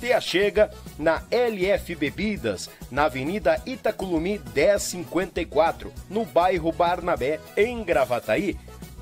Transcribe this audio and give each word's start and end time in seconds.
Te 0.00 0.14
achega 0.14 0.70
na 0.98 1.22
LF 1.30 1.94
Bebidas, 1.94 2.70
na 2.90 3.04
Avenida 3.04 3.60
Itaculumi 3.66 4.40
1054, 4.54 5.92
no 6.08 6.24
bairro 6.24 6.72
Barnabé, 6.72 7.38
em 7.54 7.84
Gravataí. 7.84 8.56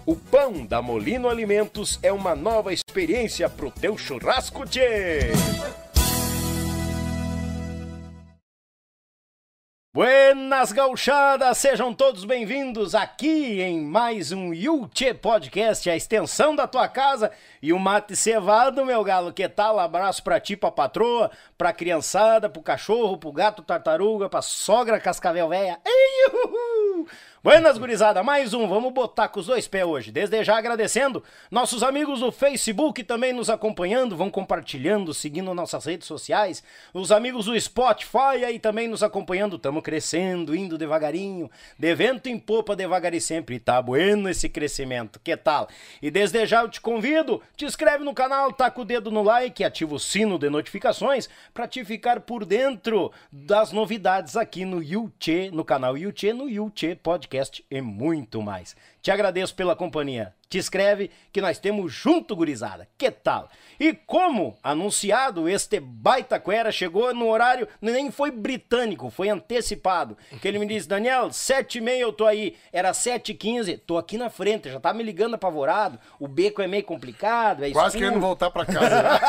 O 0.05 0.17
pão 0.17 0.67
da 0.67 0.83
Molino 0.83 1.29
Alimentos 1.29 2.01
é 2.03 2.13
uma 2.13 2.35
nova 2.35 2.73
experiência 2.73 3.49
pro 3.49 3.71
teu 3.71 3.97
churrasco, 3.97 4.67
tchê! 4.67 5.31
Buenas 9.99 10.71
gauchadas, 10.71 11.59
sejam 11.59 11.93
todos 11.93 12.25
bem-vindos 12.25 12.95
aqui 12.95 13.61
em 13.61 13.81
mais 13.81 14.31
um 14.31 14.55
Yuchê 14.55 15.13
Podcast, 15.13 15.91
a 15.91 15.97
extensão 15.97 16.55
da 16.55 16.69
tua 16.69 16.87
casa 16.87 17.33
e 17.61 17.73
o 17.73 17.81
mate 17.81 18.15
cevado, 18.15 18.87
meu 18.87 19.03
galo, 19.03 19.33
que 19.33 19.49
tal? 19.49 19.77
Abraço 19.77 20.23
pra 20.23 20.39
ti, 20.39 20.57
pra 20.57 20.71
patroa, 20.71 21.33
pra 21.59 21.73
criançada, 21.73 22.49
pro 22.49 22.63
cachorro, 22.63 23.19
pro 23.19 23.33
gato 23.33 23.61
tartaruga, 23.61 24.29
pra 24.29 24.41
sogra 24.41 25.01
cascavel 25.01 25.49
véia. 25.49 25.81
Ei! 25.85 26.78
Buenas, 27.41 27.79
gurizada, 27.79 28.21
mais 28.21 28.53
um, 28.53 28.67
vamos 28.67 28.93
botar 28.93 29.29
com 29.29 29.39
os 29.39 29.47
dois 29.47 29.69
pés 29.69 29.85
hoje. 29.85 30.11
Desde 30.11 30.43
já 30.43 30.59
agradecendo 30.59 31.23
nossos 31.53 31.85
amigos 31.85 32.19
do 32.19 32.33
Facebook 32.33 33.05
também 33.05 33.33
nos 33.33 33.49
acompanhando, 33.49 34.17
vão 34.17 34.29
compartilhando, 34.29 35.15
seguindo 35.15 35.55
nossas 35.55 35.85
redes 35.85 36.09
sociais. 36.09 36.65
Os 36.93 37.13
amigos 37.13 37.45
do 37.47 37.59
Spotify 37.59 38.45
aí 38.45 38.59
também 38.59 38.89
nos 38.89 39.05
acompanhando, 39.05 39.55
estamos 39.55 39.85
crescendo, 39.85 40.53
indo 40.53 40.77
devagarinho, 40.77 41.49
de 41.79 41.95
vento 41.95 42.29
em 42.29 42.37
popa 42.37 42.75
devagar 42.75 43.15
e 43.15 43.21
sempre. 43.21 43.61
Tá 43.61 43.81
bueno 43.81 44.29
esse 44.29 44.49
crescimento, 44.49 45.21
que 45.23 45.37
tal? 45.37 45.69
E 46.03 46.11
desde 46.11 46.45
já 46.45 46.63
eu 46.63 46.69
te 46.69 46.81
convido, 46.81 47.41
te 47.57 47.65
inscreve 47.65 48.03
no 48.03 48.15
canal, 48.15 48.53
taca 48.53 48.81
o 48.81 48.85
dedo 48.85 49.13
no 49.13 49.23
like, 49.23 49.63
ativa 49.63 49.95
o 49.95 50.01
sino 50.01 50.41
de 50.41 50.51
notificações 50.51 51.29
para 51.55 51.69
te 51.69 51.85
ficar 51.85 52.19
por 52.19 52.45
dentro 52.45 53.13
das 53.31 53.71
novidades 53.71 54.37
aqui 54.37 54.65
no 54.65 54.83
Yuchê, 54.83 55.53
no 55.53 55.65
canal 55.65 55.97
Yuchê, 55.97 56.33
no 56.33 56.49
Yuchê 56.49 56.97
Podcast 56.97 57.28
e 57.71 57.81
muito 57.81 58.43
mais. 58.43 58.75
Te 59.03 59.11
agradeço 59.11 59.55
pela 59.55 59.77
companhia. 59.77 60.35
Te 60.49 60.59
inscreve 60.59 61.11
que 61.33 61.41
nós 61.41 61.59
temos 61.59 61.93
junto, 61.93 62.35
gurizada. 62.35 62.89
Que 62.97 63.11
tal? 63.11 63.51
E 63.79 63.93
como 63.93 64.57
anunciado, 64.63 65.49
este 65.49 65.79
baita 65.79 66.41
cuera 66.41 66.73
chegou 66.73 67.15
no 67.15 67.29
horário, 67.29 67.69
nem 67.81 68.11
foi 68.11 68.31
britânico, 68.31 69.11
foi 69.11 69.29
antecipado. 69.29 70.17
Que 70.41 70.49
ele 70.49 70.59
me 70.59 70.67
disse, 70.67 70.89
Daniel, 70.89 71.33
sete 71.33 71.79
e 71.79 71.81
meia 71.81 72.03
eu 72.03 72.13
tô 72.13 72.27
aí. 72.27 72.57
Era 72.73 72.95
sete 72.95 73.33
e 73.33 73.35
quinze, 73.35 73.77
tô 73.77 73.99
aqui 73.99 74.17
na 74.17 74.31
frente, 74.31 74.71
já 74.71 74.81
tá 74.81 74.93
me 74.93 75.03
ligando 75.03 75.35
apavorado. 75.35 75.99
O 76.19 76.27
beco 76.27 76.63
é 76.63 76.67
meio 76.67 76.85
complicado, 76.85 77.65
é 77.65 77.71
Quase 77.71 77.99
querendo 77.99 78.21
voltar 78.21 78.51
pra 78.51 78.65
casa. 78.65 79.03
Né? 79.03 79.21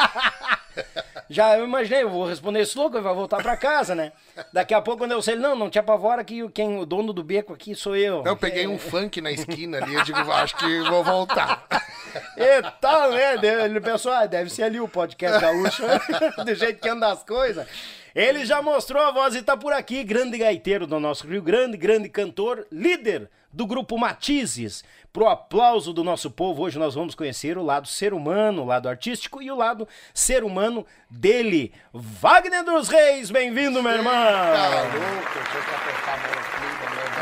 Já 1.29 1.57
eu 1.57 1.65
imaginei, 1.65 2.01
eu 2.01 2.09
vou 2.09 2.25
responder 2.25 2.61
esse 2.61 2.75
louco, 2.75 2.97
ele 2.97 3.03
vai 3.03 3.13
voltar 3.13 3.37
pra 3.41 3.55
casa, 3.55 3.93
né? 3.93 4.11
Daqui 4.51 4.73
a 4.73 4.81
pouco, 4.81 4.99
quando 4.99 5.11
eu 5.11 5.21
sei, 5.21 5.35
ele, 5.35 5.43
não, 5.43 5.55
não 5.55 5.69
te 5.69 5.77
apavora 5.77 6.23
que 6.23 6.49
quem, 6.49 6.79
o 6.79 6.85
dono 6.85 7.13
do 7.13 7.23
beco 7.23 7.53
aqui 7.53 7.75
sou 7.75 7.95
eu. 7.95 8.23
Eu 8.25 8.35
peguei 8.35 8.65
um 8.67 8.79
funk 8.79 9.21
na 9.21 9.31
esquina 9.31 9.77
ali, 9.77 9.93
eu 9.93 10.03
digo, 10.03 10.17
acho 10.17 10.55
que 10.57 10.81
vou 10.89 11.03
voltar. 11.03 11.65
E 12.35 12.63
tal, 12.81 13.11
né? 13.11 13.35
Ele 13.65 13.79
pensou, 13.79 14.11
ah, 14.11 14.25
deve 14.25 14.49
ser 14.49 14.63
ali 14.63 14.79
o 14.79 14.87
podcast 14.87 15.39
gaúcho, 15.39 15.83
do 16.43 16.55
jeito 16.55 16.81
que 16.81 16.89
anda 16.89 17.11
as 17.11 17.23
coisas. 17.23 17.67
Ele 18.15 18.47
já 18.47 18.63
mostrou 18.63 19.03
a 19.03 19.11
voz 19.11 19.35
e 19.35 19.43
tá 19.43 19.55
por 19.55 19.71
aqui, 19.71 20.03
grande 20.03 20.35
gaiteiro 20.39 20.87
do 20.87 20.99
nosso 20.99 21.27
Rio 21.27 21.43
Grande, 21.43 21.77
grande 21.77 22.09
cantor, 22.09 22.65
líder 22.71 23.29
do 23.51 23.65
grupo 23.65 23.97
Matizes. 23.97 24.83
Pro 25.11 25.27
aplauso 25.27 25.91
do 25.91 26.03
nosso 26.03 26.29
povo, 26.29 26.61
hoje 26.61 26.77
nós 26.77 26.93
vamos 26.93 27.15
conhecer 27.15 27.57
o 27.57 27.63
lado 27.63 27.87
ser 27.87 28.13
humano, 28.13 28.61
o 28.61 28.65
lado 28.65 28.87
artístico 28.87 29.41
e 29.41 29.49
o 29.49 29.55
lado 29.55 29.87
ser 30.13 30.43
humano 30.43 30.85
dele. 31.09 31.73
Wagner 31.91 32.63
dos 32.63 32.89
Reis, 32.89 33.31
bem-vindo, 33.31 33.81
meu 33.81 33.91
irmão! 33.91 34.13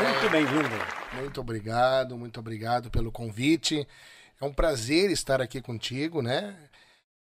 Muito 0.02 0.30
bem-vindo. 0.30 0.98
Muito 1.14 1.40
obrigado, 1.40 2.16
muito 2.16 2.38
obrigado 2.40 2.90
pelo 2.90 3.10
convite. 3.10 3.88
É 4.40 4.44
um 4.44 4.52
prazer 4.52 5.10
estar 5.10 5.40
aqui 5.40 5.60
contigo, 5.60 6.22
né? 6.22 6.54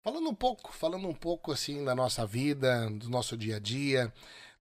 Falando 0.04 0.30
um 0.30 0.36
pouco, 0.36 0.72
falando 0.72 1.08
um 1.08 1.14
pouco 1.14 1.52
assim 1.52 1.84
da 1.84 1.96
nossa 1.96 2.26
vida, 2.26 2.90
do 2.92 3.10
nosso 3.10 3.36
dia 3.36 3.56
a 3.56 3.60
dia, 3.60 4.14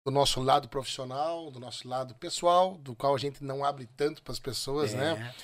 do 0.07 0.13
nosso 0.13 0.41
lado 0.41 0.69
profissional, 0.69 1.51
do 1.51 1.59
nosso 1.59 1.89
lado 1.89 2.15
pessoal, 2.15 2.79
do 2.79 2.95
qual 2.95 3.13
a 3.13 3.19
gente 3.19 3.43
não 3.43 3.65
abre 3.65 3.89
tanto 3.97 4.23
para 4.23 4.33
as 4.33 4.39
pessoas, 4.39 4.95
né? 4.95 5.11
é. 5.11 5.15
né? 5.17 5.35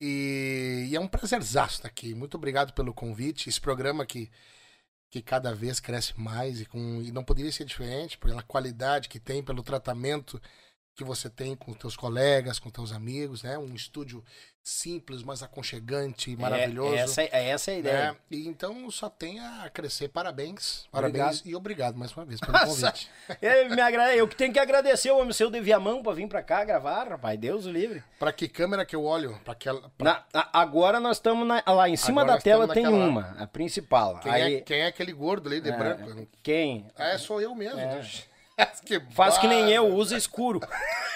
E, 0.00 0.86
e, 0.90 0.96
é 0.96 1.00
um 1.00 1.06
prazerzaço 1.06 1.74
estar 1.74 1.88
aqui. 1.88 2.14
Muito 2.14 2.34
obrigado 2.34 2.72
pelo 2.72 2.94
convite. 2.94 3.50
Esse 3.50 3.60
programa 3.60 4.06
que, 4.06 4.30
que 5.10 5.20
cada 5.20 5.54
vez 5.54 5.78
cresce 5.78 6.18
mais 6.18 6.62
e, 6.62 6.64
com, 6.64 7.02
e 7.02 7.12
não 7.12 7.22
poderia 7.22 7.52
ser 7.52 7.66
diferente 7.66 8.16
pela 8.16 8.42
qualidade 8.42 9.10
que 9.10 9.20
tem, 9.20 9.42
pelo 9.42 9.62
tratamento 9.62 10.40
que 10.98 11.04
você 11.04 11.30
tem 11.30 11.54
com 11.54 11.72
teus 11.72 11.96
colegas, 11.96 12.58
com 12.58 12.70
teus 12.70 12.90
amigos, 12.90 13.44
né? 13.44 13.56
Um 13.56 13.72
estúdio 13.72 14.24
simples, 14.60 15.22
mas 15.22 15.44
aconchegante, 15.44 16.36
maravilhoso. 16.36 16.92
É, 16.92 16.98
essa, 16.98 17.22
é 17.22 17.48
essa 17.50 17.70
a 17.70 17.74
ideia. 17.74 18.12
Né? 18.12 18.16
E 18.32 18.48
então 18.48 18.90
só 18.90 19.08
tem 19.08 19.38
a 19.38 19.70
crescer. 19.72 20.08
Parabéns. 20.08 20.88
Parabéns 20.90 21.24
obrigado. 21.24 21.46
e 21.46 21.54
obrigado 21.54 21.96
mais 21.96 22.12
uma 22.12 22.24
vez 22.24 22.40
pelo 22.40 22.58
convite. 22.58 23.08
eu, 23.40 23.70
me 23.70 23.80
agra... 23.80 24.14
eu 24.16 24.26
que 24.26 24.34
tenho 24.34 24.52
que 24.52 24.58
agradecer 24.58 25.12
o 25.12 25.18
homem 25.18 25.32
seu 25.32 25.48
de 25.48 25.60
Viamão 25.60 26.02
pra 26.02 26.12
vir 26.12 26.26
pra 26.26 26.42
cá 26.42 26.64
gravar, 26.64 27.08
rapaz. 27.08 27.38
Deus 27.38 27.64
o 27.64 27.70
livre. 27.70 28.02
Pra 28.18 28.32
que 28.32 28.48
câmera 28.48 28.84
que 28.84 28.96
eu 28.96 29.04
olho? 29.04 29.38
Pra 29.44 29.52
aquela, 29.52 29.88
pra... 29.96 30.26
Na, 30.34 30.48
agora 30.52 30.98
nós 30.98 31.18
estamos 31.18 31.46
lá 31.46 31.88
em 31.88 31.96
cima 31.96 32.22
Agora 32.22 32.36
da 32.36 32.42
tela 32.42 32.66
tem 32.74 32.88
uma, 32.88 33.36
a 33.38 33.46
principal. 33.46 34.18
Quem, 34.18 34.32
Aí... 34.32 34.54
é, 34.56 34.60
quem 34.62 34.80
é 34.80 34.86
aquele 34.88 35.12
gordo 35.12 35.48
ali 35.48 35.60
de 35.60 35.70
é, 35.70 35.76
branco? 35.76 36.28
Quem? 36.42 36.88
É, 36.96 37.16
sou 37.16 37.40
eu 37.40 37.54
mesmo. 37.54 37.78
É. 37.78 38.02
que 38.84 39.00
Faz 39.10 39.38
que 39.38 39.46
nem 39.46 39.70
eu, 39.70 39.86
usa 39.86 40.16
escuro. 40.16 40.60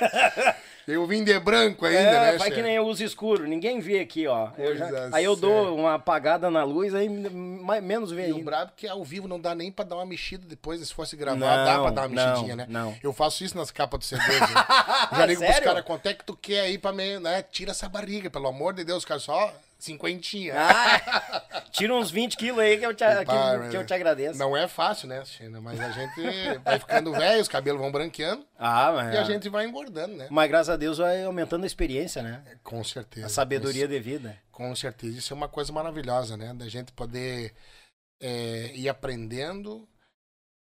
Eu 0.86 1.06
vim 1.06 1.22
de 1.22 1.38
branco 1.38 1.86
ainda, 1.86 2.00
é, 2.00 2.32
né? 2.32 2.38
Faz 2.38 2.52
que 2.52 2.60
nem 2.60 2.74
eu 2.74 2.84
uso 2.84 3.04
escuro. 3.04 3.46
Ninguém 3.46 3.78
vê 3.78 4.00
aqui, 4.00 4.26
ó. 4.26 4.50
Eu 4.58 4.76
já... 4.76 5.10
Aí 5.12 5.24
eu 5.24 5.36
dou 5.36 5.76
uma 5.76 5.94
apagada 5.94 6.50
na 6.50 6.64
luz, 6.64 6.92
aí 6.94 7.08
menos 7.08 8.10
vê 8.10 8.28
E 8.28 8.32
o 8.32 8.42
brabo 8.42 8.72
é 8.72 8.80
que 8.80 8.88
ao 8.88 9.04
vivo 9.04 9.28
não 9.28 9.40
dá 9.40 9.54
nem 9.54 9.70
pra 9.70 9.84
dar 9.84 9.96
uma 9.96 10.06
mexida 10.06 10.44
depois, 10.46 10.80
se 10.80 10.92
fosse 10.92 11.16
gravar, 11.16 11.38
não, 11.38 11.64
dá 11.64 11.80
pra 11.80 11.90
dar 11.90 12.08
uma 12.08 12.08
mexidinha, 12.08 12.56
não, 12.56 12.64
né? 12.64 12.66
Não. 12.68 12.96
Eu 13.02 13.12
faço 13.12 13.44
isso 13.44 13.56
nas 13.56 13.70
capas 13.70 14.00
do 14.00 14.04
CD. 14.04 14.22
Né? 14.22 14.46
já 15.16 15.26
ligo 15.26 15.44
pros 15.44 15.60
caras, 15.60 15.84
quanto 15.84 16.06
é 16.06 16.14
que 16.14 16.24
tu 16.24 16.36
quer 16.36 16.62
aí 16.62 16.78
pra 16.78 16.92
me, 16.92 17.18
né? 17.20 17.42
Tira 17.42 17.70
essa 17.70 17.88
barriga, 17.88 18.28
pelo 18.28 18.48
amor 18.48 18.74
de 18.74 18.82
Deus, 18.82 19.04
cara, 19.04 19.20
só 19.20 19.54
Cinquentinha. 19.82 20.54
Ah, 20.56 21.64
tira 21.72 21.92
uns 21.92 22.08
20 22.08 22.36
quilos 22.36 22.60
aí 22.60 22.78
que 22.78 22.86
eu 22.86 22.94
te, 22.94 23.04
que, 23.04 23.68
que, 23.70 23.76
eu 23.76 23.84
te 23.84 23.92
agradeço. 23.92 24.38
Não 24.38 24.56
é 24.56 24.68
fácil, 24.68 25.08
né, 25.08 25.24
China? 25.24 25.60
Mas 25.60 25.80
a 25.80 25.90
gente 25.90 26.58
vai 26.64 26.78
ficando 26.78 27.10
velho, 27.10 27.42
os 27.42 27.48
cabelos 27.48 27.80
vão 27.80 27.90
branqueando. 27.90 28.46
Ah, 28.56 28.92
mas... 28.92 29.12
E 29.12 29.18
a 29.18 29.24
gente 29.24 29.48
vai 29.48 29.66
engordando, 29.66 30.14
né? 30.14 30.28
Mas 30.30 30.48
graças 30.48 30.68
a 30.68 30.76
Deus 30.76 30.98
vai 30.98 31.24
aumentando 31.24 31.64
a 31.64 31.66
experiência, 31.66 32.22
né? 32.22 32.44
Com 32.62 32.84
certeza. 32.84 33.26
A 33.26 33.28
sabedoria 33.28 33.88
de 33.88 33.98
vida. 33.98 34.38
Com 34.52 34.72
certeza. 34.76 35.18
Isso 35.18 35.34
é 35.34 35.36
uma 35.36 35.48
coisa 35.48 35.72
maravilhosa, 35.72 36.36
né? 36.36 36.54
Da 36.54 36.68
gente 36.68 36.92
poder 36.92 37.52
é, 38.20 38.70
ir 38.76 38.88
aprendendo 38.88 39.88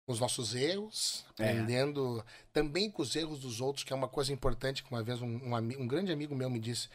com 0.04 0.12
os 0.12 0.18
nossos 0.18 0.52
erros, 0.52 1.24
é. 1.38 1.44
aprendendo 1.44 2.18
é. 2.18 2.32
também 2.52 2.90
com 2.90 3.02
os 3.02 3.14
erros 3.14 3.38
dos 3.38 3.60
outros, 3.60 3.84
que 3.84 3.92
é 3.92 3.96
uma 3.96 4.08
coisa 4.08 4.32
importante 4.32 4.82
que 4.82 4.90
uma 4.90 5.04
vez 5.04 5.22
um, 5.22 5.28
um, 5.28 5.54
um 5.54 5.86
grande 5.86 6.10
amigo 6.10 6.34
meu 6.34 6.50
me 6.50 6.58
disse 6.58 6.88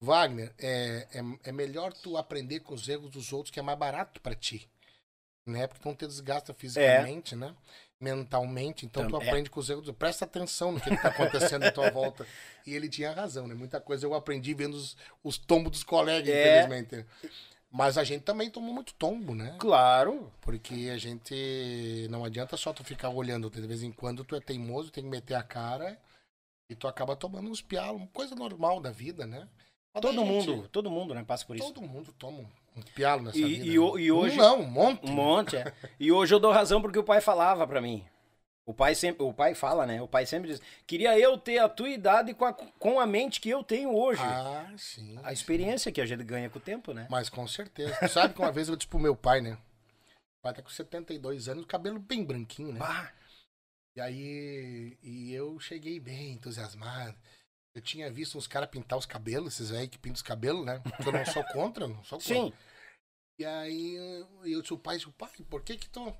Wagner, 0.00 0.52
é, 0.58 1.06
é, 1.12 1.48
é, 1.48 1.52
melhor 1.52 1.92
tu 1.92 2.16
aprender 2.16 2.60
com 2.60 2.74
os 2.74 2.88
erros 2.88 3.10
dos 3.10 3.32
outros, 3.32 3.50
que 3.50 3.58
é 3.58 3.62
mais 3.62 3.78
barato 3.78 4.20
para 4.20 4.34
ti. 4.34 4.68
Né? 5.46 5.66
Porque 5.66 5.82
tu 5.82 5.88
não 5.88 5.94
te 5.94 6.06
desgasta 6.06 6.52
fisicamente, 6.52 7.34
é. 7.34 7.36
né? 7.36 7.54
Mentalmente. 8.00 8.84
Então, 8.84 9.06
então 9.06 9.18
tu 9.18 9.24
é. 9.24 9.28
aprende 9.28 9.48
com 9.48 9.60
os 9.60 9.70
erros. 9.70 9.90
Presta 9.92 10.24
atenção 10.24 10.72
no 10.72 10.80
que 10.80 10.92
está 10.92 11.08
acontecendo 11.08 11.64
à 11.64 11.72
tua 11.72 11.90
volta. 11.90 12.26
E 12.66 12.74
ele 12.74 12.88
tinha 12.88 13.12
razão, 13.12 13.46
né? 13.46 13.54
Muita 13.54 13.80
coisa 13.80 14.04
eu 14.04 14.12
aprendi 14.12 14.52
vendo 14.52 14.74
os, 14.74 14.96
os 15.22 15.38
tombos 15.38 15.70
dos 15.70 15.84
colegas, 15.84 16.28
é. 16.28 16.58
infelizmente. 16.58 17.06
Mas 17.70 17.96
a 17.96 18.04
gente 18.04 18.22
também 18.22 18.50
tomou 18.50 18.74
muito 18.74 18.92
tombo, 18.94 19.34
né? 19.34 19.56
Claro. 19.58 20.32
Porque 20.40 20.90
a 20.92 20.98
gente. 20.98 22.06
Não 22.10 22.24
adianta 22.24 22.56
só 22.56 22.72
tu 22.72 22.84
ficar 22.84 23.08
olhando. 23.08 23.48
De 23.48 23.66
vez 23.66 23.82
em 23.82 23.92
quando 23.92 24.24
tu 24.24 24.36
é 24.36 24.40
teimoso, 24.40 24.90
tem 24.90 25.04
que 25.04 25.10
meter 25.10 25.34
a 25.34 25.42
cara. 25.42 25.98
E 26.68 26.74
tu 26.74 26.88
acaba 26.88 27.14
tomando 27.14 27.48
uns 27.48 27.62
pialos, 27.62 28.02
coisa 28.12 28.34
normal 28.34 28.80
da 28.80 28.90
vida, 28.90 29.24
né? 29.26 29.48
Todo 30.00 30.24
mundo, 30.24 30.68
todo 30.68 30.90
mundo, 30.90 31.14
né, 31.14 31.24
passa 31.24 31.44
por 31.44 31.56
isso. 31.56 31.72
Todo 31.72 31.86
mundo 31.86 32.12
toma 32.18 32.44
um 32.76 32.82
pialo 32.94 33.22
nessa 33.22 33.38
e, 33.38 33.44
vida. 33.44 33.64
E, 33.64 33.68
né? 33.68 33.74
e 33.74 34.12
hoje, 34.12 34.34
um 34.34 34.42
não, 34.42 34.60
um 34.60 34.66
monte. 34.66 35.06
Um 35.06 35.12
monte, 35.12 35.56
é. 35.56 35.72
E 35.98 36.12
hoje 36.12 36.34
eu 36.34 36.38
dou 36.38 36.52
razão 36.52 36.80
porque 36.82 36.98
o 36.98 37.04
pai 37.04 37.20
falava 37.20 37.66
para 37.66 37.80
mim. 37.80 38.04
O 38.66 38.74
pai 38.74 38.96
sempre, 38.96 39.24
o 39.24 39.32
pai 39.32 39.54
fala, 39.54 39.86
né? 39.86 40.02
O 40.02 40.08
pai 40.08 40.26
sempre 40.26 40.50
diz: 40.50 40.60
"Queria 40.86 41.16
eu 41.16 41.38
ter 41.38 41.58
a 41.58 41.68
tua 41.68 41.88
idade 41.88 42.34
com 42.34 42.44
a, 42.44 42.52
com 42.52 42.98
a 42.98 43.06
mente 43.06 43.40
que 43.40 43.48
eu 43.48 43.62
tenho 43.62 43.94
hoje". 43.94 44.20
Ah, 44.22 44.68
sim. 44.76 45.16
a 45.22 45.32
experiência 45.32 45.92
que 45.92 46.00
a 46.00 46.06
gente 46.06 46.24
ganha 46.24 46.50
com 46.50 46.58
o 46.58 46.62
tempo, 46.62 46.92
né? 46.92 47.06
Mas 47.08 47.28
com 47.28 47.46
certeza. 47.46 47.96
Tu 48.00 48.08
sabe 48.08 48.34
que 48.34 48.40
uma 48.40 48.50
vez 48.50 48.68
eu 48.68 48.74
disse 48.74 48.88
pro 48.88 48.98
meu 48.98 49.14
pai, 49.14 49.40
né? 49.40 49.52
O 49.52 50.42
pai 50.42 50.52
tá 50.52 50.62
com 50.62 50.68
72 50.68 51.48
anos, 51.48 51.64
cabelo 51.64 52.00
bem 52.00 52.24
branquinho, 52.24 52.72
né? 52.72 52.80
Bah, 52.80 53.12
E 53.94 54.00
aí, 54.00 54.98
e 55.00 55.32
eu 55.32 55.60
cheguei 55.60 56.00
bem 56.00 56.32
entusiasmado. 56.32 57.16
Eu 57.76 57.82
tinha 57.82 58.10
visto 58.10 58.38
uns 58.38 58.46
caras 58.46 58.70
pintar 58.70 58.98
os 58.98 59.04
cabelos, 59.04 59.52
esses 59.52 59.70
aí 59.70 59.86
que 59.86 59.98
pintam 59.98 60.14
os 60.16 60.22
cabelos, 60.22 60.64
né? 60.64 60.80
Que 60.96 61.08
eu 61.08 61.12
não 61.12 61.26
sou 61.26 61.44
contra, 61.52 61.86
não 61.86 62.02
sou 62.02 62.18
contra. 62.18 62.34
sim. 62.34 62.52
E 63.38 63.44
aí 63.44 63.94
eu- 64.42 64.62
disse 64.62 64.72
o 64.72 64.78
pai, 64.78 64.96
disse, 64.96 65.10
pai, 65.12 65.30
por 65.50 65.62
que 65.62 65.76
que 65.76 65.90
tu 65.90 66.16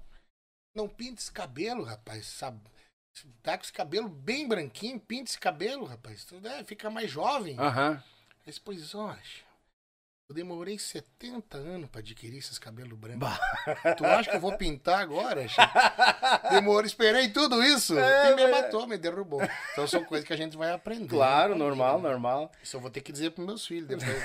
não 0.76 0.86
pinta 0.86 1.18
esse 1.22 1.32
cabelo, 1.32 1.82
rapaz? 1.82 2.26
Sabe? 2.26 2.60
Tá 3.42 3.56
com 3.56 3.64
esse 3.64 3.72
cabelo 3.72 4.06
bem 4.06 4.46
branquinho, 4.46 5.00
pinta 5.00 5.30
esse 5.30 5.38
cabelo, 5.40 5.86
rapaz. 5.86 6.26
Tu 6.26 6.38
deve 6.38 6.64
ficar 6.64 6.90
mais 6.90 7.10
jovem. 7.10 7.58
Aham. 7.58 8.02
Aí 8.40 8.44
disse, 8.44 8.60
pois 8.60 8.94
olha, 8.94 9.18
eu 10.28 10.34
demorei 10.34 10.76
70 10.76 11.56
anos 11.56 11.88
pra 11.88 12.00
adquirir 12.00 12.38
esses 12.38 12.58
cabelos 12.58 12.98
brancos. 12.98 13.20
Bah. 13.20 13.94
Tu 13.94 14.04
acha 14.04 14.30
que 14.30 14.36
eu 14.36 14.40
vou 14.40 14.56
pintar 14.56 14.98
agora? 14.98 15.46
Chico? 15.46 15.62
Demorei, 16.50 16.86
esperei 16.86 17.28
tudo 17.28 17.62
isso 17.62 17.96
É, 17.96 18.32
e 18.32 18.34
me 18.34 18.48
matou, 18.48 18.88
me 18.88 18.98
derrubou. 18.98 19.40
Então 19.72 19.86
são 19.86 20.04
coisas 20.04 20.26
que 20.26 20.32
a 20.32 20.36
gente 20.36 20.56
vai 20.56 20.72
aprender. 20.72 21.06
Claro, 21.06 21.54
normal, 21.54 22.00
normal. 22.00 22.50
Isso 22.60 22.76
eu 22.76 22.80
vou 22.80 22.90
ter 22.90 23.02
que 23.02 23.12
dizer 23.12 23.30
pros 23.30 23.46
meus 23.46 23.64
filhos 23.66 23.86
depois. 23.86 24.22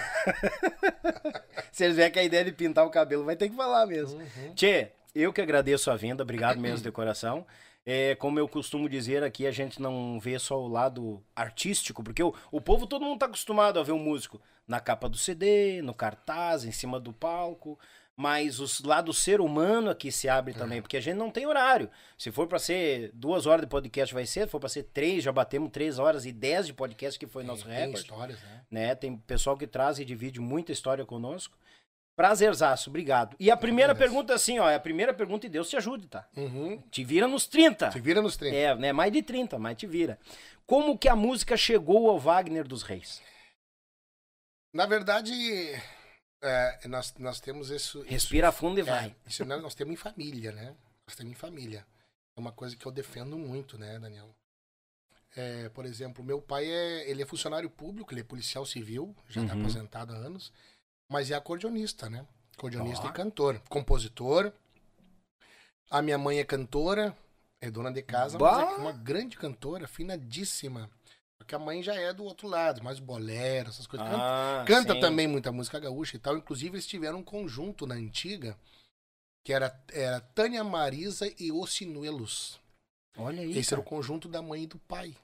Se 1.72 1.84
eles 1.84 1.96
vierem 1.96 2.12
com 2.12 2.20
a 2.20 2.24
ideia 2.24 2.46
de 2.46 2.52
pintar 2.52 2.86
o 2.86 2.90
cabelo, 2.90 3.24
vai 3.24 3.36
ter 3.36 3.50
que 3.50 3.56
falar 3.56 3.86
mesmo. 3.86 4.20
Uhum. 4.20 4.56
Tchê, 4.56 4.90
eu 5.14 5.32
que 5.32 5.42
agradeço 5.42 5.92
a 5.92 5.96
vinda, 5.96 6.24
obrigado 6.24 6.60
mesmo 6.60 6.84
de 6.84 6.92
coração. 6.92 7.46
É, 7.86 8.16
como 8.16 8.38
eu 8.38 8.48
costumo 8.48 8.88
dizer 8.88 9.24
aqui, 9.24 9.48
a 9.48 9.52
gente 9.52 9.82
não 9.82 10.20
vê 10.20 10.38
só 10.38 10.60
o 10.60 10.68
lado 10.68 11.24
artístico, 11.36 12.04
porque 12.04 12.22
o, 12.22 12.34
o 12.52 12.62
povo, 12.62 12.86
todo 12.86 13.04
mundo 13.04 13.20
tá 13.20 13.26
acostumado 13.26 13.80
a 13.80 13.84
ver 13.84 13.92
um 13.92 14.00
músico 14.00 14.40
na 14.68 14.80
capa 14.80 15.10
do 15.10 15.18
CD, 15.18 15.82
no 15.82 15.94
cartaz, 15.94 16.64
em 16.64 16.72
cima 16.72 17.00
do 17.00 17.12
palco, 17.12 17.80
mas 18.16 18.60
o 18.60 18.88
lado 18.88 19.12
ser 19.12 19.42
humano 19.42 19.90
aqui 19.90 20.12
se 20.12 20.30
abre 20.30 20.54
também, 20.54 20.80
porque 20.80 20.96
a 20.96 21.02
gente 21.02 21.16
não 21.16 21.32
tem 21.32 21.48
horário. 21.48 21.90
Se 22.18 22.32
for 22.32 22.48
para 22.48 22.60
ser 22.60 23.10
duas 23.14 23.48
horas 23.48 23.62
de 23.62 23.68
podcast, 23.68 24.14
vai 24.14 24.28
ser, 24.28 24.42
se 24.42 24.48
for 24.48 24.60
para 24.60 24.70
ser 24.70 24.84
três, 24.84 25.24
já 25.24 25.32
batemos 25.32 25.72
três 25.72 25.98
horas 25.98 26.26
e 26.26 26.32
dez 26.32 26.68
de 26.68 26.74
podcast, 26.74 27.18
que 27.20 27.26
foi 27.26 27.44
nosso 27.44 27.66
Tem 27.66 27.74
recorde 27.74 28.00
histórias, 28.00 28.40
né? 28.44 28.62
né? 28.70 28.96
Tem 28.96 29.18
pessoal 29.18 29.58
que 29.58 29.66
traz 29.66 29.98
e 29.98 30.06
divide 30.06 30.40
muita 30.40 30.72
história 30.72 31.04
conosco. 31.04 31.58
Prazerzaço, 32.22 32.92
obrigado. 32.92 33.36
E 33.40 33.50
a 33.50 33.58
primeira 33.58 33.96
pergunta, 33.96 34.36
assim, 34.36 34.60
ó, 34.60 34.70
é 34.70 34.76
a 34.76 34.80
primeira 34.80 35.12
pergunta 35.12 35.48
e 35.48 35.50
Deus 35.50 35.68
te 35.68 35.76
ajude, 35.76 36.08
tá? 36.08 36.28
Uhum. 36.38 36.80
Te 36.92 37.04
vira 37.04 37.28
nos 37.28 37.48
30. 37.48 37.92
Se 37.92 38.00
vira 38.00 38.22
nos 38.22 38.38
30. 38.38 38.56
É, 38.56 38.76
né? 38.76 38.94
Mais 38.94 39.12
de 39.12 39.24
30, 39.24 39.58
mas 39.58 39.76
te 39.76 39.88
vira. 39.88 40.20
Como 40.68 40.96
que 41.00 41.10
a 41.10 41.16
música 41.16 41.58
chegou 41.58 42.12
ao 42.12 42.20
Wagner 42.20 42.68
dos 42.68 42.84
Reis? 42.84 43.20
Na 44.72 44.86
verdade, 44.86 45.34
é, 46.44 46.88
nós, 46.88 47.12
nós 47.18 47.40
temos 47.40 47.72
isso. 47.72 48.04
Respira 48.04 48.52
fundo 48.52 48.80
e 48.80 48.84
isso, 48.84 48.90
vai. 48.92 49.08
É, 49.08 49.16
isso 49.26 49.44
nós, 49.44 49.60
nós 49.60 49.74
temos 49.74 49.94
em 49.94 49.98
família, 49.98 50.52
né? 50.52 50.76
Nós 51.08 51.16
temos 51.16 51.32
em 51.32 51.36
família. 51.36 51.88
É 52.38 52.40
uma 52.40 52.52
coisa 52.52 52.76
que 52.78 52.86
eu 52.86 52.92
defendo 52.92 53.36
muito, 53.36 53.80
né, 53.80 53.98
Daniel? 53.98 54.30
É, 55.36 55.70
por 55.70 55.86
exemplo, 55.88 56.24
meu 56.24 56.40
pai 56.40 56.70
é, 56.70 57.10
ele 57.10 57.24
é 57.24 57.26
funcionário 57.26 57.70
público, 57.70 58.14
ele 58.14 58.22
é 58.22 58.24
policial 58.24 58.64
civil, 58.64 59.16
já 59.28 59.42
está 59.42 59.56
Uhum. 59.56 59.62
aposentado 59.62 60.14
há 60.14 60.18
anos, 60.18 60.54
mas 61.12 61.30
é 61.30 61.36
acordeonista, 61.36 62.10
né? 62.10 62.26
Acordeonista 62.58 63.06
e 63.08 63.12
cantor, 63.12 63.60
compositor. 63.70 64.52
A 65.90 66.02
minha 66.02 66.18
mãe 66.18 66.40
é 66.40 66.44
cantora, 66.44 67.16
é 67.60 67.70
dona 67.70 67.92
de 67.92 68.02
casa, 68.02 68.40
mas 68.40 68.58
Bah! 68.58 68.72
é 68.72 68.76
uma 68.78 68.94
grande 68.94 69.38
cantora, 69.38 69.86
afinadíssima. 69.86 70.90
Porque 71.38 71.54
a 71.54 71.60
mãe 71.60 71.84
já 71.84 71.96
é 71.96 72.14
do 72.14 72.24
outro 72.24 72.48
lado, 72.48 72.82
mais 72.84 73.00
bolero, 73.00 73.70
essas 73.70 73.86
coisas. 73.88 74.08
Canta- 74.08 74.24
Ah, 74.24 74.64
Canta 74.66 75.00
também 75.00 75.28
muita 75.28 75.52
música 75.52 75.80
gaúcha 75.80 76.16
e 76.16 76.20
tal. 76.20 76.38
Inclusive, 76.38 76.76
eles 76.76 76.88
tiveram 76.88 77.20
um 77.20 77.24
conjunto 77.24 77.86
na 77.86 77.96
antiga, 77.96 78.56
que 79.44 79.52
era, 79.52 79.78
era 79.92 80.22
Tânia 80.22 80.64
Marisa 80.64 81.28
e 81.40 81.52
Os 81.52 81.74
Sinuelos. 81.74 82.60
Olha 83.18 83.42
aí. 83.42 83.58
Esse 83.58 83.74
era 83.74 83.82
o 83.82 83.84
conjunto 83.84 84.30
da 84.30 84.42
mãe 84.42 84.64
e 84.64 84.68
do 84.68 84.78
pai. 84.80 85.16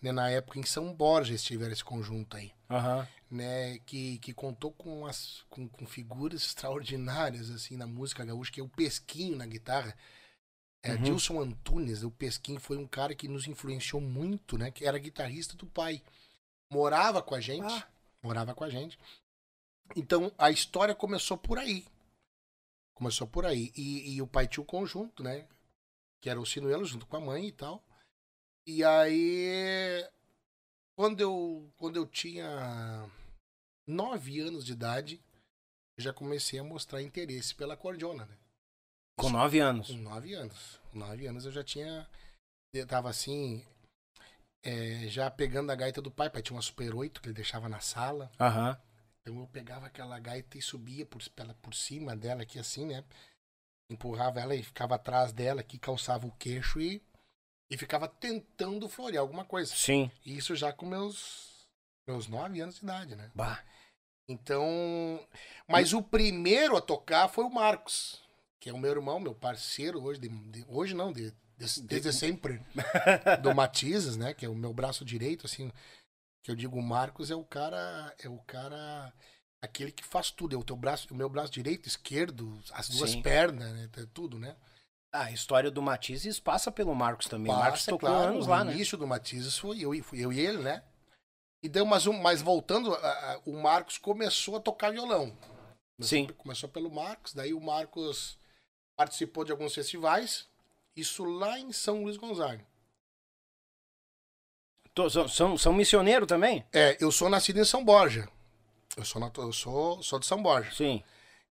Né, 0.00 0.12
na 0.12 0.28
época 0.30 0.58
em 0.58 0.62
São 0.62 0.92
Borges 0.94 1.42
tiveram 1.42 1.72
esse 1.72 1.82
conjunto 1.84 2.36
aí. 2.36 2.52
Aham. 2.70 3.08
Né, 3.28 3.80
que, 3.80 4.18
que 4.18 4.32
contou 4.32 4.70
com, 4.70 5.04
as, 5.04 5.44
com, 5.50 5.68
com 5.68 5.84
figuras 5.84 6.42
extraordinárias 6.42 7.50
assim 7.50 7.76
na 7.76 7.86
música 7.86 8.24
gaúcha, 8.24 8.52
que 8.52 8.60
é 8.60 8.62
o 8.62 8.68
Pesquinho 8.68 9.36
na 9.36 9.46
guitarra. 9.46 9.96
É, 10.82 10.92
Uhum. 10.92 11.02
Dilson 11.02 11.40
Antunes, 11.40 12.04
o 12.04 12.10
Pesquinho 12.10 12.60
foi 12.60 12.76
um 12.76 12.86
cara 12.86 13.14
que 13.14 13.26
nos 13.26 13.48
influenciou 13.48 14.00
muito, 14.00 14.56
né? 14.56 14.70
Que 14.70 14.86
era 14.86 14.98
guitarrista 14.98 15.56
do 15.56 15.66
pai. 15.66 16.00
Morava 16.70 17.20
com 17.20 17.34
a 17.34 17.40
gente. 17.40 17.64
Ah. 17.64 17.88
Morava 18.22 18.54
com 18.54 18.62
a 18.62 18.70
gente. 18.70 18.96
Então 19.96 20.32
a 20.38 20.50
história 20.50 20.94
começou 20.94 21.36
por 21.36 21.58
aí. 21.58 21.84
Começou 22.94 23.26
por 23.26 23.44
aí. 23.44 23.72
E, 23.76 24.14
e 24.14 24.22
o 24.22 24.26
pai 24.26 24.46
tinha 24.46 24.62
o 24.62 24.66
conjunto, 24.66 25.22
né? 25.22 25.46
Que 26.20 26.30
era 26.30 26.40
o 26.40 26.46
Sinuelo 26.46 26.84
junto 26.84 27.06
com 27.06 27.16
a 27.16 27.20
mãe 27.20 27.48
e 27.48 27.52
tal. 27.52 27.84
E 28.66 28.82
aí. 28.84 30.08
Quando 30.96 31.20
eu, 31.20 31.70
quando 31.76 31.96
eu 31.96 32.06
tinha 32.06 33.10
nove 33.86 34.40
anos 34.40 34.64
de 34.64 34.72
idade, 34.72 35.22
eu 35.98 36.02
já 36.04 36.12
comecei 36.12 36.58
a 36.58 36.64
mostrar 36.64 37.02
interesse 37.02 37.54
pela 37.54 37.74
acordeona, 37.74 38.24
né? 38.26 38.36
Com 39.18 39.30
nove 39.30 39.60
anos. 39.60 39.88
Com 39.88 39.98
nove 39.98 40.34
anos. 40.34 40.80
Com 40.90 40.98
nove 40.98 41.26
anos 41.26 41.44
eu 41.44 41.52
já 41.52 41.62
tinha. 41.64 42.08
Eu 42.74 42.86
tava 42.86 43.08
assim. 43.10 43.64
é, 44.62 45.08
já 45.08 45.30
pegando 45.30 45.70
a 45.70 45.74
gaita 45.74 46.02
do 46.02 46.10
pai. 46.10 46.28
Pai 46.30 46.42
tinha 46.42 46.56
uma 46.56 46.62
Super 46.62 46.94
8 46.94 47.20
que 47.20 47.28
ele 47.28 47.34
deixava 47.34 47.68
na 47.68 47.80
sala. 47.80 48.30
Aham. 48.40 48.78
Então 49.22 49.40
eu 49.40 49.46
pegava 49.48 49.86
aquela 49.86 50.18
gaita 50.20 50.56
e 50.56 50.62
subia 50.62 51.04
por, 51.04 51.22
pela, 51.30 51.54
por 51.54 51.74
cima 51.74 52.14
dela 52.16 52.42
aqui 52.42 52.58
assim, 52.58 52.86
né? 52.86 53.04
Empurrava 53.90 54.40
ela 54.40 54.54
e 54.54 54.62
ficava 54.62 54.94
atrás 54.96 55.32
dela 55.32 55.60
aqui, 55.60 55.78
calçava 55.78 56.26
o 56.26 56.32
queixo 56.32 56.80
e, 56.80 57.02
e 57.70 57.76
ficava 57.76 58.06
tentando 58.08 58.88
florear 58.88 59.20
alguma 59.22 59.44
coisa. 59.44 59.74
Sim. 59.74 60.10
E 60.24 60.36
isso 60.36 60.54
já 60.54 60.72
com 60.72 60.86
meus, 60.86 61.66
meus 62.06 62.26
nove 62.28 62.60
anos 62.60 62.76
de 62.76 62.82
idade, 62.82 63.16
né? 63.16 63.30
Bah. 63.34 63.62
Então. 64.28 65.24
Mas 65.68 65.92
o 65.92 66.02
primeiro 66.02 66.76
a 66.76 66.80
tocar 66.80 67.28
foi 67.28 67.44
o 67.44 67.50
Marcos, 67.50 68.20
que 68.60 68.68
é 68.68 68.72
o 68.72 68.78
meu 68.78 68.90
irmão, 68.90 69.20
meu 69.20 69.34
parceiro 69.34 70.02
hoje, 70.02 70.20
de- 70.20 70.28
de- 70.28 70.64
hoje 70.68 70.94
não, 70.94 71.12
de- 71.12 71.30
de- 71.56 71.82
desde 71.82 72.12
sempre, 72.12 72.60
do 73.42 73.54
Matizes, 73.54 74.16
né? 74.16 74.34
Que 74.34 74.44
é 74.44 74.48
o 74.48 74.54
meu 74.54 74.72
braço 74.72 75.04
direito, 75.04 75.46
assim. 75.46 75.70
Que 76.44 76.50
eu 76.50 76.54
digo, 76.56 76.76
o 76.78 76.82
Marcos 76.82 77.30
é 77.30 77.34
o 77.36 77.44
cara. 77.44 78.14
É 78.18 78.28
o 78.28 78.38
cara. 78.40 79.12
Aquele 79.62 79.90
que 79.90 80.04
faz 80.04 80.30
tudo. 80.30 80.54
É 80.54 80.58
o 80.58 80.62
teu 80.64 80.76
braço, 80.76 81.12
o 81.12 81.16
meu 81.16 81.28
braço 81.28 81.50
direito, 81.52 81.88
esquerdo, 81.88 82.60
as 82.72 82.88
duas 82.88 83.10
Sim. 83.10 83.22
pernas, 83.22 83.72
né? 83.72 83.88
Tudo, 84.12 84.38
né? 84.38 84.54
A 85.22 85.30
história 85.32 85.70
do 85.70 85.80
Matizes 85.82 86.38
passa 86.40 86.70
pelo 86.70 86.94
Marcos 86.94 87.26
também. 87.26 87.52
o 87.52 87.56
Marcos 87.56 87.80
Passa, 87.80 87.90
tocou 87.92 88.08
claro, 88.08 88.32
anos 88.34 88.46
o 88.46 88.50
lá, 88.50 88.64
né? 88.64 88.72
início 88.74 88.96
do 88.98 89.06
Matizes 89.06 89.56
foi 89.58 89.80
eu, 89.80 89.94
e- 89.94 90.02
fui 90.02 90.24
eu 90.24 90.32
e 90.32 90.38
ele, 90.40 90.58
né? 90.58 90.82
E 91.62 91.68
deu 91.68 91.84
mais 91.86 92.06
um, 92.06 92.12
mas 92.12 92.42
voltando, 92.42 92.94
a- 92.94 92.98
a- 93.34 93.40
o 93.46 93.52
Marcos 93.60 93.98
começou 93.98 94.56
a 94.56 94.60
tocar 94.60 94.92
violão. 94.92 95.30
Começou, 95.96 96.08
Sim. 96.08 96.26
Começou 96.36 96.68
pelo 96.68 96.90
Marcos, 96.90 97.32
daí 97.32 97.54
o 97.54 97.60
Marcos 97.60 98.38
participou 98.96 99.44
de 99.44 99.52
alguns 99.52 99.74
festivais, 99.74 100.46
isso 100.94 101.24
lá 101.24 101.58
em 101.58 101.72
São 101.72 102.02
Luís 102.02 102.16
Gonzaga. 102.16 102.64
Tô- 104.94 105.10
São, 105.10 105.28
são, 105.28 105.58
são 105.58 105.72
missioneiro 105.72 106.26
também? 106.26 106.64
É, 106.72 106.96
eu 107.00 107.10
sou 107.12 107.28
nascido 107.28 107.58
em 107.58 107.64
São 107.64 107.84
Borja. 107.84 108.28
Eu 108.96 109.04
sou, 109.04 109.20
eu 109.38 109.52
sou, 109.52 110.02
sou 110.02 110.18
de 110.18 110.26
São 110.26 110.42
Borja. 110.42 110.72
Sim. 110.72 111.02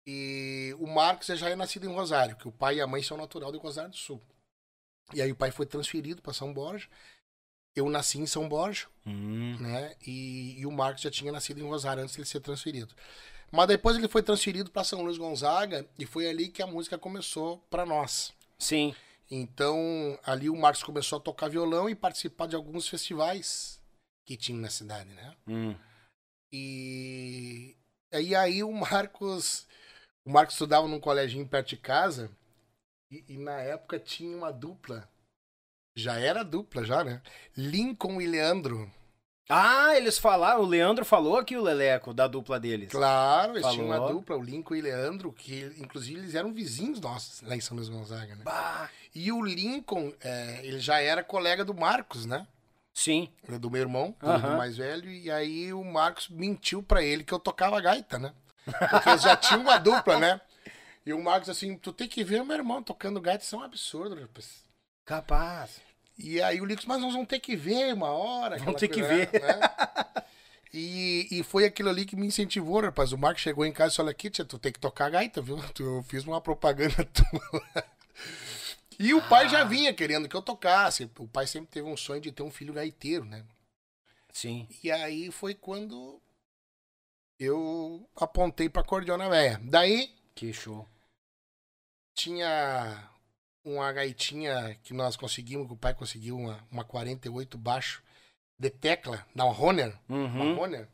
E 0.05 0.75
o 0.79 0.87
Marcos 0.87 1.27
já 1.27 1.49
é 1.49 1.55
nascido 1.55 1.85
em 1.85 1.93
Rosário, 1.93 2.35
que 2.35 2.47
o 2.47 2.51
pai 2.51 2.77
e 2.77 2.81
a 2.81 2.87
mãe 2.87 3.03
são 3.03 3.17
natural 3.17 3.51
de 3.51 3.57
Rosário 3.57 3.91
do 3.91 3.97
Sul. 3.97 4.21
E 5.13 5.21
aí 5.21 5.31
o 5.31 5.35
pai 5.35 5.51
foi 5.51 5.65
transferido 5.65 6.21
para 6.21 6.33
São 6.33 6.53
Borja. 6.53 6.87
Eu 7.75 7.89
nasci 7.89 8.19
em 8.19 8.25
São 8.25 8.49
Borja. 8.49 8.87
Hum. 9.05 9.57
né? 9.59 9.95
E, 10.05 10.59
e 10.59 10.65
o 10.65 10.71
Marcos 10.71 11.03
já 11.03 11.11
tinha 11.11 11.31
nascido 11.31 11.59
em 11.59 11.67
Rosário 11.67 12.03
antes 12.03 12.15
de 12.15 12.21
ele 12.21 12.27
ser 12.27 12.39
transferido. 12.39 12.93
Mas 13.51 13.67
depois 13.67 13.97
ele 13.97 14.07
foi 14.07 14.23
transferido 14.23 14.71
para 14.71 14.83
São 14.83 15.01
Luís 15.01 15.17
Gonzaga 15.17 15.85
e 15.99 16.05
foi 16.05 16.27
ali 16.27 16.47
que 16.47 16.61
a 16.61 16.67
música 16.67 16.97
começou 16.97 17.57
para 17.69 17.85
nós. 17.85 18.33
Sim. 18.57 18.95
Então, 19.29 20.17
ali 20.23 20.49
o 20.49 20.55
Marcos 20.55 20.83
começou 20.83 21.17
a 21.17 21.21
tocar 21.21 21.49
violão 21.49 21.89
e 21.89 21.95
participar 21.95 22.47
de 22.47 22.55
alguns 22.55 22.87
festivais 22.87 23.81
que 24.25 24.37
tinha 24.37 24.57
na 24.57 24.69
cidade, 24.69 25.09
né? 25.13 25.35
Hum. 25.47 25.75
E, 26.51 27.75
e 28.11 28.35
aí 28.35 28.63
o 28.63 28.71
Marcos, 28.71 29.67
o 30.25 30.31
Marcos 30.31 30.55
estudava 30.55 30.87
num 30.87 30.99
colégio 30.99 31.45
perto 31.47 31.69
de 31.69 31.77
casa 31.77 32.29
e, 33.11 33.23
e 33.27 33.37
na 33.37 33.59
época 33.59 33.99
tinha 33.99 34.35
uma 34.35 34.51
dupla. 34.51 35.09
Já 35.95 36.19
era 36.19 36.43
dupla 36.43 36.85
já, 36.85 37.03
né? 37.03 37.21
Lincoln 37.55 38.21
e 38.21 38.27
Leandro. 38.27 38.91
Ah, 39.49 39.97
eles 39.97 40.17
falaram, 40.17 40.61
o 40.61 40.65
Leandro 40.65 41.03
falou 41.03 41.35
aqui 41.35 41.57
o 41.57 41.61
Leleco 41.61 42.13
da 42.13 42.25
dupla 42.25 42.57
deles. 42.57 42.89
Claro, 42.89 43.57
eles 43.57 43.67
tinham 43.67 43.87
uma 43.87 43.95
Falou. 43.95 44.13
dupla, 44.13 44.37
o 44.37 44.41
Lincoln 44.41 44.75
e 44.75 44.81
Leandro, 44.81 45.33
que 45.33 45.63
inclusive 45.77 46.21
eles 46.21 46.35
eram 46.35 46.53
vizinhos 46.53 47.01
nossos 47.01 47.41
lá 47.41 47.53
em 47.53 47.59
São 47.59 47.75
Luís 47.75 47.89
Gonzaga, 47.89 48.33
né? 48.35 48.43
Bah. 48.45 48.89
E 49.13 49.29
o 49.29 49.43
Lincoln, 49.43 50.13
é, 50.21 50.65
ele 50.65 50.79
já 50.79 51.01
era 51.01 51.21
colega 51.21 51.65
do 51.65 51.73
Marcos, 51.73 52.25
né? 52.25 52.47
Sim. 52.93 53.29
Do 53.59 53.69
meu 53.69 53.81
irmão, 53.81 54.15
do 54.21 54.57
mais 54.57 54.77
velho. 54.77 55.09
E 55.09 55.29
aí 55.29 55.73
o 55.73 55.83
Marcos 55.83 56.29
mentiu 56.29 56.81
pra 56.81 57.03
ele 57.03 57.23
que 57.23 57.33
eu 57.33 57.39
tocava 57.39 57.81
gaita, 57.81 58.17
né? 58.17 58.33
Porque 58.65 59.09
eles 59.09 59.21
já 59.21 59.35
tinham 59.35 59.61
uma 59.61 59.77
dupla, 59.77 60.19
né? 60.19 60.41
E 61.05 61.13
o 61.13 61.23
Marcos 61.23 61.49
assim, 61.49 61.75
tu 61.77 61.91
tem 61.91 62.07
que 62.07 62.23
ver 62.23 62.41
o 62.41 62.45
meu 62.45 62.55
irmão 62.57 62.83
tocando 62.83 63.19
gaita, 63.19 63.43
isso 63.43 63.55
é 63.55 63.59
um 63.59 63.63
absurdo, 63.63 64.19
rapaz. 64.19 64.63
Capaz. 65.05 65.81
E 66.17 66.41
aí 66.41 66.61
o 66.61 66.65
Lincoln, 66.65 66.85
mas 66.87 67.01
nós 67.01 67.13
vamos 67.13 67.27
ter 67.27 67.39
que 67.39 67.55
ver 67.55 67.93
uma 67.93 68.09
hora. 68.11 68.57
Vamos 68.59 68.79
ter 68.79 68.87
que 68.87 69.01
ver. 69.01 69.29
né? 69.33 70.23
E, 70.73 71.27
e 71.31 71.43
foi 71.43 71.65
aquilo 71.65 71.89
ali 71.89 72.05
que 72.05 72.15
me 72.15 72.27
incentivou, 72.27 72.79
rapaz. 72.81 73.11
O 73.11 73.17
Marcos 73.17 73.41
chegou 73.41 73.65
em 73.65 73.73
casa 73.73 73.87
e 73.87 73.89
disse, 73.89 74.01
olha 74.01 74.11
aqui, 74.11 74.29
tia, 74.29 74.45
tu 74.45 74.57
tem 74.59 74.71
que 74.71 74.79
tocar 74.79 75.09
gaita, 75.09 75.41
viu? 75.41 75.57
Eu 75.79 76.03
fiz 76.07 76.23
uma 76.23 76.39
propaganda 76.39 77.03
tua. 77.11 77.85
E 78.99 79.13
o 79.13 79.21
pai 79.23 79.45
Ah. 79.45 79.49
já 79.49 79.63
vinha 79.63 79.93
querendo 79.93 80.29
que 80.29 80.35
eu 80.35 80.41
tocasse. 80.41 81.09
O 81.17 81.27
pai 81.27 81.47
sempre 81.47 81.71
teve 81.71 81.87
um 81.87 81.97
sonho 81.97 82.21
de 82.21 82.31
ter 82.31 82.43
um 82.43 82.51
filho 82.51 82.73
gaiteiro, 82.73 83.25
né? 83.25 83.43
Sim. 84.31 84.67
E 84.83 84.91
aí 84.91 85.31
foi 85.31 85.55
quando 85.55 86.21
eu 87.43 88.07
apontei 88.15 88.69
pra 88.69 88.83
cordiona 88.83 89.27
velha. 89.29 89.59
Daí 89.63 90.15
Que 90.35 90.53
show. 90.53 90.87
tinha 92.15 93.09
uma 93.65 93.91
gaitinha 93.91 94.75
que 94.83 94.93
nós 94.93 95.15
conseguimos, 95.15 95.67
que 95.67 95.73
o 95.73 95.77
pai 95.77 95.93
conseguiu, 95.93 96.37
uma, 96.37 96.63
uma 96.71 96.83
48 96.83 97.57
baixo 97.57 98.03
de 98.59 98.69
tecla, 98.69 99.25
da 99.35 99.43
Honor, 99.45 99.97
uma 100.07 100.17
Uhum. 100.27 100.59
Honor. 100.59 100.87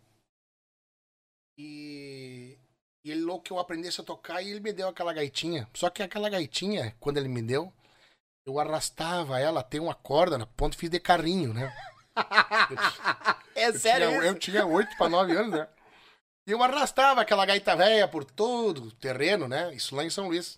E, 1.57 2.57
e 3.03 3.11
ele 3.11 3.21
louco 3.21 3.43
que 3.43 3.51
eu 3.51 3.59
aprendesse 3.59 3.99
a 3.99 4.03
tocar 4.03 4.41
e 4.41 4.49
ele 4.49 4.59
me 4.59 4.71
deu 4.71 4.87
aquela 4.87 5.11
gaitinha. 5.13 5.67
Só 5.73 5.89
que 5.89 6.01
aquela 6.01 6.29
gaitinha, 6.29 6.95
quando 6.99 7.17
ele 7.17 7.27
me 7.27 7.41
deu, 7.41 7.73
eu 8.45 8.57
arrastava 8.59 9.39
ela, 9.39 9.63
tem 9.63 9.81
uma 9.81 9.95
corda 9.95 10.37
na 10.37 10.45
ponta, 10.45 10.77
fiz 10.77 10.89
de 10.89 10.99
carrinho, 10.99 11.53
né? 11.53 11.73
É 13.55 13.69
Eu 13.69 13.79
tinha, 13.79 13.99
eu 14.23 14.39
tinha 14.39 14.65
8 14.67 14.97
para 14.97 15.09
9 15.09 15.35
anos, 15.35 15.51
né? 15.59 15.67
E 16.47 16.51
eu 16.51 16.63
arrastava 16.63 17.19
aquela 17.19 17.45
gaita 17.45 17.75
velha 17.75 18.07
por 18.07 18.23
todo 18.23 18.85
o 18.85 18.91
terreno, 18.91 19.49
né? 19.49 19.75
Isso 19.75 19.93
lá 19.93 20.05
em 20.05 20.09
São 20.09 20.29
Luís. 20.29 20.57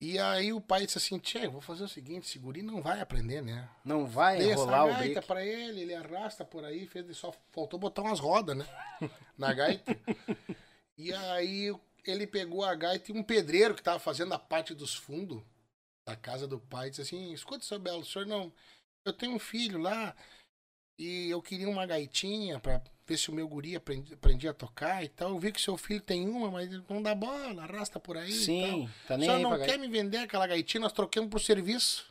E 0.00 0.18
aí 0.18 0.52
o 0.52 0.60
pai 0.60 0.84
disse 0.84 0.98
assim, 0.98 1.18
Tchê, 1.20 1.46
vou 1.46 1.60
fazer 1.60 1.84
o 1.84 1.88
seguinte, 1.88 2.26
esse 2.26 2.38
guri 2.38 2.62
não 2.62 2.82
vai 2.82 3.00
aprender, 3.00 3.40
né? 3.40 3.68
Não 3.84 4.04
vai 4.04 4.38
Dei 4.38 4.50
essa 4.50 4.64
rolar 4.64 4.84
o 4.84 4.88
gaita 4.88 5.04
break. 5.04 5.26
pra 5.26 5.46
ele, 5.46 5.82
ele 5.82 5.94
arrasta 5.94 6.44
por 6.44 6.64
aí, 6.64 6.84
fez, 6.86 7.16
só 7.16 7.32
faltou 7.52 7.78
botar 7.78 8.02
umas 8.02 8.18
rodas, 8.18 8.56
né? 8.56 8.66
Na 9.38 9.54
gaita. 9.54 9.96
e 10.98 11.14
aí 11.14 11.74
ele 12.04 12.26
pegou 12.26 12.64
a 12.64 12.74
gaita 12.74 13.12
e 13.12 13.14
um 13.14 13.22
pedreiro 13.22 13.74
que 13.74 13.82
tava 13.82 14.00
fazendo 14.00 14.34
a 14.34 14.38
parte 14.38 14.74
dos 14.74 14.94
fundos 14.94 15.42
da 16.04 16.16
casa 16.16 16.46
do 16.46 16.58
pai 16.58 16.90
disse 16.90 17.02
assim, 17.02 17.32
escuta, 17.32 17.64
seu 17.64 17.78
Belo, 17.78 18.00
o 18.00 18.04
senhor 18.04 18.26
não... 18.26 18.52
Eu 19.04 19.12
tenho 19.12 19.32
um 19.32 19.38
filho 19.38 19.78
lá 19.78 20.14
e 20.98 21.28
eu 21.30 21.42
queria 21.42 21.68
uma 21.68 21.86
gaitinha 21.86 22.58
pra 22.58 22.80
ver 23.06 23.16
se 23.16 23.30
o 23.30 23.32
meu 23.32 23.46
guri 23.46 23.76
aprendi, 23.76 24.14
aprendia 24.14 24.50
a 24.50 24.54
tocar 24.54 25.04
e 25.04 25.08
tal. 25.08 25.30
Eu 25.30 25.38
vi 25.38 25.52
que 25.52 25.60
seu 25.60 25.76
filho 25.76 26.00
tem 26.00 26.28
uma, 26.28 26.50
mas 26.50 26.72
ele 26.72 26.82
não 26.88 27.02
dá 27.02 27.14
bola, 27.14 27.62
arrasta 27.62 28.00
por 28.00 28.16
aí 28.16 28.30
e. 28.30 28.44
Sim, 28.44 28.90
tá 29.06 29.16
nem 29.16 29.28
senhor 29.28 29.36
aí 29.36 29.42
não 29.42 29.66
quer 29.66 29.78
me 29.78 29.88
vender 29.88 30.18
aquela 30.18 30.46
gaitinha? 30.46 30.80
Nós 30.80 30.92
trocamos 30.92 31.30
por 31.30 31.40
serviço. 31.40 32.06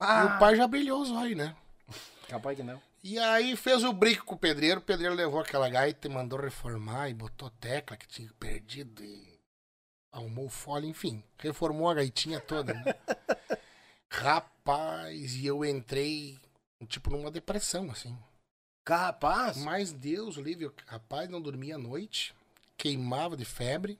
E 0.00 0.04
Ah, 0.06 0.34
o 0.36 0.38
pai 0.38 0.56
já 0.56 0.66
brilhou 0.66 1.00
os 1.00 1.10
olhos, 1.10 1.36
né? 1.36 1.54
Capaz 2.28 2.56
que 2.56 2.62
não. 2.62 2.80
E 3.02 3.18
aí 3.18 3.54
fez 3.54 3.84
o 3.84 3.92
brinco 3.92 4.24
com 4.24 4.34
o 4.34 4.38
pedreiro, 4.38 4.80
o 4.80 4.82
pedreiro 4.82 5.14
levou 5.14 5.38
aquela 5.40 5.68
gaita 5.68 6.08
e 6.08 6.10
mandou 6.10 6.40
reformar 6.40 7.10
e 7.10 7.14
botou 7.14 7.50
tecla 7.50 7.98
que 7.98 8.08
tinha 8.08 8.30
perdido 8.40 9.04
e 9.04 9.38
arrumou 10.10 10.48
folha, 10.48 10.86
enfim, 10.86 11.22
reformou 11.38 11.90
a 11.90 11.94
gaitinha 11.94 12.40
toda, 12.40 12.72
né? 12.72 12.94
Rapaz, 14.08 15.34
e 15.34 15.44
eu 15.46 15.64
entrei, 15.64 16.38
tipo, 16.86 17.10
numa 17.10 17.30
depressão, 17.30 17.90
assim. 17.90 18.16
Capaz? 18.84 19.56
Mas 19.58 19.92
Deus, 19.92 20.36
o 20.36 20.42
livre, 20.42 20.70
rapaz, 20.86 21.28
não 21.28 21.40
dormia 21.40 21.76
à 21.76 21.78
noite, 21.78 22.34
queimava 22.76 23.36
de 23.36 23.44
febre, 23.44 23.98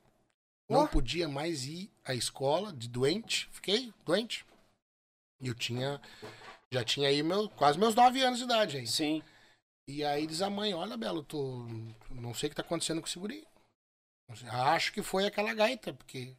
não 0.68 0.80
Ó. 0.80 0.86
podia 0.86 1.28
mais 1.28 1.64
ir 1.64 1.90
à 2.04 2.14
escola, 2.14 2.72
de 2.72 2.88
doente, 2.88 3.48
fiquei 3.52 3.92
doente. 4.04 4.44
E 5.40 5.48
eu 5.48 5.54
tinha, 5.54 6.00
já 6.70 6.84
tinha 6.84 7.08
aí 7.08 7.22
meu, 7.22 7.48
quase 7.50 7.78
meus 7.78 7.94
nove 7.94 8.22
anos 8.22 8.38
de 8.38 8.44
idade 8.44 8.76
aí. 8.76 8.86
Sim. 8.86 9.22
E 9.86 10.02
aí 10.04 10.26
diz 10.26 10.40
a 10.40 10.48
mãe, 10.48 10.72
olha, 10.72 10.96
Belo, 10.96 11.22
tu 11.22 11.66
não 12.10 12.32
sei 12.32 12.46
o 12.46 12.50
que 12.50 12.56
tá 12.56 12.62
acontecendo 12.62 13.00
com 13.00 13.06
esse 13.06 13.18
guri. 13.18 13.46
Não 14.28 14.36
sei, 14.36 14.48
Acho 14.48 14.92
que 14.92 15.02
foi 15.02 15.26
aquela 15.26 15.52
gaita, 15.52 15.92
porque... 15.92 16.34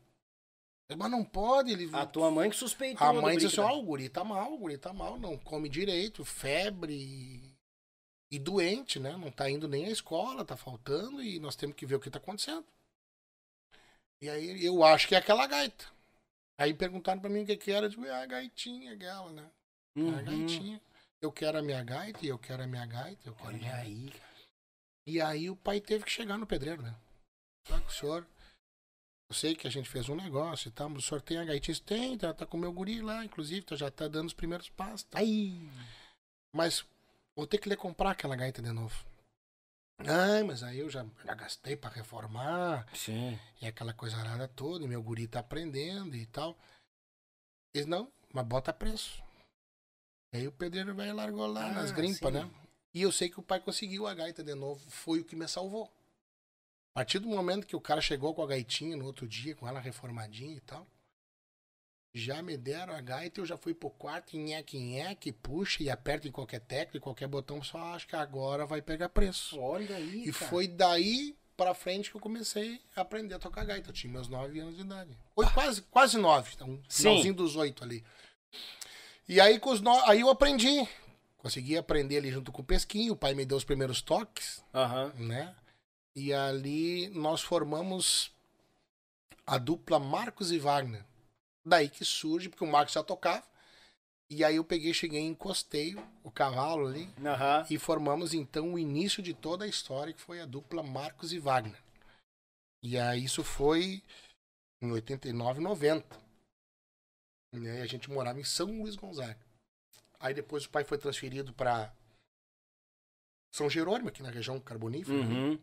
Mas 0.97 1.09
não 1.09 1.23
pode, 1.25 1.71
ele... 1.71 1.89
A 1.93 2.05
tua 2.05 2.29
mãe 2.29 2.49
que 2.49 2.55
suspeitou. 2.55 3.07
A 3.07 3.11
do 3.11 3.21
mãe 3.21 3.35
disse 3.37 3.59
assim, 3.59 3.69
ó, 3.71 3.75
o 3.77 3.81
guri 3.83 4.07
tá 4.07 4.23
mal, 4.23 4.53
o 4.53 4.57
guri 4.57 4.77
tá 4.77 4.93
mal, 4.93 5.17
não 5.19 5.35
come 5.37 5.67
direito, 5.67 6.23
febre 6.23 6.93
e, 6.93 7.55
e 8.31 8.37
doente, 8.37 8.99
né? 8.99 9.17
Não 9.17 9.31
tá 9.31 9.49
indo 9.49 9.67
nem 9.67 9.85
à 9.85 9.89
escola, 9.89 10.45
tá 10.45 10.55
faltando 10.55 11.23
e 11.23 11.39
nós 11.39 11.55
temos 11.55 11.75
que 11.75 11.85
ver 11.87 11.95
o 11.95 11.99
que 11.99 12.11
tá 12.11 12.19
acontecendo. 12.19 12.65
E 14.21 14.29
aí 14.29 14.63
eu 14.63 14.83
acho 14.83 15.07
que 15.07 15.15
é 15.15 15.17
aquela 15.17 15.47
gaita. 15.47 15.85
Aí 16.57 16.73
perguntaram 16.73 17.19
pra 17.19 17.29
mim 17.29 17.41
o 17.41 17.45
que 17.45 17.57
que 17.57 17.71
era, 17.71 17.87
eu 17.87 17.89
digo, 17.89 18.05
é 18.05 18.11
a 18.23 18.25
gaitinha 18.25 18.93
aquela, 18.93 19.31
né? 19.31 19.49
É 19.97 19.99
a 20.01 20.03
Uhum. 20.03 20.23
gaitinha. 20.23 20.81
Eu 21.21 21.31
quero 21.31 21.57
a 21.57 21.61
minha 21.63 21.83
gaita, 21.83 22.23
e 22.23 22.29
eu 22.29 22.37
quero 22.37 22.61
a 22.63 22.67
minha 22.67 22.85
gaita, 22.85 23.27
eu 23.27 23.33
quero 23.33 23.49
a 23.49 23.53
minha 23.53 23.71
Olha 23.73 23.83
gaita. 23.83 23.89
aí. 23.89 24.13
E 25.07 25.19
aí 25.21 25.49
o 25.49 25.55
pai 25.55 25.81
teve 25.81 26.03
que 26.05 26.11
chegar 26.11 26.37
no 26.37 26.45
pedreiro, 26.45 26.81
né? 26.83 26.95
Que 27.65 27.73
o 27.73 27.89
senhor. 27.89 28.27
Sei 29.35 29.53
que 29.55 29.67
a 29.67 29.69
gente 29.71 29.89
fez 29.89 30.07
um 30.07 30.15
negócio 30.15 30.69
e 30.69 30.71
tal, 30.71 30.89
o 30.91 31.01
senhor 31.01 31.21
tem 31.21 31.37
a 31.37 31.43
gaitinha? 31.43 31.77
Tem, 31.85 32.17
tá, 32.17 32.33
tá 32.33 32.45
com 32.45 32.55
o 32.55 32.59
meu 32.59 32.71
guri 32.71 33.01
lá, 33.01 33.23
inclusive, 33.25 33.65
tá, 33.65 33.75
já 33.75 33.91
tá 33.91 34.07
dando 34.07 34.27
os 34.27 34.33
primeiros 34.33 34.69
passos. 34.69 35.03
tá? 35.03 35.19
Aí. 35.19 35.69
Mas 36.53 36.85
vou 37.35 37.45
ter 37.45 37.57
que 37.57 37.67
lhe 37.67 37.75
comprar 37.75 38.11
aquela 38.11 38.35
gaita 38.35 38.61
de 38.61 38.71
novo. 38.71 38.95
Ai, 39.99 40.43
mas 40.43 40.63
aí 40.63 40.79
eu 40.79 40.89
já, 40.89 41.05
já 41.25 41.33
gastei 41.33 41.75
pra 41.75 41.89
reformar 41.89 42.85
Sim. 42.93 43.39
e 43.61 43.65
aquela 43.67 43.93
coisa 43.93 44.17
arada 44.17 44.47
toda, 44.47 44.83
e 44.85 44.87
meu 44.87 45.01
guri 45.03 45.27
tá 45.27 45.39
aprendendo 45.39 46.15
e 46.15 46.25
tal. 46.27 46.57
Eles, 47.73 47.87
não, 47.87 48.11
mas 48.33 48.45
bota 48.45 48.71
preço. 48.73 49.21
Aí 50.33 50.47
o 50.47 50.51
pedreiro 50.51 50.93
vai 50.95 51.09
e 51.09 51.13
largou 51.13 51.47
lá 51.47 51.67
Ah, 51.67 51.71
nas 51.73 51.91
grimpas, 51.91 52.31
né? 52.33 52.49
E 52.93 53.01
eu 53.01 53.11
sei 53.11 53.29
que 53.29 53.39
o 53.39 53.43
pai 53.43 53.59
conseguiu 53.59 54.05
a 54.07 54.13
gaita 54.13 54.43
de 54.43 54.53
novo, 54.55 54.89
foi 54.89 55.19
o 55.19 55.25
que 55.25 55.35
me 55.35 55.47
salvou. 55.47 55.91
A 56.95 56.99
partir 56.99 57.19
do 57.19 57.27
momento 57.27 57.67
que 57.67 57.75
o 57.75 57.81
cara 57.81 57.99
chegou 57.99 58.33
com 58.33 58.41
a 58.41 58.47
gaitinha 58.47 58.95
no 58.95 59.05
outro 59.05 59.27
dia, 59.27 59.53
com 59.53 59.67
ela 59.67 59.81
reformadinha 59.81 60.55
e 60.55 60.61
tal, 60.61 60.87
já 62.13 62.41
me 62.41 62.55
deram 62.55 62.95
a 62.95 63.01
gaita, 63.01 63.41
eu 63.41 63.45
já 63.45 63.57
fui 63.57 63.73
pro 63.73 63.89
quarto, 63.89 64.37
nheque, 64.37 64.79
nheque, 64.79 65.33
puxa 65.33 65.83
e 65.83 65.89
aperta 65.89 66.25
em 66.25 66.31
qualquer 66.31 66.61
tecla, 66.61 66.97
em 66.97 67.01
qualquer 67.01 67.27
botão, 67.27 67.61
só 67.61 67.77
acho 67.93 68.07
que 68.07 68.15
agora 68.15 68.65
vai 68.65 68.81
pegar 68.81 69.09
preço. 69.09 69.59
Olha 69.59 69.93
aí. 69.93 70.23
E 70.25 70.31
cara. 70.31 70.49
foi 70.49 70.69
daí 70.69 71.37
pra 71.57 71.73
frente 71.73 72.09
que 72.09 72.15
eu 72.15 72.21
comecei 72.21 72.81
a 72.95 73.01
aprender 73.01 73.35
a 73.35 73.39
tocar 73.39 73.65
gaita. 73.65 73.89
Eu 73.89 73.93
tinha 73.93 74.13
meus 74.13 74.29
9 74.29 74.57
anos 74.57 74.75
de 74.75 74.81
idade. 74.81 75.17
Oito, 75.35 75.53
quase, 75.53 75.81
quase 75.81 76.17
9, 76.17 76.51
então, 76.55 76.81
Sim. 76.87 77.03
finalzinho 77.03 77.33
dos 77.33 77.57
8 77.57 77.83
ali. 77.83 78.05
E 79.27 79.41
aí, 79.41 79.59
com 79.59 79.71
os 79.71 79.81
no... 79.81 79.91
aí 80.09 80.21
eu 80.21 80.29
aprendi. 80.29 80.87
Consegui 81.39 81.77
aprender 81.77 82.19
ali 82.19 82.31
junto 82.31 82.53
com 82.53 82.61
o 82.61 82.65
Pesquinho. 82.65 83.11
O 83.11 83.17
pai 83.17 83.33
me 83.33 83.45
deu 83.45 83.57
os 83.57 83.65
primeiros 83.65 84.01
toques, 84.01 84.63
né? 85.17 85.53
E 86.15 86.33
ali 86.33 87.09
nós 87.09 87.41
formamos 87.41 88.31
a 89.45 89.57
dupla 89.57 89.99
Marcos 89.99 90.51
e 90.51 90.57
Wagner. 90.57 91.05
Daí 91.65 91.89
que 91.89 92.05
surge, 92.05 92.49
porque 92.49 92.63
o 92.63 92.71
Marcos 92.71 92.93
já 92.93 93.03
tocava. 93.03 93.45
E 94.29 94.43
aí 94.43 94.55
eu 94.55 94.63
peguei, 94.63 94.93
cheguei 94.93 95.21
e 95.21 95.25
encostei 95.25 95.95
o 96.23 96.31
cavalo 96.31 96.87
ali. 96.87 97.09
Aham. 97.23 97.65
E 97.69 97.77
formamos 97.77 98.33
então 98.33 98.73
o 98.73 98.79
início 98.79 99.21
de 99.21 99.33
toda 99.33 99.65
a 99.65 99.67
história, 99.67 100.13
que 100.13 100.21
foi 100.21 100.41
a 100.41 100.45
dupla 100.45 100.81
Marcos 100.81 101.31
e 101.31 101.39
Wagner. 101.39 101.79
E 102.81 102.97
aí 102.97 103.23
isso 103.23 103.43
foi 103.43 104.01
em 104.81 104.91
89, 104.91 105.59
90. 105.59 106.19
Né? 107.53 107.79
E 107.79 107.81
a 107.81 107.85
gente 107.85 108.09
morava 108.09 108.39
em 108.39 108.43
São 108.43 108.67
Luís 108.67 108.95
Gonzaga. 108.95 109.39
Aí 110.19 110.33
depois 110.33 110.65
o 110.65 110.69
pai 110.69 110.83
foi 110.83 110.97
transferido 110.97 111.53
para 111.53 111.93
São 113.51 113.69
Jerônimo, 113.69 114.09
aqui 114.09 114.23
na 114.23 114.29
região 114.29 114.59
carbonífera. 114.59 115.23
né? 115.25 115.59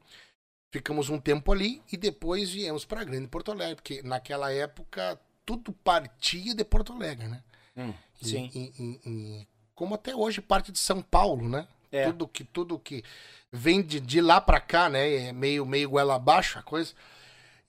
Ficamos 0.73 1.11
um 1.11 1.21
tempo 1.21 1.53
ali 1.53 1.83
e 1.93 1.99
depois 1.99 2.51
viemos 2.51 2.85
para 2.87 3.05
Grande 3.05 3.29
Porto 3.29 3.53
Alegre, 3.53 3.77
porque 3.77 4.03
naquela 4.03 4.51
época 4.51 5.21
tudo 5.45 5.71
partia 5.71 6.55
de 6.55 6.65
Porto 6.65 6.95
Alegre, 6.95 7.29
né? 7.29 7.43
Hum, 7.77 7.93
E- 8.23 8.27
Sim. 8.27 8.51
e- 8.55 9.01
e- 9.05 9.49
como 9.75 9.95
até 9.95 10.17
hoje 10.17 10.41
parte 10.41 10.73
de 10.73 10.79
São 10.79 11.03
Paulo, 11.03 11.47
né? 11.49 11.69
É. 11.91 12.07
Tudo 12.07 12.27
que 12.27 12.43
tudo 12.43 12.79
que 12.79 13.05
vem 13.53 13.83
de, 13.83 14.01
de 14.01 14.21
lá 14.23 14.41
pra 14.41 14.59
cá, 14.61 14.89
né? 14.89 15.29
É 15.29 15.33
meio 15.33 15.67
meio 15.67 15.91
goela 15.91 16.15
abaixo 16.15 16.59
a 16.59 16.63
coisa. 16.63 16.95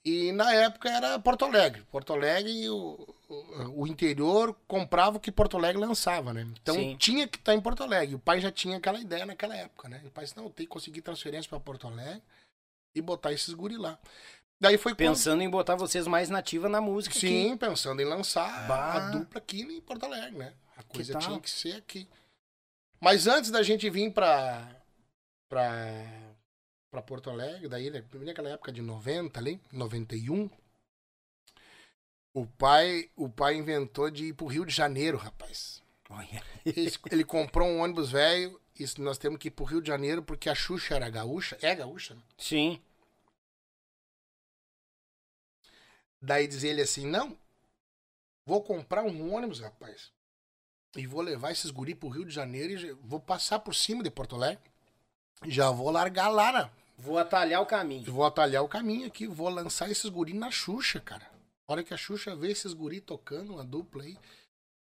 E 0.02 0.32
na 0.32 0.52
época 0.54 0.88
era 0.88 1.18
Porto 1.18 1.44
Alegre. 1.44 1.82
Porto 1.90 2.12
Alegre 2.14 2.68
o, 2.70 3.06
o, 3.28 3.82
o 3.82 3.86
interior 3.86 4.56
comprava 4.66 5.16
o 5.18 5.20
que 5.20 5.30
Porto 5.32 5.56
Alegre 5.58 5.80
lançava, 5.80 6.32
né? 6.32 6.46
Então 6.62 6.74
Sim. 6.74 6.96
tinha 6.98 7.26
que 7.28 7.36
estar 7.38 7.54
em 7.54 7.60
Porto 7.60 7.82
Alegre. 7.82 8.14
O 8.14 8.18
pai 8.18 8.40
já 8.40 8.50
tinha 8.50 8.76
aquela 8.78 8.98
ideia 9.00 9.26
naquela 9.26 9.54
época, 9.56 9.88
né? 9.90 10.00
O 10.06 10.10
pai 10.10 10.24
disse, 10.24 10.36
não, 10.36 10.48
tem 10.50 10.64
que 10.66 10.72
conseguir 10.72 11.02
transferência 11.02 11.48
para 11.50 11.60
Porto 11.60 11.86
Alegre 11.86 12.22
e 12.94 13.00
botar 13.02 13.32
esses 13.32 13.52
guri 13.52 13.76
lá. 13.76 13.98
Daí 14.60 14.78
foi 14.78 14.92
quando- 14.92 14.98
Pensando 14.98 15.42
em 15.42 15.50
botar 15.50 15.74
vocês 15.74 16.06
mais 16.06 16.30
nativa 16.30 16.68
na 16.68 16.80
música 16.80 17.16
aqui. 17.16 17.26
Sim, 17.26 17.56
pensando 17.56 18.00
em 18.00 18.04
lançar 18.04 18.66
Bah. 18.68 18.92
a 18.94 19.10
dupla 19.10 19.38
aqui 19.38 19.62
em 19.62 19.80
Porto 19.80 20.04
Alegre, 20.06 20.38
né? 20.38 20.54
A 20.76 20.82
coisa 20.82 21.12
tal? 21.12 21.22
tinha 21.22 21.40
que 21.40 21.50
ser 21.50 21.76
aqui. 21.76 22.08
Mas 23.00 23.26
antes 23.26 23.50
da 23.50 23.62
gente 23.62 23.90
vir 23.90 24.12
pra, 24.12 24.66
pra, 25.48 25.92
pra 26.90 27.02
Porto 27.02 27.28
Alegre, 27.28 27.68
daí, 27.68 27.90
né, 27.90 28.02
naquela 28.14 28.48
época 28.50 28.72
de 28.72 28.80
90 28.80 29.38
ali, 29.38 29.60
91, 29.72 30.48
o 32.32 32.46
pai, 32.46 33.10
o 33.16 33.28
pai 33.28 33.56
inventou 33.56 34.10
de 34.10 34.26
ir 34.26 34.32
pro 34.32 34.46
Rio 34.46 34.64
de 34.64 34.74
Janeiro, 34.74 35.18
rapaz. 35.18 35.82
Olha. 36.08 36.42
Ele, 36.64 36.92
ele 37.10 37.24
comprou 37.24 37.68
um 37.68 37.80
ônibus 37.80 38.10
velho 38.10 38.58
e 38.78 39.00
nós 39.00 39.18
temos 39.18 39.38
que 39.38 39.48
ir 39.48 39.50
pro 39.52 39.64
Rio 39.64 39.80
de 39.80 39.88
Janeiro 39.88 40.22
porque 40.22 40.48
a 40.48 40.54
Xuxa 40.54 40.96
era 40.96 41.08
gaúcha. 41.08 41.56
É 41.62 41.74
gaúcha, 41.74 42.14
né? 42.14 42.22
Sim. 42.36 42.82
Daí 46.20 46.46
diz 46.46 46.64
ele 46.64 46.80
assim: 46.80 47.06
não, 47.06 47.36
vou 48.44 48.62
comprar 48.62 49.04
um 49.04 49.34
ônibus, 49.34 49.60
rapaz. 49.60 50.12
E 50.96 51.06
vou 51.06 51.20
levar 51.20 51.50
esses 51.50 51.70
guri 51.70 51.94
pro 51.94 52.08
Rio 52.08 52.24
de 52.24 52.34
Janeiro 52.34 52.72
e 52.72 52.92
vou 52.92 53.20
passar 53.20 53.58
por 53.58 53.74
cima 53.74 54.02
de 54.02 54.10
Porto 54.10 54.36
Alegre. 54.36 54.62
Já 55.46 55.70
vou 55.70 55.90
largar 55.90 56.28
lá, 56.28 56.52
né? 56.52 56.70
Vou 56.96 57.18
atalhar 57.18 57.60
o 57.60 57.66
caminho. 57.66 58.10
Vou 58.10 58.24
atalhar 58.24 58.62
o 58.62 58.68
caminho 58.68 59.06
aqui, 59.06 59.26
vou 59.26 59.48
lançar 59.48 59.90
esses 59.90 60.08
guri 60.08 60.32
na 60.32 60.50
Xuxa, 60.50 61.00
cara. 61.00 61.28
A 61.66 61.72
hora 61.72 61.82
que 61.82 61.92
a 61.92 61.96
Xuxa 61.96 62.36
vê 62.36 62.52
esses 62.52 62.72
guri 62.72 63.00
tocando, 63.00 63.54
uma 63.54 63.64
dupla 63.64 64.04
aí, 64.04 64.16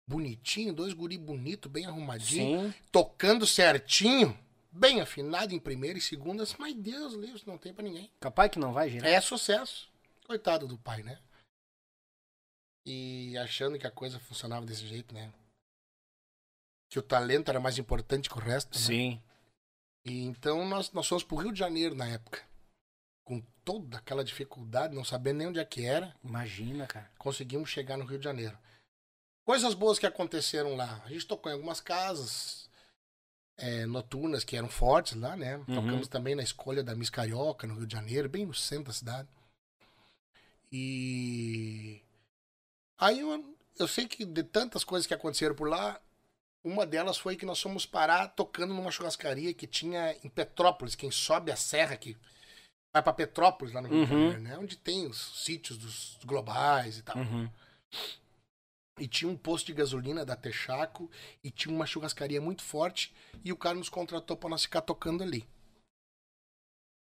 bonitinho, 0.07 0.73
dois 0.73 0.93
guri 0.93 1.17
bonito, 1.17 1.69
bem 1.69 1.85
arrumadinho, 1.85 2.71
Sim. 2.71 2.79
tocando 2.91 3.45
certinho, 3.47 4.37
bem 4.71 5.01
afinado 5.01 5.53
em 5.53 5.59
primeira 5.59 5.97
e 5.97 6.01
segunda. 6.01 6.43
Mas 6.59 6.75
Deus, 6.75 7.13
livre, 7.13 7.41
não 7.45 7.57
tem 7.57 7.73
pra 7.73 7.83
ninguém. 7.83 8.11
Capaz 8.19 8.51
que 8.51 8.59
não 8.59 8.73
vai 8.73 8.89
girar. 8.89 9.09
É 9.09 9.19
sucesso. 9.21 9.89
Coitado 10.25 10.67
do 10.67 10.77
pai, 10.77 11.03
né? 11.03 11.19
E 12.85 13.37
achando 13.37 13.77
que 13.77 13.85
a 13.85 13.91
coisa 13.91 14.19
funcionava 14.19 14.65
desse 14.65 14.87
jeito, 14.87 15.13
né? 15.13 15.31
Que 16.89 16.99
o 16.99 17.03
talento 17.03 17.49
era 17.49 17.59
mais 17.59 17.77
importante 17.77 18.29
que 18.29 18.35
o 18.37 18.41
resto. 18.41 18.77
né? 18.77 18.83
Sim. 18.85 19.21
E 20.03 20.23
então 20.23 20.67
nós, 20.67 20.91
nós 20.91 21.07
fomos 21.07 21.23
pro 21.23 21.37
Rio 21.37 21.51
de 21.53 21.59
Janeiro 21.59 21.95
na 21.95 22.07
época. 22.07 22.43
Com 23.23 23.39
toda 23.63 23.97
aquela 23.99 24.23
dificuldade, 24.23 24.95
não 24.95 25.03
sabendo 25.05 25.37
nem 25.37 25.47
onde 25.47 25.59
é 25.59 25.63
que 25.65 25.85
era, 25.85 26.13
Imagina, 26.23 26.87
cara. 26.87 27.09
conseguimos 27.19 27.69
chegar 27.69 27.97
no 27.97 28.03
Rio 28.05 28.17
de 28.17 28.23
Janeiro. 28.23 28.57
Coisas 29.51 29.73
boas 29.73 29.99
que 29.99 30.05
aconteceram 30.05 30.77
lá. 30.77 31.01
A 31.03 31.09
gente 31.09 31.27
tocou 31.27 31.51
em 31.51 31.55
algumas 31.55 31.81
casas 31.81 32.69
é, 33.57 33.85
noturnas 33.85 34.45
que 34.45 34.55
eram 34.55 34.69
fortes 34.69 35.13
lá, 35.13 35.35
né? 35.35 35.57
Tocamos 35.65 36.07
também 36.07 36.35
na 36.35 36.41
escolha 36.41 36.81
da 36.81 36.95
Miss 36.95 37.09
Carioca, 37.09 37.67
no 37.67 37.75
Rio 37.75 37.85
de 37.85 37.93
Janeiro, 37.93 38.29
bem 38.29 38.45
no 38.45 38.53
centro 38.53 38.85
da 38.85 38.93
cidade. 38.93 39.27
E 40.71 42.01
aí 42.97 43.19
eu, 43.19 43.57
eu 43.77 43.89
sei 43.89 44.07
que 44.07 44.23
de 44.23 44.41
tantas 44.41 44.85
coisas 44.85 45.05
que 45.05 45.13
aconteceram 45.13 45.53
por 45.53 45.67
lá, 45.67 45.99
uma 46.63 46.85
delas 46.85 47.17
foi 47.17 47.35
que 47.35 47.45
nós 47.45 47.61
fomos 47.61 47.85
parar 47.85 48.29
tocando 48.29 48.73
numa 48.73 48.89
churrascaria 48.89 49.53
que 49.53 49.67
tinha 49.67 50.15
em 50.23 50.29
Petrópolis, 50.29 50.95
quem 50.95 51.11
sobe 51.11 51.51
a 51.51 51.57
serra 51.57 51.97
que 51.97 52.15
vai 52.93 53.03
pra 53.03 53.11
Petrópolis 53.11 53.73
lá 53.73 53.81
no 53.81 53.89
Rio 53.89 54.05
de 54.05 54.13
Uhum. 54.13 54.19
Janeiro, 54.31 54.41
né? 54.43 54.57
Onde 54.57 54.77
tem 54.77 55.07
os 55.07 55.43
sítios 55.43 55.77
dos 55.77 56.17
globais 56.23 56.99
e 56.99 57.03
tal. 57.03 57.17
Uhum. 57.17 57.49
E 59.01 59.07
tinha 59.07 59.31
um 59.31 59.35
posto 59.35 59.65
de 59.65 59.73
gasolina 59.73 60.23
da 60.23 60.35
Texaco 60.35 61.09
e 61.43 61.49
tinha 61.49 61.73
uma 61.73 61.87
churrascaria 61.87 62.39
muito 62.39 62.61
forte 62.61 63.11
e 63.43 63.51
o 63.51 63.57
cara 63.57 63.75
nos 63.75 63.89
contratou 63.89 64.37
para 64.37 64.51
nós 64.51 64.61
ficar 64.61 64.81
tocando 64.81 65.23
ali. 65.23 65.43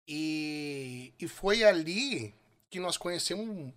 E, 0.07 1.12
e 1.19 1.26
foi 1.26 1.64
ali 1.64 2.33
que 2.71 2.78
nós 2.78 2.97
conhecemos 2.97 3.75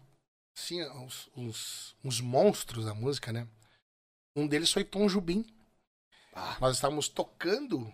assim, 0.56 0.84
uns, 0.90 1.32
uns, 1.36 1.96
uns 2.04 2.22
monstros 2.22 2.86
da 2.86 2.94
música, 2.94 3.34
né? 3.34 3.48
Um 4.36 4.46
deles 4.46 4.72
foi 4.72 4.84
Tom 4.84 5.10
Jubim. 5.10 5.44
Ah. 6.32 6.60
Nós 6.62 6.76
estávamos 6.76 7.10
tocando 7.10 7.92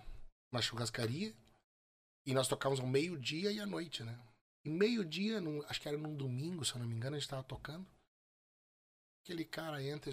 na 0.52 0.62
churrascaria 0.62 1.34
e 2.26 2.34
nós 2.34 2.50
tocávamos 2.50 2.82
ao 2.82 2.88
meio-dia 2.88 3.50
e 3.50 3.62
à 3.62 3.66
noite, 3.66 4.04
né? 4.04 4.20
E 4.66 4.70
meio-dia, 4.70 5.42
acho 5.70 5.80
que 5.80 5.88
era 5.88 5.98
num 5.98 6.18
domingo, 6.18 6.66
se 6.66 6.74
eu 6.74 6.80
não 6.80 6.86
me 6.86 6.96
engano, 6.96 7.16
a 7.16 7.20
gente 7.20 7.28
estava 7.28 7.44
tocando. 7.44 7.88
Aquele 9.28 9.44
cara 9.44 9.84
entra. 9.84 10.10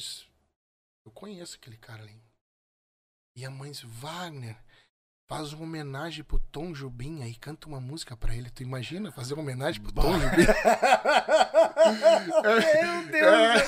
Eu 1.07 1.13
conheço 1.13 1.55
aquele 1.55 1.77
cara 1.77 2.03
ali. 2.03 2.21
E 3.37 3.45
a 3.45 3.51
mãe 3.51 3.71
diz, 3.71 3.81
Wagner, 3.83 4.57
faz 5.29 5.53
uma 5.53 5.63
homenagem 5.63 6.25
pro 6.25 6.41
Tom 6.51 6.75
Jubim 6.75 7.23
aí, 7.23 7.37
canta 7.37 7.69
uma 7.69 7.81
música 7.81 8.17
pra 8.17 8.35
ele. 8.35 8.51
Tu 8.51 8.65
imagina 8.65 9.13
fazer 9.13 9.35
uma 9.35 9.45
homenagem 9.45 9.81
pro 9.81 9.93
Tom 9.93 10.19
Jubim? 10.19 10.43
Meu 12.43 13.07
Deus. 13.07 13.63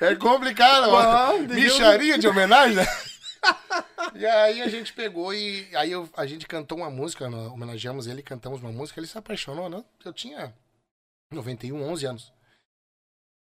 É, 0.00 0.06
é 0.12 0.16
complicado, 0.16 0.90
mano. 0.90 1.46
Deus. 1.46 1.60
Micharia 1.74 2.16
de 2.16 2.26
homenagem, 2.26 2.76
né? 2.76 2.86
E 4.14 4.24
aí 4.24 4.62
a 4.62 4.68
gente 4.68 4.94
pegou 4.94 5.34
e 5.34 5.68
aí 5.76 5.92
eu- 5.92 6.08
a 6.16 6.24
gente 6.26 6.46
cantou 6.46 6.78
uma 6.78 6.88
música, 6.90 7.28
homenageamos 7.28 8.06
ele, 8.06 8.22
cantamos 8.22 8.62
uma 8.62 8.72
música, 8.72 8.98
ele 8.98 9.06
se 9.06 9.18
apaixonou, 9.18 9.68
né? 9.68 9.84
Eu 10.02 10.14
tinha 10.14 10.54
91, 11.30 11.82
11 11.82 12.06
anos. 12.06 12.32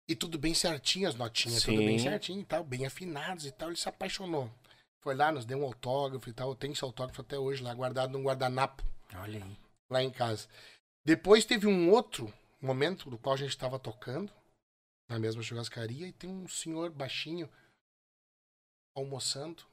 E 0.08 0.16
tudo 0.16 0.40
bem 0.40 0.54
certinho, 0.54 1.10
as 1.10 1.16
notinhas, 1.16 1.64
tudo 1.64 1.78
bem 1.78 2.00
Sim. 2.00 2.06
certinho 2.06 2.42
e 2.42 2.46
tal, 2.46 2.64
bem 2.64 2.86
afinados 2.86 3.46
e 3.46 3.52
tal, 3.52 3.70
ele 3.70 3.78
se 3.78 3.90
apaixonou. 3.90 4.50
Foi 5.02 5.14
lá, 5.16 5.32
nos 5.32 5.46
deu 5.46 5.60
um 5.60 5.66
autógrafo 5.66 6.30
e 6.30 6.34
tal, 6.34 6.50
eu 6.50 6.56
tenho 6.56 6.74
esse 6.74 6.84
autógrafo 6.84 7.22
até 7.22 7.38
hoje 7.38 7.62
lá, 7.62 7.74
guardado 7.74 8.12
num 8.12 8.24
guardanapo 8.24 8.84
Olha 9.16 9.44
aí. 9.44 9.58
lá 9.90 10.02
em 10.02 10.10
casa. 10.10 10.48
Depois 11.04 11.46
teve 11.46 11.68
um 11.68 11.92
outro 11.92 12.34
momento 12.62 13.10
do 13.10 13.18
qual 13.18 13.36
a 13.36 13.38
gente 13.38 13.50
estava 13.50 13.78
tocando 13.78 14.32
na 15.08 15.20
mesma 15.20 15.42
churrascaria 15.42 16.08
e 16.08 16.14
tem 16.14 16.30
um 16.30 16.48
senhor 16.48 16.90
baixinho 16.90 17.50
almoçando 18.96 19.64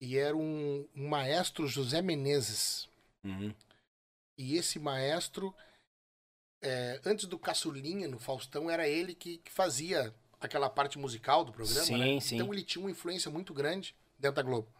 e 0.00 0.18
era 0.18 0.36
um, 0.36 0.86
um 0.94 1.08
maestro 1.08 1.66
José 1.66 2.02
Menezes. 2.02 2.88
Uhum. 3.22 3.54
E 4.36 4.56
esse 4.56 4.78
maestro, 4.78 5.54
é, 6.64 6.98
antes 7.04 7.26
do 7.26 7.38
Caçulinha 7.38 8.08
no 8.08 8.18
Faustão, 8.18 8.70
era 8.70 8.88
ele 8.88 9.14
que, 9.14 9.36
que 9.38 9.52
fazia 9.52 10.14
aquela 10.40 10.70
parte 10.70 10.98
musical 10.98 11.44
do 11.44 11.52
programa. 11.52 11.84
Sim, 11.84 12.14
né? 12.14 12.20
sim. 12.20 12.36
Então 12.36 12.52
ele 12.52 12.64
tinha 12.64 12.82
uma 12.82 12.90
influência 12.90 13.30
muito 13.30 13.52
grande 13.52 13.94
dentro 14.18 14.36
da 14.36 14.42
Globo. 14.42 14.72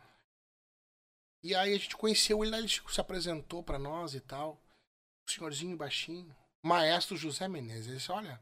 E 1.42 1.54
aí 1.54 1.74
a 1.74 1.78
gente 1.78 1.94
conheceu 1.94 2.42
ele 2.42 2.50
lá, 2.50 2.58
ele 2.58 2.68
se 2.68 3.00
apresentou 3.00 3.62
pra 3.62 3.78
nós 3.78 4.14
e 4.14 4.20
tal. 4.20 4.58
O 5.28 5.30
senhorzinho 5.30 5.76
baixinho, 5.76 6.34
maestro 6.62 7.18
José 7.18 7.46
Menezes. 7.48 7.88
Ele 7.88 7.96
disse, 7.96 8.10
olha. 8.10 8.40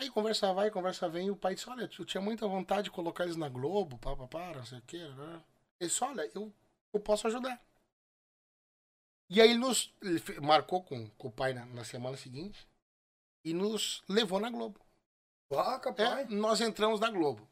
Aí 0.00 0.10
conversa 0.10 0.52
vai, 0.52 0.70
conversa 0.70 1.08
vem, 1.08 1.28
e 1.28 1.30
o 1.30 1.36
pai 1.36 1.54
disse, 1.54 1.68
olha, 1.68 1.88
eu 1.98 2.04
tinha 2.04 2.20
muita 2.20 2.48
vontade 2.48 2.84
de 2.84 2.90
colocar 2.90 3.24
eles 3.24 3.36
na 3.36 3.48
Globo, 3.48 3.98
pá, 3.98 4.16
pá, 4.16 4.26
pá, 4.26 4.52
não 4.56 4.64
sei 4.64 4.78
o 4.78 4.82
quê. 4.82 4.96
né? 4.96 5.42
Ele 5.78 5.88
disse, 5.88 6.02
olha, 6.02 6.28
eu, 6.34 6.52
eu 6.92 7.00
posso 7.00 7.26
ajudar. 7.28 7.62
E 9.30 9.40
aí 9.40 9.50
ele 9.50 9.58
nos 9.58 9.92
ele 10.02 10.20
marcou 10.42 10.82
com, 10.82 11.08
com 11.10 11.28
o 11.28 11.32
pai 11.32 11.52
na, 11.54 11.64
na 11.66 11.84
semana 11.84 12.16
seguinte 12.16 12.66
e 13.44 13.54
nos 13.54 14.02
levou 14.08 14.40
na 14.40 14.50
Globo. 14.50 14.78
Ah, 15.52 15.74
É, 15.76 15.78
capaz. 15.80 16.28
nós 16.30 16.60
entramos 16.60 16.98
na 17.00 17.10
Globo. 17.10 17.48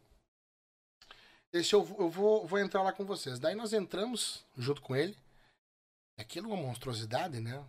Esse 1.53 1.75
eu, 1.75 1.83
vou- 1.83 2.01
eu 2.01 2.11
vou, 2.11 2.47
vou 2.47 2.59
entrar 2.59 2.83
lá 2.83 2.93
com 2.93 3.05
vocês. 3.05 3.39
Daí 3.39 3.55
nós 3.55 3.73
entramos 3.73 4.45
junto 4.57 4.83
com 4.83 4.95
ele. 4.95 5.17
Aquilo 6.19 6.51
é 6.51 6.55
uma 6.55 6.63
monstruosidade, 6.63 7.41
né? 7.41 7.65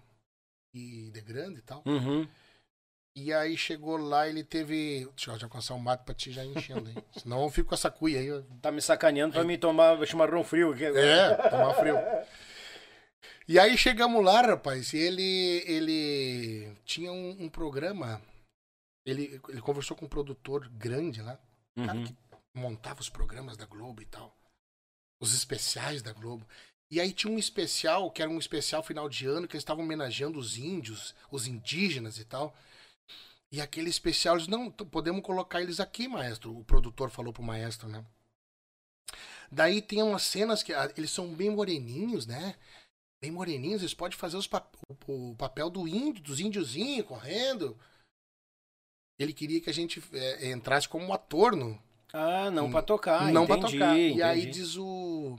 E 0.73 1.09
de 1.11 1.21
grande 1.21 1.59
e 1.59 1.61
tal. 1.61 1.81
Uhum. 1.85 2.27
E 3.15 3.33
aí 3.33 3.57
chegou 3.57 3.97
lá, 3.97 4.27
ele 4.27 4.43
teve. 4.43 5.05
Deixa 5.15 5.31
eu 5.31 5.37
já 5.39 5.45
alcançar 5.45 5.73
um 5.75 5.79
mato 5.79 6.03
pra 6.03 6.13
ti 6.15 6.31
já 6.31 6.43
enchendo 6.45 6.89
aí. 6.89 6.95
Senão 7.21 7.43
eu 7.43 7.49
fico 7.49 7.69
com 7.69 7.75
essa 7.75 7.89
cuia 7.91 8.19
aí. 8.19 8.25
eu- 8.27 8.43
Tá 8.61 8.71
me 8.71 8.81
sacaneando 8.81 9.33
pra 9.33 9.43
me 9.43 9.57
tomar 9.57 10.05
chimarrão 10.05 10.43
frio 10.43 10.73
aqui. 10.73 10.85
É, 10.85 11.35
tomar 11.49 11.73
frio. 11.75 11.95
E 13.47 13.59
aí 13.59 13.77
chegamos 13.77 14.23
lá, 14.23 14.41
rapaz, 14.41 14.93
e 14.93 14.97
ele, 14.97 15.63
ele 15.65 16.75
tinha 16.85 17.11
um, 17.11 17.43
um 17.43 17.49
programa. 17.49 18.21
Ele, 19.05 19.41
ele 19.49 19.61
conversou 19.61 19.97
com 19.97 20.05
um 20.05 20.09
produtor 20.09 20.69
grande 20.69 21.21
lá, 21.21 21.39
um 21.77 21.85
cara 21.85 21.97
Uhum. 21.97 22.05
que 22.05 22.15
montava 22.53 23.01
os 23.01 23.09
programas 23.09 23.57
da 23.57 23.65
Globo 23.65 24.01
e 24.01 24.05
tal. 24.05 24.35
Os 25.21 25.33
especiais 25.33 26.01
da 26.01 26.13
Globo. 26.13 26.47
E 26.91 26.99
aí 26.99 27.13
tinha 27.13 27.31
um 27.31 27.37
especial, 27.37 28.09
que 28.11 28.21
era 28.21 28.31
um 28.31 28.39
especial 28.39 28.81
final 28.81 29.07
de 29.07 29.25
ano, 29.27 29.47
que 29.47 29.55
eles 29.55 29.61
estavam 29.61 29.83
homenageando 29.83 30.39
os 30.39 30.57
índios, 30.57 31.13
os 31.31 31.45
indígenas 31.45 32.17
e 32.17 32.25
tal. 32.25 32.55
E 33.51 33.61
aquele 33.61 33.89
especial, 33.89 34.35
eles, 34.35 34.47
não, 34.47 34.71
podemos 34.71 35.21
colocar 35.23 35.61
eles 35.61 35.79
aqui, 35.79 36.07
maestro. 36.07 36.57
O 36.57 36.63
produtor 36.63 37.09
falou 37.09 37.33
pro 37.33 37.43
maestro, 37.43 37.87
né? 37.87 38.05
Daí 39.51 39.81
tem 39.81 40.03
umas 40.03 40.23
cenas 40.23 40.61
que 40.61 40.73
ah, 40.73 40.91
eles 40.95 41.09
são 41.09 41.33
bem 41.33 41.49
moreninhos, 41.49 42.27
né? 42.27 42.55
Bem 43.21 43.31
moreninhos, 43.31 43.81
eles 43.81 43.93
podem 43.93 44.17
fazer 44.17 44.41
pap- 44.47 44.73
o, 45.07 45.35
papel 45.35 45.69
do 45.69 45.87
índio, 45.87 46.23
dos 46.23 46.39
índiozinhos 46.39 47.05
correndo. 47.05 47.77
Ele 49.19 49.33
queria 49.33 49.59
que 49.59 49.69
a 49.69 49.73
gente 49.73 50.01
é, 50.13 50.51
entrasse 50.51 50.87
como 50.87 51.11
ator 51.13 51.55
no, 51.55 51.77
Ah, 52.13 52.49
não 52.49 52.71
pra 52.71 52.81
tocar. 52.81 53.31
não 53.31 53.45
pra 53.45 53.57
tocar. 53.57 53.97
E 53.99 54.21
aí 54.23 54.41
entendi. 54.43 54.59
diz 54.59 54.77
o. 54.77 55.37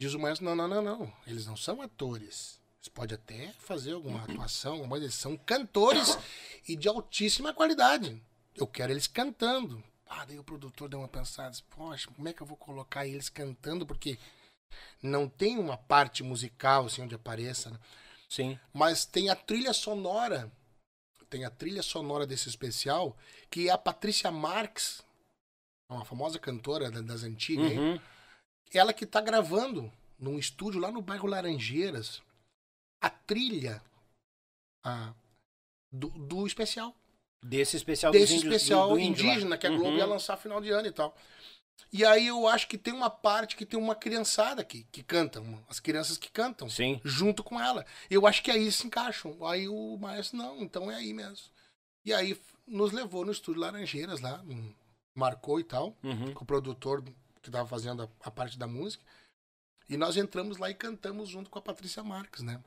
Diz 0.00 0.14
o 0.14 0.18
maestro, 0.18 0.44
não, 0.44 0.56
não, 0.56 0.68
não, 0.68 0.82
não. 0.82 1.12
Eles 1.26 1.46
não 1.46 1.56
são 1.56 1.80
atores. 1.82 2.58
Você 2.80 2.90
pode 2.90 3.14
até 3.14 3.52
fazer 3.58 3.92
alguma 3.92 4.22
atuação, 4.22 4.86
mas 4.86 5.02
eles 5.02 5.14
são 5.14 5.36
cantores 5.36 6.16
e 6.68 6.76
de 6.76 6.88
altíssima 6.88 7.52
qualidade. 7.52 8.22
Eu 8.54 8.66
quero 8.66 8.92
eles 8.92 9.06
cantando. 9.06 9.82
Ah, 10.06 10.24
daí 10.24 10.38
o 10.38 10.44
produtor 10.44 10.88
deu 10.88 11.00
uma 11.00 11.08
pensada, 11.08 11.50
disse, 11.50 11.62
poxa, 11.64 12.08
como 12.14 12.28
é 12.28 12.32
que 12.32 12.40
eu 12.40 12.46
vou 12.46 12.56
colocar 12.56 13.06
eles 13.06 13.28
cantando? 13.28 13.84
Porque 13.84 14.18
não 15.02 15.28
tem 15.28 15.58
uma 15.58 15.76
parte 15.76 16.22
musical 16.22 16.86
assim 16.86 17.02
onde 17.02 17.14
apareça, 17.14 17.70
né? 17.70 17.78
Sim. 18.28 18.58
mas 18.72 19.04
tem 19.06 19.30
a 19.30 19.36
trilha 19.36 19.72
sonora. 19.72 20.50
Tem 21.30 21.44
a 21.44 21.50
trilha 21.50 21.82
sonora 21.82 22.26
desse 22.26 22.48
especial, 22.48 23.16
que 23.50 23.68
é 23.68 23.72
a 23.72 23.78
Patrícia 23.78 24.30
Marques, 24.30 25.02
uma 25.90 26.04
famosa 26.04 26.38
cantora 26.38 26.90
da- 26.90 27.00
das 27.00 27.22
antigas? 27.22 27.72
Uhum. 27.76 28.00
ela 28.72 28.92
que 28.92 29.06
tá 29.06 29.20
gravando 29.20 29.90
num 30.18 30.38
estúdio 30.38 30.80
lá 30.80 30.90
no 30.90 31.00
bairro 31.00 31.26
Laranjeiras 31.28 32.20
a 33.00 33.08
trilha 33.08 33.80
a, 34.84 35.14
do, 35.92 36.08
do 36.10 36.46
especial. 36.46 36.94
Desse 37.44 37.76
especial 37.76 38.10
Desse 38.12 38.34
índios- 38.34 38.52
especial 38.54 38.88
do- 38.88 38.94
do 38.94 39.00
índio 39.00 39.24
indígena 39.24 39.56
que 39.56 39.66
a 39.66 39.70
Globo 39.70 39.90
Uhum. 39.90 39.98
ia 39.98 40.06
lançar 40.06 40.36
final 40.36 40.60
de 40.60 40.70
ano 40.70 40.88
e 40.88 40.92
tal. 40.92 41.16
E 41.92 42.04
aí 42.04 42.26
eu 42.26 42.46
acho 42.48 42.68
que 42.68 42.76
tem 42.76 42.92
uma 42.92 43.08
parte 43.10 43.56
que 43.56 43.64
tem 43.64 43.78
uma 43.78 43.94
criançada 43.94 44.60
aqui, 44.60 44.86
que 44.90 45.02
canta, 45.02 45.40
uma- 45.40 45.62
as 45.68 45.78
crianças 45.80 46.18
que 46.18 46.30
cantam 46.30 46.68
Sim. 46.68 47.00
junto 47.04 47.42
com 47.44 47.60
ela. 47.60 47.86
Eu 48.10 48.26
acho 48.26 48.42
que 48.42 48.50
aí 48.50 48.70
se 48.72 48.86
encaixam. 48.86 49.44
Aí 49.46 49.68
o 49.68 49.96
maestro, 49.96 50.36
não, 50.36 50.60
então 50.62 50.90
é 50.90 50.96
aí 50.96 51.12
mesmo. 51.14 51.46
E 52.04 52.12
aí 52.12 52.40
nos 52.66 52.92
levou 52.92 53.24
no 53.24 53.32
estúdio 53.32 53.60
Laranjeiras 53.60 54.20
lá, 54.20 54.42
hum, 54.46 54.72
marcou 55.14 55.60
e 55.60 55.64
tal, 55.64 55.96
Uhum. 56.02 56.34
com 56.34 56.44
o 56.44 56.46
produtor 56.46 57.02
que 57.40 57.48
estava 57.48 57.66
fazendo 57.68 58.02
a, 58.02 58.08
a 58.28 58.30
parte 58.30 58.58
da 58.58 58.66
música. 58.66 59.04
E 59.88 59.96
nós 59.96 60.16
entramos 60.16 60.58
lá 60.58 60.68
e 60.68 60.74
cantamos 60.74 61.28
junto 61.28 61.48
com 61.48 61.58
a 61.58 61.62
Patrícia 61.62 62.02
Marques, 62.02 62.42
né? 62.42 62.60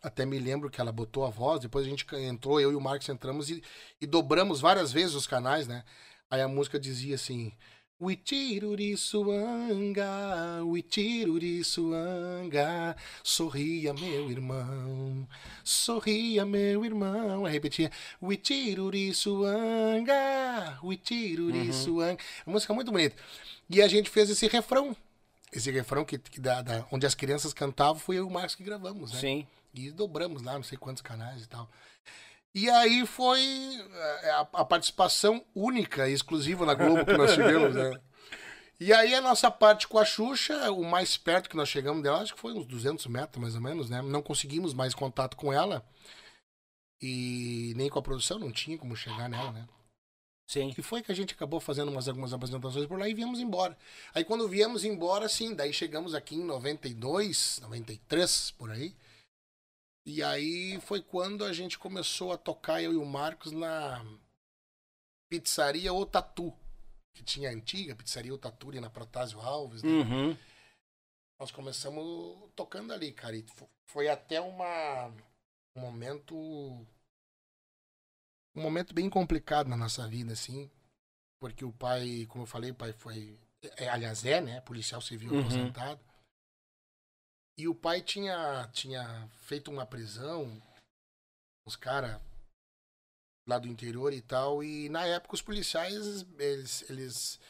Até 0.00 0.24
me 0.24 0.38
lembro 0.38 0.70
que 0.70 0.80
ela 0.80 0.92
botou 0.92 1.26
a 1.26 1.30
voz, 1.30 1.60
depois 1.60 1.84
a 1.84 1.88
gente 1.88 2.06
entrou, 2.14 2.60
eu 2.60 2.70
e 2.70 2.76
o 2.76 2.80
Marcos 2.80 3.08
entramos 3.08 3.50
e, 3.50 3.62
e 4.00 4.06
dobramos 4.06 4.60
várias 4.60 4.92
vezes 4.92 5.16
os 5.16 5.26
canais, 5.26 5.66
né? 5.66 5.84
Aí 6.30 6.40
a 6.40 6.46
música 6.46 6.78
dizia 6.78 7.16
assim: 7.16 7.52
Uitiruriçuanga, 8.00 10.62
Uitiruriçuanga, 10.64 12.96
sorria 13.22 13.92
meu 13.94 14.30
irmão, 14.30 15.26
sorria 15.64 16.44
meu 16.46 16.84
irmão. 16.84 17.44
Aí 17.44 17.52
repetia: 17.52 17.90
Uitiruriçuanga, 18.22 20.78
Uitiruriçuanga. 20.82 22.22
A 22.46 22.50
música 22.50 22.72
é 22.72 22.76
muito 22.76 22.90
bonita. 22.92 23.16
E 23.68 23.82
a 23.82 23.88
gente 23.88 24.08
fez 24.10 24.30
esse 24.30 24.46
refrão. 24.48 24.96
Esse 25.52 25.70
refrão 25.70 26.04
que, 26.04 26.18
que 26.18 26.40
da, 26.40 26.62
da- 26.62 26.86
onde 26.92 27.06
as 27.06 27.14
crianças 27.14 27.52
cantavam 27.52 27.98
foi 27.98 28.16
eu 28.18 28.24
e 28.24 28.26
o 28.26 28.30
Marcos 28.30 28.54
que 28.54 28.62
gravamos, 28.62 29.12
né? 29.12 29.20
Sim. 29.20 29.46
E 29.74 29.90
dobramos 29.90 30.42
lá, 30.42 30.54
não 30.54 30.62
sei 30.62 30.78
quantos 30.78 31.02
canais 31.02 31.42
e 31.42 31.48
tal. 31.48 31.68
E 32.54 32.68
aí 32.70 33.06
foi 33.06 33.40
é, 34.22 34.30
a, 34.30 34.40
a 34.40 34.64
participação 34.64 35.44
única 35.54 36.08
e 36.08 36.12
exclusiva 36.12 36.64
na 36.64 36.74
Globo 36.74 37.04
que 37.04 37.16
nós 37.16 37.34
tivemos, 37.34 37.74
né? 37.74 38.00
E 38.80 38.92
aí 38.92 39.12
a 39.12 39.20
nossa 39.20 39.50
parte 39.50 39.88
com 39.88 39.98
a 39.98 40.04
Xuxa, 40.04 40.70
o 40.70 40.84
mais 40.84 41.16
perto 41.16 41.50
que 41.50 41.56
nós 41.56 41.68
chegamos 41.68 42.00
dela, 42.02 42.20
acho 42.20 42.34
que 42.34 42.40
foi 42.40 42.52
uns 42.52 42.64
200 42.64 43.06
metros 43.06 43.40
mais 43.42 43.54
ou 43.56 43.60
menos, 43.60 43.90
né? 43.90 44.00
Não 44.02 44.22
conseguimos 44.22 44.72
mais 44.72 44.94
contato 44.94 45.36
com 45.36 45.52
ela. 45.52 45.84
E 47.00 47.72
nem 47.76 47.88
com 47.88 47.98
a 47.98 48.02
produção, 48.02 48.38
não 48.38 48.52
tinha 48.52 48.78
como 48.78 48.94
chegar 48.96 49.28
nela, 49.28 49.52
né? 49.52 49.68
Sim. 50.48 50.72
E 50.76 50.82
foi 50.82 51.02
que 51.02 51.12
a 51.12 51.14
gente 51.14 51.34
acabou 51.34 51.60
fazendo 51.60 51.90
umas, 51.90 52.08
algumas 52.08 52.32
apresentações 52.32 52.86
por 52.86 52.98
lá 52.98 53.08
e 53.08 53.14
viemos 53.14 53.38
embora. 53.38 53.76
Aí 54.14 54.24
quando 54.24 54.48
viemos 54.48 54.84
embora, 54.84 55.28
sim, 55.28 55.54
daí 55.54 55.72
chegamos 55.72 56.14
aqui 56.14 56.36
em 56.36 56.44
92, 56.44 57.58
93, 57.62 58.52
por 58.52 58.70
aí. 58.70 58.94
E 60.08 60.22
aí 60.22 60.80
foi 60.80 61.02
quando 61.02 61.44
a 61.44 61.52
gente 61.52 61.78
começou 61.78 62.32
a 62.32 62.38
tocar, 62.38 62.82
eu 62.82 62.94
e 62.94 62.96
o 62.96 63.04
Marcos, 63.04 63.52
na 63.52 64.02
pizzaria 65.30 65.92
O 65.92 66.06
Tatu. 66.06 66.56
Que 67.14 67.22
tinha 67.22 67.50
a 67.50 67.52
antiga 67.52 67.94
pizzaria 67.94 68.32
O 68.32 68.38
Tatu 68.38 68.70
ali 68.70 68.80
na 68.80 68.88
Protásio 68.88 69.38
Alves. 69.40 69.82
né? 69.82 69.90
Uhum. 69.90 70.36
Nós 71.38 71.50
começamos 71.50 72.50
tocando 72.56 72.92
ali, 72.92 73.12
cara. 73.12 73.36
E 73.36 73.42
fo- 73.42 73.68
foi 73.86 74.08
até 74.08 74.40
uma, 74.40 75.08
um 75.76 75.80
momento. 75.80 76.34
Um 78.56 78.62
momento 78.62 78.94
bem 78.94 79.10
complicado 79.10 79.68
na 79.68 79.76
nossa 79.76 80.08
vida, 80.08 80.32
assim. 80.32 80.70
Porque 81.40 81.64
o 81.64 81.72
pai, 81.72 82.24
como 82.28 82.44
eu 82.44 82.46
falei, 82.46 82.70
o 82.70 82.74
pai 82.74 82.92
foi. 82.92 83.38
É, 83.76 83.88
aliás, 83.88 84.24
é, 84.24 84.40
né? 84.40 84.60
Policial 84.62 85.00
civil 85.00 85.32
Uhum. 85.32 85.40
aposentado. 85.40 86.00
E 87.58 87.66
o 87.66 87.74
pai 87.74 88.00
tinha, 88.00 88.68
tinha 88.72 89.28
feito 89.42 89.68
uma 89.70 89.84
prisão, 89.84 90.62
os 91.66 91.74
caras 91.74 92.20
lá 93.48 93.58
do 93.58 93.66
interior 93.66 94.12
e 94.12 94.20
tal. 94.22 94.62
E 94.62 94.88
na 94.88 95.04
época 95.06 95.34
os 95.34 95.42
policiais, 95.42 96.24
eles, 96.38 96.88
eles, 96.88 97.40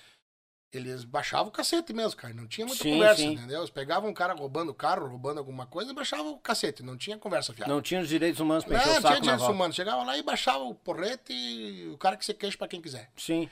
eles 0.73 1.05
baixavam 1.05 1.49
o 1.49 1.53
cacete 1.53 1.92
mesmo, 1.92 2.18
cara. 2.18 2.33
Não 2.33 2.47
tinha 2.47 2.66
muita 2.66 2.83
Sim, 2.83 2.92
conversa, 2.92 3.21
sim. 3.21 3.33
entendeu? 3.35 3.59
Eles 3.61 3.68
pegavam 3.71 4.09
um 4.09 4.14
cara 4.14 4.33
roubando 4.33 4.73
carro, 4.73 5.07
roubando 5.07 5.38
alguma 5.38 5.66
coisa 5.66 5.92
baixavam 5.92 6.33
o 6.33 6.38
cacete. 6.38 6.83
Não 6.83 6.97
tinha 6.97 7.18
conversa 7.18 7.53
fiada. 7.53 7.71
Não 7.71 7.83
tinha 7.83 8.01
os 8.01 8.09
direitos 8.09 8.40
humanos 8.40 8.64
pra 8.64 8.79
Não, 8.79 8.81
encher 8.85 8.90
o 8.90 8.92
tinha 8.94 9.03
saco 9.03 9.14
na 9.14 9.21
direitos 9.21 9.40
volta. 9.42 9.55
humanos. 9.55 9.77
Chegava 9.77 10.03
lá 10.05 10.16
e 10.16 10.23
baixava 10.23 10.64
o 10.64 10.75
porrete 10.75 11.35
e 11.35 11.87
o 11.88 11.99
cara 11.99 12.16
que 12.16 12.25
você 12.25 12.33
queixa 12.33 12.57
pra 12.57 12.66
quem 12.68 12.81
quiser. 12.81 13.11
Sim. 13.14 13.51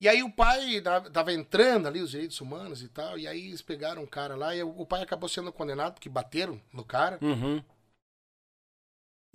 E 0.00 0.08
aí 0.08 0.22
o 0.22 0.30
pai 0.30 0.80
tava 1.12 1.32
entrando 1.32 1.86
ali, 1.88 2.00
os 2.00 2.10
direitos 2.10 2.40
humanos 2.40 2.82
e 2.82 2.88
tal, 2.88 3.18
e 3.18 3.26
aí 3.26 3.46
eles 3.46 3.62
pegaram 3.62 4.02
um 4.02 4.06
cara 4.06 4.34
lá 4.36 4.54
e 4.54 4.62
o 4.62 4.84
pai 4.84 5.02
acabou 5.02 5.28
sendo 5.28 5.52
condenado 5.52 5.94
porque 5.94 6.08
bateram 6.08 6.60
no 6.72 6.84
cara. 6.84 7.18
Uhum. 7.22 7.62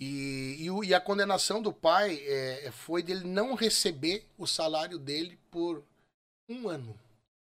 E, 0.00 0.56
e, 0.60 0.86
e 0.88 0.94
a 0.94 1.00
condenação 1.00 1.60
do 1.60 1.72
pai 1.72 2.18
é, 2.26 2.70
foi 2.70 3.02
dele 3.02 3.26
não 3.26 3.54
receber 3.54 4.26
o 4.38 4.46
salário 4.46 4.98
dele 4.98 5.38
por 5.50 5.84
um 6.48 6.68
ano. 6.68 6.98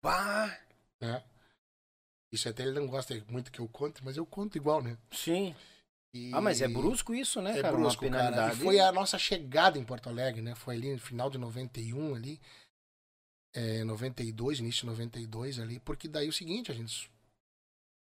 Bah. 0.01 0.57
Né? 0.99 1.23
Isso 2.31 2.49
até 2.49 2.63
ele 2.63 2.79
não 2.79 2.87
gosta 2.87 3.13
muito 3.27 3.51
que 3.51 3.59
eu 3.59 3.67
conte, 3.67 4.03
mas 4.03 4.17
eu 4.17 4.25
conto 4.25 4.57
igual, 4.57 4.81
né? 4.81 4.97
Sim. 5.11 5.55
E- 6.13 6.31
Ah, 6.33 6.41
mas 6.41 6.61
é 6.61 6.67
brusco 6.67 7.13
isso, 7.13 7.41
né, 7.41 7.59
É 7.59 7.61
cara? 7.61 7.77
brusco, 7.77 8.09
cara. 8.09 8.53
E 8.53 8.55
foi 8.55 8.79
a 8.79 8.91
nossa 8.91 9.19
chegada 9.19 9.77
em 9.77 9.83
Porto 9.83 10.09
Alegre, 10.09 10.41
né? 10.41 10.55
Foi 10.55 10.75
ali 10.75 10.91
no 10.93 10.99
final 10.99 11.29
de 11.29 11.37
91 11.37 12.15
ali. 12.15 12.39
É, 13.53 13.83
92, 13.83 14.59
início 14.59 14.81
de 14.81 14.87
92 14.87 15.59
ali. 15.59 15.79
Porque 15.79 16.07
daí 16.07 16.29
o 16.29 16.33
seguinte, 16.33 16.71
a 16.71 16.75
gente... 16.75 17.09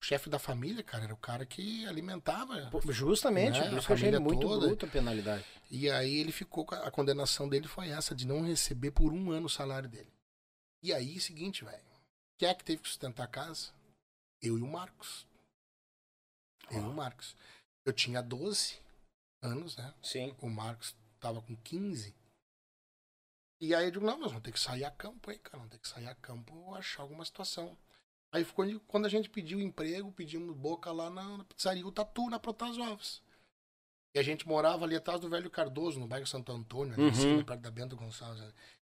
O 0.02 0.04
chefe 0.04 0.30
da 0.30 0.40
família, 0.40 0.84
cara, 0.84 1.04
era 1.04 1.14
o 1.14 1.18
cara 1.18 1.46
que 1.46 1.86
alimentava. 1.86 2.70
Pô, 2.72 2.82
Justamente, 2.92 3.60
Né, 3.60 3.70
por 3.70 3.76
a 3.76 3.78
isso 3.78 3.86
que 3.86 3.92
eu 3.92 3.96
achei 3.96 4.08
ele 4.08 4.18
família 4.18 4.20
muito 4.20 4.48
toda. 4.48 4.66
bruto 4.66 4.86
a 4.88 4.90
penalidade. 4.90 5.46
E 5.70 5.92
aí 5.92 6.16
ele 6.16 6.32
ficou 6.32 6.66
a, 6.72 6.90
condenação 6.90 7.48
dele 7.48 7.68
foi 7.68 7.90
essa, 7.90 8.16
de 8.16 8.26
não 8.26 8.42
receber 8.42 8.90
por 8.90 9.14
um 9.14 9.30
ano 9.30 9.46
o 9.46 9.50
salário 9.50 9.88
dele. 9.88 10.12
E 10.84 10.92
aí, 10.92 11.20
seguinte, 11.20 11.64
velho. 11.64 11.84
Quem 12.40 12.50
é 12.50 12.54
que 12.56 12.64
teve 12.64 12.82
que 12.82 12.88
sustentar 12.88 13.26
a 13.26 13.28
casa? 13.28 13.72
Eu 14.42 14.58
e 14.58 14.62
o 14.64 14.68
Marcos. 14.68 15.28
Eu 16.72 16.82
e 16.82 16.86
o 16.88 16.94
Marcos. 16.94 17.36
Eu 17.86 17.94
tinha 17.94 18.24
12 18.24 18.80
anos, 19.44 19.78
né? 19.78 19.94
Sim. 20.02 20.36
O 20.42 20.50
Marcos 20.50 20.96
tava 21.20 21.42
com 21.44 21.56
15. 21.56 22.16
E 23.62 23.76
aí 23.76 23.86
eu 23.86 23.92
digo, 23.92 24.06
não, 24.06 24.18
nós 24.18 24.30
vamos 24.32 24.42
ter 24.44 24.52
que 24.52 24.60
sair 24.60 24.84
a 24.84 24.90
campo 24.92 25.30
aí, 25.30 25.38
cara. 25.38 25.58
Vamos 25.60 25.72
ter 25.72 25.78
que 25.78 25.88
sair 25.88 26.08
a 26.08 26.16
campo 26.16 26.74
achar 26.74 27.04
alguma 27.04 27.24
situação. 27.24 27.78
Aí 28.34 28.44
ficou 28.44 28.66
quando 28.88 29.06
a 29.06 29.10
gente 29.10 29.30
pediu 29.30 29.60
emprego, 29.60 30.12
pedimos 30.12 30.56
boca 30.56 30.92
lá 30.92 31.10
na, 31.10 31.38
na 31.38 31.44
pizzaria 31.44 31.86
o 31.86 31.92
Tatu, 31.92 32.30
na 32.30 32.40
Protásio 32.40 32.84
Alves. 32.84 33.22
E 34.16 34.20
a 34.20 34.24
gente 34.24 34.48
morava 34.48 34.84
ali 34.84 34.96
atrás 34.96 35.20
do 35.22 35.30
Velho 35.30 35.50
Cardoso, 35.50 36.00
no 36.00 36.08
bairro 36.08 36.26
Santo 36.26 36.52
Antônio, 36.52 36.94
ali 36.94 37.04
Uhum. 37.04 37.10
em 37.10 37.14
cima, 37.14 37.44
perto 37.44 37.62
da 37.62 37.72
Bento 37.72 37.96
Gonçalves. 37.96 38.42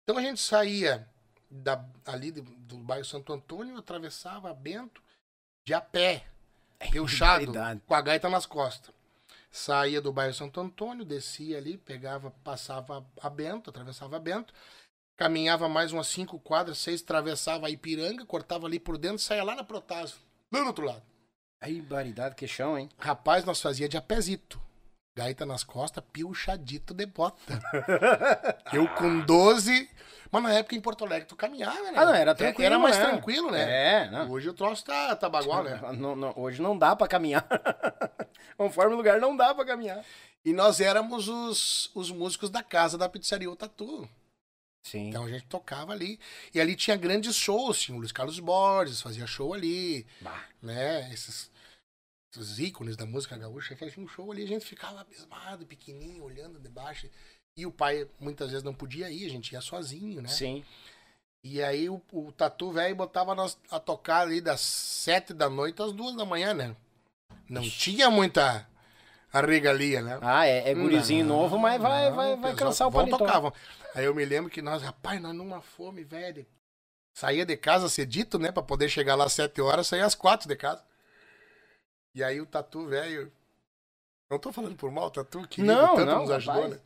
Então 0.05 0.17
a 0.19 0.23
gente 0.23 0.41
saía 0.41 1.09
da, 1.51 1.85
ali 2.07 2.31
do, 2.31 2.43
do 2.43 2.79
bairro 2.79 3.05
Santo 3.05 3.33
Antônio, 3.33 3.77
atravessava 3.77 4.51
a 4.51 4.55
Bento 4.55 5.03
de 5.67 5.75
a 5.75 5.81
pé, 5.81 6.27
peuchado, 6.93 7.47
barbaridade. 7.47 7.81
com 7.87 7.95
a 7.95 8.01
gaita 8.01 8.29
nas 8.31 8.47
costas. 8.47 8.95
Saía 9.51 10.01
do 10.01 10.13
bairro 10.13 10.33
Santo 10.33 10.61
Antônio, 10.61 11.05
descia 11.05 11.59
ali, 11.59 11.77
pegava, 11.77 12.31
passava 12.45 13.05
a 13.21 13.29
Bento, 13.29 13.71
atravessava 13.71 14.17
a 14.17 14.21
Bento, 14.21 14.55
caminhava 15.17 15.69
mais 15.69 15.93
umas 15.93 16.07
cinco 16.07 16.39
quadras, 16.39 16.79
seis, 16.79 17.03
atravessava 17.03 17.67
a 17.67 17.71
Ipiranga, 17.71 18.25
cortava 18.25 18.67
ali 18.67 18.79
por 18.79 18.97
dentro, 18.97 19.19
saía 19.19 19.43
lá 19.43 19.57
na 19.57 19.65
Protásio, 19.65 20.19
lá 20.53 20.61
no 20.61 20.69
outro 20.69 20.87
lado. 20.87 21.03
Aí, 21.61 21.83
baridade, 21.83 22.37
que 22.37 22.47
chão, 22.47 22.79
hein? 22.79 22.89
Rapaz, 22.99 23.45
nós 23.45 23.61
fazia 23.61 23.89
de 23.89 23.97
apezito. 23.97 24.61
Gaita 25.17 25.45
nas 25.45 25.65
costas, 25.65 26.03
piochadito 26.13 26.95
de 26.95 27.05
bota. 27.05 27.61
Eu 28.73 28.87
com 28.95 29.21
12. 29.21 29.89
Mas 30.31 30.43
na 30.45 30.53
época 30.53 30.77
em 30.77 30.81
Porto 30.81 31.05
Alegre 31.05 31.27
tu 31.27 31.35
caminhava, 31.35 31.91
né? 31.91 31.93
Ah, 31.97 32.07
não, 32.07 32.15
era 32.15 32.35
tranquilo, 32.37 32.67
Era 32.67 32.79
mais 32.79 32.97
né? 32.97 33.05
tranquilo, 33.09 33.51
né? 33.51 34.05
É, 34.05 34.11
não. 34.11 34.31
Hoje 34.31 34.49
o 34.49 34.55
troço 34.55 34.85
tá, 34.85 35.17
tá 35.17 35.29
bagual, 35.29 35.65
né? 35.65 35.81
Não- 35.99 36.15
não- 36.15 36.33
hoje 36.37 36.63
não 36.63 36.79
dá 36.79 36.95
pra 36.95 37.09
caminhar. 37.09 37.45
Conforme 38.57 38.95
o 38.95 38.97
lugar, 38.97 39.21
não 39.21 39.37
dá 39.37 39.53
pra 39.53 39.65
caminhar. 39.65 40.05
E 40.45 40.53
nós 40.53 40.81
éramos 40.81 41.29
os, 41.29 41.91
os 41.95 42.11
músicos 42.13 42.49
da 42.49 42.63
casa 42.63 42.97
da 42.97 43.09
pizzaria 43.09 43.51
O 43.51 43.57
Tatu. 43.57 44.09
Sim. 44.87 45.09
Então 45.09 45.25
a 45.25 45.29
gente 45.29 45.47
tocava 45.47 45.93
ali. 45.93 46.21
E 46.55 46.61
ali 46.61 46.77
tinha 46.77 46.97
grandes 46.97 47.35
shows, 47.35 47.81
tinha 47.81 47.97
o 47.97 47.99
Luiz 47.99 48.13
Carlos 48.13 48.39
Borges, 48.39 49.03
fazia 49.03 49.27
show 49.27 49.53
ali, 49.53 50.07
Bah. 50.21 50.45
né? 50.63 51.11
Esses... 51.13 51.51
os 52.37 52.61
ícones 52.61 52.97
da 52.97 53.05
música 53.05 53.37
gaúcha, 53.37 53.75
tinha 53.75 53.93
um 53.99 54.09
show 54.09 54.31
ali, 54.31 54.45
a 54.45 54.49
gente 54.49 54.65
ficava 54.65 55.01
abismado, 55.01 55.67
pequenininho, 55.67 56.23
olhando 56.23 56.61
debaixo. 56.61 57.09
E 57.57 57.67
o 57.67 57.73
pai 57.73 58.09
muitas 58.19 58.51
vezes 58.51 58.63
não 58.63 58.75
podia 58.75 59.11
ir, 59.11 59.27
a 59.27 59.31
gente 59.31 59.53
ia 59.53 59.61
sozinho, 59.61 60.23
né? 60.23 60.29
Sim. 60.29 60.65
E 61.43 61.63
aí 61.63 61.89
o, 61.89 62.01
o 62.13 62.31
tatu 62.33 62.71
velho 62.71 62.95
botava 62.95 63.35
nós 63.35 63.59
a 63.71 63.81
tocar 63.81 64.21
ali 64.21 64.41
das 64.41 64.61
sete 64.61 65.33
da 65.33 65.49
noite 65.49 65.83
às 65.83 65.93
duas 65.93 66.15
da 66.15 66.25
manhã, 66.25 66.55
né? 66.55 66.77
Não 67.49 67.63
tinha 67.63 68.11
muita 68.11 68.69
regalia, 69.33 70.03
né? 70.03 70.19
Ah, 70.23 70.47
é, 70.47 70.71
é 70.71 70.75
gurizinho 70.75 71.25
Não, 71.25 71.37
novo, 71.37 71.59
mas 71.59 71.81
vai, 71.81 72.11
não, 72.11 72.17
vai, 72.17 72.37
vai 72.37 72.55
cansar 72.55 72.89
o 72.89 72.93
paletó. 72.93 73.19
tocavam. 73.19 73.53
Aí 73.95 74.05
eu 74.05 74.15
me 74.15 74.25
lembro 74.25 74.51
que 74.51 74.63
nós, 74.63 74.83
rapaz, 74.83 75.21
nós 75.21 75.35
numa 75.35 75.61
fome, 75.61 76.05
velho. 76.05 76.47
Saía 77.17 77.45
de 77.45 77.57
casa 77.57 77.89
cedito, 77.89 78.39
né? 78.39 78.53
Pra 78.53 78.63
poder 78.63 78.89
chegar 78.89 79.15
lá 79.15 79.25
às 79.25 79.33
sete 79.33 79.61
horas, 79.61 79.87
saía 79.89 80.05
às 80.07 80.15
quatro 80.15 80.49
de 80.49 80.57
casa. 80.57 80.85
E 82.15 82.23
aí 82.25 82.41
o 82.41 82.47
tatu 82.47 82.87
velho. 82.87 83.33
Não 84.31 84.39
tô 84.39 84.53
falando 84.53 84.77
por 84.77 84.91
mal, 84.91 85.07
o 85.07 85.11
tatu 85.11 85.47
que 85.49 85.63
Não, 85.63 85.97
tanto 85.97 86.07
não, 86.07 86.21
nos 86.23 86.31
ajudou, 86.31 86.63
rapaz. 86.63 86.75
né? 86.75 86.81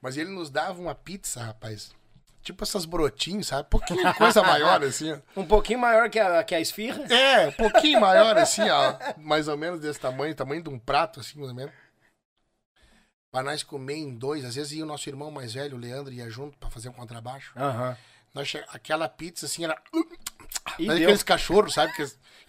Mas 0.00 0.16
ele 0.16 0.30
nos 0.30 0.48
dava 0.50 0.80
uma 0.80 0.94
pizza, 0.94 1.42
rapaz. 1.42 1.94
Tipo 2.42 2.62
essas 2.62 2.84
brotinhos, 2.84 3.48
sabe? 3.48 3.68
Pouquinho 3.68 4.14
coisa 4.14 4.42
maior, 4.42 4.82
assim, 4.84 5.12
ó. 5.12 5.18
Um 5.40 5.46
pouquinho 5.46 5.78
maior 5.80 6.08
que 6.08 6.18
a, 6.18 6.42
que 6.44 6.54
a 6.54 6.60
esfirra. 6.60 7.02
É, 7.12 7.48
um 7.48 7.52
pouquinho 7.52 8.00
maior, 8.00 8.36
assim, 8.38 8.62
ó. 8.70 8.96
Mais 9.18 9.48
ou 9.48 9.56
menos 9.56 9.80
desse 9.80 9.98
tamanho, 9.98 10.34
tamanho 10.34 10.62
de 10.62 10.68
um 10.70 10.78
prato, 10.78 11.20
assim, 11.20 11.38
mais 11.38 11.50
ou 11.50 11.56
menos. 11.56 11.74
Pra 13.30 13.42
nós 13.42 13.62
comer 13.62 13.96
em 13.96 14.14
dois. 14.14 14.44
Às 14.44 14.54
vezes 14.54 14.72
ia 14.72 14.84
o 14.84 14.86
nosso 14.86 15.08
irmão 15.08 15.30
mais 15.30 15.54
velho, 15.54 15.76
o 15.76 15.80
Leandro, 15.80 16.12
ia 16.14 16.30
junto 16.30 16.56
pra 16.56 16.70
fazer 16.70 16.88
um 16.88 16.92
contrabaixo. 16.92 17.52
Aham. 17.56 17.96
Nós 18.32 18.48
che- 18.48 18.64
Aquela 18.68 19.08
pizza, 19.08 19.46
assim, 19.46 19.64
era. 19.64 19.76
E 20.78 20.86
Mas 20.86 20.96
aqueles 21.02 21.22
cachorros, 21.22 21.74
sabe? 21.74 21.92
Que 21.94 22.06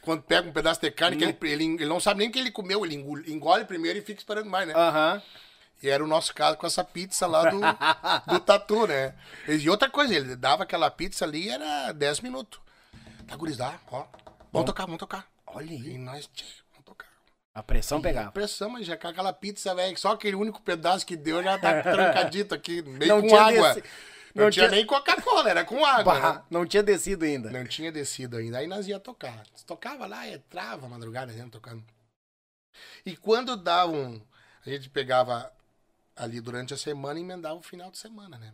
quando 0.08 0.24
pega 0.24 0.48
um 0.48 0.52
pedaço 0.54 0.80
de 0.82 0.90
carne, 0.90 1.18
que 1.18 1.26
Não. 1.26 1.30
ele, 1.42 1.52
ele, 1.52 1.64
ele 1.76 1.86
não 1.86 2.00
sabe 2.00 2.20
nem 2.20 2.32
que 2.32 2.40
ele 2.40 2.50
comeu, 2.50 2.86
ele 2.86 2.96
engole, 2.96 3.32
engole 3.32 3.66
primeiro 3.66 4.00
e 4.00 4.02
fica 4.02 4.20
esperando 4.20 4.50
mais, 4.50 4.68
né? 4.68 4.74
Aham. 4.76 5.22
E 5.84 5.90
era 5.90 6.04
o 6.04 6.08
nosso 6.08 6.34
caso 6.34 6.58
com 6.58 6.66
essa 6.66 6.84
pizza 6.84 7.28
lá 7.28 7.50
do, 7.52 7.60
do 8.34 8.40
tatu, 8.40 8.88
né? 8.88 9.14
E 9.48 9.70
outra 9.70 9.90
coisa, 9.90 10.16
ele 10.16 10.36
dava 10.36 10.64
aquela 10.64 10.90
pizza 10.90 11.24
ali, 11.26 11.50
era 11.50 11.92
10 11.92 12.22
minutos. 12.22 12.60
Tá, 13.28 13.36
gurizada, 13.36 13.78
ó. 13.92 14.06
Vamos 14.52 14.66
tocar, 14.66 14.86
vamos 14.86 14.98
tocar. 15.00 15.28
Olha 15.46 15.72
E 15.74 15.76
aí. 15.92 15.98
nós, 15.98 16.28
tchê, 16.34 16.46
vamos 16.72 16.86
tocar. 16.86 17.08
A 17.54 17.62
pressão 17.62 18.00
E 18.00 18.02
pegava. 18.02 18.32
Pressão, 18.32 18.70
mas 18.70 18.86
já 18.88 18.96
com 18.98 19.08
aquela 19.08 19.34
pizza, 19.34 19.76
velho, 19.76 19.98
só 20.00 20.14
aquele 20.14 20.36
único 20.36 20.62
pedaço 20.62 21.06
que 21.06 21.16
deu 21.16 21.44
já 21.44 21.60
tá 21.60 21.82
trancadito 21.84 22.56
aqui, 22.56 22.82
meio 22.82 23.16
Não 23.22 23.28
com 23.28 23.36
água. 23.38 23.74
desci- 23.74 23.84
Não, 24.38 24.46
não 24.46 24.52
tinha, 24.52 24.68
tinha- 24.68 24.76
nem 24.78 24.86
Coca-Cola, 24.86 25.50
era 25.50 25.66
com 25.66 25.84
água. 25.84 26.14
Bah, 26.14 26.34
né? 26.36 26.44
não 26.50 26.66
tinha 26.66 26.84
descido 26.84 27.26
ainda. 27.26 27.50
Não 27.50 27.66
tinha 27.66 27.92
descido 27.92 28.38
ainda. 28.38 28.60
Aí 28.60 28.68
nós 28.68 28.88
ia 28.88 29.00
tocar. 29.00 29.44
Tocava 29.66 30.06
lá, 30.06 30.28
entrava 30.28 30.88
madrugada 30.88 31.34
dentro 31.34 31.52
tocando. 31.52 31.84
E 33.06 33.18
quando 33.18 33.58
dava 33.58 33.92
um. 33.92 34.22
A 34.66 34.70
gente 34.70 34.90
pegava 34.90 35.52
ali 36.16 36.40
durante 36.40 36.74
a 36.74 36.78
semana 36.78 37.20
e 37.20 37.24
emendava 37.24 37.56
o 37.56 37.64
final 37.64 37.90
de 37.90 37.98
semana, 37.98 38.38
né? 38.38 38.54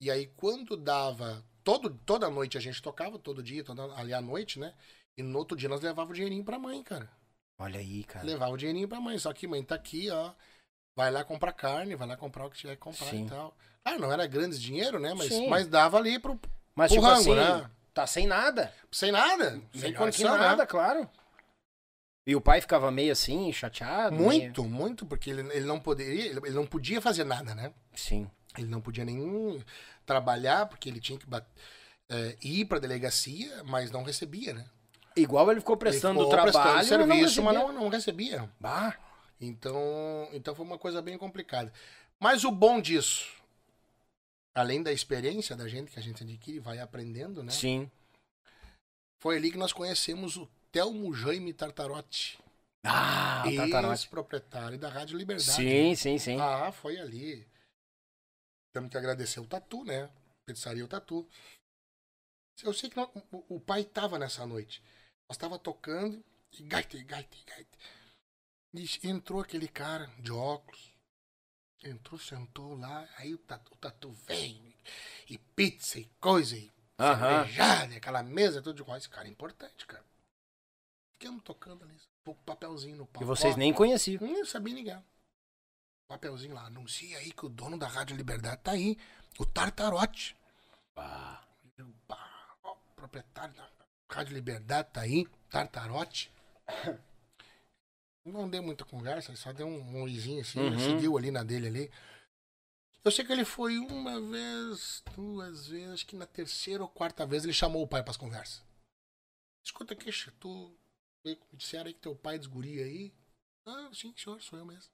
E 0.00 0.10
aí 0.10 0.26
quando 0.36 0.76
dava. 0.76 1.42
Todo, 1.64 1.90
toda 2.04 2.30
noite 2.30 2.56
a 2.56 2.60
gente 2.60 2.80
tocava, 2.80 3.18
todo 3.18 3.42
dia, 3.42 3.64
toda, 3.64 3.82
ali 3.94 4.14
à 4.14 4.20
noite, 4.20 4.58
né? 4.60 4.72
E 5.18 5.22
no 5.22 5.38
outro 5.38 5.56
dia 5.56 5.68
nós 5.68 5.80
levava 5.80 6.10
o 6.10 6.14
dinheirinho 6.14 6.44
pra 6.44 6.58
mãe, 6.58 6.82
cara. 6.82 7.10
Olha 7.58 7.80
aí, 7.80 8.04
cara. 8.04 8.24
Levava 8.24 8.52
o 8.52 8.56
dinheirinho 8.56 8.86
pra 8.86 9.00
mãe. 9.00 9.18
Só 9.18 9.32
que 9.32 9.48
mãe 9.48 9.64
tá 9.64 9.74
aqui, 9.74 10.10
ó. 10.10 10.32
Vai 10.94 11.10
lá 11.10 11.24
comprar 11.24 11.52
carne, 11.52 11.96
vai 11.96 12.06
lá 12.06 12.16
comprar 12.16 12.46
o 12.46 12.50
que 12.50 12.58
tiver 12.58 12.74
que 12.76 12.82
comprar 12.82 13.08
Sim. 13.10 13.24
e 13.24 13.28
tal. 13.28 13.56
Claro, 13.86 14.00
não 14.00 14.12
era 14.12 14.26
grandes 14.26 14.60
dinheiro, 14.60 14.98
né? 14.98 15.14
Mas, 15.14 15.28
Sim. 15.28 15.48
mas 15.48 15.68
dava 15.68 15.96
ali 15.96 16.18
pro. 16.18 16.38
Mas 16.74 16.90
o 16.90 16.94
tipo 16.94 17.06
rango, 17.06 17.20
assim, 17.20 17.34
né? 17.36 17.70
tá 17.94 18.04
sem 18.04 18.26
nada. 18.26 18.72
Sem 18.90 19.12
nada. 19.12 19.50
Sem 19.72 19.80
Melhor 19.82 19.92
que 19.92 19.98
condição, 19.98 20.36
nada, 20.36 20.56
né? 20.62 20.66
claro. 20.66 21.08
E 22.26 22.34
o 22.34 22.40
pai 22.40 22.60
ficava 22.60 22.90
meio 22.90 23.12
assim, 23.12 23.52
chateado? 23.52 24.16
Muito, 24.16 24.64
muito, 24.64 25.06
porque 25.06 25.30
ele, 25.30 25.42
ele 25.54 25.64
não 25.66 25.78
poderia, 25.78 26.26
ele, 26.26 26.40
ele 26.44 26.54
não 26.56 26.66
podia 26.66 27.00
fazer 27.00 27.22
nada, 27.22 27.54
né? 27.54 27.62
meio- 27.62 27.74
Sim. 27.94 28.30
Ele 28.58 28.66
não 28.66 28.80
podia 28.80 29.04
nem 29.04 29.64
trabalhar, 30.04 30.66
porque 30.66 30.88
ele 30.88 30.98
tinha 30.98 31.16
que 31.18 31.26
bat- 31.26 31.46
é, 32.08 32.36
ir 32.42 32.64
pra 32.64 32.80
delegacia, 32.80 33.62
mas 33.64 33.92
não 33.92 34.02
recebia, 34.02 34.52
né? 34.54 34.64
Igual 35.14 35.48
ele 35.52 35.60
ficou 35.60 35.74
Ele 35.74 35.80
prestando 35.80 36.18
ficou 36.18 36.30
trabalho, 36.30 36.78
prestando 36.78 37.06
serviço, 37.06 37.42
mas 37.42 37.54
não, 37.54 37.72
não 37.72 37.88
recebia. 37.88 38.50
Bah, 38.58 38.96
Então, 39.40 40.28
então 40.32 40.54
foi 40.54 40.66
uma 40.66 40.78
coisa 40.78 41.00
bem 41.00 41.16
complicada. 41.16 41.72
Mas 42.18 42.42
o 42.42 42.50
bom 42.50 42.80
disso, 42.80 43.28
além 44.56 44.82
da 44.82 44.90
experiência 44.92 45.54
da 45.54 45.68
gente 45.68 45.90
que 45.92 45.98
a 45.98 46.02
gente 46.02 46.22
adquire, 46.24 46.58
vai 46.58 46.78
aprendendo, 46.78 47.42
né? 47.42 47.52
sim. 47.52 47.90
Foi 49.22 49.36
ali 49.36 49.50
que 49.50 49.56
nós 49.58 49.72
conhecemos 49.72 50.36
o 50.36 50.46
Telmo 50.70 51.12
Jaime 51.14 51.52
Tartarotti, 51.52 52.38
Ah, 52.84 53.42
o 53.46 53.56
Tatarote. 53.56 54.02
ex-proprietário 54.02 54.78
da 54.78 54.88
Rádio 54.88 55.16
Liberdade. 55.18 55.50
Sim, 55.52 55.94
sim, 55.94 56.18
sim. 56.18 56.40
Ah, 56.40 56.70
foi 56.70 56.98
ali. 56.98 57.46
Temos 58.72 58.90
que 58.90 58.96
agradecer 58.98 59.40
o 59.40 59.46
Tatu, 59.46 59.84
né? 59.84 60.10
Pizzaria 60.46 60.84
o 60.84 60.88
Tatu. 60.88 61.26
Eu 62.62 62.72
sei 62.74 62.88
que 62.90 62.96
não- 62.96 63.10
o, 63.48 63.58
pai 63.58 63.84
tava 63.84 64.18
nessa 64.18 64.46
noite. 64.46 64.82
Nós 65.28 65.36
tava 65.38 65.58
tocando 65.58 66.22
e 66.52 66.62
gaita, 66.62 66.96
gaita, 67.02 67.36
gaita. 67.46 67.78
E 68.74 69.08
entrou 69.08 69.40
aquele 69.40 69.66
cara 69.66 70.06
de 70.18 70.30
óculos. 70.30 70.92
Entrou, 71.88 72.18
sentou 72.18 72.76
lá. 72.78 73.08
Aí 73.16 73.34
o 73.34 73.38
Tatu, 73.38 73.72
o 73.72 73.76
tatu 73.76 74.10
vem. 74.26 74.74
E 75.28 75.38
pizza 75.38 75.98
e 75.98 76.04
coisa. 76.20 76.56
E 76.56 76.70
cervejada, 76.98 77.94
e 77.94 77.96
aquela 77.96 78.22
mesa, 78.22 78.62
tudo 78.62 78.82
igual. 78.82 78.96
Esse 78.96 79.08
cara 79.08 79.28
é 79.28 79.30
importante, 79.30 79.86
cara. 79.86 80.04
Ficamos 81.18 81.42
tocando 81.42 81.84
ali. 81.84 81.96
Um 82.26 82.34
papelzinho 82.34 82.96
no 82.96 83.06
pau. 83.06 83.22
E 83.22 83.26
vocês 83.26 83.56
nem 83.56 83.72
conheciam. 83.72 84.20
nem 84.20 84.44
sabia 84.44 84.74
ninguém. 84.74 85.04
Papelzinho 86.08 86.54
lá, 86.54 86.66
anuncia 86.66 87.18
aí 87.18 87.32
que 87.32 87.46
o 87.46 87.48
dono 87.48 87.78
da 87.78 87.88
Rádio 87.88 88.16
Liberdade 88.16 88.60
tá 88.62 88.72
aí. 88.72 88.96
O 89.38 89.46
Tartarote. 89.46 90.36
Bah. 90.94 91.44
Ó, 92.62 92.72
o 92.72 92.94
proprietário 92.94 93.54
da 93.54 93.68
Rádio 94.10 94.34
Liberdade 94.34 94.88
tá 94.92 95.00
aí. 95.02 95.26
Tartarote. 95.50 96.32
Não 98.26 98.48
deu 98.50 98.62
muita 98.62 98.84
conversa, 98.84 99.30
ele 99.30 99.38
só 99.38 99.52
deu 99.52 99.66
um, 99.68 99.80
um 99.80 100.02
oizinho 100.02 100.40
assim, 100.40 100.58
Uhum. 100.58 100.78
seguiu 100.78 101.16
ali 101.16 101.30
na 101.30 101.44
dele 101.44 101.68
ali. 101.68 101.90
Eu 103.04 103.10
sei 103.12 103.24
que 103.24 103.32
ele 103.32 103.44
foi 103.44 103.78
uma 103.78 104.20
vez, 104.20 105.02
duas 105.14 105.68
vezes, 105.68 105.90
acho 105.92 106.06
que 106.06 106.16
na 106.16 106.26
terceira 106.26 106.82
ou 106.82 106.88
quarta 106.88 107.24
vez 107.24 107.44
ele 107.44 107.52
chamou 107.52 107.82
o 107.82 107.86
pai 107.86 108.02
pras 108.02 108.16
conversas. 108.16 108.64
Escuta 109.64 109.94
aqui, 109.94 110.10
tu 110.40 110.76
me 111.24 111.38
disseram 111.52 111.86
aí 111.86 111.94
que 111.94 112.00
teu 112.00 112.16
pai 112.16 112.34
é 112.34 112.38
desguria 112.38 112.84
aí. 112.84 113.12
Ah, 113.64 113.90
sim, 113.92 114.12
senhor, 114.16 114.40
sou 114.42 114.58
eu 114.58 114.64
mesmo. 114.64 114.90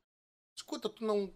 Escuta, 0.54 0.90
tu 0.90 1.02
não, 1.04 1.32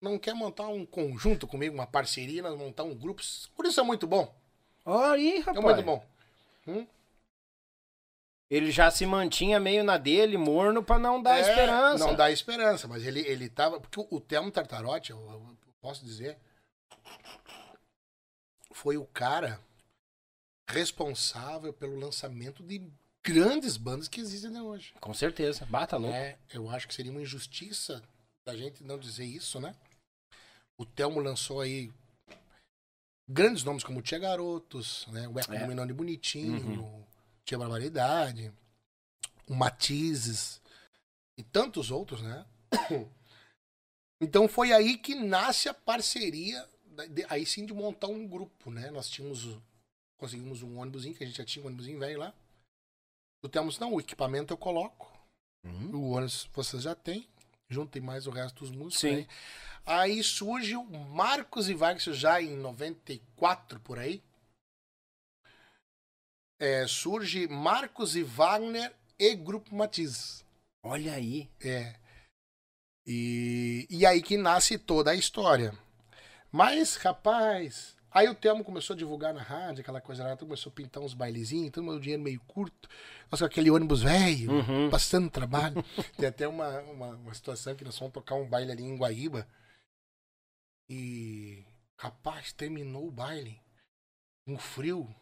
não 0.00 0.18
quer 0.18 0.34
montar 0.34 0.66
um 0.68 0.84
conjunto 0.84 1.46
comigo, 1.46 1.74
uma 1.74 1.86
parceria, 1.86 2.42
nós 2.42 2.58
montar 2.58 2.82
um 2.82 2.94
grupo? 2.94 3.22
Por 3.54 3.66
isso 3.66 3.78
é 3.78 3.84
muito 3.84 4.06
bom. 4.06 4.34
Olha 4.84 5.12
aí, 5.14 5.38
É 5.38 5.40
rapaz. 5.42 5.64
muito 5.64 5.82
bom. 5.84 6.06
Ele 8.48 8.70
já 8.70 8.90
se 8.90 9.04
mantinha 9.04 9.58
meio 9.58 9.82
na 9.82 9.98
dele, 9.98 10.36
morno, 10.36 10.82
pra 10.82 10.98
não 10.98 11.20
dar 11.20 11.38
É, 11.38 11.40
esperança. 11.40 12.04
Não 12.06 12.14
dá 12.14 12.30
esperança, 12.30 12.86
mas 12.86 13.04
ele, 13.04 13.20
ele 13.20 13.48
tava. 13.48 13.80
Porque 13.80 13.98
o, 13.98 14.06
o 14.10 14.20
Telmo 14.20 14.50
Tartarotti, 14.52 15.10
eu, 15.10 15.18
eu 15.18 15.56
posso 15.80 16.04
dizer, 16.04 16.38
foi 18.72 18.96
o 18.96 19.04
cara 19.06 19.60
responsável 20.70 21.72
pelo 21.72 21.98
lançamento 21.98 22.62
de 22.62 22.88
grandes 23.24 23.76
bandas 23.76 24.06
que 24.06 24.20
existem 24.20 24.50
até 24.50 24.62
hoje. 24.62 24.94
Com 25.00 25.12
certeza. 25.14 25.66
Bata 25.66 25.96
louco. 25.96 26.14
É, 26.14 26.38
eu 26.52 26.70
acho 26.70 26.86
que 26.86 26.94
seria 26.94 27.10
uma 27.10 27.22
injustiça 27.22 28.02
da 28.46 28.56
gente 28.56 28.84
não 28.84 28.98
dizer 28.98 29.24
isso, 29.24 29.60
né? 29.60 29.74
O 30.78 30.86
Telmo 30.86 31.18
lançou 31.20 31.60
aí 31.60 31.90
grandes 33.28 33.64
nomes 33.64 33.82
como 33.82 34.02
Tia 34.02 34.18
Garotos, 34.18 35.04
né? 35.08 35.26
O 35.26 35.38
Eco 35.38 35.52
É. 35.52 35.92
Bonitinho, 35.92 36.82
Uhum. 36.82 37.06
Tia 37.46 37.56
Barbaridade, 37.56 38.52
o 39.48 39.54
Matizes 39.54 40.60
e 41.38 41.42
tantos 41.42 41.90
outros, 41.90 42.20
né? 42.20 42.44
Então 44.18 44.48
foi 44.48 44.72
aí 44.72 44.96
que 44.96 45.14
nasce 45.14 45.68
a 45.68 45.74
parceria, 45.74 46.66
aí 47.28 47.44
sim 47.44 47.66
de 47.66 47.74
montar 47.74 48.06
um 48.06 48.26
grupo, 48.26 48.70
né? 48.70 48.90
Nós 48.90 49.10
tínhamos, 49.10 49.58
conseguimos 50.16 50.62
um 50.62 50.78
ônibusinho, 50.78 51.14
que 51.14 51.22
a 51.22 51.26
gente 51.26 51.36
já 51.36 51.44
tinha 51.44 51.62
um 51.62 51.66
ônibusinho 51.66 51.98
velho 51.98 52.20
lá. 52.20 52.32
O 53.42 53.48
Telmo 53.48 53.68
disse, 53.68 53.78
não, 53.78 53.92
o 53.92 54.00
equipamento 54.00 54.54
eu 54.54 54.56
coloco, 54.56 55.12
Hum? 55.62 55.90
o 55.92 56.10
ônibus 56.12 56.48
vocês 56.54 56.82
já 56.82 56.94
têm. 56.94 57.28
Juntem 57.68 58.00
mais 58.00 58.26
o 58.26 58.30
resto 58.30 58.60
dos 58.60 58.70
músicos. 58.70 59.00
Sim. 59.00 59.26
Aí. 59.84 60.08
aí 60.14 60.24
surge 60.24 60.76
o 60.76 60.84
Marcos 60.84 61.68
e 61.68 61.74
Vargas 61.74 62.04
já 62.16 62.40
em 62.40 62.56
94 62.56 63.80
por 63.80 63.98
aí. 63.98 64.22
É, 66.58 66.86
surge 66.86 67.46
Marcos 67.48 68.16
e 68.16 68.22
Wagner 68.22 68.92
e 69.18 69.34
Grupo 69.34 69.74
Matiz. 69.74 70.44
Olha 70.82 71.12
aí. 71.14 71.50
É. 71.60 71.94
E, 73.06 73.86
e 73.90 74.04
aí 74.06 74.22
que 74.22 74.36
nasce 74.36 74.78
toda 74.78 75.10
a 75.10 75.14
história. 75.14 75.72
Mas, 76.50 76.96
rapaz, 76.96 77.96
Aí 78.16 78.30
o 78.30 78.34
Telmo 78.34 78.64
começou 78.64 78.94
a 78.94 78.96
divulgar 78.96 79.34
na 79.34 79.42
rádio, 79.42 79.82
aquela 79.82 80.00
coisa 80.00 80.24
lá, 80.24 80.34
começou 80.38 80.70
a 80.70 80.74
pintar 80.74 81.02
uns 81.02 81.12
bailezinhos, 81.12 81.70
todo 81.70 81.84
mundo 81.84 82.00
dinheiro 82.00 82.22
meio 82.22 82.40
curto. 82.46 82.88
Nossa, 83.30 83.44
aquele 83.44 83.70
ônibus 83.70 84.00
velho, 84.00 84.52
Uhum. 84.52 84.88
passando 84.88 85.28
trabalho. 85.28 85.84
Tem 86.16 86.26
até 86.26 86.48
uma, 86.48 86.80
uma, 86.80 87.08
uma 87.08 87.34
situação 87.34 87.74
que 87.74 87.84
nós 87.84 87.98
fomos 87.98 88.14
tocar 88.14 88.34
um 88.36 88.48
baile 88.48 88.72
ali 88.72 88.84
em 88.84 88.96
Guaíba. 88.96 89.46
E, 90.88 91.62
rapaz, 91.98 92.54
terminou 92.54 93.06
o 93.06 93.10
baile. 93.10 93.60
Um 94.46 94.56
frio. 94.56 95.14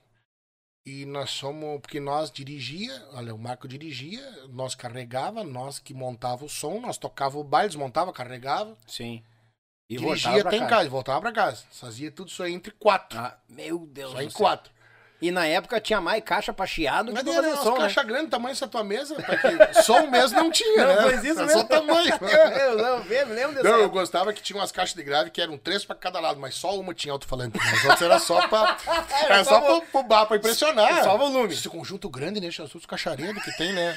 E 0.86 1.06
nós 1.06 1.38
fomos, 1.38 1.80
porque 1.80 1.98
nós 1.98 2.30
dirigia, 2.30 2.92
olha, 3.12 3.34
o 3.34 3.38
Marco 3.38 3.66
dirigia, 3.66 4.22
nós 4.50 4.74
carregava, 4.74 5.42
nós 5.42 5.78
que 5.78 5.94
montava 5.94 6.44
o 6.44 6.48
som, 6.48 6.78
nós 6.78 6.98
tocava 6.98 7.38
o 7.38 7.44
baile, 7.44 7.70
desmontava, 7.70 8.12
carregava. 8.12 8.76
Sim. 8.86 9.22
E 9.88 9.96
dirigia 9.96 10.42
até 10.42 10.56
em 10.56 10.66
casa, 10.66 10.88
voltava 10.90 11.22
pra 11.22 11.32
casa. 11.32 11.64
Fazia 11.70 12.10
tudo 12.10 12.28
isso 12.28 12.42
aí 12.42 12.52
entre 12.52 12.72
quatro. 12.72 13.18
Ah, 13.18 13.38
meu 13.48 13.86
Deus 13.86 14.10
só 14.10 14.18
do 14.18 14.22
em 14.22 14.30
céu. 14.30 14.38
quatro. 14.38 14.72
E 15.22 15.30
na 15.30 15.46
época 15.46 15.80
tinha 15.80 16.00
mais 16.02 16.22
caixa 16.22 16.52
pra 16.52 16.66
chiado 16.66 17.06
que 17.06 17.12
Mas 17.14 17.22
pra 17.22 17.32
era 17.32 17.42
fazer 17.42 17.54
umas 17.54 17.64
som, 17.64 17.72
né? 17.74 17.78
caixa 17.78 18.02
grande, 18.02 18.30
tamanho 18.30 18.54
dessa 18.54 18.68
tua 18.68 18.84
mesa, 18.84 19.14
porque 19.14 19.82
som 19.82 20.06
mesmo 20.08 20.38
não 20.38 20.50
tinha, 20.50 20.86
Não, 20.86 20.94
né? 20.96 21.02
pois 21.02 21.24
isso 21.24 21.38
Era 21.38 21.46
mesmo. 21.46 21.60
Só 21.60 21.66
tamanho. 21.66 22.10
eu 22.60 22.76
não, 22.76 22.96
eu 23.04 23.28
lembro 23.28 23.54
dessa 23.54 23.62
Não, 23.68 23.78
eu 23.78 23.88
gostava 23.88 24.32
que 24.34 24.42
tinha 24.42 24.58
umas 24.58 24.70
caixas 24.70 24.94
de 24.94 25.02
grave 25.02 25.30
que 25.30 25.40
eram 25.40 25.56
três 25.56 25.84
pra 25.84 25.94
cada 25.96 26.20
lado, 26.20 26.38
mas 26.38 26.54
só 26.56 26.78
uma 26.78 26.92
tinha 26.92 27.12
alto-falante. 27.12 27.58
As 27.58 27.84
outras 27.84 28.02
era 28.02 28.18
só 28.18 28.46
pra. 28.48 28.76
Era 29.24 29.44
só 29.44 29.60
só 29.60 29.80
pra, 29.80 29.86
pro 29.86 30.02
bar, 30.02 30.26
pra 30.26 30.36
impressionar. 30.36 31.02
Só 31.04 31.16
volume. 31.16 31.54
Esse 31.54 31.68
conjunto 31.70 32.10
grande, 32.10 32.40
né? 32.40 32.50
Jesus 32.50 32.84
Cacharedo 32.84 33.40
que 33.40 33.56
tem, 33.56 33.72
né? 33.72 33.96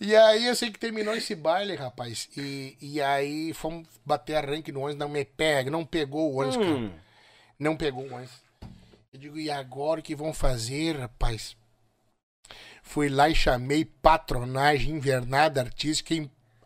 e 0.00 0.14
aí 0.14 0.46
eu 0.46 0.54
sei 0.54 0.70
que 0.70 0.78
terminou 0.78 1.14
esse 1.14 1.34
baile, 1.34 1.74
rapaz. 1.76 2.28
E, 2.36 2.76
e 2.80 3.00
aí 3.00 3.54
fomos 3.54 3.86
bater 4.04 4.36
arranque 4.36 4.70
no 4.72 4.80
ônibus, 4.80 4.98
não 4.98 5.08
me 5.08 5.24
pega, 5.24 5.70
não 5.70 5.84
pegou 5.84 6.32
o 6.32 6.40
ônibus, 6.40 6.56
cara. 6.56 6.68
Hum, 6.68 6.90
Não 7.58 7.76
pegou 7.76 8.04
o 8.04 8.14
ônibus. 8.14 8.43
Eu 9.14 9.20
digo, 9.20 9.38
e 9.38 9.48
agora 9.48 10.00
o 10.00 10.02
que 10.02 10.16
vão 10.16 10.34
fazer, 10.34 10.98
rapaz? 10.98 11.56
Fui 12.82 13.08
lá 13.08 13.28
e 13.28 13.34
chamei 13.34 13.84
patronagem 13.84 14.96
invernada 14.96 15.60
artística 15.60 16.12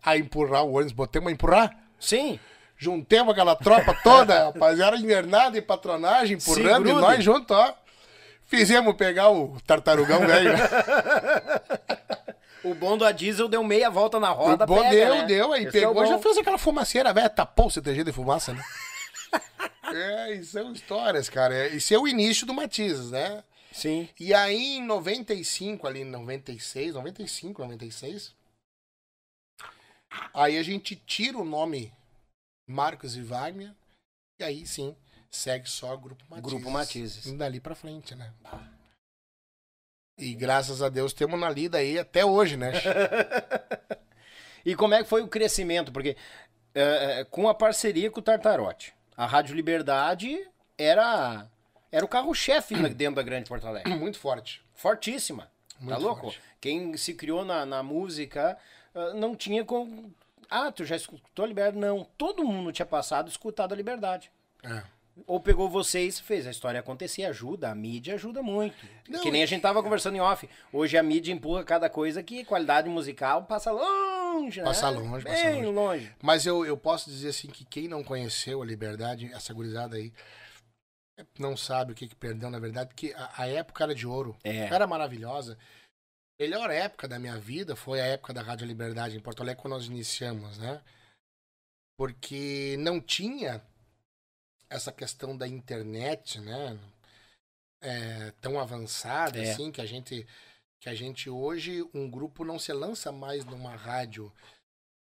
a 0.03 0.17
empurrar 0.17 0.65
o 0.65 0.73
ônibus. 0.73 0.93
Botemos 0.95 1.29
a 1.29 1.33
empurrar? 1.33 1.77
sim. 2.01 2.41
Juntemos 2.81 3.33
aquela 3.33 3.55
tropa 3.55 3.93
toda, 4.03 4.45
rapaz. 4.55 4.81
Era 4.81 4.97
invernada 4.97 5.59
e 5.59 5.61
patronagem, 5.61 6.37
empurrando, 6.37 6.89
e 6.89 6.93
grude. 6.93 7.01
nós 7.07 7.23
juntos, 7.23 7.55
ó. 7.55 7.75
Fizemos 8.47 8.95
pegar 8.95 9.29
o 9.31 9.61
tartarugão 9.67 10.21
velho. 10.27 10.53
né? 10.55 10.69
O 12.65 12.75
bom 12.75 12.99
do 12.99 13.05
a 13.05 13.13
diesel 13.13 13.49
deu 13.49 13.63
meia 13.63 13.89
volta 13.89 14.19
na 14.19 14.31
roda, 14.31 14.65
o 14.65 14.67
bom 14.67 14.83
pega, 14.83 14.91
deu, 14.91 15.15
né? 15.15 15.27
deu. 15.27 15.53
Aí 15.53 15.65
Esse 15.65 15.79
é 15.79 15.81
pegou, 15.81 16.05
já 16.07 16.17
bom. 16.17 16.23
fez 16.23 16.39
aquela 16.39 16.59
fumaceira, 16.59 17.13
velho. 17.13 17.31
Tapou 17.31 17.67
o 17.67 17.71
CTG 17.71 18.05
de 18.05 18.13
fumaça, 18.13 18.53
né? 18.53 18.63
É, 19.95 20.35
e 20.35 20.45
são 20.45 20.73
histórias, 20.73 21.29
cara. 21.29 21.55
É, 21.55 21.75
Esse 21.75 21.95
é 21.95 21.99
o 21.99 22.09
início 22.09 22.47
do 22.47 22.55
Matizes, 22.55 23.11
né? 23.11 23.43
Sim. 23.73 24.09
E 24.19 24.33
aí, 24.35 24.77
em 24.77 24.85
95, 24.85 25.87
ali 25.87 26.01
em 26.01 26.05
96, 26.05 26.95
95, 26.95 27.63
96, 27.63 28.35
aí 30.35 30.57
a 30.57 30.63
gente 30.63 30.97
tira 30.97 31.39
o 31.39 31.45
nome 31.45 31.93
Marcos 32.67 33.17
e 33.17 33.23
Wagner, 33.23 33.73
e 34.41 34.45
aí 34.45 34.67
sim, 34.67 34.97
segue 35.31 35.69
só 35.69 35.97
Grupo 35.97 36.25
Matizes. 36.29 36.51
Grupo 36.51 36.71
Matizes. 36.71 37.27
E 37.27 37.37
dali 37.37 37.61
pra 37.61 37.75
frente, 37.75 38.15
né? 38.15 38.33
E 40.19 40.35
graças 40.35 40.83
a 40.83 40.89
Deus 40.89 41.13
temos 41.13 41.39
na 41.39 41.49
lida 41.49 41.79
aí 41.79 41.99
até 41.99 42.25
hoje, 42.25 42.57
né? 42.57 42.73
E 44.65 44.77
como 44.77 44.93
é 44.93 45.03
que 45.03 45.09
foi 45.09 45.23
o 45.23 45.29
crescimento? 45.29 45.91
Porque 45.91 46.15
é, 46.75 47.25
com 47.25 47.49
a 47.49 47.55
parceria 47.55 48.11
com 48.11 48.21
o 48.21 48.23
Tartarote, 48.23 48.95
a 49.19 49.27
Rádio 49.27 49.57
Liberdade 49.57 50.47
era, 50.79 51.45
era 51.91 52.05
o 52.05 52.09
carro-chefe 52.09 52.75
dentro 52.95 53.17
da 53.17 53.23
Grande 53.23 53.49
Porto 53.49 53.67
Alegre. 53.67 53.93
Muito 53.97 54.17
forte. 54.17 54.63
Fortíssima. 54.73 55.43
tá 55.43 55.85
Muito 55.85 56.01
louco? 56.01 56.21
forte. 56.23 56.41
Quem 56.61 56.97
se 56.97 57.15
criou 57.15 57.45
na, 57.45 57.67
na 57.67 57.83
música 57.83 58.57
ah, 58.95 59.13
não 59.15 59.35
tinha 59.35 59.65
como. 59.65 60.15
Ah, 60.49 60.71
tu 60.71 60.85
já 60.85 60.95
escutou 60.95 61.45
a 61.45 61.49
Liberdade? 61.49 61.77
Não. 61.77 62.07
Todo 62.17 62.45
mundo 62.45 62.71
tinha 62.71 62.87
passado 62.87 63.27
e 63.27 63.31
escutado 63.31 63.73
a 63.73 63.77
Liberdade. 63.77 64.31
É. 64.63 64.83
Ou 65.27 65.41
pegou 65.41 65.69
vocês, 65.69 66.21
fez 66.21 66.47
a 66.47 66.51
história 66.53 66.79
acontecer, 66.79 67.25
ajuda, 67.25 67.71
a 67.71 67.75
mídia 67.75 68.15
ajuda 68.15 68.41
muito. 68.41 68.77
Não, 69.09 69.21
que 69.21 69.33
nem 69.33 69.43
a 69.43 69.47
gente 69.47 69.63
tava 69.63 69.83
conversando 69.83 70.17
em 70.17 70.21
off. 70.21 70.49
Hoje 70.73 70.97
a 70.97 71.03
mídia 71.03 71.33
empurra 71.33 71.65
cada 71.65 71.91
coisa 71.91 72.23
que 72.23 72.45
qualidade 72.45 72.89
musical 72.89 73.43
passa 73.43 73.73
longe, 73.73 74.18
né? 74.47 74.65
Passa 74.65 74.89
longe, 74.89 75.25
passa 75.25 75.43
Bem 75.45 75.55
longe. 75.65 75.67
longe. 75.75 76.17
Mas 76.23 76.47
eu, 76.47 76.65
eu 76.65 76.77
posso 76.77 77.11
dizer 77.11 77.29
assim 77.31 77.49
que 77.49 77.65
quem 77.65 77.89
não 77.89 78.03
conheceu 78.05 78.63
a 78.63 78.67
Liberdade, 78.67 79.33
essa 79.33 79.53
gurizada 79.53 79.97
aí, 79.97 80.13
não 81.39 81.57
sabe 81.57 81.93
o 81.93 81.95
que, 81.95 82.07
que 82.09 82.15
perdeu, 82.15 82.49
na 82.51 82.59
verdade, 82.59 82.89
porque 82.91 83.13
a, 83.17 83.43
a 83.43 83.47
época 83.49 83.85
era 83.85 83.95
de 83.95 84.07
ouro. 84.07 84.37
É. 84.45 84.67
Era 84.67 84.87
maravilhosa. 84.87 85.59
A 86.41 86.43
melhor 86.45 86.71
época 86.71 87.09
da 87.09 87.19
minha 87.19 87.37
vida 87.39 87.75
foi 87.75 88.01
a 88.01 88.07
época 88.07 88.33
da 88.33 88.41
Rádio 88.43 88.67
Liberdade 88.67 89.17
em 89.17 89.21
Porto 89.21 89.43
Alegre, 89.43 89.61
quando 89.61 89.75
nós 89.75 89.87
iniciamos, 89.87 90.57
né? 90.59 90.81
Porque 91.97 92.77
não 92.79 93.01
tinha 93.01 93.61
essa 94.71 94.93
questão 94.93 95.37
da 95.37 95.49
internet, 95.49 96.41
né? 96.41 96.79
É, 97.81 98.33
tão 98.41 98.59
avançada 98.59 99.39
É. 99.39 99.51
assim 99.51 99.71
que 99.73 99.81
a 99.81 99.87
gente 99.87 100.27
que 100.81 100.89
a 100.89 100.95
gente 100.95 101.29
hoje 101.29 101.85
um 101.93 102.09
grupo 102.11 102.45
não 102.45 102.59
se 102.59 102.73
lança 102.73 103.11
mais 103.11 103.45
numa 103.45 103.75
rádio 103.75 104.33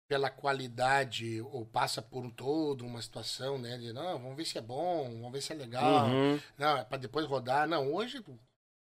pela 0.09 0.31
qualidade 0.31 1.41
ou 1.43 1.67
passa 1.67 2.01
por 2.01 2.25
um 2.25 2.31
todo 2.31 2.85
uma 2.87 3.03
situação 3.03 3.59
né 3.59 3.77
de 3.77 3.93
não 3.93 4.19
vamos 4.19 4.37
ver 4.37 4.45
se 4.45 4.59
é 4.59 4.61
bom 4.63 5.05
vamos 5.17 5.33
ver 5.33 5.43
se 5.43 5.53
é 5.53 5.57
legal 5.57 6.07
Uhum. 6.09 6.41
não 6.57 6.79
é 6.79 6.85
para 6.85 6.99
depois 6.99 7.27
rodar. 7.27 7.69
Não 7.69 7.93
hoje 7.93 8.25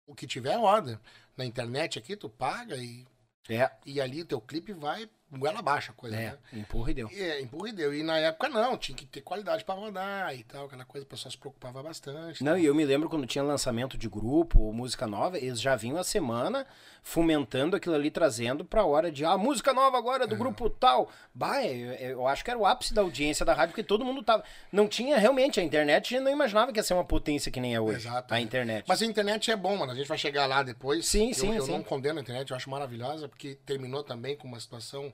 o 0.07 0.15
que 0.15 0.27
tiver 0.27 0.55
roda 0.57 1.01
na 1.37 1.45
internet 1.45 1.99
aqui 1.99 2.17
tu 2.17 2.29
paga 2.29 2.77
e, 2.77 3.05
É, 3.49 3.71
e 3.85 4.01
ali 4.01 4.23
o 4.23 4.27
teu 4.27 4.41
clipe 4.41 4.73
vai 4.73 5.09
goela 5.33 5.59
abaixo 5.59 5.91
a 5.91 5.95
coisa 5.95 6.17
é, 6.17 6.21
né 6.27 6.39
empurra 6.53 6.91
e 6.91 6.95
deu. 6.95 7.11
é, 7.13 7.41
empurra 7.41 7.69
e 7.69 7.73
deu. 7.73 7.93
E 7.95 8.03
na 8.03 8.17
época 8.19 8.49
não, 8.49 8.77
tinha 8.77 8.97
que 8.97 9.05
ter 9.07 9.21
qualidade 9.23 9.65
pra 9.65 9.75
rodar 9.75 10.35
e 10.35 10.43
tal, 10.45 10.67
aquela 10.67 10.85
coisa, 10.85 11.05
o 11.05 11.09
pessoal 11.09 11.31
se 11.33 11.39
preocupava 11.39 11.83
bastante. 11.83 12.43
Não, 12.45 12.57
e 12.57 12.65
eu 12.65 12.75
me 12.75 12.85
lembro 12.85 13.09
quando 13.09 13.27
tinha 13.27 13.43
lançamento 13.43 13.99
de 13.99 14.09
grupo 14.09 14.61
ou 14.61 14.73
música 14.73 15.07
nova, 15.07 15.37
eles 15.39 15.61
já 15.61 15.75
vinham 15.77 15.99
a 15.99 16.05
semana 16.05 16.67
fomentando 17.03 17.77
aquilo 17.77 17.95
ali, 17.95 18.11
trazendo 18.11 18.65
pra 18.65 18.85
hora 18.85 19.13
de, 19.13 19.25
ah, 19.25 19.37
música 19.39 19.73
nova 19.73 19.97
agora 19.97 20.27
do 20.27 20.35
É. 20.35 20.39
grupo 20.39 20.69
tal. 20.69 21.09
Bah, 21.33 21.65
eu, 21.65 21.93
eu 21.93 22.27
acho 22.27 22.45
que 22.45 22.51
era 22.51 22.59
o 22.59 22.67
ápice 22.67 22.93
da 22.93 23.03
audiência 23.03 23.45
da 23.47 23.55
rádio, 23.55 23.71
porque 23.73 23.83
todo 23.85 24.05
mundo 24.05 24.23
tava. 24.23 24.43
Não 24.73 24.89
tinha 24.89 25.17
realmente 25.17 25.61
a 25.61 25.63
internet, 25.63 26.15
a 26.15 26.19
gente 26.19 26.25
não 26.25 26.33
imaginava 26.33 26.73
que 26.73 26.79
ia 26.79 26.83
ser 26.83 26.95
uma 26.95 27.05
potência 27.05 27.51
que 27.53 27.61
nem 27.61 27.75
é 27.75 27.81
hoje. 27.81 27.99
Exato. 27.99 28.33
A 28.35 28.41
internet. 28.41 28.85
Mas 28.89 29.01
a 29.03 29.07
internet 29.07 29.51
é 29.51 29.57
bom, 29.57 29.77
mano. 29.77 29.93
A 29.93 29.95
gente 29.95 30.09
vai 30.09 30.19
chegar 30.19 30.47
lá 30.47 30.63
depois. 30.65 31.07
Sim, 31.07 31.29
eu, 31.29 31.35
sim, 31.35 31.55
Eu 31.55 31.63
sim. 31.63 31.73
não 31.73 31.83
condeno 31.83 32.19
a 32.19 32.23
internet, 32.23 32.51
eu 32.51 32.57
acho 32.57 32.69
maravilhosa, 32.69 33.29
porque 33.29 33.55
terminou 33.65 34.03
também 34.03 34.37
com 34.37 34.49
uma 34.49 34.59
situação 34.59 35.13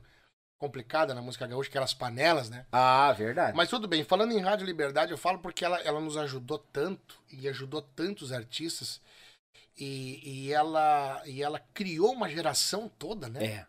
complicada 0.63 1.13
na 1.13 1.21
música 1.21 1.45
gaúcha, 1.45 1.69
que 1.69 1.77
eram 1.77 1.85
as 1.85 1.93
panelas, 1.93 2.49
né? 2.49 2.65
Ah, 2.71 3.13
verdade. 3.13 3.57
Mas 3.57 3.69
tudo 3.69 3.89
bem, 3.89 4.05
falando 4.05 4.31
em 4.31 4.39
Rádio 4.39 4.65
Liberdade, 4.65 5.11
eu 5.11 5.19
falo 5.19 5.41
porque 5.41 5.65
ela, 5.65 5.81
ela 5.81 6.01
nos 6.01 6.17
ajudou 6.17 6.57
tanto 6.57 7.21
e 7.33 7.49
ajudou 7.49 7.83
tantos 7.83 8.31
artistas. 8.31 9.01
E, 9.77 10.21
e, 10.23 10.53
ela, 10.53 11.21
e 11.27 11.43
ela 11.43 11.59
criou 11.75 12.13
uma 12.13 12.29
geração 12.29 12.89
toda, 12.89 13.29
né? 13.29 13.45
É. 13.45 13.67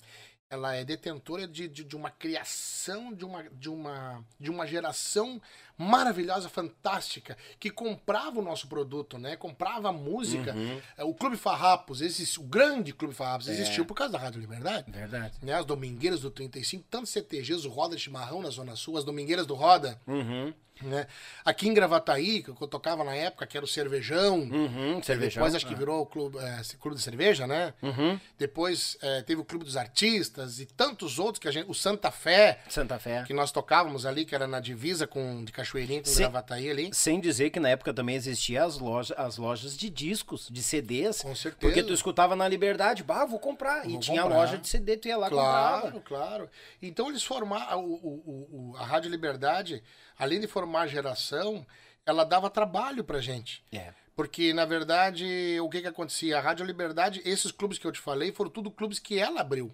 ela 0.51 0.75
é 0.75 0.85
detentora 0.85 1.47
de, 1.47 1.67
de, 1.67 1.83
de 1.83 1.95
uma 1.95 2.11
criação, 2.11 3.11
de 3.11 3.25
uma, 3.25 3.43
de, 3.49 3.69
uma, 3.69 4.23
de 4.39 4.51
uma 4.51 4.67
geração 4.67 5.41
maravilhosa, 5.77 6.47
fantástica, 6.49 7.37
que 7.59 7.69
comprava 7.69 8.39
o 8.39 8.43
nosso 8.43 8.67
produto, 8.67 9.17
né? 9.17 9.35
Comprava 9.35 9.91
música. 9.91 10.53
Uhum. 10.53 10.81
É, 10.97 11.03
O 11.03 11.13
Clube 11.13 11.37
Farrapos, 11.37 12.01
existe, 12.01 12.39
o 12.39 12.43
grande 12.43 12.93
Clube 12.93 13.13
Farrapos, 13.13 13.47
É. 13.49 13.51
existiu 13.53 13.85
por 13.85 13.95
causa 13.95 14.13
da 14.13 14.19
Rádio 14.19 14.39
Liberdade. 14.41 14.91
Verdade. 14.91 15.33
Né? 15.41 15.53
As 15.53 15.65
Domingueiras 15.65 16.21
do 16.21 16.29
35, 16.31 16.85
tantos 16.89 17.11
CTGs, 17.11 17.67
o 17.67 17.71
Roda 17.71 17.95
de 17.95 18.01
Chimarrão 18.01 18.41
na 18.41 18.49
Zona 18.49 18.75
Sul, 18.75 18.97
as 18.97 19.03
Domingueiras 19.03 19.45
do 19.45 19.53
Roda, 19.55 19.99
Uhum. 20.07 20.53
né? 20.81 21.07
Aqui 21.45 21.67
em 21.67 21.73
Gravataí, 21.73 22.41
que 22.43 22.49
eu 22.49 22.67
tocava 22.67 23.03
na 23.03 23.13
época, 23.15 23.45
que 23.45 23.55
era 23.57 23.63
o 23.65 23.67
Cervejão. 23.69 24.39
Uhum. 24.39 25.01
Cervejão. 25.03 25.41
Depois 25.41 25.55
acho 25.55 25.67
que 25.67 25.75
virou 25.75 26.01
o 26.01 26.05
clube, 26.05 26.37
é, 26.39 26.61
clube 26.79 26.97
de 26.97 27.03
cerveja, 27.03 27.45
né? 27.47 27.73
Uhum. 27.81 28.19
Depois 28.37 28.97
é, 29.01 29.21
teve 29.21 29.39
o 29.39 29.45
Clube 29.45 29.65
dos 29.65 29.77
Artistas 29.77 30.59
e 30.59 30.65
tantos 30.65 31.19
outros 31.19 31.39
que 31.39 31.47
a 31.47 31.51
gente. 31.51 31.69
O 31.69 31.73
Santa 31.73 32.09
Fé, 32.11 32.59
Santa 32.69 32.97
Fé. 32.99 33.23
que 33.25 33.33
nós 33.33 33.51
tocávamos 33.51 34.05
ali, 34.05 34.25
que 34.25 34.33
era 34.35 34.47
na 34.47 34.59
divisa 34.59 35.05
com, 35.07 35.43
de 35.45 35.51
Cachoeirinha 35.63 36.01
com 36.01 36.09
Sim. 36.09 36.19
Gravataí 36.19 36.69
ali. 36.69 36.89
Sem 36.93 37.19
dizer 37.19 37.49
que 37.49 37.59
na 37.59 37.69
época 37.69 37.93
também 37.93 38.15
existia 38.15 38.63
as 38.63 38.77
lojas, 38.77 39.17
as 39.17 39.37
lojas 39.37 39.75
de 39.77 39.89
discos, 39.89 40.47
de 40.51 40.61
CDs. 40.61 41.21
Com 41.21 41.33
certeza. 41.35 41.57
Porque 41.59 41.83
tu 41.83 41.93
escutava 41.93 42.35
na 42.35 42.47
Liberdade, 42.47 43.03
bah, 43.03 43.25
vou 43.25 43.39
comprar. 43.39 43.85
e 43.85 43.91
Vou 43.93 43.99
tinha 43.99 44.21
comprar. 44.23 44.37
loja 44.37 44.57
de 44.57 44.67
CD, 44.67 44.97
tu 44.97 45.07
ia 45.07 45.17
lá 45.17 45.29
Claro, 45.29 45.81
comprava. 45.91 46.01
claro. 46.01 46.49
Então 46.81 47.09
eles 47.09 47.23
formaram. 47.23 47.83
O, 47.83 47.93
o, 47.93 48.71
o- 48.71 48.77
a 48.77 48.85
Rádio 48.85 49.09
Liberdade, 49.09 49.83
além 50.17 50.39
de 50.39 50.47
formar 50.47 50.87
geração, 50.87 51.65
ela 52.05 52.23
dava 52.23 52.49
trabalho 52.49 53.03
pra 53.03 53.19
gente. 53.21 53.63
É. 53.71 53.93
Porque, 54.15 54.53
na 54.53 54.63
verdade, 54.65 55.57
o 55.59 55.67
que 55.69 55.81
que 55.81 55.87
acontecia? 55.87 56.37
A 56.37 56.41
Rádio 56.41 56.65
Liberdade, 56.65 57.21
esses 57.25 57.51
clubes 57.51 57.79
que 57.79 57.87
eu 57.87 57.91
te 57.91 57.99
falei, 57.99 58.31
foram 58.31 58.51
tudo 58.51 58.69
clubes 58.69 58.99
que 58.99 59.17
ela 59.17 59.41
abriu. 59.41 59.73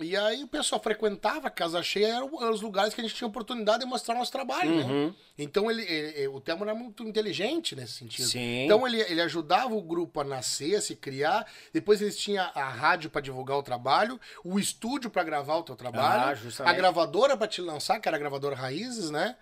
E 0.00 0.16
aí 0.16 0.44
o 0.44 0.46
pessoal 0.46 0.80
frequentava 0.80 1.48
a 1.48 1.50
casa 1.50 1.82
cheia, 1.82 2.06
eram 2.14 2.30
os 2.52 2.60
lugares 2.60 2.94
que 2.94 3.00
a 3.00 3.04
gente 3.04 3.16
tinha 3.16 3.26
oportunidade 3.26 3.80
de 3.80 3.84
mostrar 3.86 4.14
nosso 4.14 4.30
trabalho, 4.30 4.70
né? 4.76 4.84
Uhum. 4.84 5.14
Então 5.36 5.68
ele, 5.68 5.82
ele- 5.82 6.28
o 6.28 6.40
Telmo 6.40 6.62
era 6.64 6.72
muito 6.74 7.02
inteligente 7.02 7.74
nesse 7.74 7.94
sentido. 7.94 8.26
Sim. 8.28 8.64
Então 8.64 8.86
ele, 8.86 9.00
ele 9.00 9.20
ajudava 9.20 9.74
o 9.74 9.82
grupo 9.82 10.20
a 10.20 10.24
nascer, 10.24 10.76
a 10.76 10.80
se 10.80 10.94
criar. 10.94 11.44
Depois 11.72 12.00
eles 12.00 12.16
tinham 12.16 12.48
a 12.54 12.68
rádio 12.68 13.10
para 13.10 13.20
divulgar 13.20 13.56
o 13.58 13.62
trabalho, 13.62 14.20
o 14.44 14.56
estúdio 14.58 15.10
para 15.10 15.24
gravar 15.24 15.56
o 15.56 15.62
teu 15.64 15.74
Ah, 15.74 15.78
trabalho, 15.78 16.22
a 16.30 16.34
justamente. 16.34 16.76
gravadora 16.76 17.36
para 17.36 17.48
te 17.48 17.60
lançar, 17.60 17.98
que 18.00 18.08
era 18.08 18.16
a 18.16 18.20
gravadora 18.20 18.54
Raízes, 18.54 19.10
né? 19.10 19.34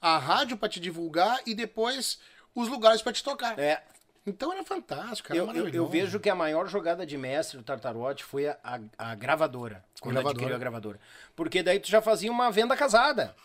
A 0.00 0.16
rádio 0.18 0.56
para 0.56 0.68
te 0.68 0.78
divulgar 0.78 1.40
e 1.44 1.54
depois 1.54 2.20
os 2.54 2.68
lugares 2.68 3.02
para 3.02 3.12
te 3.12 3.24
tocar. 3.24 3.58
É, 3.58 3.82
Então 4.26 4.52
era 4.52 4.64
fantástico, 4.64 5.32
era 5.32 5.38
eu, 5.38 5.50
eu, 5.54 5.68
eu 5.68 5.86
vejo 5.86 6.18
que 6.18 6.30
a 6.30 6.34
maior 6.34 6.66
jogada 6.66 7.04
de 7.04 7.16
mestre 7.18 7.58
do 7.58 7.62
Tartarote 7.64 8.24
foi 8.24 8.48
a, 8.48 8.58
a, 8.64 8.80
a 9.10 9.14
gravadora. 9.14 9.84
Quando 10.00 10.14
Gravadora. 10.14 10.32
adquiriu 10.36 10.56
a 10.56 10.58
gravadora. 10.58 11.00
Porque 11.36 11.62
daí 11.62 11.78
tu 11.78 11.88
já 11.90 12.00
fazia 12.00 12.30
uma 12.32 12.50
venda 12.50 12.74
casada. 12.76 13.36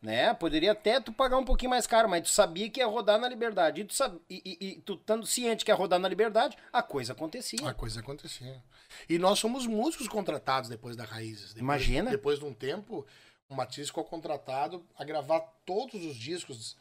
Né? 0.00 0.34
Poderia 0.34 0.72
até 0.72 0.98
tu 1.00 1.12
pagar 1.12 1.36
um 1.38 1.44
pouquinho 1.44 1.70
mais 1.70 1.86
caro, 1.86 2.08
mas 2.08 2.22
tu 2.22 2.30
sabia 2.30 2.68
que 2.68 2.80
ia 2.80 2.86
rodar 2.86 3.20
na 3.20 3.28
liberdade. 3.28 3.82
E 3.82 3.84
tu, 3.84 3.94
sab... 3.94 4.18
e, 4.28 4.42
e- 4.60 4.66
e 4.68 4.80
tu 4.80 4.94
estando 4.94 5.24
ciente 5.24 5.64
que 5.64 5.70
ia 5.70 5.74
rodar 5.76 6.00
na 6.00 6.08
liberdade, 6.08 6.56
a 6.72 6.82
coisa 6.82 7.12
acontecia. 7.12 7.68
A 7.68 7.72
coisa 7.74 8.00
acontecia. 8.00 8.60
E 9.08 9.16
nós 9.16 9.38
somos 9.38 9.64
músicos 9.66 10.08
contratados 10.08 10.68
depois 10.68 10.96
da 10.96 11.04
Raízes. 11.04 11.48
Depois, 11.54 11.60
Imagina. 11.60 12.10
Depois 12.10 12.38
de 12.40 12.44
um 12.44 12.52
tempo, 12.52 13.06
o 13.48 13.54
Matias 13.54 13.88
ficou 13.88 14.02
contratado 14.04 14.84
a 14.98 15.04
gravar 15.04 15.38
todos 15.64 16.04
os 16.04 16.16
discos, 16.16 16.76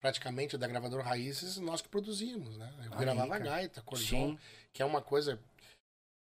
praticamente, 0.00 0.56
da 0.56 0.66
gravadora 0.66 1.02
Raízes, 1.02 1.58
nós 1.58 1.80
que 1.82 1.88
produzimos, 1.88 2.56
né? 2.56 2.72
Eu 2.86 2.92
Aí, 2.94 2.98
gravava 3.00 3.28
cara. 3.32 3.44
gaita, 3.44 3.80
acordeon, 3.80 4.36
que 4.72 4.82
é 4.82 4.84
uma 4.84 5.02
coisa 5.02 5.38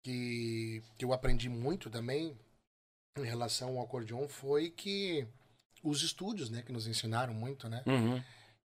que, 0.05 0.83
que 0.97 1.05
eu 1.05 1.13
aprendi 1.13 1.49
muito 1.49 1.91
também 1.91 2.37
em 3.19 3.25
relação 3.25 3.77
ao 3.79 3.85
acordeon, 3.85 4.29
foi 4.29 4.71
que 4.71 5.27
os 5.83 6.03
estúdios, 6.03 6.51
né, 6.51 6.63
que 6.63 6.73
nos 6.73 6.87
ensinaram 6.87 7.35
muito, 7.35 7.69
né? 7.69 7.83
Uhum. 7.87 8.23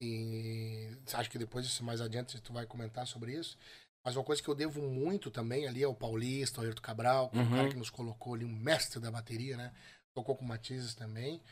E 0.01 0.97
acho 1.13 1.31
que 1.31 1.39
depois, 1.39 1.81
mais 1.81 2.01
adiante, 2.01 2.41
tu 2.41 2.53
vai 2.53 2.67
comentar 2.67 3.07
sobre 3.07 3.33
isso. 3.35 3.59
Mas 4.05 4.17
uma 4.17 4.25
coisa 4.25 4.41
que 4.43 4.49
eu 4.49 4.55
devo 4.55 4.81
muito 4.81 5.31
também 5.31 5.67
ali 5.67 5.83
é 5.83 5.89
o 5.89 5.95
Paulista, 5.95 6.61
o 6.61 6.65
Ayrton 6.65 6.81
Cabral, 6.81 7.29
que 7.31 7.39
é 7.39 7.43
o 7.43 7.45
Uhum. 7.45 7.51
cara 7.51 7.69
que 7.69 7.77
nos 7.77 7.91
colocou 7.91 8.35
ali, 8.35 8.45
um 8.45 8.49
mestre 8.49 9.01
da 9.01 9.11
bateria, 9.11 9.57
né? 9.57 9.73
Tocou 10.15 10.37
com 10.37 10.45
Matizes 10.45 10.95
também. 10.95 11.43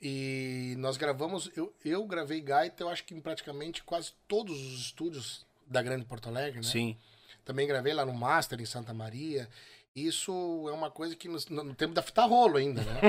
E 0.00 0.74
nós 0.78 0.96
gravamos, 0.96 1.50
eu, 1.56 1.72
eu 1.84 2.04
gravei 2.06 2.40
gaita, 2.40 2.82
eu 2.82 2.88
acho 2.88 3.04
que 3.04 3.14
em 3.14 3.20
praticamente 3.20 3.82
quase 3.82 4.12
todos 4.28 4.54
os 4.54 4.80
estúdios 4.80 5.46
da 5.66 5.82
Grande 5.82 6.04
Porto 6.04 6.28
Alegre, 6.28 6.60
né? 6.60 6.66
Sim. 6.66 6.96
Também 7.44 7.66
gravei 7.66 7.94
lá 7.94 8.04
no 8.04 8.14
Master, 8.14 8.60
em 8.60 8.66
Santa 8.66 8.92
Maria. 8.92 9.48
Isso 9.94 10.32
é 10.68 10.72
uma 10.72 10.90
coisa 10.90 11.14
que 11.14 11.28
no, 11.28 11.38
no 11.62 11.74
tempo 11.74 11.94
da 11.94 12.02
fita 12.02 12.24
rolo 12.24 12.56
ainda, 12.56 12.82
né? 12.82 13.00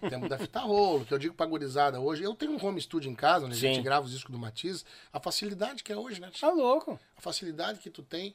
no 0.00 0.08
tempo 0.08 0.28
da 0.28 0.38
fita 0.38 0.60
rolo, 0.60 1.04
que 1.04 1.12
eu 1.12 1.18
digo 1.18 1.34
pra 1.34 1.44
gurizada 1.44 2.00
hoje. 2.00 2.22
Eu 2.22 2.34
tenho 2.34 2.52
um 2.52 2.64
home 2.64 2.80
studio 2.80 3.10
em 3.10 3.14
casa, 3.14 3.44
onde 3.44 3.54
a 3.54 3.58
Sim. 3.58 3.74
gente 3.74 3.84
grava 3.84 4.06
os 4.06 4.12
discos 4.12 4.32
do 4.32 4.38
Matiz. 4.38 4.84
A 5.12 5.20
facilidade 5.20 5.84
que 5.84 5.92
é 5.92 5.96
hoje, 5.96 6.20
né? 6.20 6.30
Tá 6.40 6.50
louco. 6.50 6.98
A 7.16 7.20
facilidade 7.20 7.80
que 7.80 7.90
tu 7.90 8.02
tem 8.02 8.34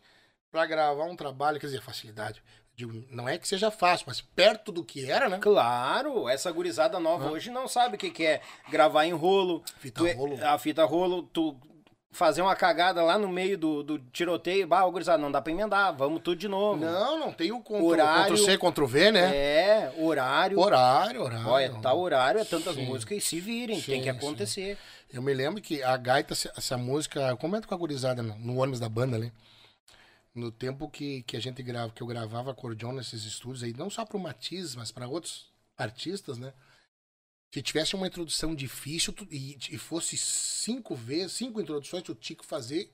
pra 0.51 0.65
gravar 0.67 1.05
um 1.05 1.15
trabalho, 1.15 1.59
quer 1.59 1.65
dizer, 1.65 1.81
facilidade. 1.81 2.43
Digo, 2.77 3.03
não 3.09 3.27
é 3.27 3.39
que 3.39 3.47
seja 3.47 3.71
fácil, 3.71 4.05
mas 4.07 4.21
perto 4.21 4.71
do 4.71 4.83
que 4.83 5.09
era, 5.09 5.27
né? 5.27 5.39
Claro, 5.41 6.29
essa 6.29 6.51
gurizada 6.51 6.99
nova 6.99 7.31
hoje 7.31 7.49
não 7.49 7.67
sabe 7.67 7.95
o 7.95 7.97
que, 7.97 8.11
que 8.11 8.23
é 8.23 8.39
gravar 8.69 9.03
em 9.07 9.13
rolo. 9.13 9.63
Fita 9.79 10.03
Tu- 10.03 10.13
rolo. 10.15 10.37
A 10.45 10.59
fita 10.59 10.85
rolo, 10.85 11.23
tu 11.23 11.57
fazer 12.11 12.43
uma 12.43 12.55
cagada 12.55 13.01
lá 13.03 13.17
no 13.17 13.27
meio 13.29 13.57
do, 13.57 13.81
do 13.81 13.97
tiroteio, 13.97 14.67
bah, 14.67 14.87
gurizada, 14.87 15.17
não 15.17 15.31
dá 15.31 15.41
pra 15.41 15.51
emendar, 15.51 15.91
vamos 15.97 16.21
tudo 16.21 16.37
de 16.37 16.47
novo. 16.47 16.85
Não, 16.85 17.17
não 17.19 17.33
tem 17.33 17.51
o 17.51 17.63
Horário. 17.83 18.35
Ctrl 18.35 18.45
C, 18.45 18.57
Ctrl 18.59 18.85
V, 18.85 19.11
né? 19.11 19.35
É, 19.35 19.93
horário. 19.97 20.59
Horário, 20.59 21.23
horário. 21.23 21.47
Olha, 21.47 21.73
tá 21.81 21.91
horário, 21.95 22.39
é 22.41 22.45
tantas 22.45 22.75
Sim. 22.75 22.85
músicas 22.85 23.17
e 23.17 23.21
se 23.21 23.39
virem, 23.39 23.81
tem 23.81 23.95
Sim, 23.95 24.01
que 24.03 24.11
sim. 24.11 24.17
acontecer. 24.17 24.77
Eu 25.11 25.23
me 25.23 25.33
lembro 25.33 25.59
que 25.63 25.81
a 25.81 25.97
gaita, 25.97 26.33
essa- 26.33 26.77
música, 26.77 27.21
eu 27.21 27.37
comento 27.37 27.67
com 27.67 27.73
a 27.73 27.77
gurizada 27.77 28.21
no, 28.21 28.35
no 28.37 28.57
ônibus 28.61 28.79
da 28.79 28.87
banda 28.87 29.15
ali. 29.17 29.33
No 30.37 30.51
tempo 30.51 30.87
que, 30.87 31.23
que 31.23 31.35
a 31.35 31.39
gente 31.39 31.63
grava, 31.63 31.91
que 31.91 32.01
eu 32.03 32.07
gravava 32.07 32.51
acordeon 32.51 32.91
nesses 32.91 33.23
estúdios 33.23 33.63
aí, 33.63 33.73
não 33.73 33.89
só 33.89 34.05
pro 34.05 34.19
Matiz, 34.19 34.75
mas 34.75 34.91
para 34.91 35.07
outros 35.07 35.51
artistas, 35.75 36.37
né? 36.37 36.53
Se 37.51 37.61
tivesse 37.61 37.95
uma 37.95 38.05
introdução 38.05 38.53
difícil 38.53 39.13
tu- 39.13 39.27
e, 39.31 39.57
e 39.71 39.77
fosse 39.77 40.15
cinco 40.15 40.93
vezes, 40.95 41.33
cinco 41.33 41.59
introduções, 41.59 42.03
tu 42.03 42.13
tinha 42.13 42.37
que 42.37 42.45
fazer 42.45 42.91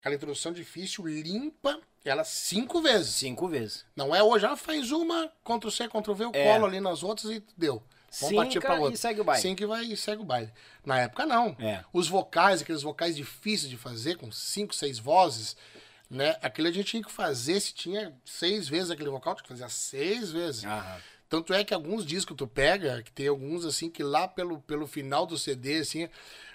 aquela 0.00 0.14
introdução 0.14 0.50
difícil 0.52 1.06
limpa, 1.06 1.78
ela 2.04 2.24
cinco 2.24 2.80
vezes. 2.80 3.14
Cinco 3.16 3.48
vezes. 3.48 3.84
Não 3.94 4.14
é 4.16 4.22
hoje, 4.22 4.46
ah, 4.46 4.56
faz 4.56 4.90
uma, 4.90 5.30
Ctrl 5.44 5.68
C, 5.70 5.88
Ctrl 5.88 6.14
V, 6.14 6.24
eu 6.24 6.30
É. 6.32 6.52
colo 6.54 6.64
ali 6.66 6.80
nas 6.80 7.02
outras 7.02 7.30
e 7.30 7.44
deu. 7.56 7.82
Vamos 8.20 8.36
partir 8.36 8.60
e 8.64 8.80
outra. 8.80 8.96
segue 8.96 9.20
o 9.20 9.24
baile. 9.24 9.42
Sim 9.42 9.54
que 9.54 9.66
vai 9.66 9.84
e 9.84 9.94
segue 9.94 10.22
o 10.22 10.24
baile. 10.24 10.50
Na 10.86 10.98
época, 11.00 11.26
não. 11.26 11.48
É. 11.58 11.84
Os 11.92 12.08
vocais, 12.08 12.62
aqueles 12.62 12.80
vocais 12.80 13.14
difíceis 13.14 13.68
de 13.68 13.76
fazer, 13.76 14.16
com 14.16 14.32
cinco, 14.32 14.74
seis 14.74 14.98
vozes, 14.98 15.54
né? 16.10 16.36
Aquilo 16.42 16.68
a 16.68 16.70
gente 16.72 16.86
tinha 16.86 17.02
que 17.02 17.10
fazer, 17.12 17.60
se 17.60 17.72
tinha 17.74 18.12
seis 18.24 18.68
vezes 18.68 18.90
aquele 18.90 19.10
vocal, 19.10 19.34
tinha 19.34 19.42
que 19.44 19.48
fazer 19.48 19.70
seis 19.70 20.30
vezes. 20.32 20.64
Aham. 20.64 20.96
Tanto 21.28 21.52
é 21.52 21.62
que 21.62 21.74
alguns 21.74 22.06
discos 22.06 22.34
tu 22.36 22.46
pega, 22.46 23.02
que 23.02 23.12
tem 23.12 23.28
alguns 23.28 23.64
assim, 23.66 23.90
que 23.90 24.02
lá 24.02 24.26
pelo, 24.26 24.60
pelo 24.62 24.86
final 24.86 25.26
do 25.26 25.36
CD, 25.36 25.80
assim, 25.80 26.08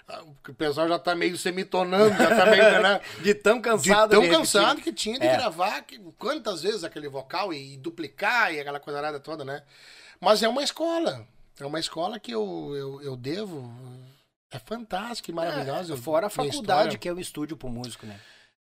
ah, 0.08 0.22
o 0.48 0.52
pessoal 0.54 0.88
já 0.88 0.98
tá 0.98 1.14
meio 1.14 1.38
semitonando, 1.38 2.10
já 2.16 2.28
tá 2.36 2.46
meio, 2.46 2.82
né? 2.82 3.00
De 3.22 3.34
tão 3.34 3.58
De 3.58 3.62
cansado 3.62 4.10
tão 4.10 4.20
repetir. 4.22 4.36
cansado 4.40 4.80
que 4.80 4.92
tinha 4.92 5.16
de 5.16 5.26
É. 5.26 5.36
gravar 5.36 5.80
que- 5.82 6.00
quantas 6.18 6.62
vezes 6.62 6.82
aquele 6.82 7.08
vocal 7.08 7.54
e, 7.54 7.76
duplicar 7.76 8.52
e 8.52 8.58
aquela 8.58 8.80
coisa 8.80 9.20
toda, 9.20 9.44
né? 9.44 9.62
Mas 10.20 10.42
é 10.42 10.48
uma 10.48 10.62
escola. 10.64 11.24
É 11.60 11.64
uma 11.64 11.78
escola 11.78 12.18
que 12.18 12.32
eu, 12.32 12.72
eu, 12.74 13.00
eu 13.02 13.16
devo. 13.16 13.72
É 14.50 14.58
fantástica 14.58 15.30
e 15.30 15.34
maravilhosa. 15.34 15.94
É, 15.94 15.96
fora 15.96 16.26
a 16.26 16.30
faculdade 16.30 16.56
história. 16.60 16.98
que 16.98 17.08
é 17.08 17.12
o 17.12 17.20
estúdio 17.20 17.56
pro 17.56 17.68
músico, 17.68 18.06
né? 18.06 18.18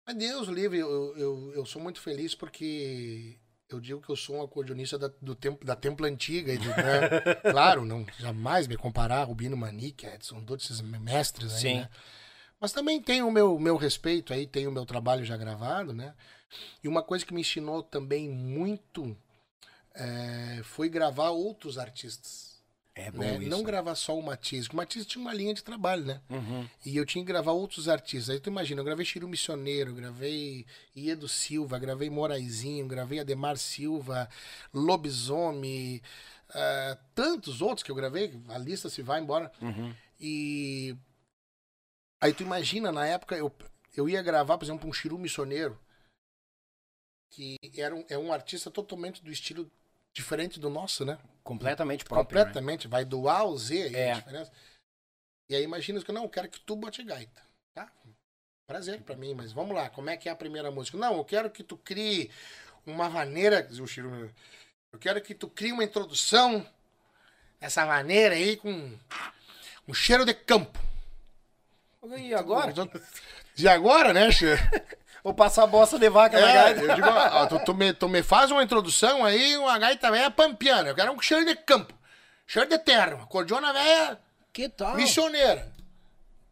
Mas 0.09 0.17
Deus 0.17 0.47
livre, 0.47 0.79
eu, 0.79 1.15
eu, 1.15 1.53
eu 1.53 1.65
sou 1.67 1.79
muito 1.79 2.01
feliz 2.01 2.33
porque 2.33 3.37
eu 3.69 3.79
digo 3.79 4.01
que 4.01 4.09
eu 4.09 4.15
sou 4.15 4.37
um 4.37 4.41
acordeonista 4.41 4.97
da, 4.97 5.11
do 5.21 5.35
tempo, 5.35 5.63
da 5.63 5.75
Templo 5.75 6.03
Antiga. 6.03 6.51
E 6.51 6.57
do, 6.57 6.67
né? 6.67 7.35
claro, 7.51 7.85
não 7.85 8.03
jamais 8.17 8.65
me 8.65 8.75
comparar 8.75 9.21
a 9.21 9.23
Rubino 9.23 9.55
Manique, 9.55 10.07
Edson, 10.07 10.43
todos 10.43 10.65
esses 10.65 10.81
mestres 10.81 11.53
aí, 11.53 11.59
Sim. 11.59 11.75
né? 11.81 11.89
Mas 12.59 12.71
também 12.71 12.99
tenho 12.99 13.27
o 13.27 13.31
meu, 13.31 13.59
meu 13.59 13.77
respeito 13.77 14.33
aí, 14.33 14.47
tenho 14.47 14.71
o 14.71 14.73
meu 14.73 14.83
trabalho 14.83 15.23
já 15.23 15.37
gravado, 15.37 15.93
né? 15.93 16.15
E 16.83 16.87
uma 16.87 17.03
coisa 17.03 17.23
que 17.23 17.33
me 17.33 17.41
ensinou 17.41 17.83
também 17.83 18.27
muito 18.27 19.15
é, 19.93 20.61
foi 20.63 20.89
gravar 20.89 21.29
outros 21.29 21.77
artistas. 21.77 22.58
É 22.99 23.11
bom 23.11 23.19
né? 23.19 23.37
isso. 23.37 23.49
Não 23.49 23.63
gravar 23.63 23.95
só 23.95 24.17
o 24.17 24.21
porque 24.21 24.73
o 24.73 24.75
Matias 24.75 25.05
tinha 25.05 25.21
uma 25.21 25.33
linha 25.33 25.53
de 25.53 25.63
trabalho, 25.63 26.03
né? 26.03 26.21
Uhum. 26.29 26.67
E 26.85 26.97
eu 26.97 27.05
tinha 27.05 27.23
que 27.23 27.31
gravar 27.31 27.53
outros 27.53 27.87
artistas. 27.87 28.29
Aí 28.29 28.39
tu 28.39 28.49
imagina, 28.49 28.81
eu 28.81 28.85
gravei 28.85 29.05
Chiru 29.05 29.27
Missioneiro, 29.27 29.93
gravei 29.93 30.65
Iedo 30.95 31.27
Silva, 31.27 31.79
gravei 31.79 32.09
Moraizinho, 32.09 32.87
gravei 32.87 33.19
Ademar 33.19 33.57
Silva, 33.57 34.29
Lobisomem, 34.73 36.01
ah, 36.49 36.97
tantos 37.15 37.61
outros 37.61 37.83
que 37.83 37.91
eu 37.91 37.95
gravei, 37.95 38.33
a 38.49 38.57
lista 38.57 38.89
se 38.89 39.01
vai 39.01 39.21
embora. 39.21 39.51
Uhum. 39.61 39.95
E 40.19 40.95
aí 42.19 42.33
tu 42.33 42.43
imagina, 42.43 42.91
na 42.91 43.05
época 43.05 43.37
eu, 43.37 43.49
eu 43.95 44.09
ia 44.09 44.21
gravar, 44.21 44.57
por 44.57 44.65
exemplo, 44.65 44.89
um 44.89 44.93
Chiru 44.93 45.17
Missioneiro, 45.17 45.79
que 47.29 47.55
era 47.77 47.95
um, 47.95 48.03
é 48.09 48.17
um 48.17 48.33
artista 48.33 48.69
totalmente 48.69 49.23
do 49.23 49.31
estilo 49.31 49.71
diferente 50.11 50.59
do 50.59 50.69
nosso, 50.69 51.05
né? 51.05 51.17
Completamente 51.49 52.05
próprio. 52.05 52.37
né? 52.37 52.43
Completamente, 52.45 52.87
vai 52.87 53.03
do 53.03 53.27
A 53.27 53.39
ao 53.39 53.57
Z 53.57 53.81
aí 53.81 53.95
É. 53.95 54.11
a 54.11 54.15
diferença. 54.15 54.51
E 55.49 55.55
aí 55.55 55.63
imagina 55.63 55.99
que 56.03 56.11
não, 56.11 56.21
eu 56.23 56.29
quero 56.29 56.47
que 56.47 56.59
tu 56.59 56.75
bote 56.75 57.03
gaita, 57.03 57.41
tá? 57.73 57.91
Prazer 58.67 59.01
pra 59.01 59.15
mim, 59.15 59.33
mas 59.33 59.51
vamos 59.51 59.75
lá, 59.75 59.89
como 59.89 60.11
é 60.11 60.15
que 60.15 60.29
é 60.29 60.31
a 60.31 60.35
primeira 60.35 60.69
música? 60.69 60.95
Não, 60.95 61.17
eu 61.17 61.25
quero 61.25 61.49
que 61.49 61.63
tu 61.63 61.75
crie 61.75 62.29
uma 62.85 63.09
maneira, 63.09 63.63
diz 63.63 63.79
o 63.79 63.87
Chiro, 63.87 64.31
eu 64.93 64.99
quero 64.99 65.19
que 65.23 65.33
tu 65.33 65.49
crie 65.49 65.71
uma 65.71 65.83
introdução 65.83 66.63
dessa 67.59 67.83
maneira 67.83 68.35
aí 68.35 68.55
com 68.55 68.95
um 69.87 69.93
cheiro 69.93 70.23
de 70.23 70.35
campo. 70.35 70.77
E 72.15 72.31
agora? 72.31 72.71
De 73.55 73.67
agora, 73.67 74.13
né, 74.13 74.31
Chiro? 74.31 74.55
Vou 75.23 75.33
passar 75.33 75.63
a 75.63 75.67
bosta 75.67 75.99
de 75.99 76.09
vaca 76.09 76.39
na 76.39 76.49
É, 76.49 76.53
gaita. 76.53 76.81
eu 76.81 76.95
digo, 76.95 77.07
ó, 77.07 77.45
tu, 77.45 77.59
tu 77.65 77.73
me, 77.73 77.93
tu 77.93 78.07
me 78.07 78.23
faz 78.23 78.51
uma 78.51 78.63
introdução 78.63 79.25
aí, 79.25 79.57
uma 79.57 79.77
gaita 79.77 80.09
velha 80.11 80.31
pampiana. 80.31 80.89
Eu 80.89 80.95
quero 80.95 81.11
um 81.11 81.19
cheiro 81.21 81.45
de 81.45 81.55
campo, 81.55 81.93
cheiro 82.47 82.69
de 82.69 82.77
terra, 82.79 83.15
uma 83.15 83.27
cordiona 83.27 83.73
velha 83.73 84.19
Que 84.53 84.69
tal? 84.69 84.95
missioneira. 84.95 85.71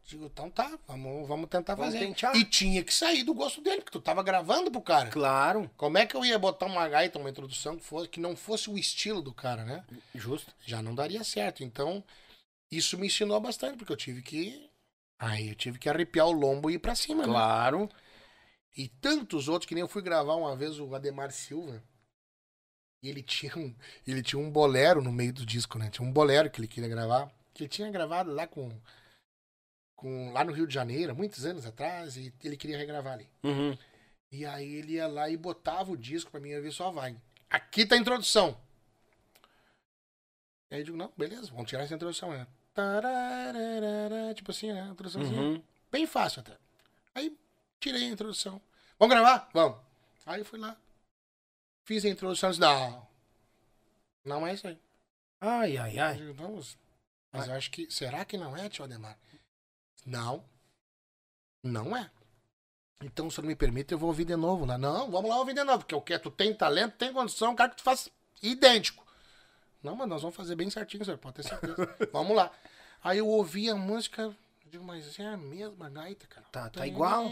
Digo, 0.05 0.26
então 0.26 0.49
tá, 0.49 0.72
vamos, 0.88 1.28
vamos 1.28 1.49
tentar 1.49 1.76
Vamos 1.76 1.93
fazer. 1.93 2.05
tentar. 2.07 2.34
E 2.34 2.45
tinha 2.45 2.82
que 2.82 2.93
sair 2.93 3.24
do 3.24 3.34
gosto 3.34 3.59
dele, 3.59 3.82
porque 3.82 3.91
tu 3.91 3.99
tava 3.99 4.24
gravando 4.24 4.72
pro 4.72 4.80
cara. 4.80 5.09
Claro. 5.09 5.70
Como 5.76 5.97
é 5.97 6.05
que 6.05 6.15
eu 6.15 6.24
ia 6.24 6.39
botar 6.39 6.65
uma 6.65 6.88
gaita, 6.88 7.20
uma 7.20 7.30
introdução 7.30 7.76
que, 7.76 7.84
fosse, 7.84 8.07
que 8.07 8.20
não 8.20 8.34
fosse 8.34 8.70
o 8.70 8.78
estilo 8.78 9.22
do 9.22 9.34
cara, 9.34 9.65
né? 9.65 9.84
Justo. 10.15 10.53
Já 10.65 10.82
não 10.82 10.95
daria 10.95 11.26
certo. 11.26 11.61
Então, 11.61 12.01
isso 12.72 12.97
me 12.97 13.07
ensinou 13.07 13.38
bastante, 13.41 13.76
porque 13.78 13.91
eu 13.91 13.97
tive 13.97 14.22
que. 14.22 14.70
Aí 15.20 15.49
eu 15.49 15.55
tive 15.55 15.78
que 15.78 15.89
arrepiar 15.89 16.28
o 16.28 16.32
lombo 16.32 16.70
e 16.70 16.76
ir 16.76 16.80
pra 16.80 16.95
cima, 16.95 17.28
né? 17.28 17.34
E 18.78 18.88
tantos 18.88 19.47
outros, 19.47 19.67
que 19.67 19.73
nem 19.73 19.82
eu 19.82 19.88
fui 19.88 20.03
gravar 20.03 20.36
uma 20.36 20.55
vez 20.55 20.80
o 20.80 20.93
Ademar 20.93 21.32
Silva. 21.32 21.84
E 23.01 23.09
ele 23.09 23.23
tinha 23.23 23.57
um, 23.57 23.75
ele 24.05 24.21
tinha 24.21 24.39
um 24.39 24.51
bolero 24.51 25.01
no 25.01 25.11
meio 25.11 25.34
do 25.34 25.45
disco, 25.45 25.80
né? 25.80 25.89
Tinha 25.89 26.07
um 26.07 26.11
bolero 26.11 26.49
que 26.49 26.59
ele 26.59 26.67
queria 26.67 26.88
gravar, 26.88 27.32
que 27.53 27.63
ele 27.63 27.69
tinha 27.69 27.89
gravado 27.89 28.32
lá 28.32 28.45
com, 28.45 28.69
com 29.95 30.32
lá 30.32 30.43
no 30.43 30.51
Rio 30.51 30.67
de 30.67 30.73
Janeiro, 30.73 31.15
muitos 31.15 31.43
anos 31.43 31.65
atrás, 31.65 32.17
e 32.17 32.32
ele 32.43 32.55
queria 32.55 32.78
regravar 32.78 33.13
ali. 33.13 33.28
Uhum. 33.43 33.75
E 34.32 34.45
aí 34.45 34.75
ele 34.75 34.93
ia 34.93 35.07
lá 35.07 35.28
e 35.28 35.38
botava 35.38 35.91
o 35.91 35.97
disco 35.97 36.30
pra 36.30 36.39
mim, 36.39 36.49
eu 36.49 36.61
vi 36.61 36.71
só 36.71 36.91
vai. 36.91 37.17
Aqui 37.49 37.86
tá 37.86 37.95
a 37.95 37.97
introdução. 37.97 38.59
Aí 40.69 40.82
eu 40.82 40.84
digo, 40.84 40.97
não, 40.97 41.11
beleza, 41.17 41.49
vamos 41.51 41.67
tirar 41.67 41.84
essa 41.84 41.95
introdução, 41.95 42.30
né? 42.30 42.45
Tipo 44.36 44.51
assim, 44.51 44.71
né? 44.71 44.88
Introduçãozinha. 44.91 45.41
Uhum. 45.41 45.63
Bem 45.91 46.05
fácil 46.05 46.41
até. 46.41 46.57
Aí 47.15 47.36
tirei 47.80 48.03
a 48.03 48.11
introdução. 48.11 48.61
Vamos 48.99 49.15
gravar? 49.15 49.49
Vamos. 49.53 49.80
Aí 50.25 50.39
eu 50.41 50.45
fui 50.45 50.59
lá. 50.59 50.75
Fiz 51.84 52.03
a 52.03 52.09
introdução. 52.09 52.49
Disse, 52.49 52.61
não. 52.61 53.07
Não 54.25 54.45
é 54.45 54.53
isso 54.53 54.67
aí. 54.67 54.78
Ai, 55.39 55.78
ai, 55.78 55.97
Eu 55.97 56.03
ai. 56.03 56.15
digo, 56.17 56.34
Vamos. 56.34 56.78
Mas 57.32 57.47
eu 57.47 57.53
acho 57.53 57.71
que. 57.71 57.89
Será 57.91 58.25
que 58.25 58.38
não 58.38 58.55
é, 58.57 58.69
tio 58.69 58.84
Ademar? 58.84 59.17
Não. 60.05 60.43
Não 61.63 61.95
é. 61.95 62.09
Então, 63.03 63.30
se 63.30 63.39
não 63.41 63.47
me 63.47 63.55
permite, 63.55 63.91
eu 63.91 63.97
vou 63.97 64.09
ouvir 64.09 64.25
de 64.25 64.36
novo 64.36 64.65
lá. 64.65 64.78
Não, 64.78 65.11
vamos 65.11 65.30
lá 65.30 65.38
ouvir 65.38 65.53
de 65.53 65.63
novo. 65.63 65.80
Porque 65.80 65.93
o 65.95 66.01
que? 66.01 66.17
Tu 66.17 66.32
tem 66.32 66.53
talento, 66.53 66.95
tem 66.97 67.13
condição, 67.13 67.55
quero 67.55 67.69
que 67.69 67.78
tu 67.78 67.84
faça 67.84 68.09
idêntico. 68.41 69.05
Não, 69.84 69.95
mas 69.95 70.09
nós 70.09 70.21
vamos 70.21 70.36
fazer 70.36 70.55
bem 70.55 70.69
certinho, 70.69 71.05
senhor. 71.05 71.17
Pode 71.17 71.36
ter 71.36 71.43
certeza. 71.43 71.75
vamos 72.11 72.36
lá. 72.36 72.51
Aí 73.03 73.19
eu 73.19 73.28
ouvi 73.28 73.69
a 73.69 73.75
música. 73.75 74.36
Eu 74.68 74.72
digo, 74.72 74.84
mas 74.84 75.18
é 75.18 75.26
a 75.26 75.38
mesma 75.38 75.89
gaita, 75.89 76.28
cara. 76.28 76.45
Tá, 76.49 76.70
tá 76.70 76.86
igual. 76.86 77.24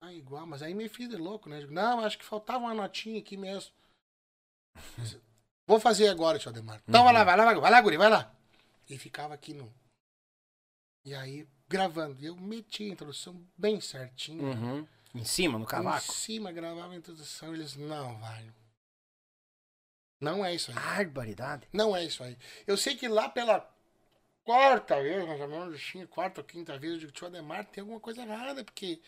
Tá 0.00 0.12
igual, 0.12 0.46
mas 0.46 0.62
aí 0.62 0.74
me 0.74 0.88
fiz 0.88 1.08
de 1.08 1.16
louco, 1.16 1.48
né? 1.48 1.56
Eu 1.56 1.60
digo, 1.62 1.72
não, 1.72 2.00
acho 2.04 2.16
que 2.16 2.24
faltava 2.24 2.60
uma 2.60 2.72
notinha 2.74 3.18
aqui 3.18 3.36
mesmo. 3.36 3.74
Vou 5.66 5.80
fazer 5.80 6.06
agora, 6.08 6.38
tio 6.38 6.50
Ademar. 6.50 6.80
Então 6.88 7.02
vai 7.02 7.12
lá, 7.12 7.24
vai 7.24 7.36
lá, 7.36 7.44
vai 7.44 7.54
lá, 7.54 7.60
vai 7.60 7.70
lá, 7.72 7.80
guri, 7.80 7.96
vai 7.96 8.10
lá. 8.10 8.32
E 8.88 8.96
ficava 8.96 9.34
aqui 9.34 9.52
no. 9.52 9.74
E 11.04 11.14
aí, 11.14 11.48
gravando. 11.68 12.20
E 12.20 12.26
eu 12.26 12.36
meti 12.36 12.84
a 12.84 12.88
introdução 12.88 13.44
bem 13.56 13.80
certinho. 13.80 14.44
Uhum. 14.44 14.86
Em 15.14 15.24
cima, 15.24 15.58
no 15.58 15.64
Em 15.64 15.68
cavaco. 15.68 16.12
cima 16.12 16.52
gravava 16.52 16.92
a 16.92 16.96
introdução. 16.96 17.52
Eles, 17.52 17.74
não, 17.74 18.18
vai. 18.20 18.54
Não 20.20 20.44
é 20.44 20.54
isso 20.54 20.70
aí. 20.70 20.76
Barbaridade. 20.76 21.68
Não 21.72 21.96
é 21.96 22.04
isso 22.04 22.22
aí. 22.22 22.38
Eu 22.68 22.76
sei 22.76 22.96
que 22.96 23.08
lá 23.08 23.28
pela 23.28 23.71
quarta 24.44 25.00
vez, 25.02 25.26
mais 25.26 25.40
ou 25.40 25.48
menos, 25.48 25.80
tinha 25.82 26.06
quarta 26.06 26.40
ou 26.40 26.46
quinta 26.46 26.78
vez, 26.78 26.94
eu 26.94 26.98
digo, 27.00 27.12
tio 27.12 27.26
Ademar, 27.26 27.64
tem 27.66 27.80
alguma 27.82 28.00
coisa 28.00 28.22
errada, 28.22 28.64
porque 28.64 29.00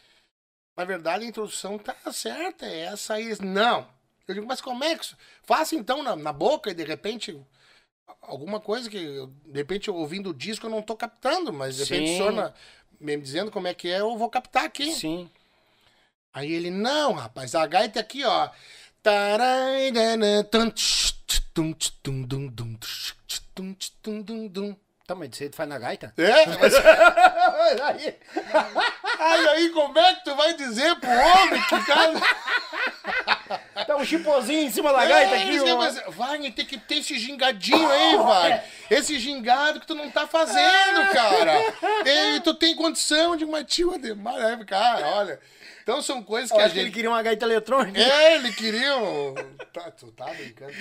na 0.76 0.84
verdade 0.84 1.24
a 1.24 1.28
introdução 1.28 1.78
tá 1.78 1.96
certa, 2.12 2.66
é 2.66 2.80
essa 2.80 3.14
aí. 3.14 3.36
Não. 3.42 3.88
Eu 4.26 4.34
digo, 4.34 4.46
mas 4.46 4.60
como 4.60 4.82
é 4.84 4.96
que 4.96 5.04
isso? 5.04 5.16
Faça 5.42 5.74
então 5.74 6.02
na, 6.02 6.16
na 6.16 6.32
boca 6.32 6.70
e 6.70 6.74
de 6.74 6.84
repente 6.84 7.38
alguma 8.22 8.60
coisa 8.60 8.88
que, 8.88 8.96
eu- 8.96 9.26
de 9.46 9.52
repente, 9.58 9.90
ouvindo 9.90 10.30
o 10.30 10.34
disco 10.34 10.66
eu 10.66 10.70
não 10.70 10.82
tô 10.82 10.96
captando, 10.96 11.52
mas 11.52 11.76
de 11.76 11.84
repente 11.84 12.08
Sim. 12.08 12.14
o 12.14 12.16
senhor 12.16 12.32
na- 12.32 12.54
me 13.00 13.16
dizendo 13.18 13.50
como 13.50 13.66
é 13.66 13.74
que 13.74 13.88
é, 13.88 14.00
eu 14.00 14.16
vou 14.16 14.30
captar 14.30 14.64
aqui. 14.64 14.92
Sim. 14.92 15.30
Aí 16.32 16.50
ele, 16.52 16.70
não, 16.70 17.12
rapaz, 17.12 17.54
a 17.54 17.66
gaita 17.66 18.00
aqui, 18.00 18.24
ó. 18.24 18.50
Taraidana, 19.02 20.42
tum, 20.44 20.70
tch, 20.70 21.12
tum, 21.52 21.72
tch, 21.74 21.90
tum, 22.02 22.22
dum, 22.22 22.48
dum, 22.48 22.74
tch, 22.76 23.14
tum, 23.54 23.74
tch, 23.74 23.90
tum, 24.02 24.22
dum, 24.22 24.48
dum. 24.48 24.76
Tá, 25.06 25.14
mas 25.14 25.28
tu 25.28 25.50
faz 25.52 25.68
na 25.68 25.78
gaita? 25.78 26.14
É? 26.16 26.46
Mas, 26.56 26.74
aí, 26.74 28.16
aí, 29.20 29.48
aí, 29.48 29.68
como 29.70 29.98
é 29.98 30.14
que 30.14 30.24
tu 30.24 30.34
vai 30.34 30.54
dizer 30.54 30.96
pro 30.96 31.10
homem 31.10 31.60
que 31.62 31.84
cara. 31.84 32.12
tá 33.86 33.96
um 33.96 34.04
chipozinho 34.04 34.62
em 34.62 34.70
cima 34.70 34.90
da 34.94 35.04
gaita 35.04 35.34
É, 35.34 35.42
aqui, 35.42 35.50
isso 35.56 35.64
que 35.64 35.72
ó. 35.72 35.76
mas, 35.76 36.02
vai, 36.08 36.38
tem 36.50 36.64
que 36.64 36.78
ter 36.78 36.96
esse 36.96 37.18
gingadinho 37.18 37.86
aí, 37.90 38.16
vai. 38.16 38.64
Esse 38.90 39.18
gingado 39.18 39.78
que 39.78 39.86
tu 39.86 39.94
não 39.94 40.10
tá 40.10 40.26
fazendo, 40.26 41.12
cara. 41.12 41.52
E 42.06 42.40
tu 42.40 42.54
tem 42.54 42.74
condição 42.74 43.36
de 43.36 43.44
uma 43.44 43.62
tio 43.62 43.92
Ademar, 43.94 44.36
né, 44.36 44.64
cara, 44.66 45.06
olha. 45.16 45.38
Então 45.84 46.00
são 46.00 46.22
coisas 46.22 46.50
que 46.50 46.56
Eu 46.56 46.60
a 46.60 46.64
acho 46.64 46.72
que 46.72 46.80
gente... 46.80 46.86
ele 46.88 46.94
queria 46.94 47.10
uma 47.10 47.22
gaita 47.22 47.44
eletrônica. 47.44 48.00
É, 48.00 48.36
ele 48.36 48.50
queria. 48.52 48.96
um- 48.96 49.34
Tá, 49.70 49.90
tu 49.90 50.10
tá 50.12 50.24
brincando. 50.26 50.72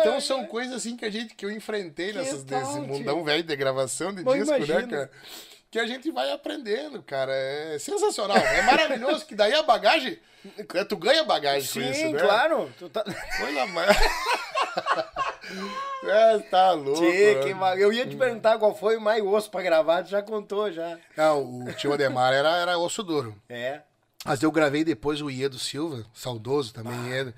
Então 0.00 0.20
são 0.20 0.46
coisas 0.46 0.74
assim 0.76 0.96
que 0.96 1.04
a 1.04 1.10
gente 1.10 1.34
que 1.34 1.44
eu 1.44 1.50
enfrentei 1.50 2.12
nessas, 2.12 2.44
tal, 2.44 2.60
nesse 2.60 2.72
tio? 2.74 2.82
mundão 2.86 3.24
velho 3.24 3.42
de 3.42 3.56
gravação 3.56 4.14
de 4.14 4.22
Mas 4.22 4.38
disco, 4.38 4.58
né, 4.72 4.86
cara? 4.86 5.10
Que 5.68 5.80
a 5.80 5.86
gente 5.86 6.12
vai 6.12 6.30
aprendendo, 6.30 7.02
cara. 7.02 7.32
É 7.34 7.76
sensacional. 7.78 8.36
É 8.36 8.62
maravilhoso 8.62 9.26
que 9.26 9.34
daí 9.34 9.52
a 9.52 9.64
bagagem. 9.64 10.16
Tu 10.88 10.96
ganha 10.96 11.24
bagagem 11.24 11.68
com 11.68 11.90
isso, 11.90 12.00
Sim, 12.00 12.12
né? 12.12 12.20
claro. 12.20 12.72
Tu 12.78 12.88
tá... 12.88 13.02
Coisa 13.02 13.66
mais. 13.66 13.96
é, 16.04 16.38
tá 16.38 16.70
louco. 16.70 17.00
Tchê, 17.00 17.34
né? 17.34 17.42
que 17.74 17.82
Eu 17.82 17.92
ia 17.92 18.06
te 18.06 18.14
perguntar 18.16 18.58
qual 18.58 18.76
foi 18.76 18.96
o 18.96 19.00
mais 19.00 19.22
osso 19.24 19.50
pra 19.50 19.60
gravar, 19.62 20.04
tu 20.04 20.10
já 20.10 20.22
contou 20.22 20.70
já. 20.70 20.98
Não, 21.16 21.64
o 21.64 21.72
tio 21.72 21.92
Ademar 21.92 22.32
era, 22.32 22.56
era 22.58 22.78
osso 22.78 23.02
duro. 23.02 23.34
É. 23.48 23.80
Mas 24.24 24.42
eu 24.42 24.50
gravei 24.50 24.82
depois 24.84 25.20
o 25.22 25.30
Iedo 25.30 25.58
Silva, 25.58 26.04
saudoso 26.12 26.72
também, 26.74 26.92
Ah. 26.98 27.08
Iedo. 27.08 27.34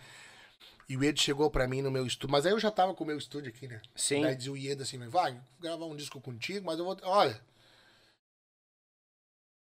E 0.89 0.97
o 0.97 1.05
Iedo 1.05 1.21
chegou 1.21 1.51
pra 1.51 1.69
mim 1.69 1.83
no 1.83 1.91
meu 1.91 2.07
estúdio. 2.07 2.31
Mas 2.33 2.47
aí 2.47 2.53
eu 2.53 2.59
já 2.59 2.71
tava 2.71 2.95
com 2.95 3.05
o 3.05 3.07
meu 3.07 3.19
estúdio 3.19 3.51
aqui, 3.51 3.69
né? 3.69 3.83
Sim. 3.95 4.23
Daí 4.23 4.35
dizia 4.35 4.53
o 4.53 4.57
Iedo 4.57 4.83
assim, 4.83 4.99
vai, 5.09 5.33
vou 5.33 5.41
gravar 5.61 5.85
um 5.85 5.95
disco 5.97 6.19
contigo, 6.21 6.65
mas 6.65 6.79
eu 6.79 6.85
vou. 6.87 6.97
Olha. 7.03 7.39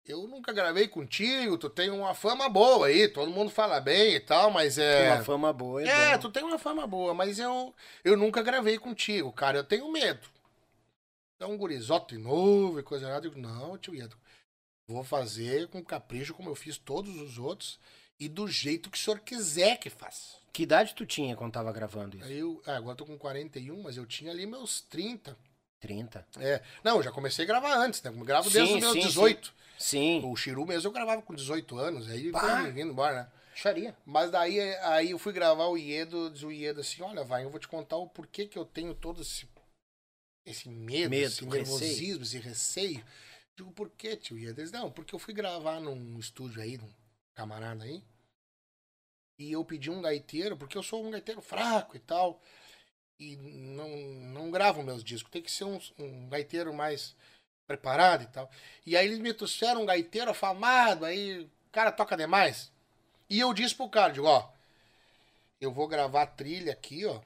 Eu 0.05 0.29
nunca 0.29 0.53
gravei 0.53 0.87
contigo, 0.87 1.59
tu 1.59 1.69
tem 1.69 1.91
uma 1.91 2.15
fama 2.15 2.49
boa 2.49 2.87
aí, 2.87 3.09
todo 3.09 3.29
mundo 3.31 3.51
fala 3.51 3.81
bem 3.81 4.15
e 4.15 4.21
tal, 4.21 4.53
mas 4.53 4.79
é. 4.79 5.13
Uma 5.15 5.25
fama 5.25 5.53
boa, 5.53 5.83
é, 5.83 5.89
É, 5.89 6.13
bom. 6.15 6.21
tu 6.21 6.31
tem 6.31 6.45
uma 6.45 6.59
fama 6.61 6.87
boa, 6.87 7.13
mas 7.13 7.41
eu, 7.41 7.75
eu 8.05 8.17
nunca 8.17 8.41
gravei 8.41 8.79
contigo, 8.79 9.33
cara. 9.33 9.59
Eu 9.59 9.65
tenho 9.65 9.91
medo. 9.91 10.21
É 11.41 11.47
um 11.47 11.57
gurizote 11.57 12.17
novo 12.17 12.79
e 12.79 12.85
coisa 12.85 13.09
nada. 13.09 13.27
Eu 13.27 13.31
digo, 13.33 13.41
não, 13.43 13.77
tio 13.79 13.95
Iedo. 13.97 14.17
Vou 14.89 15.03
fazer 15.03 15.69
com 15.69 15.83
capricho, 15.85 16.33
como 16.35 16.49
eu 16.49 16.55
fiz 16.55 16.79
todos 16.79 17.21
os 17.21 17.39
outros, 17.39 17.79
e 18.21 18.29
do 18.29 18.47
jeito 18.47 18.91
que 18.91 18.97
o 18.97 19.01
senhor 19.01 19.21
quiser 19.21 19.79
que 19.79 19.91
faça. 19.91 20.37
Que 20.53 20.63
idade 20.63 20.95
tu 20.95 21.05
tinha 21.05 21.37
quando 21.37 21.53
tava 21.53 21.73
gravando 21.73 22.17
isso? 22.17 22.27
Aí 22.27 22.39
eu, 22.39 22.63
ah, 22.67 22.77
agora 22.77 22.93
eu 22.93 22.97
tô 22.97 23.05
com 23.05 23.19
41, 23.19 23.83
mas 23.83 23.97
eu 23.97 24.07
tinha 24.07 24.31
ali 24.31 24.47
meus 24.47 24.81
30. 24.83 25.37
30. 25.81 26.27
É, 26.39 26.63
não, 26.83 26.97
eu 26.97 27.03
já 27.03 27.11
comecei 27.13 27.45
a 27.45 27.49
gravar 27.49 27.75
antes, 27.77 28.01
né? 28.03 28.11
Eu 28.11 28.25
gravo 28.25 28.49
desde 28.49 28.71
Sim, 28.73 28.77
os 28.77 28.81
meus 28.81 28.93
sim, 28.95 29.01
18. 29.01 29.55
Sim. 29.79 30.23
O 30.25 30.35
Chiru 30.35 30.65
mesmo 30.65 30.89
eu 30.89 30.93
gravava 30.93 31.21
com 31.21 31.35
18 31.35 31.77
anos, 31.79 32.09
aí 32.09 32.31
Bah. 32.31 32.63
foi 32.63 32.73
vindo 32.73 32.91
embora, 32.93 33.15
né? 33.23 33.29
Xaria. 33.55 33.95
Mas 34.07 34.31
daí 34.31 34.59
aí 34.77 35.11
eu 35.11 35.19
fui 35.19 35.33
gravar 35.33 35.67
o 35.67 35.77
Iedo, 35.77 36.31
diz 36.31 36.43
o 36.43 36.51
Iedo 36.51 36.81
assim, 36.81 37.03
olha, 37.03 37.25
vai, 37.25 37.45
eu 37.45 37.51
vou 37.51 37.61
te 37.61 37.69
contar 37.69 37.97
o 37.97 38.07
porquê 38.09 38.47
que 38.47 38.59
eu 38.59 38.65
tenho 38.65 38.95
todo 38.95 39.21
esse, 39.21 39.47
esse 40.47 40.69
medo, 40.69 41.11
Medo, 41.11 41.27
esse 41.27 41.45
receio. 41.45 41.51
nervosismo, 41.51 42.23
esse 42.23 42.39
receio. 42.39 43.05
Digo, 43.57 43.73
por 43.73 43.89
que, 43.91 44.17
tio 44.17 44.39
Iedo? 44.39 44.61
Ele 44.61 44.67
disse, 44.67 44.73
não, 44.73 44.91
porque 44.91 45.15
eu 45.15 45.19
fui 45.19 45.33
gravar 45.33 45.81
num 45.81 46.19
estúdio 46.19 46.61
aí, 46.61 46.77
num 46.77 46.93
camarada 47.35 47.85
aí, 47.85 48.03
e 49.39 49.53
eu 49.53 49.65
pedi 49.65 49.91
um 49.91 50.03
gaiteiro, 50.03 50.57
porque 50.57 50.77
eu 50.77 50.83
sou 50.83 51.05
um 51.05 51.11
gaiteiro 51.11 51.41
fraco 51.41 51.97
e 51.97 52.01
tal, 52.01 52.41
e 53.19 53.37
não, 53.37 53.89
não 54.33 54.51
gravo 54.51 54.83
meus 54.83 55.03
discos, 55.03 55.31
tem 55.31 55.43
que 55.43 55.51
ser 55.51 55.65
um, 55.65 55.79
um 55.99 56.29
gaiteiro 56.29 56.73
mais 56.75 57.17
preparado 57.67 58.23
e 58.25 58.27
tal. 58.27 58.51
E 58.85 58.97
aí 58.97 59.07
eles 59.07 59.19
me 59.19 59.33
trouxeram 59.33 59.83
um 59.83 59.87
gaiteiro 59.87 60.31
afamado, 60.31 61.05
aí 61.05 61.41
o 61.45 61.51
cara 61.73 61.91
toca 61.91 62.17
demais. 62.17 62.71
E 63.29 63.41
eu 63.41 63.53
disse 63.55 63.75
pro 63.75 63.89
cara, 63.89 64.13
digo, 64.13 64.27
ó, 64.27 64.51
eu 65.61 65.73
vou 65.73 65.89
gravar 65.89 66.23
a 66.23 66.27
trilha 66.27 66.73
aqui, 66.73 67.05
ó. 67.07 67.23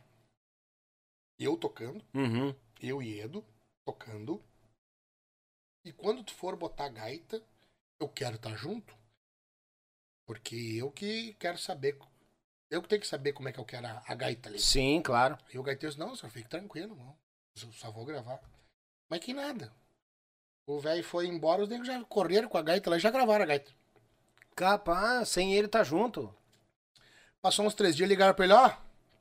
Eu 1.38 1.56
tocando, 1.56 2.04
Uhum. 2.14 2.54
eu 2.80 3.02
e 3.02 3.18
Edo 3.18 3.44
tocando. 3.84 4.42
E 5.84 5.92
quando 5.92 6.22
tu 6.22 6.34
for 6.34 6.56
botar 6.56 6.88
gaita, 6.88 7.42
eu 7.98 8.08
quero 8.08 8.36
estar 8.36 8.54
junto. 8.54 8.94
Porque 10.26 10.54
eu 10.78 10.90
que 10.90 11.34
quero 11.34 11.58
saber. 11.58 11.98
Eu 12.70 12.82
que 12.82 12.88
tenho 12.88 13.00
que 13.00 13.06
saber 13.06 13.32
como 13.32 13.48
é 13.48 13.52
que 13.52 13.58
eu 13.58 13.64
quero 13.64 13.86
a, 13.86 14.02
a 14.06 14.14
gaita 14.14 14.48
ali. 14.48 14.60
Sim, 14.60 15.02
claro. 15.02 15.36
E 15.52 15.58
o 15.58 15.62
gaiteiro 15.62 15.92
disse, 15.92 15.98
não, 15.98 16.14
senhor, 16.14 16.30
fique 16.30 16.48
tranquilo, 16.48 16.94
não. 16.94 17.18
Eu 17.60 17.72
só 17.72 17.90
vou 17.90 18.04
gravar. 18.04 18.40
Mas 19.08 19.20
que 19.20 19.34
nada. 19.34 19.74
O 20.66 20.78
velho 20.78 21.02
foi 21.02 21.26
embora, 21.26 21.62
os 21.62 21.68
negros 21.68 21.88
já 21.88 22.02
correram 22.04 22.48
com 22.48 22.56
a 22.58 22.62
gaita 22.62 22.88
lá 22.88 22.96
e 22.96 23.00
já 23.00 23.10
gravaram 23.10 23.42
a 23.42 23.46
gaita. 23.46 23.72
Capaz, 24.54 25.28
sem 25.30 25.54
ele 25.54 25.66
tá 25.66 25.82
junto. 25.82 26.32
Passou 27.42 27.66
uns 27.66 27.74
três 27.74 27.96
dias, 27.96 28.08
ligaram 28.08 28.34
pra 28.34 28.44
ele, 28.44 28.54
ó. 28.54 28.68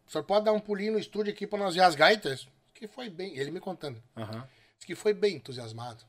O 0.06 0.12
senhor 0.12 0.24
pode 0.26 0.46
dar 0.46 0.54
um 0.54 0.60
pulinho 0.60 0.94
no 0.94 1.00
estúdio 1.00 1.34
aqui 1.34 1.48
pra 1.48 1.58
nós 1.58 1.74
ver 1.74 1.82
as 1.82 1.96
gaitas? 1.96 2.48
Que 2.74 2.88
foi 2.88 3.10
bem, 3.10 3.36
ele 3.36 3.50
me 3.50 3.60
contando. 3.60 4.04
Aham. 4.16 4.48
Disse 4.76 4.86
que 4.86 4.96
foi 4.96 5.14
bem 5.14 5.38
entusiasmado. 5.38 6.04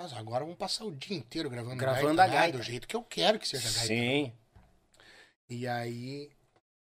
Mas 0.00 0.14
agora 0.14 0.44
vamos 0.44 0.56
passar 0.56 0.86
o 0.86 0.96
dia 0.96 1.14
inteiro 1.14 1.50
gravando, 1.50 1.76
Gravando 1.76 2.16
gaita, 2.16 2.22
a 2.22 2.26
né? 2.26 2.32
gaita. 2.32 2.56
Do 2.56 2.64
jeito 2.64 2.88
que 2.88 2.96
eu 2.96 3.02
quero 3.02 3.38
que 3.38 3.46
seja 3.46 3.70
gaita. 3.70 3.86
Sim. 3.86 4.32
E 5.46 5.68
aí 5.68 6.30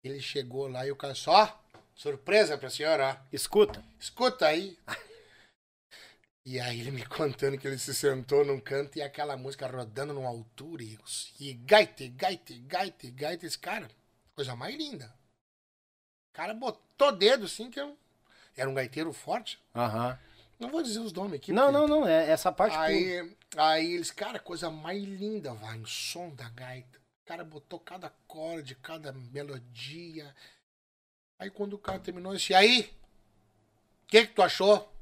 ele 0.04 0.20
chegou 0.20 0.68
lá 0.68 0.86
e 0.86 0.92
o 0.92 0.96
cara 0.96 1.16
só, 1.16 1.60
surpresa 1.96 2.56
pra 2.56 2.70
senhora. 2.70 3.20
Escuta. 3.32 3.84
Escuta 3.98 4.46
aí. 4.46 4.78
E 6.46 6.60
aí 6.60 6.80
ele 6.80 6.92
me 6.92 7.04
contando 7.04 7.58
que 7.58 7.66
ele 7.66 7.76
se 7.76 7.92
sentou 7.92 8.44
num 8.44 8.60
canto 8.60 8.96
e 8.96 9.02
aquela 9.02 9.36
música 9.36 9.66
rodando 9.66 10.14
numa 10.14 10.28
altura 10.28 10.84
e, 10.84 10.96
e 11.40 11.54
gaita, 11.54 12.06
gaita, 12.06 12.54
gaita, 12.68 13.10
gaita. 13.10 13.46
Esse 13.46 13.58
cara, 13.58 13.88
coisa 14.32 14.54
mais 14.54 14.76
linda. 14.76 15.12
cara 16.32 16.54
botou 16.54 17.10
dedo 17.10 17.46
assim, 17.46 17.68
que 17.68 17.80
eu... 17.80 17.98
era 18.56 18.70
um 18.70 18.74
gaiteiro 18.74 19.12
forte. 19.12 19.60
Aham. 19.74 20.16
Não 20.58 20.70
vou 20.70 20.82
dizer 20.82 20.98
os 21.00 21.12
nomes 21.12 21.34
aqui. 21.34 21.52
Não, 21.52 21.72
porque- 21.72 21.78
não, 21.78 21.86
não. 22.00 22.08
É 22.08 22.30
essa 22.30 22.50
parte. 22.50 22.76
Aí, 22.76 23.36
aí 23.56 23.92
eles, 23.94 24.10
cara, 24.10 24.38
coisa 24.40 24.70
mais 24.70 25.02
linda, 25.02 25.54
vai, 25.54 25.78
o 25.78 25.86
som 25.86 26.30
da 26.34 26.48
gaita. 26.50 26.98
O 26.98 27.26
cara 27.28 27.44
botou 27.44 27.78
cada 27.78 28.08
acorde, 28.08 28.74
cada 28.74 29.12
melodia. 29.12 30.34
Aí 31.38 31.50
quando 31.50 31.74
o 31.74 31.78
cara 31.78 32.00
terminou, 32.00 32.32
eu 32.32 32.38
disse, 32.38 32.52
e 32.52 32.56
aí? 32.56 32.80
O 34.02 34.06
que 34.08 34.26
que 34.26 34.34
tu 34.34 34.42
achou? 34.42 34.92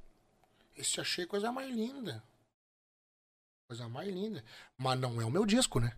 Esse 0.77 1.01
achei 1.01 1.25
coisa 1.25 1.51
mais 1.51 1.71
linda. 1.71 2.23
Coisa 3.69 3.89
mais 3.89 4.09
linda. 4.09 4.45
Mas 4.77 4.99
não 5.01 5.21
é 5.21 5.25
o 5.25 5.31
meu 5.31 5.47
disco, 5.47 5.81
né? 5.81 5.97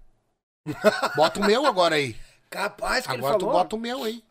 Bota 1.17 1.41
o 1.41 1.45
meu 1.45 1.67
agora 1.67 1.97
aí. 1.97 2.15
Capaz 2.51 3.07
que 3.07 3.13
Agora 3.13 3.37
tu 3.37 3.41
falou. 3.41 3.55
bota 3.55 3.77
o 3.77 3.79
meu 3.79 4.05
aí. 4.05 4.25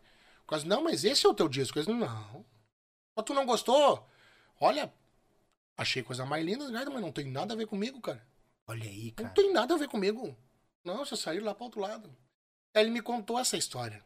Quase, 0.46 0.66
não, 0.66 0.82
mas 0.82 1.04
esse 1.04 1.26
é 1.26 1.28
o 1.28 1.34
teu 1.34 1.48
disco. 1.48 1.78
Disse, 1.78 1.92
não. 1.92 2.44
Mas 3.14 3.24
tu 3.24 3.34
não 3.34 3.44
gostou? 3.44 4.08
Olha, 4.60 4.92
achei 5.78 6.02
coisa 6.02 6.26
mais 6.26 6.44
linda, 6.44 6.68
mas 6.70 7.00
não 7.00 7.12
tem 7.12 7.30
nada 7.30 7.54
a 7.54 7.56
ver 7.56 7.66
comigo, 7.66 8.00
cara. 8.00 8.26
Olha 8.66 8.84
aí, 8.84 9.06
Não 9.06 9.24
cara. 9.24 9.30
tem 9.30 9.52
nada 9.52 9.74
a 9.74 9.78
ver 9.78 9.88
comigo. 9.88 10.36
Não, 10.84 10.98
você 10.98 11.16
saiu 11.16 11.44
lá 11.44 11.54
pro 11.54 11.64
outro 11.64 11.80
lado. 11.80 12.14
Aí 12.74 12.82
ele 12.82 12.90
me 12.90 13.00
contou 13.00 13.38
essa 13.38 13.56
história. 13.56 14.04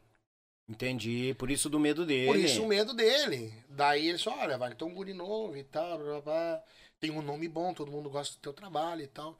Entendi. 0.69 1.35
Por 1.39 1.51
isso 1.51 1.69
do 1.69 1.81
medo 1.81 2.07
dele. 2.07 2.27
Por 2.27 2.37
isso 2.37 2.63
o 2.63 2.69
medo 2.69 2.95
dele. 2.95 3.53
Daí 3.69 4.09
ele 4.09 4.17
disse, 4.17 4.29
olha, 4.29 4.57
vai 4.57 4.75
ter 4.75 4.85
um 4.85 4.95
guri 4.95 5.13
novo 5.13 5.57
e 5.57 5.65
tal, 5.65 5.99
blá, 5.99 6.07
blá, 6.07 6.21
blá. 6.21 6.63
tem 7.01 7.11
um 7.11 7.23
nome 7.23 7.49
bom, 7.49 7.75
todo 7.75 7.91
mundo 7.91 8.09
gosta 8.09 8.37
do 8.37 8.41
teu 8.41 8.53
trabalho 8.53 9.03
e 9.03 9.09
tal. 9.09 9.37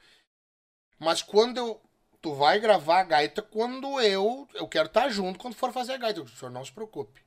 Mas 0.99 1.23
quando 1.23 1.59
eu. 1.59 1.81
Tu 2.21 2.33
vai 2.35 2.61
gravar 2.61 3.01
a 3.01 3.05
gaita 3.05 3.43
quando 3.43 4.01
eu. 4.01 4.49
Eu 4.55 4.69
quero 4.69 4.87
estar 4.87 5.09
junto 5.09 5.39
quando 5.39 5.55
for 5.55 5.73
fazer 5.73 5.93
a 5.95 5.97
gaita. 5.97 6.23
O 6.23 6.29
senhor 6.29 6.51
não 6.51 6.65
se 6.65 6.71
preocupe. 6.71 7.21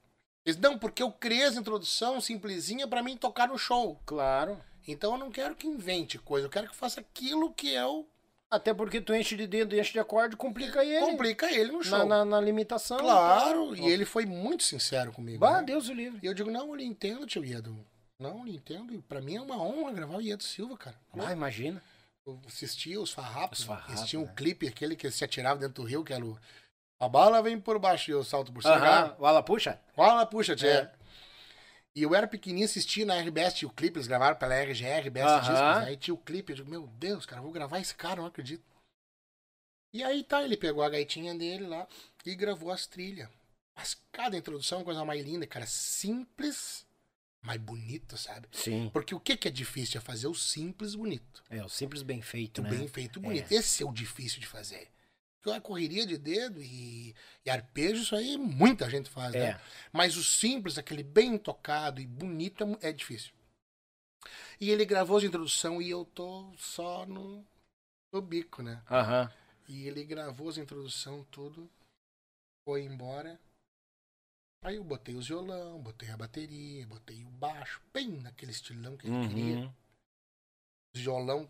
Eles, 0.46 0.58
não, 0.58 0.78
porque 0.78 1.04
eu 1.04 1.12
criei 1.12 1.44
essa 1.44 1.60
introdução 1.60 2.22
simplesinha 2.22 2.88
pra 2.88 3.04
mim 3.04 3.18
tocar 3.18 3.48
no 3.48 3.58
show. 3.58 4.00
Claro. 4.06 4.62
Então 4.88 5.14
eu 5.14 5.18
não 5.18 5.32
quero 5.32 5.56
que 5.56 5.68
invente 5.68 6.18
coisa, 6.18 6.46
eu 6.46 6.50
quero 6.52 6.70
que 6.70 6.76
faça 6.76 7.00
aquilo 7.00 7.52
que 7.54 7.74
eu 7.74 8.08
Até 8.50 8.74
porque 8.74 9.02
tu 9.02 9.14
enche 9.14 9.36
de 9.36 9.48
dedo 9.48 9.76
e 9.76 9.80
enche 9.80 9.94
de 9.94 10.00
acorde, 10.00 10.36
complica 10.36 10.84
ele. 10.86 11.06
complica 11.06 11.52
ele 11.52 11.72
no 11.72 11.84
show. 11.84 11.98
na, 12.00 12.06
na, 12.06 12.26
na 12.26 12.42
limitação. 12.42 12.98
Claro, 13.00 13.76
e 13.76 13.86
ele 13.88 14.06
foi 14.06 14.26
muito 14.26 14.64
sincero 14.64 15.12
comigo. 15.12 15.40
Bah, 15.40 15.60
né? 15.60 15.64
Deus 15.68 15.90
o 15.90 15.94
livre. 15.94 16.20
E 16.22 16.26
eu 16.26 16.34
digo, 16.34 16.52
não, 16.52 16.68
eu 16.70 16.76
lhe 16.76 16.86
entendo, 16.86 17.26
tio 17.26 17.44
Iedo. 17.44 17.76
Não, 18.20 18.40
eu 18.40 18.46
lhe 18.46 18.56
entendo. 18.56 18.94
E 18.94 19.02
pra 19.02 19.20
mim 19.20 19.36
é 19.36 19.42
uma 19.42 19.62
honra 19.62 19.92
gravar 19.92 20.18
o 20.18 20.22
Iedo 20.22 20.44
Silva, 20.44 20.78
cara. 20.78 20.96
Ah, 21.18 21.34
imagina. 21.34 21.82
Eu 22.26 22.40
assistia 22.48 23.00
os 23.00 23.12
farrapos. 23.12 23.60
Os 23.60 23.66
farrapos, 23.66 23.96
Eles 23.98 24.10
tinham 24.10 24.24
um 24.24 24.28
né? 24.28 24.34
clipe, 24.36 24.68
aquele 24.68 24.96
que 24.96 25.12
se 25.12 25.24
atirava 25.24 25.60
dentro 25.60 25.84
do 25.84 25.88
rio, 25.88 26.04
que 26.04 26.14
era 26.14 26.26
o... 26.26 26.38
A 26.98 27.10
bala 27.10 27.42
vem 27.44 27.60
por 27.60 27.78
baixo 27.78 28.10
e 28.10 28.14
eu 28.14 28.24
salto 28.24 28.54
por 28.54 28.64
cima. 28.64 28.76
Aham. 28.76 29.16
Vala, 29.20 29.44
puxa. 29.44 29.78
Olha, 29.98 30.26
puxa, 30.26 30.56
tia. 30.56 30.70
É. 30.70 30.92
E 31.96 32.04
eu 32.04 32.14
era 32.14 32.28
pequenininho, 32.28 32.66
assistia 32.66 33.06
na 33.06 33.16
RBS, 33.16 33.54
tinha 33.54 33.70
o 33.70 33.74
clipe, 33.74 33.98
eles 33.98 34.08
gravaram 34.08 34.36
pela 34.36 34.54
RGR, 34.54 35.08
RBS 35.08 35.26
Aham. 35.26 35.40
Discos. 35.40 35.88
Aí 35.88 35.98
tinha 35.98 36.14
o 36.14 36.18
clipe, 36.18 36.52
eu 36.52 36.58
digo, 36.58 36.70
meu 36.70 36.88
Deus, 36.88 37.26
cara, 37.26 37.42
vou 37.42 37.52
gravar 37.52 37.80
esse 37.80 37.96
cara, 37.96 38.18
não 38.18 38.26
acredito. 38.28 38.64
E 39.94 40.04
aí 40.04 40.22
tá, 40.24 40.44
ele 40.44 40.58
pegou 40.58 40.84
a 40.84 40.90
gaitinha 40.90 41.34
dele 41.34 41.66
lá 41.66 41.88
e 42.26 42.36
gravou 42.36 42.70
as 42.70 42.86
trilhas. 42.86 43.30
Mas 43.74 43.98
cada 44.12 44.36
introdução 44.36 44.78
é 44.78 44.80
uma 44.80 44.86
coisa 44.86 45.06
mais 45.06 45.24
linda, 45.24 45.48
cara, 45.48 45.66
simples, 45.66 46.86
mas 47.42 47.58
bonito, 47.62 48.18
sabe? 48.18 48.50
Sim. 48.52 48.90
Porque 48.92 49.16
o 49.16 49.20
que 49.20 49.38
que 49.38 49.48
é 49.48 49.52
difícil? 49.52 49.98
É 49.98 50.02
fazer 50.02 50.28
o 50.28 50.34
simples 50.36 50.96
bonito. 50.96 51.44
É, 51.50 51.64
o 51.64 51.70
simples 51.70 52.02
bem 52.02 52.22
feito, 52.22 52.60
O 52.60 52.64
né? 52.66 52.72
bem 52.72 52.88
feito 52.90 53.22
bonito. 53.22 53.50
Esse 53.50 53.84
é 53.84 53.86
o 53.86 53.94
difícil 53.94 54.42
de 54.42 54.48
fazer. 54.48 54.90
Porque 55.46 55.58
a 55.60 55.62
correria 55.62 56.08
de 56.08 56.18
dedo 56.18 56.60
e, 56.60 57.14
e 57.46 57.50
arpejo, 57.52 58.02
isso 58.02 58.16
aí 58.16 58.36
muita 58.36 58.90
gente 58.90 59.12
faz, 59.12 59.36
É. 59.36 59.54
né? 59.54 59.62
Mas 59.94 60.18
o 60.18 60.24
simples, 60.24 60.76
aquele 60.80 61.04
bem 61.04 61.38
tocado 61.38 62.02
e 62.02 62.08
bonito, 62.08 62.64
é 62.82 62.90
é 62.90 62.92
difícil. 62.92 63.32
E 64.60 64.72
ele 64.72 64.86
gravou 64.86 65.18
as 65.18 65.24
introdução 65.24 65.80
e 65.80 65.88
eu 65.88 66.04
tô 66.04 66.52
só 66.58 67.06
no, 67.06 67.46
no 68.12 68.22
bico, 68.24 68.64
né? 68.64 68.84
Aham. 68.90 69.32
E 69.68 69.88
ele 69.88 70.04
gravou 70.04 70.50
as 70.50 70.58
introdução 70.58 71.24
tudo, 71.26 71.70
foi 72.68 72.82
embora. 72.82 73.40
Aí 74.64 74.78
eu 74.78 74.84
botei 74.84 75.14
os 75.14 75.28
violão, 75.28 75.80
botei 75.80 76.10
a 76.10 76.18
bateria, 76.18 76.88
botei 76.88 77.24
o 77.24 77.30
baixo, 77.30 77.84
bem 77.94 78.10
naquele 78.10 78.52
estilão 78.52 78.98
que 78.98 79.06
ele 79.06 79.28
queria. 79.28 79.58
Uhum. 79.58 79.74
Violão, 80.96 81.48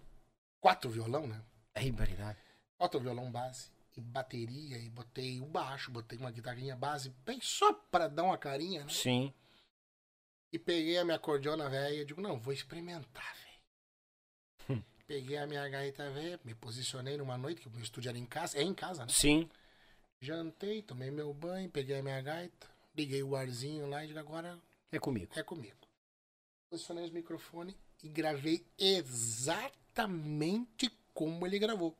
quatro 0.59 0.89
violão, 0.89 1.25
né? 1.25 1.41
Aí, 1.73 1.93
baridade. 1.93 2.39
Bota 2.77 2.97
o 2.97 3.01
violão 3.01 3.31
base 3.31 3.73
bateria 4.01 4.77
e 4.77 4.89
botei 4.89 5.39
o 5.39 5.45
baixo, 5.45 5.91
botei 5.91 6.17
uma 6.17 6.31
guitarrinha 6.31 6.75
base, 6.75 7.09
bem 7.25 7.39
só 7.41 7.71
pra 7.73 8.07
dar 8.07 8.23
uma 8.23 8.37
carinha, 8.37 8.83
né? 8.83 8.89
Sim. 8.89 9.33
E 10.51 10.59
peguei 10.59 10.97
a 10.97 11.03
minha 11.05 11.17
acordeona 11.17 11.69
velha 11.69 12.01
e 12.01 12.05
digo, 12.05 12.21
não, 12.21 12.39
vou 12.39 12.53
experimentar, 12.53 13.35
velho. 13.35 13.45
Peguei 15.07 15.37
a 15.37 15.45
minha 15.45 15.67
gaita 15.69 16.09
velha, 16.09 16.39
me 16.43 16.55
posicionei 16.55 17.15
numa 17.15 17.37
noite, 17.37 17.61
que 17.61 17.67
o 17.67 17.71
meu 17.71 17.81
estúdio 17.81 18.09
era 18.09 18.17
em 18.17 18.25
casa, 18.25 18.57
é 18.57 18.63
em 18.63 18.73
casa, 18.73 19.03
né? 19.05 19.11
Sim. 19.11 19.47
Jantei, 20.19 20.81
tomei 20.81 21.11
meu 21.11 21.31
banho, 21.31 21.69
peguei 21.69 21.99
a 21.99 22.01
minha 22.01 22.19
gaita, 22.21 22.67
liguei 22.95 23.21
o 23.21 23.35
arzinho 23.35 23.87
lá 23.87 24.03
e 24.03 24.07
digo, 24.07 24.17
agora 24.19 24.59
É 24.91 24.97
comigo. 24.97 25.31
é 25.35 25.43
comigo. 25.43 25.77
Posicionei 26.71 27.03
os 27.05 27.11
microfones 27.11 27.75
e 28.01 28.09
gravei 28.09 28.65
exatamente 29.95 30.89
como 31.13 31.45
ele 31.45 31.59
gravou. 31.59 31.95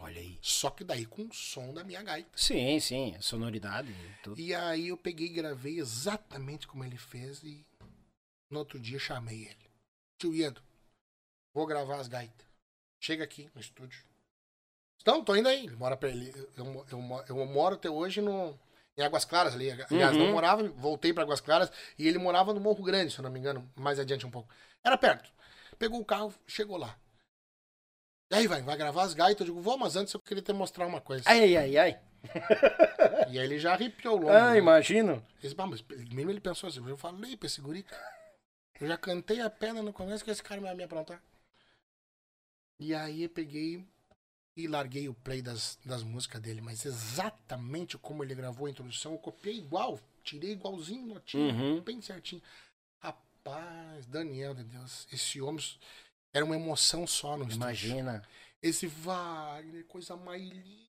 Olha 0.00 0.20
aí. 0.20 0.38
Só 0.40 0.70
que 0.70 0.84
daí 0.84 1.04
com 1.06 1.22
o 1.26 1.32
som 1.34 1.72
da 1.72 1.82
minha 1.84 2.02
gaita. 2.02 2.30
Sim, 2.36 2.78
sim. 2.80 3.14
a 3.16 3.20
Sonoridade 3.22 3.90
e 3.92 4.22
tudo. 4.22 4.40
E 4.40 4.54
aí 4.54 4.88
eu 4.88 4.96
peguei 4.96 5.26
e 5.26 5.32
gravei 5.32 5.78
exatamente 5.78 6.66
como 6.66 6.84
ele 6.84 6.96
fez 6.96 7.42
e 7.42 7.64
no 8.50 8.60
outro 8.60 8.78
dia 8.78 8.98
chamei 8.98 9.44
ele. 9.46 9.68
Tio 10.18 10.34
Iedo, 10.34 10.62
vou 11.54 11.66
gravar 11.66 11.96
as 12.00 12.08
gaitas. 12.08 12.46
Chega 13.00 13.24
aqui 13.24 13.50
no 13.54 13.60
estúdio. 13.60 14.02
Então, 15.00 15.22
tô 15.24 15.36
indo 15.36 15.48
aí. 15.48 15.64
Ele 15.66 15.76
mora 15.76 15.96
pra 15.96 16.08
ele. 16.08 16.32
Eu, 16.56 16.86
eu, 16.90 17.24
eu 17.28 17.46
moro 17.46 17.76
até 17.76 17.88
hoje 17.88 18.20
no, 18.20 18.58
em 18.96 19.02
Águas 19.02 19.24
Claras 19.24 19.54
ali. 19.54 19.70
Aliás, 19.70 20.16
Uhum. 20.16 20.24
não 20.26 20.32
morava, 20.32 20.68
voltei 20.70 21.12
pra 21.12 21.22
Águas 21.22 21.40
Claras 21.40 21.70
e 21.98 22.06
ele 22.08 22.18
morava 22.18 22.52
no 22.52 22.60
Morro 22.60 22.82
Grande, 22.82 23.12
se 23.12 23.18
eu 23.18 23.22
não 23.22 23.30
me 23.30 23.38
engano, 23.38 23.68
mais 23.76 23.98
adiante 23.98 24.26
um 24.26 24.30
pouco. 24.30 24.48
Era 24.82 24.98
perto. 24.98 25.30
Pegou 25.78 26.00
o 26.00 26.04
carro, 26.04 26.34
chegou 26.46 26.76
lá. 26.76 26.98
E 28.30 28.34
aí, 28.34 28.46
vai, 28.46 28.60
vai 28.62 28.76
gravar 28.76 29.02
as 29.04 29.14
gaitas? 29.14 29.40
Eu 29.40 29.46
digo, 29.54 29.60
vou, 29.62 29.78
mas 29.78 29.96
antes 29.96 30.12
eu 30.12 30.20
queria 30.20 30.42
te 30.42 30.52
mostrar 30.52 30.86
uma 30.86 31.00
coisa. 31.00 31.24
Ai, 31.26 31.56
ai, 31.56 31.76
ai. 31.76 32.00
E 33.30 33.38
aí 33.38 33.44
ele 33.44 33.58
já 33.58 33.74
arrepiou 33.74 34.14
o 34.14 34.16
lombo. 34.18 34.30
Ah, 34.32 34.52
né? 34.52 34.58
imagino. 34.58 35.24
Esse, 35.42 35.54
bah, 35.54 35.66
mas 35.66 35.82
mesmo 36.12 36.30
ele 36.30 36.40
pensou 36.40 36.68
assim, 36.68 36.86
eu 36.86 36.96
falei 36.96 37.36
pra 37.36 37.46
esse 37.46 37.60
guri. 37.60 37.84
Eu 38.80 38.88
já 38.88 38.96
cantei 38.96 39.40
a 39.40 39.50
pedra 39.50 39.82
no 39.82 39.92
começo 39.92 40.24
que 40.24 40.30
esse 40.30 40.42
cara 40.42 40.60
vai 40.60 40.74
me 40.74 40.82
aprontar. 40.82 41.22
E 42.80 42.94
aí 42.94 43.24
eu 43.24 43.28
peguei 43.28 43.84
e 44.56 44.66
larguei 44.66 45.08
o 45.08 45.14
play 45.14 45.42
das, 45.42 45.78
das 45.84 46.02
músicas 46.02 46.40
dele, 46.40 46.60
mas 46.60 46.84
exatamente 46.84 47.96
como 47.98 48.24
ele 48.24 48.34
gravou 48.34 48.66
a 48.66 48.70
introdução, 48.70 49.12
eu 49.12 49.18
copiei 49.18 49.58
igual, 49.58 50.00
tirei 50.24 50.52
igualzinho, 50.52 51.06
notinha, 51.06 51.52
Uhum. 51.52 51.80
bem 51.82 52.00
certinho. 52.00 52.42
Rapaz, 53.00 54.06
Daniel 54.06 54.54
de 54.54 54.64
Deus, 54.64 55.06
esse 55.12 55.40
homem 55.40 55.62
era 56.32 56.44
uma 56.44 56.56
emoção 56.56 57.06
só 57.06 57.36
no 57.36 57.44
estúdio. 57.44 57.56
Imagina. 57.56 58.22
Esse 58.62 58.86
Wagner, 58.86 59.84
coisa 59.86 60.16
mais 60.16 60.42
linda. 60.42 60.88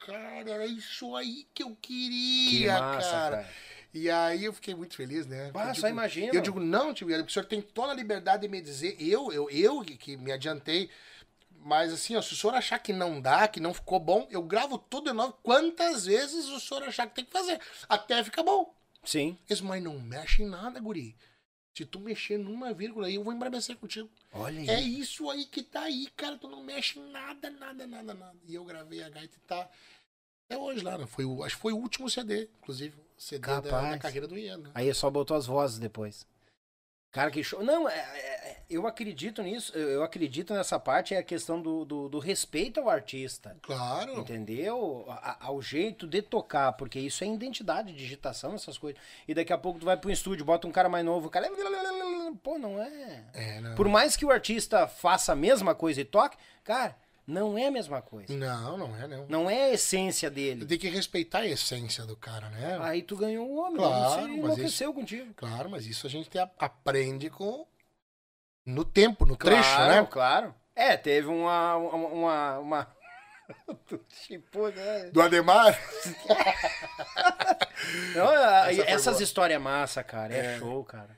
Cara, 0.00 0.50
era 0.50 0.66
isso 0.66 1.14
aí 1.16 1.48
que 1.54 1.62
eu 1.62 1.74
Que 1.76 1.88
queria, 1.88 2.78
massa, 2.78 3.10
cara. 3.10 3.36
cara. 3.38 3.50
E 3.94 4.10
aí 4.10 4.44
eu 4.44 4.52
fiquei 4.52 4.74
muito 4.74 4.94
feliz, 4.96 5.24
né? 5.26 5.50
Ah, 5.54 5.72
só 5.72 5.88
imagina. 5.88 6.34
Eu 6.34 6.40
digo, 6.42 6.58
não, 6.60 6.92
tio 6.92 7.06
Guilherme, 7.06 7.28
o 7.28 7.32
senhor 7.32 7.46
tem 7.46 7.62
toda 7.62 7.92
a 7.92 7.94
liberdade 7.94 8.42
de 8.42 8.48
me 8.48 8.60
dizer, 8.60 8.96
eu, 9.00 9.32
eu, 9.32 9.48
eu 9.50 9.80
que- 9.82 9.96
que 9.96 10.16
me 10.16 10.32
adiantei, 10.32 10.90
mas 11.60 11.92
assim, 11.92 12.16
ó, 12.16 12.20
se 12.20 12.32
o 12.32 12.36
senhor 12.36 12.54
achar 12.54 12.78
que 12.80 12.92
não 12.92 13.20
dá, 13.20 13.46
que 13.48 13.60
não 13.60 13.72
ficou 13.72 14.00
bom, 14.00 14.26
eu 14.30 14.42
gravo 14.42 14.76
tudo 14.76 15.10
de 15.10 15.16
novo, 15.16 15.38
quantas 15.42 16.04
vezes 16.06 16.46
o 16.48 16.58
senhor 16.60 16.82
achar 16.82 17.06
que 17.06 17.14
tem 17.14 17.24
que 17.24 17.30
fazer, 17.32 17.58
até 17.88 18.22
ficar 18.24 18.42
bom. 18.42 18.74
Sim. 19.04 19.38
Esse, 19.48 19.62
mas 19.62 19.82
não 19.82 19.98
mexe 20.00 20.42
em 20.42 20.46
nada, 20.46 20.80
guri. 20.80 21.16
Se 21.74 21.84
tu 21.84 21.98
mexer 21.98 22.38
numa 22.38 22.72
vírgula 22.72 23.08
aí, 23.08 23.16
eu 23.16 23.24
vou 23.24 23.32
embrebecer 23.32 23.76
contigo. 23.76 24.08
Olha 24.32 24.60
aí. 24.60 24.68
É 24.68 24.80
isso 24.80 25.28
aí 25.28 25.44
que 25.44 25.60
tá 25.60 25.82
aí, 25.82 26.06
cara. 26.16 26.38
Tu 26.38 26.48
não 26.48 26.62
mexe 26.62 27.00
nada, 27.00 27.50
nada, 27.50 27.84
nada, 27.84 28.14
nada. 28.14 28.36
E 28.46 28.54
eu 28.54 28.64
gravei 28.64 29.02
a 29.02 29.08
gaita 29.08 29.36
e 29.36 29.40
tá 29.40 29.68
até 30.46 30.56
hoje 30.56 30.84
lá, 30.84 30.96
né? 30.96 31.06
Foi 31.06 31.24
o, 31.24 31.42
acho 31.42 31.56
que 31.56 31.62
foi 31.62 31.72
o 31.72 31.76
último 31.76 32.08
CD, 32.08 32.48
inclusive. 32.62 32.94
CD 33.18 33.40
da, 33.40 33.60
da 33.60 33.98
carreira 33.98 34.28
do 34.28 34.38
Ian, 34.38 34.58
né? 34.58 34.70
Aí 34.72 34.92
só 34.94 35.10
botou 35.10 35.36
as 35.36 35.46
vozes 35.46 35.80
depois. 35.80 36.24
Cara, 37.14 37.30
que 37.30 37.44
show. 37.44 37.62
Não, 37.62 37.88
é- 37.88 37.94
é- 37.94 38.48
é- 38.50 38.56
eu 38.68 38.88
acredito 38.88 39.40
nisso. 39.40 39.72
Eu 39.78 40.02
acredito 40.02 40.52
nessa 40.52 40.80
parte, 40.80 41.14
é 41.14 41.18
a 41.18 41.22
questão 41.22 41.62
do, 41.62 41.84
do, 41.84 42.08
do 42.08 42.18
respeito 42.18 42.80
ao 42.80 42.90
artista. 42.90 43.56
Claro. 43.62 44.18
Entendeu? 44.18 45.04
A- 45.08 45.30
a- 45.30 45.46
ao 45.46 45.62
jeito 45.62 46.08
de 46.08 46.20
tocar, 46.20 46.72
porque 46.72 46.98
isso 46.98 47.22
é 47.22 47.28
identidade, 47.28 47.92
digitação, 47.92 48.56
essas 48.56 48.76
coisas. 48.76 49.00
E 49.28 49.32
daqui 49.32 49.52
a 49.52 49.58
pouco 49.58 49.78
tu 49.78 49.84
vai 49.86 49.96
pro 49.96 50.10
estúdio, 50.10 50.44
bota 50.44 50.66
um 50.66 50.72
cara 50.72 50.88
mais 50.88 51.04
novo, 51.04 51.28
o 51.28 51.30
cara. 51.30 51.48
Pô, 52.42 52.58
não 52.58 52.82
é. 52.82 53.22
É, 53.32 53.60
não. 53.60 53.76
Por 53.76 53.88
mais 53.88 54.16
que 54.16 54.24
o 54.24 54.30
artista 54.32 54.88
faça 54.88 55.32
a 55.32 55.36
mesma 55.36 55.72
coisa 55.72 56.00
e 56.00 56.04
toque, 56.04 56.36
cara, 56.64 56.96
Não 57.26 57.56
é 57.56 57.68
a 57.68 57.70
mesma 57.70 58.02
coisa. 58.02 58.34
Não, 58.36 58.76
não 58.76 58.96
é, 58.96 59.06
não. 59.08 59.26
Não 59.28 59.50
é 59.50 59.64
a 59.64 59.70
essência 59.72 60.30
dele. 60.30 60.66
Tem 60.66 60.78
que 60.78 60.88
respeitar 60.88 61.38
a 61.38 61.46
essência 61.46 62.04
do 62.04 62.16
cara, 62.16 62.50
né? 62.50 62.78
Aí 62.82 63.02
tu 63.02 63.16
ganhou 63.16 63.48
o 63.48 63.56
homem, 63.56 63.76
Claro, 63.76 64.10
você 64.10 64.20
mas 64.26 64.36
enlouqueceu 64.38 64.92
contigo. 64.92 65.32
Claro, 65.34 65.70
mas 65.70 65.86
isso 65.86 66.06
a 66.06 66.10
gente 66.10 66.28
aprende 66.58 67.30
com 67.30 67.66
no 68.66 68.84
tempo, 68.84 69.24
no 69.24 69.36
Claro, 69.36 69.56
trecho, 69.56 69.78
né? 69.88 70.06
claro. 70.10 70.54
É, 70.76 70.96
teve 70.96 71.28
uma. 71.28 71.76
uma, 71.76 72.58
uma, 72.58 72.96
tipo, 74.26 74.68
né? 74.68 75.10
Do 75.10 75.22
Ademar. 75.22 75.74
Não, 78.14 78.32
Essa 78.32 78.82
essas 78.82 79.20
histórias 79.20 79.60
massa, 79.60 80.02
cara. 80.02 80.34
É, 80.34 80.56
É. 80.56 80.58
show, 80.58 80.84
cara. 80.84 81.16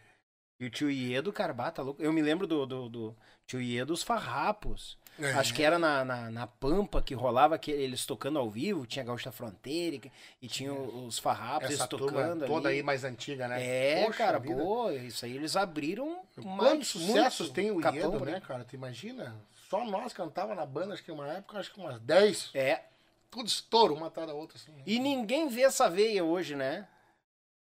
E 0.59 0.67
o 0.67 0.71
tio 0.71 0.91
Iedo, 0.91 1.33
cara, 1.33 1.53
bata 1.53 1.83
louco. 1.83 2.03
Eu 2.03 2.13
me 2.13 2.23
lembro 2.23 2.47
do, 2.47 2.67
do, 2.67 2.89
do 2.89 3.17
tio 3.47 3.61
Iedo, 3.61 3.93
os 3.93 4.03
farrapos. 4.03 4.99
É. 5.19 5.33
Acho 5.33 5.55
que 5.55 5.62
era 5.62 5.79
na, 5.79 6.05
na, 6.05 6.31
na 6.31 6.47
Pampa 6.47 7.01
que 7.01 7.14
rolava 7.14 7.59
que 7.59 7.71
eles 7.71 8.05
tocando 8.05 8.39
ao 8.39 8.51
vivo, 8.51 8.87
tinha 8.87 9.05
Gaúcha 9.05 9.33
Fronteira 9.33 9.97
e, 9.97 10.12
e 10.43 10.49
tinha 10.49 10.73
os 10.73 11.19
farrapos, 11.19 11.69
eles 11.69 11.81
Essa 11.81 11.89
tocando 11.89 12.47
toda 12.47 12.69
ali. 12.69 12.79
aí 12.79 12.83
mais 12.83 13.03
antiga, 13.05 13.49
né? 13.49 13.62
É, 13.62 14.05
Poxa 14.05 14.19
cara, 14.19 14.39
vida. 14.39 14.55
pô, 14.62 14.91
isso 14.91 15.25
aí 15.25 15.35
eles 15.35 15.57
abriram 15.57 16.21
Quantos 16.35 16.89
sucessos 16.89 17.49
tem 17.51 17.71
o 17.71 17.81
capão 17.81 18.12
Iedo, 18.12 18.25
né, 18.25 18.41
cara? 18.41 18.64
Tu 18.64 18.75
imagina? 18.75 19.35
Só 19.71 19.85
nós 19.85 20.12
cantava 20.12 20.55
na 20.55 20.67
banda, 20.67 20.95
acho 20.95 21.03
que 21.03 21.11
uma 21.11 21.27
época, 21.29 21.59
acho 21.59 21.73
que 21.73 21.81
umas 21.81 21.99
10. 22.01 22.51
É. 22.55 22.83
Tudo 23.31 23.49
estouro, 23.49 23.95
uma 23.95 24.07
atrás 24.07 24.29
da 24.29 24.35
outra, 24.35 24.57
assim. 24.57 24.71
né? 24.71 24.83
E 24.87 24.99
ninguém 24.99 25.49
vê 25.49 25.62
essa 25.62 25.89
veia 25.91 26.25
hoje, 26.25 26.55
né? 26.55 26.87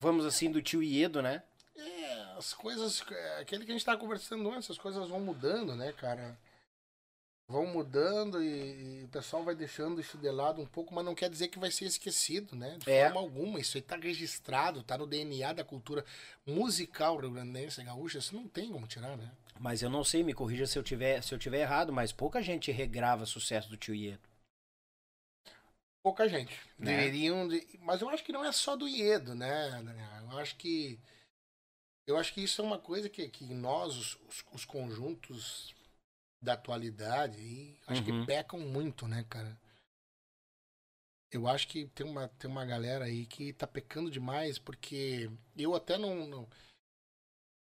Vamos 0.00 0.26
assim, 0.26 0.50
do 0.50 0.61
tio 0.61 0.82
Iedo, 0.82 1.22
né? 1.22 1.42
É, 1.76 2.36
as 2.36 2.53
coisas. 2.53 3.05
é, 3.11 3.40
Aquele 3.40 3.64
que 3.64 3.70
a 3.70 3.74
gente 3.74 3.84
tava 3.84 3.98
conversando 3.98 4.50
antes, 4.50 4.70
as 4.70 4.78
coisas 4.78 5.09
vão 5.09 5.20
mudando, 5.20 5.76
né, 5.76 5.92
cara? 5.92 6.36
Vão 7.49 7.66
mudando 7.66 8.43
e, 8.43 9.01
e 9.01 9.05
o 9.05 9.09
pessoal 9.09 9.45
vai 9.45 9.55
deixando 9.55 10.01
isso 10.01 10.16
de 10.16 10.30
lado 10.30 10.62
um 10.62 10.66
pouco, 10.66 10.95
mas 10.95 11.05
não 11.05 11.14
quer 11.14 11.28
dizer 11.28 11.49
que 11.49 11.59
vai 11.59 11.70
ser 11.70 11.84
esquecido, 11.84 12.57
né? 12.57 12.78
De 12.78 12.90
É. 12.90 13.05
forma 13.05 13.20
alguma. 13.20 13.61
Isso 13.61 13.76
aí 13.76 13.82
tá 13.82 13.97
registrado, 13.97 14.82
tá 14.82 14.97
no 14.97 15.07
DNA 15.07 15.53
da 15.53 15.64
cultura 15.64 16.05
musical 16.47 17.18
rio-grandense, 17.18 17.82
gaúcha, 17.84 18.18
isso 18.18 18.34
não 18.34 18.49
tem 18.49 18.70
como 18.72 18.86
tirar, 18.86 19.16
né? 19.18 19.30
Mas 19.61 19.82
eu 19.82 19.90
não 19.90 20.03
sei, 20.03 20.22
me 20.22 20.32
corrija 20.32 20.66
se 20.66 20.78
eu 20.78 20.82
tiver, 20.82 21.22
se 21.22 21.34
eu 21.34 21.38
tiver 21.38 21.61
errado, 21.61 21.93
mas 21.93 22.11
pouca 22.11 22.40
gente 22.43 22.72
regrava 22.72 23.26
sucesso 23.26 23.68
do 23.68 23.76
tio 23.76 23.95
Iedo. 23.95 24.28
Pouca 26.03 26.28
gente. 26.28 26.53
Né? 26.78 26.97
Deveriam. 26.97 27.47
de- 27.47 27.78
Mas 27.80 28.01
eu 28.01 28.09
acho 28.09 28.24
que 28.24 28.32
não 28.32 28.45
é 28.45 28.51
só 28.51 28.74
do 28.76 28.88
Iedo, 28.88 29.34
né, 29.34 29.70
Daniel? 29.70 30.32
Eu 30.32 30.38
acho 30.38 30.57
que. 30.57 30.99
Eu 32.07 32.16
acho 32.16 32.34
que 32.34 32.43
isso 32.43 32.61
é 32.61 32.64
uma 32.64 32.78
coisa 32.78 33.09
que, 33.09 33.28
que 33.28 33.45
nós, 33.55 33.95
os, 33.97 34.14
os, 34.28 34.45
os 34.53 34.64
conjuntos 34.64 35.72
da 36.43 36.55
atualidade, 36.55 37.38
aí, 37.38 37.78
acho 37.86 38.03
Uhum. 38.03 38.20
que 38.20 38.26
pecam 38.26 38.59
muito, 38.61 39.07
né, 39.07 39.24
cara? 39.28 39.57
Eu 41.30 41.49
acho 41.49 41.66
que 41.68 41.86
tem 41.88 42.05
uma, 42.07 42.28
tem 42.28 42.51
uma 42.51 42.64
galera 42.64 43.07
aí 43.07 43.24
que 43.24 43.53
tá 43.53 43.66
pecando 43.66 44.11
demais, 44.11 44.59
porque 44.59 45.30
eu 45.57 45.74
até 45.74 45.97
não. 45.97 46.26
não- 46.26 46.49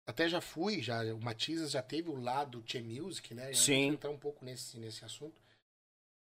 até 0.07 0.27
já 0.27 0.41
fui, 0.41 0.81
já, 0.81 1.03
o 1.13 1.21
Matizes 1.21 1.69
já 1.69 1.83
teve 1.83 2.09
o 2.09 2.15
lado 2.15 2.63
Che 2.65 2.81
Music, 2.81 3.31
né? 3.35 3.53
Já 3.53 3.61
Sim. 3.61 3.89
entrar 3.89 4.09
um 4.09 4.17
pouco 4.17 4.43
nesse, 4.43 4.79
nesse 4.79 5.05
assunto. 5.05 5.39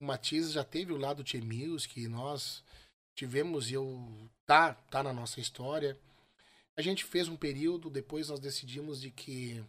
O 0.01 0.05
Matizes 0.05 0.53
já 0.53 0.65
teve 0.65 0.93
o 0.93 0.97
lado 0.97 1.25
Che 1.25 1.41
Music, 1.41 2.09
nós 2.09 2.65
tivemos, 3.15 3.71
e 3.71 3.75
eu. 3.75 4.29
Tá, 4.45 4.75
tá 4.75 5.03
na 5.05 5.13
nossa 5.13 5.41
história. 5.41 5.97
A 6.77 6.83
gente 6.83 7.05
fez 7.05 7.29
um 7.29 7.37
período, 7.37 7.89
depois 7.89 8.29
nós 8.29 8.41
decidimos 8.41 9.01
de 9.01 9.11
que 9.13 9.65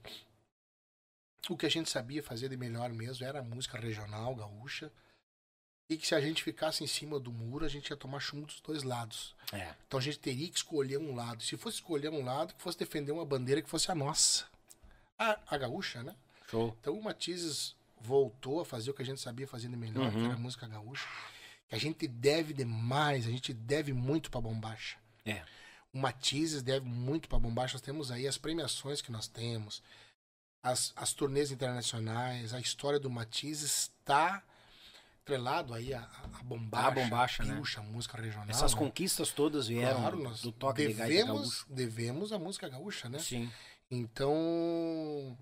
o 1.50 1.58
que 1.58 1.66
a 1.66 1.70
gente 1.70 1.90
sabia 1.90 2.22
fazer 2.22 2.50
de 2.50 2.58
melhor 2.58 2.90
mesmo 2.92 3.26
era 3.26 3.40
a 3.40 3.44
música 3.44 3.78
regional, 3.80 4.36
gaúcha. 4.36 4.92
E 5.90 5.96
que 5.98 6.06
se 6.06 6.14
a 6.14 6.20
gente 6.20 6.44
ficasse 6.44 6.84
em 6.84 6.88
cima 6.88 7.18
do 7.18 7.32
muro, 7.32 7.64
a 7.66 7.70
gente 7.70 7.90
ia 7.90 7.96
tomar 7.96 8.20
chumbo 8.20 8.46
dos 8.46 8.60
dois 8.60 8.84
lados. 8.84 9.34
É. 9.54 9.74
Então 9.88 9.98
a 10.00 10.04
gente 10.04 10.20
teria 10.20 10.50
que 10.50 10.58
escolher 10.58 10.98
um 10.98 11.16
lado. 11.16 11.42
Se 11.42 11.56
fosse 11.56 11.78
escolher 11.78 12.10
um 12.10 12.26
lado, 12.26 12.54
que 12.54 12.62
fosse 12.62 12.78
defender 12.78 13.14
uma 13.14 13.26
bandeira 13.26 13.62
que 13.62 13.70
fosse 13.70 13.90
a 13.90 13.96
nossa. 13.96 14.46
A, 15.18 15.40
a 15.48 15.58
gaúcha, 15.58 16.04
né? 16.04 16.14
Show. 16.50 16.76
Então 16.82 16.94
o 16.98 17.02
Matizes 17.04 17.74
voltou 18.02 18.60
a 18.60 18.66
fazer 18.66 18.92
o 18.92 18.94
que 18.94 19.02
a 19.02 19.06
gente 19.06 19.22
sabia 19.22 19.48
fazer 19.48 19.70
de 19.70 19.78
melhor, 19.78 20.12
que 20.12 20.18
Uhum. 20.18 20.26
era 20.26 20.34
a 20.34 20.38
música 20.38 20.68
gaúcha. 20.68 21.08
Que 21.70 21.76
a 21.76 21.80
gente 21.80 22.06
deve 22.08 22.54
demais, 22.54 23.26
a 23.26 23.32
gente 23.32 23.54
deve 23.54 23.94
muito 23.94 24.30
pra 24.30 24.42
Bombacha. 24.42 24.98
É. 25.26 25.42
O 25.94 25.98
Matizes 26.00 26.62
deve 26.62 26.86
muito 26.86 27.30
pra 27.30 27.40
Bombacha. 27.40 27.76
Nós 27.76 27.82
temos 27.82 28.12
aí 28.12 28.28
as 28.28 28.38
premiações 28.38 29.02
que 29.02 29.12
nós 29.12 29.28
temos, 29.28 29.82
as, 30.72 30.94
as 30.96 31.14
turnês 31.14 31.52
internacionais, 31.52 32.54
a 32.54 32.60
história 32.60 33.00
do 33.00 33.10
Matizes 33.10 33.92
está 34.02 34.44
atrelado 35.22 35.74
aí 35.74 35.94
a, 35.94 36.02
a 36.02 36.44
Bombacha, 36.44 36.88
A 36.88 36.92
Bombacha, 36.92 37.44
né? 37.44 37.56
Pilcha, 37.56 37.82
música 37.82 38.22
regional. 38.22 38.50
Essas 38.50 38.74
né? 38.74 38.80
conquistas 38.80 39.32
todas 39.32 39.68
vieram 39.68 40.00
Claro, 40.00 40.24
nós 40.24 40.42
do 40.42 40.52
toque 40.52 40.88
de 40.88 40.94
devemos, 40.94 41.40
gaúcho. 41.42 41.66
devemos 41.70 42.32
a 42.32 42.40
música 42.40 42.70
gaúcha, 42.70 43.10
né? 43.10 43.20
Sim. 43.20 43.52
Então, 43.90 45.38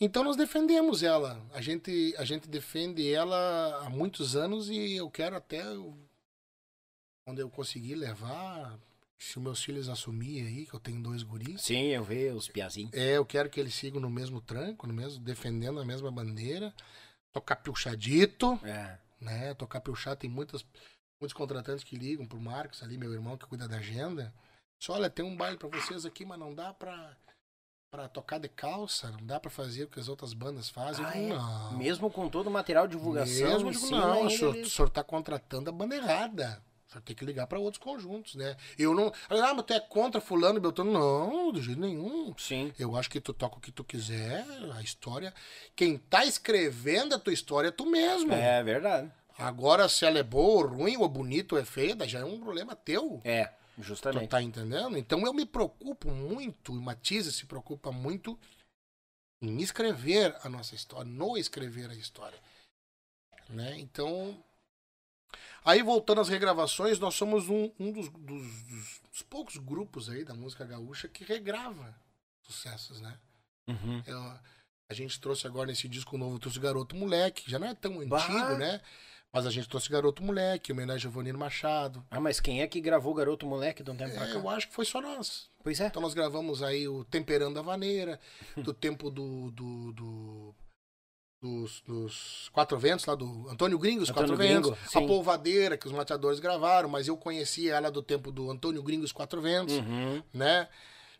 então 0.00 0.24
nós 0.24 0.36
defendemos 0.36 1.02
ela. 1.02 1.40
A 1.54 1.60
gente, 1.60 2.14
a 2.18 2.24
gente 2.24 2.48
defende 2.48 3.12
ela 3.12 3.82
há 3.84 3.90
muitos 3.90 4.36
anos 4.36 4.68
e 4.68 4.94
eu 4.96 5.10
quero 5.10 5.36
até 5.36 5.62
eu- 5.66 5.96
quando 7.24 7.38
eu 7.38 7.48
conseguir 7.48 7.94
levar, 7.94 8.78
se 9.22 9.38
os 9.38 9.42
meus 9.42 9.62
filhos 9.62 9.88
assumir 9.88 10.46
aí, 10.46 10.66
que 10.66 10.74
eu 10.74 10.80
tenho 10.80 11.02
dois 11.02 11.22
guris, 11.22 11.62
Sim, 11.62 11.86
eu 11.88 12.02
vi 12.04 12.28
os 12.30 12.48
piazinhos. 12.48 12.92
é, 12.92 13.16
eu 13.16 13.24
quero 13.24 13.48
que 13.48 13.60
eles 13.60 13.74
sigam 13.74 14.00
no 14.00 14.10
mesmo 14.10 14.40
tranco, 14.40 14.86
no 14.86 14.92
mesmo 14.92 15.22
defendendo 15.22 15.80
a 15.80 15.84
mesma 15.84 16.10
bandeira. 16.10 16.74
Tocar 17.32 17.56
pilchadito, 17.56 18.58
É. 18.64 18.98
né? 19.20 19.54
Tocar 19.54 19.80
pilchado 19.80 20.16
tem 20.16 20.28
muitas 20.30 20.64
muitos 21.20 21.32
contratantes 21.34 21.84
que 21.84 21.94
ligam 21.96 22.26
pro 22.26 22.40
Marcos 22.40 22.82
ali, 22.82 22.98
meu 22.98 23.12
irmão 23.12 23.36
que 23.36 23.46
cuida 23.46 23.68
da 23.68 23.76
agenda. 23.76 24.34
Só 24.82 24.94
olha, 24.94 25.08
tem 25.08 25.24
um 25.24 25.36
baile 25.36 25.56
pra 25.56 25.68
vocês 25.68 26.04
aqui, 26.04 26.24
mas 26.26 26.38
não 26.38 26.52
dá 26.54 26.74
pra 26.74 27.16
para 27.92 28.08
tocar 28.08 28.38
de 28.38 28.48
calça, 28.48 29.10
não 29.10 29.24
dá 29.26 29.38
pra 29.38 29.50
fazer 29.50 29.84
o 29.84 29.88
que 29.88 30.00
as 30.00 30.08
outras 30.08 30.32
bandas 30.32 30.70
fazem. 30.70 31.04
Ah, 31.04 31.10
digo, 31.10 31.24
é? 31.26 31.28
não. 31.36 31.76
Mesmo 31.78 32.10
com 32.10 32.26
todo 32.28 32.46
o 32.46 32.50
material 32.50 32.88
de 32.88 32.96
divulgação 32.96 33.46
Mesmo, 33.48 33.70
digo, 33.70 33.90
não, 33.90 34.24
o 34.26 34.30
senhor, 34.30 34.54
eles- 34.56 34.68
o 34.68 34.70
senhor 34.70 34.88
tá 34.88 35.04
contratando 35.04 35.68
a 35.68 35.72
banda 35.72 35.94
senhor 36.92 37.02
tem 37.02 37.16
que 37.16 37.24
ligar 37.24 37.46
pra 37.46 37.58
outros 37.58 37.82
conjuntos, 37.82 38.34
né? 38.34 38.56
Eu 38.78 38.94
não. 38.94 39.12
Ah, 39.28 39.54
mas 39.54 39.64
tu 39.64 39.72
é 39.72 39.80
contra 39.80 40.20
fulano 40.20 40.58
e 40.58 40.60
Beltrano? 40.60 40.92
Não, 40.92 41.52
de 41.52 41.60
jeito 41.62 41.80
nenhum. 41.80 42.34
Sim. 42.38 42.72
Eu 42.78 42.96
acho 42.96 43.10
que 43.10 43.20
tu 43.20 43.32
toca 43.32 43.56
o 43.56 43.60
que 43.60 43.72
tu 43.72 43.82
quiser, 43.82 44.44
a 44.74 44.82
história. 44.82 45.32
Quem 45.74 45.98
tá 45.98 46.24
escrevendo 46.24 47.14
a 47.14 47.18
tua 47.18 47.32
história 47.32 47.68
é 47.68 47.72
tu 47.72 47.86
mesmo. 47.86 48.32
É 48.32 48.62
verdade. 48.62 49.10
Agora, 49.38 49.88
se 49.88 50.04
ela 50.04 50.18
é 50.18 50.22
boa 50.22 50.64
ou 50.66 50.76
ruim, 50.76 50.96
ou 50.96 51.08
bonita 51.08 51.54
ou 51.54 51.60
é 51.60 51.64
feia, 51.64 51.96
já 52.06 52.20
é 52.20 52.24
um 52.24 52.38
problema 52.38 52.76
teu. 52.76 53.20
É, 53.24 53.46
Tu 53.76 53.82
justamente. 53.82 54.28
tá 54.28 54.42
entendendo? 54.42 54.96
Então 54.98 55.24
eu 55.26 55.32
me 55.32 55.46
preocupo 55.46 56.10
muito, 56.10 56.72
e 56.72 56.78
Matiza 56.78 57.30
se 57.32 57.46
preocupa 57.46 57.90
muito 57.90 58.38
em 59.40 59.60
escrever 59.60 60.36
a 60.42 60.48
nossa 60.48 60.74
história, 60.74 61.10
no 61.10 61.36
escrever 61.36 61.90
a 61.90 61.94
história. 61.94 62.38
Né? 63.48 63.78
Então. 63.78 64.42
Aí 65.64 65.82
voltando 65.82 66.20
às 66.20 66.28
regravações, 66.28 66.98
nós 66.98 67.14
somos 67.14 67.48
um, 67.48 67.70
um 67.78 67.92
dos, 67.92 68.08
dos- 68.10 68.62
dos- 68.62 69.22
poucos 69.28 69.56
grupos 69.56 70.08
aí 70.10 70.24
da 70.24 70.34
música 70.34 70.64
gaúcha 70.64 71.08
que 71.08 71.24
regrava 71.24 71.94
sucessos, 72.42 73.00
né? 73.00 73.18
Uhum. 73.68 74.02
Eu- 74.06 74.38
a 74.90 74.94
gente 74.94 75.18
trouxe 75.20 75.46
agora 75.46 75.68
nesse 75.68 75.88
disco 75.88 76.18
novo, 76.18 76.38
trouxe 76.38 76.58
Garoto 76.58 76.94
Moleque, 76.96 77.50
já 77.50 77.58
não 77.58 77.68
é 77.68 77.74
tão 77.74 78.06
Bah! 78.06 78.18
antigo, 78.18 78.58
né? 78.58 78.80
Mas 79.32 79.46
a 79.46 79.50
gente 79.50 79.66
trouxe 79.66 79.88
Garoto 79.88 80.22
Moleque, 80.22 80.72
homenagem 80.72 81.08
a 81.08 81.10
Vonino 81.10 81.38
Machado. 81.38 82.04
Ah, 82.10 82.20
mas 82.20 82.38
quem 82.38 82.60
é 82.60 82.66
que 82.66 82.78
gravou 82.82 83.14
Garoto 83.14 83.46
Moleque 83.46 83.82
de 83.82 83.90
um 83.90 83.96
tempo 83.96 84.12
pra 84.14 84.24
É, 84.28 84.32
cá? 84.32 84.38
eu 84.38 84.46
acho 84.50 84.68
que 84.68 84.74
foi 84.74 84.84
só 84.84 85.00
nós. 85.00 85.48
Pois 85.62 85.80
é. 85.80 85.86
Então 85.86 86.02
nós 86.02 86.12
gravamos 86.12 86.62
aí 86.62 86.86
o 86.86 87.02
Temperando 87.04 87.58
a 87.58 87.62
Vaneira, 87.62 88.20
do 88.56 88.74
tempo 88.74 89.10
do, 89.10 89.50
do, 89.52 89.92
do- 89.92 90.54
dos, 91.42 91.82
dos 91.84 92.48
Quatro 92.52 92.78
Ventos, 92.78 93.04
lá 93.04 93.16
do 93.16 93.48
Antônio 93.48 93.76
Gringo, 93.78 94.02
os 94.04 94.10
Antônio 94.10 94.28
Quatro 94.30 94.36
Ventos. 94.46 94.70
Gringo, 94.70 94.86
A 94.86 95.00
sim. 95.00 95.06
Polvadeira, 95.08 95.76
que 95.76 95.86
os 95.86 95.92
mateadores 95.92 96.38
gravaram, 96.38 96.88
mas 96.88 97.08
eu 97.08 97.16
conheci 97.16 97.68
ela 97.68 97.90
do 97.90 98.00
tempo 98.00 98.30
do 98.30 98.48
Antônio 98.50 98.80
Gringo, 98.82 99.04
os 99.04 99.10
Quatro 99.12 99.40
Ventos, 99.42 99.74
Uhum. 99.74 100.22
né? 100.32 100.68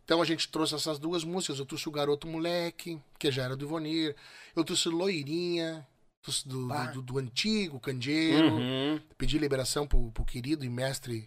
Então 0.05 0.23
a 0.23 0.25
gente 0.25 0.49
trouxe 0.49 0.75
essas 0.77 0.99
duas 0.99 1.25
músicas. 1.25 1.59
Eu 1.59 1.66
trouxe 1.66 1.89
o 1.89 1.93
Garoto 1.93 2.27
Moleque, 2.27 3.01
que 3.18 3.31
já 3.33 3.45
era 3.45 3.57
do 3.57 3.64
Ivonir. 3.64 4.14
Eu 4.55 4.64
trouxe 4.64 4.89
Loirinha, 4.89 5.87
trouxe 6.23 6.47
do, 6.47 6.66
Bah. 6.68 6.87
do, 6.87 7.03
do 7.03 7.18
antigo 7.18 7.79
Candeeiro. 7.81 8.49
Uhum. 8.55 9.01
Pedi 9.18 9.39
liberação 9.39 9.87
pro, 9.87 10.11
pro 10.12 10.25
querido 10.25 10.64
e 10.64 10.68
mestre 10.68 11.27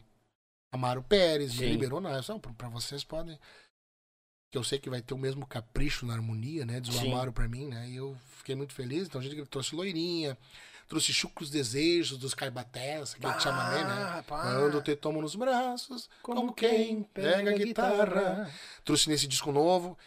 Amaro 0.71 1.01
Pérez, 1.03 1.55
me 1.57 1.67
liberou, 1.67 2.01
não, 2.01 2.13
é 2.13 2.21
só 2.21 2.37
pra, 2.37 2.51
pra 2.53 2.67
vocês 2.69 3.01
podem. 3.03 3.39
Que 4.55 4.59
eu 4.59 4.63
sei 4.63 4.79
que 4.79 4.89
vai 4.89 5.01
ter 5.01 5.13
o 5.13 5.17
mesmo 5.17 5.45
capricho 5.45 6.05
na 6.05 6.13
harmonia, 6.13 6.65
né? 6.65 6.79
Diz 6.79 6.95
o. 6.95 7.07
Amaro 7.07 7.33
pra 7.33 7.45
mim, 7.45 7.67
né? 7.67 7.89
E 7.89 7.97
eu 7.97 8.15
fiquei 8.37 8.55
muito 8.55 8.71
feliz. 8.71 9.05
Então 9.05 9.19
a 9.19 9.23
gente 9.23 9.45
trouxe 9.47 9.75
loirinha, 9.75 10.37
trouxe 10.87 11.11
chucros 11.11 11.49
desejos 11.49 12.17
dos 12.17 12.33
caibatés, 12.33 13.15
que 13.15 13.25
é 13.25 13.29
o 13.29 13.37
chamamé, 13.37 13.83
né? 13.83 14.23
Quando 14.25 14.81
te 14.81 14.95
tomo 14.95 15.21
nos 15.21 15.35
braços, 15.35 16.09
como, 16.21 16.53
quem 16.53 17.03
pega 17.03 17.51
a 17.51 17.53
guitarra. 17.53 18.49
Trouxe 18.85 19.09
nesse 19.09 19.27
disco 19.27 19.51
novo. 19.51 19.97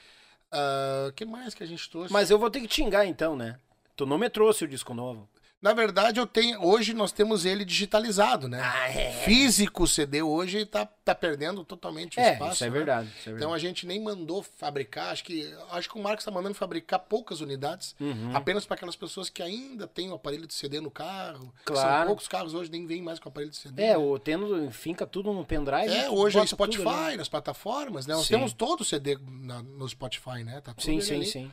O 1.07 1.13
que 1.13 1.27
mais 1.27 1.53
que 1.53 1.63
a 1.63 1.67
gente 1.67 1.91
trouxe? 1.91 2.11
Mas 2.11 2.31
eu 2.31 2.39
vou 2.39 2.51
ter 2.51 2.63
que 2.63 2.69
te 2.69 2.77
xingar 2.77 3.05
então, 3.05 3.37
né? 3.37 3.59
Tu 3.95 4.07
não 4.07 4.17
me 4.17 4.31
trouxe 4.31 4.65
o 4.65 4.69
disco 4.69 4.95
novo. 4.95 5.29
Na 5.61 5.73
verdade, 5.73 6.21
eu 6.21 6.27
tenho. 6.27 6.65
Hoje 6.65 6.95
nós 6.95 7.11
temos 7.11 7.45
ele 7.45 7.65
digitalizado, 7.65 8.49
né? 8.49 8.61
Ah, 8.63 8.89
é. 8.91 9.11
Físico 9.25 9.83
o 9.83 9.89
CD 9.89 10.23
hoje 10.23 10.65
tá, 10.65 10.87
tá 10.87 11.17
perdendo 11.17 11.65
totalmente 11.65 12.17
o 12.17 12.21
É, 12.21 12.35
espaço. 12.35 12.53
isso 12.55 12.65
é 12.65 12.67
né? 12.69 12.73
verdade. 12.77 13.09
Isso 13.09 13.29
é 13.29 13.33
Então 13.33 13.49
verdade. 13.51 13.55
a 13.55 13.69
gente 13.69 13.85
nem 13.85 14.01
mandou 14.01 14.41
fabricar. 14.57 15.11
Acho 15.11 15.25
que, 15.25 15.53
acho 15.73 15.89
que 15.91 15.99
o 15.99 16.03
Marcos 16.03 16.23
está 16.23 16.31
mandando 16.31 16.55
fabricar 16.55 17.01
poucas 17.01 17.41
unidades. 17.41 17.97
Uhum. 17.99 18.31
Apenas 18.37 18.65
para 18.65 18.77
aquelas 18.77 18.95
pessoas 18.95 19.29
que 19.29 19.43
ainda 19.43 19.89
têm 19.89 20.09
o 20.11 20.15
aparelho 20.15 20.47
de 20.47 20.55
CD 20.55 20.81
no 20.81 20.93
carro. 20.93 21.53
Claro. 21.65 21.99
São 21.99 22.07
poucos 22.07 22.29
carros 22.29 22.55
hoje 22.55 22.71
nem 22.71 22.87
vêm 22.87 23.03
mais 23.03 23.19
com 23.19 23.29
aparelho 23.29 23.51
de 23.51 23.57
CD. 23.57 23.83
É, 23.83 23.99
o 23.99 24.17
tendo 24.17 24.71
finca 24.71 25.09
tudo 25.09 25.33
no 25.33 25.45
pendrive. 25.45 25.93
É, 25.93 26.09
hoje 26.09 26.39
é 26.39 26.47
Spotify, 26.47 27.17
nas 27.17 27.29
plataformas, 27.29 28.07
né? 28.07 28.15
Nós 28.15 28.27
Sim. 28.27 28.35
temos 28.35 28.53
todo 28.53 28.83
o 28.83 28.85
CD 28.85 29.19
na- 29.29 29.65
no 29.65 29.89
Spotify, 29.89 30.45
né? 30.45 30.61
Tá 30.61 30.73
tudo 30.73 30.85
Sim, 30.85 31.01
sim, 31.01 31.17
ali. 31.17 31.27
sim. 31.27 31.51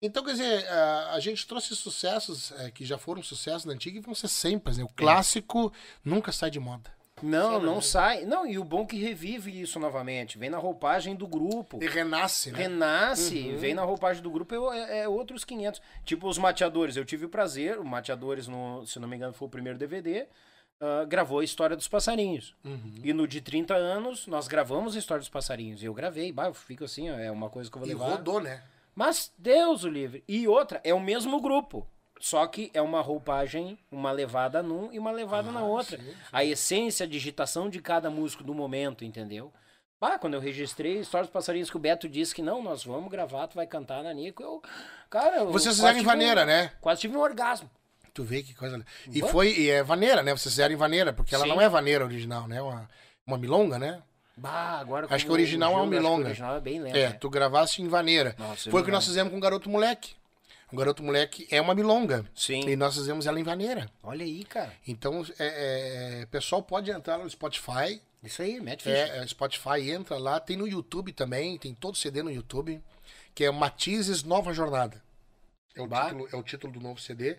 Então, 0.00 0.22
quer 0.24 0.32
dizer, 0.32 0.68
a, 0.68 1.18
gente 1.18 1.46
trouxe 1.46 1.74
sucessos 1.74 2.52
é, 2.52 2.70
que 2.70 2.84
já 2.84 2.96
foram 2.96 3.22
sucessos 3.22 3.64
na 3.64 3.72
antiga 3.72 3.98
e 3.98 4.00
vão 4.00 4.14
ser 4.14 4.28
sempre, 4.28 4.76
né? 4.76 4.84
O 4.84 4.88
clássico 4.88 5.72
nunca 6.04 6.30
sai 6.30 6.50
de 6.50 6.60
moda. 6.60 6.96
Não, 7.20 7.58
Sim, 7.58 7.66
não 7.66 7.74
né? 7.76 7.80
sai. 7.80 8.24
Não, 8.24 8.46
e 8.46 8.58
o 8.60 8.64
bom 8.64 8.82
é 8.82 8.86
que 8.86 8.96
revive 8.96 9.60
isso 9.60 9.80
novamente. 9.80 10.38
Vem 10.38 10.48
na 10.50 10.58
roupagem 10.58 11.16
do 11.16 11.26
grupo. 11.26 11.82
E 11.82 11.88
renasce, 11.88 12.52
né? 12.52 12.58
Renasce, 12.58 13.40
Uhum. 13.40 13.56
vem 13.58 13.74
na 13.74 13.82
roupagem 13.82 14.22
do 14.22 14.30
grupo, 14.30 14.54
é, 14.72 14.78
é- 14.78 14.98
é 15.00 15.08
outros 15.08 15.44
500. 15.44 15.82
Tipo 16.04 16.28
os 16.28 16.38
Mateadores, 16.38 16.96
eu 16.96 17.04
tive 17.04 17.24
o 17.26 17.28
prazer, 17.28 17.80
o 17.80 17.84
Mateadores, 17.84 18.46
no, 18.46 18.86
se 18.86 19.00
não 19.00 19.08
me 19.08 19.16
engano, 19.16 19.32
foi 19.34 19.48
o 19.48 19.50
primeiro 19.50 19.76
DVD, 19.76 20.28
ah, 20.80 21.04
gravou 21.08 21.40
a 21.40 21.44
História 21.44 21.74
dos 21.74 21.88
Passarinhos. 21.88 22.54
Uhum. 22.64 23.00
E 23.02 23.12
no 23.12 23.26
de 23.26 23.40
30 23.40 23.74
anos, 23.74 24.28
nós 24.28 24.46
gravamos 24.46 24.94
a 24.94 24.98
História 25.00 25.18
dos 25.20 25.28
Passarinhos. 25.28 25.82
E 25.82 25.86
eu 25.86 25.94
gravei, 25.94 26.30
bah, 26.30 26.46
eu 26.46 26.54
fico 26.54 26.84
assim, 26.84 27.10
ó, 27.10 27.18
é 27.18 27.32
uma 27.32 27.50
coisa 27.50 27.68
que 27.68 27.76
eu 27.76 27.80
vou 27.80 27.88
E 27.90 27.94
levar. 27.94 28.10
rodou, 28.10 28.40
né? 28.40 28.62
Mas 28.98 29.32
Deus 29.38 29.84
o 29.84 29.88
livre. 29.88 30.24
E 30.26 30.48
outra, 30.48 30.80
é 30.82 30.92
o 30.92 30.98
mesmo 30.98 31.40
grupo. 31.40 31.86
Só 32.18 32.44
que 32.48 32.68
é 32.74 32.82
uma 32.82 33.00
roupagem, 33.00 33.78
uma 33.92 34.10
levada 34.10 34.60
num 34.60 34.92
e 34.92 34.98
uma 34.98 35.12
levada 35.12 35.52
na 35.52 35.60
Ah, 35.60 35.64
outra. 35.64 35.96
sim, 35.96 36.02
sim. 36.04 36.14
A 36.32 36.44
essência, 36.44 37.06
a 37.06 37.08
digitação 37.08 37.70
de 37.70 37.80
cada 37.80 38.10
músico 38.10 38.42
do 38.42 38.52
momento, 38.52 39.04
entendeu? 39.04 39.52
Ah, 40.00 40.18
quando 40.18 40.34
eu 40.34 40.40
registrei 40.40 40.98
Histórias 40.98 41.28
dos 41.28 41.32
Passarinhos 41.32 41.70
que 41.70 41.76
o 41.76 41.80
Beto 41.80 42.08
disse 42.08 42.34
que 42.34 42.42
não, 42.42 42.60
nós 42.60 42.82
vamos 42.84 43.08
gravar, 43.08 43.46
tu 43.46 43.54
vai 43.54 43.68
cantar 43.68 44.02
na 44.02 44.12
Nico, 44.12 44.42
eu. 44.42 44.60
Cara, 45.08 45.36
eu 45.36 45.52
Vocês 45.52 45.76
fizeram 45.76 45.94
em 45.94 46.00
tive 46.00 46.08
um- 46.08 46.12
vaneira, 46.12 46.44
né? 46.44 46.72
Quase 46.80 47.00
tive 47.02 47.16
um 47.16 47.20
orgasmo. 47.20 47.70
Tu 48.12 48.24
vê 48.24 48.42
que 48.42 48.52
coisa. 48.52 48.84
E 49.12 49.22
foi. 49.22 49.52
E 49.56 49.70
é 49.70 49.84
vaneira, 49.84 50.24
né? 50.24 50.32
Vocês 50.32 50.52
fizeram 50.54 50.74
em 50.74 50.76
vaneira, 50.76 51.12
porque 51.12 51.36
ela 51.36 51.44
Sim. 51.44 51.50
não 51.50 51.60
é 51.60 51.68
vaneira 51.68 52.04
original, 52.04 52.48
né? 52.48 52.60
Uma, 52.60 52.88
uma 53.24 53.38
milonga, 53.38 53.78
né? 53.78 54.02
Bah, 54.38 54.78
agora 54.78 55.06
Acho 55.10 55.24
que 55.24 55.30
o 55.30 55.34
original 55.34 55.72
é 55.72 55.74
Gil, 55.74 55.82
um 55.82 55.86
milonga. 55.86 56.24
O 56.24 56.26
original 56.26 56.56
é 56.56 56.60
bem 56.60 56.80
lento. 56.80 56.96
É, 56.96 57.08
né? 57.08 57.12
tu 57.14 57.28
gravaste 57.28 57.82
em 57.82 57.88
vaneira. 57.88 58.34
Nossa, 58.38 58.70
Foi 58.70 58.80
é 58.80 58.82
o 58.82 58.84
que 58.84 58.90
nós 58.92 59.04
fizemos 59.04 59.32
com 59.32 59.38
o 59.38 59.40
Garoto 59.40 59.68
Moleque. 59.68 60.16
O 60.72 60.76
Garoto 60.76 61.02
Moleque 61.02 61.48
é 61.50 61.60
uma 61.60 61.74
milonga. 61.74 62.24
Sim. 62.34 62.68
E 62.68 62.76
nós 62.76 62.94
fizemos 62.94 63.26
ela 63.26 63.40
em 63.40 63.42
vaneira. 63.42 63.90
Olha 64.02 64.24
aí, 64.24 64.44
cara. 64.44 64.72
Então, 64.86 65.24
é, 65.38 66.20
é, 66.20 66.24
o 66.24 66.28
pessoal 66.28 66.62
pode 66.62 66.90
entrar 66.90 67.18
no 67.18 67.28
Spotify. 67.28 68.00
Isso 68.22 68.42
aí, 68.42 68.60
mete 68.60 68.82
ficha. 68.82 68.96
É, 68.96 69.18
é, 69.18 69.26
Spotify 69.26 69.90
entra 69.90 70.18
lá. 70.18 70.38
Tem 70.38 70.56
no 70.56 70.68
YouTube 70.68 71.12
também. 71.12 71.56
Tem 71.58 71.74
todo 71.74 71.96
CD 71.96 72.22
no 72.22 72.30
YouTube. 72.30 72.82
Que 73.34 73.44
é 73.44 73.50
Matizes 73.50 74.22
Nova 74.22 74.52
Jornada. 74.52 75.02
É 75.74 75.80
o, 75.80 75.86
Bah. 75.86 76.06
título, 76.06 76.28
é 76.32 76.36
o 76.36 76.42
título 76.42 76.72
do 76.72 76.80
novo 76.80 77.00
CD. 77.00 77.38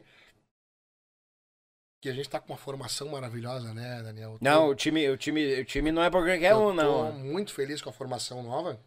Que 2.02 2.08
a 2.10 2.14
gente 2.14 2.30
tá 2.30 2.40
com 2.40 2.54
uma 2.54 2.58
formação 2.58 3.10
maravilhosa, 3.10 3.74
né, 3.74 4.02
Daniel? 4.02 4.34
Eu 4.34 4.40
tô- 4.40 4.46
Não, 4.46 4.70
o 4.70 4.76
time, 4.76 5.10
o, 5.10 5.18
time, 5.18 5.60
o 5.60 5.66
time 5.66 5.92
não 5.92 6.02
é 6.02 6.10
pra 6.10 6.22
qualquer 6.22 6.52
eu 6.54 6.58
um, 6.62 6.68
tô 6.68 6.74
não. 6.74 7.12
muito 7.20 7.54
feliz 7.54 7.82
com 7.82 7.90
a 7.90 7.94
formação 7.94 8.42
nova. 8.42 8.80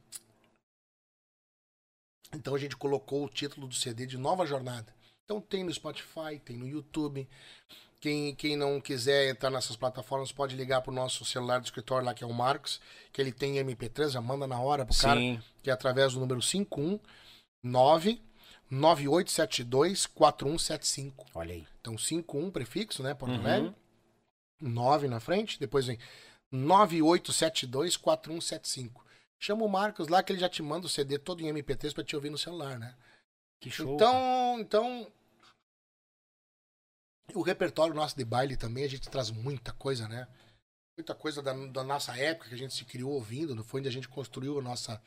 Então 2.35 2.55
a 2.55 2.59
gente 2.59 2.75
colocou 2.77 3.25
o 3.25 3.29
título 3.29 3.67
do 3.67 3.75
CD 3.75 4.07
de 4.07 4.17
Nova 4.17 4.47
Jornada. 4.47 4.95
Então 5.25 5.41
tem 5.41 5.63
no 5.63 5.73
Spotify, 5.73 6.39
tem 6.43 6.57
no 6.57 6.67
YouTube. 6.67 7.29
Quem, 8.01 8.35
quem 8.35 8.57
não 8.57 8.81
quiser 8.81 9.29
entrar 9.29 9.51
nessas 9.51 9.77
plataformas 9.77 10.33
pode 10.33 10.57
ligar 10.57 10.81
pro 10.81 10.91
nosso 10.91 11.25
celular 11.25 11.61
do 11.61 11.67
escritório 11.67 12.05
lá, 12.07 12.15
que 12.15 12.25
é 12.25 12.27
o 12.27 12.33
Marcos, 12.33 12.81
que 13.13 13.21
ele 13.21 13.31
tem 13.31 13.59
MP3, 13.59 14.09
já 14.11 14.21
manda 14.21 14.47
na 14.47 14.59
hora 14.61 14.85
pro 14.87 14.97
cara, 14.97 15.21
Sim. 15.21 15.41
que 15.63 15.71
é 15.71 15.73
através 15.73 16.15
do 16.15 16.21
número 16.21 16.41
519 16.41 18.21
9872 18.73 20.07
4175. 20.07 21.27
Olha 21.35 21.53
aí. 21.53 21.67
Então 21.81 21.99
51 21.99 22.51
prefixo, 22.51 23.03
né, 23.03 23.13
Porto 23.13 23.33
Uhum. 23.35 23.41
Alegre. 23.41 23.75
9 24.59 25.09
na 25.09 25.21
frente, 25.21 25.61
depois 25.61 25.87
vem 25.87 25.99
9872 26.51 27.97
4175. 27.99 29.05
Chama 29.39 29.65
o 29.65 29.69
Marcos 29.69 30.09
lá 30.09 30.23
que 30.23 30.33
ele 30.33 30.41
já 30.41 30.49
te 30.49 30.63
manda 30.63 30.87
o 30.87 30.89
CD 30.89 31.19
todo 31.19 31.43
em 31.43 31.53
MP3 31.53 31.93
pra 31.93 32.05
te 32.05 32.15
ouvir 32.17 32.31
no 32.31 32.39
celular, 32.39 32.79
né? 32.79 32.95
Que 33.61 33.71
show. 33.71 33.95
Então, 33.95 34.59
então 34.61 35.13
o 37.35 37.43
repertório 37.43 37.95
nosso 37.95 38.17
de 38.17 38.25
baile 38.25 38.57
também, 38.57 38.85
a 38.85 38.89
gente 38.89 39.09
traz 39.11 39.31
muita 39.31 39.73
coisa, 39.73 40.09
né? 40.09 40.27
Muita 40.97 41.15
coisa 41.15 41.43
da, 41.43 41.53
da 41.53 41.83
nossa 41.83 42.17
época 42.17 42.49
que 42.49 42.55
a 42.55 42.59
gente 42.59 42.75
se 42.75 42.85
criou 42.85 43.13
ouvindo, 43.13 43.65
foi 43.65 43.81
onde 43.81 43.89
a 43.89 43.93
gente 43.93 44.09
construiu 44.09 44.59
a 44.59 44.63
nossa 44.63 45.03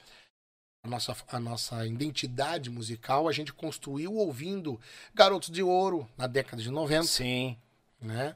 a 0.85 0.87
nossa, 0.87 1.15
a 1.29 1.39
nossa 1.39 1.85
identidade 1.85 2.69
musical, 2.69 3.27
a 3.27 3.31
gente 3.31 3.51
construiu 3.51 4.13
ouvindo 4.13 4.79
Garotos 5.13 5.49
de 5.49 5.63
Ouro 5.63 6.07
na 6.15 6.27
década 6.27 6.61
de 6.61 6.69
90 6.69 7.03
Sim. 7.07 7.57
né? 7.99 8.35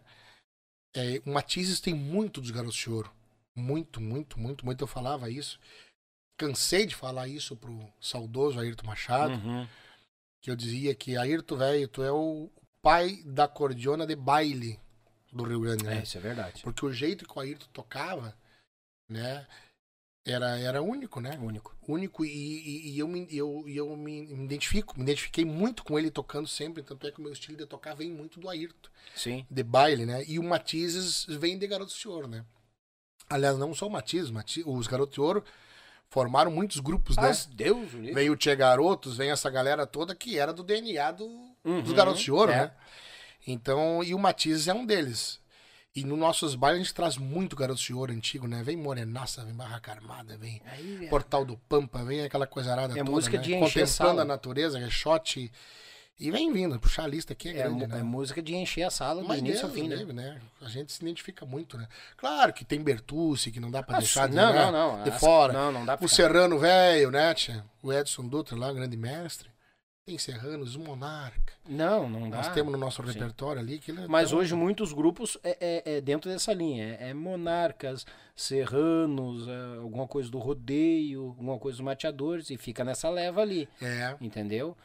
É, 0.95 1.21
o 1.25 1.29
Matizes 1.29 1.79
tem 1.79 1.93
muito 1.93 2.41
dos 2.41 2.49
Garotos 2.49 2.75
de 2.75 2.89
Ouro. 2.89 3.11
Muito, 3.55 4.01
muito, 4.01 4.39
muito, 4.39 4.65
muito. 4.65 4.83
Eu 4.83 4.87
falava 4.87 5.29
isso. 5.29 5.59
Cansei 6.37 6.85
de 6.85 6.95
falar 6.95 7.27
isso 7.27 7.55
pro 7.55 7.87
saudoso 8.01 8.59
Ayrton 8.59 8.87
Machado, 8.87 9.33
Uhum. 9.33 9.67
que 10.41 10.49
eu 10.49 10.55
dizia 10.55 10.95
que 10.95 11.15
Ayrton, 11.17 11.57
velho, 11.57 11.87
tu 11.87 12.01
é 12.01 12.11
o 12.11 12.49
pai 12.81 13.21
da 13.25 13.47
cordiona 13.47 14.07
de 14.07 14.15
baile 14.15 14.79
do 15.31 15.43
Rio 15.43 15.59
Grande, 15.59 15.83
né? 15.83 15.99
É, 15.99 16.03
isso 16.03 16.17
é 16.17 16.21
verdade. 16.21 16.63
Porque 16.63 16.83
o 16.85 16.91
jeito 16.91 17.27
que 17.27 17.37
o 17.37 17.41
Ayrton 17.41 17.67
tocava, 17.71 18.35
né? 19.07 19.45
Era, 20.25 20.59
era 20.59 20.81
único, 20.81 21.19
né? 21.19 21.37
Único. 21.41 21.75
único 21.87 22.25
e, 22.25 22.29
e- 22.29 22.91
e 22.91 22.99
eu, 22.99 23.07
me, 23.07 23.27
eu, 23.31 23.63
eu 23.67 23.95
me 23.95 24.23
identifico, 24.31 24.95
me 24.97 25.03
identifiquei 25.03 25.43
muito 25.45 25.83
com 25.83 25.97
ele 25.97 26.11
tocando 26.11 26.47
sempre, 26.47 26.83
tanto 26.83 27.07
é 27.07 27.11
que 27.11 27.19
o 27.19 27.23
meu 27.23 27.31
estilo 27.31 27.57
de 27.57 27.65
tocar 27.65 27.95
vem 27.95 28.11
muito 28.11 28.39
do 28.39 28.49
Ayrton 28.49 28.89
Sim. 29.15 29.45
de 29.49 29.63
baile, 29.63 30.05
né? 30.05 30.23
E 30.27 30.37
o 30.37 30.43
Matizes 30.43 31.25
vem 31.27 31.57
de 31.57 31.65
Garotos 31.65 31.95
de 31.97 32.07
Ouro, 32.07 32.27
né? 32.27 32.45
Aliás, 33.29 33.57
não 33.57 33.73
só 33.73 33.87
o 33.87 33.89
Matizes, 33.91 34.29
Mati- 34.29 34.63
os 34.65 34.87
Garotos 34.87 35.13
de 35.15 35.21
Ouro 35.21 35.43
formaram 36.09 36.51
muitos 36.51 36.79
grupos, 36.79 37.15
né? 37.15 37.23
Mas 37.23 37.45
Deus, 37.45 37.93
o 37.93 37.97
livre. 37.97 38.13
Vem 38.13 38.29
o 38.29 38.35
Tchê 38.35 38.55
Garotos, 38.55 39.17
vem 39.17 39.31
essa 39.31 39.49
galera 39.49 39.87
toda 39.87 40.13
que 40.15 40.37
era 40.37 40.51
do 40.53 40.63
DNA 40.63 41.11
do, 41.11 41.27
dos 41.27 41.89
Uhum, 41.89 41.95
Garotos 41.95 42.21
de 42.21 42.31
Ouro, 42.31 42.51
é. 42.51 42.55
né? 42.65 42.71
Então, 43.47 44.03
e 44.03 44.13
o 44.13 44.19
Matizes 44.19 44.67
é 44.67 44.73
um 44.73 44.85
deles. 44.85 45.39
E 45.95 46.03
nos 46.03 46.17
nossos 46.19 46.53
bailes 46.55 46.81
a 46.81 46.83
gente 46.83 46.93
traz 46.93 47.17
muito 47.17 47.55
Garotos 47.55 47.81
de 47.83 47.93
Ouro 47.93 48.13
antigo, 48.13 48.47
né? 48.47 48.61
Vem 48.63 48.77
Morenaça, 48.77 49.43
vem 49.43 49.53
Barraca 49.55 49.91
Armada, 49.91 50.37
vem 50.37 50.61
Aí, 50.71 51.05
é. 51.05 51.09
Portal 51.09 51.43
do 51.43 51.57
Pampa, 51.57 52.03
vem 52.03 52.21
aquela 52.21 52.45
coisa 52.45 52.71
arada 52.71 52.93
É 52.93 52.97
toda, 52.97 53.09
música 53.11 53.37
né? 53.37 53.43
de 53.43 53.53
encher 53.55 53.63
a 53.83 53.85
Contemplando 53.85 53.87
sala. 53.87 54.21
a 54.21 54.25
natureza, 54.25 54.89
shot. 54.89 55.51
E 56.21 56.29
vem 56.31 56.51
vindo, 56.53 56.77
puxar 56.79 57.05
a 57.05 57.07
lista 57.07 57.33
aqui 57.33 57.47
é, 57.49 57.51
É, 57.51 57.55
grande, 57.63 57.87
né? 57.87 57.99
é 57.99 58.03
música 58.03 58.41
de 58.41 58.53
encher 58.53 58.83
a 58.83 58.91
sala 58.91 59.21
do 59.21 59.27
Mas 59.27 59.39
início 59.39 59.65
ao 59.65 59.71
fim, 59.71 59.87
né? 59.87 60.03
né? 60.03 60.39
A 60.61 60.67
gente 60.69 60.91
se 60.91 61.01
identifica 61.01 61.45
muito, 61.45 61.77
né? 61.77 61.87
Claro 62.17 62.53
que 62.53 62.63
tem 62.65 62.81
Bertucci, 62.83 63.51
que 63.51 63.59
não 63.59 63.71
dá 63.71 63.81
pra 63.81 63.95
Ah, 63.95 63.99
deixar 63.99 64.27
de, 64.27 64.35
não, 64.35 64.51
né? 64.53 64.69
não, 64.71 64.97
não. 64.97 65.03
de 65.03 65.11
fora. 65.11 65.53
Não, 65.53 65.71
não 65.71 65.85
dá 65.85 65.97
pra 65.97 66.05
O 66.05 66.09
ficar. 66.09 66.23
Serrano 66.23 66.59
velho, 66.59 67.09
né, 67.09 67.33
tia? 67.33 67.65
O 67.81 67.91
Edson 67.91 68.27
Dutra 68.27 68.55
lá, 68.57 68.71
grande 68.71 68.95
mestre. 68.97 69.49
Tem 70.09 70.17
Serranos, 70.17 70.75
Monarca. 70.75 71.53
Não, 71.67 72.09
não 72.09 72.31
dá. 72.31 72.37
Nós 72.37 72.47
temos 72.51 72.71
no 72.73 72.79
nosso 72.79 73.03
sim. 73.03 73.09
repertório 73.11 73.61
ali. 73.61 73.77
Que 73.77 73.91
ele- 73.91 74.07
Mas 74.07 74.33
hoje 74.33 74.55
muitos 74.55 74.91
grupos 74.91 75.37
é, 75.43 75.83
é- 75.85 75.97
é 75.97 76.01
dentro 76.01 76.31
dessa 76.31 76.51
linha. 76.51 76.97
É, 76.99 77.09
é 77.09 77.13
monarcas, 77.13 78.07
serranos, 78.35 79.47
é 79.47 79.77
alguma 79.77 80.07
coisa 80.07 80.27
do 80.31 80.39
rodeio, 80.39 81.27
alguma 81.27 81.59
coisa 81.59 81.77
dos 81.77 81.85
mateadores, 81.85 82.49
e 82.49 82.57
fica 82.57 82.83
nessa 82.83 83.07
leva 83.07 83.41
ali. 83.41 83.69
É. 83.79 84.15
Entendeu? 84.19 84.75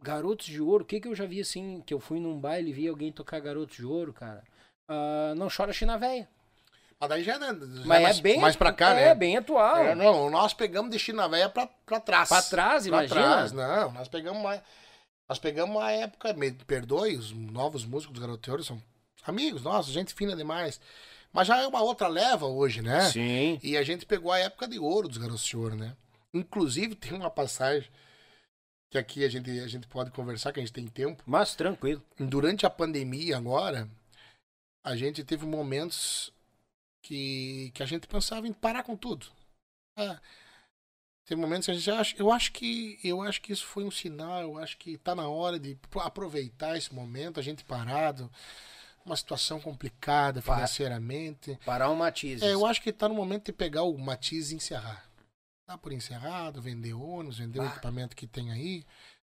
Garotos 0.00 0.46
de 0.46 0.60
Ouro, 0.60 0.84
o 0.84 0.86
que, 0.86 1.00
que 1.00 1.08
eu 1.08 1.16
já 1.16 1.26
vi 1.26 1.40
assim? 1.40 1.82
Que 1.84 1.92
eu 1.92 1.98
fui 1.98 2.20
num 2.20 2.38
baile 2.38 2.70
e 2.70 2.72
vi 2.72 2.86
alguém 2.86 3.10
tocar 3.10 3.40
Garotos 3.40 3.74
de 3.74 3.84
Ouro, 3.84 4.12
cara. 4.12 4.44
Ah, 4.88 5.34
não 5.36 5.48
chora 5.48 5.72
China 5.72 5.98
Véia. 5.98 6.28
Mas 7.04 7.08
daí 7.10 7.24
já, 7.24 7.34
é- 7.34 7.38
já 7.38 7.54
Mas 7.84 8.02
mais, 8.02 8.18
é 8.18 8.22
bem. 8.22 8.40
mais 8.40 8.56
pra 8.56 8.72
cá, 8.72 8.90
é, 8.94 9.06
né? 9.06 9.14
bem 9.14 9.36
atual. 9.36 9.76
É, 9.78 9.94
não, 9.94 10.28
nós 10.30 10.52
pegamos 10.54 10.90
de 10.90 10.98
China 10.98 11.28
Velha 11.28 11.48
pra, 11.48 11.66
pra 11.86 12.00
trás. 12.00 12.28
Pra 12.28 12.42
trás, 12.42 12.86
Pra 12.86 12.88
imagina. 13.04 13.20
trás, 13.20 13.52
não. 13.52 13.92
Nós 13.92 14.08
pegamos 14.08 14.40
uma, 14.40 14.62
nós 15.28 15.38
pegamos 15.38 15.74
uma 15.76 15.90
época, 15.90 16.32
me 16.32 16.50
perdoe, 16.52 17.16
os 17.16 17.32
novos 17.32 17.84
músicos 17.84 18.18
dos 18.18 18.48
Ouro 18.48 18.64
são 18.64 18.82
amigos 19.24 19.62
nossos, 19.62 19.92
gente 19.92 20.12
fina 20.14 20.34
demais. 20.36 20.80
Mas 21.32 21.48
já 21.48 21.60
é 21.60 21.66
uma 21.66 21.82
outra 21.82 22.06
leva 22.06 22.46
hoje, 22.46 22.80
né? 22.80 23.10
Sim. 23.10 23.58
E 23.62 23.76
a 23.76 23.82
gente 23.82 24.06
pegou 24.06 24.30
a 24.30 24.38
época 24.38 24.68
de 24.68 24.78
ouro 24.78 25.08
dos 25.08 25.54
Ouro, 25.54 25.74
né? 25.74 25.96
Inclusive, 26.32 26.94
tem 26.94 27.12
uma 27.12 27.30
passagem 27.30 27.88
que 28.90 28.98
aqui 28.98 29.24
a 29.24 29.28
gente, 29.28 29.50
a 29.50 29.66
gente 29.66 29.88
pode 29.88 30.12
conversar, 30.12 30.52
que 30.52 30.60
a 30.60 30.62
gente 30.62 30.72
tem 30.72 30.86
tempo. 30.86 31.22
Mas 31.26 31.56
tranquilo. 31.56 32.00
Durante 32.18 32.64
a 32.64 32.70
pandemia 32.70 33.36
agora, 33.36 33.88
a 34.84 34.94
gente 34.94 35.24
teve 35.24 35.44
momentos 35.44 36.32
que, 37.04 37.70
que 37.74 37.82
a 37.82 37.86
gente 37.86 38.06
pensava 38.06 38.48
em 38.48 38.52
parar 38.52 38.82
com 38.82 38.96
tudo. 38.96 39.26
Ah, 39.96 40.18
Tem 41.26 41.36
momentos 41.36 41.66
que 41.66 41.70
a 41.70 41.74
gente 41.74 41.90
acha, 41.90 42.16
eu 42.18 42.32
acho 42.32 42.50
que 42.52 42.98
eu 43.04 43.20
acho 43.22 43.40
que 43.42 43.52
isso 43.52 43.66
foi 43.66 43.84
um 43.84 43.90
sinal, 43.90 44.40
eu 44.42 44.58
acho 44.58 44.76
que 44.78 44.96
tá 44.98 45.14
na 45.14 45.28
hora 45.28 45.58
de 45.58 45.78
aproveitar 46.02 46.76
esse 46.76 46.92
momento, 46.94 47.38
a 47.38 47.42
gente 47.42 47.62
parado, 47.64 48.30
uma 49.04 49.16
situação 49.16 49.60
complicada 49.60 50.40
financeiramente. 50.40 51.58
Parar 51.64 51.90
o 51.90 51.96
Matizes. 51.96 52.42
É, 52.42 52.54
eu 52.54 52.64
acho 52.64 52.80
que 52.82 52.90
tá 52.92 53.06
no 53.08 53.14
momento 53.14 53.46
de 53.46 53.52
pegar 53.52 53.82
o 53.82 53.96
Matiz 53.98 54.50
e 54.50 54.54
encerrar. 54.56 55.06
Dá 55.68 55.76
por 55.78 55.92
encerrado, 55.92 56.60
vender 56.62 56.94
ônibus, 56.94 57.38
vender 57.38 57.58
o 57.60 57.62
Ah. 57.62 57.66
equipamento 57.68 58.16
que 58.16 58.26
tem 58.26 58.50
aí, 58.50 58.84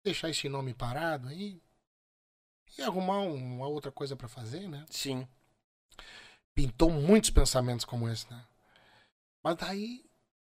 deixar 0.03 0.29
esse 0.29 0.47
nome 0.49 0.73
parado 0.73 1.27
aí 1.29 1.61
e 2.77 2.81
arrumar 2.81 3.19
um- 3.21 3.55
uma 3.57 3.67
outra 3.67 3.91
coisa 3.91 4.15
pra 4.15 4.27
fazer, 4.27 4.67
né? 4.69 4.85
Sim. 4.89 5.27
Pintou 6.55 6.89
muitos 6.91 7.29
pensamentos 7.29 7.85
como 7.85 8.09
esse, 8.09 8.29
né? 8.31 8.45
Mas 9.43 9.55
daí 9.55 10.05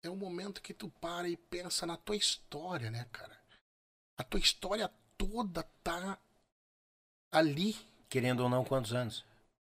é 0.03 0.09
um 0.09 0.16
momento 0.16 0.62
que 0.62 0.72
tu 0.72 0.88
para 1.01 1.28
e 1.28 1.36
pensa 1.36 1.84
na 1.86 1.96
tua 1.96 2.16
história, 2.16 2.90
né, 2.90 3.07
cara? 3.12 3.36
A 4.16 4.22
tua 4.22 4.40
história 4.40 4.90
toda 5.16 5.62
tá 5.82 6.18
ali. 7.30 7.76
Querendo 8.09 8.40
ou 8.40 8.49
não, 8.49 8.64
quantos 8.64 8.92
anos? 8.92 9.24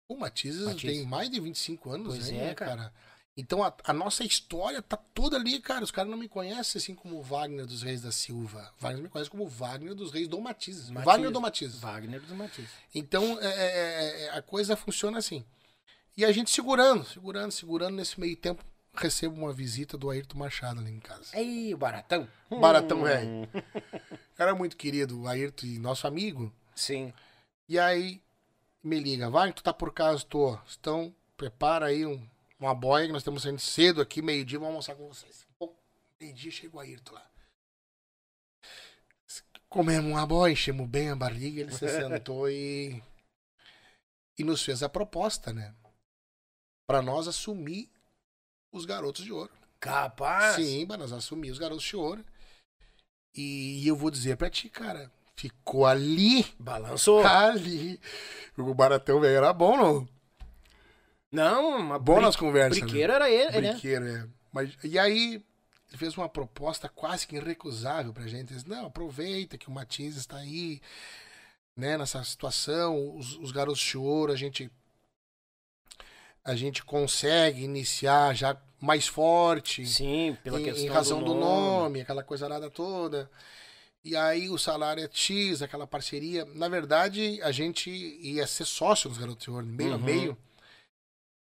O 0.08 0.16
Matizes 0.16 0.66
Matizes. 0.66 0.98
tem 0.98 1.06
mais 1.06 1.30
de 1.30 1.38
25 1.40 1.90
anos, 1.90 2.08
Pois 2.08 2.28
aí, 2.28 2.36
é, 2.36 2.46
né, 2.46 2.54
cara. 2.54 2.76
cara? 2.76 2.94
Então 3.36 3.62
a, 3.62 3.72
a 3.84 3.92
nossa 3.92 4.24
história 4.24 4.82
tá 4.82 4.96
toda 4.96 5.36
ali, 5.36 5.60
cara. 5.60 5.84
Os 5.84 5.90
caras 5.90 6.10
não 6.10 6.18
me 6.18 6.28
conhecem 6.28 6.78
assim 6.78 6.94
como 6.94 7.18
o 7.18 7.22
Wagner 7.22 7.64
dos 7.64 7.82
Reis 7.82 8.02
da 8.02 8.10
Silva. 8.10 8.72
Wagner 8.78 9.02
me 9.02 9.08
conhece 9.08 9.30
como 9.30 9.44
o 9.44 9.48
Wagner 9.48 9.94
dos 9.94 10.10
Reis 10.12 10.28
do 10.28 10.40
Matizes. 10.40 10.90
Matizes. 10.90 11.06
Wagner 11.06 11.30
do 11.30 11.40
Matizes. 11.40 11.80
Wagner 11.80 12.20
dos 12.20 12.36
Matizes. 12.36 12.70
Então 12.94 13.38
é, 13.40 13.46
é, 13.46 14.22
é, 14.22 14.30
a 14.30 14.42
coisa 14.42 14.76
funciona 14.76 15.18
assim. 15.18 15.44
E 16.16 16.24
a 16.24 16.32
gente 16.32 16.50
segurando, 16.50 17.04
segurando, 17.04 17.50
segurando. 17.52 17.96
Nesse 17.96 18.18
meio 18.20 18.36
tempo, 18.36 18.64
recebo 18.94 19.34
uma 19.36 19.52
visita 19.52 19.96
do 19.96 20.10
Ayrton 20.10 20.38
Machado 20.38 20.80
ali 20.80 20.90
em 20.90 21.00
casa. 21.00 21.36
Ei, 21.38 21.72
o 21.72 21.78
Baratão. 21.78 22.28
Baratão, 22.50 23.00
Hum. 23.00 23.04
velho. 23.04 23.48
Era 24.38 24.54
muito 24.54 24.76
querido, 24.76 25.20
o 25.22 25.28
Ayrton 25.28 25.66
e 25.66 25.78
nosso 25.78 26.06
amigo. 26.06 26.52
Sim. 26.74 27.12
E 27.68 27.78
aí 27.78 28.20
me 28.82 28.98
liga, 28.98 29.30
vai, 29.30 29.52
tu 29.52 29.62
tá 29.62 29.72
por 29.72 29.92
casa, 29.92 30.24
tô. 30.24 30.58
Então, 30.78 31.14
prepara 31.36 31.86
aí 31.86 32.04
um, 32.06 32.26
uma 32.58 32.74
boia 32.74 33.06
que 33.06 33.12
nós 33.12 33.20
estamos 33.22 33.42
saindo 33.42 33.60
cedo 33.60 34.00
aqui, 34.00 34.20
meio-dia, 34.22 34.58
vamos 34.58 34.72
almoçar 34.72 34.94
com 34.96 35.06
vocês. 35.08 35.46
Bom, 35.58 35.74
meio-dia 36.20 36.50
chega 36.50 36.76
o 36.76 36.80
Ayrton 36.80 37.14
lá. 37.14 37.26
Comemos 39.68 40.10
uma 40.10 40.26
boia, 40.26 40.52
enchemos 40.52 40.88
bem 40.88 41.10
a 41.10 41.16
barriga, 41.16 41.60
ele 41.60 41.70
se 41.72 41.88
sentou 41.88 42.48
e. 42.50 43.00
E 44.38 44.42
nos 44.44 44.62
fez 44.64 44.82
a 44.82 44.88
proposta, 44.88 45.52
né? 45.52 45.74
Pra 46.90 47.00
nós 47.00 47.28
assumir 47.28 47.88
os 48.72 48.84
garotos 48.84 49.24
de 49.24 49.32
ouro. 49.32 49.52
Capaz. 49.78 50.56
Sim, 50.56 50.84
pra 50.88 50.96
nós 50.96 51.12
assumir 51.12 51.52
os 51.52 51.58
garotos 51.58 51.84
de 51.84 51.94
ouro. 51.94 52.24
E 53.32 53.86
eu 53.86 53.94
vou 53.94 54.10
dizer 54.10 54.36
pra 54.36 54.50
ti, 54.50 54.68
cara, 54.68 55.08
ficou 55.36 55.86
ali 55.86 56.44
Balançou. 56.58 57.24
Ali. 57.24 58.00
O 58.58 58.74
Baratão, 58.74 59.20
velho, 59.20 59.36
era 59.36 59.52
bom, 59.52 59.76
não? 59.76 60.08
Não, 61.30 61.78
uma 61.78 61.96
Bom 61.96 62.14
bri- 62.16 62.24
nas 62.24 62.34
conversas. 62.34 62.80
Briqueiro 62.80 63.12
era 63.12 63.30
ele, 63.30 63.60
né? 63.60 63.70
Briqueiro, 63.70 64.06
é. 64.08 64.28
Mas, 64.52 64.76
e 64.82 64.98
aí, 64.98 65.34
ele 65.88 65.96
fez 65.96 66.16
uma 66.16 66.28
proposta 66.28 66.88
quase 66.88 67.24
que 67.24 67.36
irrecusável 67.36 68.12
pra 68.12 68.26
gente. 68.26 68.50
Ele 68.52 68.56
disse, 68.58 68.68
não, 68.68 68.86
aproveita 68.86 69.56
que 69.56 69.68
o 69.68 69.72
Matiz 69.72 70.16
está 70.16 70.38
aí, 70.38 70.80
né, 71.76 71.96
nessa 71.96 72.24
situação. 72.24 73.16
Os, 73.16 73.36
os 73.38 73.52
garotos 73.52 73.80
de 73.80 73.96
ouro, 73.96 74.32
a 74.32 74.36
gente. 74.36 74.68
A 76.44 76.54
gente 76.54 76.82
consegue 76.84 77.62
iniciar 77.62 78.34
já 78.34 78.56
mais 78.80 79.06
forte. 79.06 79.84
Sim, 79.86 80.36
pela 80.42 80.60
em, 80.60 80.64
questão 80.64 80.84
em 80.84 80.88
razão 80.88 81.22
do 81.22 81.34
nome. 81.34 81.40
nome. 81.40 82.00
aquela 82.00 82.22
coisa 82.22 82.48
nada 82.48 82.70
toda. 82.70 83.30
E 84.02 84.16
aí 84.16 84.48
o 84.48 84.56
salário 84.56 85.04
é 85.04 85.08
X, 85.12 85.60
aquela 85.60 85.86
parceria. 85.86 86.46
Na 86.54 86.68
verdade, 86.68 87.38
a 87.42 87.52
gente 87.52 87.90
ia 87.90 88.46
ser 88.46 88.64
sócio 88.64 89.10
dos 89.10 89.18
Garotos 89.18 89.44
de 89.44 89.50
Ouro, 89.50 89.66
meio 89.66 89.92
a 89.92 89.96
Uhum. 89.96 90.02
meio. 90.02 90.38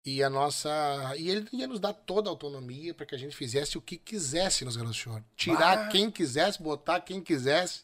E 0.06 0.22
a 0.22 0.30
nossa. 0.30 0.70
E 1.16 1.28
ele 1.30 1.48
ia 1.52 1.66
nos 1.66 1.80
dar 1.80 1.92
toda 1.94 2.28
a 2.28 2.32
autonomia 2.32 2.94
para 2.94 3.06
que 3.06 3.14
a 3.14 3.18
gente 3.18 3.34
fizesse 3.34 3.76
o 3.76 3.80
que 3.80 3.96
quisesse 3.96 4.64
nos 4.64 4.76
Garotos 4.76 4.98
de 4.98 5.08
Ouro. 5.08 5.24
Tirar 5.36 5.76
Bah. 5.76 5.88
quem 5.88 6.10
quisesse, 6.10 6.62
botar 6.62 7.00
quem 7.00 7.20
quisesse 7.20 7.82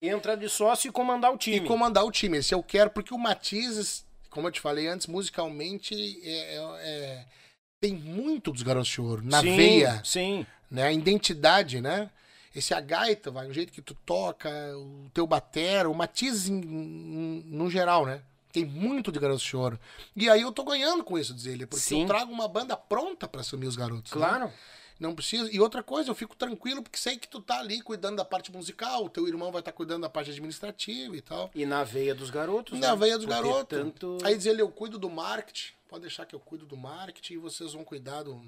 Entra 0.00 0.36
de 0.36 0.48
sócio 0.48 0.88
e 0.88 0.92
comandar 0.92 1.32
o 1.32 1.36
time. 1.38 1.56
e 1.56 1.60
comandar 1.66 2.04
o 2.04 2.12
time. 2.12 2.38
Esse 2.38 2.54
eu 2.54 2.62
quero, 2.62 2.90
porque 2.90 3.12
o 3.12 3.18
Matizes, 3.18 4.05
como 4.36 4.48
eu 4.48 4.52
te 4.52 4.60
falei 4.60 4.86
antes, 4.86 5.06
musicalmente 5.06 5.94
é- 6.22 6.56
é- 6.56 6.88
é- 6.90 7.24
tem 7.80 7.94
muito 7.94 8.52
dos 8.52 8.62
Garotos 8.62 8.90
de 8.90 9.00
Ouro. 9.00 9.22
Na 9.24 9.40
sim, 9.40 9.56
veia. 9.56 10.02
Sim. 10.04 10.46
né? 10.70 10.82
A 10.82 10.92
identidade, 10.92 11.80
né? 11.80 12.10
Esse 12.54 12.74
a 12.74 12.80
gaita, 12.80 13.30
vai, 13.30 13.48
o 13.48 13.52
jeito 13.54 13.72
que 13.72 13.80
tu 13.80 13.94
toca, 13.94 14.50
o 14.76 15.08
teu 15.14 15.26
batera, 15.26 15.88
o 15.88 15.94
matiz 15.94 16.48
em- 16.48 16.60
em- 16.60 17.44
no 17.46 17.70
geral, 17.70 18.04
né? 18.04 18.20
Tem 18.52 18.64
muito 18.64 19.10
de 19.10 19.18
garoto 19.18 19.40
de 19.40 19.46
choro. 19.46 19.80
E 20.14 20.28
aí 20.28 20.42
eu 20.42 20.52
tô 20.52 20.64
ganhando 20.64 21.02
com 21.02 21.18
isso, 21.18 21.32
diz 21.32 21.46
ele, 21.46 21.66
porque 21.66 21.82
Sim. 21.84 22.02
eu 22.02 22.06
trago 22.06 22.30
uma 22.30 22.46
banda 22.48 22.76
pronta 22.76 23.26
pra 23.26 23.40
assumir 23.40 23.66
os 23.66 23.76
garotos. 23.76 24.12
né? 24.12 24.18
Não 24.98 25.14
precisa. 25.14 25.50
E 25.52 25.60
outra 25.60 25.82
coisa, 25.82 26.10
eu 26.10 26.14
fico 26.14 26.34
tranquilo 26.34 26.82
porque 26.82 26.98
sei 26.98 27.18
que 27.18 27.28
tu 27.28 27.40
tá 27.40 27.58
ali 27.60 27.82
cuidando 27.82 28.16
da 28.16 28.24
parte 28.24 28.50
musical, 28.50 29.04
o 29.04 29.10
teu 29.10 29.28
irmão 29.28 29.52
vai 29.52 29.60
estar 29.60 29.72
cuidando 29.72 30.02
da 30.02 30.08
parte 30.08 30.30
administrativa 30.30 31.14
e 31.16 31.20
tal. 31.20 31.50
E 31.54 31.66
na 31.66 31.84
veia 31.84 32.14
dos 32.14 32.30
garotos. 32.30 32.78
Na 32.78 32.92
né? 32.92 32.96
veia 32.96 33.16
dos 33.16 33.26
garotos. 33.26 33.78
Tanto... 33.78 34.18
Aí 34.24 34.36
diz 34.36 34.46
ele, 34.46 34.62
eu 34.62 34.70
cuido 34.70 34.98
do 34.98 35.10
marketing. 35.10 35.74
Pode 35.88 36.02
deixar 36.02 36.24
que 36.24 36.34
eu 36.34 36.40
cuido 36.40 36.66
do 36.66 36.76
marketing 36.76 37.34
e 37.34 37.38
vocês 37.38 37.74
vão 37.74 37.84
cuidar 37.84 38.22
do. 38.22 38.42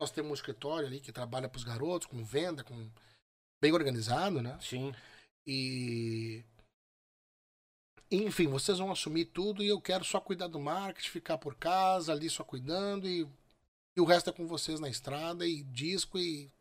Nós 0.00 0.10
temos 0.10 0.32
um 0.32 0.34
escritório 0.34 0.86
ali 0.86 1.00
que 1.00 1.12
trabalha 1.12 1.48
pros 1.48 1.64
garotos, 1.64 2.08
com 2.08 2.24
venda, 2.24 2.64
com. 2.64 2.90
Bem 3.62 3.72
organizado, 3.72 4.42
né? 4.42 4.58
Sim. 4.60 4.92
E. 5.46 6.44
Enfim, 8.10 8.48
vocês 8.48 8.78
vão 8.78 8.92
assumir 8.92 9.26
tudo 9.26 9.62
e 9.62 9.68
eu 9.68 9.80
quero 9.80 10.04
só 10.04 10.20
cuidar 10.20 10.48
do 10.48 10.60
marketing, 10.60 11.08
ficar 11.08 11.38
por 11.38 11.54
casa, 11.54 12.12
ali 12.12 12.28
só 12.28 12.44
cuidando 12.44 13.08
e, 13.08 13.26
e 13.96 14.00
o 14.00 14.04
resto 14.04 14.30
é 14.30 14.32
com 14.32 14.46
vocês 14.46 14.80
na 14.80 14.88
estrada 14.88 15.46
e 15.46 15.62
disco 15.62 16.18
e. 16.18 16.52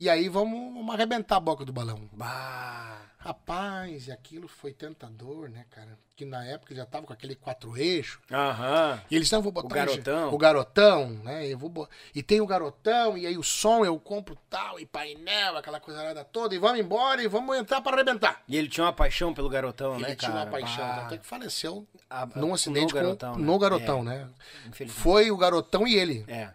E 0.00 0.08
aí 0.08 0.28
vamos, 0.30 0.72
vamos 0.74 0.94
arrebentar 0.94 1.36
a 1.36 1.40
boca 1.40 1.64
do 1.64 1.72
balão. 1.72 2.08
Bah. 2.12 2.96
Rapaz, 3.18 4.06
e 4.08 4.12
aquilo 4.12 4.48
foi 4.48 4.72
tentador, 4.72 5.50
né, 5.50 5.66
cara? 5.70 5.98
Que 6.16 6.24
na 6.24 6.42
época 6.42 6.74
já 6.74 6.86
tava 6.86 7.06
com 7.06 7.12
aquele 7.12 7.34
quatro 7.34 7.76
eixos. 7.76 8.18
Aham. 8.32 8.98
E 9.10 9.14
eles 9.14 9.30
não 9.30 9.42
vou 9.42 9.52
botar 9.52 9.66
O 9.66 9.70
garotão. 9.70 10.32
O 10.34 10.38
garotão, 10.38 11.10
né? 11.22 11.46
Eu 11.46 11.58
vou 11.58 11.86
E 12.14 12.22
tem 12.22 12.40
o 12.40 12.46
garotão, 12.46 13.18
e 13.18 13.26
aí 13.26 13.36
o 13.36 13.42
som 13.42 13.84
eu 13.84 13.98
compro 14.00 14.38
tal, 14.48 14.80
e 14.80 14.86
painel, 14.86 15.58
aquela 15.58 15.78
coisa 15.78 16.24
toda, 16.24 16.54
e 16.54 16.58
vamos 16.58 16.80
embora 16.80 17.22
e 17.22 17.28
vamos 17.28 17.58
entrar 17.58 17.82
pra 17.82 17.92
arrebentar. 17.92 18.42
E 18.48 18.56
ele 18.56 18.68
tinha 18.68 18.86
uma 18.86 18.92
paixão 18.92 19.34
pelo 19.34 19.50
garotão, 19.50 19.96
Ele 19.96 20.02
né, 20.08 20.14
tinha 20.16 20.30
cara? 20.32 20.44
uma 20.46 20.50
paixão, 20.50 20.86
Bah. 20.88 21.06
até 21.06 21.18
que 21.18 21.26
faleceu 21.26 21.86
A- 22.08 22.26
num 22.36 22.54
acidente 22.54 22.94
no 22.94 23.00
garotão, 23.00 23.32
com, 23.34 23.38
né? 23.38 23.44
no 23.46 23.58
garotão, 23.58 24.00
É, 24.00 24.02
né? 24.04 24.28
infelizmente. 24.66 24.92
Foi 25.02 25.30
o 25.30 25.36
garotão 25.36 25.86
e 25.86 25.94
ele. 25.94 26.24
É. 26.26 26.48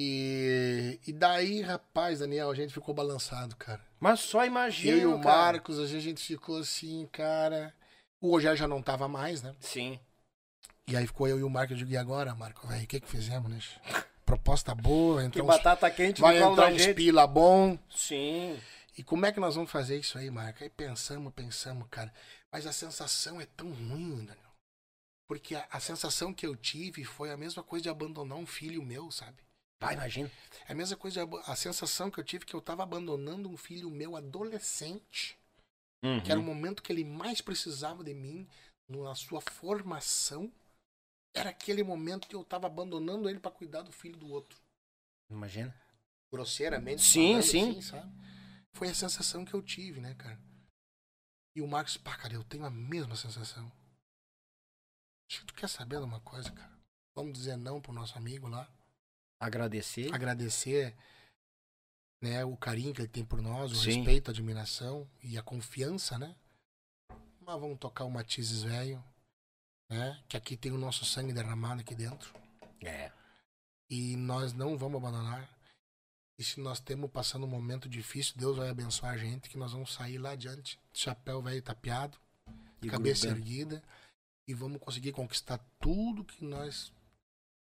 E, 0.00 1.00
e 1.08 1.12
daí, 1.12 1.60
rapaz, 1.60 2.20
Daniel, 2.20 2.48
a 2.48 2.54
gente 2.54 2.72
ficou 2.72 2.94
balançado, 2.94 3.56
cara. 3.56 3.84
Mas 3.98 4.20
só 4.20 4.46
imagina. 4.46 4.96
Eu 4.96 5.10
e 5.10 5.14
o 5.14 5.20
cara. 5.20 5.54
Marcos, 5.54 5.80
a 5.80 5.86
gente 5.88 6.24
ficou 6.24 6.58
assim, 6.58 7.04
cara. 7.10 7.74
O 8.20 8.30
Rogério 8.30 8.56
já 8.56 8.68
não 8.68 8.80
tava 8.80 9.08
mais, 9.08 9.42
né? 9.42 9.56
Sim. 9.58 9.98
E 10.86 10.96
aí 10.96 11.04
ficou 11.04 11.26
eu 11.26 11.40
e 11.40 11.42
o 11.42 11.50
Marco, 11.50 11.72
eu 11.72 11.76
digo, 11.76 11.90
e 11.90 11.96
agora, 11.96 12.32
Marco, 12.32 12.64
velho, 12.68 12.84
o 12.84 12.86
que 12.86 13.00
que 13.00 13.08
fizemos, 13.08 13.50
né? 13.50 13.58
Proposta 14.24 14.72
boa, 14.72 15.20
Que 15.22 15.26
entrou 15.26 15.46
uns, 15.46 15.48
batata 15.48 15.90
quente 15.90 16.20
vai 16.20 16.40
entrar 16.40 16.70
uns 16.70 16.80
gente. 16.80 16.94
pila 16.94 17.26
bom. 17.26 17.76
Sim. 17.90 18.56
E 18.96 19.02
como 19.02 19.26
é 19.26 19.32
que 19.32 19.40
nós 19.40 19.56
vamos 19.56 19.70
fazer 19.70 19.98
isso 19.98 20.16
aí, 20.16 20.30
Marco? 20.30 20.62
Aí 20.62 20.70
pensamos, 20.70 21.32
pensamos, 21.34 21.88
cara. 21.90 22.12
Mas 22.52 22.68
a 22.68 22.72
sensação 22.72 23.40
é 23.40 23.46
tão 23.46 23.68
ruim, 23.72 24.24
Daniel. 24.24 24.52
Porque 25.26 25.56
a, 25.56 25.66
a 25.72 25.80
sensação 25.80 26.32
que 26.32 26.46
eu 26.46 26.54
tive 26.54 27.04
foi 27.04 27.32
a 27.32 27.36
mesma 27.36 27.64
coisa 27.64 27.82
de 27.82 27.88
abandonar 27.88 28.38
um 28.38 28.46
filho 28.46 28.82
meu, 28.82 29.10
sabe? 29.10 29.47
Vai, 29.80 29.94
imagina. 29.94 30.30
É 30.66 30.72
a 30.72 30.74
mesma 30.74 30.96
coisa, 30.96 31.22
a 31.46 31.56
sensação 31.56 32.10
que 32.10 32.18
eu 32.18 32.24
tive 32.24 32.44
que 32.44 32.54
eu 32.54 32.60
tava 32.60 32.82
abandonando 32.82 33.48
um 33.48 33.56
filho 33.56 33.90
meu 33.90 34.16
adolescente, 34.16 35.38
que 36.24 36.30
era 36.30 36.40
o 36.40 36.42
momento 36.42 36.82
que 36.82 36.92
ele 36.92 37.04
mais 37.04 37.40
precisava 37.40 38.02
de 38.02 38.14
mim, 38.14 38.48
na 38.88 39.14
sua 39.14 39.40
formação. 39.40 40.52
Era 41.34 41.50
aquele 41.50 41.82
momento 41.82 42.26
que 42.26 42.34
eu 42.34 42.44
tava 42.44 42.66
abandonando 42.66 43.28
ele 43.28 43.38
pra 43.38 43.50
cuidar 43.50 43.82
do 43.82 43.92
filho 43.92 44.16
do 44.16 44.28
outro. 44.28 44.58
Imagina. 45.30 45.74
Grosseiramente. 46.32 47.02
Sim, 47.02 47.40
falando 47.40 47.42
sim. 47.44 47.78
assim? 47.78 48.12
Foi 48.72 48.88
a 48.88 48.94
sensação 48.94 49.44
que 49.44 49.54
eu 49.54 49.62
tive, 49.62 50.00
né, 50.00 50.14
cara? 50.14 50.40
E 51.54 51.60
o 51.60 51.68
Marcos, 51.68 51.96
pá, 51.96 52.16
cara, 52.16 52.34
eu 52.34 52.44
tenho 52.44 52.64
a 52.64 52.70
mesma 52.70 53.14
sensação. 53.14 53.70
Acho 55.30 55.40
que 55.40 55.46
tu 55.46 55.54
quer 55.54 55.68
saber 55.68 55.98
de 55.98 56.04
uma 56.04 56.20
coisa, 56.20 56.50
cara? 56.50 56.72
Vamos 57.14 57.32
dizer 57.32 57.56
não 57.56 57.80
pro 57.80 57.92
nosso 57.92 58.16
amigo 58.16 58.48
lá. 58.48 58.68
Agradecer. 59.40 60.12
agradecer 60.12 60.96
né, 62.20 62.44
o 62.44 62.56
carinho 62.56 62.92
que 62.92 63.00
ele 63.00 63.08
tem 63.08 63.24
por 63.24 63.40
nós, 63.40 63.70
o 63.72 63.76
Sim. 63.76 63.96
respeito, 63.96 64.30
a 64.30 64.32
admiração 64.32 65.08
e 65.22 65.38
a 65.38 65.42
confiança, 65.42 66.18
né? 66.18 66.34
Mas 67.40 67.60
vamos 67.60 67.78
tocar 67.78 68.04
o 68.04 68.10
Matizes 68.10 68.62
velho, 68.62 69.02
né? 69.88 70.22
Que 70.28 70.36
aqui 70.36 70.56
tem 70.56 70.72
o 70.72 70.78
nosso 70.78 71.04
sangue 71.04 71.32
derramado 71.32 71.80
aqui 71.80 71.94
dentro. 71.94 72.34
É. 72.82 73.12
E 73.88 74.16
nós 74.16 74.52
não 74.52 74.76
vamos 74.76 74.98
abandonar. 74.98 75.48
E 76.38 76.44
se 76.44 76.60
nós 76.60 76.78
temos 76.78 77.10
passando 77.10 77.44
um 77.44 77.50
momento 77.50 77.88
difícil, 77.88 78.34
Deus 78.36 78.56
vai 78.56 78.68
abençoar 78.68 79.14
a 79.14 79.16
gente, 79.16 79.48
que 79.48 79.58
nós 79.58 79.72
vamos 79.72 79.92
sair 79.92 80.18
lá 80.18 80.30
adiante, 80.30 80.78
chapéu 80.92 81.42
velho 81.42 81.62
tapeado, 81.62 82.16
E 82.80 82.88
cabeça 82.88 83.26
erguida, 83.26 83.82
e 84.46 84.54
vamos 84.54 84.80
conseguir 84.80 85.12
conquistar 85.12 85.58
tudo 85.80 86.24
que 86.24 86.44
nós 86.44 86.92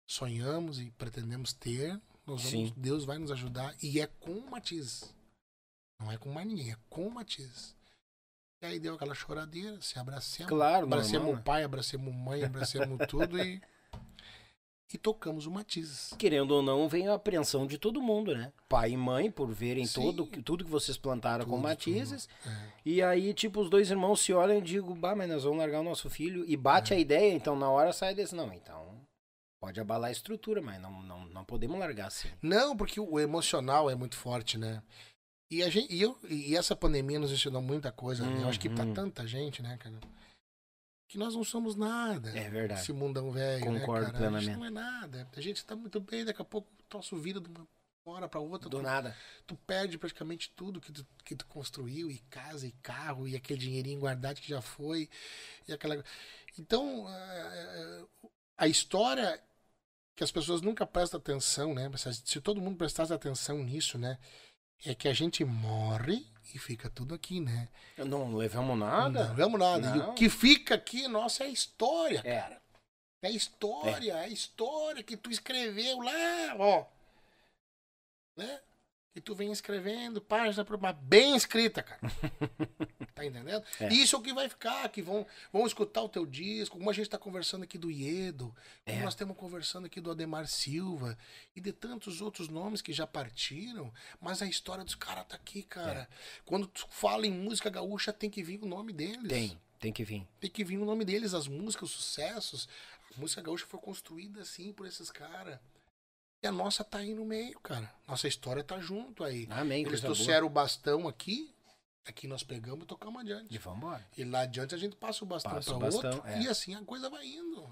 sonhamos 0.08 0.80
e 0.80 0.90
pretendemos 0.92 1.52
ter. 1.52 2.00
Vamos. 2.26 2.72
Deus 2.76 3.04
vai 3.04 3.18
nos 3.18 3.30
ajudar, 3.30 3.74
e 3.82 4.00
é 4.00 4.06
com 4.06 4.32
o 4.32 4.50
Matiz. 4.50 5.14
Não 6.00 6.10
é 6.12 6.16
com 6.18 6.30
mais 6.30 6.46
ninguém, 6.46 6.72
é 6.72 6.76
com 6.90 7.06
o 7.06 7.10
Matiz. 7.10 7.76
E 8.62 8.66
aí 8.66 8.80
deu 8.80 8.94
aquela 8.94 9.14
choradeira, 9.14 9.80
se 9.80 9.98
abracemos. 9.98 10.48
Claro, 10.48 10.86
Abracemos 10.86 11.12
normal, 11.14 11.32
o 11.32 11.36
né? 11.36 11.42
pai, 11.44 11.62
abracemos 11.64 12.12
mãe, 12.14 12.42
abracemos 12.44 12.98
tudo 13.08 13.38
e. 13.38 13.60
E 14.90 14.96
tocamos 14.96 15.44
o 15.44 15.50
Matiz. 15.50 16.14
Querendo 16.18 16.52
ou 16.52 16.62
não, 16.62 16.88
vem 16.88 17.08
a 17.08 17.14
apreensão 17.14 17.66
de 17.66 17.76
todo 17.76 18.00
mundo, 18.00 18.34
né? 18.34 18.50
Pai 18.66 18.92
e 18.92 18.96
mãe, 18.96 19.30
por 19.30 19.52
verem 19.52 19.84
Sim. 19.84 20.00
todo, 20.00 20.26
tudo 20.42 20.64
que 20.64 20.70
vocês 20.70 20.96
plantaram 20.96 21.44
com 21.44 21.52
Tudo, 21.56 21.62
matizes. 21.62 22.26
É. 22.46 22.72
E 22.86 23.02
aí, 23.02 23.34
tipo, 23.34 23.60
os 23.60 23.68
dois 23.68 23.90
irmãos 23.90 24.20
se 24.20 24.32
olham 24.32 24.56
e 24.56 24.62
digam, 24.62 24.94
bah, 24.98 25.14
mas 25.14 25.28
nós 25.28 25.44
vamos 25.44 25.58
largar 25.58 25.80
o 25.80 25.84
nosso 25.84 26.08
filho. 26.08 26.42
E 26.48 26.56
bate 26.56 26.94
É. 26.94 26.96
a 26.96 26.98
ideia, 26.98 27.34
então 27.34 27.54
na 27.54 27.68
hora 27.68 27.92
sai 27.92 28.14
desse. 28.14 28.34
Não, 28.34 28.50
então. 28.50 28.97
Pode 29.60 29.80
abalar 29.80 30.08
a 30.08 30.12
estrutura, 30.12 30.60
mas 30.62 30.80
não, 30.80 31.02
não, 31.02 31.24
não 31.26 31.44
podemos 31.44 31.78
largar 31.78 32.06
assim. 32.06 32.28
Não, 32.40 32.76
porque 32.76 33.00
o 33.00 33.18
emocional 33.18 33.90
é 33.90 33.94
muito 33.94 34.16
forte, 34.16 34.56
né? 34.56 34.82
E, 35.50 35.62
a 35.62 35.70
gente, 35.70 35.92
e, 35.92 36.00
eu, 36.02 36.16
e 36.28 36.54
essa 36.56 36.76
pandemia 36.76 37.18
nos 37.18 37.32
ensinou 37.32 37.60
muita 37.62 37.90
coisa, 37.90 38.24
né? 38.24 38.42
Eu 38.42 38.48
acho 38.48 38.60
que 38.60 38.68
pra 38.68 38.84
Uhum. 38.84 38.94
tanta 38.94 39.26
gente, 39.26 39.62
né, 39.62 39.76
cara? 39.78 39.98
Que 41.08 41.16
nós 41.18 41.34
não 41.34 41.42
somos 41.42 41.74
nada. 41.74 42.28
É 42.38 42.50
verdade. 42.50 42.82
Esse 42.82 42.92
mundão 42.92 43.32
velho, 43.32 43.64
Concordo 43.64 43.80
né, 43.80 43.90
cara? 43.90 44.06
A 44.06 44.12
plenamente. 44.18 44.44
gente 44.44 44.56
não 44.58 44.66
é 44.66 44.70
nada. 44.70 45.28
A 45.34 45.40
gente 45.40 45.64
tá 45.64 45.74
muito 45.74 45.98
bem, 46.00 46.24
daqui 46.24 46.42
a 46.42 46.44
pouco 46.44 46.68
o 46.78 46.82
troço 46.84 47.16
vira 47.16 47.40
de 47.40 47.48
uma 47.48 47.66
hora 48.04 48.28
pra 48.28 48.40
outra. 48.40 48.68
Do 48.68 48.76
tu, 48.76 48.82
nada. 48.82 49.16
tu 49.46 49.56
perde 49.66 49.96
praticamente 49.98 50.52
tudo 50.54 50.80
que 50.82 50.92
tu, 50.92 51.06
que 51.24 51.34
tu 51.34 51.46
construiu, 51.46 52.10
e 52.10 52.18
casa, 52.30 52.66
e 52.66 52.72
carro, 52.82 53.26
e 53.26 53.34
aquele 53.34 53.58
dinheirinho 53.58 54.00
guardado 54.00 54.38
que 54.40 54.48
já 54.48 54.60
foi, 54.60 55.08
e 55.66 55.72
aquela... 55.72 56.04
Então, 56.58 57.06
eh, 57.08 58.04
a 58.58 58.66
história 58.68 59.40
que 60.18 60.24
as 60.24 60.32
pessoas 60.32 60.60
nunca 60.60 60.84
prestam 60.84 61.20
atenção, 61.20 61.72
né? 61.72 61.88
Se, 61.96 62.12
se 62.12 62.40
todo 62.40 62.60
mundo 62.60 62.76
prestasse 62.76 63.12
atenção 63.12 63.58
nisso, 63.62 63.96
né? 63.96 64.18
É 64.84 64.92
que 64.92 65.06
a 65.06 65.12
gente 65.12 65.44
morre 65.44 66.26
e 66.52 66.58
fica 66.58 66.90
tudo 66.90 67.14
aqui, 67.14 67.38
né? 67.38 67.68
Não 67.96 68.34
levamos 68.34 68.76
nada? 68.76 69.28
Não 69.28 69.34
vemos 69.36 69.60
nada. 69.60 69.94
Não. 69.94 70.10
o 70.10 70.14
que 70.14 70.28
fica 70.28 70.74
aqui, 70.74 71.06
nossa, 71.06 71.44
é 71.44 71.48
história, 71.48 72.20
É. 72.24 72.40
cara. 72.40 72.60
É 73.22 73.30
história, 73.30 74.12
é. 74.24 74.28
história 74.28 75.04
que 75.04 75.16
tu 75.16 75.30
escreveu 75.30 76.00
lá, 76.00 76.56
ó. 76.58 76.84
Né? 78.36 78.60
Que 79.18 79.22
tu 79.24 79.34
vem 79.34 79.50
escrevendo, 79.50 80.20
página 80.20 80.64
por 80.64 80.78
página, 80.78 81.00
bem 81.02 81.34
escrita, 81.34 81.82
cara. 81.82 82.00
tá 83.16 83.26
entendendo? 83.26 83.64
É. 83.80 83.92
Isso 83.92 84.14
é 84.14 84.18
o 84.20 84.22
que 84.22 84.32
vai 84.32 84.48
ficar, 84.48 84.88
que 84.90 85.02
vão, 85.02 85.26
vão 85.52 85.66
escutar 85.66 86.02
o 86.02 86.08
teu 86.08 86.24
disco, 86.24 86.78
como 86.78 86.88
a 86.88 86.92
gente 86.92 87.10
tá 87.10 87.18
conversando 87.18 87.64
aqui 87.64 87.76
do 87.76 87.90
Iedo, 87.90 88.54
como 88.84 88.96
É. 88.96 89.02
nós 89.02 89.14
estamos 89.14 89.36
conversando 89.36 89.86
aqui 89.86 90.00
do 90.00 90.12
Ademar 90.12 90.46
Silva 90.46 91.18
e 91.56 91.60
de 91.60 91.72
tantos 91.72 92.20
outros 92.20 92.48
nomes 92.48 92.80
que 92.80 92.92
já 92.92 93.08
partiram, 93.08 93.92
mas 94.20 94.40
a 94.40 94.46
história 94.46 94.84
dos 94.84 94.94
caras 94.94 95.26
tá 95.26 95.34
aqui, 95.34 95.64
cara. 95.64 96.02
É. 96.02 96.08
Quando 96.46 96.68
tu 96.68 96.86
fala 96.88 97.26
em 97.26 97.32
música 97.32 97.68
gaúcha, 97.68 98.12
tem 98.12 98.30
que 98.30 98.40
vir 98.40 98.62
o 98.62 98.66
nome 98.66 98.92
deles. 98.92 99.26
Tem, 99.28 99.60
tem 99.80 99.92
que 99.92 100.04
vir. 100.04 100.24
Tem 100.38 100.48
que 100.48 100.62
vir 100.62 100.78
o 100.78 100.84
nome 100.84 101.04
deles, 101.04 101.34
as 101.34 101.48
músicas, 101.48 101.90
os 101.90 101.96
sucessos. 101.96 102.68
A 103.16 103.20
música 103.20 103.42
gaúcha 103.42 103.66
foi 103.66 103.80
construída 103.80 104.42
assim 104.42 104.72
por 104.72 104.86
esses 104.86 105.10
caras. 105.10 105.58
E 106.42 106.46
a 106.46 106.52
nossa 106.52 106.84
tá 106.84 106.98
aí 106.98 107.14
no 107.14 107.24
meio, 107.24 107.58
cara. 107.60 107.92
Nossa 108.06 108.28
história 108.28 108.62
tá 108.62 108.78
junto 108.78 109.24
aí. 109.24 109.46
Amém, 109.50 109.80
Eles 109.80 109.88
coisa 109.88 110.02
boa. 110.06 110.14
trouxeram 110.14 110.46
o 110.46 110.50
bastão 110.50 111.08
aqui, 111.08 111.52
aqui 112.04 112.28
nós 112.28 112.42
pegamos 112.44 112.84
e 112.84 112.86
tocamos 112.86 113.20
adiante. 113.20 113.52
E 113.52 113.58
vambora. 113.58 114.06
E 114.16 114.24
lá 114.24 114.40
adiante 114.42 114.74
a 114.74 114.78
gente 114.78 114.94
passa 114.96 115.24
o 115.24 115.26
bastão 115.26 115.52
Passa 115.52 115.70
para 115.70 115.76
o 115.76 115.80
bastão, 115.80 116.12
outro 116.12 116.28
é. 116.28 116.42
e 116.42 116.48
assim 116.48 116.74
a 116.74 116.84
coisa 116.84 117.10
vai 117.10 117.26
indo. 117.26 117.68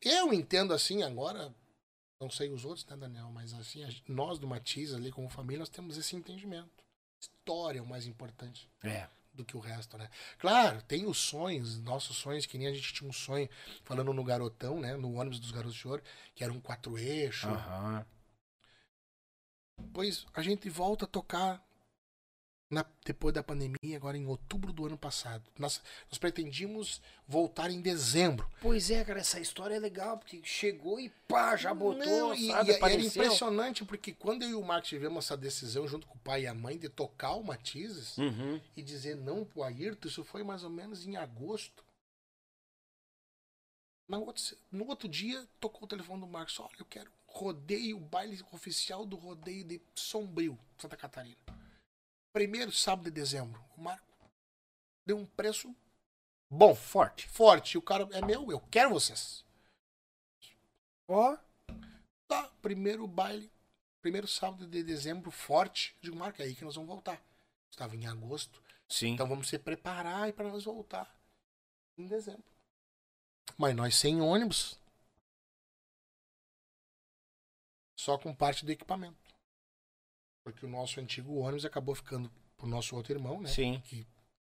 Eu 0.00 0.32
entendo 0.32 0.72
assim 0.72 1.02
agora, 1.02 1.52
não 2.20 2.30
sei 2.30 2.50
os 2.50 2.64
outros, 2.64 2.86
né, 2.86 2.96
Daniel, 2.96 3.30
mas 3.30 3.52
assim, 3.54 3.84
nós 4.06 4.38
do 4.38 4.46
Matiz 4.46 4.94
ali 4.94 5.10
como 5.10 5.28
família, 5.28 5.60
nós 5.60 5.68
temos 5.68 5.96
esse 5.96 6.14
entendimento. 6.14 6.70
História 7.20 7.78
é 7.78 7.82
o 7.82 7.86
mais 7.86 8.06
importante 8.06 8.68
É. 8.82 9.08
do 9.34 9.44
que 9.44 9.56
o 9.56 9.60
resto, 9.60 9.96
né? 9.96 10.08
Claro, 10.38 10.82
tem 10.82 11.06
os 11.06 11.18
sonhos, 11.18 11.78
nossos 11.80 12.16
sonhos, 12.16 12.46
que 12.46 12.58
nem 12.58 12.66
a 12.66 12.72
gente 12.72 12.92
tinha 12.92 13.08
um 13.08 13.12
sonho, 13.12 13.48
falando 13.82 14.12
no 14.12 14.24
Garotão, 14.24 14.80
né? 14.80 14.96
No 14.96 15.14
ônibus 15.14 15.40
dos 15.40 15.50
Garotos 15.50 15.76
de 15.76 15.88
Ouro, 15.88 16.02
que 16.34 16.44
era 16.44 16.52
um 16.52 16.60
quatro 16.60 16.98
eixo. 16.98 17.48
Aham. 17.48 18.06
Pois 19.92 20.26
a 20.34 20.42
gente 20.42 20.68
volta 20.68 21.04
a 21.04 21.08
tocar 21.08 21.64
na- 22.72 22.86
depois 23.04 23.34
da 23.34 23.42
pandemia, 23.42 23.96
agora 23.96 24.16
em 24.16 24.26
outubro 24.26 24.72
do 24.72 24.86
ano 24.86 24.96
passado. 24.96 25.44
Nós, 25.58 25.80
nós 26.10 26.18
pretendíamos 26.18 27.02
voltar 27.28 27.70
em 27.70 27.80
dezembro. 27.82 28.50
Pois 28.60 28.90
é, 28.90 29.04
cara, 29.04 29.20
essa 29.20 29.38
história 29.38 29.74
é 29.74 29.78
legal, 29.78 30.16
porque 30.18 30.40
chegou 30.42 30.98
e 30.98 31.10
pá, 31.28 31.54
já 31.54 31.74
botou, 31.74 32.04
Não, 32.06 32.34
e, 32.34 32.46
sabe, 32.48 32.72
e 32.72 32.74
era 32.74 32.94
impressionante, 32.94 33.84
porque 33.84 34.12
quando 34.14 34.42
eu 34.42 34.48
e 34.50 34.54
o 34.54 34.62
Marcos 34.62 34.88
tivemos 34.88 35.26
essa 35.26 35.36
decisão, 35.36 35.86
junto 35.86 36.06
com 36.06 36.14
o 36.16 36.20
pai 36.20 36.42
e 36.42 36.46
a 36.46 36.54
mãe, 36.54 36.78
de 36.78 36.88
tocar 36.88 37.34
o 37.34 37.44
Matizes 37.44 38.16
Uhum. 38.16 38.58
e 38.76 38.82
dizer 38.82 39.16
não 39.16 39.44
pro 39.44 39.62
Ayrton, 39.62 40.08
isso 40.08 40.24
foi 40.24 40.42
mais 40.42 40.64
ou 40.64 40.70
menos 40.70 41.06
em 41.06 41.16
agosto. 41.16 41.84
No 44.08 44.20
outro, 44.26 44.56
no 44.70 44.86
outro 44.88 45.08
dia, 45.08 45.46
tocou 45.60 45.84
o 45.84 45.86
telefone 45.86 46.20
do 46.20 46.26
Marcos. 46.26 46.58
Olha, 46.60 46.70
eu 46.78 46.84
quero 46.84 47.10
rodeio, 47.26 47.98
baile 47.98 48.38
oficial 48.52 49.06
do 49.06 49.16
rodeio 49.16 49.64
de 49.64 49.80
Sombrio, 49.94 50.58
Santa 50.78 50.96
Catarina. 50.96 51.36
Primeiro 52.32 52.72
sábado 52.72 53.04
de 53.04 53.10
dezembro. 53.10 53.62
O 53.76 53.80
Marco 53.82 54.06
deu 55.04 55.18
um 55.18 55.26
preço 55.26 55.74
bom, 56.50 56.74
Forte. 56.74 57.28
forte. 57.28 57.74
E 57.74 57.78
o 57.78 57.82
cara 57.82 58.08
é 58.12 58.24
meu, 58.24 58.50
eu 58.50 58.60
quero 58.70 58.90
vocês. 58.90 59.44
Ó. 61.08 61.36
Tá, 62.26 62.48
primeiro 62.62 63.06
baile, 63.06 63.50
primeiro 64.00 64.26
sábado 64.26 64.66
de 64.66 64.82
dezembro, 64.82 65.30
forte. 65.30 65.94
Digo, 66.00 66.16
Marco, 66.16 66.40
é 66.40 66.46
aí 66.46 66.54
que 66.54 66.64
nós 66.64 66.74
vamos 66.74 66.88
voltar. 66.88 67.22
Estava 67.70 67.94
em 67.94 68.06
agosto. 68.06 68.62
Sim. 68.88 69.08
Então 69.08 69.26
vamos 69.28 69.48
se 69.48 69.58
preparar 69.58 70.22
aí 70.22 70.32
para 70.32 70.48
nós 70.48 70.64
voltar 70.64 71.14
em 71.98 72.06
dezembro. 72.06 72.44
Mas 73.58 73.74
nós 73.76 73.94
sem 73.94 74.20
ônibus. 74.20 74.78
Só 77.96 78.18
com 78.18 78.34
parte 78.34 78.64
do 78.64 78.72
equipamento. 78.72 79.21
Porque 80.44 80.66
o 80.66 80.68
nosso 80.68 81.00
antigo 81.00 81.36
ônibus 81.38 81.64
acabou 81.64 81.94
ficando 81.94 82.30
pro 82.56 82.66
nosso 82.66 82.96
outro 82.96 83.12
irmão, 83.12 83.40
né? 83.40 83.48
Sim. 83.48 83.80
Que 83.84 84.06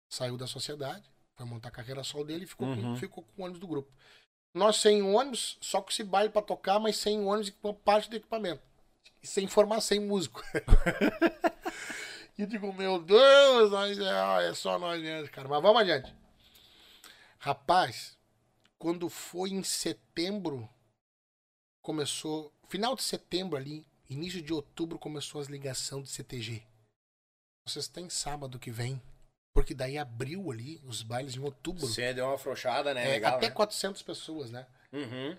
saiu 0.08 0.36
da 0.36 0.46
sociedade, 0.46 1.10
foi 1.36 1.46
montar 1.46 1.68
a 1.68 1.72
carreira 1.72 2.02
solo 2.04 2.24
dele 2.24 2.44
e 2.44 2.46
ficou, 2.46 2.68
Uhum. 2.68 2.94
com, 2.94 2.96
ficou 2.96 3.24
com 3.24 3.42
o 3.42 3.44
ônibus 3.44 3.60
do 3.60 3.66
grupo. 3.66 3.92
Nós 4.54 4.76
sem 4.76 5.02
ônibus, 5.02 5.58
só 5.60 5.82
com 5.82 5.90
esse 5.90 6.04
baile 6.04 6.30
para 6.30 6.42
tocar, 6.42 6.78
mas 6.78 6.96
sem 6.96 7.20
ônibus 7.24 7.48
e 7.48 7.52
com 7.52 7.74
parte 7.74 8.08
do 8.08 8.16
equipamento. 8.16 8.62
E 9.22 9.26
sem 9.26 9.46
formar, 9.48 9.80
sem 9.80 9.98
músico. 10.00 10.42
e 12.38 12.46
digo, 12.46 12.72
meu 12.72 13.02
Deus, 13.02 13.70
nós 13.70 13.98
é, 13.98 14.10
ah, 14.10 14.38
é 14.42 14.54
só 14.54 14.78
nós 14.78 15.00
mesmo, 15.02 15.30
cara. 15.30 15.48
Mas 15.48 15.62
vamos 15.62 15.80
adiante. 15.82 16.14
Rapaz, 17.38 18.16
quando 18.78 19.08
foi 19.08 19.50
em 19.50 19.62
setembro, 19.62 20.68
começou. 21.82 22.52
Final 22.68 22.94
de 22.94 23.02
setembro 23.02 23.56
ali, 23.56 23.86
início 24.08 24.42
de 24.42 24.52
outubro, 24.52 24.98
começou 24.98 25.40
as 25.40 25.48
ligações 25.48 26.04
de 26.04 26.10
CTG. 26.10 26.62
Vocês 27.66 27.88
têm 27.88 28.08
sábado 28.10 28.58
que 28.58 28.70
vem. 28.70 29.00
Porque 29.54 29.72
daí 29.72 29.96
abriu 29.96 30.50
ali 30.50 30.80
os 30.84 31.02
bailes 31.02 31.36
em 31.36 31.40
outubro. 31.40 31.86
Você 31.86 32.12
deu 32.12 32.26
uma 32.26 32.34
afrouxada, 32.34 32.92
né? 32.92 33.06
É, 33.06 33.12
Legal, 33.12 33.36
até 33.36 33.46
né? 33.48 33.54
400 33.54 34.02
pessoas, 34.02 34.50
né? 34.50 34.66
Uhum. 34.92 35.36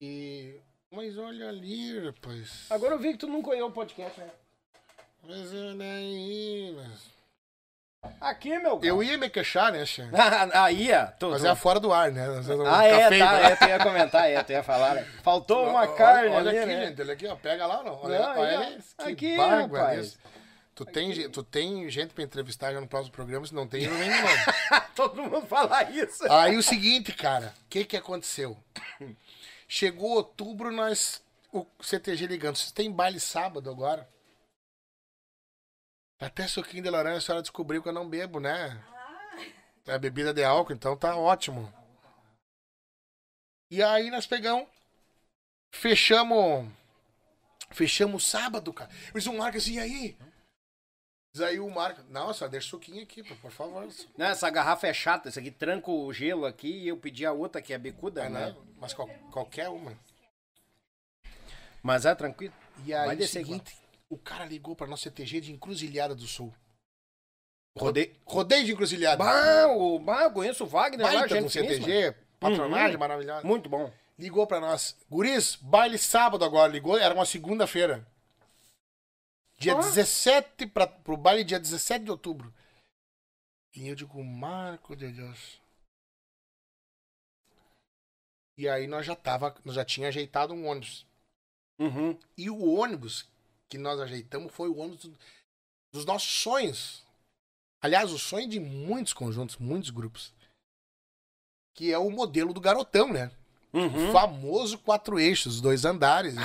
E. 0.00 0.60
Mas 0.90 1.16
olha 1.16 1.48
ali, 1.48 2.04
rapaz. 2.04 2.66
Agora 2.68 2.94
eu 2.94 2.98
vi 2.98 3.12
que 3.12 3.18
tu 3.18 3.28
nunca 3.28 3.50
olhou 3.50 3.68
o 3.68 3.72
podcast, 3.72 4.18
né? 4.20 4.30
Mas 5.22 5.54
olha 5.54 5.84
aí. 5.84 6.72
Mas... 6.76 7.13
Aqui, 8.20 8.58
meu 8.58 8.80
Eu 8.82 9.02
ia 9.02 9.16
me 9.18 9.28
queixar, 9.30 9.72
né, 9.72 9.84
Xan? 9.86 10.10
Aí, 10.54 10.90
ó. 10.92 11.06
Tu, 11.18 11.30
Mas 11.30 11.42
tu- 11.42 11.48
é 11.48 11.54
fora 11.54 11.78
do 11.80 11.92
ar, 11.92 12.10
né? 12.10 12.26
Vamos 12.42 12.66
Ah, 12.66 12.84
é, 12.86 13.08
feio, 13.08 13.24
tá. 13.24 13.32
né? 13.32 13.42
É, 13.52 13.56
tu 13.56 13.64
ia 13.68 13.78
comentar, 13.78 14.30
é, 14.30 14.42
tu 14.42 14.52
ia 14.52 14.62
falar. 14.62 14.94
né? 14.94 15.06
Faltou 15.22 15.68
uma 15.68 15.80
Olha- 15.80 15.92
carne 15.94 16.28
olha, 16.30 16.50
ali, 16.50 16.58
aqui, 16.58 16.66
né? 16.66 16.86
gente, 16.86 17.00
olha 17.02 17.12
aqui, 17.14 17.26
ó. 17.26 17.36
Pega 17.36 17.66
lá, 17.66 17.82
não. 17.82 18.00
Olha, 18.02 18.18
Não, 18.18 18.38
olha 18.40 18.78
que 18.98 19.10
Aqui, 19.12 19.36
barba 19.36 19.78
rapaz. 19.78 19.98
desse. 20.00 20.18
Tu 20.74 20.84
tem, 20.84 21.30
tu 21.30 21.42
tem 21.44 21.88
gente 21.88 22.12
pra 22.12 22.24
entrevistar 22.24 22.72
já 22.72 22.80
no 22.80 22.88
próximo 22.88 23.12
programa, 23.14 23.46
se 23.46 23.54
não 23.54 23.64
tem, 23.66 23.86
não 23.86 23.96
vem 23.96 24.10
de 24.10 24.20
novo. 24.20 24.36
Todo 24.96 25.22
mundo 25.22 25.46
fala 25.46 25.84
isso. 25.90 26.24
Aí 26.32 26.56
o 26.56 26.62
seguinte, 26.64 27.12
cara, 27.12 27.54
o 27.64 27.68
que 27.70 27.84
que 27.84 27.96
aconteceu? 27.96 28.56
Chegou 29.68 30.10
outubro, 30.16 30.70
nós. 30.72 31.22
O 31.52 31.64
CTG 31.80 32.26
ligando. 32.26 32.56
Vocês 32.56 32.72
têm 32.72 32.90
baile 32.90 33.20
sábado 33.20 33.70
agora? 33.70 34.08
Até 36.24 36.46
suquinho 36.48 36.82
de 36.82 36.90
laranja 36.90 37.18
a 37.18 37.20
senhora 37.20 37.42
descobriu 37.42 37.82
que 37.82 37.88
eu 37.88 37.92
não 37.92 38.08
bebo, 38.08 38.40
né? 38.40 38.82
É 39.86 39.98
bebida 39.98 40.32
de 40.32 40.42
álcool, 40.42 40.72
então 40.72 40.96
tá 40.96 41.14
ótimo. 41.16 41.72
E 43.70 43.82
aí 43.82 44.10
nós 44.10 44.26
pegamos. 44.26 44.66
Fechamos. 45.74 46.70
Fechamos 47.70 48.24
sábado, 48.26 48.72
cara. 48.72 48.90
Eles 49.10 49.26
um 49.26 49.36
Marco 49.36 49.58
assim, 49.58 49.74
e 49.74 49.78
aí? 49.80 50.16
Diz 51.34 51.42
aí 51.42 51.58
o 51.58 51.68
Marco, 51.68 52.00
não, 52.08 52.32
só 52.32 52.46
deixa 52.46 52.68
suquinho 52.68 53.02
aqui, 53.02 53.22
por 53.24 53.50
favor. 53.50 53.88
Não, 54.16 54.26
essa 54.26 54.48
garrafa 54.48 54.86
é 54.86 54.94
chata, 54.94 55.28
isso 55.28 55.38
aqui 55.40 55.50
tranca 55.50 55.90
o 55.90 56.12
gelo 56.12 56.46
aqui 56.46 56.68
e 56.68 56.88
eu 56.88 56.96
pedi 56.96 57.26
a 57.26 57.32
outra 57.32 57.60
que 57.60 57.72
é 57.74 57.78
bicuda, 57.78 58.22
É, 58.24 58.28
né? 58.28 58.46
né? 58.52 58.56
Mas 58.78 58.94
qual- 58.94 59.08
qualquer 59.32 59.68
uma. 59.68 59.98
Mas 61.82 62.06
é 62.06 62.14
tranquilo. 62.14 62.54
E 62.86 62.94
aí, 62.94 63.06
Vai 63.06 63.16
o 63.16 63.18
descer 63.18 63.44
seguinte, 63.44 63.76
o 64.14 64.18
cara 64.18 64.44
ligou 64.44 64.74
pra 64.76 64.86
nossa 64.86 65.02
CTG 65.04 65.40
de 65.40 65.52
Encruzilhada 65.52 66.14
do 66.14 66.26
Sul. 66.26 66.54
Rodei. 67.76 68.16
Rodeio 68.24 68.64
de 68.64 68.72
Encruzilhada. 68.72 69.16
Bah, 69.16 69.66
o, 69.68 69.98
bah, 69.98 70.22
eu 70.22 70.32
conheço 70.32 70.64
o 70.64 70.66
Wagner 70.66 71.04
lá, 71.06 71.12
Baita 71.20 71.34
do 71.42 71.48
gente. 71.48 71.52
CTG, 71.52 72.12
patronagem 72.38 72.94
Uhum. 72.94 73.00
maravilhosa. 73.00 73.46
Muito 73.46 73.68
bom. 73.68 73.92
Ligou 74.18 74.46
pra 74.46 74.60
nós. 74.60 74.96
Guris, 75.10 75.56
baile 75.56 75.98
sábado 75.98 76.44
agora. 76.44 76.70
Ligou, 76.72 76.96
era 76.96 77.12
uma 77.12 77.26
segunda-feira. 77.26 78.06
Dia 79.58 79.72
Ah. 79.72 79.80
17, 79.80 80.66
pra, 80.68 80.86
pro 80.86 81.16
baile 81.16 81.42
dia 81.42 81.58
17 81.58 82.04
de 82.04 82.10
outubro. 82.12 82.54
E 83.74 83.88
eu 83.88 83.94
digo, 83.96 84.22
Marco 84.22 84.94
de 84.94 85.10
Deus. 85.10 85.60
E 88.56 88.68
aí 88.68 88.86
nós 88.86 89.04
já 89.04 89.16
tava, 89.16 89.52
nós 89.64 89.74
já 89.74 89.84
tinha 89.84 90.08
ajeitado 90.08 90.54
um 90.54 90.66
ônibus. 90.68 91.04
Uhum. 91.80 92.16
E 92.38 92.48
o 92.48 92.72
ônibus 92.74 93.28
que 93.74 93.78
nós 93.78 93.98
ajeitamos 94.00 94.52
foi 94.52 94.68
o 94.68 94.76
ônibus 94.78 95.04
do- 95.04 95.18
dos 95.92 96.04
nossos 96.04 96.30
sonhos. 96.40 97.02
Aliás, 97.82 98.12
o 98.12 98.18
sonho 98.18 98.48
de 98.48 98.60
muitos 98.60 99.12
conjuntos, 99.12 99.56
muitos 99.56 99.90
grupos. 99.90 100.32
Que 101.74 101.92
é 101.92 101.98
o 101.98 102.08
modelo 102.08 102.54
do 102.54 102.60
garotão, 102.60 103.12
né? 103.12 103.32
Uhum. 103.72 104.10
O 104.10 104.12
famoso 104.12 104.78
quatro 104.78 105.18
eixos, 105.18 105.60
dois 105.60 105.84
andares. 105.84 106.34
né? 106.36 106.42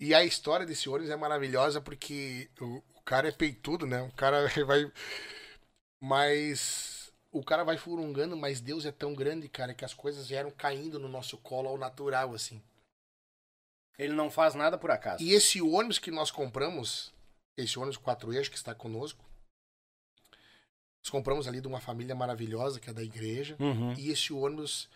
E 0.00 0.14
a 0.14 0.24
história 0.24 0.64
desse 0.64 0.88
ônibus 0.88 1.10
é 1.10 1.16
maravilhosa 1.16 1.80
porque 1.82 2.48
o, 2.60 2.82
o 2.96 3.02
cara 3.04 3.28
é 3.28 3.32
peitudo, 3.32 3.86
né? 3.86 4.00
O 4.02 4.12
cara 4.12 4.48
vai. 4.66 4.90
Mas. 6.00 7.12
O 7.30 7.42
cara 7.44 7.62
vai 7.64 7.76
furungando, 7.76 8.36
mas 8.36 8.60
Deus 8.60 8.86
é 8.86 8.92
tão 8.92 9.12
grande, 9.12 9.48
cara, 9.48 9.74
que 9.74 9.84
as 9.84 9.92
coisas 9.92 10.28
vieram 10.28 10.50
caindo 10.52 10.98
no 11.00 11.08
nosso 11.08 11.36
colo 11.36 11.68
ao 11.68 11.76
natural, 11.76 12.32
assim. 12.32 12.62
Ele 13.98 14.12
não 14.12 14.30
faz 14.30 14.54
nada 14.54 14.76
por 14.76 14.90
acaso. 14.90 15.22
E 15.22 15.32
esse 15.32 15.60
ônibus 15.62 15.98
que 15.98 16.10
nós 16.10 16.30
compramos, 16.30 17.12
esse 17.56 17.78
ônibus 17.78 17.96
quatro 17.96 18.32
eixos 18.32 18.48
que 18.48 18.56
está 18.56 18.74
conosco, 18.74 19.24
nós 21.02 21.10
compramos 21.10 21.46
ali 21.46 21.60
de 21.60 21.68
uma 21.68 21.80
família 21.80 22.14
maravilhosa 22.14 22.80
que 22.80 22.90
é 22.90 22.92
da 22.92 23.02
igreja. 23.02 23.56
Uhum. 23.60 23.92
E 23.94 24.10
esse 24.10 24.32
ônibus 24.32 24.88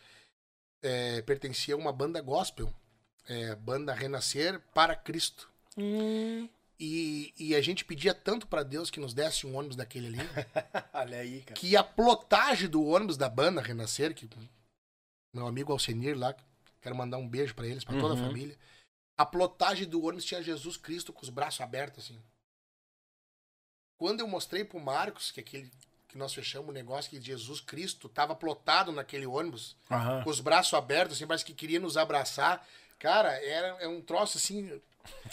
é, 0.83 1.21
pertencia 1.23 1.75
a 1.75 1.79
uma 1.79 1.93
banda 1.93 2.21
gospel, 2.21 2.73
é, 3.29 3.55
banda 3.55 3.93
Renascer 3.93 4.61
para 4.75 4.97
Cristo. 4.97 5.51
Hum. 5.77 6.49
E, 6.81 7.35
e 7.39 7.55
a 7.57 7.61
gente 7.61 7.85
pedia 7.85 8.15
tanto 8.15 8.47
para 8.47 8.63
Deus 8.63 8.89
que 8.89 9.01
nos 9.01 9.13
desse 9.13 9.47
um 9.47 9.57
ônibus 9.57 9.77
daquele 9.77 10.07
ali, 10.07 10.19
Olha 10.95 11.19
aí, 11.19 11.43
cara. 11.43 11.61
que 11.61 11.77
a 11.77 11.83
plotagem 11.83 12.69
do 12.69 12.85
ônibus 12.85 13.17
da 13.17 13.29
banda 13.29 13.61
Renascer, 13.61 14.15
que 14.15 14.29
meu 15.35 15.47
amigo 15.47 15.73
Alcenir 15.73 16.17
lá, 16.17 16.35
quero 16.81 16.95
mandar 16.97 17.19
um 17.19 17.29
beijo 17.29 17.55
para 17.55 17.67
eles, 17.67 17.83
para 17.85 17.99
toda 18.01 18.15
a 18.15 18.17
Uhum. 18.17 18.27
família. 18.29 18.57
A 19.19 19.27
plotagem 19.27 19.87
do 19.87 20.03
ônibus 20.03 20.25
tinha 20.25 20.41
Jesus 20.43 20.77
Cristo 20.77 21.13
com 21.13 21.23
os 21.23 21.29
braços 21.29 21.61
abertos 21.61 22.05
assim. 22.05 22.19
Quando 23.99 24.21
eu 24.21 24.29
mostrei 24.29 24.65
pro 24.65 24.79
Marcos 24.79 25.33
que 25.33 25.41
aquele 25.41 25.71
que 26.09 26.17
nós 26.17 26.33
fechamos 26.33 26.71
o 26.71 26.73
negócio 26.73 27.11
que 27.11 27.21
Jesus 27.21 27.61
Cristo 27.61 28.09
tava 28.09 28.35
plotado 28.35 28.91
naquele 28.91 29.27
ônibus, 29.27 29.77
Aham. 29.91 30.23
com 30.25 30.31
os 30.31 30.41
braços 30.41 30.73
abertos, 30.73 31.17
assim, 31.17 31.27
parece 31.27 31.45
que 31.45 31.53
queria 31.53 31.79
nos 31.79 31.99
abraçar. 31.99 32.67
Cara, 32.99 33.31
era 33.45 33.77
é 33.81 33.87
um 33.87 34.01
troço 34.01 34.39
assim. 34.39 34.81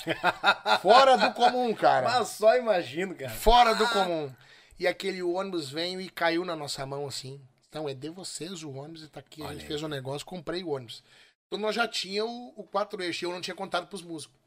fora 0.82 1.18
do 1.18 1.34
comum, 1.34 1.74
cara. 1.74 2.10
Mas 2.10 2.30
só 2.30 2.58
imagino, 2.58 3.16
cara. 3.16 3.32
Fora 3.32 3.74
do 3.74 3.88
comum. 3.88 4.34
E 4.78 4.86
aquele 4.86 5.24
ônibus 5.24 5.70
veio 5.70 6.02
e 6.02 6.10
caiu 6.10 6.44
na 6.44 6.56
nossa 6.56 6.86
mão 6.86 7.08
assim. 7.08 7.40
Então 7.70 7.88
é 7.88 7.94
de 7.94 8.10
vocês 8.10 8.62
o 8.62 8.72
ônibus 8.72 9.04
e 9.04 9.08
tá 9.08 9.22
aqui. 9.22 9.42
a 9.42 9.46
Olha 9.46 9.54
gente 9.54 9.64
aí. 9.64 9.68
fez 9.68 9.82
um 9.82 9.88
negócio, 9.88 10.26
comprei 10.26 10.64
o 10.64 10.70
ônibus. 10.70 11.02
Então 11.48 11.60
nós 11.60 11.76
já 11.76 11.88
tinha 11.88 12.26
o, 12.26 12.54
o 12.56 12.64
quatro 12.64 13.02
eixos, 13.02 13.22
eu 13.24 13.32
não 13.32 13.42
tinha 13.42 13.56
contado 13.56 13.88
pros 13.88 14.02
músicos. 14.02 14.38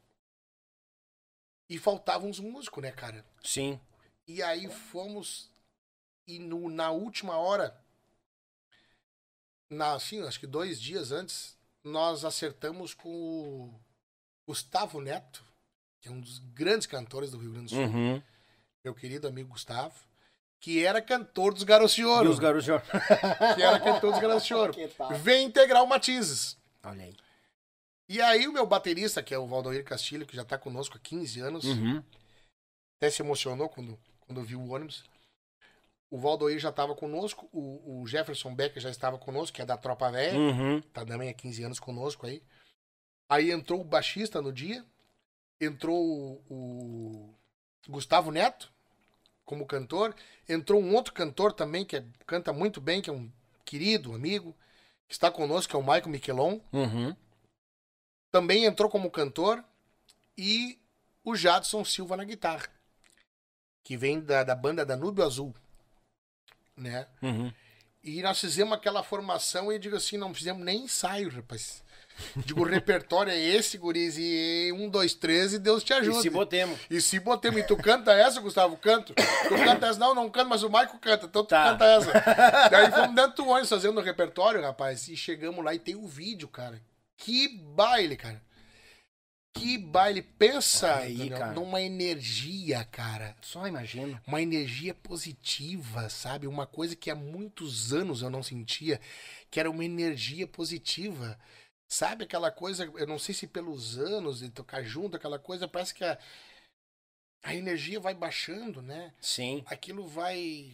E 1.69 1.77
faltavam 1.77 2.29
uns 2.29 2.39
músicos, 2.39 2.81
né, 2.81 2.91
cara? 2.91 3.25
Sim. 3.43 3.79
E 4.27 4.41
aí 4.41 4.67
fomos. 4.69 5.49
E 6.27 6.39
no, 6.39 6.69
na 6.69 6.91
última 6.91 7.37
hora, 7.37 7.79
na, 9.69 9.93
assim, 9.93 10.21
acho 10.27 10.39
que 10.39 10.47
dois 10.47 10.79
dias 10.81 11.11
antes, 11.11 11.57
nós 11.83 12.25
acertamos 12.25 12.93
com 12.93 13.09
o 13.09 13.79
Gustavo 14.47 14.99
Neto, 15.01 15.43
que 16.01 16.07
é 16.09 16.11
um 16.11 16.19
dos 16.19 16.39
grandes 16.39 16.87
cantores 16.87 17.31
do 17.31 17.37
Rio 17.37 17.51
Grande 17.51 17.67
do 17.67 17.75
Sul, 17.75 17.85
Uhum. 17.85 18.21
meu 18.83 18.93
querido 18.93 19.27
amigo 19.27 19.49
Gustavo, 19.49 19.95
que 20.59 20.83
era 20.83 21.01
cantor 21.01 21.53
dos 21.53 21.63
Garotos 21.63 21.95
de 21.95 22.03
Ouro. 22.05 22.29
os 22.29 22.39
garotos. 22.39 22.67
Que 23.55 23.61
era 23.63 23.79
cantor 23.79 24.11
dos 24.11 24.19
Garotos 24.21 24.45
de 24.45 24.53
Ouro. 24.55 24.73
Vem 25.21 25.45
integrar 25.45 25.83
o 25.83 25.87
Matizes. 25.87 26.58
Olha 26.83 27.03
aí. 27.05 27.15
E 28.07 28.21
aí 28.21 28.47
o 28.47 28.53
meu 28.53 28.65
baterista, 28.65 29.21
que 29.21 29.33
é 29.33 29.37
o 29.37 29.45
Valdoir 29.47 29.83
Castilho, 29.83 30.25
que 30.25 30.35
já 30.35 30.43
tá 30.43 30.57
conosco 30.57 30.97
há 30.97 30.99
15 30.99 31.39
anos, 31.39 31.63
Uhum. 31.65 32.03
até 32.97 33.09
se 33.11 33.21
emocionou 33.21 33.69
quando, 33.69 33.99
quando 34.21 34.43
viu 34.43 34.59
o 34.59 34.69
ônibus. 34.73 35.03
O 36.09 36.17
Valdoir 36.17 36.57
já 36.57 36.69
estava 36.69 36.95
conosco, 36.95 37.47
o, 37.53 38.01
o 38.01 38.07
Jefferson 38.07 38.55
Becker 38.55 38.81
já 38.81 38.89
estava 38.89 39.17
conosco, 39.19 39.55
que 39.55 39.61
é 39.61 39.65
da 39.65 39.77
Tropa 39.77 40.09
Velha, 40.11 40.39
Uhum. 40.39 40.81
tá 40.81 41.05
também 41.05 41.29
há 41.29 41.33
15 41.33 41.63
anos 41.63 41.79
conosco 41.79 42.25
aí. 42.25 42.41
Aí 43.29 43.51
entrou 43.51 43.79
o 43.81 43.83
baixista 43.83 44.41
no 44.41 44.51
dia, 44.51 44.83
entrou 45.61 46.41
o, 46.49 47.35
o 47.87 47.91
Gustavo 47.91 48.31
Neto 48.31 48.73
como 49.45 49.67
cantor, 49.67 50.15
entrou 50.47 50.81
um 50.81 50.95
outro 50.95 51.13
cantor 51.13 51.53
também 51.53 51.85
que 51.85 51.95
é- 51.97 52.05
canta 52.25 52.51
muito 52.51 52.81
bem, 52.81 53.03
que 53.03 53.09
é 53.09 53.13
um 53.13 53.31
querido 53.63 54.13
amigo, 54.15 54.55
que 55.09 55.15
está 55.15 55.29
conosco, 55.31 55.71
que 55.71 55.75
é 55.75 55.79
o 55.79 55.81
Michael 55.81 56.07
Miquelon, 56.09 56.59
Uhum. 56.71 57.15
também 58.31 58.63
entrou 58.65 58.87
como 58.89 59.09
cantor, 59.09 59.61
e 60.37 60.79
o 61.23 61.35
Jadson 61.35 61.83
Silva 61.83 62.15
na 62.15 62.23
guitarra, 62.23 62.67
que 63.83 63.97
vem 63.97 64.21
da, 64.21 64.43
da 64.43 64.55
banda 64.55 64.85
Danúbio 64.85 65.25
Azul, 65.25 65.53
né? 66.77 67.07
Uhum. 67.21 67.51
E 68.03 68.21
nós 68.21 68.39
fizemos 68.39 68.73
aquela 68.73 69.03
formação 69.03 69.71
e 69.71 69.75
eu 69.75 69.79
digo 69.79 69.95
assim, 69.97 70.15
não 70.15 70.33
fizemos 70.33 70.63
nem 70.63 70.83
ensaio, 70.83 71.29
rapaz. 71.29 71.83
Digo, 72.37 72.61
o 72.61 72.65
repertório 72.65 73.31
é 73.31 73.39
esse, 73.39 73.77
guris, 73.77 74.15
e 74.17 74.71
um, 74.75 74.89
dois, 74.89 75.13
três, 75.13 75.53
e 75.53 75.59
Deus 75.59 75.83
te 75.83 75.91
E 75.91 75.95
ajuda. 75.95 76.21
se 76.21 76.29
botemos. 76.29 76.79
E 76.89 76.99
se 77.01 77.19
botemos, 77.19 77.59
e 77.59 77.63
tu 77.63 77.75
canta 77.77 78.11
essa, 78.13 78.39
Gustavo? 78.41 78.77
Canto. 78.77 79.13
Tu 79.13 79.55
canta 79.63 79.87
essa? 79.87 79.99
Não, 79.99 80.13
não 80.13 80.29
canto, 80.29 80.49
mas 80.49 80.63
o 80.63 80.69
Maico 80.69 80.97
canta, 80.99 81.25
então 81.25 81.43
tu 81.43 81.47
Tá. 81.49 81.71
canta 81.71 81.85
essa. 81.85 82.11
Daí 82.69 82.91
fomos 82.91 83.15
dentro 83.15 83.35
do 83.43 83.47
ônibus 83.47 83.69
fazendo 83.69 83.97
o 83.97 84.03
repertório, 84.03 84.61
rapaz, 84.61 85.07
e 85.07 85.15
chegamos 85.17 85.63
lá 85.63 85.73
e 85.73 85.79
tem 85.79 85.95
o 85.95 86.07
vídeo, 86.07 86.47
cara. 86.47 86.81
Que 87.17 87.47
baile, 87.47 88.15
cara. 88.15 88.41
Que 89.53 89.77
baile. 89.77 90.21
Pensa 90.21 90.95
aí, 90.95 91.17
Daniel, 91.17 91.37
cara. 91.39 91.53
numa 91.53 91.81
energia, 91.81 92.83
cara 92.85 93.35
Só 93.41 93.67
imagino. 93.67 94.17
uma 94.25 94.41
energia 94.41 94.93
positiva, 94.93 96.07
sabe? 96.07 96.47
Uma 96.47 96.65
coisa 96.67 96.95
que 96.95 97.09
há 97.09 97.15
muitos 97.15 97.91
anos 97.91 98.21
eu 98.21 98.29
não 98.29 98.43
sentia, 98.43 99.01
que 99.49 99.59
era 99.59 99.69
uma 99.69 99.83
energia 99.83 100.47
positiva. 100.47 101.37
Sabe 101.89 102.23
aquela 102.23 102.51
coisa, 102.51 102.85
eu 102.85 103.07
não 103.07 103.17
sei 103.17 103.33
se 103.33 103.47
pelos 103.47 103.97
anos 103.97 104.41
de 104.41 104.49
tocar 104.51 104.83
junto, 104.83 105.17
aquela 105.17 105.39
coisa, 105.39 105.67
parece 105.67 105.95
que 105.95 106.03
a, 106.03 106.19
a 107.41 107.55
energia 107.55 107.99
vai 107.99 108.13
baixando, 108.13 108.79
né? 108.79 109.11
Sim. 109.19 109.63
Aquilo 109.65 110.07
vai 110.07 110.71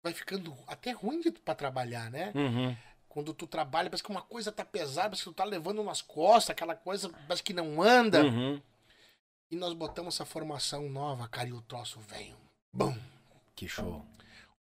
vai 0.00 0.12
ficando 0.12 0.56
até 0.68 0.92
ruim 0.92 1.20
pra 1.44 1.56
trabalhar, 1.56 2.08
né? 2.08 2.30
Uhum. 2.36 2.76
Quando 3.08 3.34
tu 3.34 3.48
trabalha, 3.48 3.90
parece 3.90 4.04
que 4.04 4.10
uma 4.10 4.22
coisa 4.22 4.52
tá 4.52 4.64
pesada, 4.64 5.08
parece 5.08 5.24
que 5.24 5.30
tu 5.30 5.34
tá 5.34 5.44
levando 5.44 5.82
nas 5.82 6.00
costas, 6.00 6.50
aquela 6.50 6.76
coisa 6.76 7.08
parece 7.26 7.42
que 7.42 7.52
não 7.52 7.82
anda. 7.82 8.22
Uhum. 8.22 8.62
E 9.50 9.56
nós 9.56 9.74
botamos 9.74 10.14
essa 10.14 10.24
formação 10.24 10.88
nova, 10.88 11.26
cara, 11.26 11.48
e 11.48 11.52
o 11.52 11.62
troço 11.62 11.98
veio. 11.98 12.36
Bum! 12.72 12.96
Que 13.56 13.66
show. 13.66 14.04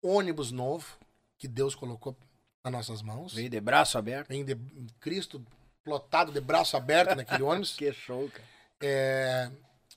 ônibus 0.01 0.51
novo 0.51 0.97
que 1.37 1.47
Deus 1.47 1.75
colocou 1.75 2.17
nas 2.63 2.73
nossas 2.73 3.01
mãos. 3.01 3.33
Veio 3.33 3.49
de 3.49 3.61
braço 3.61 3.97
aberto. 3.97 4.29
Vem 4.29 4.43
de 4.43 4.55
Cristo 4.99 5.45
plotado 5.87 6.31
de 6.33 6.41
braço 6.41 6.75
aberto 6.75 7.15
naquele 7.15 7.43
ônibus. 7.43 7.75
Que 7.77 7.93
show, 7.93 8.29
cara. 8.29 8.43
É, 8.81 9.49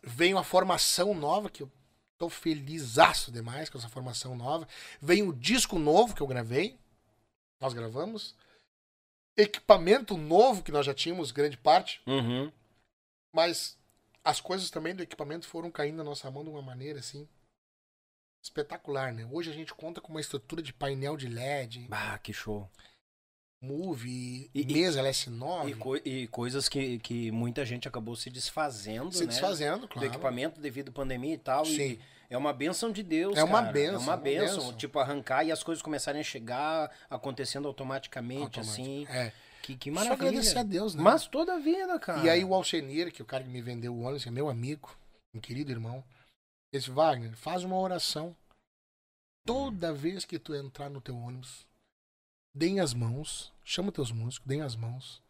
vem 0.04 0.32
uma 0.32 0.44
formação 0.44 1.12
nova 1.14 1.50
que 1.50 1.62
eu 1.64 1.70
tô 2.16 2.28
felizaço 2.28 3.32
demais 3.32 3.68
com 3.68 3.76
essa 3.76 3.88
formação 3.88 4.36
nova. 4.36 4.68
Vem 5.02 5.22
o 5.22 5.32
disco 5.32 5.78
novo 5.78 6.14
que 6.14 6.20
eu 6.20 6.26
gravei. 6.26 6.78
Nós 7.60 7.74
gravamos. 7.74 8.36
Equipamento 9.36 10.16
novo 10.16 10.62
que 10.62 10.70
nós 10.72 10.86
já 10.86 10.94
tínhamos 10.94 11.30
grande 11.32 11.56
parte, 11.56 12.00
Uhum. 12.06 12.52
mas 13.34 13.76
as 14.22 14.40
coisas 14.40 14.70
também 14.70 14.94
do 14.94 15.02
equipamento 15.02 15.46
foram 15.48 15.70
caindo 15.70 15.96
na 15.96 16.04
nossa 16.04 16.30
mão 16.30 16.44
de 16.44 16.50
uma 16.50 16.60
maneira 16.62 16.98
assim 16.98 17.26
espetacular, 18.42 19.12
né? 19.12 19.26
Hoje 19.30 19.50
a 19.50 19.54
gente 19.54 19.72
conta 19.74 20.00
com 20.00 20.08
uma 20.12 20.20
estrutura 20.20 20.62
de 20.62 20.72
painel 20.72 21.16
de 21.16 21.28
LED, 21.28 21.86
Bah, 21.88 22.18
que 22.18 22.32
show. 22.32 22.68
Move, 23.62 24.50
E- 24.54 24.64
mesa 24.64 25.00
LS9. 25.02 25.68
E, 25.70 25.74
coi- 25.74 26.02
e 26.04 26.26
coisas 26.28 26.68
que, 26.68 26.98
que 27.00 27.30
muita 27.30 27.64
gente 27.64 27.86
acabou 27.86 28.16
se 28.16 28.30
desfazendo, 28.30 29.12
se 29.12 29.20
né? 29.20 29.26
desfazendo, 29.26 29.80
Do 29.82 29.88
claro. 29.88 30.08
equipamento 30.08 30.60
devido 30.60 30.88
à 30.88 30.92
pandemia 30.92 31.34
e 31.34 31.38
tal. 31.38 31.64
Sim. 31.66 31.98
E 32.30 32.34
é 32.34 32.38
uma 32.38 32.52
benção 32.54 32.90
de 32.90 33.02
Deus, 33.02 33.36
É 33.36 33.44
uma 33.44 33.60
cara. 33.60 33.72
bênção, 33.72 33.94
É 33.94 33.98
uma 33.98 34.12
uma 34.12 34.16
benção. 34.16 34.56
bênção. 34.56 34.76
Tipo, 34.76 34.98
arrancar 34.98 35.44
e 35.44 35.52
as 35.52 35.62
coisas 35.62 35.82
começarem 35.82 36.20
a 36.20 36.24
chegar 36.24 36.90
acontecendo 37.10 37.68
automaticamente, 37.68 38.58
Automático. 38.58 38.72
assim. 38.72 39.06
É. 39.08 39.32
Que, 39.62 39.76
que 39.76 39.90
Só 39.90 39.94
maravilha. 39.96 40.28
agradecer 40.30 40.58
a 40.58 40.62
Deus, 40.62 40.94
né? 40.94 41.02
Mas 41.02 41.26
toda 41.26 41.54
a 41.54 41.58
vida, 41.58 41.98
cara. 41.98 42.24
E 42.24 42.30
aí 42.30 42.42
o 42.42 42.54
Alcenir, 42.54 43.12
que 43.12 43.20
é 43.20 43.24
o 43.24 43.26
cara 43.26 43.44
que 43.44 43.50
me 43.50 43.60
vendeu 43.60 43.92
o 43.94 44.00
ônibus, 44.00 44.26
é 44.26 44.30
meu 44.30 44.48
amigo, 44.48 44.96
um 45.34 45.40
querido 45.40 45.70
irmão. 45.70 46.02
Ele 46.72 46.80
disse, 46.80 46.90
Wagner, 46.90 47.36
faz 47.36 47.62
uma 47.62 47.76
oração. 47.78 48.34
Toda 49.46 49.92
vez 49.92 50.24
que 50.24 50.38
tu 50.38 50.54
entrar 50.54 50.88
no 50.88 51.00
teu 51.00 51.16
ônibus, 51.16 51.66
deem 52.54 52.80
as 52.80 52.92
mãos, 52.94 53.52
chama 53.64 53.92
teus 53.92 54.10
músicos, 54.12 54.46
deem 54.46 54.62
as 54.62 54.76
mãos. 54.76 55.22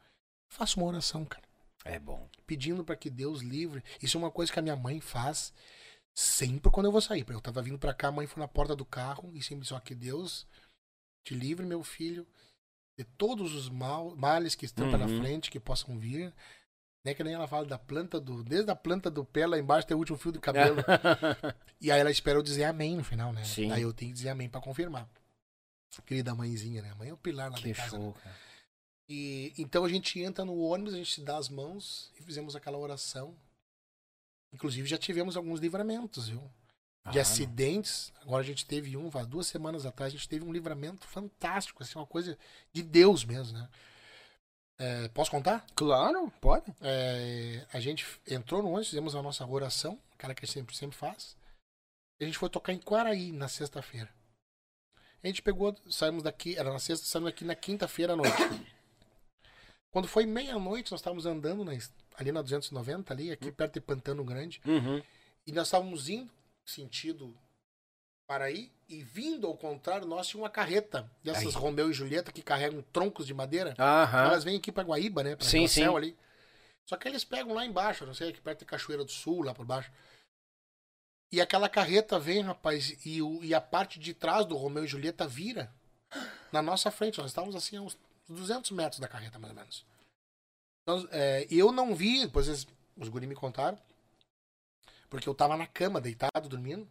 Faça 0.48 0.76
uma 0.78 0.86
oração, 0.86 1.24
cara. 1.24 1.44
É 1.84 1.98
bom. 1.98 2.28
Pedindo 2.46 2.84
para 2.84 2.96
que 2.96 3.08
Deus 3.08 3.40
livre. 3.40 3.82
Isso 4.02 4.16
é 4.16 4.20
uma 4.20 4.30
coisa 4.30 4.52
que 4.52 4.58
a 4.58 4.62
minha 4.62 4.76
mãe 4.76 5.00
faz 5.00 5.52
sempre 6.14 6.70
quando 6.70 6.86
eu 6.86 6.92
vou 6.92 7.00
sair. 7.00 7.24
Eu 7.28 7.40
tava 7.40 7.62
vindo 7.62 7.78
para 7.78 7.94
cá, 7.94 8.08
a 8.08 8.12
mãe 8.12 8.26
foi 8.26 8.40
na 8.40 8.48
porta 8.48 8.74
do 8.76 8.84
carro 8.84 9.30
e 9.34 9.42
sempre 9.42 9.62
disse, 9.62 9.72
ó, 9.74 9.80
que 9.80 9.94
Deus 9.94 10.46
te 11.24 11.34
livre, 11.34 11.64
meu 11.64 11.82
filho, 11.82 12.26
de 12.98 13.04
todos 13.04 13.54
os 13.54 13.68
mal, 13.70 14.14
males 14.16 14.54
que 14.54 14.64
estão 14.66 14.90
pela 14.90 15.06
Uhum. 15.06 15.20
frente, 15.20 15.50
que 15.50 15.60
possam 15.60 15.98
vir. 15.98 16.32
Né, 17.02 17.14
que 17.14 17.24
nem 17.24 17.32
ela 17.32 17.48
fala 17.48 17.64
da 17.64 17.78
planta 17.78 18.20
do. 18.20 18.44
Desde 18.44 18.70
a 18.70 18.76
planta 18.76 19.10
do 19.10 19.24
pé 19.24 19.46
lá 19.46 19.58
embaixo 19.58 19.86
até 19.86 19.94
o 19.94 19.98
último 19.98 20.18
fio 20.18 20.32
do 20.32 20.38
cabelo. 20.40 20.76
e 21.80 21.90
aí 21.90 21.98
ela 21.98 22.10
espera 22.10 22.38
eu 22.38 22.42
dizer 22.42 22.64
amém 22.64 22.94
no 22.94 23.02
final, 23.02 23.32
né? 23.32 23.42
Sim. 23.42 23.72
Aí 23.72 23.80
eu 23.80 23.92
tenho 23.94 24.10
que 24.10 24.16
dizer 24.18 24.28
amém 24.28 24.50
pra 24.50 24.60
confirmar. 24.60 25.08
Querida 26.06 26.34
mãezinha, 26.34 26.82
né? 26.82 26.90
A 26.90 26.94
mãe 26.94 27.08
é 27.08 27.12
o 27.12 27.16
pilar 27.16 27.50
lá 27.50 27.58
que 27.58 27.68
da 27.68 27.74
casa. 27.74 27.98
né? 27.98 28.04
show, 28.04 28.12
cara. 28.14 28.36
E 29.08 29.52
então 29.58 29.84
a 29.84 29.88
gente 29.88 30.20
entra 30.20 30.44
no 30.44 30.56
ônibus, 30.60 30.94
a 30.94 30.96
gente 30.98 31.12
se 31.12 31.20
dá 31.20 31.36
as 31.36 31.48
mãos 31.48 32.12
e 32.18 32.22
fizemos 32.22 32.54
aquela 32.54 32.78
oração. 32.78 33.36
Inclusive 34.52 34.88
já 34.88 34.98
tivemos 34.98 35.36
alguns 35.36 35.58
livramentos, 35.60 36.28
viu? 36.28 36.40
De 37.10 37.18
Ah, 37.18 37.22
acidentes. 37.22 38.12
Agora 38.20 38.42
a 38.42 38.46
gente 38.46 38.64
teve 38.66 38.96
um, 38.96 39.10
há 39.14 39.24
duas 39.24 39.46
semanas 39.46 39.84
atrás, 39.86 40.12
a 40.12 40.16
gente 40.16 40.28
teve 40.28 40.44
um 40.44 40.52
livramento 40.52 41.06
fantástico, 41.08 41.82
assim, 41.82 41.98
uma 41.98 42.06
coisa 42.06 42.38
de 42.72 42.82
Deus 42.82 43.24
mesmo, 43.24 43.58
né? 43.58 43.68
É, 44.78 45.08
posso 45.08 45.30
contar? 45.30 45.66
Claro, 45.74 46.30
pode. 46.40 46.64
É, 46.80 47.66
a 47.72 47.80
gente 47.80 48.06
entrou 48.26 48.62
no 48.62 48.68
ônibus, 48.68 48.88
fizemos 48.88 49.14
a 49.14 49.22
nossa 49.22 49.44
oração, 49.46 49.98
aquela 50.14 50.34
que 50.34 50.44
a 50.44 50.46
gente 50.46 50.54
sempre, 50.54 50.76
sempre 50.76 50.96
faz. 50.96 51.36
A 52.20 52.24
gente 52.24 52.38
foi 52.38 52.48
tocar 52.48 52.72
em 52.72 52.78
Quaraí 52.78 53.32
na 53.32 53.48
sexta-feira. 53.48 54.08
A 55.22 55.26
gente 55.26 55.42
pegou, 55.42 55.76
saímos 55.88 56.22
daqui, 56.22 56.56
era 56.56 56.72
na 56.72 56.78
sexta, 56.78 57.06
saímos 57.06 57.30
daqui 57.30 57.44
na 57.44 57.54
quinta-feira 57.54 58.14
à 58.14 58.16
noite. 58.16 58.36
Quando 59.92 60.06
foi 60.06 60.24
meia-noite, 60.24 60.90
nós 60.92 61.00
estávamos 61.00 61.26
andando 61.26 61.64
na 61.64 61.72
ali 62.14 62.32
na 62.32 62.42
290, 62.42 63.12
ali, 63.12 63.30
aqui 63.30 63.50
perto 63.50 63.74
de 63.74 63.80
Pantano 63.80 64.22
Grande. 64.22 64.60
Uhum. 64.64 65.02
E 65.46 65.52
nós 65.52 65.66
estávamos 65.66 66.08
indo, 66.08 66.30
sentido 66.64 67.34
Paraí, 68.30 68.70
e 68.88 69.02
vindo 69.02 69.48
ao 69.48 69.56
contrário, 69.56 70.06
nós 70.06 70.28
tínhamos 70.28 70.44
uma 70.44 70.50
carreta 70.50 71.10
dessas 71.20 71.56
Aí. 71.56 71.60
Romeu 71.60 71.90
e 71.90 71.92
Julieta 71.92 72.30
que 72.30 72.42
carregam 72.42 72.80
troncos 72.92 73.26
de 73.26 73.34
madeira. 73.34 73.74
Aham. 73.76 74.26
Elas 74.26 74.44
vêm 74.44 74.56
aqui 74.56 74.70
pra 74.70 74.84
Guaíba, 74.84 75.24
né? 75.24 75.34
Pra 75.34 75.44
Sim, 75.44 75.66
sim. 75.66 75.82
ali. 75.82 76.16
Só 76.86 76.96
que 76.96 77.08
eles 77.08 77.24
pegam 77.24 77.54
lá 77.54 77.66
embaixo, 77.66 78.06
não 78.06 78.14
sei, 78.14 78.28
aqui 78.28 78.40
perto 78.40 78.60
de 78.60 78.66
Cachoeira 78.66 79.04
do 79.04 79.10
Sul, 79.10 79.42
lá 79.42 79.52
por 79.52 79.66
baixo. 79.66 79.90
E 81.32 81.40
aquela 81.40 81.68
carreta 81.68 82.18
vem, 82.18 82.42
rapaz, 82.42 82.96
e, 83.04 83.22
o, 83.22 83.42
e 83.44 83.54
a 83.54 83.60
parte 83.60 84.00
de 84.00 84.12
trás 84.12 84.44
do 84.44 84.56
Romeu 84.56 84.84
e 84.84 84.88
Julieta 84.88 85.26
vira 85.28 85.72
na 86.50 86.60
nossa 86.60 86.90
frente. 86.90 87.18
Nós 87.18 87.30
estávamos 87.30 87.54
assim 87.54 87.76
a 87.76 87.82
uns 87.82 87.96
200 88.28 88.70
metros 88.72 89.00
da 89.00 89.06
carreta, 89.08 89.38
mais 89.38 89.52
ou 89.52 89.58
menos. 89.60 89.86
Então, 90.82 91.08
é, 91.12 91.46
eu 91.50 91.70
não 91.70 91.94
vi, 91.94 92.22
depois 92.26 92.48
eles- 92.48 92.66
os 92.96 93.08
guri 93.08 93.26
me 93.26 93.34
contaram, 93.34 93.78
porque 95.08 95.28
eu 95.28 95.34
tava 95.34 95.56
na 95.56 95.66
cama, 95.66 96.00
deitado, 96.00 96.48
dormindo. 96.48 96.88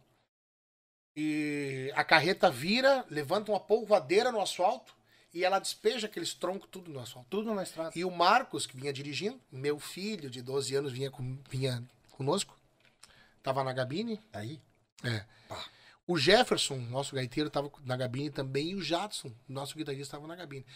E 1.16 1.92
a 1.94 2.04
carreta 2.04 2.50
vira, 2.50 3.04
levanta 3.10 3.50
uma 3.50 3.60
polvadeira 3.60 4.30
no 4.30 4.40
asfalto 4.40 4.94
e 5.34 5.44
ela 5.44 5.58
despeja 5.58 6.06
aqueles 6.06 6.32
troncos 6.34 6.68
tudo 6.70 6.90
no 6.90 7.00
asfalto. 7.00 7.28
Tudo 7.28 7.52
na 7.54 7.62
estrada. 7.62 7.92
E 7.94 8.04
o 8.04 8.10
Marcos, 8.10 8.66
que 8.66 8.76
vinha 8.76 8.92
dirigindo, 8.92 9.38
meu 9.50 9.78
filho 9.78 10.30
de 10.30 10.40
12 10.40 10.74
anos 10.74 10.92
vinha, 10.92 11.10
com, 11.10 11.38
vinha 11.48 11.84
conosco, 12.10 12.56
tava 13.42 13.64
na 13.64 13.74
cabine. 13.74 14.20
Aí? 14.32 14.60
É. 15.04 15.24
Pá. 15.48 15.64
O 16.06 16.18
Jefferson, 16.18 16.76
nosso 16.76 17.14
gaiteiro, 17.14 17.48
estava 17.48 17.70
na 17.84 17.96
cabine 17.96 18.30
também, 18.30 18.70
e 18.70 18.74
o 18.74 18.82
Jadson, 18.82 19.32
nosso 19.48 19.76
guitarrista, 19.76 20.16
estava 20.16 20.26
na 20.26 20.36
cabine. 20.36 20.66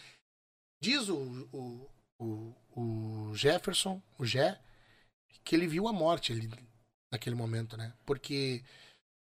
Diz 0.81 1.09
o, 1.09 1.47
o, 1.51 1.89
o, 2.17 2.55
o 2.75 3.35
Jefferson, 3.35 4.01
o 4.17 4.25
Jé, 4.25 4.57
que 5.43 5.55
ele 5.55 5.67
viu 5.67 5.87
a 5.87 5.93
morte 5.93 6.31
ali, 6.31 6.49
naquele 7.11 7.35
momento, 7.35 7.75
né? 7.75 7.93
Porque 8.05 8.63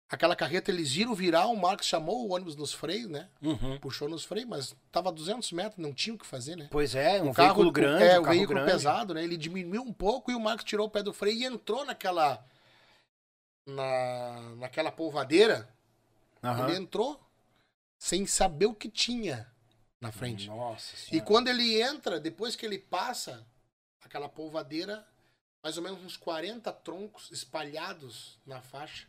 aquela 0.08 0.36
carreta, 0.36 0.70
eles 0.70 0.92
viram 0.92 1.14
virar, 1.14 1.46
o 1.46 1.56
Marcos 1.56 1.86
chamou 1.86 2.24
o 2.26 2.32
ônibus 2.32 2.54
nos 2.54 2.72
freios, 2.72 3.10
né? 3.10 3.28
Uhum. 3.42 3.78
Puxou 3.80 4.08
nos 4.08 4.24
freios, 4.24 4.48
mas 4.48 4.76
tava 4.92 5.08
a 5.08 5.12
200 5.12 5.50
metros, 5.52 5.78
não 5.78 5.92
tinha 5.92 6.14
o 6.14 6.18
que 6.18 6.26
fazer, 6.26 6.56
né? 6.56 6.68
Pois 6.70 6.94
é, 6.94 7.20
um 7.20 7.30
O 7.30 7.34
carro 7.34 7.48
veículo 7.48 7.72
grande, 7.72 8.04
é, 8.04 8.18
um 8.18 8.20
o 8.20 8.24
carro 8.24 8.36
veículo 8.36 8.58
grande. 8.60 8.72
pesado, 8.72 9.14
né? 9.14 9.24
Ele 9.24 9.36
diminuiu 9.36 9.82
um 9.82 9.92
pouco 9.92 10.30
e 10.30 10.34
o 10.34 10.40
Marcos 10.40 10.64
tirou 10.64 10.86
o 10.86 10.90
pé 10.90 11.02
do 11.02 11.12
freio 11.12 11.36
e 11.36 11.44
entrou 11.44 11.84
naquela 11.84 12.44
na 13.66 14.54
naquela 14.56 14.92
polvadeira. 14.92 15.68
Aham. 16.42 16.68
Ele 16.68 16.78
entrou 16.78 17.20
sem 17.98 18.26
saber 18.26 18.66
o 18.66 18.74
que 18.74 18.88
tinha 18.88 19.50
na 20.00 20.12
frente. 20.12 20.46
Nossa 20.48 20.94
E 20.94 20.98
senhora. 20.98 21.26
quando 21.26 21.48
ele 21.48 21.80
entra, 21.80 22.20
depois 22.20 22.54
que 22.54 22.64
ele 22.64 22.78
passa 22.78 23.46
aquela 24.00 24.28
polvadeira, 24.28 25.06
mais 25.62 25.76
ou 25.76 25.82
menos 25.82 26.02
uns 26.04 26.16
40 26.16 26.72
troncos 26.72 27.30
espalhados 27.32 28.38
na 28.46 28.60
faixa. 28.60 29.08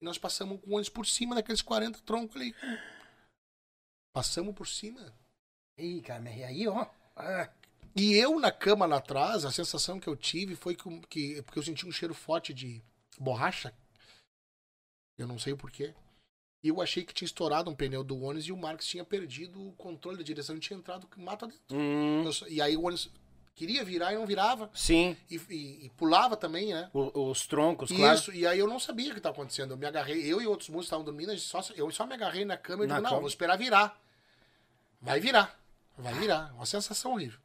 E 0.00 0.04
nós 0.04 0.18
passamos 0.18 0.60
com 0.60 0.70
o 0.70 0.74
ônibus 0.74 0.88
por 0.88 1.06
cima 1.06 1.34
daqueles 1.34 1.60
40 1.62 1.98
troncos 2.02 2.36
ali. 2.36 2.54
Passamos 4.12 4.54
por 4.54 4.66
cima. 4.66 5.12
Ih, 5.78 6.00
cara, 6.02 6.20
mas 6.20 6.42
aí, 6.42 6.66
ó. 6.68 6.86
Ah, 7.16 7.50
E 7.96 8.14
eu 8.14 8.38
na 8.38 8.52
cama 8.52 8.86
lá 8.86 8.96
atrás, 8.98 9.44
a 9.44 9.50
sensação 9.52 9.98
que 9.98 10.06
eu 10.08 10.16
tive 10.16 10.54
foi 10.54 10.76
que, 10.76 11.00
que 11.08 11.42
porque 11.42 11.58
eu 11.58 11.62
senti 11.62 11.86
um 11.86 11.92
cheiro 11.92 12.14
forte 12.14 12.54
de 12.54 12.82
borracha. 13.18 13.74
Eu 15.20 15.26
não 15.28 15.38
sei 15.38 15.54
porquê. 15.54 15.94
E 16.62 16.68
eu 16.68 16.80
achei 16.80 17.04
que 17.04 17.14
tinha 17.14 17.26
estourado 17.26 17.70
um 17.70 17.74
pneu 17.74 18.02
do 18.04 18.20
ônibus 18.22 18.46
e 18.46 18.52
o 18.52 18.56
Marcos 18.56 18.86
tinha 18.86 19.04
perdido 19.04 19.68
o 19.68 19.72
controle 19.72 20.18
da 20.18 20.22
direção 20.22 20.56
e 20.56 20.60
tinha 20.60 20.78
entrado 20.78 21.08
mato 21.16 21.46
dentro. 21.46 21.62
hum, 21.76 22.22
Eu 22.24 22.48
e 22.48 22.60
aí 22.60 22.76
o 22.76 22.80
ônibus 22.82 23.10
queria 23.54 23.84
virar 23.84 24.12
e 24.12 24.16
não 24.16 24.26
virava. 24.26 24.70
sim, 24.74 25.16
E, 25.30 25.36
e- 25.50 25.86
e 25.86 25.90
pulava 25.96 26.36
também, 26.36 26.72
né? 26.72 26.90
o- 26.92 27.30
os 27.30 27.46
troncos, 27.46 27.90
claro. 27.90 28.14
Isso, 28.18 28.32
e 28.32 28.46
aí 28.46 28.58
eu 28.58 28.66
não 28.66 28.78
sabia 28.78 29.08
o 29.10 29.12
que 29.12 29.18
estava 29.18 29.34
acontecendo. 29.34 29.72
Eu 29.72 29.76
me 29.78 29.86
agarrei, 29.86 30.20
eu 30.30 30.40
e 30.40 30.46
outros 30.46 30.68
músicos 30.68 30.86
estavam 30.86 31.04
dormindo, 31.04 31.36
só, 31.38 31.60
eu 31.74 31.90
só 31.90 32.06
me 32.06 32.14
agarrei 32.14 32.44
na 32.44 32.56
cama 32.56 32.84
e 32.84 32.86
digo, 32.88 33.00
não, 33.00 33.10
vou 33.20 33.28
esperar 33.28 33.56
virar. 33.56 33.98
Vai 35.00 35.18
virar. 35.20 35.58
Vai 35.98 36.14
virar. 36.14 36.52
Uma 36.54 36.66
sensação 36.66 37.12
horrível. 37.12 37.38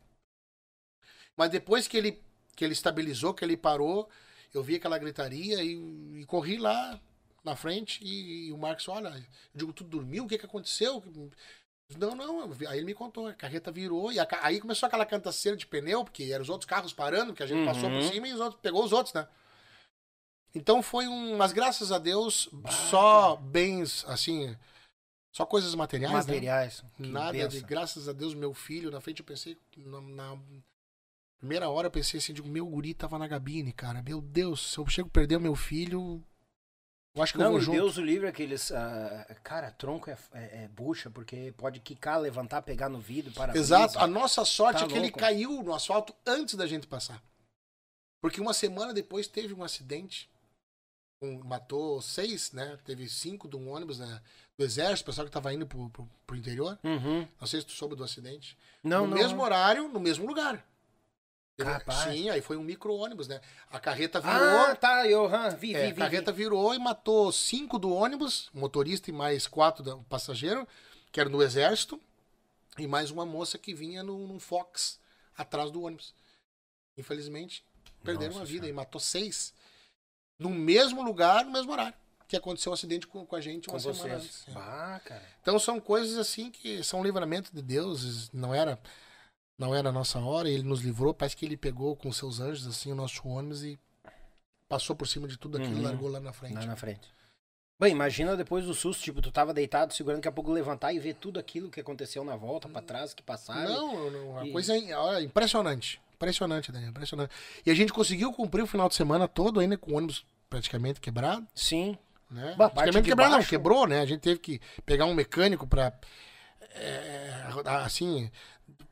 Mas 1.37 1.49
depois 1.49 1.87
que 1.87 1.97
ele, 1.97 2.21
que 2.55 2.63
ele 2.63 2.73
estabilizou, 2.73 3.33
que 3.33 3.43
ele 3.43 3.57
parou, 3.57 4.09
eu 4.53 4.63
vi 4.63 4.75
aquela 4.75 4.97
gritaria 4.97 5.61
e, 5.63 6.21
e 6.21 6.25
corri 6.25 6.57
lá 6.57 6.99
na 7.45 7.55
frente 7.55 8.03
e, 8.03 8.47
e 8.47 8.51
o 8.51 8.57
Marcos, 8.57 8.87
olha, 8.89 9.09
eu 9.09 9.23
digo, 9.53 9.73
tu 9.73 9.83
dormiu? 9.83 10.25
O 10.25 10.27
que 10.27 10.37
que 10.37 10.45
aconteceu? 10.45 11.03
Não, 11.97 12.15
não. 12.15 12.51
Aí 12.67 12.77
ele 12.79 12.85
me 12.85 12.93
contou, 12.95 13.27
a 13.27 13.33
carreta 13.33 13.71
virou 13.71 14.11
e 14.11 14.19
a 14.19 14.27
aí 14.41 14.59
começou 14.59 14.87
aquela 14.87 15.05
cantaceira 15.05 15.55
de 15.55 15.67
pneu, 15.67 16.03
porque 16.03 16.23
eram 16.23 16.41
os 16.41 16.49
outros 16.49 16.67
carros 16.67 16.91
parando, 16.93 17.33
que 17.33 17.43
a 17.43 17.45
gente 17.45 17.63
passou 17.65 17.89
por 17.89 17.97
Uhum. 18.01 18.11
cima 18.11 18.27
e 18.27 18.33
os 18.33 18.39
outros, 18.39 18.59
pegou 18.61 18.83
os 18.83 18.91
outros, 18.91 19.13
né? 19.13 19.27
Então 20.53 20.81
foi 20.81 21.07
um. 21.07 21.37
Mas 21.37 21.51
graças 21.51 21.91
a 21.91 21.99
Deus, 21.99 22.49
só 22.89 23.35
bens, 23.35 24.03
assim. 24.07 24.57
Só 25.35 25.45
coisas 25.45 25.75
materiais, 25.75 26.13
né? 26.13 26.33
Materiais. 26.33 26.83
que 26.95 27.03
Nada 27.03 27.47
de. 27.47 27.61
Graças 27.61 28.07
a 28.07 28.13
Deus, 28.13 28.33
meu 28.33 28.53
filho, 28.53 28.89
na 28.89 29.01
frente 29.01 29.19
eu 29.19 29.25
pensei. 29.25 29.57
Na, 29.75 29.99
na 30.01 30.37
primeira 31.39 31.69
hora 31.69 31.87
eu 31.87 31.91
pensei 31.91 32.19
assim: 32.19 32.33
digo, 32.33 32.47
meu 32.47 32.65
guri 32.65 32.93
tava 32.93 33.19
na 33.19 33.27
cabine, 33.27 33.73
cara. 33.73 34.01
Meu 34.01 34.21
Deus, 34.21 34.71
se 34.71 34.77
eu 34.77 34.87
chego 34.87 35.09
a 35.09 35.11
perder 35.11 35.35
o 35.35 35.41
meu 35.41 35.55
filho. 35.55 36.23
Eu 37.15 37.23
acho 37.23 37.31
que 37.33 37.39
eu 37.39 37.43
Não, 37.43 37.51
vou 37.51 37.59
e 37.59 37.63
junto. 37.63 37.75
Deus 37.77 37.97
o 37.97 38.01
livre 38.03 38.27
aqueles. 38.27 38.71
ah, 38.71 39.25
cara, 39.41 39.71
tronco 39.71 40.09
é, 40.09 40.17
é- 40.33 40.63
é 40.63 40.67
bucha, 40.67 41.09
porque 41.09 41.53
pode 41.55 41.79
quicar, 41.79 42.19
levantar, 42.19 42.61
pegar 42.61 42.89
no 42.89 42.99
vidro, 42.99 43.31
para 43.33 43.57
Exato. 43.57 43.97
A 43.99 44.05
nossa 44.05 44.43
sorte 44.43 44.79
Tá 44.79 44.85
é 44.85 44.87
que 44.89 44.93
ele 44.95 45.03
louco. 45.03 45.19
caiu 45.19 45.63
no 45.63 45.73
asfalto 45.73 46.13
antes 46.25 46.55
da 46.55 46.67
gente 46.67 46.85
passar. 46.87 47.23
Porque 48.21 48.41
uma 48.41 48.53
semana 48.53 48.93
depois 48.93 49.27
teve 49.27 49.53
um 49.53 49.63
acidente. 49.63 50.29
Um- 51.21 51.41
matou 51.45 52.01
seis, 52.01 52.51
né? 52.51 52.77
Teve 52.83 53.07
cinco 53.07 53.47
de 53.47 53.55
um 53.55 53.69
ônibus 53.69 53.97
né? 53.99 54.21
do 54.57 54.65
exército, 54.65 55.05
pessoal 55.05 55.25
que 55.25 55.31
tava 55.31 55.53
indo 55.53 55.65
pro, 55.65 55.89
pro, 55.89 56.09
pro 56.27 56.35
interior. 56.35 56.77
Uhum. 56.83 57.25
Não 57.39 57.47
sei 57.47 57.61
se 57.61 57.65
tu 57.67 57.71
soube 57.73 57.95
do 57.95 58.03
acidente. 58.03 58.57
Não, 58.83 59.01
no 59.05 59.11
não. 59.11 59.17
mesmo 59.17 59.37
não. 59.37 59.43
horário, 59.45 59.87
no 59.87 59.99
mesmo 60.01 60.25
lugar. 60.27 60.65
Capaz. 61.57 62.11
Sim, 62.11 62.29
aí 62.29 62.41
foi 62.41 62.57
um 62.57 62.63
micro-ônibus, 62.63 63.27
né? 63.27 63.39
A 63.71 63.79
carreta 63.79 64.19
virou. 64.19 64.35
Ah, 64.35 64.75
tá, 64.75 65.07
eu 65.07 65.33
ah, 65.33 65.49
vi, 65.49 65.73
é, 65.73 65.83
vi, 65.83 65.87
a 65.87 65.93
vi. 65.93 65.99
carreta 65.99 66.31
virou 66.31 66.73
e 66.73 66.79
matou 66.79 67.31
cinco 67.31 67.79
do 67.79 67.91
ônibus, 67.93 68.49
motorista 68.53 69.09
e 69.09 69.13
mais 69.13 69.47
quatro 69.47 69.81
da, 69.81 69.95
passageiro, 70.09 70.67
que 71.11 71.19
eram 71.19 71.31
do 71.31 71.41
exército. 71.41 72.01
e 72.77 72.85
mais 72.87 73.09
uma 73.09 73.25
moça 73.25 73.57
que 73.57 73.73
vinha 73.73 74.03
num, 74.03 74.27
num 74.27 74.39
Fox 74.39 74.99
atrás 75.37 75.71
do 75.71 75.81
ônibus. 75.83 76.13
Infelizmente, 76.97 77.63
perderam 78.03 78.33
Nossa 78.33 78.43
a 78.43 78.45
vida 78.45 78.65
Senhora. 78.65 78.69
e 78.69 78.73
matou 78.73 78.99
seis. 78.99 79.53
No 80.37 80.49
mesmo 80.49 81.01
lugar, 81.01 81.45
no 81.45 81.51
mesmo 81.51 81.71
horário. 81.71 81.93
Que 82.27 82.35
aconteceu 82.35 82.71
o 82.71 82.73
acidente 82.73 83.07
com, 83.07 83.25
com 83.25 83.35
a 83.35 83.39
gente 83.41 83.67
Com 83.67 83.73
uma 83.73 83.79
semana 83.79 84.19
vocês. 84.19 84.23
antes. 84.23 84.53
Bah, 84.53 84.99
cara. 85.05 85.23
Então 85.41 85.57
são 85.59 85.79
coisas 85.79 86.17
assim 86.17 86.49
que 86.51 86.83
são 86.83 87.03
livramento 87.03 87.53
de 87.53 87.61
Deus. 87.61 88.29
Não 88.33 88.53
era 88.53 88.79
não 89.57 89.73
era 89.73 89.89
a 89.89 89.91
nossa 89.91 90.19
hora, 90.19 90.49
ele 90.49 90.63
nos 90.63 90.81
livrou. 90.81 91.13
Parece 91.13 91.35
que 91.37 91.45
ele 91.45 91.57
pegou 91.57 91.95
com 91.95 92.11
seus 92.11 92.39
anjos 92.39 92.67
assim 92.67 92.91
o 92.91 92.95
nosso 92.95 93.27
ônibus 93.27 93.63
e 93.63 93.79
passou 94.67 94.95
por 94.95 95.07
cima 95.07 95.27
de 95.27 95.37
tudo 95.37 95.57
aquilo 95.57 95.73
Uhum. 95.75 95.79
e 95.79 95.83
largou 95.83 96.09
lá 96.09 96.19
na 96.19 96.33
frente. 96.33 96.55
Lá 96.55 96.65
na 96.65 96.75
frente. 96.75 97.13
Bem, 97.79 97.91
imagina 97.91 98.37
depois 98.37 98.63
do 98.65 98.73
susto, 98.73 99.03
tipo, 99.03 99.21
tu 99.21 99.31
tava 99.31 99.53
deitado, 99.53 99.93
segurando, 99.93 100.19
daqui 100.19 100.29
a 100.29 100.31
pouco 100.31 100.49
levantar 100.51 100.93
e 100.93 100.99
ver 100.99 101.15
tudo 101.15 101.39
aquilo 101.39 101.69
que 101.69 101.79
aconteceu 101.79 102.23
na 102.23 102.35
volta, 102.35 102.69
pra 102.69 102.81
trás, 102.81 103.13
que 103.13 103.21
passaram. 103.21 103.69
Não, 103.69 104.11
não, 104.11 104.37
a 104.39 104.47
E- 104.47 104.51
coisa 104.51 104.73
é 104.73 105.21
impressionante. 105.21 106.01
Impressionante, 106.13 106.71
Daniel, 106.71 106.91
impressionante. 106.91 107.33
E 107.65 107.69
a 107.69 107.73
gente 107.75 107.91
conseguiu 107.91 108.31
cumprir 108.31 108.61
o 108.61 108.67
final 108.67 108.87
de 108.87 108.95
semana 108.95 109.27
todo 109.27 109.59
ainda 109.59 109.77
com 109.77 109.91
o 109.91 109.97
ônibus 109.97 110.25
praticamente 110.49 111.01
quebrado, 111.01 111.45
Sim. 111.53 111.97
né? 112.31 112.55
Bah, 112.57 112.69
praticamente 112.69 113.09
quebrado, 113.09 113.31
não, 113.31 113.37
baixo- 113.39 113.49
quebrou, 113.49 113.85
né? 113.85 113.99
A 113.99 114.05
gente 114.05 114.21
teve 114.21 114.39
que 114.39 114.61
pegar 114.85 115.03
um 115.05 115.13
mecânico 115.13 115.67
pra 115.67 115.91
é, 116.73 117.43
assim, 117.83 118.31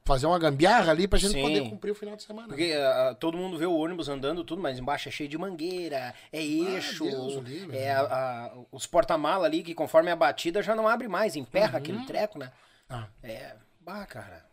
fazer 0.05 0.25
uma 0.25 0.38
gambiarra 0.38 0.91
ali 0.91 1.07
pra 1.07 1.17
gente 1.17 1.31
Sim. 1.34 1.41
poder 1.41 1.69
cumprir 1.69 1.91
o 1.91 1.95
final 1.95 2.15
de 2.15 2.23
semana. 2.23 2.47
Porque 2.47 2.73
ah, 2.77 3.15
todo 3.19 3.38
mundo 3.38 3.57
vê 3.57 3.65
o 3.65 3.73
ônibus 3.77 4.09
andando, 4.09 4.43
tudo, 4.43 4.61
mas 4.61 4.77
embaixo 4.77 5.07
é 5.07 5.11
cheio 5.11 5.30
de 5.30 5.38
mangueira, 5.38 6.13
é 6.31 6.41
eixo, 6.43 7.05
Deus 7.05 7.35
o 7.35 7.41
livre, 7.41 7.77
é 7.77 7.85
né? 7.85 7.91
a- 7.91 8.01
a- 8.47 8.51
os 8.71 8.85
porta-mala 8.85 9.45
ali 9.45 9.63
que 9.63 9.73
conforme 9.73 10.11
a 10.11 10.15
batida 10.15 10.61
já 10.61 10.75
não 10.75 10.88
abre 10.88 11.07
mais, 11.07 11.35
emperra 11.35 11.73
Uhum. 11.73 11.77
aquele 11.77 12.05
treco, 12.05 12.38
né? 12.38 12.51
Ah, 12.89 13.07
É, 13.23 13.55
bah, 13.80 14.05
cara, 14.05 14.45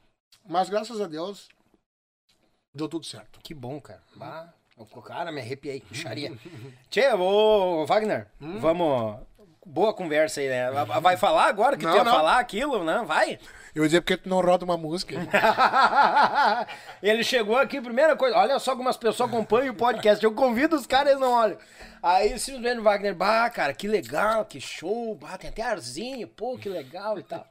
mas 0.49 0.69
graças 0.71 1.01
a 1.01 1.07
Deus 1.09 1.49
deu 2.75 2.89
tudo 2.89 3.05
certo. 3.05 3.41
que 3.43 3.53
bom, 3.53 3.81
cara. 3.81 4.03
Bah, 4.15 4.53
o 4.77 5.03
cara, 5.03 5.31
me 5.33 5.41
arrepiei, 5.41 5.83
bicharia. 5.91 6.33
Tchê, 6.91 7.13
ô, 7.13 7.85
Wagner, 7.87 8.29
Hum? 8.41 8.59
vamos... 8.59 9.19
Boa 9.67 9.93
conversa 9.93 10.41
aí, 10.41 10.49
né? 10.49 10.71
Vai- 10.87 11.01
Vai 11.03 11.17
falar 11.19 11.45
agora 11.47 11.77
que 11.77 11.85
Não, 11.85 11.93
tu 11.93 11.99
ia 11.99 12.05
não. 12.05 12.13
falar 12.13 12.39
aquilo, 12.39 12.83
né? 12.83 13.03
Vai. 13.05 13.39
Eu 13.75 13.83
ia 13.83 13.89
dizer 13.89 14.01
porque 14.01 14.17
tu 14.17 14.29
não 14.29 14.41
roda 14.41 14.65
uma 14.65 14.77
música. 14.77 15.15
Ele 17.03 17.23
chegou 17.23 17.57
aqui, 17.57 17.81
primeira 17.81 18.17
coisa, 18.17 18.37
olha 18.37 18.59
só 18.59 18.75
como 18.77 18.89
as 18.89 18.97
pessoas 18.97 19.29
acompanham 19.29 19.73
o 19.73 19.77
podcast. 19.77 20.23
Eu 20.25 20.33
convido 20.33 20.77
os 20.77 20.87
caras, 20.87 21.11
eles 21.11 21.21
não 21.21 21.33
olham. 21.33 21.57
Aí 22.03 22.39
simplesmente 22.39 22.81
o 22.81 22.83
Wagner, 22.83 23.15
bah, 23.15 23.49
cara, 23.51 23.73
que 23.75 23.87
legal, 23.87 24.45
que 24.45 24.61
show, 24.61 25.15
bah, 25.15 25.37
tem 25.39 25.51
até 25.51 25.63
arzinho, 25.63 26.27
pô, 26.29 26.57
que 26.59 26.69
legal 26.69 27.19
e 27.19 27.23
tal. 27.23 27.47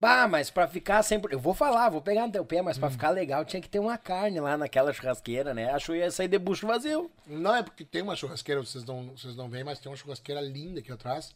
Bah, 0.00 0.26
mas 0.26 0.48
pra 0.48 0.66
ficar 0.66 1.02
sempre. 1.02 1.34
Eu 1.34 1.38
vou 1.38 1.52
falar, 1.52 1.90
vou 1.90 2.00
pegar 2.00 2.26
no 2.26 2.32
teu 2.32 2.42
pé, 2.44 2.62
mas 2.62 2.78
Hum. 2.78 2.80
pra 2.80 2.90
ficar 2.90 3.10
legal 3.10 3.44
tinha 3.44 3.60
que 3.60 3.68
ter 3.68 3.78
uma 3.78 3.98
carne 3.98 4.40
lá 4.40 4.56
naquela 4.56 4.92
churrasqueira, 4.94 5.52
né? 5.52 5.70
Achou 5.70 5.94
que 5.94 6.00
ia 6.00 6.10
sair 6.10 6.28
de 6.28 6.38
bucho 6.38 6.66
vazio. 6.66 7.10
Não 7.26 7.54
é 7.54 7.62
porque 7.62 7.84
tem 7.84 8.00
uma 8.00 8.16
churrasqueira, 8.16 8.62
vocês 8.64 8.82
não, 8.84 9.10
vocês 9.14 9.36
não 9.36 9.50
veem, 9.50 9.62
mas 9.62 9.78
tem 9.78 9.92
uma 9.92 9.96
churrasqueira 9.98 10.40
linda 10.40 10.80
aqui 10.80 10.90
atrás. 10.90 11.34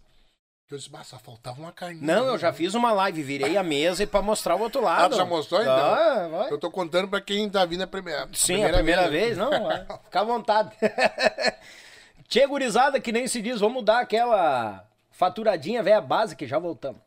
Que 0.67 0.73
eu 0.75 0.79
disse, 0.79 0.89
bah, 0.89 1.05
só 1.05 1.19
faltava 1.19 1.61
uma 1.61 1.73
carninha. 1.73 2.07
Não, 2.07 2.25
eu 2.25 2.33
ali, 2.33 2.41
já 2.41 2.51
né?" 2.51 2.57
fiz 2.57 2.75
uma 2.75 2.91
live, 2.91 3.23
virei 3.23 3.55
a 3.55 3.63
mesa 3.63 4.03
e 4.03 4.07
pra 4.07 4.23
mostrar 4.23 4.57
o 4.57 4.61
outro 4.61 4.81
lado. 4.83 5.15
Ah, 5.15 5.19
já 5.19 5.25
mostrou 5.27 5.61
então? 5.61 5.75
Ah, 5.75 6.29
vai. 6.31 6.51
Eu 6.51 6.59
tô 6.59 6.71
contando 6.71 7.07
pra 7.09 7.21
quem 7.21 7.51
tá 7.51 7.67
vindo 7.67 7.83
a 7.83 7.87
primeira. 7.87 8.27
Sim, 8.33 8.65
a 8.65 8.73
primeira 8.73 9.11
vez, 9.11 9.37
não, 9.37 9.51
vai. 9.63 9.85
fica 10.05 10.21
à 10.21 10.25
vontade. 10.25 10.71
Tchê, 12.29 12.47
gurizada, 12.47 12.99
que 12.99 13.13
nem 13.13 13.29
se 13.29 13.43
diz, 13.43 13.61
vamos 13.61 13.85
dar 13.85 14.01
aquela 14.01 14.89
faturadinha 15.11 15.83
velha 15.83 16.01
básica 16.01 16.45
e 16.45 16.49
já 16.49 16.59
voltamos. 16.59 17.01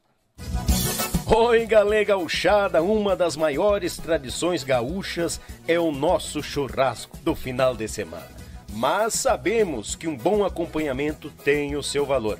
Oi, 1.25 1.65
galera 1.65 2.05
gauchada, 2.05 2.83
uma 2.83 3.15
das 3.15 3.35
maiores 3.35 3.97
tradições 3.97 4.63
gaúchas 4.63 5.41
é 5.67 5.79
o 5.79 5.91
nosso 5.91 6.43
churrasco 6.43 7.17
do 7.17 7.33
final 7.35 7.75
de 7.75 7.87
semana. 7.87 8.27
Mas 8.71 9.15
sabemos 9.15 9.95
que 9.95 10.07
um 10.07 10.15
bom 10.15 10.45
acompanhamento 10.45 11.31
tem 11.43 11.75
o 11.75 11.81
seu 11.81 12.05
valor. 12.05 12.39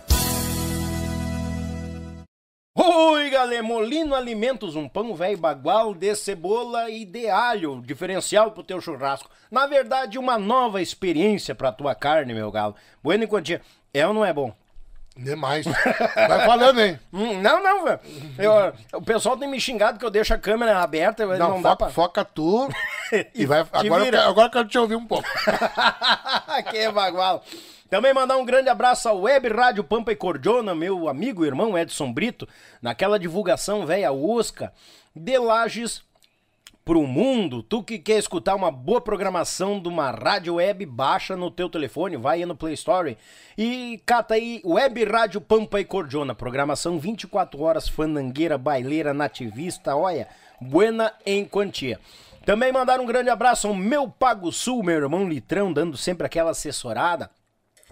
Oi, 2.73 3.29
galera! 3.29 3.61
Molino 3.61 4.15
Alimentos, 4.15 4.77
um 4.77 4.87
pão 4.87 5.13
velho 5.13 5.37
bagual 5.37 5.93
de 5.93 6.15
cebola 6.15 6.89
e 6.89 7.03
de 7.03 7.27
alho, 7.29 7.81
diferencial 7.85 8.51
pro 8.51 8.63
teu 8.63 8.79
churrasco. 8.79 9.29
Na 9.51 9.67
verdade, 9.67 10.17
uma 10.17 10.37
nova 10.39 10.81
experiência 10.81 11.53
pra 11.53 11.73
tua 11.73 11.93
carne, 11.93 12.33
meu 12.33 12.49
galo. 12.49 12.73
Bueno 13.03 13.27
quantia. 13.27 13.61
É 13.93 14.07
ou 14.07 14.13
não 14.13 14.23
é 14.23 14.31
bom? 14.31 14.55
Demais. 15.17 15.65
Vai 15.65 16.45
falando, 16.45 16.79
hein? 16.79 16.97
Hum, 17.11 17.41
não, 17.41 17.61
não, 17.61 17.83
velho. 17.83 17.99
Eu- 18.39 18.99
O 18.99 19.01
pessoal 19.01 19.35
tem 19.35 19.49
me 19.49 19.59
xingado 19.59 19.99
que 19.99 20.05
eu 20.05 20.09
deixo 20.09 20.33
a 20.33 20.37
câmera 20.37 20.79
aberta, 20.81 21.27
mas 21.27 21.37
não, 21.37 21.49
Não, 21.49 21.61
dá 21.61 21.71
foca, 21.71 21.77
pra... 21.85 21.89
foca 21.93 22.23
tu. 22.25 22.69
e 23.35 23.45
vai. 23.45 23.65
te 23.65 23.69
Agora 23.73 24.01
eu, 24.01 24.05
vira. 24.05 24.17
quero, 24.19 24.29
agora 24.29 24.47
eu 24.47 24.51
quero 24.51 24.67
te 24.69 24.77
ouvir 24.77 24.95
um 24.95 25.05
pouco. 25.05 25.27
que 26.71 26.89
bagual. 26.89 27.43
Também 27.91 28.13
mandar 28.13 28.37
um 28.37 28.45
grande 28.45 28.69
abraço 28.69 29.09
ao 29.09 29.19
Web 29.19 29.49
Rádio 29.49 29.83
Pampa 29.83 30.13
e 30.13 30.15
Cordiona, 30.15 30.73
meu 30.73 31.09
amigo 31.09 31.43
e 31.43 31.47
irmão 31.49 31.77
Edson 31.77 32.09
Brito, 32.13 32.47
naquela 32.81 33.19
divulgação 33.19 33.85
velha 33.85 34.13
Osca 34.13 34.71
de 35.13 35.37
Lages 35.37 36.01
pro 36.85 37.05
mundo. 37.05 37.61
Tu 37.61 37.83
que 37.83 37.99
quer 37.99 38.17
escutar 38.17 38.55
uma 38.55 38.71
boa 38.71 39.01
programação 39.01 39.77
de 39.77 39.89
uma 39.89 40.09
rádio 40.09 40.55
web, 40.55 40.85
baixa 40.85 41.35
no 41.35 41.51
teu 41.51 41.67
telefone, 41.67 42.15
vai 42.15 42.37
aí 42.37 42.45
no 42.45 42.55
Play 42.55 42.75
Store 42.75 43.17
e 43.57 44.01
cata 44.05 44.35
aí 44.35 44.61
Web 44.63 45.03
Rádio 45.03 45.41
Pampa 45.41 45.81
e 45.81 45.83
Cordiona, 45.83 46.33
programação 46.33 46.97
24 46.97 47.61
horas, 47.61 47.89
fandangueira, 47.89 48.57
baileira, 48.57 49.13
nativista, 49.13 49.97
olha, 49.97 50.29
buena 50.61 51.11
em 51.25 51.43
quantia. 51.43 51.99
Também 52.45 52.71
mandar 52.71 53.01
um 53.01 53.05
grande 53.05 53.29
abraço 53.29 53.67
ao 53.67 53.75
meu 53.75 54.07
Pago 54.07 54.49
Sul, 54.49 54.81
meu 54.81 54.95
irmão 54.95 55.27
Litrão, 55.27 55.73
dando 55.73 55.97
sempre 55.97 56.25
aquela 56.25 56.51
assessorada. 56.51 57.29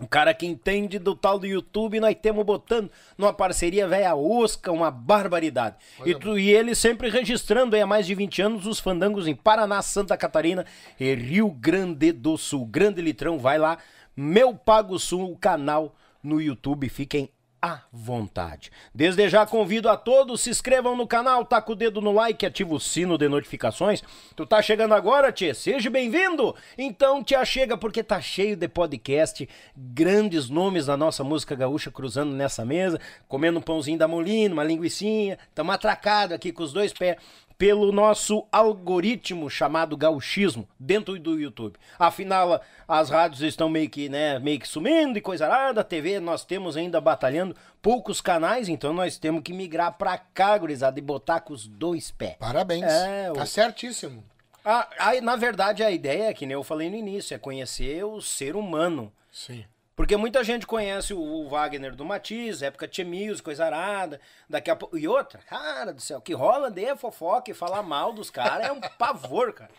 O 0.02 0.08
cara 0.08 0.34
que 0.34 0.46
entende 0.46 0.98
do 0.98 1.14
tal 1.16 1.38
do 1.38 1.46
YouTube, 1.46 2.00
nós 2.00 2.16
temos 2.22 2.46
botando 2.46 2.90
numa 3.18 3.34
parceria 3.34 3.88
velha 3.88 4.16
Osca, 4.16 4.72
uma 4.72 4.90
barbaridade. 4.90 5.76
E, 6.06 6.16
tu- 6.16 6.40
e 6.40 6.50
ele 6.50 6.74
sempre 6.74 7.10
registrando 7.10 7.76
aí 7.76 7.82
há 7.82 7.88
mais 7.88 8.06
de 8.08 8.16
20 8.16 8.42
anos 8.42 8.66
os 8.66 8.80
fandangos 8.80 9.28
em 9.28 9.36
Paraná, 9.36 9.82
Santa 9.82 10.16
Catarina 10.16 10.66
e 11.00 11.14
Rio 11.16 11.50
Grande 11.52 12.12
do 12.12 12.38
Sul. 12.38 12.66
Grande 12.66 13.02
litrão, 13.02 13.38
vai 13.38 13.58
lá. 13.58 13.78
Meu 14.16 14.54
Pago 14.56 14.98
Sul, 14.98 15.32
o 15.32 15.38
canal 15.38 15.96
no 16.24 16.42
YouTube, 16.42 16.88
fiquem 16.90 17.30
à 17.62 17.82
vontade. 17.92 18.72
Desde 18.94 19.28
já 19.30 19.46
convido 19.46 19.90
a 19.90 19.98
todos, 19.98 20.42
se 20.42 20.50
inscrevam 20.50 20.96
no 20.96 21.08
canal, 21.08 21.44
taca 21.46 21.72
o 21.72 21.76
dedo 21.76 22.02
no 22.02 22.12
like, 22.12 22.46
ativa 22.46 22.74
o 22.74 22.80
sino 22.80 23.18
de 23.18 23.28
notificações. 23.28 24.02
Tu 24.36 24.46
tá 24.46 24.62
chegando 24.62 24.94
agora, 24.94 25.32
tchê? 25.32 25.54
Seja 25.54 25.90
bem-vindo! 25.90 26.56
Então 26.78 27.24
te 27.24 27.36
achega 27.36 27.78
porque 27.78 28.04
tá 28.04 28.22
cheio 28.22 28.56
de 28.56 28.68
podcast, 28.68 29.48
grandes 29.76 30.50
nomes 30.50 30.86
da 30.86 30.96
nossa 30.96 31.24
música 31.24 31.56
gaúcha 31.56 31.92
cruzando 31.92 32.34
nessa 32.34 32.64
mesa, 32.64 33.00
comendo 33.28 33.60
um 33.60 33.62
pãozinho 33.62 33.98
da 33.98 34.08
Molino, 34.08 34.54
uma 34.54 34.64
linguiçinha, 34.64 35.38
tamo 35.54 35.72
atracado 35.72 36.34
aqui 36.34 36.52
com 36.52 36.64
os 36.64 36.72
dois 36.74 36.94
pés 36.94 37.18
pelo 37.60 37.92
nosso 37.92 38.48
algoritmo 38.54 39.50
chamado 39.50 39.98
gauchismo 39.98 40.66
dentro 40.80 41.20
do 41.20 41.38
YouTube. 41.38 41.76
Afinal, 42.00 42.62
as 42.88 43.10
rádios 43.10 43.42
estão 43.42 43.68
meio 43.68 43.90
que, 43.90 44.08
né, 44.08 44.40
meio 44.40 44.58
que 44.58 44.68
sumindo 44.68 45.18
e 45.18 45.22
coisa 45.22 45.46
nada, 45.50 45.82
a 45.82 45.84
TV 45.84 46.22
nós 46.22 46.46
temos 46.46 46.78
ainda 46.78 47.02
batalhando 47.02 47.54
poucos 47.82 48.22
canais, 48.22 48.70
então 48.70 48.94
nós 48.94 49.18
temos 49.18 49.44
que 49.44 49.52
migrar 49.52 49.92
pra 49.98 50.18
cá, 50.18 50.58
gurizada, 50.58 50.98
e 51.00 51.02
botar 51.02 51.42
com 51.42 51.52
os 51.54 51.68
dois 51.68 52.12
pés. 52.12 52.38
Parabéns. 52.40 52.86
É, 52.86 53.30
tá 53.34 53.44
o- 53.44 53.46
certíssimo. 53.46 54.24
Ah, 54.64 54.88
aí, 54.98 55.20
na 55.20 55.36
verdade, 55.36 55.84
a 55.84 55.92
ideia, 55.92 56.34
que 56.34 56.46
nem 56.46 56.54
eu 56.54 56.64
falei 56.64 56.90
no 56.90 56.96
início, 56.96 57.36
é 57.36 57.38
conhecer 57.38 58.06
o 58.06 58.22
ser 58.22 58.56
humano. 58.56 59.12
Sim. 59.32 59.66
Porque 60.00 60.16
muita 60.16 60.46
gente 60.46 60.66
conhece 60.66 61.14
o, 61.14 61.50
Wagner 61.50 61.94
do 61.94 62.06
Matiz, 62.06 62.62
época 62.62 62.88
de 62.88 63.04
Music, 63.04 63.44
coisa 63.44 63.66
arada, 63.66 64.22
daqui 64.50 64.72
a 64.72 64.76
pouco... 64.78 64.98
E 64.98 65.06
outra, 65.06 65.42
cara 65.42 65.92
do 65.92 66.00
céu, 66.00 66.22
que 66.22 66.34
rola 66.34 66.72
de 66.72 66.96
fofoca 66.96 67.52
e 67.52 67.54
falar 67.54 67.84
mal 67.84 68.14
dos 68.14 68.30
caras 68.30 68.68
é 68.68 68.72
um 68.72 68.80
pavor, 68.98 69.52
cara. 69.52 69.70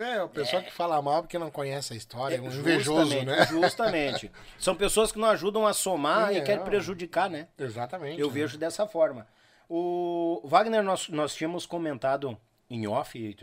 É, 0.00 0.20
o 0.20 0.28
pessoal 0.28 0.64
que 0.64 0.72
fala 0.72 1.00
mal 1.00 1.22
porque 1.22 1.38
não 1.38 1.48
conhece 1.48 1.92
a 1.92 1.96
história, 1.96 2.38
é 2.38 2.40
um 2.40 2.46
invejoso, 2.46 3.08
Justamente, 3.08 3.24
né? 3.24 3.46
Justamente. 3.46 4.32
São 4.58 4.74
pessoas 4.74 5.12
que 5.12 5.18
não 5.20 5.28
ajudam 5.28 5.64
a 5.64 5.72
somar 5.72 6.30
Sim, 6.30 6.38
e 6.38 6.42
querem 6.42 6.62
é. 6.62 6.64
prejudicar, 6.64 7.30
né? 7.30 7.46
Exatamente. 7.56 8.20
Eu 8.20 8.26
né? 8.26 8.32
vejo 8.34 8.58
dessa 8.58 8.84
forma. 8.84 9.28
O 9.68 10.40
Wagner, 10.42 10.82
nós, 10.82 11.08
nós 11.08 11.36
tínhamos 11.36 11.66
comentado 11.66 12.36
em 12.68 12.88
off, 12.88 13.36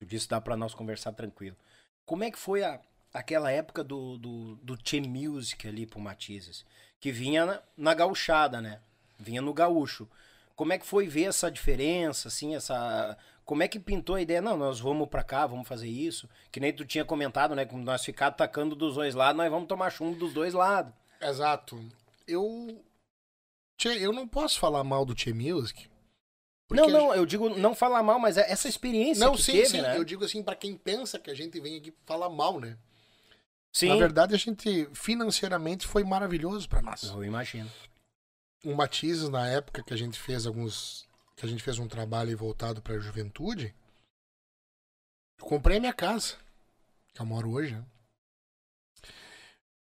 Tu 0.00 0.04
disse 0.04 0.28
dá 0.28 0.40
pra 0.40 0.56
nós 0.56 0.74
conversar 0.74 1.12
tranquilo. 1.12 1.56
Como 2.04 2.24
é 2.24 2.30
que 2.32 2.38
foi 2.40 2.64
a, 2.64 2.80
aquela 3.12 3.50
época 3.50 3.82
do, 3.82 4.18
do, 4.18 4.56
do 4.56 4.78
Che 4.82 5.00
Music 5.00 5.66
ali 5.66 5.86
pro 5.86 6.00
Matizes? 6.00 6.64
Que 7.00 7.12
vinha 7.12 7.46
na, 7.46 7.62
na 7.76 7.94
gauchada, 7.94 8.60
né? 8.60 8.80
Vinha 9.18 9.40
no 9.40 9.54
gaúcho. 9.54 10.08
Como 10.54 10.72
é 10.72 10.78
que 10.78 10.86
foi 10.86 11.06
ver 11.06 11.24
essa 11.24 11.50
diferença, 11.50 12.28
assim, 12.28 12.56
essa... 12.56 13.16
Como 13.44 13.62
é 13.62 13.68
que 13.68 13.78
pintou 13.80 14.16
a 14.16 14.20
ideia? 14.20 14.42
Não, 14.42 14.56
nós 14.56 14.78
vamos 14.78 15.08
pra 15.08 15.22
cá, 15.22 15.46
vamos 15.46 15.66
fazer 15.66 15.88
isso. 15.88 16.28
Que 16.52 16.60
nem 16.60 16.72
tu 16.72 16.84
tinha 16.84 17.04
comentado, 17.04 17.54
né? 17.54 17.64
Como 17.64 17.82
nós 17.82 18.04
ficar 18.04 18.26
atacando 18.26 18.76
dos 18.76 18.96
dois 18.96 19.14
lados, 19.14 19.38
nós 19.38 19.50
vamos 19.50 19.68
tomar 19.68 19.90
chumbo 19.90 20.18
dos 20.18 20.34
dois 20.34 20.52
lados. 20.52 20.92
Exato. 21.20 21.82
Eu. 22.26 22.84
Tchê, 23.78 24.04
eu 24.04 24.12
não 24.12 24.28
posso 24.28 24.58
falar 24.58 24.84
mal 24.84 25.06
do 25.06 25.18
Che 25.18 25.32
Music. 25.32 25.88
Não, 26.70 26.84
porque 26.84 26.96
a 26.96 27.00
não, 27.00 27.14
eu 27.14 27.24
digo 27.24 27.48
não 27.48 27.74
falar 27.74 28.02
mal, 28.02 28.18
mas 28.18 28.36
é 28.36 28.50
essa 28.50 28.68
experiência 28.68 29.24
Não, 29.24 29.34
que 29.34 29.42
sim, 29.42 29.52
teve, 29.52 29.68
sim. 29.68 29.80
né? 29.80 29.96
Eu 29.96 30.04
digo 30.04 30.24
assim, 30.24 30.42
pra 30.42 30.54
quem 30.54 30.76
pensa 30.76 31.18
que 31.18 31.30
a 31.30 31.34
gente 31.34 31.58
vem 31.58 31.78
aqui 31.78 31.94
falar 32.04 32.28
mal, 32.28 32.60
né? 32.60 32.76
Sim, 33.72 33.88
Na 33.90 33.96
verdade, 33.96 34.34
a 34.34 34.38
gente 34.38 34.88
financeiramente 34.94 35.86
foi 35.86 36.02
maravilhoso 36.04 36.68
pra 36.68 36.82
nós. 36.82 37.02
eu 37.04 37.24
imagino. 37.24 37.70
O 38.64 38.74
Matizes, 38.74 39.28
na 39.28 39.46
época 39.48 39.82
que 39.82 39.94
a 39.94 39.96
gente 39.96 40.18
fez 40.18 40.46
alguns. 40.46 41.06
que 41.36 41.46
a 41.46 41.48
gente 41.48 41.62
fez 41.62 41.78
um 41.78 41.86
trabalho 41.86 42.36
voltado 42.36 42.82
pra 42.82 42.98
juventude, 42.98 43.72
eu 45.38 45.46
comprei 45.46 45.76
a 45.76 45.80
minha 45.80 45.92
casa, 45.92 46.34
que 47.14 47.20
eu 47.22 47.26
moro 47.26 47.50
hoje, 47.52 47.74
né? 47.74 47.84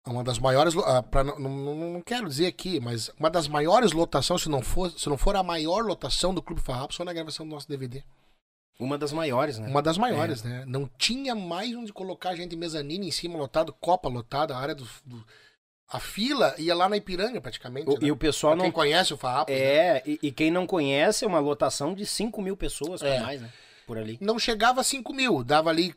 Uma 0.06 0.22
das 0.22 0.38
maiores. 0.38 0.74
ah, 0.76 1.02
pra 1.02 1.24
não, 1.24 1.38
não, 1.38 1.74
não 1.94 2.02
quero 2.02 2.28
dizer 2.28 2.46
aqui, 2.46 2.78
mas 2.78 3.09
uma 3.18 3.30
das 3.30 3.48
maiores 3.48 3.92
lotações, 3.92 4.42
se 4.42 4.48
não 4.51 4.62
for, 4.62 4.90
se 4.90 5.09
não 5.09 5.16
for 5.16 5.34
a 5.34 5.42
maior 5.42 5.82
lotação 5.84 6.34
do 6.34 6.42
Clube 6.42 6.60
Farrapos, 6.60 6.96
foi 6.96 7.06
na 7.06 7.12
gravação 7.12 7.46
do 7.46 7.55
nosso 7.55 7.68
DVD. 7.68 8.05
Uma 8.78 8.98
das 8.98 9.12
maiores, 9.12 9.59
né? 9.59 9.68
Uma 9.68 9.80
das 9.82 9.96
maiores, 9.96 10.42
né? 10.42 10.64
Não 10.66 10.90
tinha 10.98 11.34
mais 11.34 11.74
onde 11.76 11.92
colocar 11.92 12.34
gente 12.34 12.56
mezanino 12.56 13.05
em 13.05 13.10
cima 13.10 13.38
lotado, 13.38 13.72
copa 13.80 14.09
lotada, 14.09 14.55
a 14.55 14.59
área 14.59 14.74
do. 14.74 14.86
do- 15.05 15.24
a 15.88 16.01
fila 16.01 16.55
ia 16.59 16.74
lá 16.74 16.88
na 16.88 16.96
Ipiranga, 16.96 17.40
praticamente. 17.40 17.88
O- 17.88 17.92
né? 17.92 17.98
E 18.02 18.10
o 18.10 18.16
pessoal 18.16 18.55
Pra 18.55 18.62
quem 18.62 18.68
não. 18.70 18.74
conhece 18.74 19.14
o 19.14 19.16
Farrapos, 19.16 19.55
né? 19.55 19.60
É, 19.60 20.02
e, 20.05 20.18
e 20.24 20.32
quem 20.32 20.51
não 20.51 20.66
conhece, 20.66 21.24
é 21.24 21.28
uma 21.28 21.38
lotação 21.38 21.94
de 21.94 22.05
5 22.05 22.42
mil 22.42 22.56
pessoas 22.56 23.01
É. 23.02 23.20
mais, 23.20 23.40
né? 23.40 23.52
Por 23.86 23.98
ali. 23.98 24.18
não 24.20 24.38
chegava 24.38 24.80
a 24.80 24.84
5 24.84 25.12
mil, 25.12 25.44
dava 25.44 25.68
ali 25.70 25.94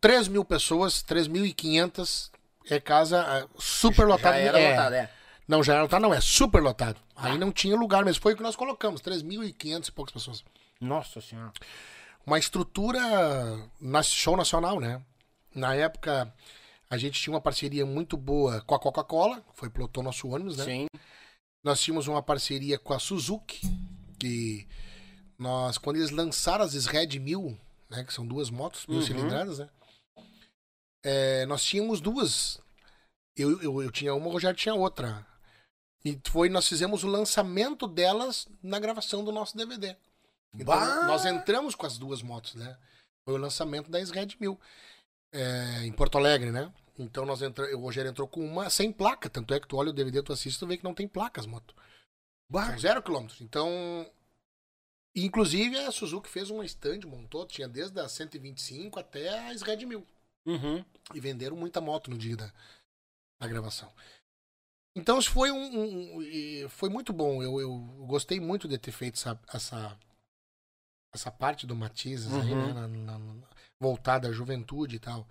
3 0.00 0.28
mil 0.28 0.44
pessoas, 0.44 1.02
3.500, 1.02 2.30
é 2.70 2.78
casa 2.78 3.20
ah, 3.22 3.46
super 3.58 4.06
lotada. 4.06 4.36
Já 4.36 4.42
era 4.42 4.60
é, 4.60 4.70
lotado, 4.70 4.92
é. 4.94 5.10
Não, 5.48 5.62
já 5.64 5.72
era 5.72 5.82
lotado, 5.82 6.02
não, 6.02 6.14
é 6.14 6.20
super 6.20 6.62
lotado. 6.62 7.00
Aí 7.16 7.36
não 7.38 7.50
tinha 7.50 7.74
lugar 7.74 8.04
mesmo, 8.04 8.22
foi 8.22 8.34
o 8.34 8.36
que 8.36 8.42
nós 8.42 8.54
colocamos, 8.54 9.00
3.500 9.00 9.88
e 9.88 9.92
poucas 9.92 10.12
pessoas. 10.12 10.44
Nossa 10.80 11.20
senhora. 11.20 11.52
Uma 12.26 12.38
estrutura 12.38 13.00
na 13.80 14.02
show 14.02 14.36
nacional, 14.36 14.78
né? 14.80 15.02
Na 15.54 15.74
época, 15.74 16.32
a 16.88 16.96
gente 16.96 17.20
tinha 17.20 17.34
uma 17.34 17.40
parceria 17.40 17.84
muito 17.84 18.16
boa 18.16 18.60
com 18.62 18.74
a 18.74 18.78
Coca-Cola, 18.78 19.44
foi 19.54 19.68
pilotou 19.68 20.02
nosso 20.02 20.28
ônibus, 20.28 20.56
né? 20.56 20.64
Sim. 20.64 20.86
Nós 21.64 21.80
tínhamos 21.80 22.06
uma 22.08 22.22
parceria 22.22 22.78
com 22.78 22.92
a 22.92 22.98
Suzuki, 22.98 23.60
que 24.18 24.66
nós, 25.38 25.78
quando 25.78 25.96
eles 25.96 26.10
lançaram 26.10 26.64
as 26.64 26.86
Red 26.86 27.18
1000, 27.18 27.58
né, 27.90 28.04
que 28.04 28.12
são 28.12 28.26
duas 28.26 28.50
motos, 28.50 28.86
mil 28.86 28.98
Uhum. 28.98 29.04
cilindradas, 29.06 29.58
né? 29.58 29.68
é, 31.04 31.44
nós 31.46 31.62
tínhamos 31.64 32.00
duas. 32.00 32.60
Eu, 33.36 33.60
eu, 33.62 33.82
eu 33.82 33.90
tinha 33.90 34.14
uma, 34.14 34.26
o 34.28 34.30
Rogério 34.30 34.56
tinha 34.56 34.74
outra. 34.74 35.26
E 36.04 36.18
foi, 36.26 36.48
nós 36.48 36.68
fizemos 36.68 37.04
o 37.04 37.08
lançamento 37.08 37.86
delas 37.86 38.48
na 38.62 38.78
gravação 38.78 39.24
do 39.24 39.32
nosso 39.32 39.56
DVD. 39.56 39.96
Então, 40.54 40.64
Bah! 40.66 41.06
nós 41.06 41.24
entramos 41.24 41.74
com 41.74 41.86
as 41.86 41.96
duas 41.98 42.22
motos, 42.22 42.54
né? 42.54 42.78
Foi 43.24 43.34
o 43.34 43.38
lançamento 43.40 43.90
da 43.90 43.98
Red 43.98 44.36
1000 44.38 44.58
é, 45.32 45.84
em 45.86 45.92
Porto 45.92 46.18
Alegre, 46.18 46.50
né? 46.50 46.72
Então 46.98 47.24
nós 47.24 47.40
entra... 47.40 47.74
o 47.76 47.80
Rogério 47.80 48.10
entrou 48.10 48.28
com 48.28 48.44
uma 48.44 48.68
sem 48.68 48.92
placa. 48.92 49.30
Tanto 49.30 49.54
é 49.54 49.60
que 49.60 49.66
tu 49.66 49.76
olha 49.76 49.90
o 49.90 49.94
DVD, 49.94 50.22
tu 50.22 50.32
assiste, 50.32 50.58
tu 50.58 50.66
vê 50.66 50.76
que 50.76 50.84
não 50.84 50.94
tem 50.94 51.08
placa 51.08 51.40
as 51.40 51.46
motos. 51.46 51.74
São 52.52 52.78
zero 52.78 53.02
quilômetros. 53.02 53.40
Então. 53.40 54.10
Inclusive 55.14 55.76
a 55.78 55.92
Suzuki 55.92 56.28
fez 56.28 56.48
uma 56.48 56.64
stand, 56.64 57.00
montou, 57.06 57.46
tinha 57.46 57.68
desde 57.68 57.98
a 58.00 58.08
125 58.08 58.98
até 58.98 59.50
as 59.50 59.60
Red 59.62 59.84
1000. 59.84 60.06
Uhum. 60.46 60.84
E 61.14 61.20
venderam 61.20 61.54
muita 61.56 61.80
moto 61.80 62.10
no 62.10 62.16
dia 62.18 62.36
da, 62.36 62.52
da 63.40 63.46
gravação. 63.46 63.92
Então 64.96 65.18
isso 65.18 65.30
foi 65.30 65.50
um, 65.50 65.56
um- 65.58 66.16
um- 66.18 66.68
foi 66.68 66.88
muito 66.88 67.12
bom. 67.12 67.42
Eu, 67.42 67.60
eu 67.60 67.78
gostei 68.06 68.40
muito 68.40 68.66
de 68.66 68.78
ter 68.78 68.92
feito 68.92 69.14
essa, 69.16 69.38
essa, 69.52 69.98
essa 71.12 71.30
parte 71.30 71.66
do 71.66 71.76
Matizes 71.76 72.32
aí, 72.32 72.52
Uhum. 72.52 72.66
né? 72.66 72.72
na- 72.72 72.88
na- 72.88 73.18
na- 73.18 73.46
voltada 73.80 74.28
à 74.28 74.32
juventude 74.32 74.96
e 74.96 74.98
tal. 74.98 75.26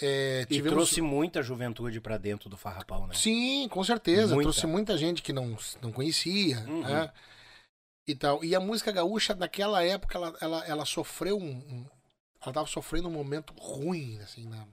É, 0.00 0.46
E 0.48 0.62
trouxe 0.62 1.00
muita 1.00 1.42
juventude 1.42 2.00
pra 2.00 2.16
dentro 2.16 2.48
do 2.48 2.56
Farrapão, 2.56 3.06
né? 3.06 3.14
Sim, 3.14 3.68
com 3.68 3.84
certeza. 3.84 4.34
Muita. 4.34 4.50
Trouxe 4.50 4.66
muita 4.66 4.96
gente 4.96 5.22
que 5.22 5.32
não, 5.32 5.56
não 5.80 5.92
conhecia, 5.92 6.58
Uhum. 6.60 6.80
né? 6.82 7.12
E 8.08 8.14
tal. 8.14 8.42
E 8.44 8.54
a 8.54 8.60
música 8.60 8.90
gaúcha, 8.90 9.34
naquela 9.34 9.82
época, 9.84 10.16
ela, 10.18 10.36
ela, 10.40 10.66
ela 10.66 10.84
sofreu 10.84 11.38
um, 11.38 11.50
um- 11.50 11.86
Ela 12.44 12.52
tava 12.54 12.66
sofrendo 12.66 13.06
um 13.08 13.12
momento 13.12 13.54
ruim, 13.56 14.18
assim, 14.18 14.48
na, 14.48 14.66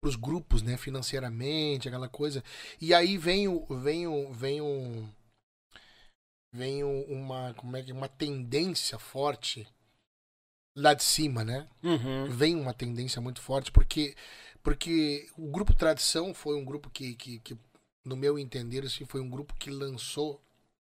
pros 0.00 0.14
grupos, 0.14 0.62
né? 0.62 0.76
Financeiramente, 0.76 1.88
aquela 1.88 2.08
coisa. 2.08 2.44
E 2.80 2.94
aí 2.94 3.18
vem 3.18 3.48
o. 3.48 3.66
Vem 3.80 4.06
o. 4.06 4.32
Vem 4.32 4.60
o. 4.60 5.08
Vem 6.58 6.82
uma. 6.84 7.54
Como 7.54 7.76
é 7.76 7.82
que. 7.82 7.92
Uma 7.92 8.08
tendência 8.08 8.98
forte 8.98 9.66
lá 10.74 10.94
de 10.94 11.02
cima, 11.02 11.44
né? 11.44 11.68
Uhum. 11.82 12.30
vem 12.30 12.56
uma 12.56 12.72
tendência 12.72 13.20
muito 13.20 13.40
forte, 13.40 13.72
porque, 13.72 14.14
porque 14.62 15.28
o 15.36 15.50
grupo 15.50 15.74
Tradição 15.74 16.32
foi 16.32 16.56
um 16.56 16.64
grupo 16.64 16.88
que, 16.88 17.14
que, 17.16 17.40
que, 17.40 17.58
no 18.04 18.16
meu 18.16 18.38
entender, 18.38 18.84
assim, 18.84 19.04
foi 19.04 19.20
um 19.20 19.28
grupo 19.28 19.54
que 19.54 19.70
lançou 19.70 20.40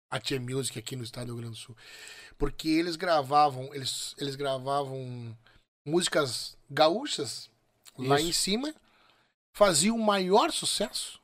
a 0.10 0.20
Tia 0.20 0.40
Music 0.40 0.78
aqui 0.78 0.96
no 0.96 1.04
estado 1.04 1.28
do 1.28 1.34
Rio 1.34 1.42
Grande 1.42 1.58
do 1.58 1.62
Sul. 1.62 1.76
Porque 2.38 2.68
eles 2.68 2.96
gravavam, 2.96 3.74
eles, 3.74 4.14
eles 4.18 4.36
gravavam 4.36 5.36
músicas 5.86 6.58
gaúchas 6.70 7.50
lá 7.98 8.20
Isso. 8.20 8.30
em 8.30 8.34
cima, 8.34 8.76
faziam 9.54 9.96
o 9.96 10.04
maior 10.04 10.52
sucesso. 10.52 11.21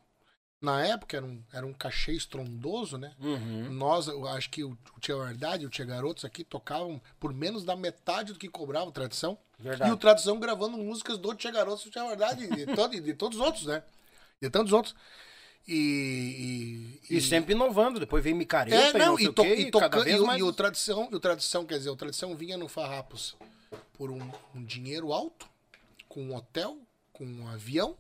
Na 0.60 0.84
época 0.84 1.16
era 1.18 1.26
um, 1.26 1.44
era 1.54 1.66
um 1.68 1.74
cachê 1.74 2.14
estrondoso, 2.14 2.98
né? 2.98 3.14
Uhum. 3.20 3.70
Nós, 3.74 4.08
eu 4.08 4.28
acho 4.28 4.50
que 4.50 4.64
o, 4.64 4.72
o 4.96 5.00
Tia 5.00 5.16
Verdade 5.16 5.64
e 5.64 5.68
o 5.68 5.70
Tia 5.70 5.86
Garotos 5.86 6.26
aqui 6.26 6.44
tocavam 6.44 7.00
por 7.20 7.32
menos 7.32 7.64
da 7.64 7.76
metade 7.76 8.34
do 8.34 8.40
que 8.40 8.50
cobrava 8.50 8.88
o 8.88 8.92
Tradição. 8.92 9.38
Verdade. 9.60 9.92
E 9.92 9.94
o 9.94 9.98
Tradição 9.98 10.40
gravando 10.40 10.76
músicas 10.78 11.18
do 11.20 11.34
Tia 11.36 11.52
Garotos 11.52 11.86
e 11.86 11.90
o 11.90 11.92
Tia 11.92 12.04
Verdade 12.08 12.44
e 12.46 12.48
de, 12.66 12.66
todo, 12.76 12.96
e 12.96 13.00
de 13.00 13.14
todos 13.14 13.38
os 13.40 13.46
outros, 13.46 13.66
né? 13.68 13.84
De 14.42 14.50
tantos 14.50 14.74
outros. 14.74 14.96
E. 15.68 17.00
E 17.10 17.22
sempre 17.22 17.54
inovando, 17.54 18.00
depois 18.00 18.24
vem 18.24 18.34
Micareta 18.34 18.76
É, 18.76 18.90
e 18.90 18.94
não, 18.94 19.06
não 19.08 19.16
sei 19.18 19.26
e, 19.26 19.30
o 19.30 19.34
to, 19.34 19.46
e, 19.46 19.62
e 19.62 19.72
toca- 19.72 20.10
e 20.10 20.20
o- 20.20 20.26
mais... 20.26 20.40
e 20.40 20.44
o 20.44 20.54
Tradição, 20.54 21.10
e 21.12 21.16
o 21.16 21.20
Tradição, 21.20 21.66
quer 21.66 21.78
dizer, 21.78 21.90
o 21.90 21.96
Tradição 21.96 22.36
vinha 22.36 22.58
no 22.58 22.68
Farrapos 22.68 23.36
por 23.94 24.10
um, 24.10 24.32
um 24.56 24.64
dinheiro 24.64 25.12
alto, 25.14 25.48
com 26.08 26.24
um 26.24 26.36
hotel, 26.36 26.80
com 27.14 27.26
um 27.26 27.48
avião, 27.48 27.96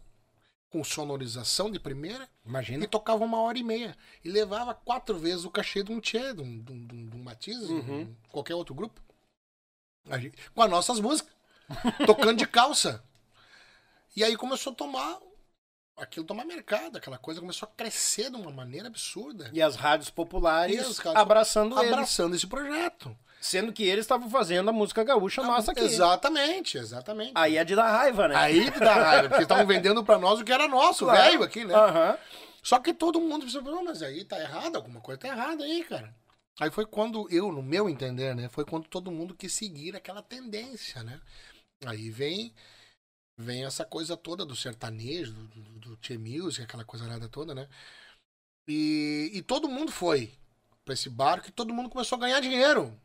com 0.77 0.83
sonorização 0.83 1.71
de 1.71 1.79
primeira, 1.79 2.29
Imagina. 2.45 2.83
e 2.83 2.87
tocava 2.87 3.23
uma 3.25 3.39
hora 3.41 3.57
e 3.57 3.63
meia. 3.63 3.97
E 4.23 4.29
levava 4.29 4.73
quatro 4.75 5.17
vezes 5.17 5.43
o 5.43 5.49
cachê 5.49 5.81
de 5.83 5.91
um 5.91 5.99
Tchê, 5.99 6.33
de 6.33 6.41
um, 6.41 6.61
de 6.61 6.71
um, 6.71 6.85
de 7.07 7.15
um- 7.15 7.23
Matiz, 7.23 7.65
de 7.67 7.73
um- 7.73 7.77
Uhum. 7.79 8.15
qualquer 8.29 8.53
outro 8.55 8.75
grupo. 8.75 9.01
A 10.09 10.17
gente- 10.19 10.37
com 10.53 10.61
as 10.61 10.69
nossas 10.69 10.99
músicas. 10.99 11.35
tocando 12.05 12.37
de 12.37 12.47
calça. 12.47 13.03
E 14.15 14.23
aí 14.23 14.37
começou 14.37 14.71
a 14.71 14.75
tomar. 14.75 15.19
Aquilo 15.97 16.25
tomar 16.25 16.45
mercado, 16.45 16.95
aquela 16.97 17.17
coisa 17.17 17.41
começou 17.41 17.67
a 17.67 17.71
crescer 17.75 18.29
de 18.29 18.35
uma 18.37 18.51
maneira 18.51 18.87
absurda. 18.87 19.49
E 19.51 19.59
as 19.61 19.75
rádios 19.75 20.11
populares 20.11 20.75
E 20.75 20.79
as 20.79 20.97
rádios 20.99 21.21
abraçando 21.21 21.77
eles. 21.79 21.91
Abraçando 21.91 22.35
esse 22.35 22.45
projeto. 22.45 23.17
Sendo 23.39 23.71
que 23.71 23.83
eles 23.83 24.03
estavam 24.05 24.29
fazendo 24.29 24.69
a 24.69 24.73
música 24.73 25.03
gaúcha 25.03 25.43
nossa 25.43 25.71
aqui. 25.71 25.81
Exatamente, 25.81 26.77
exatamente. 26.77 27.31
Aí 27.35 27.55
é 27.57 27.63
de 27.63 27.75
dar 27.75 27.89
raiva, 27.91 28.27
né? 28.27 28.35
Aí 28.35 28.71
que 28.71 28.79
dá 28.79 28.93
raiva, 28.95 29.29
porque 29.29 29.43
estavam 29.43 29.65
vendendo 29.67 30.03
pra 30.03 30.17
nós 30.17 30.39
o 30.39 30.43
que 30.43 30.51
era 30.51 30.67
nosso, 30.67 31.05
Claro. 31.05 31.21
velho 31.21 31.43
aqui, 31.43 31.63
né? 31.63 31.73
Aham. 31.75 32.17
Só 32.63 32.79
que 32.79 32.93
todo 32.93 33.21
mundo 33.21 33.45
pensou, 33.45 33.61
"Não, 33.61 33.83
mas 33.83 34.01
aí 34.01 34.25
tá 34.25 34.39
errado, 34.39 34.75
alguma 34.75 34.99
coisa 34.99 35.21
tá 35.21 35.27
errada 35.29 35.63
aí, 35.63 35.83
cara. 35.83 36.13
Aí 36.59 36.71
foi 36.71 36.85
quando 36.87 37.27
eu, 37.31 37.51
no 37.51 37.61
meu 37.61 37.87
entender, 37.87 38.35
né, 38.35 38.49
foi 38.49 38.65
quando 38.65 38.87
todo 38.87 39.11
mundo 39.11 39.35
quis 39.35 39.53
seguir 39.53 39.95
aquela 39.95 40.23
tendência, 40.23 41.03
né? 41.03 41.21
Aí 41.85 42.09
vem 42.09 42.53
vem 43.39 43.63
essa 43.65 43.85
coisa 43.85 44.17
toda 44.17 44.43
do 44.43 44.55
sertanejo, 44.55 45.31
do, 45.31 45.45
do, 45.45 45.79
do 45.95 45.99
Che 46.01 46.17
Music, 46.17 46.63
aquela 46.63 46.83
coisa 46.83 47.05
nada 47.05 47.29
toda, 47.29 47.53
né? 47.53 47.67
E, 48.67 49.29
e 49.33 49.41
todo 49.43 49.69
mundo 49.69 49.91
foi 49.91 50.33
pra 50.83 50.93
esse 50.95 51.09
barco 51.09 51.47
e 51.47 51.51
todo 51.51 51.73
mundo 51.73 51.89
começou 51.89 52.17
a 52.17 52.21
ganhar 52.21 52.39
dinheiro, 52.39 52.99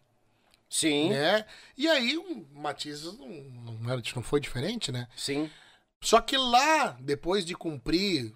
Sim, 0.73 1.11
né? 1.11 1.44
E 1.77 1.86
aí 1.86 2.16
o 2.16 2.47
Matias 2.55 3.03
não, 3.05 3.28
não, 3.28 3.93
era- 3.93 4.03
não 4.16 4.23
foi 4.23 4.40
diferente, 4.40 4.90
né? 4.90 5.07
sim. 5.15 5.51
Só 6.03 6.20
que 6.20 6.35
lá, 6.36 6.93
depois 6.99 7.44
de 7.44 7.55
cumprir, 7.55 8.35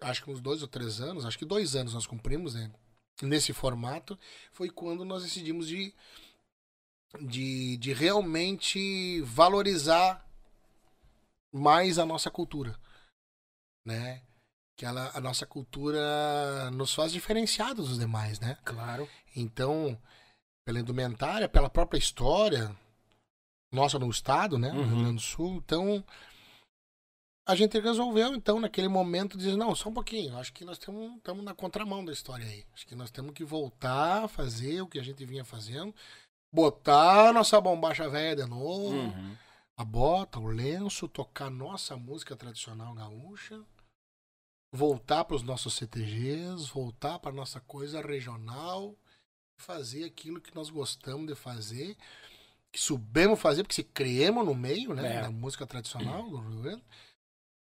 acho 0.00 0.22
que 0.22 0.30
uns 0.30 0.40
dois 0.40 0.60
ou 0.62 0.68
três 0.68 1.00
anos, 1.00 1.24
acho 1.24 1.38
que 1.38 1.44
dois 1.46 1.76
anos 1.76 1.94
nós 1.94 2.06
cumprimos, 2.06 2.54
né? 2.54 2.70
Nesse 3.22 3.52
formato, 3.54 4.18
foi 4.52 4.68
quando 4.68 5.02
nós 5.04 5.22
decidimos 5.22 5.66
de, 5.68 5.94
de, 7.20 7.76
de 7.78 7.92
realmente 7.92 9.20
valorizar 9.22 10.28
mais 11.52 11.98
a 11.98 12.04
nossa 12.04 12.30
cultura, 12.30 12.78
né? 13.86 14.22
Que 14.76 14.84
ela, 14.84 15.10
a 15.14 15.20
nossa 15.20 15.46
cultura 15.46 16.70
nos 16.72 16.92
faz 16.92 17.12
diferenciados 17.12 17.88
dos 17.90 17.98
demais, 17.98 18.40
né? 18.40 18.58
Claro. 18.64 19.08
Então, 19.36 19.96
pela 20.64 20.80
indumentária, 20.80 21.48
pela 21.48 21.68
própria 21.68 21.98
história 21.98 22.74
nossa 23.72 23.98
no 23.98 24.08
estado, 24.08 24.56
né? 24.58 24.72
No 24.72 24.82
Rio 24.82 24.92
Uhum. 24.94 25.02
Grande 25.02 25.16
do 25.16 25.20
Sul. 25.20 25.56
Então, 25.56 26.04
a 27.46 27.54
gente 27.54 27.78
resolveu, 27.78 28.34
então, 28.34 28.58
naquele 28.58 28.88
momento, 28.88 29.36
dizer, 29.36 29.56
não, 29.56 29.74
só 29.74 29.88
um 29.90 29.92
pouquinho, 29.94 30.36
acho 30.38 30.52
que 30.52 30.64
nós 30.64 30.78
estamos 30.78 31.44
na 31.44 31.54
contramão 31.54 32.04
da 32.04 32.12
história 32.12 32.46
aí. 32.46 32.64
Acho 32.72 32.86
que 32.86 32.94
nós 32.94 33.10
temos 33.10 33.32
que 33.34 33.44
voltar 33.44 34.24
a 34.24 34.28
fazer 34.28 34.80
o 34.80 34.86
que 34.86 34.98
a 34.98 35.02
gente 35.02 35.24
vinha 35.26 35.44
fazendo, 35.44 35.94
botar 36.52 37.28
a 37.28 37.32
nossa 37.32 37.60
bombacha 37.60 38.08
velha 38.08 38.44
de 38.44 38.48
novo, 38.48 38.94
Uhum. 38.94 39.36
a 39.76 39.84
bota, 39.84 40.38
o 40.38 40.46
lenço, 40.46 41.08
tocar 41.08 41.50
nossa 41.50 41.96
música 41.96 42.34
tradicional 42.36 42.94
gaúcha, 42.94 43.60
voltar 44.72 45.24
para 45.24 45.36
os 45.36 45.42
nossos 45.42 45.74
CTGs, 45.74 46.68
voltar 46.72 47.18
para 47.18 47.32
nossa 47.32 47.60
coisa 47.60 48.00
regional, 48.00 48.94
fazer 49.64 50.04
aquilo 50.04 50.40
que 50.40 50.54
nós 50.54 50.70
gostamos 50.70 51.26
de 51.26 51.34
fazer, 51.34 51.96
que 52.72 52.80
soubemos 52.80 53.40
fazer, 53.40 53.62
porque 53.62 53.74
se 53.74 53.84
criamos 53.84 54.44
no 54.44 54.54
meio, 54.54 54.94
né, 54.94 55.16
É. 55.16 55.20
da 55.22 55.30
música 55.30 55.66
tradicional 55.66 56.28
do 56.28 56.36
Rio 56.38 56.60
Grande. 56.62 56.82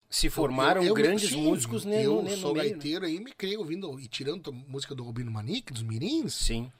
Se 0.08 0.28
formaram 0.28 0.82
Eu- 0.82 0.88
eu- 0.88 0.94
grandes 0.94 1.30
sim, 1.30 1.42
músicos 1.42 1.84
ne- 1.86 2.04
Eu 2.04 2.16
no, 2.16 2.30
no 2.30 2.36
sou 2.36 2.54
né? 2.54 2.64
gaiteiro 2.68 3.06
aí, 3.06 3.18
me 3.18 3.32
criei 3.32 3.56
ouvindo 3.56 3.98
e 3.98 4.06
tirando 4.08 4.50
a 4.50 4.52
música 4.52 4.94
do 4.94 5.02
Robino 5.02 5.30
Manique, 5.30 5.72
dos 5.72 5.82
Mirins. 5.82 6.34
Sim. 6.34 6.70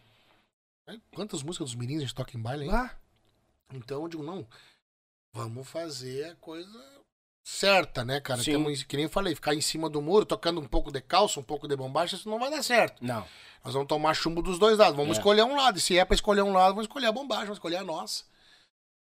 né, 0.87 1.01
Quantas 1.15 1.43
músicas 1.43 1.71
dos 1.71 1.75
Mirins 1.77 1.99
a 1.99 2.01
gente 2.03 2.15
toca 2.15 2.37
em 2.37 2.41
baile 2.43 2.65
aí? 2.65 2.71
Ah, 2.71 2.95
Então 3.73 4.03
eu 4.03 4.09
digo, 4.09 4.23
não, 4.23 4.47
vamos 5.33 5.67
fazer 5.67 6.25
a 6.27 6.35
coisa 6.37 6.92
certa, 7.45 8.05
né, 8.05 8.21
cara? 8.21 8.43
Sim. 8.43 8.53
Temos, 8.53 8.83
que 8.83 8.97
nem 8.97 9.05
eu 9.05 9.11
falei, 9.11 9.35
ficar 9.35 9.55
em 9.55 9.61
cima 9.61 9.89
do 9.91 10.01
muro, 10.01 10.25
tocando 10.25 10.61
um 10.61 10.67
pouco 10.67 10.91
de 10.93 11.01
calça, 11.01 11.41
um 11.41 11.43
pouco 11.43 11.67
de 11.69 11.77
bombacha, 11.77 12.15
isso 12.17 12.29
não 12.29 12.39
vai 12.39 12.51
dar 12.51 12.63
certo. 12.63 13.05
não. 13.05 13.27
Nós 13.65 13.75
vamos 13.75 13.87
tomar 13.89 14.13
chumbo 14.13 14.43
dos 14.43 14.59
dois 14.59 14.77
lados. 14.77 14.97
Vamos 14.97 15.17
É. 15.17 15.21
escolher 15.21 15.45
um 15.45 15.55
lado. 15.55 15.79
E 15.79 15.81
se 15.81 15.97
é 15.97 16.05
pra 16.05 16.17
escolher 16.17 16.43
um 16.43 16.53
lado, 16.53 16.71
vamos 16.71 16.87
escolher 16.87 17.07
a 17.07 17.13
bombacha, 17.13 17.43
vamos 17.43 17.59
escolher 17.59 17.77
a 17.77 17.85
nossa. 17.85 18.25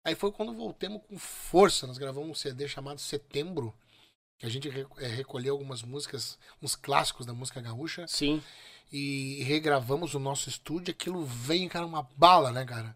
Aí 0.05 0.13
foi 0.13 0.31
quando 0.31 0.53
voltemos 0.53 1.01
com 1.09 1.17
força. 1.17 1.87
Nós 1.87 1.97
gravamos 1.97 2.29
um 2.29 2.35
CD 2.35 2.67
chamado 2.67 3.01
Setembro, 3.01 3.73
que 4.37 4.45
a 4.45 4.49
gente 4.49 4.69
eh, 4.69 5.07
recolheu 5.07 5.53
algumas 5.55 5.81
músicas, 5.81 6.37
uns 6.61 6.75
clássicos 6.75 7.25
da 7.25 7.33
música 7.33 7.59
gaúcha, 7.59 8.05
Sim. 8.07 8.39
e 8.93 9.41
regravamos 9.45 10.13
o 10.13 10.19
nosso 10.19 10.47
estúdio. 10.47 10.91
Aquilo 10.91 11.25
veio, 11.25 11.67
cara, 11.67 11.85
uma 11.87 12.03
bala, 12.15 12.51
né, 12.51 12.63
cara? 12.63 12.95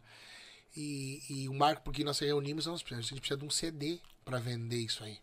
E, 0.77 1.23
e 1.27 1.49
o 1.49 1.53
Marco, 1.55 1.81
porque 1.83 2.03
nós 2.03 2.19
reunimos, 2.19 2.67
nós 2.67 2.83
precisamos- 2.83 3.07
a 3.07 3.09
gente 3.09 3.19
precisa 3.21 3.39
de 3.39 3.45
um 3.45 3.49
CD 3.49 3.97
pra 4.23 4.37
vender 4.37 4.77
isso 4.77 5.03
aí. 5.03 5.17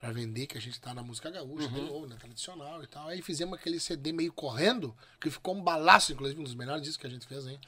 Pra 0.00 0.10
vender 0.12 0.46
que 0.46 0.56
a 0.56 0.60
gente 0.60 0.80
tá 0.80 0.94
na 0.94 1.02
música 1.02 1.30
gaúcha, 1.30 1.68
de 1.68 1.78
Uhum. 1.78 1.86
novo, 1.86 2.06
na 2.06 2.16
tradicional 2.16 2.82
e 2.82 2.86
tal. 2.86 3.06
Aí 3.08 3.20
fizemos 3.20 3.58
aquele 3.58 3.78
CD 3.78 4.12
meio 4.12 4.32
correndo, 4.32 4.96
que 5.20 5.30
ficou 5.30 5.54
um 5.54 5.62
balaço, 5.62 6.10
inclusive, 6.12 6.40
um 6.40 6.44
dos 6.44 6.54
melhores 6.54 6.82
discos 6.82 6.96
que 7.02 7.06
a 7.06 7.10
gente 7.10 7.26
fez, 7.26 7.46
hein? 7.46 7.60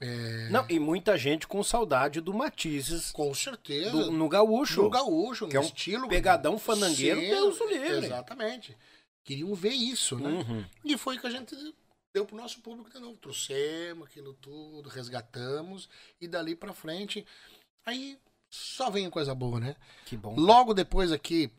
É, 0.00 0.48
Não, 0.50 0.64
e 0.70 0.78
muita 0.78 1.18
gente 1.18 1.46
com 1.48 1.60
saudade 1.62 2.20
do 2.20 2.32
Matizes 2.32 3.10
Com 3.10 3.34
certeza. 3.34 3.90
do- 3.90 4.12
no 4.12 4.28
gaúcho. 4.28 4.82
no 4.82 4.90
gaúcho, 4.90 5.48
que 5.48 5.54
no 5.54 5.60
é 5.60 5.64
um 5.64 5.66
estilo. 5.66 6.08
pegadão 6.08 6.56
fanangueiro, 6.56 7.20
Sim, 7.20 7.26
Deus 7.30 7.60
o 7.60 7.66
livre. 7.66 8.06
Exatamente. 8.06 8.76
Queriam 9.24 9.52
ver 9.56 9.72
isso, 9.72 10.16
né? 10.16 10.28
Uhum. 10.30 10.64
E 10.84 10.96
foi 10.96 11.18
que 11.18 11.26
a 11.26 11.30
gente 11.30 11.52
deu 12.14 12.24
pro 12.24 12.36
nosso 12.36 12.60
público 12.60 12.88
de 12.90 13.00
novo. 13.00 13.18
Trouxemos 13.18 14.06
aquilo 14.06 14.34
tudo, 14.34 14.88
resgatamos, 14.88 15.88
e 16.20 16.28
dali 16.28 16.54
pra 16.54 16.72
frente. 16.72 17.26
Aí 17.84 18.16
só 18.50 18.90
vem 18.90 19.10
coisa 19.10 19.34
boa, 19.34 19.60
né? 19.60 19.76
Que 20.06 20.16
bom. 20.16 20.34
Logo 20.38 20.72
depois 20.74 21.12
aqui, 21.12 21.50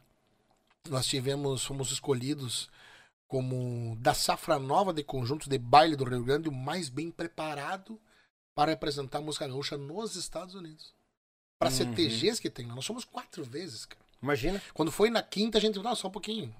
nós 0.90 1.06
tivemos, 1.06 1.64
fomos 1.64 1.92
escolhidos 1.92 2.70
como 3.28 3.96
da 4.00 4.14
safra 4.14 4.58
nova 4.58 4.92
de 4.92 5.04
conjuntos 5.04 5.48
de 5.48 5.58
baile 5.58 5.96
do 5.96 6.04
Rio 6.04 6.24
Grande, 6.24 6.50
o 6.50 6.52
mais 6.52 6.90
bem 6.90 7.12
preparado 7.12 8.00
para 8.56 8.72
representar 8.72 9.20
a 9.20 9.22
música 9.22 9.48
gaúcha 9.48 9.78
nos 9.78 10.16
Estados 10.16 10.56
Unidos. 10.56 10.94
Para 11.60 11.70
Uhum. 11.70 11.76
CTGs 11.76 12.42
que 12.42 12.50
tem 12.50 12.66
lá. 12.66 12.74
Nós 12.76 12.86
somos 12.86 13.06
quatro 13.06 13.44
vezes, 13.44 13.86
cara. 13.86 14.04
Imagina. 14.22 14.62
Quando 14.74 14.92
foi 14.92 15.10
na 15.10 15.22
quinta, 15.24 15.58
a 15.58 15.62
gente, 15.62 15.80
não, 15.80 15.96
só 15.96 16.10
um 16.10 16.12
pouquinho. 16.12 16.54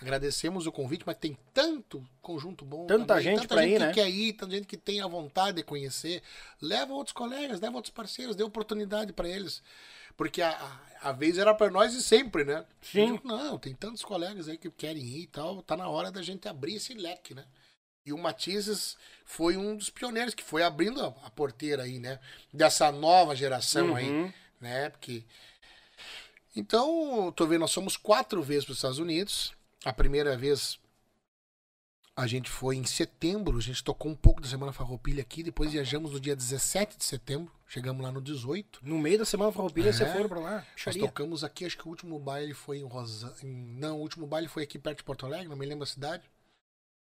Agradecemos 0.00 0.66
o 0.66 0.72
convite, 0.72 1.02
mas 1.04 1.16
tem 1.16 1.36
tanto 1.52 2.06
conjunto 2.22 2.64
bom. 2.64 2.86
Tanta 2.86 3.20
gente 3.20 3.48
pra 3.48 3.66
ir, 3.66 3.72
que 3.72 3.78
né? 3.80 3.92
quer 3.92 4.08
ir, 4.08 4.32
tanta 4.34 4.54
gente 4.54 4.66
que 4.66 4.76
tem 4.76 5.00
a 5.00 5.06
vontade 5.08 5.56
de 5.56 5.62
conhecer. 5.64 6.22
Leva 6.62 6.92
outros 6.92 7.12
colegas, 7.12 7.60
leva 7.60 7.74
outros 7.76 7.92
parceiros, 7.92 8.36
dê 8.36 8.44
oportunidade 8.44 9.12
pra 9.12 9.28
eles. 9.28 9.60
Porque 10.16 10.40
a, 10.40 10.50
a, 11.02 11.08
a 11.08 11.12
vez 11.12 11.36
era 11.36 11.52
pra 11.52 11.70
nós 11.70 11.94
e 11.94 12.02
sempre, 12.02 12.44
né? 12.44 12.64
Sim. 12.80 13.12
Digo, 13.14 13.26
não, 13.26 13.58
tem 13.58 13.74
tantos 13.74 14.04
colegas 14.04 14.48
aí 14.48 14.56
que 14.56 14.70
querem 14.70 15.02
ir 15.02 15.22
e 15.22 15.26
tal. 15.26 15.62
Tá 15.62 15.76
na 15.76 15.88
hora 15.88 16.12
da 16.12 16.22
gente 16.22 16.46
abrir 16.46 16.76
esse 16.76 16.94
leque, 16.94 17.34
né? 17.34 17.44
E 18.06 18.12
o 18.12 18.18
Matizes 18.18 18.96
foi 19.24 19.56
um 19.56 19.76
dos 19.76 19.90
pioneiros 19.90 20.32
que 20.34 20.44
foi 20.44 20.62
abrindo 20.62 21.02
a, 21.02 21.08
a 21.24 21.30
porteira 21.30 21.82
aí, 21.82 21.98
né? 21.98 22.18
Dessa 22.52 22.90
nova 22.92 23.34
geração 23.34 23.96
aí 23.96 24.08
Uhum. 24.08 24.32
né? 24.60 24.90
Porque. 24.90 25.24
Então, 26.54 27.32
tô 27.36 27.46
vendo, 27.46 27.60
nós 27.60 27.72
fomos 27.72 27.96
quatro 27.96 28.42
vezes 28.42 28.64
para 28.64 28.72
os 28.72 28.78
Estados 28.78 28.98
Unidos. 28.98 29.52
A 29.84 29.92
primeira 29.92 30.36
vez 30.36 30.78
a 32.16 32.26
gente 32.26 32.50
foi 32.50 32.76
em 32.76 32.84
setembro, 32.84 33.56
a 33.56 33.60
gente 33.62 33.82
tocou 33.82 34.10
um 34.10 34.16
pouco 34.16 34.42
da 34.42 34.48
Semana 34.48 34.72
Farroupilha 34.72 35.22
aqui, 35.22 35.42
depois 35.42 35.72
viajamos 35.72 36.12
no 36.12 36.20
dia 36.20 36.36
17 36.36 36.98
de 36.98 37.04
setembro, 37.04 37.50
chegamos 37.66 38.02
lá 38.02 38.12
no 38.12 38.20
18. 38.20 38.80
No 38.82 38.98
meio 38.98 39.18
da 39.18 39.24
semana 39.24 39.50
farroupilha, 39.52 39.88
É. 39.88 39.92
você 39.92 40.04
foram 40.12 40.28
pra 40.28 40.40
lá. 40.40 40.66
Nós 40.84 40.96
tocamos 40.96 41.42
aqui, 41.44 41.64
acho 41.64 41.78
que 41.78 41.86
o 41.86 41.88
último 41.88 42.18
baile 42.18 42.52
foi 42.52 42.78
em 42.78 42.84
Rosa... 42.84 43.34
Não, 43.42 43.98
o 43.98 44.00
último 44.02 44.26
baile 44.26 44.48
foi 44.48 44.64
aqui 44.64 44.78
perto 44.78 44.98
de 44.98 45.04
Porto 45.04 45.24
Alegre, 45.24 45.48
não 45.48 45.56
me 45.56 45.64
lembro 45.64 45.84
a 45.84 45.86
cidade. 45.86 46.28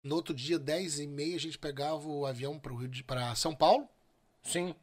No 0.01 0.15
outro 0.15 0.33
dia, 0.33 0.57
10 0.57 0.99
e 0.99 1.07
meia, 1.07 1.35
a 1.35 1.39
gente 1.39 1.57
pegava 1.59 2.07
o 2.07 2.25
avião 2.25 2.59
para 3.05 3.35
São 3.35 3.53
Paulo. 3.53 3.87
Sim. 4.41 4.73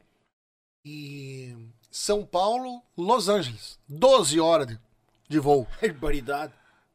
E 0.85 1.55
São 1.91 2.25
Paulo, 2.25 2.81
Los 2.97 3.27
Angeles. 3.29 3.77
12 3.87 4.39
horas 4.39 4.67
de, 4.67 4.79
de 5.29 5.39
voo. 5.39 5.67
Barbaridade. 5.81 6.53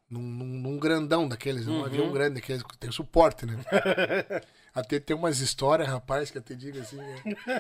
Num, 0.09 0.21
num- 0.23 0.47
num 0.61 0.79
grandão 0.79 1.29
daqueles, 1.29 1.67
num 1.67 1.81
Uhum. 1.81 1.85
avião 1.85 2.13
grande 2.13 2.37
daqueles 2.37 2.63
que 2.63 2.79
tem 2.79 2.91
suporte, 2.93 3.45
né? 3.45 3.57
até 4.75 5.01
tem 5.01 5.17
umas 5.17 5.41
histórias, 5.41 5.89
rapaz, 5.89 6.31
que 6.31 6.41
te 6.41 6.55
digo 6.55 6.79
assim. 6.79 7.01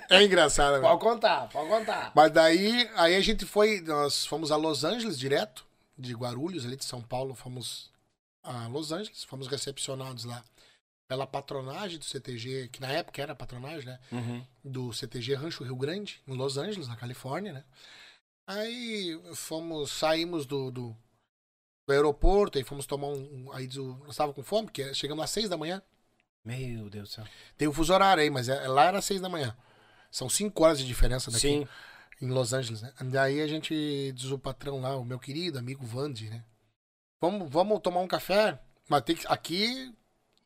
É, 0.08 0.18
é 0.18 0.24
engraçado, 0.24 0.74
né? 0.74 0.80
Pode 0.88 1.00
contar, 1.00 1.48
pode 1.48 1.68
contar. 1.68 2.12
Mas 2.14 2.30
daí, 2.30 2.88
aí 2.94 3.16
a 3.16 3.20
gente 3.20 3.44
foi, 3.44 3.80
nós 3.80 4.24
fomos 4.24 4.52
a 4.52 4.56
Los 4.56 4.84
Angeles 4.84 5.18
direto, 5.18 5.66
de 5.98 6.14
Guarulhos, 6.14 6.64
ali 6.64 6.76
de 6.76 6.84
São 6.84 7.00
Paulo, 7.02 7.34
fomos 7.34 7.90
a 8.44 8.68
Los 8.68 8.92
Angeles, 8.92 9.24
fomos 9.24 9.48
recepcionados 9.48 10.24
lá 10.24 10.42
pela 11.08 11.26
patronagem 11.26 11.98
do 11.98 12.04
CTG, 12.04 12.68
que 12.68 12.80
na 12.80 12.88
época 12.90 13.22
era 13.22 13.34
patronagem, 13.34 13.86
né? 13.86 14.00
Uhum. 14.10 14.44
do 14.64 14.92
CTG 14.92 15.34
Rancho 15.34 15.64
Rio 15.64 15.76
Grande, 15.76 16.20
em 16.26 16.34
Los 16.34 16.56
Angeles, 16.56 16.88
na 16.88 16.96
Califórnia, 16.96 17.52
né? 17.52 17.64
Aí 18.46 19.20
fomos, 19.34 19.90
saímos 19.90 20.46
do, 20.46 20.70
do, 20.70 20.96
do 21.86 21.92
aeroporto, 21.92 22.58
aí 22.58 22.64
fomos 22.64 22.86
tomar 22.86 23.08
um. 23.08 23.46
um- 23.46 23.52
aí 23.52 23.66
do- 23.66 23.96
nós 23.98 24.10
estávamos 24.10 24.36
com 24.36 24.42
fome, 24.42 24.66
porque 24.66 24.94
chegamos 24.94 25.24
às 25.24 25.30
seis 25.30 25.48
da 25.48 25.56
manhã. 25.56 25.82
Meu 26.44 26.88
Deus 26.88 27.08
do 27.08 27.12
céu. 27.14 27.24
Tem 27.56 27.66
o 27.66 27.72
fuso 27.72 27.92
horário 27.92 28.22
aí, 28.22 28.30
mas 28.30 28.48
é- 28.48 28.68
lá 28.68 28.84
era 28.84 29.02
seis 29.02 29.20
da 29.20 29.28
manhã. 29.28 29.56
São 30.10 30.28
cinco 30.28 30.62
horas 30.64 30.78
de 30.78 30.86
diferença 30.86 31.30
daqui 31.30 31.40
Sim. 31.48 31.68
em 32.22 32.28
Los 32.28 32.52
Angeles, 32.52 32.82
né? 32.82 32.92
Daí 33.00 33.40
a 33.40 33.46
gente 33.48 34.12
diz 34.12 34.30
o 34.30 34.38
patrão 34.38 34.80
lá, 34.80 34.96
o 34.96 35.04
meu 35.04 35.18
querido 35.18 35.58
amigo 35.58 35.84
Vandi, 35.84 36.28
né? 36.30 36.44
Vamos, 37.20 37.50
vamos 37.50 37.80
tomar 37.80 38.00
um 38.00 38.06
café, 38.08 38.60
mas 38.88 39.02
tem 39.02 39.16
que, 39.16 39.26
aqui 39.26 39.92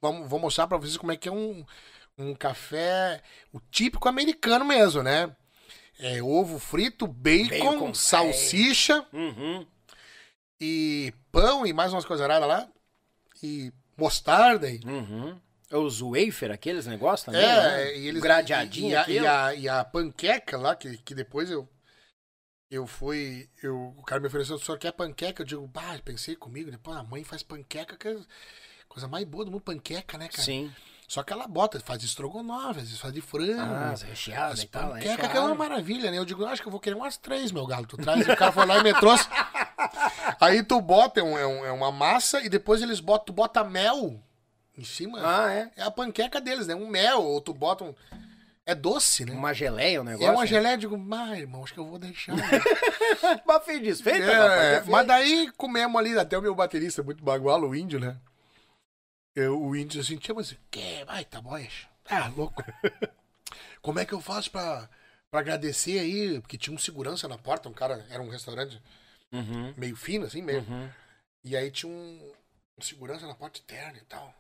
vamos, 0.01 0.29
vou 0.29 0.39
mostrar 0.39 0.67
pra 0.67 0.79
vocês 0.79 0.97
como 0.97 1.13
é 1.13 1.17
que 1.17 1.29
é 1.29 1.33
um, 1.33 1.65
um 2.17 2.35
café, 2.35 3.23
o 3.53 3.61
típico 3.61 4.09
americano 4.09 4.65
mesmo, 4.65 5.03
né? 5.03 5.35
É 5.99 6.23
ovo 6.23 6.59
frito, 6.59 7.07
bacon, 7.07 7.73
Bacon, 7.73 7.95
salsicha 7.95 9.07
Uhum. 9.13 9.67
e 10.61 11.13
pão 11.31 11.67
e 11.67 11.73
mais 11.73 11.93
umas 11.93 12.05
coisas 12.07 12.27
lá. 12.27 12.69
E 13.43 13.73
mostarda 13.97 14.71
e 14.71 14.81
Uhum. 14.85 15.39
Os 15.73 16.01
wafer, 16.01 16.51
aqueles 16.51 16.85
negócios 16.87 17.27
também? 17.27 17.41
né? 17.43 17.83
É, 17.85 17.99
e 17.99 18.09
eles. 18.09 18.21
Gradeadinho 18.21 18.89
e, 18.89 18.93
e, 18.93 18.97
a, 18.97 19.09
e, 19.09 19.19
a, 19.27 19.55
e 19.55 19.69
a 19.69 19.85
panqueca 19.85 20.59
lá, 20.59 20.75
que, 20.75 20.99
que 20.99 21.15
depois 21.15 21.49
eu. 21.51 21.69
Eu 22.69 22.87
fui. 22.87 23.49
Eu, 23.63 23.95
o 23.97 24.03
cara 24.03 24.21
me 24.21 24.27
ofereceu, 24.27 24.57
o 24.57 24.59
senhor 24.59 24.79
quer 24.79 24.93
panqueca? 24.93 25.43
Eu 25.43 25.47
digo, 25.47 25.67
bah, 25.69 25.97
pensei 26.05 26.35
comigo, 26.35 26.71
depois 26.73 26.97
a 26.97 27.05
mãe 27.05 27.23
faz 27.23 27.43
panqueca, 27.45 27.97
que 27.97 28.09
é 28.09 28.17
coisa 28.91 29.09
mais 29.09 29.25
boa 29.25 29.45
do 29.47 29.51
mundo, 29.51 29.63
panqueca, 29.63 30.19
né, 30.19 30.29
cara? 30.29 30.43
Sim. 30.43 30.71
Só 31.09 31.23
que 31.25 31.33
ela 31.33 31.49
bota, 31.49 31.81
faz 31.81 32.05
estrogonofe, 32.05 32.69
às 32.81 32.85
vezes 32.87 33.01
faz 33.01 33.13
de 33.13 33.21
frango. 33.21 33.61
Ah, 33.61 33.91
as 33.93 34.03
e 34.63 34.67
tal. 34.69 34.91
panqueca, 34.91 35.27
é 35.27 35.29
que 35.29 35.37
é 35.37 35.41
uma 35.41 35.55
maravilha, 35.57 36.09
né? 36.11 36.19
Eu 36.19 36.25
digo, 36.25 36.45
acho 36.45 36.61
que 36.63 36.69
eu 36.69 36.71
vou 36.71 36.79
querer 36.81 36.95
umas 36.95 37.17
três, 37.17 37.51
meu 37.51 37.67
galo. 37.67 37.85
Tu 37.87 37.97
traz, 37.97 38.21
o 38.29 38.37
cara 38.37 38.53
foi 38.53 38.65
lá 38.67 38.79
e 38.79 38.83
me 38.85 38.95
trouxe. 38.95 39.27
Aí 40.41 40.63
tu 40.63 40.81
bota, 40.81 41.19
é, 41.21 41.23
um- 41.23 41.37
é 41.39 41.47
um- 41.47 41.65
é 41.67 41.73
uma 41.73 41.91
massa, 41.91 42.41
e 42.43 42.49
depois 42.49 42.81
eles 42.83 43.01
botam, 43.01 43.27
tu 43.27 43.33
bota 43.33 43.65
mel 43.65 44.21
em 44.79 44.85
cima. 44.85 45.19
Ah, 45.23 45.53
é? 45.53 45.71
É 45.77 45.83
a 45.83 45.91
panqueca 45.91 46.41
deles, 46.41 46.67
né? 46.69 46.75
Um 46.77 46.87
mel, 46.89 47.23
ou 47.23 47.41
tu 47.41 47.53
bota 47.53 47.83
um. 47.85 47.95
É 48.65 48.75
doce, 48.75 49.25
né? 49.25 49.33
Uma 49.33 49.53
geleia 49.53 50.01
o 50.01 50.05
negócio. 50.05 50.29
É 50.29 50.31
uma 50.31 50.47
geleia, 50.47 50.75
eu 50.75 50.79
digo, 50.79 51.09
ah, 51.13 51.37
irmão, 51.37 51.65
acho 51.65 51.75
que 51.75 51.81
eu 51.81 51.87
vou 51.87 51.99
deixar. 51.99 52.37
Mas 53.45 53.65
fez 53.65 53.83
desfeita, 53.83 54.31
É, 54.31 54.83
mas 54.87 55.07
daí 55.07 55.51
comemos 55.57 55.99
ali, 55.99 56.17
até 56.17 56.39
o 56.39 56.43
meu 56.43 56.55
baterista, 56.55 57.03
muito 57.03 57.25
bagualo, 57.25 57.69
o 57.69 57.75
índio, 57.75 57.99
né? 57.99 58.17
Eu, 59.35 59.61
o 59.61 59.77
índio 59.77 60.01
assim, 60.01 60.17
tinha, 60.17 60.35
mas 60.35 60.57
que 60.71 61.05
vai, 61.05 61.25
tá 61.25 61.41
bom, 61.41 61.57
Ah, 62.07 62.29
louco. 62.29 62.63
Como 63.81 63.99
é 63.99 64.05
que 64.05 64.13
eu 64.13 64.21
faço 64.21 64.51
pra, 64.51 64.89
pra 65.31 65.41
agradecer 65.41 65.99
aí? 65.99 66.41
Porque 66.41 66.59
tinha 66.59 66.75
um 66.75 66.79
segurança 66.79 67.29
na 67.29 67.39
porta, 67.39 67.69
um 67.69 67.73
cara, 67.73 68.07
era 68.11 68.23
um 68.23 68.29
restaurante 68.29 68.81
Uhum, 69.33 69.73
meio 69.77 69.95
fino, 69.97 70.27
assim, 70.27 70.43
meio. 70.43 70.61
uhum. 70.63 70.91
E 71.45 71.57
aí 71.57 71.71
tinha 71.71 71.91
um, 71.91 72.33
um 72.79 72.83
segurança 72.83 73.27
na 73.27 73.35
porta 73.35 73.61
interna 73.61 73.97
e 73.99 74.05
tal. 74.05 74.35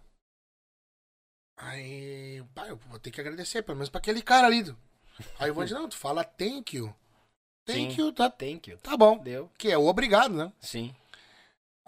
Aí, 1.56 2.42
pai, 2.54 2.70
eu 2.70 2.76
vou 2.76 2.98
ter 2.98 3.10
que 3.10 3.20
agradecer, 3.20 3.62
pelo 3.62 3.76
menos 3.76 3.88
pra 3.90 3.98
aquele 3.98 4.22
cara 4.22 4.46
ali. 4.46 4.74
Aí 5.38 5.48
eu 5.48 5.54
vou 5.54 5.62
dizer, 5.62 5.76
não, 5.76 5.88
tu 5.88 5.96
fala 5.96 6.24
thank 6.24 6.76
you. 6.76 6.94
Thank 7.66 7.94
Sim. 7.94 8.00
you, 8.00 8.12
tá, 8.12 8.30
Thank 8.30 8.70
you. 8.70 8.78
tá 8.78 8.96
bom. 8.96 9.18
Deu. 9.18 9.50
Que 9.58 9.70
é 9.70 9.78
o 9.78 9.86
obrigado, 9.86 10.34
né? 10.34 10.52
Sim. 10.60 10.94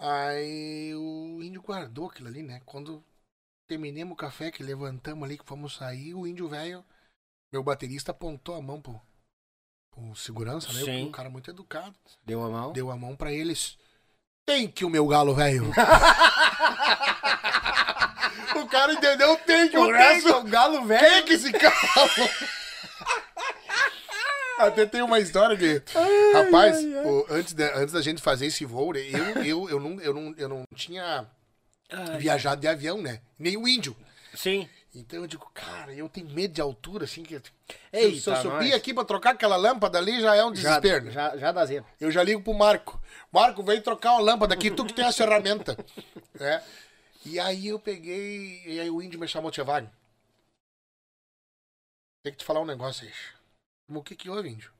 Aí 0.05 0.93
o 0.95 1.41
índio 1.41 1.61
guardou 1.61 2.07
aquilo 2.07 2.27
ali, 2.27 2.43
né? 2.43 2.61
Quando 2.65 3.01
terminemos 3.65 4.11
o 4.11 4.17
café, 4.17 4.51
que 4.51 4.61
levantamos 4.61 5.23
ali, 5.23 5.37
que 5.37 5.45
fomos 5.45 5.75
sair, 5.75 6.13
o 6.13 6.27
índio 6.27 6.49
velho, 6.49 6.83
meu 7.53 7.63
baterista, 7.63 8.11
apontou 8.11 8.55
a 8.55 8.61
mão 8.61 8.81
pro, 8.81 8.99
pro 9.89 10.13
segurança, 10.13 10.73
né? 10.73 10.81
Sim. 10.81 11.07
O 11.07 11.11
cara 11.11 11.29
muito 11.29 11.49
educado. 11.49 11.95
Deu 12.25 12.43
a 12.43 12.49
mão. 12.49 12.73
Deu 12.73 12.91
a 12.91 12.97
mão 12.97 13.15
pra 13.15 13.31
eles. 13.31 13.77
Tem 14.45 14.69
que 14.69 14.83
o 14.83 14.89
meu 14.89 15.07
galo, 15.07 15.33
velho. 15.33 15.71
o 18.61 18.67
cara 18.67 18.91
entendeu, 18.91 19.37
tem 19.37 19.69
que 19.69 19.77
o 19.77 19.89
resto. 19.89 20.35
o 20.35 20.43
galo 20.43 20.91
é 20.91 21.21
que 21.21 21.31
esse 21.31 21.49
galo? 21.49 21.73
Até 24.59 24.85
tem 24.85 25.01
uma 25.01 25.19
história 25.19 25.57
que. 25.57 25.81
rapaz, 26.33 26.77
o- 27.05 27.25
antes, 27.29 27.53
da, 27.53 27.75
antes 27.77 27.93
da 27.93 28.01
gente 28.01 28.21
fazer 28.21 28.45
esse 28.47 28.65
voo, 28.65 28.93
né, 28.93 28.99
eu, 29.01 29.43
eu, 29.43 29.69
eu, 29.69 29.79
não, 29.79 29.99
eu, 30.01 30.13
não, 30.13 30.33
eu 30.37 30.49
não 30.49 30.63
tinha 30.75 31.27
viajado 32.17 32.61
de 32.61 32.67
avião, 32.67 33.01
né? 33.01 33.21
Nem 33.37 33.57
o 33.57 33.67
índio. 33.67 33.95
Sim. 34.33 34.67
Então 34.95 35.19
eu 35.21 35.27
digo, 35.27 35.49
cara, 35.55 35.91
eu 35.93 36.07
tenho 36.07 36.29
medo 36.29 36.53
de 36.53 36.61
altura, 36.61 37.05
assim, 37.05 37.23
que. 37.23 37.33
Eu- 37.91 38.11
se 38.15 38.29
eu 38.29 38.35
subir 38.35 38.69
nós. 38.69 38.73
aqui 38.75 38.93
pra 38.93 39.03
trocar 39.03 39.31
aquela 39.31 39.55
lâmpada 39.55 39.97
ali, 39.97 40.21
já 40.21 40.35
é 40.35 40.45
um 40.45 40.53
Já, 40.55 40.79
desespero. 40.79 41.05
né? 41.05 41.11
já, 41.11 41.35
já 41.37 41.51
dá 41.51 41.65
zero. 41.65 41.85
Eu 41.99 42.11
já 42.11 42.21
ligo 42.23 42.41
pro 42.41 42.53
Marco. 42.53 43.01
Marco, 43.31 43.63
vem 43.63 43.81
trocar 43.81 44.11
uma 44.13 44.21
lâmpada 44.21 44.53
aqui, 44.53 44.69
tu 44.69 44.85
que 44.85 44.93
tem 44.93 45.05
a 45.05 45.11
ferramenta. 45.11 45.75
É. 46.39 46.61
E 47.25 47.39
aí 47.39 47.67
eu 47.67 47.79
peguei. 47.79 48.61
E 48.65 48.79
aí 48.79 48.89
o 48.89 49.01
índio 49.01 49.19
me 49.19 49.27
chamou, 49.27 49.49
Tia 49.51 49.63
Wagner. 49.63 49.91
Tem 52.23 52.31
que 52.33 52.39
te 52.39 52.43
falar 52.45 52.59
um 52.61 52.65
negócio 52.65 53.05
aí. 53.07 53.13
O 53.89 54.01
que 54.03 54.15
que 54.15 54.29
houve, 54.29 54.49
índio? 54.49 54.71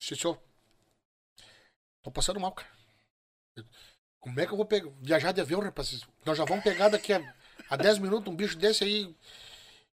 Senhor. 0.00 0.38
Tô 2.02 2.10
passando 2.10 2.40
mal, 2.40 2.52
cara. 2.52 2.70
Como 4.20 4.40
é 4.40 4.46
que 4.46 4.52
eu 4.52 4.56
vou 4.56 4.66
pegar, 4.66 4.90
viajar 5.00 5.32
de 5.32 5.40
avião, 5.40 5.60
rapaz? 5.60 6.06
Nós 6.24 6.36
já 6.36 6.44
vamos 6.44 6.64
pegar 6.64 6.88
daqui 6.88 7.12
a, 7.12 7.34
a 7.68 7.76
10 7.76 7.98
minutos 7.98 8.32
um 8.32 8.36
bicho 8.36 8.56
desse 8.56 8.84
aí. 8.84 9.14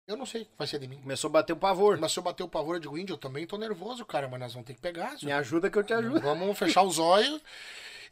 Eu 0.06 0.16
não 0.16 0.26
sei 0.26 0.42
o 0.42 0.44
que 0.44 0.50
vai 0.58 0.66
ser 0.66 0.78
de 0.78 0.88
mim. 0.88 1.00
Começou 1.00 1.28
a 1.28 1.32
bater 1.32 1.52
o 1.52 1.56
pavor. 1.56 1.96
Se 2.08 2.18
eu 2.18 2.22
bater 2.22 2.42
o 2.42 2.48
pavor, 2.48 2.76
eu 2.76 2.80
digo, 2.80 2.98
índio, 2.98 3.14
eu 3.14 3.18
também 3.18 3.46
tô 3.46 3.56
nervoso, 3.56 4.04
cara, 4.04 4.28
mas 4.28 4.40
nós 4.40 4.52
vamos 4.52 4.66
ter 4.66 4.74
que 4.74 4.80
pegar. 4.80 5.10
senhor. 5.10 5.26
Me 5.26 5.32
ajuda 5.32 5.70
que 5.70 5.78
eu 5.78 5.84
te 5.84 5.92
ajudo. 5.92 6.20
Vamos 6.20 6.58
fechar 6.58 6.82
os 6.82 6.98
olhos. 6.98 7.40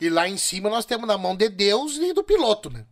E 0.01 0.09
lá 0.09 0.29
em 0.29 0.37
cima 0.37 0.71
nós 0.71 0.85
temos 0.85 1.09
na 1.09 1.19
mão 1.19 1.37
de 1.37 1.49
Deus 1.49 1.97
e 1.97 2.13
do 2.13 2.23
piloto, 2.23 2.71
né? 2.71 2.87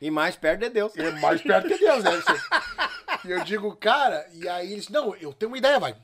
E 0.00 0.10
mais 0.10 0.36
perto 0.36 0.60
de 0.60 0.70
Deus. 0.70 0.96
É 0.96 1.10
mais 1.20 1.42
perto 1.42 1.68
de 1.68 1.78
Deus, 1.78 2.04
né? 2.04 2.10
E 3.24 3.32
eu 3.32 3.42
digo, 3.42 3.74
cara, 3.74 4.28
e 4.32 4.48
aí 4.48 4.72
eles, 4.72 4.88
não, 4.88 5.12
eu 5.16 5.32
tenho 5.32 5.50
uma 5.50 5.58
ideia, 5.58 5.80
vai. 5.80 5.96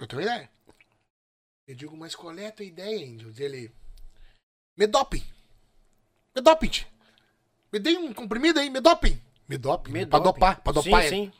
Eu 0.00 0.06
tenho 0.06 0.22
uma 0.22 0.28
ideia. 0.28 0.50
Eu 1.66 1.74
digo, 1.74 1.96
mas 1.96 2.14
qual 2.14 2.36
é 2.36 2.46
a 2.46 2.52
tua 2.52 2.64
ideia, 2.64 3.04
índio? 3.04 3.32
Ele, 3.38 3.70
me 4.76 4.86
doping. 4.86 5.24
Me 6.34 6.68
tio. 6.68 6.86
Me 7.72 7.78
dê 7.78 7.96
um 7.96 8.12
comprimido 8.12 8.58
aí, 8.60 8.68
me 8.68 8.80
doping. 8.80 9.20
Me 9.48 9.56
doping, 9.56 9.92
Me 9.92 10.06
pra 10.06 10.18
doping. 10.18 10.40
dopar, 10.40 10.60
pra 10.60 10.72
dopar 10.72 11.02
Sim, 11.04 11.08
sim. 11.08 11.32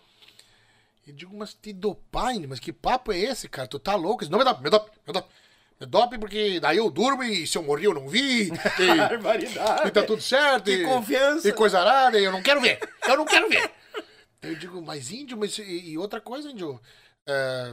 Eu 1.06 1.14
digo, 1.14 1.36
mas 1.36 1.54
te 1.54 1.72
dopar, 1.72 2.34
índio? 2.34 2.48
Mas 2.48 2.60
que 2.60 2.72
papo 2.72 3.12
é 3.12 3.18
esse, 3.18 3.48
cara? 3.48 3.66
Tu 3.66 3.78
tá 3.78 3.94
louco? 3.94 4.22
Ele, 4.22 4.30
Não, 4.30 4.38
me 4.38 4.44
dope, 4.44 4.62
me 4.62 4.70
dope, 4.70 4.90
me 5.06 5.12
dope. 5.12 5.28
Me 5.80 5.86
dope 5.86 6.18
porque 6.18 6.60
daí 6.60 6.76
eu 6.76 6.88
durmo 6.88 7.24
e 7.24 7.44
se 7.44 7.58
eu 7.58 7.62
morri 7.62 7.84
eu 7.84 7.94
não 7.94 8.08
vi. 8.08 8.50
E, 8.78 9.88
e 9.88 9.90
tá 9.90 10.04
tudo 10.04 10.22
certo. 10.22 10.66
Que 10.66 10.82
e, 10.82 10.84
confiança. 10.84 11.48
E 11.48 11.52
coisa 11.52 11.80
arada, 11.80 12.20
e 12.20 12.24
eu 12.24 12.30
não 12.30 12.40
quero 12.40 12.60
ver. 12.60 12.78
Eu 13.08 13.16
não 13.16 13.24
quero 13.24 13.48
ver. 13.48 13.70
Eu 14.42 14.56
digo, 14.56 14.82
mas 14.82 15.12
índio, 15.12 15.36
mas 15.38 15.56
e, 15.58 15.90
e 15.90 15.98
outra 15.98 16.20
coisa, 16.20 16.50
índio. 16.50 16.80
É, 17.26 17.72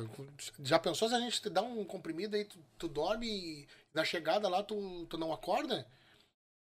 já 0.63 0.77
pensou 0.79 1.09
se 1.09 1.15
a 1.15 1.19
gente 1.19 1.41
te 1.41 1.49
dá 1.49 1.61
um 1.61 1.83
comprimido 1.83 2.35
aí, 2.35 2.45
tu, 2.45 2.57
tu 2.77 2.87
dorme 2.87 3.27
e 3.27 3.67
na 3.93 4.03
chegada 4.03 4.47
lá 4.47 4.61
tu, 4.63 5.05
tu 5.09 5.17
não 5.17 5.33
acorda? 5.33 5.85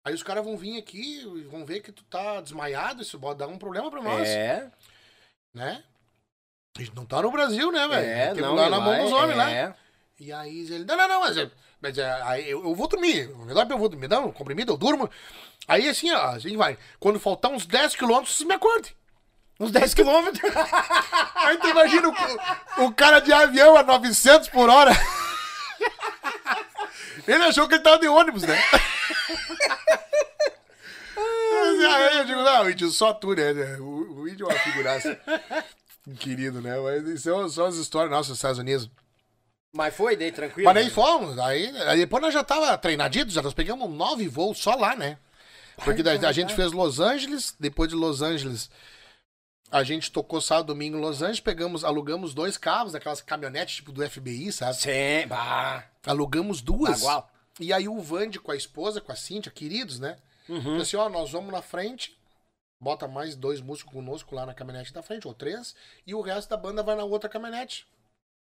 Aí 0.05 0.15
os 0.15 0.23
caras 0.23 0.45
vão 0.45 0.57
vir 0.57 0.79
aqui 0.79 1.21
e 1.21 1.43
vão 1.45 1.67
ver 1.67 1.81
que 1.81 1.93
tu 1.93 2.03
tá 2.05 2.41
desmaiado, 2.41 3.03
isso 3.03 3.19
pode 3.19 3.39
dar 3.39 3.49
um 3.49 3.59
problema 3.59 3.91
pra 3.91 4.01
nós, 4.03 4.27
É, 4.29 4.71
né? 5.55 5.85
A 6.77 6.81
gente 6.81 6.95
não 6.95 7.05
tá 7.05 7.21
no 7.21 7.31
Brasil, 7.33 7.71
né, 7.73 7.89
velho? 7.89 8.09
é, 8.09 8.33
Tem 8.33 8.43
não. 8.43 8.55
lá 8.55 8.71
na 8.71 8.81
mão 8.81 9.03
dos 9.03 9.13
homens, 9.13 9.39
é. 9.39 9.75
E 10.21 10.33
aí 10.33 10.61
ele, 10.61 10.85
não, 10.85 10.97
não, 10.97 11.09
não, 11.09 11.21
mas, 11.21 11.37
é- 11.37 11.51
mas 11.81 11.99
é, 11.99 12.11
aí 12.23 12.49
eu, 12.51 12.65
eu 12.65 12.75
vou 12.75 12.89
dormir. 12.89 13.29
Me 13.29 13.55
dá, 13.55 13.63
eu 13.69 13.79
vou 13.79 13.89
dormir, 13.89 14.13
um 14.15 14.33
comprimido, 14.33 14.73
eu 14.73 14.77
durmo. 14.77 15.09
Aí 15.67 15.89
assim, 15.89 16.11
ó, 16.11 16.31
assim 16.31 16.57
vai. 16.57 16.79
Quando 16.99 17.21
faltar 17.21 17.51
uns 17.51 17.67
10 17.67 17.95
quilômetros, 17.95 18.37
vocês 18.37 18.49
me 18.49 18.55
acordem. 18.55 18.93
Uns 19.59 19.71
10 19.73 19.95
quilômetros. 19.95 20.41
Aí 21.35 21.57
tu 21.59 21.69
imagina 21.69 22.09
o, 22.09 22.85
o 22.85 22.93
cara 22.93 23.21
de 23.21 23.33
avião 23.33 23.77
a 23.77 23.83
900 23.83 24.49
por 24.49 24.71
hora. 24.71 24.93
Ele 27.27 27.45
achou 27.45 27.69
que 27.69 27.75
ele 27.75 27.83
tava 27.83 27.99
de 27.99 28.09
ônibus, 28.09 28.43
né? 28.43 28.59
Mas 31.51 31.85
Aí 31.85 32.19
eu 32.19 32.25
digo, 32.25 32.43
não, 32.43 32.71
índio, 32.71 32.91
só 32.91 33.13
tu, 33.13 33.35
né? 33.35 33.53
O, 33.79 34.21
o 34.21 34.29
índio 34.29 34.49
é 34.49 34.53
uma 34.53 34.61
figuraça. 34.61 35.19
Querido, 36.19 36.63
né? 36.63 36.79
Mas 36.79 37.07
isso 37.07 37.25
são 37.25 37.49
só 37.49 37.67
as 37.67 37.77
histórias 37.77 38.11
nossas 38.11 38.29
dos 38.29 38.39
Estados 38.39 38.59
Unidos. 38.59 38.89
Mas 39.73 39.95
foi 39.95 40.17
daí, 40.17 40.33
tranquilo. 40.33 40.67
Mas 40.67 40.77
aí 40.77 40.85
né? 40.85 40.91
fomos, 40.91 41.39
aí, 41.39 41.77
aí 41.83 41.99
depois 41.99 42.23
nós 42.23 42.33
já 42.33 42.43
tava 42.43 42.77
treinaditos, 42.79 43.35
já 43.35 43.43
nós 43.43 43.53
pegamos 43.53 43.91
nove 43.91 44.27
voos 44.27 44.59
só 44.59 44.75
lá, 44.75 44.97
né? 44.97 45.19
Porque 45.85 46.03
daí 46.03 46.25
a 46.25 46.33
gente 46.33 46.55
fez 46.55 46.73
Los 46.73 46.99
Angeles, 46.99 47.55
depois 47.61 47.89
de 47.89 47.95
Los 47.95 48.23
Angeles, 48.23 48.71
a 49.71 49.83
gente 49.83 50.11
tocou 50.11 50.41
sábado, 50.41 50.69
domingo 50.69 50.97
em 50.97 51.01
Los 51.01 51.21
Angeles, 51.21 51.41
pegamos, 51.41 51.85
alugamos 51.85 52.35
dois 52.35 52.57
carros, 52.57 52.95
aquelas 52.95 53.21
caminhonetes 53.21 53.77
tipo 53.77 53.93
do 53.93 54.09
FBI, 54.09 54.51
sabe? 54.53 54.77
Sim, 54.77 55.27
bah. 55.29 55.85
Alugamos 56.07 56.63
duas. 56.63 57.01
Bagual. 57.01 57.31
E 57.61 57.73
aí 57.73 57.89
o 57.89 58.01
Vande 58.01 58.39
com 58.39 58.53
a 58.53 58.57
esposa, 58.57 59.01
com 59.01 59.13
a 59.13 59.17
Cíntia, 59.17 59.53
queridos, 59.53 59.99
né? 59.99 60.17
Uhum. 60.49 60.63
Falou 60.63 60.81
assim, 60.81 60.97
ó, 60.97 61.09
nós 61.09 61.31
vamos 61.31 61.53
na 61.53 61.61
frente, 61.61 62.17
bota 62.81 63.07
mais 63.07 63.37
dois 63.37 63.61
músicos 63.61 63.93
conosco 63.93 64.35
lá 64.35 64.47
na 64.47 64.55
caminhonete 64.55 64.93
da 64.93 65.03
frente, 65.03 65.27
ou 65.27 65.35
três, 65.35 65.75
e 66.07 66.15
o 66.15 66.21
resto 66.21 66.49
da 66.49 66.57
banda 66.57 66.83
vai 66.83 66.97
na 66.97 67.05
outra 67.05 67.29
caminhonete. 67.29 67.87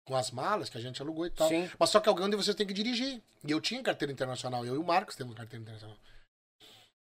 Com 0.06 0.16
as 0.16 0.32
malas 0.32 0.70
que 0.70 0.78
a 0.78 0.82
gente 0.82 1.02
alugou 1.02 1.26
e 1.26 1.30
tal. 1.30 1.50
Sim. 1.50 1.70
Mas 1.78 1.90
só 1.90 2.00
que 2.00 2.08
alguém 2.08 2.30
de 2.30 2.36
vocês 2.36 2.56
tem 2.56 2.68
que 2.68 2.74
dirigir. 2.74 3.22
E 3.44 3.52
eu 3.52 3.60
tinha 3.60 3.82
carteira 3.84 4.12
internacional, 4.12 4.66
eu 4.66 4.76
e 4.76 4.78
o 4.78 4.84
Marcos 4.84 5.16
temos 5.16 5.36
carteira 5.36 5.62
internacional. 5.62 5.98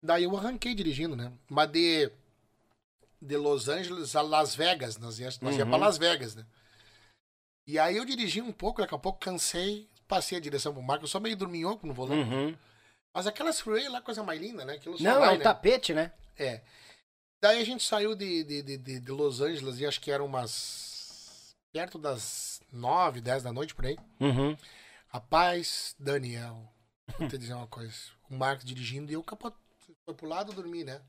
Daí 0.03 0.25
eu 0.25 0.35
arranquei 0.35 0.75
dirigindo, 0.75 1.15
né? 1.15 1.31
Mas 1.49 1.71
de, 1.71 2.11
de 3.23 3.37
Los 3.37 3.67
Angeles 3.69 4.15
a 4.15 4.21
Las 4.21 4.55
Vegas, 4.55 4.97
nós 4.97 5.19
ia, 5.19 5.29
nós 5.41 5.57
Uhum. 5.57 5.67
pra 5.69 5.77
Las 5.77 5.97
Vegas, 5.97 6.35
né? 6.35 6.45
E 7.67 7.79
aí 7.79 7.95
eu 7.97 8.05
dirigi 8.05 8.41
um 8.41 8.51
pouco, 8.51 8.81
daqui 8.81 8.93
a 8.93 8.97
pouco 8.99 9.19
cansei, 9.19 9.89
passei 10.07 10.37
a 10.37 10.41
direção 10.41 10.73
pro 10.73 10.81
Marcos, 10.83 11.09
eu 11.09 11.11
só 11.11 11.19
meio 11.19 11.35
dorminhoco 11.37 11.87
no 11.87 11.93
volante. 11.93 12.29
Uhum. 12.29 12.57
Mas 13.15 13.25
aquelas 13.27 13.59
freeway 13.61 13.87
lá, 13.89 14.01
coisa 14.01 14.21
mais 14.23 14.41
linda, 14.41 14.65
né? 14.65 14.73
Aquilo 14.73 14.97
Não, 14.99 15.19
vai, 15.19 15.29
é 15.29 15.31
um 15.33 15.37
né? 15.37 15.43
tapete, 15.43 15.93
né? 15.93 16.11
É. 16.37 16.61
Daí 17.41 17.61
a 17.61 17.65
gente 17.65 17.83
saiu 17.83 18.15
de, 18.15 18.43
de, 18.43 18.61
de, 18.77 18.99
de- 18.99 19.11
Los 19.11 19.39
Angeles 19.41 19.79
e 19.79 19.85
acho 19.85 20.01
que 20.01 20.11
eram 20.11 20.25
umas. 20.25 21.53
perto 21.71 21.97
das 21.99 22.61
9, 22.71 23.21
10 23.21 23.43
da 23.43 23.53
noite 23.53 23.75
por 23.75 23.85
aí. 23.85 23.97
Uhum. 24.19 24.57
Rapaz, 25.09 25.95
Daniel, 25.99 26.67
vou 27.19 27.27
te 27.29 27.37
dizer 27.37 27.53
uma 27.53 27.67
coisa. 27.67 27.93
O 28.29 28.35
Marcos 28.35 28.65
dirigindo 28.65 29.11
e 29.11 29.13
eu 29.15 29.23
capot... 29.23 29.55
foi 30.05 30.15
pro 30.15 30.27
lado 30.27 30.53
dormir, 30.53 30.83
né? 30.83 31.01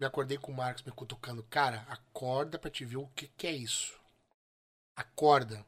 Me 0.00 0.06
acordei 0.06 0.38
com 0.38 0.50
o 0.50 0.56
Marcos 0.56 0.82
me 0.82 0.90
cutucando. 0.90 1.42
Cara, 1.42 1.86
acorda 1.88 2.58
pra 2.58 2.70
te 2.70 2.86
ver 2.86 2.96
o 2.96 3.06
que, 3.08 3.28
que 3.28 3.46
é 3.46 3.52
isso. 3.52 4.00
Acorda. 4.96 5.64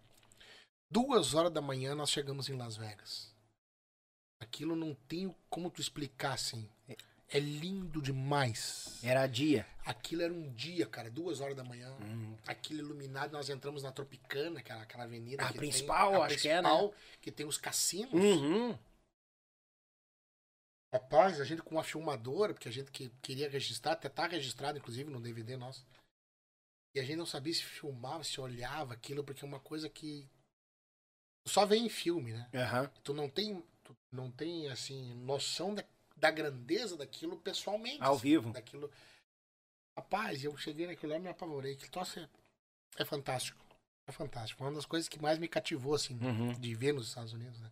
Duas 0.91 1.35
horas 1.35 1.53
da 1.53 1.61
manhã 1.61 1.95
nós 1.95 2.11
chegamos 2.11 2.49
em 2.49 2.57
Las 2.57 2.77
Vegas. 2.77 3.31
Aquilo 4.41 4.75
não 4.75 4.95
tem 5.07 5.35
como 5.51 5.71
tu 5.71 5.83
explicar 5.83 6.33
assim. 6.33 6.67
É 7.29 7.39
lindo 7.39 8.01
demais. 8.01 8.99
Era 9.03 9.27
dia. 9.27 9.67
Aquilo 9.85 10.23
era 10.23 10.33
um 10.33 10.53
dia, 10.53 10.87
cara, 10.87 11.11
duas 11.11 11.41
horas 11.41 11.57
da 11.57 11.65
manhã. 11.65 11.95
Aquilo 12.47 12.81
iluminado, 12.81 13.33
nós 13.33 13.49
entramos 13.49 13.83
na 13.83 13.93
Tropicana, 13.93 14.61
aquela, 14.61 14.83
aquela 14.83 15.05
avenida. 15.05 15.45
A 15.45 15.53
principal, 15.53 16.13
tem, 16.13 16.21
a 16.21 16.25
acho 16.25 16.39
que 16.39 16.49
é, 16.49 16.63
né? 16.63 16.69
principal, 16.69 16.95
que 17.21 17.31
tem 17.31 17.47
os 17.47 17.57
cassinos. 17.59 18.13
Uhum. 18.13 18.79
Rapaz, 20.93 21.41
a 21.41 21.45
gente 21.45 21.63
com 21.63 21.75
uma 21.77 21.83
filmadora, 21.85 22.53
porque 22.53 22.69
a 22.69 22.73
gente 22.73 22.91
que, 22.91 23.09
queria 23.23 23.49
registrar, 23.49 23.93
até 23.93 24.09
tá 24.09 24.27
registrado, 24.27 24.79
inclusive, 24.79 25.11
no 25.11 25.21
DVD 25.21 25.57
nosso. 25.57 25.87
E 26.95 27.01
a 27.01 27.03
gente 27.03 27.17
não 27.17 27.25
sabia 27.25 27.55
se 27.55 27.65
filmava, 27.65 28.23
se 28.23 28.39
olhava 28.39 28.93
aquilo, 28.93 29.25
porque 29.25 29.43
é 29.43 29.49
uma 29.49 29.61
coisa 29.61 29.89
que 29.89 30.29
só 31.49 31.65
vem 31.65 31.87
em 31.87 31.89
filme, 31.89 32.33
né? 32.33 32.51
Aham. 32.55 32.89
Tu 33.03 33.15
não 33.15 33.29
tem, 33.29 33.63
tu 33.83 33.97
não 34.13 34.31
tem 34.31 34.69
assim, 34.69 35.15
noção 35.15 35.75
da, 35.75 35.83
da 36.17 36.31
grandeza 36.31 36.97
daquilo 36.97 37.39
pessoalmente. 37.39 38.03
Ao 38.03 38.13
assim, 38.15 38.23
vivo. 38.23 38.53
Daquilo. 38.53 38.93
Rapaz, 39.97 40.45
eu 40.45 40.55
cheguei 40.59 40.87
naquilo 40.87 41.13
lá 41.13 41.19
e 41.19 41.23
me 41.23 41.29
apavorei. 41.29 41.75
Que 41.75 41.91
troço 41.91 42.21
é, 42.21 42.29
é 42.99 43.05
fantástico. 43.05 43.65
É 44.07 44.13
fantástico. 44.13 44.63
Uma 44.63 44.73
das 44.73 44.85
coisas 44.85 45.09
que 45.09 45.21
mais 45.21 45.39
me 45.39 45.49
cativou, 45.49 45.95
assim, 45.95 46.19
Uhum. 46.19 46.53
de 46.53 46.75
ver 46.75 46.93
nos 46.93 47.09
Estados 47.09 47.33
Unidos, 47.33 47.59
né? 47.61 47.71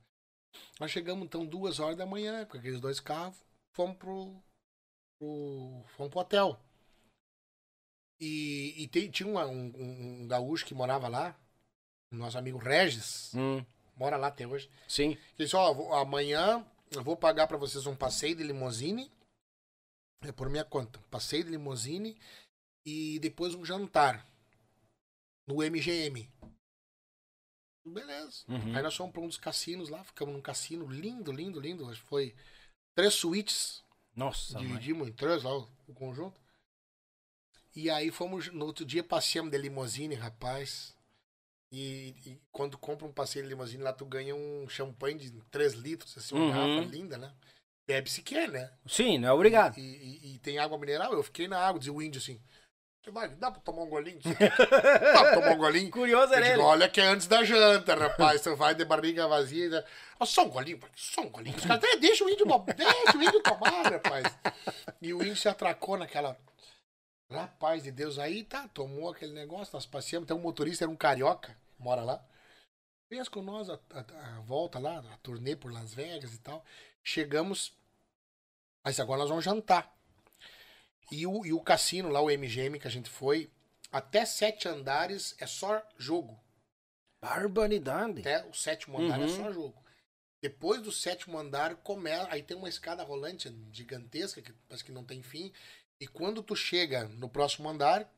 Nós 0.80 0.90
chegamos, 0.90 1.24
então, 1.26 1.44
duas 1.44 1.78
horas 1.78 1.96
da 1.96 2.06
manhã, 2.06 2.46
com 2.46 2.56
aqueles 2.56 2.80
dois 2.80 2.98
carros, 2.98 3.36
fomos 3.76 3.96
pro. 3.98 4.34
pro 5.18 5.84
fomos 5.96 6.10
pro 6.10 6.20
hotel. 6.20 6.58
E, 8.18 8.74
e 8.82 8.88
tem- 8.88 9.10
tinha 9.10 9.28
uma- 9.28 9.46
um, 9.46 9.72
um- 10.22 10.26
gaúcho 10.28 10.64
que 10.66 10.74
morava 10.74 11.08
lá, 11.08 11.38
nosso 12.10 12.36
amigo 12.38 12.58
Regis, 12.58 13.32
Hum, 13.34 13.64
mora 13.96 14.16
lá 14.16 14.28
até 14.28 14.46
hoje. 14.46 14.70
sim. 14.88 15.10
Ele 15.12 15.44
disse, 15.44 15.56
ó, 15.56 15.72
vou- 15.72 15.94
amanhã 15.94 16.66
eu 16.90 17.02
vou 17.02 17.16
pagar 17.16 17.46
pra 17.46 17.56
vocês 17.56 17.86
um 17.86 17.96
passeio 17.96 18.34
de 18.36 18.42
limousine. 18.42 19.10
É 20.22 20.32
por 20.32 20.50
minha 20.50 20.64
conta. 20.64 20.98
Um 20.98 21.02
passeio 21.04 21.44
de 21.44 21.50
limousine 21.50 22.18
e 22.86 23.18
depois 23.20 23.54
um 23.54 23.64
jantar. 23.64 24.26
No 25.48 25.62
MGM. 25.62 26.28
Beleza. 27.84 28.44
Uhum. 28.48 28.76
Aí 28.76 28.82
nós 28.82 28.94
fomos 28.94 29.12
pra 29.12 29.20
um 29.22 29.26
dos 29.28 29.38
cassinos 29.38 29.88
lá, 29.88 30.04
ficamos 30.04 30.34
num 30.34 30.40
cassino 30.42 30.86
lindo, 30.86 31.32
lindo, 31.32 31.58
lindo. 31.60 31.88
Acho 31.88 32.00
que 32.02 32.08
foi 32.08 32.34
três 32.94 33.14
suítes. 33.14 33.82
Nossa, 34.14 34.58
mãe. 34.58 34.66
dividimos 34.68 35.08
em 35.08 35.12
três 35.12 35.42
lá 35.42 35.56
o, 35.56 35.68
o 35.88 35.94
conjunto. 35.94 36.40
E 37.74 37.88
aí 37.88 38.10
fomos, 38.10 38.48
no 38.52 38.66
outro 38.66 38.84
dia 38.84 39.02
passeamos 39.02 39.50
de 39.50 39.58
limousine, 39.58 40.14
rapaz. 40.14 40.94
E, 41.72 42.14
e 42.26 42.40
quando 42.50 42.76
compra 42.76 43.06
um 43.06 43.12
passeio 43.12 43.44
de 43.44 43.48
limousine 43.48 43.82
lá, 43.82 43.92
tu 43.92 44.04
ganha 44.04 44.34
um 44.34 44.68
champanhe 44.68 45.16
de 45.18 45.30
3 45.50 45.72
litros, 45.74 46.16
assim, 46.18 46.34
uma 46.34 46.44
Uhum. 46.46 46.50
garrafa 46.50 46.90
linda, 46.90 47.16
né? 47.16 47.32
Bebe 47.86 48.10
se 48.10 48.22
quer, 48.22 48.50
né? 48.50 48.72
Sim, 48.86 49.18
não 49.18 49.28
é 49.28 49.32
obrigado. 49.32 49.78
E, 49.78 49.80
e- 49.80 50.34
e 50.34 50.38
tem 50.40 50.58
água 50.58 50.76
mineral, 50.78 51.12
eu 51.12 51.22
fiquei 51.22 51.46
na 51.48 51.58
água, 51.58 51.78
dizia 51.78 51.92
o 51.92 52.02
índio 52.02 52.20
assim. 52.20 52.40
"Você 53.02 53.28
dá 53.36 53.50
pra 53.50 53.60
tomar 53.60 53.82
um 53.82 53.88
golinho? 53.88 54.18
disso 54.18 54.28
aqui?" 54.34 54.48
dá 54.48 55.20
pra 55.22 55.34
tomar 55.34 55.52
um 55.52 55.58
golinho? 55.58 55.90
Curioso 55.92 56.34
era 56.34 56.48
ele. 56.48 56.60
olha 56.62 56.88
que 56.88 57.00
é 57.00 57.04
antes 57.06 57.26
da 57.26 57.42
janta, 57.44 57.94
rapaz. 57.94 58.40
Tu 58.42 58.54
vai 58.56 58.74
de 58.74 58.84
barriga 58.84 59.26
vazia. 59.28 59.68
né? 59.70 59.84
Ó, 60.18 60.24
só 60.24 60.44
um 60.44 60.50
golinho, 60.50 60.78
só 60.94 61.22
um 61.22 61.30
golinho. 61.30 61.56
Os 61.56 61.64
caras, 61.64 61.82
"É, 61.84 61.96
deixa 61.96 62.24
o 62.24 62.28
índio, 62.30 62.46
deixa 62.76 63.16
o 63.18 63.22
índio 63.22 63.42
tomar, 63.42 63.82
rapaz. 63.90 64.24
E 65.00 65.14
o 65.14 65.22
índio 65.22 65.36
se 65.36 65.48
atracou 65.48 65.96
naquela. 65.96 66.36
Rapaz 67.30 67.84
de 67.84 67.92
Deus, 67.92 68.18
aí 68.18 68.42
tá, 68.42 68.66
tomou 68.74 69.08
aquele 69.10 69.32
negócio, 69.32 69.72
nós 69.72 69.86
passeamos. 69.86 70.26
Tem 70.26 70.36
um 70.36 70.40
motorista, 70.40 70.84
era 70.84 70.90
um 70.90 70.96
carioca, 70.96 71.56
mora 71.78 72.02
lá. 72.02 72.20
Fez 73.08 73.28
com 73.28 73.40
nós 73.40 73.70
a, 73.70 73.74
a- 73.94 74.36
a 74.36 74.40
volta 74.40 74.78
lá, 74.78 74.98
a 74.98 75.16
turnê 75.18 75.54
por 75.56 75.72
Las 75.72 75.94
Vegas 75.94 76.34
e 76.34 76.38
tal. 76.38 76.64
Chegamos. 77.04 77.72
Mas 78.84 78.98
agora 78.98 79.20
nós 79.20 79.28
vamos 79.28 79.44
jantar. 79.44 79.92
E 81.10 81.26
o, 81.26 81.44
e 81.44 81.52
o 81.52 81.60
cassino 81.60 82.08
lá, 82.08 82.20
o 82.20 82.30
MGM 82.30 82.78
que 82.78 82.86
a 82.86 82.90
gente 82.90 83.10
foi, 83.10 83.50
até 83.90 84.24
sete 84.24 84.68
andares 84.68 85.34
é 85.38 85.46
só 85.46 85.82
jogo. 85.98 86.38
Barbaridade. 87.20 88.20
Até 88.20 88.46
o 88.46 88.54
sétimo 88.54 88.98
andar 88.98 89.20
é 89.20 89.24
Uhum. 89.24 89.36
só 89.36 89.52
jogo. 89.52 89.84
Depois 90.42 90.80
do 90.80 90.90
sétimo 90.90 91.36
andar, 91.38 91.76
começa. 91.76 92.28
Aí 92.32 92.42
tem 92.42 92.56
uma 92.56 92.68
escada 92.68 93.02
rolante 93.02 93.54
gigantesca, 93.72 94.40
que 94.40 94.52
parece 94.68 94.84
que 94.84 94.92
não 94.92 95.04
tem 95.04 95.22
fim. 95.22 95.52
E 96.00 96.06
quando 96.06 96.42
tu 96.42 96.56
chega 96.56 97.04
no 97.08 97.28
próximo 97.28 97.68
andar, 97.68 98.10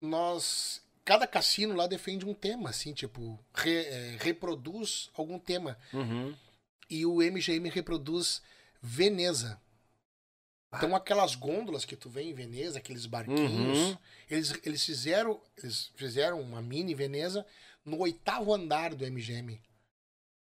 nós. 0.00 0.82
Cada 1.04 1.26
cassino 1.26 1.74
lá 1.74 1.86
defende 1.86 2.24
um 2.24 2.32
tema, 2.32 2.70
assim, 2.70 2.94
tipo, 2.94 3.38
re- 3.52 3.84
é, 3.84 4.16
reproduz 4.20 5.10
algum 5.14 5.38
tema. 5.38 5.76
Uhum. 5.92 6.34
E 6.88 7.04
o 7.04 7.16
MGM 7.20 7.68
reproduz 7.68 8.40
Veneza. 8.80 9.60
Então 10.76 10.94
aquelas 10.96 11.34
gôndolas 11.34 11.84
que 11.84 11.96
tu 11.96 12.08
vê 12.08 12.22
em 12.22 12.34
Veneza, 12.34 12.78
aqueles 12.78 13.06
barquinhos, 13.06 13.78
Uhum. 13.78 13.98
eles, 14.30 14.52
eles 14.64 14.84
fizeram 14.84 15.40
eles 15.58 15.90
fizeram 15.94 16.40
uma 16.40 16.60
mini 16.62 16.94
Veneza 16.94 17.46
no 17.84 17.98
oitavo 18.00 18.52
andar 18.54 18.94
do 18.94 19.04
MGM. 19.04 19.60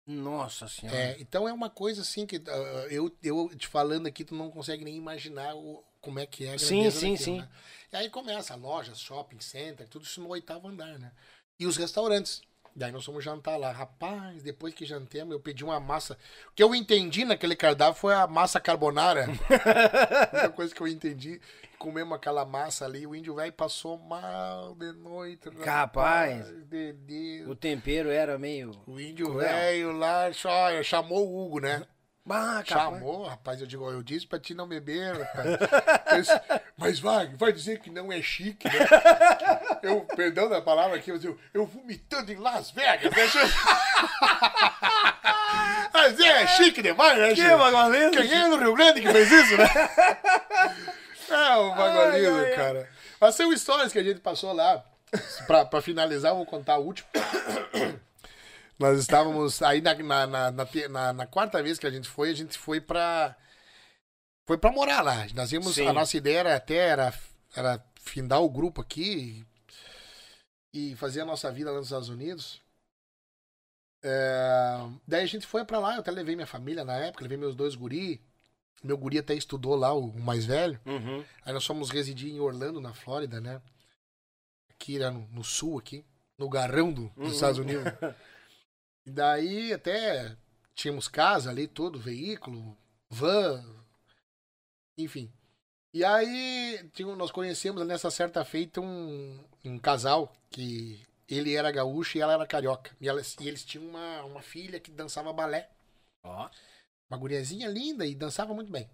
Nossa 0.07 0.69
senhora. 0.69 0.97
É, 0.97 1.17
então 1.21 1.49
é 1.49 1.53
uma 1.53 1.69
coisa 1.69 2.03
assim 2.03 2.27
que 2.27 2.37
ah, 2.47 2.87
eu, 2.91 3.15
eu 3.23 3.49
te 3.57 3.67
falando 3.67 4.07
aqui, 4.07 4.25
tu 4.25 4.35
não 4.35 4.51
consegue 4.51 4.85
nem 4.85 4.97
imaginar 4.97 5.55
o, 5.57 5.83
como 6.01 6.21
é 6.21 6.27
que 6.27 6.45
é 6.47 6.55
a 6.55 6.59
Sim, 6.59 6.89
sim, 6.91 7.13
daquilo, 7.13 7.17
sim. 7.19 7.39
né? 7.39 7.49
E 7.93 7.97
aí 7.97 8.09
começa 8.11 8.53
a 8.55 8.57
loja, 8.57 8.95
shopping 8.95 9.41
center, 9.41 9.89
tudo 9.89 10.05
isso 10.05 10.21
no 10.21 10.29
oitavo 10.29 10.69
andar, 10.69 10.97
né? 10.99 11.11
E 11.59 11.67
os 11.67 11.77
restaurantes. 11.77 12.41
Daí 12.77 12.93
nós 12.93 13.07
fomos 13.07 13.25
jantar 13.25 13.57
lá. 13.57 13.73
Rapaz, 13.73 14.43
depois 14.43 14.75
que 14.75 14.85
jantemos, 14.85 15.33
eu 15.33 15.41
pedi 15.41 15.65
uma 15.65 15.81
massa. 15.81 16.19
O 16.49 16.53
que 16.55 16.63
eu 16.63 16.75
entendi 16.75 17.25
naquele 17.25 17.57
cardápio 17.57 17.99
foi 17.99 18.15
a 18.15 18.27
massa 18.27 18.61
carbonara. 18.61 19.25
a 20.31 20.37
única 20.37 20.49
coisa 20.51 20.75
que 20.75 20.81
eu 20.83 20.87
entendi. 20.87 21.41
Comemos 21.79 22.15
aquela 22.15 22.45
massa 22.45 22.85
ali, 22.85 23.07
o 23.07 23.15
índio 23.15 23.35
velho 23.35 23.53
passou 23.53 23.99
mal 23.99 24.75
de 24.75 24.93
noite. 24.93 25.51
Capaz. 25.63 26.47
De. 26.67 27.45
O 27.47 27.55
tempero 27.55 28.11
era 28.11 28.39
meio. 28.39 28.73
O 28.87 29.01
índio 29.01 29.35
velho 29.35 29.93
lá 29.93 30.31
só, 30.35 30.83
chamou 30.83 31.27
o 31.27 31.47
Hugo, 31.47 31.61
né? 31.61 31.83
Ah, 32.29 32.63
capaz. 32.67 32.99
Chamou, 32.99 33.25
rapaz. 33.25 33.61
Eu 33.61 33.67
digo, 33.67 33.89
eu 33.91 34.03
disse 34.03 34.27
pra 34.27 34.39
ti 34.39 34.55
não 34.55 34.67
beber, 34.67 35.17
rapaz. 35.17 35.47
Eu 36.11 36.23
disse, 36.23 36.41
Mas 36.77 36.99
vai, 36.99 37.29
vai 37.37 37.53
dizer 37.53 37.79
que 37.81 37.91
não 37.91 38.13
é 38.13 38.21
chique, 38.21 38.67
né? 38.67 38.75
Eu, 39.83 40.01
perdão 40.17 40.49
da 40.49 40.61
palavra 40.61 40.97
aqui, 40.97 41.11
eu 41.11 41.19
digo, 41.19 41.39
eu 41.55 41.65
vomitando 41.65 42.33
em 42.33 42.37
Las 42.37 42.73
Vegas, 42.73 43.13
né? 43.13 43.27
Mas 45.93 46.19
é 46.19 46.47
chique 46.49 46.83
demais, 46.83 47.19
né? 47.19 47.29
Que 47.31 47.37
Chico? 47.37 47.59
bagulho 47.59 48.11
Quem 48.11 48.33
é 48.33 48.49
no 48.49 48.57
Rio 48.57 48.75
Grande 48.75 49.01
que 49.01 49.13
fez 49.13 49.31
isso, 49.31 49.57
né? 49.57 49.69
É, 51.29 51.57
o 51.57 51.73
ai. 51.73 52.51
cara. 52.57 52.89
Mas 53.21 53.35
são 53.35 53.53
histórias 53.53 53.93
que 53.93 53.99
a 53.99 54.03
gente 54.03 54.21
passou 54.21 54.53
lá. 54.53 54.83
Pra, 55.47 55.65
pra 55.65 55.81
finalizar, 55.81 56.33
eu 56.33 56.37
vou 56.37 56.47
contar 56.47 56.75
a 56.75 56.79
última. 56.79 57.09
Nós 58.79 58.99
estávamos 59.01 59.63
aí 59.63 59.81
na, 59.81 59.95
na, 60.27 60.51
na, 60.51 61.13
na, 61.13 61.27
quarta 61.27 61.63
vez 61.63 61.79
que 61.79 61.87
a 61.87 61.91
gente 61.91 62.09
foi, 62.09 62.31
a 62.31 62.35
gente 62.35 62.59
foi 62.59 62.81
pra. 62.81 63.35
Foi 64.47 64.59
pra 64.59 64.71
morar 64.71 65.03
lá. 65.03 65.27
Nós 65.35 65.51
íamos. 65.51 65.75
Sim. 65.75 65.87
A 65.87 65.93
nossa 65.93 66.17
ideia 66.17 66.39
era 66.41 66.57
até 66.57 66.77
era, 66.77 67.15
era 67.55 67.85
findar 68.01 68.43
o 68.43 68.51
grupo 68.51 68.81
aqui 68.81 69.45
e, 70.73 70.95
fazer 70.97 71.23
a 71.23 71.25
nossa 71.25 71.51
vida 71.51 71.71
lá 71.71 71.79
nos 71.79 71.87
Estados 71.87 72.09
Unidos. 72.09 72.61
É, 74.05 74.77
daí 75.07 75.25
a 75.25 75.27
gente 75.27 75.47
foi 75.47 75.65
pra 75.65 75.79
lá, 75.79 75.95
eu 75.95 76.01
até 76.01 76.11
levei 76.11 76.37
minha 76.37 76.47
família 76.47 76.85
na 76.85 76.97
época, 76.97 77.23
levei 77.25 77.39
meus 77.39 77.55
dois 77.57 77.75
guri. 77.75 78.21
Meu 78.85 78.97
guri 78.97 79.19
até 79.19 79.35
estudou 79.35 79.75
lá, 79.75 79.93
o 79.93 80.11
o 80.11 80.21
mais 80.21 80.45
velho. 80.45 80.79
Uhum. 80.85 81.25
Aí 81.45 81.53
nós 81.53 81.65
fomos 81.65 81.91
residir 81.91 82.31
em 82.31 82.39
Orlando, 82.41 82.81
na 82.81 82.93
Flórida, 82.95 83.41
né? 83.41 83.61
Aqui 84.71 84.99
né, 84.99 85.09
no, 85.11 85.27
no 85.33 85.43
sul, 85.43 85.79
aqui, 85.79 86.05
no 86.39 86.49
garrão 86.49 86.93
do- 86.93 87.09
dos 87.09 87.17
Uhum. 87.17 87.33
Estados 87.33 87.59
Unidos. 87.59 87.85
E 89.07 89.11
daí 89.11 89.73
até 89.73 90.37
tínhamos 90.75 91.09
casa 91.09 91.51
ali, 91.51 91.67
todo, 91.67 91.99
veículo, 91.99 92.77
van, 93.09 93.65
enfim. 94.99 95.33
E 95.93 96.05
aí 96.05 96.91
nós 97.17 97.31
conhecemos 97.31 97.87
nessa 97.87 98.11
certa 98.11 98.45
feita 98.45 98.81
um, 98.81 99.43
um 99.65 99.79
casal 99.79 100.33
que 100.51 101.01
ele 101.29 101.55
era 101.55 101.71
gaúcho 101.73 102.19
e 102.19 102.21
ela 102.21 102.35
era 102.35 102.47
carioca. 102.47 102.95
E, 103.01 103.09
elas- 103.09 103.37
e 103.41 103.49
eles 103.49 103.65
tinham 103.65 103.89
uma, 103.89 104.25
uma 104.25 104.43
filha 104.43 104.79
que 104.79 104.91
dançava 104.91 105.33
balé. 105.33 105.71
Ó. 106.23 106.51
Uma 107.09 107.19
guriazinha 107.19 107.69
linda 107.69 108.05
e 108.05 108.15
dançava 108.15 108.53
muito 108.53 108.71
bem. 108.71 108.91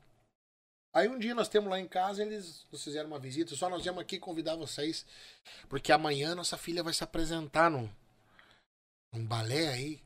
Aí 0.94 1.08
um 1.08 1.18
dia 1.18 1.34
nós 1.34 1.48
temos 1.48 1.70
lá 1.70 1.80
em 1.80 1.88
casa, 1.88 2.22
eles 2.22 2.66
nos 2.70 2.84
fizeram 2.84 3.08
uma 3.08 3.18
visita, 3.18 3.56
só 3.56 3.70
nós 3.70 3.82
viemos 3.82 4.02
aqui 4.02 4.18
convidar 4.18 4.56
vocês, 4.56 5.06
porque 5.66 5.90
amanhã 5.90 6.34
nossa 6.34 6.58
filha 6.58 6.82
vai 6.82 6.92
se 6.92 7.02
apresentar 7.02 7.70
num, 7.70 7.88
num 9.12 9.24
balé 9.26 9.68
aí. 9.68 10.02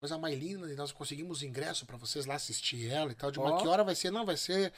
Coisa 0.00 0.16
mais 0.16 0.38
linda, 0.38 0.72
e 0.72 0.76
nós 0.76 0.92
conseguimos 0.92 1.42
ingresso 1.42 1.84
pra 1.84 1.96
vocês 1.96 2.24
lá 2.24 2.34
assistir 2.34 2.88
ela 2.88 3.10
e 3.10 3.14
tal. 3.14 3.32
De 3.32 3.38
uma 3.38 3.54
Ó. 3.54 3.60
que 3.60 3.66
hora 3.66 3.82
vai 3.82 3.96
ser? 3.96 4.10
Não, 4.12 4.24
vai 4.24 4.36
ser. 4.36 4.72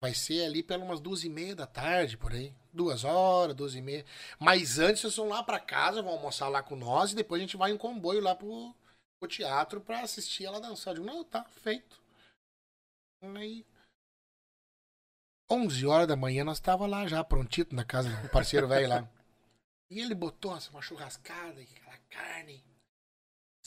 Vai 0.00 0.14
ser 0.14 0.44
ali 0.44 0.62
pelas 0.62 0.86
umas 0.86 1.00
duas 1.00 1.24
e 1.24 1.28
meia 1.28 1.56
da 1.56 1.66
tarde, 1.66 2.16
por 2.16 2.32
aí. 2.32 2.54
Duas 2.72 3.02
horas, 3.02 3.54
duas 3.54 3.74
e 3.74 3.80
meia. 3.80 4.04
Mas 4.38 4.78
antes 4.78 5.00
vocês 5.00 5.16
vão 5.16 5.28
lá 5.28 5.42
pra 5.42 5.58
casa, 5.58 6.02
vão 6.02 6.12
almoçar 6.12 6.48
lá 6.48 6.62
com 6.62 6.76
nós 6.76 7.12
e 7.12 7.16
depois 7.16 7.40
a 7.40 7.44
gente 7.44 7.56
vai 7.56 7.72
em 7.72 7.78
comboio 7.78 8.20
lá 8.20 8.34
pro, 8.34 8.74
pro 9.18 9.28
teatro 9.28 9.80
pra 9.80 10.02
assistir 10.02 10.44
ela 10.44 10.60
dançar. 10.60 10.94
Eu 10.94 11.02
digo, 11.02 11.06
não, 11.06 11.24
tá, 11.24 11.44
feito. 11.44 12.00
Aí. 13.36 13.66
11 15.50 15.86
horas 15.86 16.06
da 16.06 16.14
manhã 16.14 16.44
nós 16.44 16.60
tava 16.60 16.86
lá 16.86 17.06
já, 17.06 17.24
prontito 17.24 17.74
na 17.74 17.84
casa 17.84 18.10
do 18.20 18.28
parceiro 18.28 18.68
velho 18.68 18.88
lá. 18.88 19.08
E 19.90 19.98
ele 19.98 20.14
botou 20.14 20.52
assim, 20.52 20.70
uma 20.70 20.82
churrascada, 20.82 21.60
aquela 21.60 21.96
carne, 22.10 22.62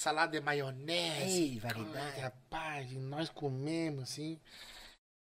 salada 0.01 0.31
de 0.31 0.41
maionese. 0.43 1.41
Ei, 1.43 1.59
variedade. 1.59 2.15
Ai, 2.15 2.19
Rapaz, 2.21 2.91
nós 2.93 3.29
comemos 3.29 4.03
assim. 4.03 4.39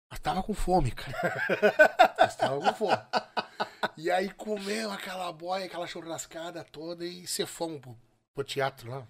Mas 0.09 0.19
tava 0.19 0.43
com 0.43 0.53
fome, 0.53 0.91
cara. 0.91 1.13
Mas 2.19 2.35
tava 2.35 2.59
com 2.59 2.73
fome. 2.73 2.97
E 3.97 4.11
aí 4.11 4.29
comeu 4.33 4.91
aquela 4.91 5.31
boia, 5.31 5.65
aquela 5.65 5.87
churrascada 5.87 6.63
toda 6.63 7.05
e 7.05 7.25
se 7.27 7.45
fomos 7.45 7.79
pro, 7.81 7.97
pro 8.35 8.43
teatro 8.43 8.89
lá. 8.89 9.07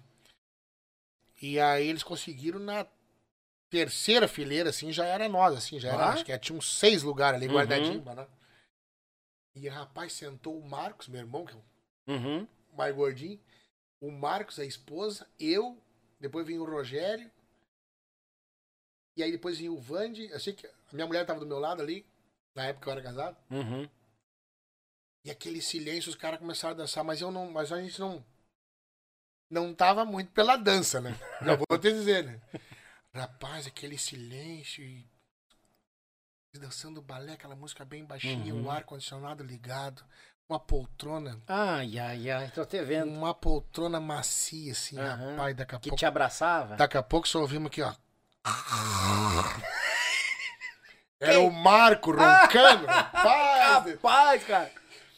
E 1.42 1.58
aí 1.60 1.86
eles 1.88 2.02
conseguiram 2.02 2.58
na 2.58 2.86
terceira 3.70 4.26
fileira, 4.26 4.70
assim, 4.70 4.92
já 4.92 5.04
era 5.04 5.28
nós, 5.28 5.56
assim, 5.56 5.78
já 5.78 5.90
era, 5.92 6.06
Ah? 6.06 6.12
acho 6.14 6.24
que 6.24 6.36
tinha 6.38 6.56
uns 6.58 6.78
seis 6.78 7.02
lugares 7.02 7.36
ali 7.36 7.46
Uhum. 7.46 7.52
guardadinhos, 7.54 8.04
né? 8.04 8.26
E 9.54 9.68
rapaz, 9.68 10.12
sentou 10.12 10.58
o 10.58 10.68
Marcos, 10.68 11.08
meu 11.08 11.20
irmão, 11.20 11.44
que 11.44 11.52
é 11.54 11.56
o 11.56 12.12
Uhum. 12.16 12.48
mais 12.72 12.94
gordinho, 12.94 13.40
o 14.00 14.10
Marcos, 14.10 14.58
a 14.58 14.64
esposa, 14.64 15.28
eu, 15.38 15.80
depois 16.20 16.46
vinha 16.46 16.60
o 16.62 16.64
Rogério, 16.70 17.30
e 19.16 19.22
aí 19.22 19.32
depois 19.32 19.58
vinha 19.58 19.72
o 19.72 19.80
Vande, 19.80 20.28
eu 20.30 20.38
sei 20.38 20.52
que 20.52 20.66
a 20.66 20.72
minha 20.92 21.06
mulher 21.06 21.26
tava 21.26 21.40
do 21.40 21.46
meu 21.46 21.58
lado 21.58 21.82
ali, 21.82 22.06
na 22.54 22.66
época 22.66 22.84
que 22.84 22.88
eu 22.88 22.92
era 22.92 23.02
casado, 23.02 23.36
Uhum. 23.50 23.88
e 25.24 25.30
aquele 25.30 25.60
silêncio, 25.60 26.10
os 26.10 26.16
caras 26.16 26.38
começaram 26.38 26.74
a 26.74 26.78
dançar, 26.78 27.02
mas 27.04 27.20
eu 27.20 27.30
não, 27.30 27.50
mas 27.50 27.72
a 27.72 27.80
gente 27.80 27.98
não 28.00 28.24
não 29.50 29.74
tava 29.74 30.04
muito 30.04 30.30
pela 30.32 30.56
dança, 30.56 31.00
né? 31.00 31.10
Já 31.42 31.56
vou 31.56 31.78
te 31.78 31.90
dizer, 31.90 32.22
né? 32.24 32.40
Rapaz, 33.14 33.66
aquele 33.66 33.96
silêncio 33.96 34.84
e 34.84 35.08
dançando 36.54 37.00
balé, 37.00 37.32
aquela 37.32 37.54
música 37.56 37.84
bem 37.84 38.04
baixinha, 38.04 38.52
Uhum. 38.54 38.64
o 38.64 38.70
ar 38.70 38.84
condicionado 38.84 39.42
ligado, 39.44 40.04
uma 40.48 40.58
poltrona, 40.58 41.38
Ai, 41.46 41.98
ai, 41.98 42.30
ai, 42.30 42.48
tô 42.54 42.64
te 42.64 42.82
vendo. 42.82 43.12
uma 43.12 43.34
poltrona 43.34 44.00
macia 44.00 44.72
assim, 44.72 44.98
Aham. 44.98 45.32
rapaz, 45.32 45.54
daqui 45.56 45.74
a 45.74 45.78
Que 45.78 45.88
pouco 45.90 45.98
te 45.98 46.06
abraçava? 46.06 46.76
Daqui 46.76 46.96
a 46.96 47.02
pouco 47.02 47.28
só 47.28 47.40
ouvimos 47.40 47.66
aqui, 47.66 47.82
ó. 47.82 47.92
Era 51.20 51.40
o 51.40 51.50
Marco 51.50 52.12
roncando, 52.12 52.86
rapaz. 52.86 53.84
Rapaz, 53.92 54.44
cara. 54.44 54.70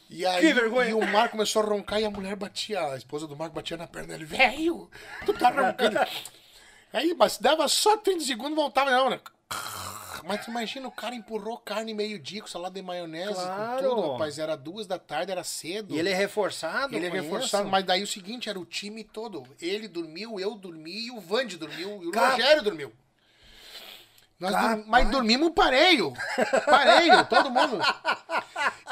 E 0.09 0.25
aí 0.25 0.41
que 0.47 0.53
vergonha. 0.53 0.89
e 0.89 0.93
o 0.93 1.07
Marco 1.07 1.31
começou 1.31 1.61
a 1.61 1.65
roncar 1.65 2.01
e 2.01 2.05
a 2.05 2.09
mulher 2.09 2.35
batia, 2.35 2.81
a 2.87 2.97
esposa 2.97 3.25
do 3.27 3.37
Marco 3.37 3.55
batia 3.55 3.77
na 3.77 3.87
perna 3.87 4.09
dele. 4.09 4.25
Velho, 4.25 4.89
tu 5.25 5.33
tá 5.33 5.49
roncando. 5.49 5.97
aí, 6.91 7.15
mas 7.17 7.37
dava 7.37 7.67
só 7.69 7.95
30 7.97 8.25
segundos 8.25 8.51
e 8.51 8.55
voltava, 8.55 8.91
não, 8.91 9.09
né? 9.11 9.19
Mas 10.23 10.47
imagina, 10.47 10.87
o 10.87 10.91
cara 10.91 11.15
empurrou 11.15 11.57
carne 11.57 11.93
meio-dia 11.93 12.41
com 12.41 12.47
salada 12.47 12.75
de 12.75 12.81
maionese, 12.81 13.33
Claro. 13.33 13.83
com 13.89 13.95
tudo, 13.95 14.11
rapaz. 14.13 14.37
Era 14.39 14.55
duas 14.55 14.85
da 14.87 14.99
tarde, 14.99 15.31
era 15.31 15.43
cedo. 15.43 15.95
E 15.95 15.99
ele 15.99 16.09
é 16.09 16.13
reforçado? 16.13 16.95
Ele 16.95 17.07
é 17.07 17.09
reforçado, 17.09 17.67
mas 17.67 17.83
daí 17.83 18.03
o 18.03 18.07
seguinte, 18.07 18.49
era 18.49 18.59
o 18.59 18.65
time 18.65 19.03
todo. 19.03 19.43
Ele 19.59 19.87
dormiu, 19.87 20.39
eu 20.39 20.55
dormi, 20.55 21.07
e 21.07 21.11
o 21.11 21.19
Vande 21.19 21.57
dormiu, 21.57 22.03
e 22.03 22.07
o 22.07 22.11
Cap- 22.11 22.31
Rogério 22.33 22.61
dormiu. 22.63 22.93
Nós 24.39 24.51
Capaz. 24.51 24.69
dormi- 24.75 24.89
mas 24.89 25.09
dormimos 25.11 25.51
pareio. 25.53 26.13
Pareio, 26.65 27.25
todo 27.27 27.49
mundo. 27.51 27.77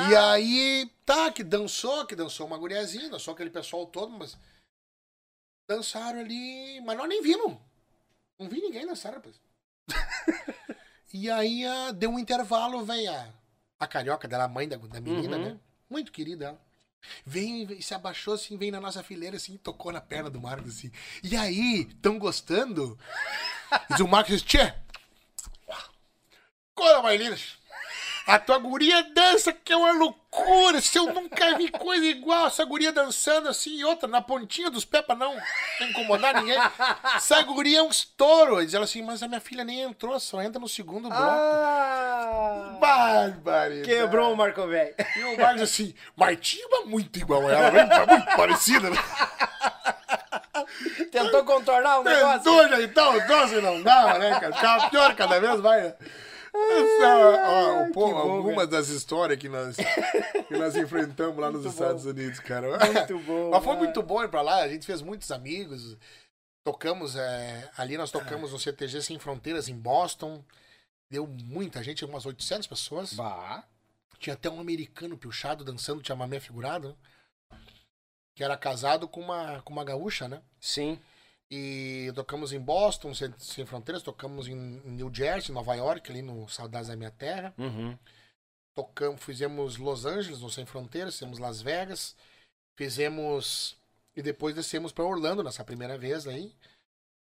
E 0.10 0.16
aí, 0.16 0.92
tá, 1.06 1.32
que 1.32 1.44
dançou, 1.44 2.06
que 2.06 2.16
dançou 2.16 2.46
uma 2.46 2.58
guriazinha, 2.58 3.10
dançou 3.10 3.34
aquele 3.34 3.50
pessoal 3.50 3.86
todo, 3.88 4.12
mas. 4.12 4.38
Dançaram 5.68 6.20
ali, 6.20 6.82
mas 6.82 6.98
nós 6.98 7.08
nem 7.10 7.22
vimos. 7.22 7.58
Não 8.40 8.48
vi 8.50 8.62
ninguém 8.62 8.86
dançar, 8.88 9.14
rapaz. 9.14 9.36
e 11.14 11.30
aí 11.30 11.66
ah, 11.66 11.92
deu 11.92 12.10
um 12.12 12.20
intervalo, 12.20 12.84
vem 12.86 13.08
a, 13.08 13.28
a 13.80 13.88
carioca 13.88 14.28
dela, 14.28 14.44
a 14.46 14.48
mãe 14.48 14.68
da, 14.68 14.78
da 14.78 15.02
menina, 15.02 15.38
Uhum. 15.38 15.44
né? 15.46 15.60
Muito 15.90 16.12
querida 16.12 16.46
ela. 16.46 16.62
Vem, 17.26 17.66
vem, 17.66 17.82
se 17.82 17.94
abaixou 17.94 18.34
assim, 18.34 18.58
vem 18.58 18.72
na 18.72 18.80
nossa 18.82 19.02
fileira 19.02 19.38
assim, 19.38 19.54
e 19.54 19.58
tocou 19.58 19.92
na 19.92 20.02
perna 20.02 20.30
do 20.30 20.40
Marcos 20.42 20.78
assim. 20.78 20.92
E 21.24 21.36
aí, 21.36 21.86
tão 22.02 22.20
gostando? 22.20 23.00
Diz 23.90 24.00
o 24.02 24.08
Marcos 24.08 24.34
diz, 24.34 24.42
tchê, 24.42 24.74
Cora, 26.76 27.02
Marlina, 27.02 27.36
a 28.30 28.38
tua 28.38 28.60
guria 28.60 29.04
dança 29.14 29.52
que 29.52 29.74
é 29.74 29.76
uma 29.76 29.92
loucura, 29.92 30.80
se 30.80 30.98
eu 30.98 31.12
nunca 31.12 31.58
vi 31.58 31.70
coisa 31.70 32.06
igual, 32.06 32.46
essa 32.46 32.64
guria 32.64 32.92
dançando 32.92 33.50
assim, 33.50 33.78
e 33.78 33.84
outra 33.84 34.08
na 34.08 34.22
pontinha 34.22 34.70
dos 34.70 34.86
pés 34.86 35.04
pra 35.04 35.16
não 35.16 35.36
incomodar 35.82 36.36
ninguém. 36.36 36.58
Essa 37.16 37.42
guria 37.42 37.80
é 37.80 37.82
um 37.82 37.90
estouro. 37.90 38.64
Diz 38.64 38.74
ela 38.76 38.86
assim, 38.86 39.02
mas 39.02 39.24
a 39.24 39.28
minha 39.28 39.42
filha 39.42 39.64
nem 39.64 39.82
entrou, 39.82 40.20
só 40.20 40.42
entra 40.42 40.60
no 40.60 40.70
segundo 40.70 41.10
bloco. 41.10 41.24
Ah! 41.24 42.78
Barbaridade. 42.80 43.82
Quebrou 43.82 44.34
o 44.34 44.38
Marco 44.38 44.68
Velho. 44.68 44.94
E 45.16 45.24
o 45.24 45.38
Marcos 45.38 45.64
assim, 45.64 45.96
Martinha 46.16 46.66
é 46.72 46.86
muito 46.86 47.18
igual 47.18 47.48
a 47.48 47.52
ela, 47.52 48.06
muito 48.06 48.36
parecida, 48.36 48.90
né? 48.92 48.98
Tentou 51.12 51.44
contornar 51.44 52.00
o 52.00 52.04
negócio. 52.04 52.44
Tentou 52.44 52.82
então, 52.82 53.18
o 53.18 53.28
doce 53.28 53.56
não 53.62 53.82
dava, 53.82 54.20
né, 54.20 54.40
cara? 54.40 54.54
Ficava 54.54 54.90
pior 54.90 55.16
cada 55.16 55.40
vez 55.40 55.60
mais, 55.60 55.84
né? 55.84 55.96
Essa, 56.54 57.18
ó, 57.48 57.92
pô, 57.94 58.06
algumas 58.06 58.68
das 58.68 58.90
histórias 58.90 59.40
que 59.40 59.48
nós, 59.48 59.76
que 60.48 60.58
nós 60.58 60.76
enfrentamos 60.76 61.38
lá 61.38 61.52
nos 61.52 61.64
Muito 61.64 61.74
Estados 61.74 62.04
bom. 62.04 62.10
Unidos, 62.10 62.40
cara. 62.40 62.68
Muito 62.86 63.20
bom. 63.26 63.50
Mas 63.52 63.64
foi 63.64 63.74
cara. 63.74 63.86
muito 63.86 64.04
bom 64.04 64.24
ir 64.24 64.30
pra 64.30 64.42
lá, 64.42 64.64
a 64.64 64.70
gente 64.70 64.86
fez 64.86 65.02
muitos 65.02 65.30
amigos. 65.32 65.98
Tocamos, 66.64 67.16
é, 67.16 67.70
ali 67.78 67.98
nós 67.98 68.12
tocamos 68.12 68.52
no 68.52 68.60
CTG 68.60 69.02
Sem 69.02 69.20
Fronteiras 69.20 69.70
em 69.70 69.76
Boston. 69.76 70.44
Deu 71.10 71.26
muita 71.26 71.84
gente, 71.84 72.06
umas 72.06 72.26
800 72.26 72.68
pessoas. 72.68 73.14
Bah. 73.14 73.64
Tinha 74.20 74.34
até 74.34 74.50
um 74.50 74.60
americano 74.60 75.18
piochado 75.18 75.64
dançando 75.64 76.06
chamamé 76.06 76.40
figurado, 76.40 76.90
né? 76.90 77.58
que 78.36 78.44
era 78.44 78.58
casado 78.58 79.08
com 79.08 79.22
uma, 79.22 79.62
com 79.62 79.74
uma 79.74 79.84
gaúcha, 79.84 80.28
né? 80.28 80.42
Sim. 80.60 81.00
E 81.52 82.12
tocamos 82.14 82.54
em 82.54 82.60
Boston, 82.60 83.14
Sem, 83.14 83.34
Sem 83.40 83.66
Fronteiras, 83.66 84.04
tocamos 84.04 84.48
em, 84.48 84.56
New 84.56 85.12
Jersey, 85.14 85.54
Nova 85.54 85.74
York, 85.76 86.12
ali 86.12 86.22
no 86.22 86.48
Saudades 86.48 86.90
da 86.90 86.96
Minha 86.96 87.10
Terra. 87.12 87.54
Uhum. 87.58 87.98
Tocamos, 88.76 89.24
fizemos 89.24 89.78
Los 89.78 90.06
Angeles, 90.06 90.42
no 90.42 90.50
Sem 90.50 90.66
Fronteiras, 90.66 91.16
fizemos 91.16 91.40
Las 91.40 91.62
Vegas, 91.62 92.16
fizemos. 92.78 93.76
E 94.16 94.22
depois 94.22 94.54
descemos 94.56 94.92
para 94.92 95.06
Orlando 95.06 95.44
nessa 95.44 95.64
primeira 95.64 95.98
vez 95.98 96.28
aí, 96.28 96.54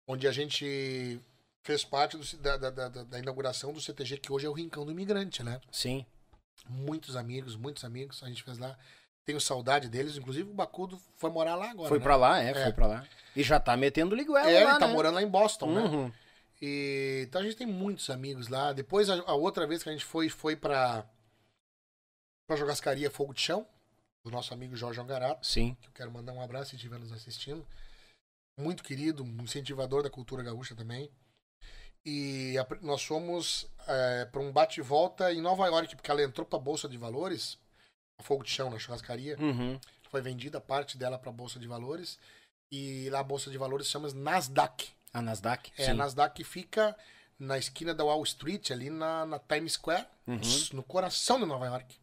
onde 0.08 0.28
a 0.28 0.32
gente 0.32 1.20
fez 1.64 1.84
parte 1.86 2.18
do- 2.18 2.38
da, 2.38 2.58
da, 2.58 2.70
da, 2.72 2.88
da 3.04 3.20
inauguração 3.20 3.72
do 3.72 3.80
CTG, 3.82 4.18
que 4.18 4.32
hoje 4.32 4.46
é 4.46 4.50
o 4.50 4.54
Rincão 4.54 4.86
do 4.86 4.92
Imigrante, 4.92 5.44
né? 5.44 5.62
Sim. 5.72 6.06
Muitos 6.68 7.16
amigos, 7.16 7.56
muitos 7.56 7.84
amigos, 7.84 8.22
a 8.24 8.28
gente 8.28 8.44
fez 8.44 8.58
lá. 8.58 8.78
Tenho 9.30 9.40
saudade 9.40 9.88
deles, 9.90 10.18
inclusive 10.18 10.50
o 10.50 10.54
Bacudo 10.56 11.00
foi 11.18 11.30
morar 11.30 11.54
lá 11.56 11.70
agora. 11.70 11.88
Foi 11.88 12.00
né? 12.00 12.04
pra 12.04 12.16
lá, 12.16 12.42
é, 12.42 12.50
É. 12.50 12.64
foi 12.64 12.74
pra 12.74 12.88
lá. 12.88 13.08
E 13.36 13.44
já 13.44 13.60
tá 13.60 13.78
metendo 13.78 14.16
liguela 14.16 14.40
É, 14.50 14.64
lá, 14.64 14.72
ele 14.72 14.80
tá 14.80 14.88
né? 14.88 14.94
morando 14.94 15.14
lá 15.14 15.22
em 15.22 15.28
Boston, 15.28 15.72
né? 15.72 15.82
Uhum. 15.82 16.12
E, 16.60 17.26
então 17.28 17.40
a 17.40 17.44
gente 17.44 17.56
tem 17.56 17.68
muitos 17.68 18.10
amigos 18.10 18.48
lá. 18.48 18.74
Depois, 18.74 19.08
a, 19.08 19.14
a 19.22 19.36
outra 19.36 19.68
vez 19.68 19.84
que 19.84 19.90
a 19.90 19.92
gente 19.92 20.04
foi, 20.04 20.30
foi 20.30 20.56
pra, 20.56 21.06
pra 22.48 22.56
jogascaria 22.58 23.12
Fogo 23.12 23.36
de 23.36 23.42
Chão, 23.42 23.68
do 24.26 24.32
nosso 24.32 24.52
amigo 24.52 24.76
Jorge 24.76 25.00
Angarato, 25.00 25.46
Sim. 25.46 25.78
que 25.80 25.88
eu 25.90 25.94
quero 25.94 26.12
mandar 26.12 26.34
um 26.34 26.42
abraço 26.42 26.72
se 26.72 26.76
estiver 26.76 26.98
nos 27.00 27.12
assistindo. 27.12 27.64
Muito 28.60 28.84
querido, 28.84 29.24
um 29.24 29.44
incentivador 29.44 30.02
da 30.02 30.10
cultura 30.10 30.42
gaúcha 30.42 30.76
também. 30.76 31.10
E 32.04 32.58
a- 32.58 32.66
nós 32.82 33.04
fomos 33.04 33.68
é, 33.88 34.26
para 34.26 34.42
um 34.42 34.52
bate-volta 34.52 35.32
em 35.32 35.40
Nova 35.40 35.68
York, 35.68 35.96
porque 35.96 36.10
ela 36.10 36.24
entrou 36.24 36.48
pra 36.48 36.58
Bolsa 36.58 36.90
de 36.90 36.98
Valores, 36.98 37.60
a 38.20 38.24
Fogo 38.24 38.44
de 38.44 38.52
Chão, 38.52 38.70
na 38.70 38.78
churrascaria. 38.78 39.38
Uhum. 39.40 39.80
Foi 40.12 40.22
vendida 40.22 40.60
parte 40.60 40.98
dela 40.98 41.18
pra 41.18 41.32
Bolsa 41.32 41.58
de 41.60 41.68
Valores. 41.68 42.20
E 42.72 43.10
lá 43.10 43.20
a 43.20 43.24
Bolsa 43.24 43.50
de 43.50 43.58
Valores 43.58 43.88
chama 43.88 44.12
Nasdaq. 44.14 44.90
A 45.14 45.22
Nasdaq? 45.22 45.72
É, 45.78 45.86
Sim. 45.86 45.92
a 45.92 45.94
Nasdaq 45.96 46.44
fica 46.44 46.96
na 47.40 47.58
esquina 47.58 47.94
da 47.96 48.04
Wall 48.04 48.22
Street, 48.24 48.70
ali 48.72 48.90
na, 48.90 49.26
na 49.26 49.40
Times 49.40 49.74
Square, 49.74 50.06
Uhum. 50.28 50.40
no 50.74 50.84
coração 50.84 51.40
de 51.40 51.46
Nova 51.46 51.66
York. 51.66 51.96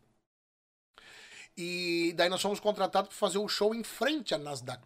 E 1.56 2.12
daí 2.16 2.28
nós 2.28 2.42
fomos 2.42 2.60
contratados 2.60 3.08
para 3.08 3.18
fazer 3.18 3.38
o 3.38 3.48
show 3.48 3.74
em 3.74 3.84
frente 3.84 4.34
à 4.34 4.38
Nasdaq, 4.38 4.82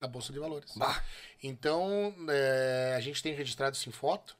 da 0.00 0.08
Bolsa 0.08 0.32
de 0.32 0.38
Valores. 0.38 0.72
Bah. 0.76 1.04
Então, 1.42 2.14
é, 2.30 2.94
a 2.96 3.00
gente 3.00 3.22
tem 3.22 3.34
registrado 3.34 3.76
isso 3.76 3.88
em 3.88 3.92
foto. 3.92 4.36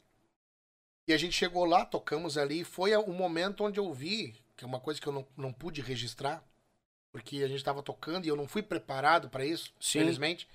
E 1.09 1.13
a 1.13 1.17
gente 1.17 1.33
chegou 1.37 1.65
lá, 1.65 1.85
tocamos 1.87 2.37
ali. 2.37 2.65
Foi 2.65 2.95
o 2.97 3.13
momento 3.13 3.65
onde 3.65 3.79
eu 3.79 3.93
vi, 3.93 4.35
que 4.59 4.65
é 4.65 4.67
uma 4.67 4.81
coisa 4.81 5.01
que 5.01 5.07
eu 5.07 5.13
não, 5.13 5.27
não 5.37 5.53
pude 5.53 5.81
registrar, 5.81 6.43
porque 7.13 7.37
a 7.45 7.47
gente 7.49 7.59
estava 7.59 7.83
tocando 7.83 8.25
e 8.27 8.29
eu 8.29 8.37
não 8.37 8.47
fui 8.49 8.61
preparado 8.63 9.31
para 9.31 9.47
isso, 9.47 9.73
Sim. 9.81 10.01
felizmente. 10.01 10.47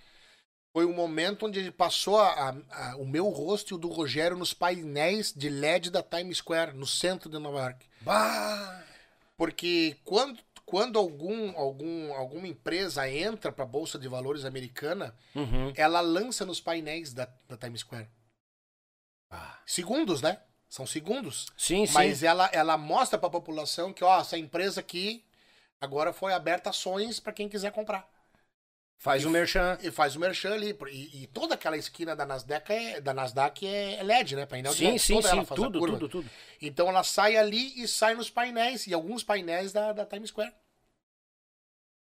Foi 0.73 0.85
o 0.85 0.93
momento 0.93 1.45
onde 1.45 1.59
ele 1.59 1.71
passou 1.71 2.19
a- 2.19 2.49
a- 2.69 2.95
o 2.97 3.05
meu 3.05 3.29
rosto 3.29 3.71
e 3.71 3.75
o 3.75 3.77
do 3.77 3.87
Rogério 3.87 4.35
nos 4.37 4.53
painéis 4.53 5.31
de 5.33 5.47
LED 5.49 5.89
da 5.89 6.03
Times 6.03 6.37
Square, 6.39 6.73
no 6.75 6.85
centro 6.85 7.29
de 7.29 7.39
Nova 7.39 7.59
York. 7.61 7.85
Bah. 8.01 8.83
Porque 9.37 9.95
quando, 10.03 10.39
quando 10.65 10.99
algum, 10.99 11.57
algum, 11.57 12.13
alguma 12.13 12.47
empresa 12.47 13.09
entra 13.09 13.51
para 13.51 13.63
a 13.63 13.67
Bolsa 13.67 13.97
de 13.97 14.07
Valores 14.09 14.43
americana, 14.45 15.15
Uhum. 15.33 15.71
ela 15.75 16.01
lança 16.01 16.45
nos 16.45 16.59
painéis 16.59 17.13
da, 17.13 17.25
da 17.47 17.55
Times 17.55 17.81
Square. 17.81 18.09
Ah. 19.29 19.59
Segundos, 19.65 20.21
né? 20.21 20.39
São 20.73 20.87
segundos. 20.87 21.45
Sim, 21.55 21.85
sim. 21.85 21.93
Mas 21.93 22.23
ela, 22.23 22.49
ela 22.51 22.75
mostra 22.79 23.19
para 23.19 23.27
a 23.27 23.31
população 23.31 23.93
que, 23.93 24.03
ó, 24.03 24.19
essa 24.19 24.39
empresa 24.39 24.79
aqui 24.79 25.23
agora 25.79 26.11
foi 26.11 26.33
aberta 26.33 26.71
ações 26.71 27.19
para 27.19 27.31
quem 27.31 27.47
quiser 27.47 27.71
comprar. 27.71 28.09
Faz 28.97 29.23
o 29.23 29.29
merchan. 29.29 29.77
E 29.83 29.91
faz 29.91 30.15
o 30.15 30.19
merchan 30.19 30.51
ali. 30.55 30.75
E, 30.89 31.21
e 31.21 31.27
toda 31.27 31.53
aquela 31.53 31.77
esquina 31.77 32.15
da 32.15 32.25
Nasdaq 32.25 32.73
é, 32.73 32.99
da 32.99 33.13
Nasdaq 33.13 33.67
é 33.67 34.01
LED, 34.01 34.35
né? 34.35 34.47
Painel 34.47 34.71
de 34.71 34.79
Sim, 34.79 34.87
LED, 34.87 34.99
sim, 34.99 35.13
toda 35.13 35.29
ela 35.29 35.45
sim. 35.45 35.53
Tudo, 35.53 35.79
tudo, 35.79 36.09
tudo. 36.09 36.29
Então 36.59 36.89
ela 36.89 37.03
sai 37.03 37.37
ali 37.37 37.79
e 37.79 37.87
sai 37.87 38.15
nos 38.15 38.31
painéis, 38.31 38.87
e 38.87 38.95
alguns 38.95 39.23
painéis 39.23 39.71
da, 39.71 39.93
da 39.93 40.07
Times 40.07 40.29
Square. 40.29 40.55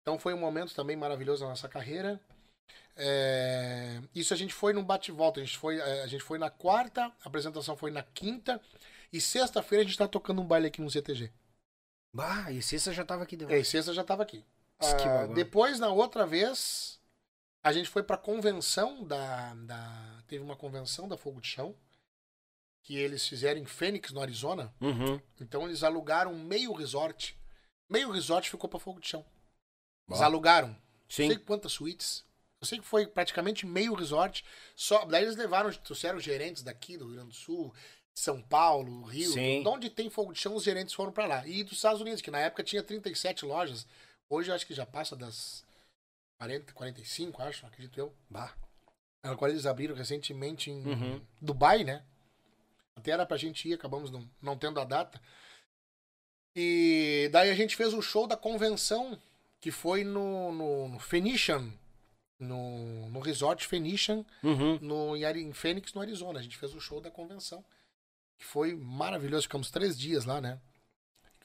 Então 0.03 0.19
foi 0.19 0.35
um 0.35 0.41
momento 0.41 0.75
também 0.75 0.97
maravilhoso 0.97 1.45
na 1.45 1.51
nossa 1.51 1.69
carreira. 1.69 2.21
É, 2.97 4.01
Isso 4.15 4.33
a 4.33 4.37
gente 4.37 4.55
foi 4.55 4.73
num 4.73 4.85
bate-volta. 4.85 5.41
A, 5.41 5.45
gente 5.45 5.59
foi, 5.59 5.79
é, 5.79 6.03
a 6.03 6.07
gente 6.07 6.23
foi 6.23 6.39
na 6.39 6.51
quarta, 6.51 7.05
a 7.05 7.29
apresentação 7.29 7.77
foi 7.77 7.91
na 7.91 8.03
quinta, 8.03 8.61
e 9.13 9.21
sexta-feira 9.21 9.83
a 9.83 9.87
gente 9.87 9.99
tá 9.99 10.09
tocando 10.09 10.41
um 10.41 10.47
baile 10.47 10.67
aqui 10.69 10.81
no 10.81 10.91
CTG. 10.91 11.33
Bah, 12.13 12.51
e 12.51 12.63
sexta 12.63 12.93
já 12.93 13.05
tava 13.05 13.25
aqui 13.25 13.37
de 13.37 13.45
É, 13.53 13.59
e 13.59 13.65
sexta 13.65 13.93
já 13.93 14.03
tava 14.03 14.23
aqui. 14.23 14.45
Ah, 14.79 15.27
depois, 15.35 15.79
na 15.79 15.89
outra 15.89 16.27
vez, 16.27 17.01
a 17.63 17.73
gente 17.73 17.89
foi 17.89 18.03
pra 18.03 18.17
convenção 18.17 19.05
da, 19.05 19.55
da. 19.55 20.23
Teve 20.27 20.43
uma 20.43 20.57
convenção 20.57 21.09
da 21.09 21.17
Fogo 21.17 21.41
de 21.41 21.49
Chão. 21.49 21.75
Que 22.83 22.97
eles 22.97 23.27
fizeram 23.27 23.61
em 23.61 23.65
Phoenix, 23.65 24.13
no 24.13 24.21
Arizona. 24.21 24.73
Uhum. 24.81 25.21
Então 25.41 25.65
eles 25.65 25.83
alugaram 25.83 26.35
meio 26.35 26.73
resort. 26.73 27.37
Meio 27.89 28.11
resort 28.13 28.49
ficou 28.49 28.69
pra 28.71 28.79
Fogo 28.79 29.01
de 29.01 29.09
Chão. 29.09 29.25
Eles 30.09 30.21
Bah. 30.21 30.27
alugaram. 30.27 30.69
Não 30.69 30.77
Sim. 31.09 31.29
sei 31.29 31.39
quantas 31.39 31.73
suítes. 31.73 32.25
Eu 32.61 32.67
sei 32.67 32.79
que 32.79 32.85
foi 32.87 33.07
praticamente 33.07 33.67
meio 33.67 33.95
resort. 33.95 34.45
Só, 34.75 35.05
daí 35.05 35.25
eles 35.25 35.37
levaram, 35.37 35.71
trouxeram 35.73 36.19
gerentes 36.19 36.63
daqui, 36.63 36.97
do 36.97 37.05
Rio 37.07 37.15
Grande 37.15 37.29
do 37.31 37.35
Sul, 37.35 37.75
São 38.15 38.41
Paulo, 38.43 39.03
Rio. 39.05 39.31
Sim. 39.33 39.63
De 39.63 39.69
onde 39.69 39.91
tem 39.91 40.09
fogo 40.09 40.33
de 40.33 40.39
chão, 40.41 40.55
os 40.55 40.65
gerentes 40.65 40.95
foram 40.95 41.13
pra 41.13 41.27
lá. 41.27 41.47
E 41.47 41.63
dos 41.63 41.75
Estados 41.75 42.01
Unidos, 42.01 42.23
que 42.23 42.31
na 42.31 42.39
época 42.39 42.63
tinha 42.65 42.83
37 42.83 43.45
lojas. 43.45 43.87
Hoje 44.29 44.51
eu 44.51 44.55
acho 44.55 44.67
que 44.67 44.75
já 44.75 44.87
passa 44.87 45.15
das 45.15 45.65
40, 46.39 46.73
45, 46.73 47.43
acho, 47.43 47.67
acredito 47.67 47.99
eu. 47.99 48.15
Bah. 48.29 48.55
Agora 49.23 49.53
eles 49.53 49.67
abriram 49.67 49.95
recentemente 49.95 50.71
em 50.71 50.83
Uhum. 50.87 51.21
Dubai, 51.41 51.85
né? 51.85 52.05
Até 52.97 53.11
era 53.11 53.27
pra 53.27 53.37
gente 53.37 53.69
ir, 53.69 53.75
acabamos 53.75 54.11
não, 54.11 54.29
não 54.41 54.57
tendo 54.57 54.81
a 54.81 54.85
data. 54.85 55.21
E 56.55 57.29
daí 57.33 57.51
a 57.51 57.55
gente 57.55 57.77
fez 57.77 57.93
o 57.93 58.01
show 58.01 58.27
da 58.27 58.37
convenção, 58.37 59.21
que 59.61 59.71
foi 59.71 60.05
no, 60.05 60.53
no, 60.53 60.89
no 60.89 60.99
Phoenician, 60.99 61.71
no, 62.39 63.09
no 63.11 63.21
resort 63.21 63.67
Phoenician, 63.67 64.25
Uhum. 64.43 64.79
no, 64.81 65.17
em, 65.17 65.53
Phoenix, 65.53 65.93
no 65.95 66.01
Arizona. 66.01 66.39
A 66.39 66.43
gente 66.43 66.57
fez 66.59 66.75
o 66.75 66.81
show 66.81 67.01
da 67.01 67.11
convenção. 67.11 67.65
Que 68.39 68.45
foi 68.45 68.75
maravilhoso. 68.75 69.45
Ficamos 69.45 69.71
três 69.71 69.99
dias 69.99 70.25
lá, 70.27 70.41
né? 70.41 70.59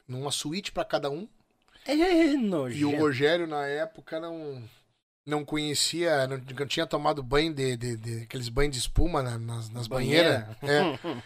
Numa 0.08 0.32
suíte 0.32 0.72
pra 0.72 0.84
cada 0.84 1.10
um. 1.10 1.28
É 1.86 1.94
E 1.94 2.84
o. 2.86 2.98
Rogério, 3.00 3.48
na 3.48 3.66
época, 3.66 4.20
não, 4.20 4.62
não 5.26 5.46
conhecia, 5.46 6.28
não, 6.28 6.38
não 6.38 6.68
tinha 6.68 6.86
tomado 6.86 7.24
banho 7.24 7.54
de, 7.54 7.78
de, 7.78 7.96
de- 7.98 8.24
aqueles 8.24 8.50
banhos 8.50 8.74
de 8.74 8.80
espuma 8.80 9.24
na- 9.24 9.38
nas, 9.40 9.70
nas 9.70 9.88
banheiras. 9.88 10.44
É. 10.62 10.82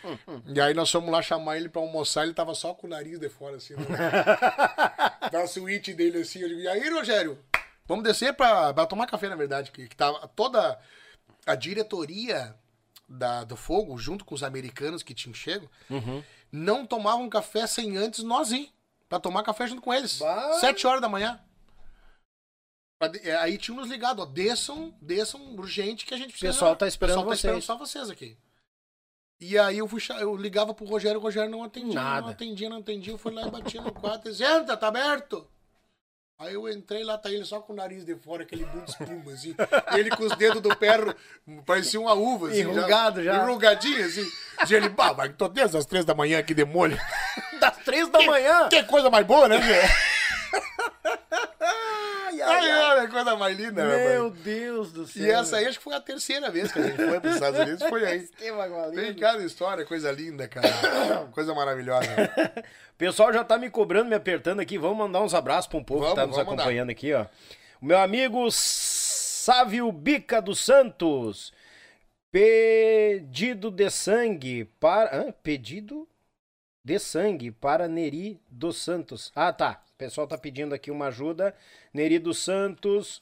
E 0.54 0.62
aí 0.62 0.74
nós 0.76 0.92
fomos 0.92 1.10
lá 1.12 1.22
chamar 1.22 1.58
ele 1.58 1.68
pra 1.68 1.82
almoçar, 1.82 2.24
ele 2.24 2.34
tava 2.34 2.54
só 2.54 2.74
com 2.76 2.86
o 2.86 2.90
nariz 2.90 3.20
de 3.20 3.28
fora, 3.28 3.58
assim, 3.58 3.74
né? 3.74 3.82
da 5.32 5.48
suíte 5.48 5.94
dele, 5.94 6.20
assim. 6.20 6.40
Eu 6.40 6.48
digo, 6.50 6.62
e 6.62 6.68
aí, 6.68 6.88
Rogério? 6.90 7.38
Vamos 7.88 8.04
descer 8.04 8.34
pra, 8.34 8.74
pra 8.74 8.86
tomar 8.86 9.06
café, 9.08 9.30
na 9.30 9.36
verdade, 9.36 9.72
que, 9.72 9.88
que 9.88 9.96
tava 9.96 10.28
toda 10.30 10.80
a 11.46 11.56
diretoria 11.56 12.56
da, 13.08 13.44
do 13.44 13.56
Fogo, 13.56 13.98
junto 13.98 14.26
com 14.26 14.34
os 14.34 14.42
americanos 14.44 15.04
que 15.04 15.14
tinham 15.14 15.34
chego, 15.36 15.70
Uhum. 15.90 16.24
não 16.52 16.86
tomavam 16.86 17.30
café 17.30 17.68
sem 17.68 17.96
antes 17.98 18.24
nós 18.24 18.52
ir. 18.52 18.72
Pra 19.08 19.20
tomar 19.20 19.44
café 19.44 19.68
junto 19.68 19.82
com 19.84 19.94
eles. 19.94 20.18
Bah! 20.18 20.54
Sete 20.54 20.88
horas 20.88 21.00
da 21.00 21.08
manhã. 21.08 21.40
É, 23.24 23.36
Aí 23.36 23.58
tinham 23.58 23.78
nos 23.80 23.88
ligado, 23.90 24.22
ó. 24.22 24.26
Desçam, 24.26 24.96
desçam 25.00 25.54
urgente 25.56 26.06
que 26.08 26.14
a 26.14 26.18
gente 26.18 26.30
precisa. 26.32 26.52
pessoal 26.54 26.76
tá 26.76 26.88
esperando 26.88 27.20
o 27.20 27.30
pessoal 27.30 27.30
tá 27.30 27.36
esperando 27.36 27.56
vocês. 27.62 27.66
só 27.66 27.78
vocês 27.78 28.10
aqui. 28.10 28.36
E 29.40 29.60
aí 29.60 29.78
eu, 29.78 29.88
fui, 29.88 30.02
eu 30.20 30.36
ligava 30.36 30.74
pro 30.74 30.86
Rogério, 30.86 31.20
o 31.20 31.24
Rogério 31.24 31.52
não 31.52 31.64
atendia. 31.64 31.94
Nada. 31.94 32.22
Não 32.22 32.30
atendia, 32.30 32.70
não 32.70 32.78
atendia. 32.78 33.14
Eu 33.14 33.18
fui 33.18 33.32
lá 33.34 33.46
e 33.46 33.52
bati 33.52 33.78
no 33.80 33.92
quarto 33.94 34.28
e 34.30 34.32
disse, 34.32 34.44
entra, 34.44 34.76
tá 34.76 34.88
aberto. 34.88 35.48
Aí 36.38 36.54
eu 36.54 36.68
entrei 36.68 37.02
lá, 37.06 37.18
tá 37.18 37.32
ele 37.32 37.46
só 37.46 37.62
com 37.62 37.72
o 37.72 37.76
nariz 37.78 38.04
de 38.04 38.14
fora, 38.16 38.44
aquele 38.44 38.66
bundo 38.66 38.84
de 38.84 38.92
espuma, 38.92 39.32
assim. 39.32 39.56
Ele 39.98 40.10
com 40.10 40.26
os 40.26 40.36
dedos 40.36 40.62
do 40.62 40.76
pé, 40.76 40.98
parecia 41.66 42.00
uma 42.00 42.14
uva, 42.14 42.50
assim. 42.50 42.60
Enrugado 42.60 43.24
já. 43.24 43.42
Enrugadinho, 43.42 44.06
assim. 44.06 44.26
E 44.70 44.74
ele, 44.74 44.90
pá, 44.90 45.14
mas 45.14 45.34
tô 45.38 45.48
desde 45.48 45.78
as 45.78 45.86
três 45.86 46.04
da 46.04 46.14
manhã 46.14 46.40
aqui 46.40 46.54
de 46.54 46.66
molho. 46.66 47.00
Das 47.62 47.78
três 47.78 48.10
da 48.10 48.22
manhã. 48.22 48.68
Que 48.68 48.84
coisa 48.84 49.10
mais 49.10 49.26
boa, 49.26 49.48
né, 49.48 49.58
velho? 49.58 49.90
Ai, 52.46 52.72
ai, 52.72 53.00
Ai, 53.00 53.08
coisa 53.08 53.36
mais 53.36 53.58
linda, 53.58 53.84
Meu 53.86 54.26
rapaz. 54.30 54.44
Deus 54.44 54.92
do 54.92 55.08
céu. 55.08 55.24
E 55.24 55.30
essa 55.32 55.58
aí 55.58 55.66
acho 55.66 55.78
que 55.78 55.84
foi 55.84 55.96
a 55.96 56.00
terceira 56.02 56.50
vez 56.52 56.72
que 56.72 56.80
a 56.80 56.84
gente 56.84 56.96
foi 56.98 57.20
para 57.20 57.30
os 57.30 57.36
Estados 57.36 57.60
Unidos, 57.60 57.84
foi 57.90 58.06
aí. 58.06 58.28
Que 58.28 58.52
Tem 58.96 59.16
cada 59.16 59.44
história, 59.44 59.86
coisa 59.86 60.12
linda, 60.12 60.48
cara. 60.48 60.68
Coisa 61.34 61.54
maravilhosa. 61.54 62.08
O 62.10 62.96
pessoal 62.98 63.34
já 63.34 63.44
tá 63.44 63.58
me 63.58 63.70
cobrando, 63.70 64.10
me 64.10 64.16
apertando 64.16 64.60
aqui. 64.60 64.78
Vamos 64.78 64.98
mandar 64.98 65.22
uns 65.22 65.34
abraços 65.34 65.68
pra 65.68 65.78
um 65.78 65.84
povo 65.84 66.02
que 66.02 66.06
Vamos, 66.08 66.16
tá 66.16 66.28
nos 66.28 66.36
vamos 66.36 66.50
mandar. 66.52 66.64
acompanhando 66.64 66.90
aqui, 66.90 67.14
ó. 67.14 67.26
O 67.82 67.86
meu 67.86 68.00
amigo 68.00 68.48
Sávio 68.52 69.92
Bica 69.92 70.42
dos 70.42 70.60
Santos. 70.60 71.54
Pedido 72.32 73.72
de 73.72 73.90
sangue 73.90 74.66
para. 74.80 75.16
Hã? 75.16 75.32
Pedido 75.44 76.08
de 76.84 77.00
sangue 77.00 77.50
para 77.50 77.88
Neri 77.88 78.42
dos 78.50 78.78
Santos. 78.78 79.32
Ah, 79.36 79.54
tá. 79.54 79.82
O 79.96 79.98
pessoal 79.98 80.28
tá 80.28 80.38
pedindo 80.38 80.76
aqui 80.76 80.92
uma 80.92 81.08
ajuda. 81.08 81.56
Neri 81.94 82.20
dos 82.20 82.44
Santos. 82.44 83.22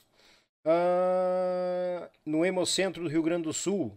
ah, 0.64 2.10
no 2.26 2.44
Hemocentro 2.44 3.04
do 3.04 3.08
Rio 3.08 3.22
Grande 3.22 3.44
do 3.44 3.52
Sul. 3.52 3.96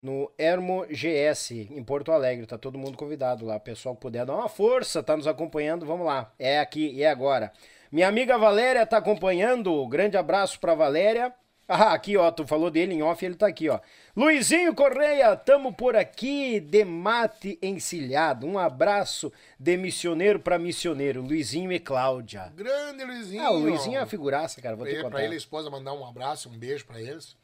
No 0.00 0.30
Ermo 0.38 0.86
GS, 0.86 1.50
em 1.50 1.82
Porto 1.82 2.12
Alegre. 2.12 2.46
Tá 2.46 2.56
todo 2.56 2.78
mundo 2.78 2.96
convidado 2.96 3.44
lá. 3.44 3.56
O 3.56 3.60
pessoal 3.60 3.96
que 3.96 4.00
puder 4.02 4.24
dar 4.24 4.36
uma 4.36 4.48
força, 4.48 5.02
tá 5.02 5.16
nos 5.16 5.26
acompanhando. 5.26 5.84
Vamos 5.84 6.06
lá. 6.06 6.32
É 6.38 6.60
aqui 6.60 6.92
e 6.92 7.02
é 7.02 7.10
agora. 7.10 7.52
Minha 7.90 8.06
amiga 8.06 8.38
Valéria 8.38 8.86
tá 8.86 8.98
acompanhando. 8.98 9.84
Grande 9.88 10.16
abraço 10.16 10.60
pra 10.60 10.74
Valéria. 10.76 11.34
Ah, 11.72 11.92
aqui, 11.92 12.16
ó, 12.16 12.30
tu 12.32 12.44
falou 12.46 12.68
dele 12.68 12.94
em 12.94 13.02
off, 13.02 13.24
ele 13.24 13.36
tá 13.36 13.46
aqui, 13.46 13.68
ó. 13.68 13.78
Luizinho 14.16 14.74
Correia, 14.74 15.36
tamo 15.36 15.72
por 15.72 15.94
aqui, 15.94 16.58
de 16.58 16.84
mate 16.84 17.56
encilhado. 17.62 18.44
Um 18.44 18.58
abraço 18.58 19.32
de 19.58 19.76
missioneiro 19.76 20.40
pra 20.40 20.58
missioneiro, 20.58 21.22
Luizinho 21.22 21.70
e 21.70 21.78
Cláudia. 21.78 22.52
Grande 22.56 23.04
Luizinho. 23.04 23.42
Ah, 23.44 23.52
o 23.52 23.58
Luizinho 23.58 23.96
é 23.98 24.00
uma 24.00 24.06
figuraça, 24.06 24.60
cara, 24.60 24.74
vou 24.74 24.84
te 24.84 24.94
Pra, 24.94 25.02
contar. 25.04 25.10
pra 25.16 25.22
ele 25.24 25.34
e 25.34 25.36
a 25.36 25.38
esposa 25.38 25.70
mandar 25.70 25.92
um 25.92 26.04
abraço, 26.04 26.48
um 26.48 26.58
beijo 26.58 26.84
pra 26.84 27.00
eles. 27.00 27.36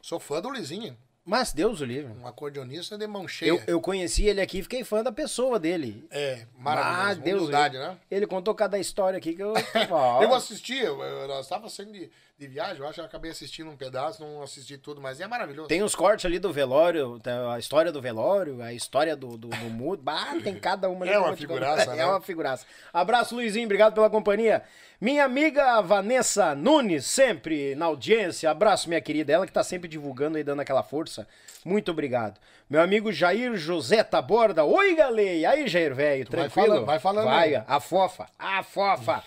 Sou 0.00 0.18
fã 0.18 0.40
do 0.40 0.48
Luizinho, 0.48 0.96
Mas 1.22 1.52
Deus 1.52 1.82
o 1.82 1.84
livre. 1.84 2.10
um 2.18 2.26
acordeonista 2.26 2.96
de 2.96 3.06
mão 3.06 3.28
cheia. 3.28 3.50
Eu, 3.50 3.60
eu 3.66 3.78
conheci 3.80 4.24
ele 4.26 4.40
aqui 4.40 4.60
e 4.60 4.62
fiquei 4.62 4.82
fã 4.82 5.02
da 5.02 5.12
pessoa 5.12 5.58
dele. 5.60 6.06
É, 6.10 6.46
Ah, 6.56 6.62
maravilhoso. 6.62 7.20
Deus 7.20 7.40
Humildade, 7.42 7.76
né? 7.78 7.98
Ele 8.10 8.26
contou 8.26 8.54
cada 8.54 8.78
história 8.78 9.18
aqui 9.18 9.34
que 9.34 9.42
eu. 9.42 9.52
Eu 10.22 10.34
assisti, 10.34 10.78
eu, 10.78 10.98
eu, 11.02 11.28
nós 11.28 11.46
tava 11.46 11.68
saindo 11.68 11.92
de, 11.92 12.10
de 12.40 12.48
viagem, 12.48 12.78
eu 12.78 12.86
acho 12.86 12.94
que 12.94 13.00
eu 13.00 13.04
acabei 13.04 13.30
assistindo 13.30 13.68
um 13.70 13.76
pedaço, 13.76 14.24
não 14.24 14.42
assisti 14.42 14.78
tudo, 14.78 14.98
mas 14.98 15.20
é 15.20 15.26
maravilhoso. 15.26 15.68
Tem 15.68 15.82
os 15.82 15.94
cortes 15.94 16.24
ali 16.24 16.38
do 16.38 16.50
velório, 16.50 17.20
a 17.52 17.58
história 17.58 17.92
do 17.92 18.00
velório, 18.00 18.62
a 18.62 18.72
história 18.72 19.14
do, 19.14 19.36
do, 19.36 19.48
do 19.48 19.56
mudo. 19.68 20.02
Bah, 20.02 20.34
tem 20.42 20.54
cada 20.58 20.88
uma 20.88 21.04
ali 21.04 21.12
É 21.12 21.18
uma 21.18 21.36
figuraça, 21.36 21.92
É 21.92 21.96
né? 21.96 22.06
uma 22.06 22.18
figuraça. 22.22 22.64
Abraço, 22.94 23.34
Luizinho, 23.34 23.66
obrigado 23.66 23.92
pela 23.92 24.08
companhia. 24.08 24.62
Minha 24.98 25.26
amiga 25.26 25.82
Vanessa 25.82 26.54
Nunes, 26.54 27.04
sempre 27.04 27.74
na 27.74 27.84
audiência. 27.84 28.50
Abraço, 28.50 28.88
minha 28.88 29.02
querida. 29.02 29.34
Ela 29.34 29.46
que 29.46 29.52
tá 29.52 29.62
sempre 29.62 29.86
divulgando 29.86 30.38
e 30.38 30.42
dando 30.42 30.60
aquela 30.60 30.82
força. 30.82 31.28
Muito 31.62 31.90
obrigado. 31.90 32.40
Meu 32.70 32.80
amigo 32.80 33.12
Jair 33.12 33.54
José 33.54 34.02
Taborda. 34.02 34.64
Oi, 34.64 34.94
galei. 34.94 35.44
Aí, 35.44 35.68
Jair, 35.68 35.94
velho, 35.94 36.24
vai 36.24 36.48
tranquilo? 36.48 36.66
falando, 36.68 36.86
vai 36.86 36.98
falando 36.98 37.24
Vai, 37.26 37.54
aí. 37.54 37.62
a 37.66 37.80
fofa, 37.80 38.26
a 38.38 38.62
fofa. 38.62 39.22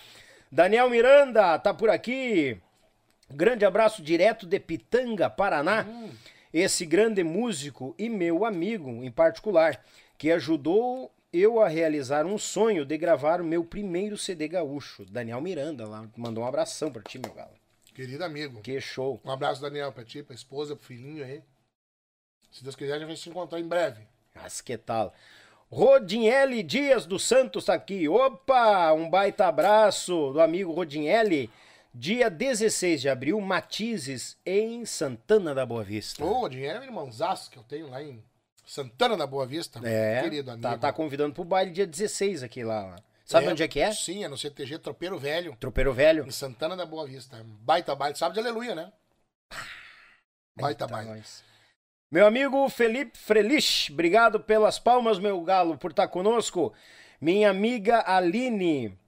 Daniel 0.50 0.90
Miranda, 0.90 1.56
tá 1.60 1.72
por 1.72 1.88
aqui. 1.90 2.60
Grande 3.30 3.64
abraço 3.64 4.02
direto 4.02 4.46
de 4.46 4.60
Pitanga, 4.60 5.28
Paraná. 5.30 5.86
Esse 6.52 6.86
grande 6.86 7.24
músico 7.24 7.94
e 7.98 8.08
meu 8.08 8.44
amigo 8.44 9.02
em 9.02 9.10
particular, 9.10 9.84
que 10.16 10.30
ajudou 10.30 11.12
eu 11.32 11.60
a 11.60 11.66
realizar 11.66 12.24
um 12.26 12.38
sonho 12.38 12.84
de 12.84 12.96
gravar 12.96 13.40
o 13.40 13.44
meu 13.44 13.64
primeiro 13.64 14.16
CD 14.16 14.46
gaúcho. 14.46 15.04
Daniel 15.06 15.40
Miranda 15.40 15.86
lá 15.86 16.08
mandou 16.16 16.44
um 16.44 16.46
abração 16.46 16.92
pra 16.92 17.02
ti, 17.02 17.18
meu 17.18 17.32
galo. 17.34 17.50
Querido 17.92 18.24
amigo. 18.24 18.60
Que 18.60 18.80
show. 18.80 19.20
Um 19.24 19.30
abraço, 19.30 19.60
Daniel, 19.60 19.92
pra 19.92 20.04
ti, 20.04 20.22
pra 20.22 20.34
esposa, 20.34 20.76
pro 20.76 20.86
filhinho 20.86 21.24
aí. 21.24 21.42
Se 22.52 22.62
Deus 22.62 22.76
quiser, 22.76 22.94
a 22.94 22.98
gente 22.98 23.08
vai 23.08 23.16
se 23.16 23.28
encontrar 23.28 23.58
em 23.58 23.66
breve. 23.66 24.02
Mas 24.32 24.60
que 24.60 24.76
tal? 24.78 25.12
Rodinelli 25.70 26.62
Dias 26.62 27.04
dos 27.04 27.24
Santos 27.24 27.64
tá 27.64 27.74
aqui. 27.74 28.08
Opa, 28.08 28.92
um 28.92 29.10
baita 29.10 29.46
abraço 29.46 30.32
do 30.32 30.40
amigo 30.40 30.72
Rodinelli. 30.72 31.50
Dia 31.96 32.28
16 32.28 33.02
de 33.02 33.08
abril, 33.08 33.40
Matizes, 33.40 34.36
em 34.44 34.84
Santana 34.84 35.54
da 35.54 35.64
Boa 35.64 35.84
Vista. 35.84 36.24
Ô, 36.24 36.48
dinheiro 36.48 36.80
é 36.80 36.84
irmãozaço 36.84 37.48
que 37.48 37.56
eu 37.56 37.62
tenho 37.62 37.88
lá 37.88 38.02
em 38.02 38.20
Santana 38.66 39.16
da 39.16 39.28
Boa 39.28 39.46
Vista. 39.46 39.80
É, 39.84 40.20
Querido 40.22 40.50
amigo. 40.50 40.62
tá, 40.62 40.76
tá 40.76 40.92
convidando 40.92 41.32
pro 41.32 41.44
baile 41.44 41.70
dia 41.70 41.86
16 41.86 42.42
aqui 42.42 42.64
lá. 42.64 42.96
Sabe 43.24 43.46
onde 43.46 43.62
é 43.62 43.68
que 43.68 43.78
é? 43.78 43.92
Sim, 43.92 44.24
é 44.24 44.28
no 44.28 44.36
CTG 44.36 44.78
Tropeiro 44.80 45.16
Velho, 45.18 45.56
Tropeiro 45.60 45.94
Velho. 45.94 46.26
em 46.26 46.32
Santana 46.32 46.76
da 46.76 46.84
Boa 46.84 47.06
Vista. 47.06 47.40
Baita 47.60 47.94
baile, 47.94 48.16
sábado 48.18 48.34
de 48.34 48.40
aleluia, 48.40 48.74
né? 48.74 48.92
Baita 50.56 50.84
Eita, 50.84 50.86
baile. 50.88 51.10
nós. 51.10 51.44
Meu 52.10 52.26
amigo 52.26 52.68
Felipe 52.68 53.16
Frelich, 53.16 53.92
obrigado 53.92 54.40
pelas 54.40 54.80
palmas, 54.80 55.18
meu 55.18 55.40
galo, 55.42 55.78
por 55.78 55.92
estar 55.92 56.08
conosco. 56.08 56.72
Minha 57.20 57.50
amiga 57.50 58.02
Aline, 58.06 58.98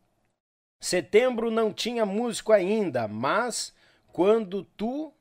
setembro 0.86 1.50
não 1.50 1.72
tinha 1.72 2.06
músico 2.06 2.52
ainda, 2.52 3.08
mas 3.08 3.74
quando 4.12 4.64
tu. 4.76 5.12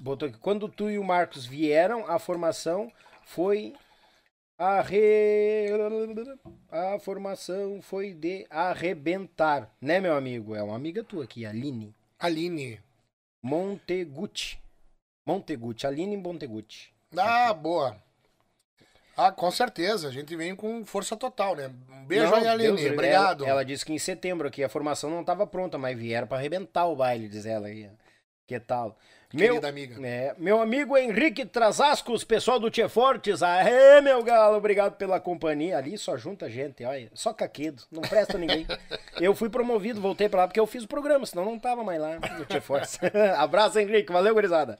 Botou 0.00 0.28
aqui, 0.28 0.38
quando 0.38 0.68
tu 0.68 0.90
e 0.90 0.98
o 0.98 1.04
Marcos 1.04 1.46
vieram, 1.46 2.06
a 2.06 2.18
formação 2.18 2.92
foi. 3.24 3.74
Arre... 4.58 5.68
A 6.70 6.98
formação 6.98 7.82
foi 7.82 8.14
de 8.14 8.46
arrebentar, 8.48 9.70
né, 9.80 10.00
meu 10.00 10.16
amigo? 10.16 10.54
É 10.54 10.62
uma 10.62 10.76
amiga 10.76 11.04
tua 11.04 11.24
aqui, 11.24 11.44
Aline. 11.44 11.94
Aline. 12.18 12.80
Monteguti. 13.42 14.58
Monteguti, 15.26 15.86
Aline 15.86 16.16
Monteguti. 16.16 16.94
Ah, 17.16 17.52
boa. 17.52 18.02
Ah, 19.16 19.32
com 19.32 19.50
certeza. 19.50 20.08
A 20.08 20.12
gente 20.12 20.36
vem 20.36 20.54
com 20.54 20.84
força 20.84 21.16
total, 21.16 21.56
né? 21.56 21.70
Um 21.90 22.04
beijo 22.04 22.34
aí, 22.34 22.46
Aline. 22.46 22.76
Deus, 22.76 22.92
Obrigado. 22.92 23.44
Ela, 23.44 23.50
ela 23.52 23.64
disse 23.64 23.84
que 23.84 23.92
em 23.92 23.98
setembro 23.98 24.46
aqui 24.46 24.62
a 24.62 24.68
formação 24.68 25.08
não 25.08 25.22
estava 25.22 25.46
pronta, 25.46 25.78
mas 25.78 25.98
vieram 25.98 26.26
para 26.26 26.36
arrebentar 26.38 26.86
o 26.86 26.96
baile, 26.96 27.28
diz 27.28 27.46
ela 27.46 27.68
aí. 27.68 27.88
Que 28.46 28.60
tal? 28.60 28.96
Meu, 29.34 29.54
Querida 29.54 29.68
amiga. 29.68 30.06
é, 30.06 30.34
meu 30.38 30.60
amigo 30.60 30.96
Henrique 30.96 31.44
Trasascos, 31.44 32.22
pessoal 32.22 32.60
do 32.60 32.70
Tia 32.70 32.88
Fortes, 32.88 33.42
aê, 33.42 34.00
meu 34.00 34.22
galo, 34.22 34.56
obrigado 34.56 34.96
pela 34.96 35.18
companhia. 35.18 35.76
Ali 35.76 35.98
só 35.98 36.16
junta 36.16 36.48
gente, 36.48 36.84
olha, 36.84 37.10
só 37.12 37.34
caquedo, 37.34 37.82
não 37.90 38.02
presta 38.02 38.38
ninguém. 38.38 38.64
eu 39.20 39.34
fui 39.34 39.48
promovido, 39.50 40.00
voltei 40.00 40.28
pra 40.28 40.42
lá 40.42 40.46
porque 40.46 40.60
eu 40.60 40.66
fiz 40.66 40.84
o 40.84 40.88
programa, 40.88 41.26
senão 41.26 41.44
não 41.44 41.58
tava 41.58 41.82
mais 41.82 42.00
lá 42.00 42.20
no 42.38 42.44
Tia 42.44 42.60
Fortes. 42.60 43.00
Abraço, 43.36 43.80
Henrique, 43.80 44.12
valeu, 44.12 44.32
gurizada. 44.32 44.78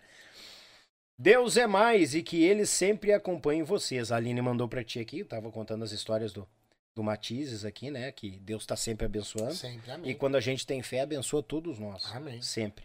Deus 1.18 1.56
é 1.56 1.66
mais 1.66 2.14
e 2.14 2.22
que 2.22 2.44
ele 2.44 2.66
sempre 2.66 3.12
acompanhe 3.12 3.62
vocês. 3.62 4.12
A 4.12 4.16
Aline 4.16 4.42
mandou 4.42 4.68
pra 4.68 4.84
ti 4.84 4.98
aqui, 5.00 5.20
eu 5.20 5.26
tava 5.26 5.50
contando 5.50 5.82
as 5.82 5.92
histórias 5.92 6.32
do, 6.32 6.46
do 6.94 7.02
Matizes 7.02 7.64
aqui, 7.64 7.90
né? 7.90 8.12
Que 8.12 8.32
Deus 8.38 8.66
tá 8.66 8.76
sempre 8.76 9.06
abençoando. 9.06 9.54
Sempre, 9.54 9.88
E 9.90 9.94
amém. 9.94 10.14
quando 10.14 10.36
a 10.36 10.40
gente 10.40 10.66
tem 10.66 10.82
fé, 10.82 11.00
abençoa 11.00 11.42
todos 11.42 11.78
nós. 11.78 12.10
Amém. 12.14 12.42
Sempre. 12.42 12.84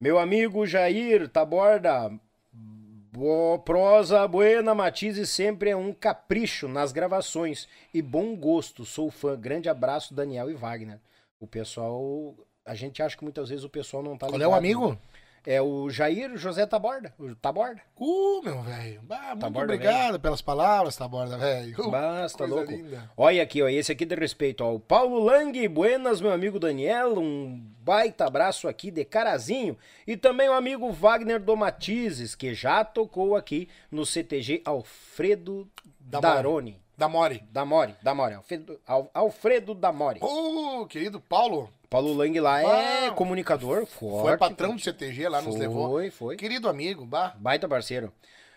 Meu 0.00 0.18
amigo 0.18 0.66
Jair 0.66 1.28
Taborda, 1.28 2.10
bo- 2.52 3.58
prosa 3.60 4.26
buena, 4.26 4.74
Matizes 4.74 5.30
sempre 5.30 5.70
é 5.70 5.76
um 5.76 5.92
capricho 5.92 6.66
nas 6.66 6.90
gravações 6.90 7.68
e 7.94 8.02
bom 8.02 8.34
gosto. 8.34 8.84
Sou 8.84 9.08
fã. 9.10 9.38
Grande 9.38 9.68
abraço, 9.68 10.12
Daniel 10.12 10.50
e 10.50 10.54
Wagner. 10.54 10.98
O 11.38 11.46
pessoal, 11.46 12.34
a 12.64 12.74
gente 12.74 13.00
acha 13.00 13.16
que 13.16 13.22
muitas 13.22 13.48
vezes 13.48 13.64
o 13.64 13.68
pessoal 13.68 14.02
não 14.02 14.18
tá 14.18 14.26
Qual 14.26 14.34
é 14.40 14.46
o 14.46 14.50
ligado, 14.50 14.58
amigo? 14.58 14.98
É 15.44 15.60
o 15.60 15.90
Jair 15.90 16.36
José 16.36 16.64
Taborda. 16.66 17.12
O 17.18 17.34
Taborda. 17.34 17.80
Uh, 17.98 18.42
meu 18.44 18.62
velho. 18.62 19.00
Muito 19.02 19.40
Taborda, 19.40 19.74
obrigado 19.74 20.20
pelas 20.20 20.40
palavras, 20.40 20.96
Taborda, 20.96 21.36
velho. 21.36 21.90
Basta, 21.90 22.38
coisa 22.38 22.54
louco. 22.54 22.70
linda. 22.70 23.10
Olha 23.16 23.42
aqui, 23.42 23.60
ó, 23.62 23.68
esse 23.68 23.90
aqui 23.90 24.04
de 24.04 24.14
respeito, 24.14 24.62
ó. 24.62 24.74
O 24.74 24.78
Paulo 24.80 25.18
Lang, 25.18 25.66
buenas, 25.68 26.20
meu 26.20 26.30
amigo 26.32 26.60
Daniel, 26.60 27.18
um 27.18 27.60
baita 27.80 28.24
abraço 28.26 28.68
aqui 28.68 28.90
de 28.90 29.04
Carazinho. 29.04 29.76
E 30.06 30.16
também 30.16 30.48
o 30.48 30.52
amigo 30.52 30.92
Wagner 30.92 31.40
Domatizes, 31.40 32.34
que 32.36 32.54
já 32.54 32.84
tocou 32.84 33.34
aqui 33.34 33.68
no 33.90 34.06
CTG 34.06 34.62
Alfredo 34.64 35.68
Damore. 35.98 36.34
Daroni. 36.36 36.82
Da 36.96 37.08
Mori. 37.08 37.42
Damore, 37.50 37.94
Damore, 38.02 38.34
Alfredo, 38.34 38.78
Al- 38.86 39.10
Alfredo 39.12 39.74
Damore. 39.74 40.20
Uh, 40.22 40.86
querido 40.86 41.18
Paulo. 41.20 41.68
Paulo 41.92 42.14
Lang 42.14 42.40
lá 42.40 42.62
é 42.62 43.08
Ah, 43.08 43.10
comunicador 43.12 43.84
forte. 43.84 44.22
Foi 44.28 44.36
patrão 44.38 44.74
do 44.74 44.80
CTG 44.80 45.28
lá, 45.28 45.42
nos 45.42 45.52
Foi, 45.54 45.60
levou. 45.60 46.10
foi. 46.10 46.36
Querido 46.36 46.66
amigo, 46.68 47.04
bah. 47.04 47.34
Baita 47.36 47.68
parceiro. 47.68 48.10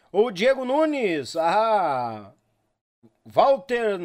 O 0.09 0.31
Diego 0.31 0.63
Nunes, 0.63 1.35
ah, 1.35 2.31
Walter, 3.25 3.99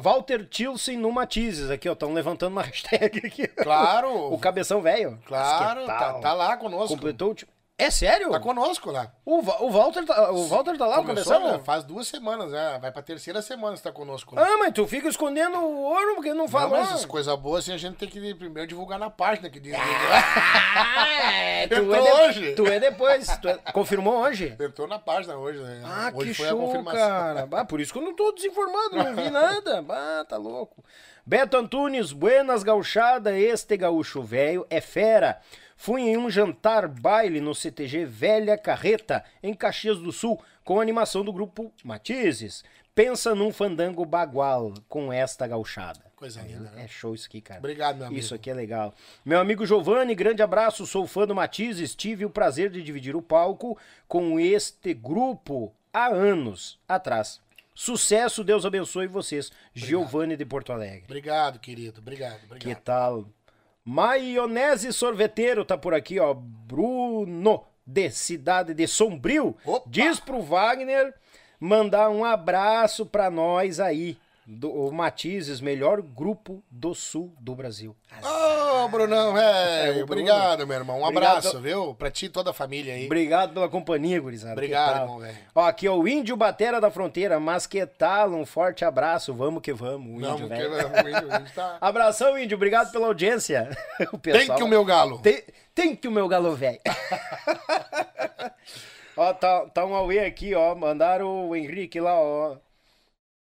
Walter 0.00 0.46
Tilson 0.48 0.92
no 0.92 1.12
Matizes, 1.12 1.68
aqui 1.70 1.88
ó, 1.88 1.92
estão 1.92 2.14
levantando 2.14 2.52
uma 2.52 2.62
hashtag 2.64 3.18
aqui. 3.26 3.46
Claro. 3.48 4.32
O 4.32 4.38
cabeção 4.38 4.80
velho. 4.80 5.18
Claro, 5.26 5.84
tá, 5.84 6.14
tá 6.14 6.32
lá 6.32 6.56
conosco. 6.56 6.88
Completou 6.88 7.32
o 7.32 7.36
É 7.80 7.90
sério? 7.90 8.30
Tá 8.30 8.38
conosco 8.40 8.90
lá. 8.90 9.10
O, 9.24 9.40
Va- 9.42 9.58
o 9.60 9.70
Walter 9.70 10.04
tá, 10.04 10.30
o 10.30 10.46
Walter 10.48 10.76
tá 10.76 10.86
lá, 10.86 10.96
Começou, 10.96 11.32
cabeção? 11.32 11.52
né? 11.58 11.62
Faz 11.64 11.82
duas 11.84 12.06
semanas, 12.06 12.50
né? 12.50 12.78
Vai 12.80 12.92
pra 12.92 13.00
terceira 13.02 13.40
semana 13.40 13.76
que 13.76 13.82
tá 13.82 13.90
conosco. 13.90 14.34
lá. 14.34 14.42
Ah, 14.46 14.58
mas 14.58 14.72
tu 14.74 14.86
fica 14.86 15.08
escondendo 15.08 15.56
o 15.58 15.82
ouro 15.82 16.14
porque 16.16 16.30
não 16.30 16.40
Não, 16.44 16.48
falou. 16.48 16.70
mas 16.78 16.92
as 16.92 17.04
coisas 17.04 17.34
boas 17.38 17.64
assim, 17.64 17.72
a 17.72 17.78
gente 17.78 17.96
tem 17.96 18.08
que 18.08 18.34
primeiro 18.34 18.68
divulgar 18.68 18.98
na 18.98 19.08
página 19.10 19.48
que 19.48 19.58
diz. 19.58 19.74
Ah, 19.74 21.08
é, 21.32 21.66
tu, 21.68 21.74
Entrou 21.74 21.94
é 21.94 22.00
de- 22.02 22.10
hoje. 22.38 22.52
tu 22.54 22.66
é 22.66 22.80
depois. 22.80 23.26
tu 23.38 23.48
é- 23.48 23.58
Confirmou 23.72 24.18
hoje? 24.20 24.56
Entrou 24.60 24.86
na 24.86 24.98
página 24.98 25.36
hoje, 25.36 25.58
né? 25.60 25.82
Ah, 25.84 26.10
hoje 26.14 26.28
que 26.30 26.34
foi 26.34 26.46
a 26.46 26.50
show, 26.50 26.60
confirmação. 26.60 26.98
cara. 27.08 27.48
Ah, 27.60 27.64
por 27.64 27.80
isso 27.80 27.92
que 27.92 27.98
eu 27.98 28.02
não 28.02 28.14
tô 28.14 28.32
desinformado, 28.32 28.96
não 28.96 29.14
vi 29.16 29.30
nada. 29.30 29.84
Ah, 29.90 30.24
tá 30.28 30.36
louco. 30.36 30.84
Beto 31.26 31.56
Antunes, 31.56 32.12
buenas 32.12 32.62
gauchada, 32.62 33.36
este 33.38 33.76
gaúcho 33.76 34.22
velho 34.22 34.66
é 34.70 34.80
fera. 34.80 35.40
Fui 35.82 36.02
em 36.02 36.18
um 36.18 36.28
jantar 36.28 36.86
baile 36.86 37.40
no 37.40 37.54
CTG 37.54 38.04
Velha 38.04 38.58
Carreta, 38.58 39.24
em 39.42 39.54
Caxias 39.54 39.96
do 39.96 40.12
Sul, 40.12 40.38
com 40.62 40.78
animação 40.78 41.24
do 41.24 41.32
grupo 41.32 41.72
Matizes. 41.82 42.62
Pensa 42.94 43.34
num 43.34 43.50
fandango 43.50 44.04
bagual 44.04 44.74
com 44.90 45.10
esta 45.10 45.46
gauchada. 45.46 46.04
Coisa 46.14 46.42
linda, 46.42 46.70
né? 46.72 46.84
É 46.84 46.86
show 46.86 47.14
isso 47.14 47.26
aqui, 47.26 47.40
cara. 47.40 47.60
Obrigado, 47.60 47.96
meu 47.96 48.08
amigo. 48.08 48.20
Isso 48.20 48.34
aqui 48.34 48.50
é 48.50 48.52
legal. 48.54 48.94
Meu 49.24 49.40
amigo 49.40 49.64
Giovanni, 49.64 50.14
grande 50.14 50.42
abraço, 50.42 50.84
sou 50.86 51.06
fã 51.06 51.26
do 51.26 51.34
Matizes, 51.34 51.94
tive 51.94 52.26
o 52.26 52.30
prazer 52.30 52.68
de 52.68 52.82
dividir 52.82 53.16
o 53.16 53.22
palco 53.22 53.78
com 54.06 54.38
este 54.38 54.92
grupo 54.92 55.72
há 55.94 56.08
anos 56.08 56.78
atrás. 56.86 57.40
Sucesso, 57.74 58.44
Deus 58.44 58.66
abençoe 58.66 59.06
vocês. 59.06 59.50
Giovanni 59.72 60.36
de 60.36 60.44
Porto 60.44 60.70
Alegre. 60.74 61.04
Obrigado, 61.04 61.58
querido. 61.58 62.00
Obrigado, 62.02 62.38
Que 62.40 62.44
obrigado. 62.44 62.82
tal? 62.82 63.26
Maionese 63.84 64.92
sorveteiro 64.92 65.64
tá 65.64 65.76
por 65.76 65.94
aqui, 65.94 66.18
ó. 66.20 66.34
Bruno, 66.34 67.64
de 67.84 68.10
cidade 68.10 68.74
de 68.74 68.86
Sombrio. 68.86 69.56
Opa! 69.64 69.88
Diz 69.88 70.20
pro 70.20 70.40
Wagner 70.40 71.14
mandar 71.60 72.08
um 72.08 72.24
abraço 72.24 73.04
pra 73.04 73.30
nós 73.30 73.78
aí. 73.78 74.16
Do 74.52 74.68
o 74.72 74.90
Matizes, 74.92 75.60
melhor 75.60 76.02
grupo 76.02 76.60
do 76.68 76.92
sul 76.92 77.32
do 77.38 77.54
Brasil. 77.54 77.94
Ô, 78.20 78.88
Brunão, 78.88 79.38
É, 79.38 79.92
velho. 79.92 80.02
o 80.02 80.06
Bruno. 80.06 80.22
Obrigado, 80.22 80.66
meu 80.66 80.76
irmão. 80.76 80.98
Um 81.00 81.04
Obrigado. 81.04 81.36
abraço, 81.38 81.60
viu? 81.60 81.94
Pra 81.94 82.10
ti 82.10 82.26
e 82.26 82.28
toda 82.28 82.50
a 82.50 82.52
família 82.52 82.94
aí. 82.94 83.06
Obrigado 83.06 83.54
pela 83.54 83.68
companhia, 83.68 84.20
gurizada. 84.20 84.54
Obrigado, 84.54 85.02
irmão, 85.02 85.18
velho. 85.20 85.38
Ó, 85.54 85.62
aqui, 85.64 85.86
ó, 85.88 85.94
o 85.96 86.08
Índio 86.08 86.36
Batera 86.36 86.80
da 86.80 86.90
Fronteira, 86.90 87.38
mas 87.38 87.64
que 87.64 87.86
tal? 87.86 88.30
Um 88.30 88.44
forte 88.44 88.84
abraço, 88.84 89.32
vamos 89.32 89.62
que 89.62 89.72
vamos. 89.72 90.20
O 90.20 90.32
índio, 90.32 90.48
velho. 90.48 90.70
tá... 91.54 91.78
Abração, 91.80 92.36
Índio, 92.36 92.56
obrigado 92.56 92.90
pela 92.90 93.06
audiência. 93.06 93.70
O 94.12 94.18
Tem 94.18 94.32
pessoal- 94.32 94.58
que 94.58 94.64
o 94.64 94.68
meu 94.68 94.84
galo. 94.84 95.20
Tem, 95.20 95.44
tem 95.72 95.94
que 95.94 96.08
o 96.08 96.12
meu 96.12 96.26
galo 96.26 96.56
velho. 96.56 96.80
ó, 99.16 99.32
tá, 99.32 99.66
tá 99.66 99.84
um 99.84 99.94
Aue 99.94 100.18
aqui, 100.18 100.54
ó. 100.54 100.74
Mandaram 100.74 101.48
o 101.48 101.56
Henrique 101.56 102.00
lá, 102.00 102.14
ó. 102.14 102.56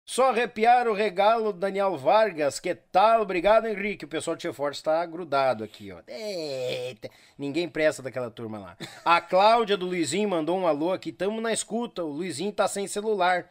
Só 0.06 0.30
arrepiar 0.30 0.88
o 0.88 0.94
regalo 0.94 1.52
do 1.52 1.60
Daniel 1.60 1.98
Vargas. 1.98 2.60
Que 2.60 2.76
tal? 2.76 3.23
Obrigado, 3.23 3.65
Henrique. 3.65 4.06
O 4.06 4.07
pessoal 4.07 4.36
do 4.36 4.40
Tia 4.40 4.53
Forte 4.53 4.84
tá 4.84 5.03
grudado 5.03 5.64
aqui, 5.64 5.91
ó. 5.91 5.99
Eita, 6.07 7.10
ninguém 7.36 7.68
presta 7.68 8.03
daquela 8.03 8.30
turma 8.30 8.60
lá. 8.60 8.77
A 9.03 9.19
Cláudia 9.19 9.76
do 9.76 9.88
Luizinho 9.88 10.30
mandou 10.30 10.60
um 10.60 10.68
alô 10.68 10.94
aqui. 10.94 11.11
Tamo 11.11 11.41
na 11.41 11.52
escuta. 11.52 12.03
O 12.03 12.11
Luizinho 12.11 12.52
tá 12.52 12.68
sem 12.68 12.86
celular. 12.86 13.49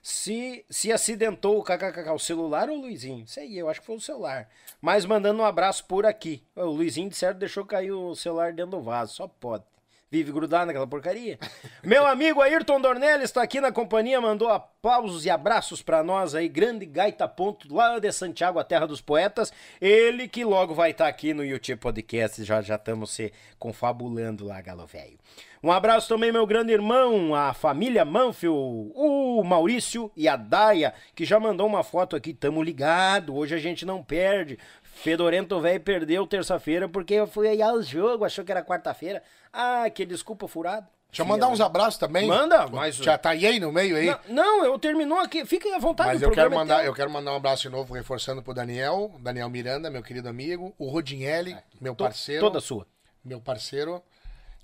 Se, 0.00 0.64
se 0.70 0.92
acidentou 0.92 1.64
kkkk, 1.64 2.10
o 2.10 2.18
celular 2.18 2.70
ou 2.70 2.76
o 2.76 2.80
Luizinho? 2.82 3.24
Aí, 3.36 3.58
eu 3.58 3.68
acho 3.68 3.80
que 3.80 3.86
foi 3.86 3.96
o 3.96 4.00
celular. 4.00 4.48
Mas 4.80 5.04
mandando 5.04 5.42
um 5.42 5.44
abraço 5.44 5.84
por 5.84 6.06
aqui. 6.06 6.46
O 6.54 6.66
Luizinho, 6.66 7.10
de 7.10 7.16
certo, 7.16 7.38
deixou 7.38 7.66
cair 7.66 7.90
o 7.90 8.14
celular 8.14 8.52
dentro 8.52 8.78
do 8.78 8.80
vaso. 8.80 9.14
Só 9.14 9.26
pode. 9.26 9.64
Vive 10.10 10.32
grudado 10.32 10.66
naquela 10.66 10.86
porcaria. 10.86 11.38
Meu 11.84 12.06
amigo 12.06 12.40
Ayrton 12.40 12.80
Dornelles 12.80 13.24
está 13.24 13.42
aqui 13.42 13.60
na 13.60 13.70
companhia, 13.70 14.18
mandou 14.20 14.48
aplausos 14.48 15.26
e 15.26 15.30
abraços 15.30 15.82
para 15.82 16.02
nós 16.02 16.34
aí. 16.34 16.48
Grande 16.48 16.86
gaita 16.86 17.28
ponto 17.28 17.72
lá 17.74 17.98
de 17.98 18.10
Santiago, 18.10 18.58
a 18.58 18.64
terra 18.64 18.86
dos 18.86 19.02
poetas. 19.02 19.52
Ele 19.78 20.26
que 20.26 20.46
logo 20.46 20.74
vai 20.74 20.92
estar 20.92 21.08
aqui 21.08 21.34
no 21.34 21.44
YouTube 21.44 21.80
Podcast. 21.80 22.42
Já 22.42 22.62
já 22.62 22.76
estamos 22.76 23.10
se 23.10 23.30
confabulando 23.58 24.46
lá, 24.46 24.62
galo 24.62 24.86
velho. 24.86 25.18
Um 25.62 25.72
abraço 25.72 26.08
também, 26.08 26.30
meu 26.30 26.46
grande 26.46 26.72
irmão, 26.72 27.34
a 27.34 27.52
família 27.52 28.04
Manfio, 28.04 28.54
o 28.54 29.42
Maurício 29.44 30.10
e 30.16 30.28
a 30.28 30.36
Daia, 30.36 30.94
que 31.16 31.24
já 31.24 31.40
mandou 31.40 31.66
uma 31.66 31.82
foto 31.82 32.14
aqui. 32.14 32.32
Tamo 32.32 32.62
ligado, 32.62 33.36
hoje 33.36 33.56
a 33.56 33.58
gente 33.58 33.84
não 33.84 34.02
perde. 34.02 34.56
Fedorento 35.02 35.60
velho 35.60 35.80
perdeu 35.80 36.26
terça-feira 36.26 36.88
porque 36.88 37.14
eu 37.14 37.26
fui 37.26 37.48
aí 37.48 37.62
ao 37.62 37.80
jogo, 37.82 38.24
achou 38.24 38.44
que 38.44 38.50
era 38.50 38.64
quarta-feira. 38.64 39.22
Ah, 39.52 39.88
que 39.90 40.04
desculpa 40.04 40.48
furado. 40.48 40.86
Deixa 41.08 41.22
eu 41.22 41.26
mandar 41.26 41.48
uns 41.48 41.60
abraços 41.60 41.98
também. 41.98 42.26
Manda, 42.26 42.66
mas- 42.68 42.96
Já 42.96 43.16
tá 43.16 43.30
aí 43.30 43.58
no 43.58 43.72
meio 43.72 43.96
aí? 43.96 44.06
Não, 44.06 44.18
não, 44.28 44.64
eu 44.64 44.78
terminou 44.78 45.18
aqui. 45.18 45.46
Fiquem 45.46 45.74
à 45.74 45.78
vontade. 45.78 46.10
Mas 46.10 46.22
eu 46.22 46.30
quero, 46.30 46.52
é 46.52 46.54
mandar, 46.54 46.76
teu. 46.78 46.86
eu 46.86 46.94
quero 46.94 47.10
mandar 47.10 47.32
um 47.32 47.36
abraço 47.36 47.62
de 47.62 47.68
novo, 47.70 47.94
reforçando 47.94 48.42
pro 48.42 48.52
Daniel, 48.52 49.14
Daniel 49.20 49.48
Miranda, 49.48 49.88
meu 49.88 50.02
querido 50.02 50.28
amigo, 50.28 50.74
o 50.76 50.88
Rodinelli, 50.90 51.56
meu 51.80 51.94
parceiro. 51.96 52.42
Toda 52.44 52.60
sua. 52.60 52.86
Meu 53.24 53.40
parceiro. 53.40 54.02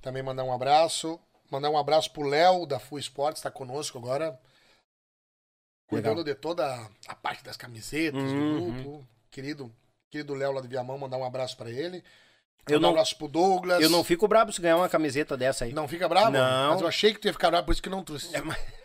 Também 0.03 0.23
mandar 0.23 0.45
um 0.45 0.53
abraço. 0.53 1.19
Mandar 1.51 1.71
um 1.71 1.79
abraço 1.79 2.11
pro 2.11 2.27
Léo, 2.29 2.67
da 2.67 2.79
Full 2.79 2.99
Sports, 2.99 3.41
tá 3.41 3.51
conosco 3.51 3.97
agora. 3.97 4.39
Cuidando 5.87 6.25
de 6.25 6.35
toda 6.35 6.89
a 7.07 7.15
parte 7.15 7.45
das 7.45 7.57
camisetas 7.57 8.21
Uhum. 8.21 8.59
do 8.59 8.73
grupo. 8.83 9.09
Querido, 9.31 9.73
querido 10.15 10.35
Léo 10.35 10.53
lá 10.53 10.61
de 10.61 10.69
Viamão, 10.69 10.97
mandar 10.97 11.17
um 11.17 11.25
abraço 11.25 11.57
pra 11.57 11.69
ele. 11.71 12.05
Eu 12.69 12.79
não, 12.81 12.91
um 12.91 12.93
abraço 12.93 13.17
pro 13.19 13.27
Douglas. 13.29 13.83
eu 13.83 13.91
não 13.91 14.03
fico 14.05 14.27
brabo 14.29 14.53
se 14.53 14.61
ganhar 14.61 14.77
uma 14.77 14.89
camiseta 14.89 15.37
dessa 15.37 15.65
aí. 15.65 15.73
Não 15.73 15.87
fica 15.89 16.09
bravo? 16.09 16.31
Não. 16.31 16.71
Mas 16.73 16.81
eu 16.81 16.87
achei 16.89 17.13
que 17.13 17.21
tu 17.21 17.27
ia 17.27 17.33
ficar 17.33 17.51
bravo, 17.51 17.67
por 17.67 17.73
isso 17.73 17.83
que 17.83 17.91
não 17.91 18.03
trouxe. 18.05 18.35
É, 18.35 18.41
mas... 18.41 18.57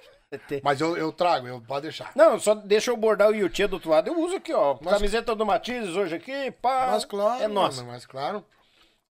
Mas 0.63 0.79
eu, 0.79 0.95
eu 0.95 1.11
trago, 1.11 1.47
eu 1.47 1.59
pode 1.59 1.83
deixar. 1.83 2.11
Não, 2.15 2.39
só 2.39 2.53
deixa 2.53 2.91
eu 2.91 2.97
bordar 2.97 3.29
o 3.29 3.33
Yuchê 3.35 3.65
do 3.65 3.73
outro 3.77 3.89
lado. 3.89 4.09
Eu 4.09 4.19
uso 4.19 4.35
aqui, 4.35 4.53
ó. 4.53 4.77
Mas- 4.79 4.93
Camiseta 4.93 5.33
do 5.35 5.43
Matizes 5.43 5.95
hoje 5.95 6.13
aqui, 6.13 6.51
pá. 6.51 6.89
Mas 6.91 7.03
claro, 7.03 7.41
É 7.41 7.47
nossa. 7.47 7.77
mano, 7.77 7.93
mas 7.93 8.05
claro. 8.05 8.45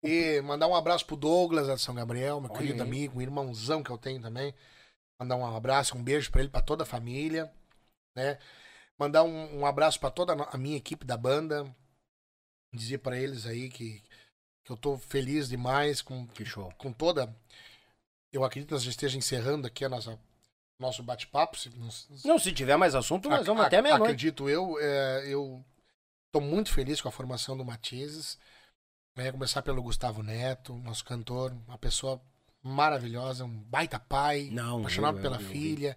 E 0.04 0.42
mandar 0.42 0.66
um 0.66 0.74
abraço 0.74 1.06
pro 1.06 1.16
Douglas, 1.16 1.68
de 1.68 1.80
São 1.80 1.94
Gabriel, 1.94 2.38
meu 2.38 2.50
Olha 2.50 2.58
querido 2.58 2.82
aí. 2.82 2.86
amigo, 2.88 3.18
um 3.18 3.22
irmãozão 3.22 3.82
que 3.82 3.88
eu 3.90 3.96
tenho 3.96 4.20
também. 4.20 4.54
Mandar 5.18 5.36
um 5.36 5.56
abraço, 5.56 5.96
um 5.96 6.02
beijo 6.04 6.30
pra 6.30 6.42
ele, 6.42 6.50
pra 6.50 6.60
toda 6.60 6.82
a 6.82 6.86
família, 6.86 7.50
né? 8.14 8.38
Mandar 8.98 9.22
um, 9.22 9.60
um 9.60 9.64
abraço 9.64 9.98
pra 9.98 10.10
toda 10.10 10.34
a 10.34 10.58
minha 10.58 10.76
equipe 10.76 11.06
da 11.06 11.16
banda. 11.16 11.64
Dizer 12.76 12.98
pra 12.98 13.18
eles 13.18 13.46
aí 13.46 13.68
que, 13.68 14.02
que 14.64 14.70
eu 14.72 14.76
tô 14.76 14.96
feliz 14.98 15.48
demais 15.48 16.00
com, 16.02 16.26
Que 16.28 16.44
show. 16.44 16.72
com 16.78 16.92
toda. 16.92 17.34
Eu 18.32 18.44
acredito 18.44 18.68
que 18.68 18.74
nós 18.74 18.84
esteja 18.84 19.16
encerrando 19.18 19.66
aqui 19.66 19.84
a 19.84 19.88
nossa 19.88 20.18
nosso 20.78 21.02
bate-papo. 21.02 21.56
se 21.58 21.70
não- 21.70 21.88
Não, 22.24 22.38
se 22.38 22.52
tiver 22.52 22.76
mais 22.76 22.94
assunto, 22.94 23.30
nós 23.30 23.46
vamos 23.46 23.62
ac- 23.64 23.68
até 23.74 23.80
meia-noite. 23.82 24.10
Acredito 24.12 24.46
eu, 24.48 24.78
é, 24.78 25.24
eu 25.26 25.64
tô 26.30 26.38
muito 26.40 26.70
feliz 26.70 27.00
com 27.00 27.08
a 27.08 27.12
formação 27.12 27.56
do 27.56 27.64
Matizes. 27.64 28.38
Vai 29.16 29.32
começar 29.32 29.62
pelo 29.62 29.82
Gustavo 29.82 30.22
Neto, 30.22 30.74
nosso 30.84 31.02
cantor, 31.02 31.56
uma 31.66 31.78
pessoa 31.78 32.20
maravilhosa, 32.62 33.46
um 33.46 33.48
baita 33.62 33.98
pai, 33.98 34.50
Não, 34.52 34.80
apaixonado 34.80 35.16
eu- 35.16 35.22
pela 35.22 35.36
eu- 35.36 35.40
eu 35.42 35.48
filha. 35.48 35.96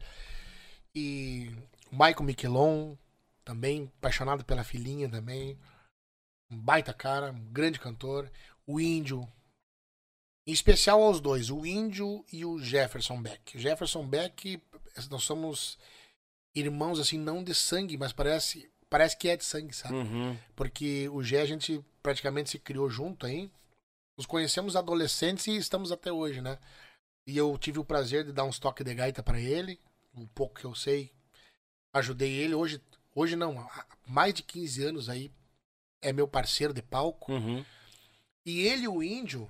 E 0.96 1.52
o 1.92 1.96
Michael 1.96 2.24
Miquelon, 2.24 2.96
também 3.44 3.92
apaixonado 3.98 4.46
pela 4.46 4.64
filhinha 4.64 5.10
também. 5.10 5.58
Um 6.52 6.58
baita 6.58 6.94
cara, 6.94 7.32
um 7.32 7.52
grande 7.52 7.80
cantor. 7.80 8.32
O 8.66 8.80
Índio. 8.80 9.28
Em 10.48 10.52
especial 10.52 11.02
aos 11.02 11.20
dois, 11.20 11.50
o 11.50 11.66
Índio 11.66 12.26
e 12.32 12.44
o 12.44 12.60
Jefferson 12.60 13.22
Beck. 13.22 13.56
O 13.56 13.60
Jefferson 13.60 14.08
Beck, 14.08 14.62
nós 15.10 15.24
somos 15.24 15.78
irmãos 16.56 17.00
assim, 17.00 17.18
não 17.18 17.44
de 17.44 17.54
sangue, 17.54 17.98
mas 17.98 18.12
parece, 18.12 18.72
parece 18.90 19.16
que 19.16 19.30
é 19.30 19.38
de 19.38 19.46
sangue, 19.46 19.74
sabe? 19.76 19.96
Uhum. 19.96 20.38
Porque 20.56 21.08
o 21.10 21.22
Gé 21.22 21.42
a 21.42 21.46
gente 21.46 21.84
praticamente 22.02 22.50
se 22.50 22.60
criou 22.60 22.90
junto 22.90 23.26
aí. 23.26 23.52
Nos 24.18 24.26
conhecemos 24.26 24.76
adolescentes 24.76 25.48
e 25.48 25.56
estamos 25.56 25.92
até 25.92 26.12
hoje, 26.12 26.42
né? 26.42 26.58
E 27.28 27.38
eu 27.38 27.58
tive 27.58 27.80
o 27.80 27.86
prazer 27.86 28.26
de 28.26 28.34
dar 28.34 28.44
uns 28.44 28.60
toques 28.60 28.84
de 28.84 28.94
gaita 28.94 29.22
pra 29.22 29.40
ele, 29.40 29.80
o 30.14 30.28
pouco 30.28 30.60
que 30.60 30.66
eu 30.66 30.74
sei. 30.74 31.14
Ajudei 31.94 32.34
ele 32.34 32.56
hoje, 32.56 32.82
hoje 33.14 33.36
não, 33.36 33.60
há 33.60 33.86
mais 34.08 34.34
de 34.34 34.44
15 34.44 34.84
anos 34.84 35.10
aí 35.10 35.32
é 36.02 36.14
meu 36.14 36.28
parceiro 36.28 36.74
de 36.74 36.82
palco. 36.82 37.32
Uhum. 37.32 37.64
E 38.46 38.62
ele 38.62 38.84
e 38.84 38.88
o 38.88 39.04
Índio 39.04 39.50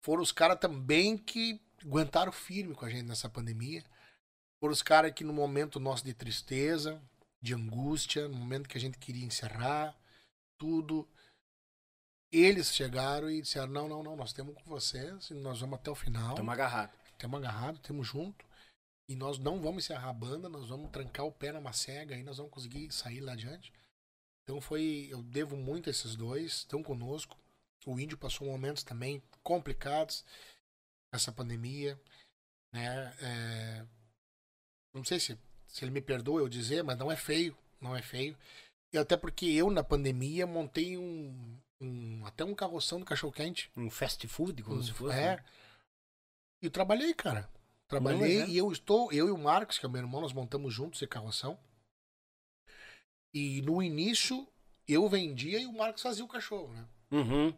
foram 0.00 0.22
os 0.22 0.32
caras 0.32 0.58
também 0.58 1.16
que 1.16 1.60
aguentaram 1.82 2.32
firme 2.32 2.74
com 2.74 2.84
a 2.84 2.90
gente 2.90 3.06
nessa 3.06 3.28
pandemia. 3.28 3.84
Foram 4.60 4.72
os 4.72 4.82
caras 4.82 5.12
que 5.12 5.24
no 5.24 5.32
momento 5.32 5.80
nosso 5.80 6.04
de 6.04 6.12
tristeza, 6.12 7.00
de 7.40 7.54
angústia, 7.54 8.28
no 8.28 8.36
momento 8.36 8.68
que 8.68 8.76
a 8.76 8.80
gente 8.80 8.98
queria 8.98 9.24
encerrar 9.24 9.96
tudo, 10.58 11.08
eles 12.30 12.74
chegaram 12.74 13.30
e 13.30 13.40
disseram: 13.40 13.68
não, 13.68 13.88
não, 13.88 14.02
não, 14.02 14.16
nós 14.16 14.32
temos 14.32 14.54
com 14.54 14.68
vocês, 14.68 15.30
e 15.30 15.34
nós 15.34 15.60
vamos 15.60 15.78
até 15.78 15.90
o 15.90 15.94
final, 15.94 16.34
Tamo 16.34 16.50
agarrado. 16.50 16.92
temos 17.18 17.38
agarrado, 17.38 17.78
temos 17.78 18.06
junto, 18.06 18.44
e 19.08 19.16
nós 19.16 19.38
não 19.38 19.60
vamos 19.60 19.84
encerrar 19.84 20.10
a 20.10 20.12
banda, 20.12 20.48
nós 20.48 20.68
vamos 20.68 20.90
trancar 20.90 21.26
o 21.26 21.32
pé 21.32 21.50
na 21.52 21.60
macega 21.60 22.14
e 22.14 22.22
nós 22.22 22.36
vamos 22.36 22.52
conseguir 22.52 22.92
sair 22.92 23.20
lá 23.20 23.32
adiante. 23.32 23.72
Então 24.42 24.60
foi, 24.60 25.08
eu 25.10 25.22
devo 25.22 25.56
muito 25.56 25.88
a 25.88 25.90
esses 25.90 26.16
dois, 26.16 26.52
estão 26.58 26.82
conosco. 26.82 27.38
O 27.86 27.98
índio 27.98 28.18
passou 28.18 28.46
momentos 28.46 28.82
também 28.82 29.22
complicados 29.42 30.24
essa 31.12 31.32
pandemia, 31.32 31.98
né? 32.72 33.14
É, 33.20 33.86
não 34.94 35.04
sei 35.04 35.18
se, 35.18 35.38
se 35.66 35.84
ele 35.84 35.90
me 35.90 36.00
perdoa 36.00 36.40
eu 36.40 36.48
dizer, 36.48 36.82
mas 36.82 36.98
não 36.98 37.10
é 37.10 37.16
feio, 37.16 37.56
não 37.80 37.96
é 37.96 38.02
feio. 38.02 38.36
E 38.92 38.98
até 38.98 39.16
porque 39.16 39.46
eu 39.46 39.70
na 39.70 39.84
pandemia 39.84 40.46
montei 40.46 40.98
um, 40.98 41.56
um 41.80 42.26
até 42.26 42.44
um 42.44 42.54
carroção 42.54 42.98
do 42.98 43.06
cachorro 43.06 43.32
quente. 43.32 43.70
Um 43.76 43.88
fast 43.88 44.26
food, 44.26 44.62
como 44.62 44.82
se 44.82 44.92
fosse. 44.92 45.16
É. 45.16 45.36
né? 45.36 45.44
E 46.62 46.68
trabalhei, 46.68 47.14
cara. 47.14 47.48
Trabalhei 47.88 48.38
Não, 48.38 48.44
é. 48.44 48.48
e 48.48 48.56
eu 48.56 48.70
estou, 48.70 49.12
eu 49.12 49.28
e 49.28 49.30
o 49.30 49.38
Marcos, 49.38 49.78
que 49.78 49.86
é 49.86 49.88
meu 49.88 50.00
irmão, 50.00 50.20
nós 50.20 50.32
montamos 50.32 50.72
juntos 50.72 51.00
esse 51.00 51.08
carroção. 51.08 51.58
E 53.32 53.62
no 53.62 53.82
início 53.82 54.46
eu 54.88 55.08
vendia 55.08 55.58
e 55.60 55.66
o 55.66 55.72
Marcos 55.72 56.02
fazia 56.02 56.24
o 56.24 56.28
cachorro, 56.28 56.72
né? 56.72 56.88
Uhum. 57.12 57.54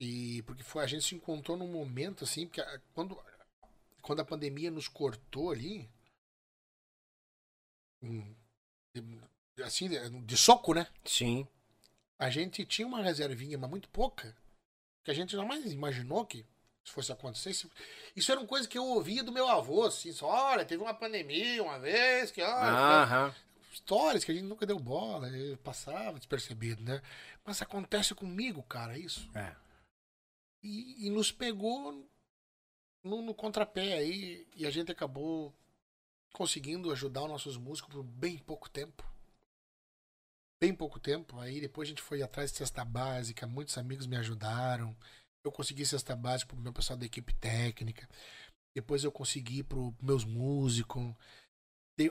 E 0.00 0.42
porque 0.42 0.62
foi 0.62 0.82
a 0.82 0.86
gente 0.86 1.04
se 1.04 1.14
encontrou 1.14 1.56
num 1.56 1.68
momento 1.70 2.24
assim, 2.24 2.46
porque 2.46 2.62
quando 2.92 3.18
quando 4.02 4.20
a 4.20 4.24
pandemia 4.24 4.70
nos 4.70 4.86
cortou 4.86 5.50
ali, 5.50 5.88
hum, 8.02 8.34
assim, 9.64 9.88
de, 9.88 10.36
soco, 10.36 10.74
né? 10.74 10.86
Sim. 11.04 11.46
A 12.18 12.28
gente 12.28 12.64
tinha 12.66 12.86
uma 12.86 13.02
reservinha, 13.02 13.56
mas 13.56 13.70
muito 13.70 13.88
pouca, 13.88 14.36
que 15.02 15.10
a 15.10 15.14
gente 15.14 15.32
jamais 15.32 15.72
imaginou 15.72 16.26
que 16.26 16.44
isso 16.84 16.92
fosse 16.92 17.10
acontecer. 17.12 17.50
Isso- 17.50 17.70
Isso 18.14 18.30
era 18.30 18.40
uma 18.40 18.46
coisa 18.46 18.68
que 18.68 18.76
eu 18.76 18.84
ouvia 18.84 19.24
do 19.24 19.32
meu 19.32 19.48
avô, 19.48 19.84
assim, 19.84 20.12
só, 20.12 20.28
olha, 20.28 20.64
teve 20.66 20.82
uma 20.82 20.94
pandemia 20.94 21.62
uma 21.62 21.78
vez, 21.78 22.30
que 22.30 22.42
olha, 22.42 22.52
Aham. 22.52 23.34
Histórias 23.74 24.24
que 24.24 24.30
a 24.30 24.34
gente 24.34 24.46
nunca 24.46 24.64
deu 24.64 24.78
bola, 24.78 25.28
e 25.28 25.56
passava 25.58 26.18
despercebido, 26.18 26.82
né? 26.82 27.02
Mas 27.44 27.60
acontece 27.60 28.14
comigo, 28.14 28.62
cara, 28.62 28.96
isso. 28.96 29.28
É. 29.34 29.54
E, 30.62 31.06
e 31.06 31.10
nos 31.10 31.30
pegou 31.30 32.08
no, 33.02 33.20
no 33.20 33.34
contrapé 33.34 33.94
aí, 33.94 34.46
e 34.54 34.66
a 34.66 34.70
gente 34.70 34.90
acabou 34.90 35.52
conseguindo 36.32 36.90
ajudar 36.90 37.22
os 37.22 37.28
nossos 37.28 37.56
músicos 37.56 37.92
por 37.92 38.02
bem 38.02 38.38
pouco 38.38 38.68
tempo. 38.70 39.04
Bem 40.60 40.74
pouco 40.74 40.98
tempo. 40.98 41.38
Aí 41.40 41.60
depois 41.60 41.88
a 41.88 41.90
gente 41.90 42.02
foi 42.02 42.22
atrás 42.22 42.50
de 42.50 42.58
cesta 42.58 42.84
básica, 42.84 43.46
muitos 43.46 43.76
amigos 43.76 44.06
me 44.06 44.16
ajudaram. 44.16 44.96
Eu 45.44 45.52
consegui 45.52 45.84
cesta 45.84 46.16
básica 46.16 46.54
pro 46.54 46.62
meu 46.62 46.72
pessoal 46.72 46.98
da 46.98 47.04
equipe 47.04 47.34
técnica. 47.34 48.08
Depois 48.74 49.04
eu 49.04 49.12
consegui 49.12 49.62
pro 49.62 49.94
meus 50.00 50.24
músicos. 50.24 51.14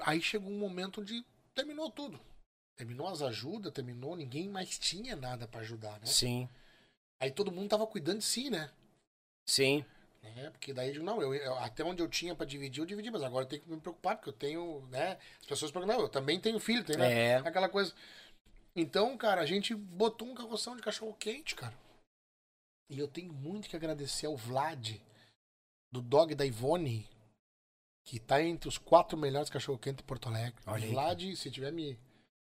Aí 0.05 0.21
chegou 0.21 0.49
um 0.49 0.59
momento 0.59 1.01
onde 1.01 1.25
terminou 1.55 1.89
tudo. 1.91 2.19
Terminou 2.75 3.07
as 3.07 3.21
ajudas, 3.21 3.71
terminou, 3.71 4.15
ninguém 4.15 4.49
mais 4.49 4.77
tinha 4.79 5.15
nada 5.15 5.47
pra 5.47 5.61
ajudar, 5.61 5.99
né? 5.99 6.05
Sim. 6.05 6.49
Aí 7.21 7.31
todo 7.31 7.51
mundo 7.51 7.69
tava 7.69 7.85
cuidando 7.87 8.19
de 8.19 8.25
si, 8.25 8.49
né? 8.49 8.71
Sim. 9.47 9.85
né? 10.21 10.49
Porque 10.51 10.73
daí, 10.73 10.97
não, 10.99 11.21
eu, 11.21 11.33
eu- 11.35 11.55
até 11.59 11.83
onde 11.83 12.01
eu 12.01 12.07
tinha 12.07 12.33
pra 12.35 12.45
dividir, 12.45 12.81
eu 12.81 12.85
dividi, 12.85 13.11
mas 13.11 13.21
agora 13.21 13.45
eu 13.45 13.49
tenho 13.49 13.61
que 13.61 13.69
me 13.69 13.79
preocupar, 13.79 14.15
porque 14.15 14.29
eu 14.29 14.33
tenho, 14.33 14.81
né? 14.87 15.19
As 15.41 15.45
pessoas 15.45 15.71
perguntam, 15.71 15.97
não, 15.97 16.03
eu 16.03 16.09
também 16.09 16.39
tenho 16.39 16.59
filho, 16.59 16.83
tem, 16.83 16.97
né? 16.97 17.11
É. 17.13 17.35
Aquela 17.37 17.69
coisa. 17.69 17.93
Então, 18.75 19.15
cara, 19.17 19.41
a 19.41 19.45
gente 19.45 19.75
botou 19.75 20.27
um 20.27 20.33
carroção 20.33 20.75
de 20.75 20.81
cachorro 20.81 21.13
quente, 21.13 21.53
cara. 21.55 21.77
E 22.89 22.97
eu 22.97 23.07
tenho 23.07 23.31
muito 23.31 23.69
que 23.69 23.75
agradecer 23.75 24.25
ao 24.25 24.35
Vlad, 24.35 24.95
do 25.91 26.01
dog 26.01 26.33
da 26.35 26.45
Ivone, 26.45 27.07
que 28.05 28.19
tá 28.19 28.41
entre 28.41 28.67
os 28.67 28.77
quatro 28.77 29.17
melhores 29.17 29.49
cachorro 29.49 29.77
quente 29.77 29.97
de 29.97 30.03
Porto 30.03 30.27
Alegre. 30.27 30.61
Olha 30.65 30.85
aí, 30.85 30.91
Vlad, 30.91 31.21
se 31.35 31.47
estiver 31.47 31.71
me, 31.71 31.97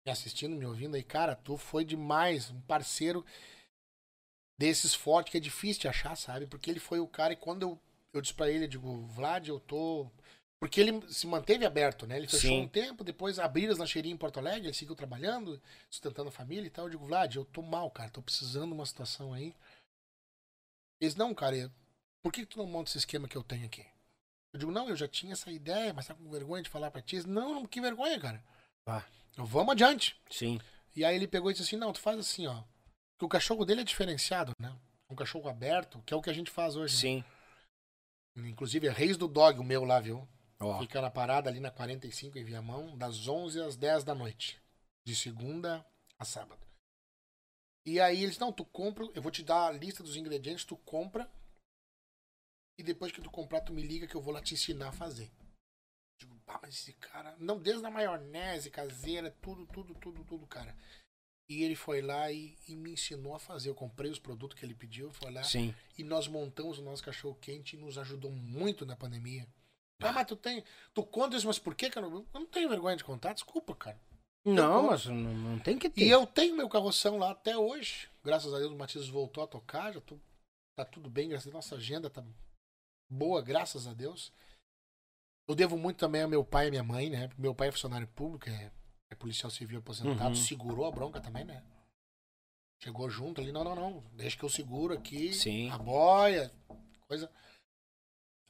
me 0.05 0.13
assistindo, 0.13 0.57
me 0.57 0.67
ouvindo 0.67 0.97
aí, 0.97 1.03
cara, 1.03 1.37
tu 1.37 1.57
foi 1.57 1.85
demais, 1.85 2.51
um 2.51 2.61
parceiro 2.63 3.25
desses 4.59 4.95
fortes 4.95 5.31
que 5.31 5.37
é 5.37 5.41
difícil 5.41 5.83
de 5.83 5.89
achar, 5.89 6.17
sabe? 6.17 6.47
Porque 6.47 6.71
ele 6.71 6.81
foi 6.81 7.01
o 7.01 7.09
cara 7.09 7.33
e 7.33 7.37
quando 7.37 7.63
eu, 7.63 7.81
eu 8.13 8.21
disse 8.21 8.35
pra 8.35 8.51
ele, 8.51 8.65
eu 8.65 8.69
digo, 8.69 9.07
Vlad, 9.07 9.49
eu 9.49 9.61
tô. 9.61 10.11
Porque 10.61 10.81
ele 10.81 11.03
se 11.13 11.27
manteve 11.27 11.67
aberto, 11.67 12.07
né? 12.07 12.17
Ele 12.17 12.27
fechou 12.27 12.51
Sim. 12.51 12.63
um 12.63 12.69
tempo, 12.69 13.05
depois 13.05 13.39
abriram 13.39 13.73
as 13.73 13.79
lancheirinhas 13.79 14.15
em 14.15 14.19
Porto 14.19 14.39
Alegre, 14.39 14.69
ele 14.69 14.75
seguiu 14.75 14.95
trabalhando, 14.95 15.61
sustentando 15.91 16.29
a 16.29 16.33
família 16.33 16.67
e 16.67 16.71
tal. 16.71 16.87
Eu 16.87 16.91
digo, 16.91 17.05
Vlad, 17.05 17.35
eu 17.35 17.45
tô 17.45 17.61
mal, 17.61 17.91
cara, 17.91 18.11
tô 18.11 18.23
precisando 18.23 18.69
de 18.69 18.75
uma 18.75 18.87
situação 18.87 19.35
aí. 19.35 19.55
Eles, 21.01 21.17
não, 21.17 21.35
cara, 21.35 21.71
por 22.23 22.33
que, 22.33 22.41
que 22.41 22.47
tu 22.47 22.59
não 22.59 22.67
monta 22.67 22.89
esse 22.89 22.99
esquema 22.99 23.29
que 23.29 23.37
eu 23.37 23.43
tenho 23.43 23.67
aqui? 23.67 23.85
Eu 24.55 24.59
digo, 24.61 24.71
não, 24.71 24.89
eu 24.89 24.95
já 24.95 25.09
tinha 25.09 25.33
essa 25.33 25.51
ideia, 25.51 25.93
mas 25.93 26.07
tá 26.07 26.15
com 26.15 26.31
vergonha 26.31 26.63
de 26.63 26.71
falar 26.71 26.89
pra 26.89 27.03
ti. 27.03 27.27
Não, 27.27 27.55
não, 27.55 27.67
que 27.67 27.81
vergonha, 27.81 28.21
cara. 28.21 28.41
Ah. 28.87 29.03
Eu, 29.37 29.45
vamos 29.45 29.73
adiante. 29.73 30.17
Sim. 30.31 30.61
E 30.95 31.05
aí 31.05 31.17
ele 31.17 31.27
pegou 31.27 31.51
e 31.51 31.55
disse 31.55 31.65
assim, 31.65 31.77
não, 31.77 31.93
tu 31.93 31.99
faz 31.99 32.17
assim, 32.21 32.47
ó. 32.47 32.63
Que 33.19 33.25
o 33.25 33.29
cachorro 33.29 33.65
dele 33.65 33.81
é 33.81 33.85
diferenciado, 33.85 34.53
né? 34.61 34.73
Um 35.11 35.17
cachorro 35.17 35.49
aberto, 35.49 36.01
que 36.07 36.15
é 36.15 36.17
o 36.17 36.23
que 36.23 36.31
a 36.31 36.33
gente 36.33 36.53
faz 36.53 36.77
hoje. 36.77 36.95
né? 36.95 37.01
Sim. 37.01 37.25
Inclusive 38.49 38.87
é 38.87 38.93
Reis 38.93 39.17
do 39.17 39.27
Dog, 39.27 39.59
o 39.59 39.65
meu 39.65 39.85
lá, 39.85 39.99
viu? 39.99 40.27
Ó. 40.61 40.79
Fica 40.79 41.01
na 41.01 41.11
parada 41.11 41.51
ali 41.51 41.59
na 41.59 41.73
45 41.73 42.39
em 42.39 42.45
Viamão, 42.45 42.97
das 42.97 43.27
11 43.27 43.61
às 43.61 43.77
10 43.77 44.05
da 44.05 44.15
noite. 44.15 44.57
De 45.05 45.17
segunda 45.17 45.85
a 46.17 46.25
sábado. 46.25 46.65
E 47.85 48.01
aí 48.01 48.23
eles, 48.23 48.39
não, 48.39 48.53
tu 48.53 48.65
compra, 48.65 49.05
eu 49.15 49.21
vou 49.21 49.33
te 49.33 49.43
dar 49.43 49.67
a 49.67 49.73
lista 49.73 50.03
dos 50.03 50.17
ingredientes, 50.17 50.65
tu 50.65 50.77
compra. 50.77 51.29
E 52.79 52.83
depois 52.83 53.13
que 53.13 53.21
tu 53.21 53.31
comprar, 53.31 53.61
tu 53.61 53.73
me 53.73 53.83
liga 53.83 54.07
que 54.07 54.15
eu 54.15 54.21
vou 54.21 54.33
lá 54.33 54.41
te 54.41 54.55
ensinar 54.55 54.89
a 54.89 54.93
fazer. 54.93 55.31
Digo, 56.21 56.37
pá, 56.47 56.59
mas 56.63 56.75
esse 56.75 56.93
cara. 56.95 57.37
Não, 57.39 57.59
desde 57.59 57.85
a 57.85 57.91
maionese 57.91 58.71
caseira, 58.71 59.31
tudo, 59.43 59.67
tudo, 59.67 59.95
tudo, 59.95 60.25
tudo, 60.25 60.47
cara. 60.47 60.77
E 61.49 61.63
ele 61.63 61.77
foi 61.77 62.01
lá 62.01 62.33
e, 62.33 62.57
e 62.67 62.75
me 62.75 62.93
ensinou 62.93 63.35
a 63.35 63.39
fazer. 63.39 63.69
Eu 63.69 63.75
comprei 63.75 64.11
os 64.11 64.19
produtos 64.19 64.59
que 64.59 64.65
ele 64.65 64.75
pediu, 64.75 65.13
foi 65.13 65.31
lá. 65.31 65.43
Sim. 65.43 65.75
E 65.99 66.03
nós 66.03 66.27
montamos 66.27 66.79
o 66.79 66.83
nosso 66.83 67.03
cachorro 67.03 67.37
quente 67.41 67.77
e 67.77 67.79
nos 67.79 67.99
ajudou 67.99 68.31
muito 68.31 68.87
na 68.87 68.97
pandemia. 68.97 69.47
Ah, 70.01 70.13
mas 70.13 70.27
tu 70.27 70.37
tem. 70.37 70.65
Tu 70.93 71.03
conta 71.05 71.37
isso, 71.37 71.47
mas 71.47 71.59
por 71.59 71.75
que, 71.75 71.91
cara? 71.91 72.07
Eu 72.07 72.27
não 72.33 72.47
tenho 72.47 72.69
vergonha 72.69 72.97
de 72.97 73.05
contar, 73.05 73.35
desculpa, 73.35 73.75
cara. 73.75 74.01
Não, 74.45 74.83
conto. 74.83 74.91
mas 74.91 75.07
não, 75.07 75.15
não 75.15 75.59
tem 75.59 75.79
que 75.79 75.89
ter. 75.89 76.05
E 76.05 76.11
eu 76.11 76.27
tenho 76.27 76.57
meu 76.57 76.69
carroção 76.69 77.17
lá 77.19 77.31
até 77.31 77.57
hoje. 77.57 78.09
Graças 78.23 78.53
a 78.53 78.59
Deus 78.59 78.73
o 78.73 78.77
Matias 78.77 79.09
voltou 79.09 79.45
a 79.45 79.47
tocar, 79.47 79.93
já 79.93 80.01
tô, 80.01 80.19
tá 80.77 80.85
tudo 80.85 81.09
bem, 81.09 81.29
graças 81.29 81.47
a 81.47 81.51
Deus. 81.51 81.65
Nossa 81.65 81.77
agenda 81.77 82.11
tá 82.11 82.23
boa, 83.09 83.41
graças 83.43 83.87
a 83.87 83.95
Deus. 83.95 84.33
Eu 85.49 85.55
devo 85.55 85.77
muito 85.77 85.99
também 85.99 86.23
ao 86.23 86.29
meu 86.29 86.45
pai 86.45 86.69
e 86.69 86.71
minha 86.71 86.83
mãe, 86.83 87.11
né? 87.11 87.29
Meu 87.37 87.55
pai 87.55 87.69
é 87.69 87.73
funcionário 87.73 88.09
público, 88.09 88.49
é, 88.49 88.73
é 89.11 89.15
policial 89.15 89.51
civil 89.51 89.79
aposentado, 89.79 90.31
Uhum. 90.31 90.35
segurou 90.35 90.87
a 90.87 90.91
bronca 90.91 91.21
também, 91.21 91.45
né? 91.45 91.63
Chegou 92.83 93.09
junto 93.11 93.41
ali, 93.41 93.53
não, 93.53 93.63
não, 93.65 93.75
não. 93.75 94.01
Deixa 94.13 94.37
que 94.37 94.45
eu 94.45 94.49
seguro 94.49 94.95
aqui. 94.95 95.33
Sim. 95.33 95.71
A 95.71 95.79
boia, 95.79 96.53
coisa. 97.07 97.31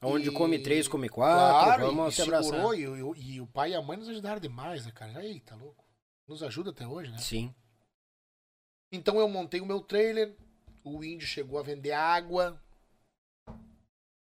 Onde 0.01 0.29
E- 0.29 0.33
come 0.33 0.59
três, 0.61 0.87
come 0.87 1.09
quatro. 1.09 1.65
Claro, 1.65 1.85
vamos 1.87 2.13
e 2.13 2.15
se 2.17 2.21
abraçar. 2.21 2.51
segurou, 2.51 2.75
e, 2.75 2.87
o- 2.87 3.15
e 3.15 3.41
o 3.41 3.47
pai 3.47 3.71
e 3.71 3.75
a 3.75 3.81
mãe 3.81 3.97
nos 3.97 4.09
ajudaram 4.09 4.39
demais, 4.39 4.85
né, 4.85 4.91
cara? 4.91 5.23
Eita, 5.23 5.55
louco. 5.55 5.85
Nos 6.27 6.43
ajuda 6.43 6.71
até 6.71 6.87
hoje, 6.87 7.11
né? 7.11 7.17
Sim. 7.17 7.53
Então 8.91 9.19
eu 9.19 9.27
montei 9.27 9.61
o 9.61 9.65
meu 9.65 9.81
trailer, 9.81 10.35
o 10.83 11.03
índio 11.03 11.27
chegou 11.27 11.59
a 11.59 11.63
vender 11.63 11.91
água. 11.91 12.61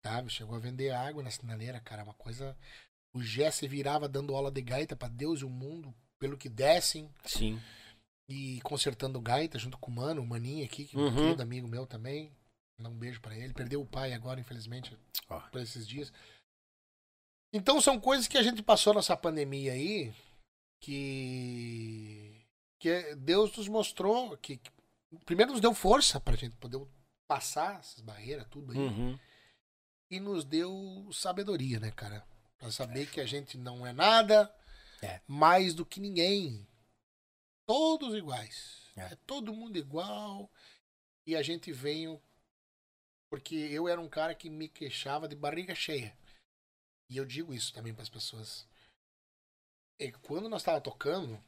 Sabe? 0.04 0.30
Chegou 0.30 0.56
a 0.56 0.60
vender 0.60 0.90
água 0.90 1.22
na 1.22 1.30
sinaleira, 1.30 1.80
cara. 1.80 2.04
Uma 2.04 2.14
coisa. 2.14 2.56
O 3.14 3.22
Jesse 3.22 3.66
virava 3.66 4.08
dando 4.08 4.34
aula 4.34 4.50
de 4.50 4.60
gaita 4.62 4.94
pra 4.96 5.08
Deus 5.08 5.40
e 5.40 5.44
o 5.44 5.50
mundo, 5.50 5.94
pelo 6.18 6.36
que 6.36 6.48
dessem. 6.48 7.10
Sim. 7.24 7.60
E 8.28 8.60
consertando 8.62 9.20
gaita 9.20 9.58
junto 9.58 9.78
com 9.78 9.90
o 9.90 9.94
Mano, 9.94 10.22
o 10.22 10.26
Maninho 10.26 10.64
aqui, 10.64 10.84
que 10.84 10.96
é 10.96 10.98
um 10.98 11.04
Uhum. 11.04 11.14
querido 11.14 11.42
amigo 11.42 11.66
meu 11.66 11.86
também. 11.86 12.30
Dá 12.78 12.88
um 12.88 12.94
beijo 12.98 13.20
pra 13.20 13.36
ele. 13.36 13.52
Perdeu 13.54 13.80
o 13.80 13.86
pai 13.86 14.12
agora, 14.12 14.38
infelizmente, 14.38 14.96
Ó. 15.28 15.40
por 15.50 15.60
esses 15.60 15.86
dias. 15.88 16.12
Então 17.52 17.80
são 17.80 17.98
coisas 17.98 18.28
que 18.28 18.36
a 18.38 18.42
gente 18.42 18.62
passou 18.62 18.94
nessa 18.94 19.16
pandemia 19.16 19.72
aí 19.72 20.12
que 20.80 22.44
que 22.80 23.14
Deus 23.16 23.56
nos 23.56 23.66
mostrou 23.68 24.36
que 24.38 24.58
que- 24.58 24.70
primeiro 25.24 25.50
nos 25.52 25.60
deu 25.60 25.74
força 25.74 26.20
pra 26.20 26.36
gente 26.36 26.54
poder 26.56 26.80
passar 27.26 27.80
essas 27.80 28.00
barreiras 28.00 28.46
tudo 28.48 28.72
aí 28.72 28.78
Uhum. 28.78 29.18
E 30.10 30.18
nos 30.20 30.44
deu 30.44 31.09
sabedoria, 31.12 31.78
né, 31.80 31.90
cara? 31.90 32.26
Pra 32.59 32.70
saber 32.70 33.10
que 33.10 33.20
a 33.20 33.26
gente 33.26 33.56
não 33.59 33.86
é 33.86 33.93
nada 33.93 34.52
É. 35.02 35.20
mais 35.26 35.74
do 35.74 35.85
que 35.86 36.01
ninguém. 36.01 36.66
Todos 37.66 38.14
iguais. 38.14 38.82
É. 38.97 39.12
É. 39.12 39.16
todo 39.26 39.52
mundo 39.55 39.76
igual. 39.76 40.51
E 41.26 41.36
a 41.36 41.43
gente 41.43 41.70
veio 41.72 42.20
porque 43.30 43.55
eu 43.55 43.86
era 43.86 44.01
um 44.01 44.09
cara 44.09 44.35
que 44.35 44.48
me 44.51 44.68
queixava 44.68 45.28
de 45.28 45.36
barriga 45.36 45.74
cheia. 45.74 46.16
E 47.10 47.16
eu 47.16 47.24
digo 47.24 47.52
isso 47.55 47.72
também 47.72 47.93
para 47.94 48.02
as 48.02 48.09
pessoas. 48.09 48.66
E 50.01 50.10
quando 50.12 50.48
nós 50.48 50.62
tava 50.62 50.80
tocando, 50.80 51.43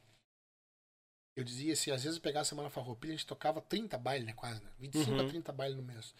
eu 1.35 1.43
dizia 1.43 1.73
assim, 1.73 1.91
às 1.91 2.03
vezes 2.03 2.17
eu 2.17 2.21
pegava 2.21 2.41
a 2.41 2.45
semana 2.45 2.69
farroupilha, 2.69 3.13
a 3.13 3.17
gente 3.17 3.25
tocava 3.27 3.61
30 3.61 3.97
bailes, 3.97 4.27
né, 4.27 4.33
quase, 4.33 4.63
né? 4.63 4.71
25 4.77 5.11
Uhum. 5.11 5.25
a 5.25 5.29
30 5.29 5.51
bailes 5.51 5.75
no 5.77 5.83
mês. 5.83 6.13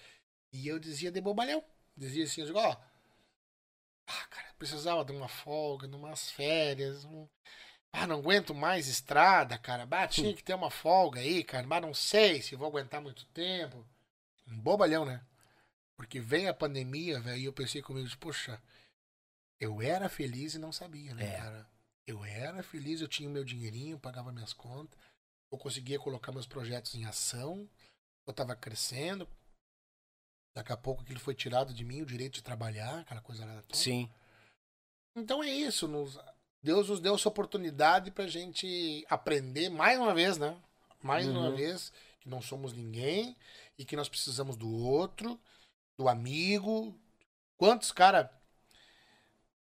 E 0.54 0.68
eu 0.68 0.80
dizia 0.80 1.12
de 1.12 1.22
bobalhão. 1.22 1.64
Dizia 2.02 2.24
assim, 2.24 2.42
eu 2.42 2.48
digo, 2.48 2.58
ó, 2.58 2.76
ah, 4.08 4.26
cara, 4.32 4.48
precisava 4.58 5.06
de 5.06 5.12
uma 5.12 5.28
folga, 5.28 5.88
de 5.88 5.96
umas 5.96 6.32
férias, 6.32 7.06
um... 7.06 7.30
Ah, 7.94 8.08
não 8.08 8.18
aguento 8.18 8.56
mais 8.56 8.88
estrada, 8.88 9.56
cara. 9.60 9.86
Bah, 9.86 10.08
tinha 10.08 10.34
que 10.34 10.44
ter 10.44 10.56
uma 10.56 10.72
folga 10.72 11.20
aí, 11.20 11.44
cara. 11.44 11.68
Mas 11.68 11.82
não 11.82 11.94
sei 11.94 12.42
se 12.42 12.56
vou 12.56 12.68
aguentar 12.68 13.02
muito 13.02 13.24
tempo. 13.28 13.86
Um 14.48 14.60
bobalhão, 14.60 15.06
né? 15.06 15.24
Porque 15.96 16.20
vem 16.20 16.48
a 16.48 16.54
pandemia, 16.56 17.20
velho, 17.20 17.38
e 17.38 17.46
eu 17.46 17.54
pensei 17.54 17.84
comigo, 17.84 18.10
poxa, 18.18 18.60
eu 19.60 19.80
era 19.80 20.10
feliz 20.10 20.56
e 20.56 20.60
não 20.60 20.72
sabia, 20.72 21.14
né, 21.14 21.36
É. 21.36 21.38
cara? 21.38 21.70
Eu 22.08 22.26
era 22.26 22.64
feliz, 22.64 23.00
eu 23.00 23.08
tinha 23.08 23.30
o 23.30 23.32
meu 23.32 23.44
dinheirinho, 23.44 24.00
pagava 24.00 24.32
minhas 24.32 24.54
contas, 24.54 24.98
eu 25.52 25.58
conseguia 25.58 26.00
colocar 26.00 26.32
meus 26.32 26.48
projetos 26.48 26.96
em 26.96 27.06
ação, 27.06 27.70
eu 28.26 28.34
tava 28.34 28.56
crescendo. 28.56 29.30
Daqui 30.54 30.72
a 30.74 30.78
pouco 30.78 31.02
aquilo 31.02 31.20
foi 31.20 31.34
tirado 31.34 31.74
de 31.74 31.84
mim, 31.86 32.02
o 32.02 32.06
direito 32.06 32.34
de 32.36 32.44
trabalhar, 32.44 33.00
aquela 33.00 33.22
coisa 33.22 33.46
lá 33.46 33.62
toda. 33.62 33.76
Sim. 33.76 34.10
Então 35.16 35.44
é 35.44 35.50
isso. 35.50 35.88
nos- 35.88 36.20
Deus 36.64 36.90
nos 36.90 37.00
deu 37.00 37.16
essa 37.16 37.28
oportunidade 37.30 38.12
pra 38.12 38.28
gente 38.28 39.06
aprender 39.10 39.70
mais 39.70 39.98
uma 39.98 40.14
vez, 40.14 40.38
né? 40.38 40.56
Mais 41.02 41.26
uma 41.28 41.50
Uhum. 41.50 41.56
vez 41.56 41.92
que 42.20 42.30
não 42.30 42.42
somos 42.42 42.72
ninguém 42.74 43.36
e 43.78 43.84
que 43.86 43.96
nós 43.96 44.08
precisamos 44.08 44.56
do 44.56 44.70
outro, 44.70 45.40
do 45.98 46.08
amigo. 46.08 46.96
Quantos 47.58 47.92
cara 47.92 48.32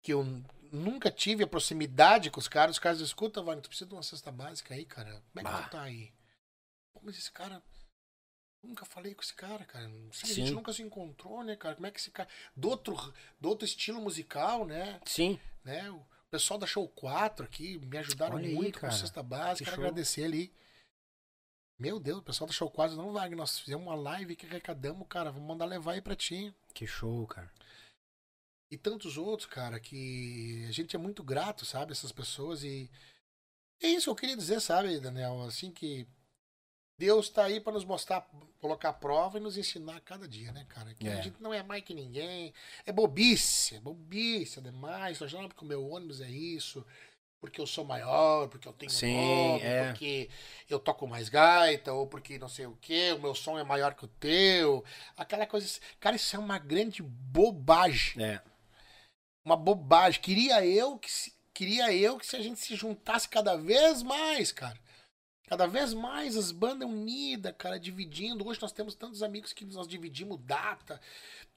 que 0.04 0.14
eu 0.14 0.24
nunca 0.72 1.10
tive 1.10 1.44
a 1.44 1.48
proximidade 1.48 2.30
com 2.30 2.40
os 2.40 2.48
caras, 2.48 2.76
os 2.76 2.80
caras 2.80 3.00
escutam, 3.00 3.44
Wagner, 3.44 3.64
tu 3.64 3.70
precisa 3.70 3.88
de 3.88 3.96
uma 3.96 4.04
cesta 4.04 4.32
básica 4.32 4.74
aí, 4.76 4.86
cara. 4.86 5.10
Como 5.32 5.40
é 5.40 5.44
que 5.44 5.44
Bah. 5.44 5.64
tu 5.64 5.70
tá 5.72 5.82
aí? 5.82 6.14
Pô, 6.94 7.00
mas 7.04 7.18
esse 7.18 7.32
cara. 7.32 7.64
Nunca 8.66 8.86
falei 8.86 9.14
com 9.14 9.22
esse 9.22 9.34
cara, 9.34 9.64
cara. 9.66 9.88
Sim, 10.12 10.24
A 10.24 10.34
gente 10.34 10.52
nunca 10.52 10.74
se 10.74 10.82
encontrou, 10.82 11.44
né, 11.44 11.56
cara? 11.56 11.76
Como 11.76 11.88
é 11.88 11.92
que 11.92 12.00
esse 12.00 12.12
cara. 12.12 12.28
Do 12.56 12.70
outro, 12.70 13.14
do 13.40 13.50
outro 13.50 13.66
estilo 13.66 14.02
musical, 14.02 14.66
né? 14.66 15.00
Sim. 15.06 15.40
né? 15.64 15.90
O 15.92 16.06
pessoal 16.30 16.60
da 16.60 16.68
Show 16.68 16.88
4 16.90 17.46
aqui 17.46 17.78
me 17.80 17.98
ajudaram 17.98 18.36
Olha 18.36 18.48
aí, 18.48 18.54
muito 18.56 18.80
cara. 18.80 18.92
com 18.92 19.00
cesta. 19.00 19.24
Que 19.24 19.64
Quero 19.64 19.76
show. 19.76 19.86
agradecer 19.86 20.24
ali. 20.24 20.52
Meu 21.78 22.00
Deus, 22.00 22.20
o 22.20 22.24
pessoal 22.24 22.48
da 22.48 22.54
Show 22.54 22.70
4 22.72 22.96
não 22.96 23.12
vai. 23.12 23.30
Nós 23.30 23.60
fizemos 23.60 23.86
uma 23.86 23.96
live 23.96 24.36
que 24.36 24.46
arrecadamos, 24.46 25.08
cara. 25.08 25.32
Vamos 25.32 25.48
mandar 25.48 25.66
levar 25.66 25.94
aí 25.94 26.02
pra 26.02 26.16
ti. 26.16 26.54
Que 26.74 26.88
show, 26.88 27.26
cara. 27.28 27.52
E 28.72 28.78
tantos 28.78 29.18
outros, 29.18 29.48
cara, 29.48 29.80
que 29.80 30.66
a 30.68 30.72
gente 30.72 30.96
é 30.96 31.00
muito 31.00 31.24
grato, 31.24 31.66
sabe? 31.66 31.92
Essas 31.92 32.12
pessoas. 32.12 32.64
E 32.64 32.90
é 33.82 33.88
isso 33.88 34.06
que 34.06 34.10
eu 34.10 34.16
queria 34.16 34.36
dizer, 34.38 34.60
sabe, 34.60 35.00
Daniel? 35.00 35.44
Assim 35.44 35.72
que 35.72 36.08
Deus 36.98 37.30
tá 37.30 37.44
aí 37.44 37.60
pra 37.60 37.74
nos 37.74 37.84
mostrar, 37.84 38.26
colocar 38.60 38.90
a 38.90 38.94
prova 38.94 39.38
e 39.38 39.42
nos 39.42 39.58
ensinar 39.58 39.98
a 39.98 40.02
cada 40.02 40.28
dia, 40.28 40.52
né, 40.54 40.66
cara? 40.70 40.94
Que 40.94 41.08
É. 41.08 41.14
a 41.14 41.22
gente 41.22 41.42
não 41.42 41.54
é 41.54 41.62
mais 41.62 41.84
que 41.84 41.94
ninguém. 41.94 42.54
É 42.86 42.92
bobice, 42.92 43.76
é 43.76 43.80
bobice, 43.80 44.60
é 44.60 44.62
demais. 44.62 45.18
Só 45.18 45.28
já 45.28 45.40
porque 45.48 45.64
o 45.66 45.68
meu 45.68 45.86
ônibus 45.90 46.22
é 46.22 46.30
isso, 46.30 46.86
porque 47.42 47.60
eu 47.60 47.68
sou 47.68 47.84
maior, 47.84 48.48
porque 48.48 48.68
eu 48.68 48.72
tenho 48.74 48.90
Sim, 48.92 49.14
nome, 49.14 49.62
é. 49.62 49.90
porque 49.90 50.30
eu 50.70 50.80
toco 50.80 51.06
mais 51.06 51.28
gaita, 51.28 51.92
ou 51.92 52.08
porque 52.08 52.40
não 52.40 52.48
sei 52.48 52.66
o 52.66 52.78
quê, 52.82 53.12
o 53.12 53.20
meu 53.22 53.36
som 53.36 53.60
é 53.60 53.64
maior 53.64 53.94
que 53.94 54.06
o 54.06 54.08
teu. 54.08 54.84
Aquela 55.18 55.46
coisa. 55.46 55.68
Cara, 56.00 56.16
isso 56.16 56.34
é 56.36 56.40
uma 56.40 56.58
grande 56.58 57.04
bobagem 57.04 58.24
É. 58.24 58.42
uma 59.44 59.58
bobagem. 59.58 60.22
Queria 60.22 60.66
eu 60.66 60.98
que 60.98 61.12
se, 61.12 61.34
queria 61.54 61.94
eu 61.94 62.18
que 62.18 62.26
se 62.26 62.38
a 62.38 62.42
gente 62.42 62.60
se 62.60 62.74
juntasse 62.76 63.28
cada 63.28 63.58
vez 63.58 64.02
mais, 64.02 64.52
cara. 64.54 64.80
Cada 65.48 65.68
vez 65.68 65.94
mais 65.94 66.36
as 66.36 66.52
bandas 66.52 66.90
unidas, 66.90 67.54
cara, 67.58 67.80
dividindo. 67.80 68.48
Hoje 68.48 68.62
nós 68.62 68.72
temos 68.72 68.96
tantos 68.96 69.22
amigos 69.22 69.54
que 69.54 69.64
nós 69.66 69.88
dividimos 69.88 70.40
data. 70.42 71.00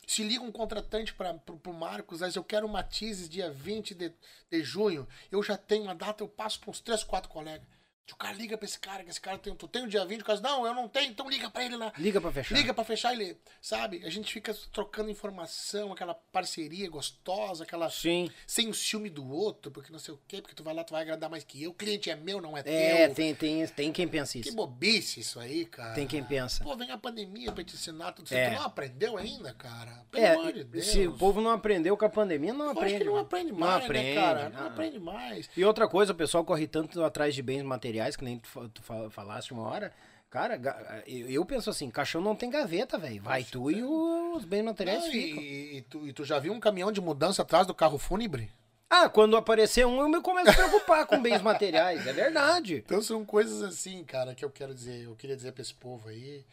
Se 0.07 0.23
liga 0.23 0.43
um 0.43 0.53
contratante 0.53 1.15
para 1.15 1.35
pro 1.35 1.73
Marcos, 1.73 2.21
mas 2.21 2.37
eu 2.37 2.45
quero 2.45 2.67
o 2.67 2.71
Matizes 2.71 3.29
dia 3.29 3.51
20 3.51 3.95
de, 3.95 4.13
de 4.51 4.63
junho. 4.63 5.07
Eu 5.31 5.43
já 5.43 5.57
tenho 5.57 5.89
a 5.89 5.95
data, 5.95 6.23
eu 6.23 6.29
passo 6.29 6.61
para 6.61 6.71
uns 6.71 6.81
3, 6.81 7.03
4 7.05 7.31
colegas. 7.31 7.67
O 8.13 8.17
cara 8.17 8.35
liga 8.35 8.57
pra 8.57 8.65
esse 8.65 8.79
cara, 8.79 9.05
que 9.05 9.11
esse 9.11 9.21
cara 9.21 9.39
tem. 9.39 9.55
Tu 9.55 9.69
tem 9.69 9.85
o 9.85 9.89
dia 9.89 10.05
20, 10.05 10.21
o 10.21 10.25
cara 10.25 10.41
não, 10.41 10.67
eu 10.67 10.75
não 10.75 10.89
tenho, 10.89 11.11
então 11.11 11.29
liga 11.29 11.51
pra 11.51 11.65
ele 11.65 11.77
lá. 11.77 11.93
Liga 11.99 12.21
pra 12.21 12.33
fechar. 12.33 12.55
Liga 12.57 12.75
pra 12.75 12.85
fechar 12.85 13.13
ele, 13.13 13.37
sabe? 13.61 14.03
A 14.05 14.11
gente 14.11 14.33
fica 14.33 14.55
trocando 14.73 15.11
informação, 15.11 15.93
aquela 15.93 16.15
parceria 16.15 16.89
gostosa, 16.91 17.65
aquela 17.65 17.91
Sim. 17.91 18.31
sem 18.47 18.69
o 18.69 18.75
ciúme 18.75 19.11
do 19.11 19.29
outro, 19.31 19.71
porque 19.71 19.93
não 19.93 19.99
sei 19.99 20.15
o 20.15 20.21
quê, 20.27 20.41
porque 20.41 20.55
tu 20.55 20.63
vai 20.65 20.75
lá, 20.75 20.83
tu 20.85 20.93
vai 20.93 21.03
agradar 21.03 21.29
mais 21.31 21.45
que 21.45 21.63
eu. 21.63 21.71
O 21.71 21.75
cliente 21.75 22.11
é 22.11 22.17
meu, 22.17 22.41
não 22.41 22.57
é, 22.57 22.61
É, 22.65 23.07
teu. 23.07 23.15
tem, 23.15 23.35
tem, 23.35 23.67
tem 23.67 23.93
quem 23.93 24.09
pensa 24.09 24.33
Que 24.33 24.41
isso. 24.41 24.57
bobice 24.57 25.21
isso 25.21 25.39
aí, 25.39 25.65
cara. 25.67 25.95
Tem 25.95 26.07
quem 26.07 26.23
pensa. 26.25 26.63
Pô, 26.65 26.75
vem 26.77 26.91
a 26.91 26.99
pandemia 26.99 27.53
pra 27.53 27.63
te 27.63 27.75
ensinar 27.75 28.13
tudo. 28.13 28.33
É. 28.33 28.51
Tu 28.51 28.55
não 28.57 28.63
aprendeu 28.65 29.17
ainda, 29.17 29.53
cara? 29.55 30.05
Pelo 30.11 30.25
É, 30.25 30.33
amor 30.35 30.53
de 30.53 30.65
Deus. 30.65 30.87
se 30.87 31.07
o 31.07 31.13
povo 31.17 31.41
não 31.41 31.51
aprendeu 31.51 31.97
com 31.97 32.05
a 32.05 32.09
pandemia, 32.09 32.53
não 32.53 32.67
Eu 32.67 32.71
acho 32.73 32.81
aprende. 32.81 32.99
que 32.99 33.05
não 33.05 33.17
aprende 33.19 33.53
Não 33.53 33.59
mais, 33.59 33.85
aprende, 33.85 34.09
né, 34.09 34.15
cara? 34.15 34.49
Não 34.49 34.61
ah. 34.63 34.67
aprende 34.67 34.99
mais. 34.99 35.51
E 35.57 35.65
outra 35.65 35.87
coisa, 35.89 36.13
o 36.13 36.17
pessoal 36.17 36.45
corre 36.45 36.67
tanto 36.67 37.03
atrás 37.05 37.35
de 37.35 37.43
bens 37.43 37.63
materiais, 37.63 37.98
que 38.17 38.25
nem 38.25 38.39
tu, 38.39 38.69
tu 38.71 38.83
fa- 38.83 39.11
falaste 39.11 39.53
uma 39.53 39.63
hora. 39.63 39.93
Cara, 40.31 40.61
eu, 41.07 41.45
penso 41.47 41.71
assim, 41.71 41.91
caixão 41.91 42.21
não 42.21 42.37
tem 42.37 42.51
gaveta, 42.51 42.99
velho. 42.99 43.23
Vai 43.23 43.45
tu 43.45 43.71
e 43.71 43.83
os 43.83 44.45
bens 44.45 44.63
materiais 44.63 45.05
Não, 45.05 45.11
ficam. 45.11 45.43
e, 45.43 45.77
e 45.79 45.83
tu, 45.83 46.07
e 46.07 46.13
tu 46.13 46.23
já 46.25 46.39
viu 46.39 46.53
um 46.53 46.61
caminhão 46.61 46.93
de 46.93 47.01
mudança 47.01 47.41
atrás 47.43 47.67
do 47.67 47.75
carro 47.75 47.97
fúnebre? 47.99 48.51
Ah, 48.91 49.09
quando 49.09 49.37
aparecer 49.37 49.87
um, 49.87 50.01
eu 50.01 50.09
me 50.09 50.21
começo 50.21 50.51
a 50.51 50.55
preocupar 50.55 51.07
com 51.07 51.21
bens 51.23 51.41
materiais. 51.43 52.07
É 52.07 52.13
verdade. 52.13 52.77
Então 52.85 53.01
são 53.03 53.25
coisas 53.25 53.63
assim, 53.63 54.05
cara, 54.05 54.35
que 54.35 54.45
eu 54.45 54.51
quero 54.51 54.75
dizer, 54.75 55.05
eu 55.05 55.17
queria 55.17 55.37
dizer 55.37 55.53
pra 55.53 55.63
esse 55.63 55.75
povo 55.75 56.09
aí. 56.09 56.45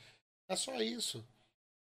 É 0.47 0.55
só 0.55 0.75
isso. 0.81 1.25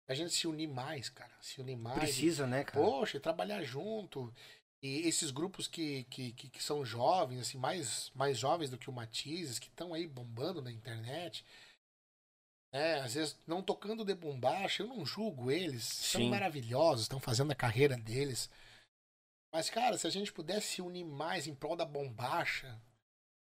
A 0.07 0.13
gente 0.13 0.33
se 0.33 0.47
unir 0.47 0.67
mais, 0.67 1.07
cara. 1.07 1.31
Se 1.39 1.61
unir 1.61 1.77
mais. 1.77 1.99
Precisa, 1.99 2.47
né, 2.47 2.63
cara? 2.63 2.83
Poxa, 2.85 3.17
e 3.17 3.19
trabalhar 3.19 3.61
junto. 3.63 4.33
E 4.81 5.07
esses 5.07 5.29
grupos 5.31 5.67
que, 5.67 6.05
que, 6.05 6.31
que, 6.31 6.49
que 6.49 6.63
são 6.63 6.85
jovens, 6.85 7.41
assim, 7.41 7.57
mais, 7.57 8.11
mais 8.15 8.37
jovens 8.37 8.69
do 8.69 8.77
que 8.77 8.89
o 8.89 8.93
Matizes, 8.93 9.59
que 9.59 9.67
estão 9.67 9.93
aí 9.93 10.07
bombando 10.07 10.61
na 10.61 10.71
internet. 10.71 11.45
É, 12.71 12.99
às 13.01 13.15
vezes 13.15 13.37
não 13.47 13.63
tocando 13.63 14.05
de 14.05 14.13
bombacha, 14.13 14.83
eu 14.83 14.87
não 14.87 15.05
julgo 15.05 15.51
eles. 15.51 15.83
São 15.83 16.23
maravilhosos, 16.29 17.03
estão 17.03 17.19
fazendo 17.19 17.51
a 17.51 17.55
carreira 17.55 17.97
deles. 17.97 18.49
Mas, 19.53 19.69
cara, 19.69 19.97
se 19.97 20.05
a 20.05 20.09
gente 20.09 20.31
pudesse 20.31 20.67
se 20.67 20.81
unir 20.81 21.03
mais 21.03 21.47
em 21.47 21.55
prol 21.55 21.75
da 21.75 21.83
bombacha, 21.83 22.79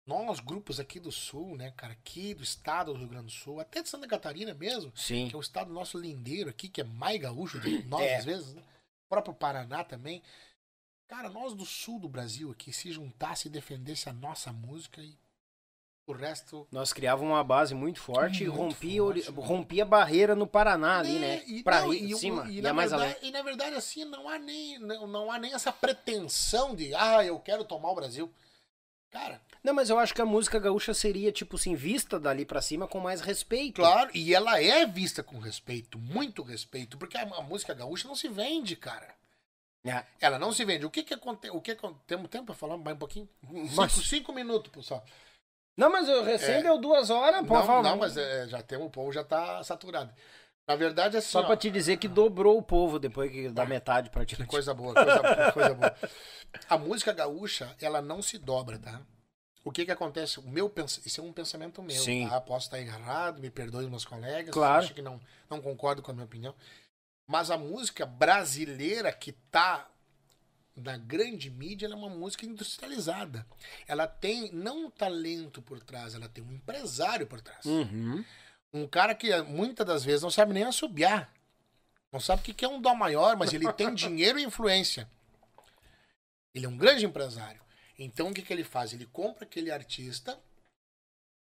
nós, 0.06 0.38
grupos 0.38 0.78
aqui 0.78 1.00
do 1.00 1.10
Sul, 1.10 1.56
né, 1.56 1.72
cara, 1.72 1.92
aqui 1.92 2.32
do 2.32 2.44
estado 2.44 2.92
do 2.92 2.98
Rio 3.00 3.08
Grande 3.08 3.26
do 3.26 3.32
Sul, 3.32 3.58
até 3.58 3.82
de 3.82 3.88
Santa 3.88 4.06
Catarina 4.06 4.54
mesmo, 4.54 4.96
Sim. 4.96 5.28
que 5.28 5.34
é 5.34 5.38
o 5.38 5.40
estado 5.40 5.72
nosso 5.72 5.98
lindeiro 5.98 6.48
aqui, 6.48 6.68
que 6.68 6.80
é 6.80 6.84
mais 6.84 7.20
gaúcho 7.20 7.58
do 7.58 7.64
que 7.64 7.82
nós, 7.90 8.02
É. 8.02 8.16
às 8.16 8.24
vezes, 8.24 8.54
né? 8.54 8.62
O 8.62 9.08
próprio 9.08 9.34
Paraná 9.34 9.82
também. 9.82 10.22
Cara, 11.08 11.28
nós 11.28 11.54
do 11.54 11.64
sul 11.64 12.00
do 12.00 12.08
Brasil 12.08 12.50
aqui, 12.50 12.72
se 12.72 12.90
juntasse 12.90 13.46
e 13.48 13.50
defendesse 13.50 14.08
a 14.08 14.12
nossa 14.12 14.52
música 14.52 15.00
e 15.00 15.16
o 16.06 16.12
resto. 16.12 16.66
Nós 16.70 16.92
criávamos 16.92 17.32
uma 17.32 17.44
base 17.44 17.74
muito 17.74 18.00
forte 18.00 18.42
e 18.44 18.46
Muito 18.48 18.60
rompia, 18.60 19.02
ori- 19.04 19.22
forte, 19.22 19.40
rompia 19.40 19.82
a 19.82 19.86
barreira 19.86 20.34
no 20.34 20.46
Paraná 20.46 20.98
ali, 21.00 21.18
né? 21.18 21.36
É, 21.38 21.44
e, 21.48 21.62
pra 21.62 21.82
não, 21.82 21.94
e, 21.94 22.16
cima, 22.16 22.46
e 22.48 22.56
ia 22.56 22.62
na 22.62 22.72
mais 22.72 22.90
verdade, 22.90 23.16
além. 23.20 23.28
e 23.28 23.32
na 23.32 23.42
verdade, 23.42 23.76
assim, 23.76 24.04
não 24.04 24.28
há 24.28 24.38
nem, 24.38 24.78
não, 24.78 25.06
não 25.06 25.30
há 25.30 25.38
nem 25.38 25.52
essa 25.54 25.72
pretensão 25.72 26.74
de, 26.74 26.92
ah, 26.94 27.24
eu 27.24 27.38
quero 27.40 27.64
tomar 27.64 27.90
o 27.90 27.94
Brasil. 27.94 28.32
Cara, 29.10 29.40
Não, 29.62 29.72
mas 29.72 29.88
eu 29.88 29.98
acho 29.98 30.12
que 30.12 30.20
a 30.20 30.26
música 30.26 30.58
gaúcha 30.58 30.92
seria, 30.92 31.32
tipo 31.32 31.56
assim, 31.56 31.74
vista 31.74 32.18
dali 32.20 32.44
pra 32.44 32.60
cima 32.60 32.86
com 32.88 33.00
mais 33.00 33.20
respeito. 33.20 33.80
claro, 33.80 34.10
e 34.12 34.34
ela 34.34 34.60
é 34.60 34.84
vista 34.84 35.22
com 35.22 35.38
respeito, 35.38 35.98
muito 35.98 36.42
respeito, 36.42 36.98
porque 36.98 37.16
a, 37.16 37.22
a 37.22 37.40
música 37.42 37.72
gaúcha 37.72 38.06
não 38.08 38.14
se 38.16 38.28
vende, 38.28 38.74
cara. 38.76 39.14
É. 39.86 40.04
Ela 40.20 40.38
não 40.38 40.52
se 40.52 40.64
vende. 40.64 40.84
O 40.86 40.90
que 40.90 41.02
que 41.02 41.14
acontece? 41.14 41.54
O 41.56 41.60
que 41.60 41.76
temos 42.06 42.28
tempo 42.28 42.46
para 42.46 42.54
falar 42.54 42.76
mais 42.76 42.96
um 42.96 42.98
pouquinho? 42.98 43.28
Mas- 43.74 43.92
Cinco, 43.92 44.06
cinco 44.06 44.32
minutos, 44.32 44.70
pessoal. 44.72 45.04
Não, 45.76 45.90
mas 45.90 46.08
eu 46.08 46.24
recém 46.24 46.56
É. 46.56 46.62
deu 46.62 46.78
duas 46.78 47.10
horas, 47.10 47.46
pô, 47.46 47.54
Não, 47.62 47.82
não, 47.82 47.96
mas 47.98 48.16
é, 48.16 48.48
já 48.48 48.62
temos, 48.62 48.86
o 48.86 48.90
povo 48.90 49.12
já 49.12 49.22
tá 49.22 49.62
saturado. 49.62 50.12
Na 50.66 50.74
verdade, 50.74 51.16
assim, 51.18 51.28
Só 51.28 51.40
ó, 51.40 51.44
pra 51.44 51.56
te 51.56 51.70
dizer 51.70 51.96
que 51.98 52.08
dobrou 52.08 52.58
o 52.58 52.62
povo 52.62 52.98
depois 52.98 53.30
que 53.30 53.48
da 53.50 53.64
metade 53.64 54.10
pra 54.10 54.24
ti. 54.24 54.34
que 54.34 54.44
coisa 54.46 54.74
boa, 54.74 54.94
coisa, 54.94 55.22
boa, 55.22 55.52
coisa 55.52 55.74
boa. 55.74 55.96
A 56.68 56.76
música 56.78 57.12
gaúcha, 57.12 57.76
ela 57.80 58.02
não 58.02 58.20
se 58.20 58.36
dobra, 58.38 58.78
tá? 58.78 59.00
O 59.62 59.70
que 59.70 59.84
que 59.84 59.90
acontece? 59.92 60.40
O 60.40 60.42
meu 60.48 60.68
pens... 60.70 61.04
Isso 61.04 61.20
é 61.20 61.24
um 61.24 61.32
pensamento 61.32 61.82
meu, 61.82 61.96
Sim. 61.96 62.28
tá? 62.28 62.40
Posso 62.40 62.66
estar 62.66 62.80
errado, 62.80 63.40
me 63.40 63.50
perdoe 63.50 63.86
meus 63.88 64.04
colegas, 64.04 64.52
Claro. 64.52 64.84
acho 64.84 64.94
que 64.94 65.02
não, 65.02 65.20
não 65.50 65.60
concordo 65.60 66.02
com 66.02 66.10
a 66.10 66.14
minha 66.14 66.24
opinião. 66.26 66.54
Mas 67.26 67.50
a 67.50 67.58
música 67.58 68.06
brasileira 68.06 69.12
que 69.12 69.32
tá 69.32 69.90
na 70.74 70.96
grande 70.96 71.50
mídia, 71.50 71.86
ela 71.86 71.94
é 71.94 71.98
uma 71.98 72.10
música 72.10 72.44
industrializada. 72.46 73.46
Ela 73.88 74.06
tem 74.06 74.52
não 74.52 74.86
um 74.86 74.90
talento 74.90 75.62
por 75.62 75.80
trás, 75.80 76.14
ela 76.14 76.28
tem 76.28 76.44
um 76.44 76.52
empresário 76.52 77.26
por 77.26 77.40
trás. 77.40 77.64
Uhum. 77.64 78.24
Um 78.72 78.86
cara 78.86 79.14
que 79.14 79.34
muitas 79.42 79.86
das 79.86 80.04
vezes 80.04 80.22
não 80.22 80.30
sabe 80.30 80.52
nem 80.52 80.64
assobiar. 80.64 81.32
Não 82.12 82.20
sabe 82.20 82.42
o 82.42 82.44
que 82.44 82.54
que 82.54 82.64
é 82.64 82.68
um 82.68 82.80
dó 82.80 82.94
maior, 82.94 83.36
mas 83.36 83.52
ele 83.52 83.70
tem 83.72 83.92
dinheiro 83.94 84.38
e 84.38 84.44
influência. 84.44 85.10
Ele 86.54 86.66
é 86.66 86.68
um 86.68 86.76
grande 86.76 87.04
empresário. 87.06 87.60
Então 87.98 88.28
o 88.28 88.34
que, 88.34 88.42
que 88.42 88.52
ele 88.52 88.64
faz? 88.64 88.92
Ele 88.92 89.06
compra 89.06 89.44
aquele 89.44 89.70
artista, 89.70 90.38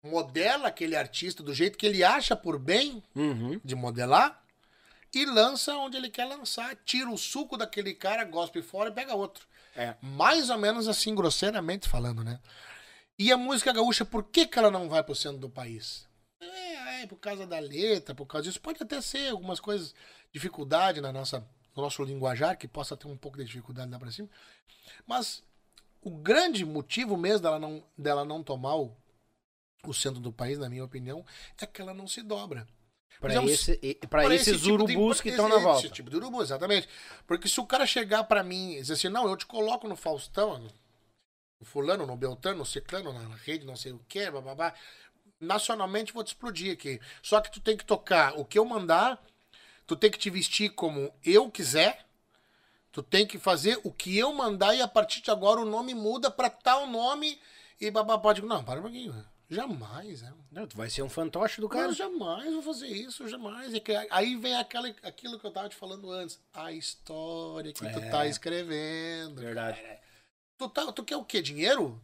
modela 0.03 0.69
aquele 0.69 0.95
artista 0.95 1.43
do 1.43 1.53
jeito 1.53 1.77
que 1.77 1.85
ele 1.85 2.03
acha 2.03 2.35
por 2.35 2.57
bem 2.57 3.03
Uhum. 3.13 3.59
de 3.63 3.75
modelar 3.75 4.41
e 5.13 5.25
lança 5.25 5.75
onde 5.77 5.97
ele 5.97 6.09
quer 6.09 6.25
lançar. 6.25 6.75
Tira 6.85 7.09
o 7.09 7.17
suco 7.17 7.57
daquele 7.57 7.93
cara, 7.93 8.23
gospe 8.23 8.61
fora 8.61 8.89
e 8.89 8.93
pega 8.93 9.15
outro. 9.15 9.47
É. 9.75 9.95
Mais 10.01 10.49
ou 10.49 10.57
menos 10.57 10.87
assim, 10.87 11.15
grosseiramente 11.15 11.87
falando, 11.87 12.23
né? 12.23 12.39
E 13.17 13.31
a 13.31 13.37
música 13.37 13.73
gaúcha, 13.73 14.05
por 14.05 14.23
que, 14.23 14.47
que 14.47 14.57
ela 14.57 14.71
não 14.71 14.87
vai 14.87 15.03
pro 15.03 15.15
centro 15.15 15.39
do 15.39 15.49
país? 15.49 16.07
É, 16.39 17.03
é 17.03 17.07
por 17.07 17.17
causa 17.17 17.45
da 17.45 17.59
letra, 17.59 18.15
por 18.15 18.25
causa 18.25 18.47
disso. 18.47 18.61
Pode 18.61 18.81
até 18.81 19.01
ser 19.01 19.29
algumas 19.29 19.59
coisas, 19.59 19.93
dificuldade 20.31 21.01
na 21.01 21.11
nossa, 21.11 21.39
no 21.75 21.83
nosso 21.83 22.03
linguajar, 22.03 22.57
que 22.57 22.67
possa 22.67 22.95
ter 22.95 23.07
um 23.07 23.17
pouco 23.17 23.37
de 23.37 23.45
dificuldade 23.45 23.91
lá 23.91 23.99
pra 23.99 24.11
cima. 24.11 24.29
Mas 25.05 25.43
o 26.01 26.11
grande 26.11 26.63
motivo 26.65 27.17
mesmo 27.17 27.41
dela 27.41 27.59
não, 27.59 27.83
dela 27.97 28.23
não 28.23 28.41
tomar 28.41 28.75
o, 28.75 28.95
o 29.85 29.93
centro 29.93 30.21
do 30.21 30.31
país, 30.31 30.57
na 30.57 30.69
minha 30.69 30.85
opinião, 30.85 31.25
é 31.57 31.65
que 31.65 31.81
ela 31.81 31.93
não 31.93 32.07
se 32.07 32.21
dobra. 32.21 32.67
Pra, 33.19 33.31
exemplo, 33.31 33.49
esse, 33.49 33.79
e- 33.83 33.95
pra 33.95 34.23
Para 34.23 34.33
esses 34.35 34.47
esse 34.47 34.63
tipo 34.63 34.65
de- 34.87 34.95
urubus 34.95 35.19
que 35.21 35.27
esse- 35.29 35.35
estão 35.35 35.49
na 35.49 35.55
esse 35.55 35.63
volta. 35.63 35.89
tipo 35.89 36.09
de 36.09 36.15
urubu, 36.15 36.41
exatamente. 36.41 36.87
Porque 37.27 37.49
se 37.49 37.59
o 37.59 37.65
cara 37.65 37.85
chegar 37.85 38.23
pra 38.23 38.41
mim 38.43 38.73
e 38.75 38.81
dizer 38.81 38.93
assim, 38.93 39.09
não, 39.09 39.27
eu 39.27 39.35
te 39.35 39.45
coloco 39.45 39.87
no 39.87 39.95
Faustão, 39.97 40.57
no 41.59 41.65
fulano, 41.65 42.05
no 42.05 42.15
Beltrano, 42.15 42.59
no 42.59 42.65
Ciclano, 42.65 43.11
na 43.11 43.35
rede, 43.35 43.65
não 43.65 43.75
sei 43.75 43.91
o 43.91 43.99
que, 44.07 44.31
bababá, 44.31 44.73
nacionalmente 45.39 46.13
vou 46.13 46.23
te 46.23 46.27
explodir 46.29 46.71
aqui. 46.73 46.99
Só 47.21 47.41
que 47.41 47.51
tu 47.51 47.59
tem 47.59 47.75
que 47.75 47.83
tocar 47.85 48.37
o 48.39 48.45
que 48.45 48.57
eu 48.57 48.63
mandar, 48.63 49.21
tu 49.85 49.95
tem 49.97 50.09
que 50.09 50.17
te 50.17 50.29
vestir 50.29 50.69
como 50.69 51.13
eu 51.23 51.51
quiser, 51.51 52.05
tu 52.91 53.03
tem 53.03 53.27
que 53.27 53.37
fazer 53.37 53.79
o 53.83 53.91
que 53.91 54.17
eu 54.17 54.33
mandar 54.33 54.73
e 54.75 54.81
a 54.81 54.87
partir 54.87 55.21
de 55.21 55.29
agora 55.29 55.59
o 55.59 55.65
nome 55.65 55.93
muda 55.93 56.31
pra 56.31 56.49
tal 56.49 56.87
nome 56.87 57.37
e 57.81 57.91
bababá. 57.91 58.31
Digo, 58.33 58.47
não, 58.47 58.63
para 58.63 58.79
um 58.79 58.83
pouquinho. 58.83 59.25
Jamais, 59.49 60.21
é. 60.21 60.31
Não, 60.51 60.67
tu 60.67 60.77
vai 60.77 60.89
ser 60.89 61.01
um 61.01 61.09
fantoche 61.09 61.59
do 61.59 61.67
Cara, 61.67 61.87
eu 61.87 61.93
jamais 61.93 62.53
vou 62.53 62.61
fazer 62.61 62.87
isso, 62.87 63.27
jamais. 63.27 63.73
E 63.73 63.79
que- 63.79 64.07
aí 64.11 64.35
vem 64.35 64.55
aquela, 64.55 64.87
aquilo 65.01 65.39
que 65.39 65.45
eu 65.45 65.51
tava 65.51 65.67
te 65.67 65.75
falando 65.75 66.11
antes. 66.11 66.39
A 66.53 66.71
história 66.71 67.73
que 67.73 67.79
tu 67.79 67.99
É. 67.99 68.09
tá 68.11 68.27
escrevendo. 68.27 69.41
Verdade. 69.41 69.81
Tu, 70.57 70.69
tá, 70.69 70.91
tu 70.91 71.03
quer 71.03 71.15
o 71.17 71.25
quê? 71.25 71.41
Dinheiro? 71.41 71.99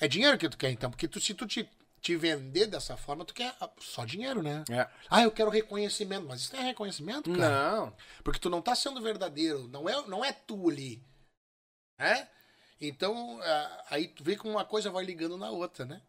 É 0.00 0.08
dinheiro 0.08 0.38
que 0.38 0.48
tu 0.48 0.56
quer, 0.56 0.70
então. 0.70 0.90
Porque 0.90 1.06
tu, 1.06 1.20
se 1.20 1.34
tu 1.34 1.46
te, 1.46 1.68
te 2.00 2.16
vender 2.16 2.66
dessa 2.66 2.96
forma, 2.96 3.26
tu 3.26 3.34
quer 3.34 3.54
ah, 3.60 3.68
só 3.78 4.06
dinheiro, 4.06 4.42
né? 4.42 4.64
É. 4.70 4.88
Ah, 5.10 5.22
eu 5.22 5.30
quero 5.30 5.50
reconhecimento. 5.50 6.26
Mas 6.26 6.42
isso 6.42 6.54
não 6.54 6.62
é 6.62 6.64
reconhecimento, 6.64 7.30
cara. 7.34 7.72
Não. 7.76 7.96
Porque 8.24 8.40
tu 8.40 8.48
não 8.48 8.62
tá 8.62 8.74
sendo 8.74 9.02
verdadeiro. 9.02 9.68
Não 9.68 9.86
é, 9.86 10.06
não 10.06 10.24
é 10.24 10.32
tu 10.32 10.70
ali. 10.70 11.02
É? 11.98 12.26
Então, 12.80 13.38
ah, 13.42 13.84
aí 13.90 14.08
tu 14.08 14.24
vê 14.24 14.34
como 14.36 14.54
uma 14.54 14.64
coisa 14.64 14.90
vai 14.90 15.04
ligando 15.04 15.36
na 15.36 15.50
outra, 15.50 15.84
né? 15.84 16.00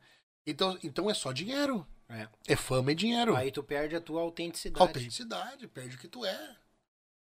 Então, 0.47 0.79
então 0.81 1.09
é 1.09 1.13
só 1.13 1.33
dinheiro. 1.33 1.85
É. 2.09 2.27
É 2.47 2.55
fama 2.55 2.93
e 2.93 2.95
dinheiro. 2.95 3.35
Aí 3.35 3.51
tu 3.51 3.61
perde 3.61 3.95
a 3.95 4.01
tua 4.01 4.21
autenticidade. 4.21 4.81
Autenticidade, 4.81 5.67
perde 5.67 5.97
o 5.97 5.99
que 5.99 6.07
tu 6.07 6.25
é. 6.25 6.55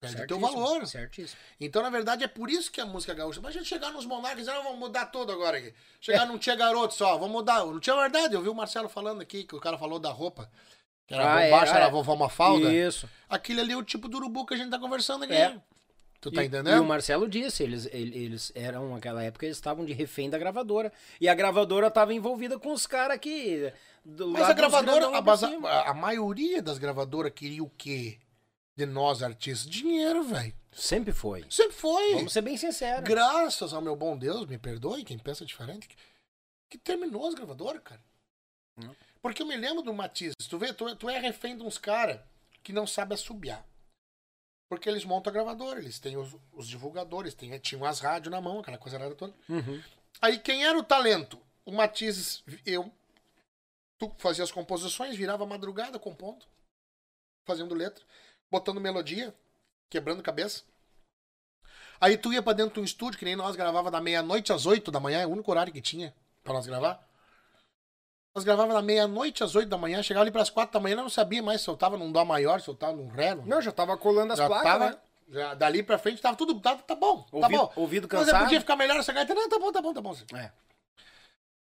Perde 0.00 0.22
o 0.22 0.26
teu 0.26 0.40
valor. 0.40 0.86
Certíssimo. 0.86 1.38
Então, 1.60 1.82
na 1.82 1.90
verdade, 1.90 2.24
é 2.24 2.28
por 2.28 2.48
isso 2.48 2.72
que 2.72 2.80
a 2.80 2.86
música 2.86 3.12
gaúcha. 3.12 3.38
Mas 3.42 3.54
a 3.54 3.58
gente 3.58 3.68
chegar 3.68 3.92
nos 3.92 4.06
monarcas 4.06 4.46
e 4.46 4.50
não, 4.50 4.62
vamos 4.62 4.78
mudar 4.78 5.06
tudo 5.06 5.30
agora 5.30 5.58
aqui. 5.58 5.74
Chegar 6.00 6.26
num 6.26 6.38
Tia 6.38 6.56
Garoto 6.56 6.94
só, 6.94 7.18
vamos 7.18 7.32
mudar. 7.32 7.66
Não 7.66 7.78
tinha 7.78 7.94
verdade, 7.94 8.34
eu 8.34 8.40
vi 8.40 8.48
o 8.48 8.54
Marcelo 8.54 8.88
falando 8.88 9.20
aqui, 9.20 9.44
que 9.44 9.54
o 9.54 9.60
cara 9.60 9.76
falou 9.76 9.98
da 9.98 10.10
roupa. 10.10 10.50
Que 11.06 11.12
era 11.12 11.34
Ah, 11.34 11.40
é, 11.42 11.50
bombacha, 11.50 11.72
ah, 11.72 11.76
era 11.76 11.84
é. 11.84 11.88
a 11.88 11.90
vovó 11.90 12.16
Mafalda. 12.16 12.72
Isso. 12.72 13.06
Aquilo 13.28 13.60
ali 13.60 13.72
é 13.72 13.76
o 13.76 13.82
tipo 13.82 14.08
do 14.08 14.16
urubu 14.16 14.46
que 14.46 14.54
a 14.54 14.56
gente 14.56 14.70
tá 14.70 14.78
conversando 14.78 15.24
aqui. 15.24 15.34
É. 15.34 15.60
Tu 16.20 16.30
tá 16.30 16.42
E- 16.42 16.46
entendendo? 16.46 16.76
E 16.76 16.80
o 16.80 16.84
Marcelo 16.84 17.26
disse, 17.28 17.62
eles, 17.62 17.86
ele- 17.86 18.16
eles 18.16 18.52
eram, 18.54 18.92
naquela 18.94 19.22
época, 19.22 19.46
eles 19.46 19.56
estavam 19.56 19.84
de 19.86 19.92
refém 19.94 20.28
da 20.28 20.36
gravadora. 20.38 20.92
E 21.20 21.28
a 21.28 21.34
gravadora 21.34 21.86
estava 21.86 22.12
envolvida 22.12 22.58
com 22.58 22.72
os 22.72 22.86
caras 22.86 23.18
que. 23.18 23.72
do 24.04 24.28
Mas 24.28 24.42
a 24.42 24.52
gravadora, 24.52 25.16
a, 25.16 25.20
base- 25.20 25.46
a- 25.46 25.90
a 25.90 25.94
maioria 25.94 26.60
das 26.60 26.76
gravadoras 26.78 27.32
queria 27.34 27.62
o 27.62 27.70
quê? 27.70 28.18
De 28.76 28.84
nós, 28.86 29.22
artistas? 29.22 29.68
Dinheiro, 29.70 30.22
velho. 30.22 30.54
Sempre 30.72 31.12
foi. 31.12 31.44
Sempre 31.50 31.72
foi. 31.76 32.14
Vamos 32.14 32.32
ser 32.32 32.42
bem 32.42 32.56
sinceros. 32.56 33.02
Graças 33.08 33.72
ao 33.72 33.80
meu 33.82 33.96
bom 33.96 34.16
Deus, 34.16 34.46
me 34.46 34.56
perdoe 34.58 35.02
quem 35.04 35.18
pensa 35.18 35.44
diferente, 35.44 35.88
que, 35.88 35.96
que 36.70 36.78
terminou 36.78 37.26
as 37.26 37.34
gravadoras, 37.34 37.82
cara. 37.82 38.00
Não. 38.76 38.94
Porque 39.22 39.42
eu 39.42 39.46
me 39.46 39.56
lembro 39.56 39.82
do 39.82 39.92
Matiz. 39.92 40.32
Tu 40.48 40.58
vê, 40.58 40.72
tu, 40.72 40.94
tu 40.96 41.08
é 41.10 41.18
refém 41.18 41.56
de 41.56 41.62
uns 41.62 41.76
caras 41.76 42.20
que 42.62 42.72
não 42.72 42.86
sabem 42.86 43.14
assobiar. 43.14 43.66
Porque 44.70 44.88
eles 44.88 45.04
montam 45.04 45.32
a 45.32 45.34
gravadora, 45.34 45.80
eles 45.80 45.98
têm 45.98 46.16
os, 46.16 46.36
os 46.52 46.68
divulgadores, 46.68 47.34
têm, 47.34 47.58
tinham 47.58 47.84
as 47.84 47.98
rádios 47.98 48.30
na 48.30 48.40
mão, 48.40 48.60
aquela 48.60 48.78
coisa 48.78 48.98
era 48.98 49.12
toda. 49.16 49.34
Uhum. 49.48 49.82
Aí 50.22 50.38
quem 50.38 50.64
era 50.64 50.78
o 50.78 50.84
talento? 50.84 51.40
O 51.64 51.72
Matizes, 51.72 52.44
eu. 52.64 52.88
Tu 53.98 54.08
fazia 54.18 54.44
as 54.44 54.52
composições, 54.52 55.16
virava 55.16 55.44
madrugada 55.44 55.98
compondo, 55.98 56.46
fazendo 57.44 57.74
letra, 57.74 58.04
botando 58.48 58.80
melodia, 58.80 59.34
quebrando 59.90 60.22
cabeça. 60.22 60.62
Aí 62.00 62.16
tu 62.16 62.32
ia 62.32 62.40
pra 62.40 62.52
dentro 62.52 62.74
de 62.74 62.80
um 62.80 62.84
estúdio, 62.84 63.18
que 63.18 63.24
nem 63.24 63.34
nós 63.34 63.56
gravava 63.56 63.90
da 63.90 64.00
meia-noite 64.00 64.52
às 64.52 64.66
oito 64.66 64.92
da 64.92 65.00
manhã, 65.00 65.18
é 65.18 65.26
o 65.26 65.30
único 65.30 65.50
horário 65.50 65.72
que 65.72 65.82
tinha 65.82 66.14
pra 66.44 66.52
nós 66.52 66.64
gravar. 66.64 67.09
Nós 68.34 68.44
gravava 68.44 68.72
na 68.72 68.80
meia-noite, 68.82 69.42
às 69.42 69.54
oito 69.56 69.68
da 69.68 69.76
manhã, 69.76 70.02
chegava 70.02 70.22
ali 70.22 70.30
pras 70.30 70.48
quatro 70.50 70.72
da 70.74 70.80
manhã, 70.80 70.94
não 70.96 71.08
sabia 71.08 71.42
mais 71.42 71.62
se 71.62 71.68
eu 71.68 71.76
tava 71.76 71.96
num 71.96 72.12
dó 72.12 72.24
maior, 72.24 72.60
se 72.60 72.68
eu 72.68 72.74
tava 72.74 72.92
num 72.96 73.08
ré. 73.08 73.34
Num... 73.34 73.44
Não, 73.44 73.60
já 73.60 73.72
tava 73.72 73.96
colando 73.96 74.32
as 74.32 74.38
já 74.38 74.46
placas, 74.46 74.64
tava, 74.72 74.90
né? 74.90 74.98
já, 75.30 75.54
dali 75.54 75.82
pra 75.82 75.98
frente 75.98 76.22
tava 76.22 76.36
tudo, 76.36 76.60
tá, 76.60 76.76
tá 76.76 76.94
bom, 76.94 77.22
tá 77.22 77.36
Ouvido- 77.36 77.58
bom. 77.58 77.72
ouvido 77.76 78.08
Mas 78.10 78.20
cansado. 78.26 78.36
eu 78.40 78.44
podia 78.44 78.60
ficar 78.60 78.76
melhor 78.76 78.98
essa 78.98 79.12
gaita, 79.12 79.34
não, 79.34 79.48
tá 79.48 79.58
bom, 79.58 79.72
tá 79.72 79.82
bom, 79.82 79.92
tá 79.92 80.00
bom. 80.00 80.16
É. 80.36 80.52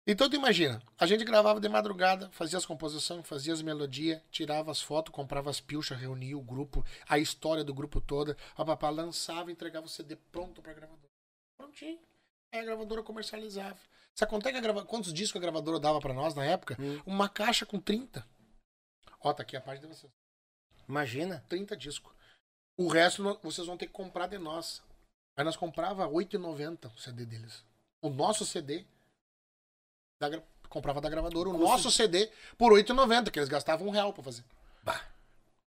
Então 0.05 0.29
tu 0.29 0.35
imagina, 0.35 0.81
a 0.97 1.05
gente 1.07 1.23
gravava 1.23 1.59
de 1.59 1.67
madrugada, 1.69 2.29
fazia 2.31 2.57
as 2.57 2.65
composições, 2.65 3.27
fazia 3.27 3.53
as 3.53 3.61
melodias, 3.61 4.21
tirava 4.31 4.71
as 4.71 4.81
fotos, 4.81 5.13
comprava 5.13 5.49
as 5.49 5.59
pilchas, 5.59 5.99
reunia 5.99 6.37
o 6.37 6.41
grupo, 6.41 6.85
a 7.07 7.17
história 7.19 7.63
do 7.63 7.73
grupo 7.73 7.99
toda, 7.99 8.35
a 8.55 8.63
papá 8.65 8.89
lançava 8.89 9.49
e 9.49 9.53
entregava 9.53 9.85
o 9.87 9.89
CD 9.89 10.15
pronto 10.31 10.61
pra 10.61 10.73
gravadora. 10.73 11.09
Prontinho. 11.57 11.99
Aí 12.53 12.59
a 12.61 12.63
gravadora 12.63 13.03
comercializava. 13.03 13.77
Sabe 14.19 14.31
quanto 14.31 14.49
é 14.49 14.51
que 14.51 14.59
grava... 14.59 14.83
quantos 14.83 15.13
discos 15.13 15.37
a 15.37 15.41
gravadora 15.41 15.79
dava 15.79 16.01
pra 16.01 16.13
nós 16.13 16.35
na 16.35 16.43
época? 16.43 16.75
Hum. 16.77 17.01
Uma 17.05 17.29
caixa 17.29 17.65
com 17.65 17.79
30. 17.79 18.27
Ó, 19.21 19.31
tá 19.31 19.43
aqui 19.43 19.55
a 19.55 19.61
parte 19.61 19.79
de 19.79 19.87
vocês. 19.87 20.11
Imagina. 20.89 21.41
30 21.47 21.77
discos. 21.77 22.13
O 22.77 22.89
resto 22.89 23.39
vocês 23.41 23.65
vão 23.65 23.77
ter 23.77 23.87
que 23.87 23.93
comprar 23.93 24.27
de 24.27 24.37
nós. 24.37 24.83
Aí 25.37 25.45
nós 25.45 25.55
comprava 25.55 26.05
R$ 26.05 26.11
8,90 26.11 26.93
o 26.93 26.99
CD 26.99 27.25
deles. 27.25 27.63
O 28.01 28.09
nosso 28.09 28.45
CD 28.45 28.85
da 30.19 30.43
comprava 30.67 30.99
da 30.99 31.07
gravadora. 31.09 31.47
O 31.47 31.53
Custo- 31.53 31.65
nosso 31.65 31.89
CD 31.89 32.29
por 32.57 32.73
R$ 32.73 32.83
8,90, 32.83 33.31
que 33.31 33.39
eles 33.39 33.47
gastavam 33.47 33.87
um 33.87 33.91
real 33.91 34.11
pra 34.11 34.21
fazer. 34.21 34.43
Bah. 34.83 35.01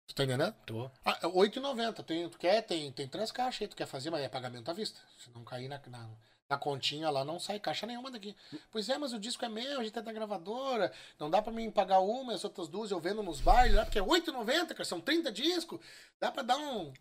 Tu 0.08 0.16
tá 0.16 0.24
entendendo? 0.24 0.56
Tô. 0.66 0.90
Ah, 1.04 1.20
R$ 1.22 1.28
8,90. 1.34 2.02
Tem, 2.02 2.30
tu 2.30 2.38
quer? 2.38 2.62
Tem, 2.62 2.90
tem 2.94 3.10
três 3.10 3.30
caixas 3.30 3.64
aí. 3.64 3.68
Tu 3.68 3.76
quer 3.76 3.88
fazer, 3.88 4.10
mas 4.10 4.22
é 4.24 4.30
pagamento 4.30 4.72
à 4.72 4.74
vista. 4.74 5.02
Se 5.18 5.30
não 5.32 5.44
cair 5.44 5.68
na, 5.68 5.82
na, 5.88 6.10
na 6.50 6.58
continha 6.58 7.10
lá, 7.10 7.26
não 7.26 7.40
sai 7.40 7.60
caixa 7.60 7.86
nenhuma 7.86 8.10
daqui. 8.10 8.36
Pois 8.72 8.88
é, 8.88 8.98
mas 8.98 9.12
o 9.14 9.20
disco 9.20 9.44
é 9.44 9.50
meu, 9.50 9.80
a 9.80 9.84
gente 9.84 9.98
é 9.98 10.02
da 10.02 10.14
gravadora. 10.14 10.92
Não 11.20 11.30
dá 11.30 11.42
pra 11.42 11.52
mim 11.52 11.70
pagar 11.70 12.00
uma, 12.00 12.34
as 12.34 12.44
outras 12.44 12.68
duas 12.70 12.90
eu 12.92 13.00
vendo 13.00 13.22
nos 13.22 13.42
bailes 13.42 13.76
lá, 13.76 13.84
porque 13.86 14.00
é 14.00 14.02
R$ 14.02 14.08
8,90, 14.08 14.68
cara. 14.70 14.86
São 14.86 15.02
30 15.02 15.32
discos. 15.32 15.80
Dá 16.20 16.32
pra 16.32 16.44
dar 16.44 16.58
um. 16.58 16.94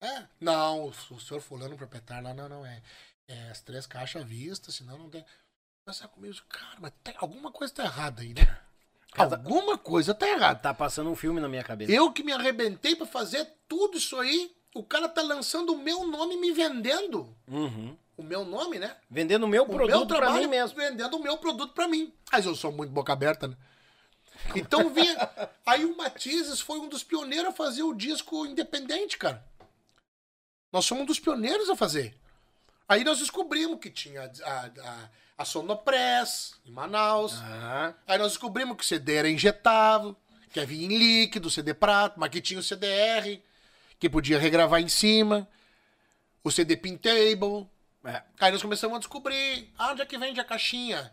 É. 0.00 0.24
Não, 0.40 0.86
o 0.86 1.20
senhor 1.20 1.40
fulano 1.40 1.76
proprietário 1.76 2.24
lá, 2.24 2.34
não, 2.34 2.48
não. 2.48 2.64
É, 2.66 2.80
é 3.28 3.50
as 3.50 3.60
três 3.60 3.86
caixas 3.86 4.22
à 4.22 4.24
vista, 4.24 4.70
senão 4.70 4.96
não 4.98 5.10
tem. 5.10 5.24
Pensar 5.84 6.06
comigo, 6.08 6.36
cara, 6.48 6.76
mas 6.80 6.92
tem- 7.02 7.14
alguma 7.18 7.50
coisa 7.50 7.74
tá 7.74 7.82
errada 7.84 8.22
aí, 8.22 8.32
né? 8.34 8.60
Cada- 9.12 9.36
Alguma 9.36 9.76
coisa 9.76 10.14
tá 10.14 10.28
errada. 10.28 10.60
Tá 10.60 10.72
passando 10.72 11.10
um 11.10 11.16
filme 11.16 11.40
na 11.40 11.48
minha 11.48 11.64
cabeça. 11.64 11.90
Eu 11.92 12.12
que 12.12 12.22
me 12.22 12.32
arrebentei 12.32 12.94
pra 12.94 13.04
fazer 13.06 13.46
tudo 13.68 13.98
isso 13.98 14.16
aí, 14.18 14.54
o 14.76 14.82
cara 14.84 15.08
tá 15.08 15.20
lançando 15.22 15.72
o 15.74 15.78
meu 15.78 16.06
nome 16.06 16.36
e 16.36 16.38
me 16.40 16.52
vendendo. 16.52 17.36
Uhum. 17.48 17.96
O 18.22 18.24
meu 18.24 18.44
nome, 18.44 18.78
né? 18.78 18.96
Vendendo 19.10 19.42
o 19.44 19.48
meu 19.48 19.64
O 19.64 19.66
produto 19.66 19.96
meu 19.98 20.06
pra 20.06 20.16
trabalho 20.18 20.42
mim 20.44 20.48
mesmo. 20.48 20.76
vendendo 20.78 21.16
o 21.16 21.22
meu 21.22 21.36
produto 21.38 21.74
pra 21.74 21.88
mim. 21.88 22.12
Mas 22.30 22.46
eu 22.46 22.54
sou 22.54 22.70
muito 22.70 22.92
boca 22.92 23.12
aberta, 23.12 23.48
né? 23.48 23.56
Então 24.54 24.88
vinha. 24.90 25.28
aí 25.66 25.84
o 25.84 25.96
Matizes 25.96 26.60
foi 26.60 26.78
um 26.78 26.88
dos 26.88 27.02
pioneiros 27.02 27.48
a 27.48 27.52
fazer 27.52 27.82
o 27.82 27.92
disco 27.92 28.46
independente, 28.46 29.18
cara. 29.18 29.44
Nós 30.72 30.84
somos 30.86 31.02
um 31.02 31.06
dos 31.06 31.18
pioneiros 31.18 31.68
a 31.68 31.74
fazer. 31.76 32.16
Aí 32.88 33.02
nós 33.02 33.18
descobrimos 33.18 33.80
que 33.80 33.90
tinha 33.90 34.30
a, 34.44 34.50
a, 34.84 35.08
a 35.38 35.44
Sonopress, 35.44 36.54
em 36.64 36.70
Manaus. 36.70 37.34
Ah, 37.42 37.94
Aí 38.06 38.18
nós 38.18 38.28
descobrimos 38.32 38.76
que 38.76 38.84
o 38.84 38.86
CD 38.86 39.14
era 39.16 39.28
injetável, 39.28 40.16
que 40.52 40.60
havia 40.60 40.86
em 40.86 40.96
líquido, 40.96 41.50
CD 41.50 41.74
prato, 41.74 42.20
mas 42.20 42.30
que 42.30 42.40
tinha 42.40 42.60
o 42.60 42.62
CDR, 42.62 43.40
que 43.98 44.08
podia 44.08 44.38
regravar 44.38 44.80
em 44.80 44.88
cima, 44.88 45.48
o 46.44 46.50
CD 46.50 46.76
Pintable. 46.76 47.68
É. 48.04 48.22
Aí 48.40 48.52
nós 48.52 48.62
começamos 48.62 48.96
a 48.96 48.98
descobrir, 48.98 49.72
ah, 49.78 49.92
onde 49.92 50.02
é 50.02 50.06
que 50.06 50.18
vende 50.18 50.40
a 50.40 50.44
caixinha? 50.44 51.12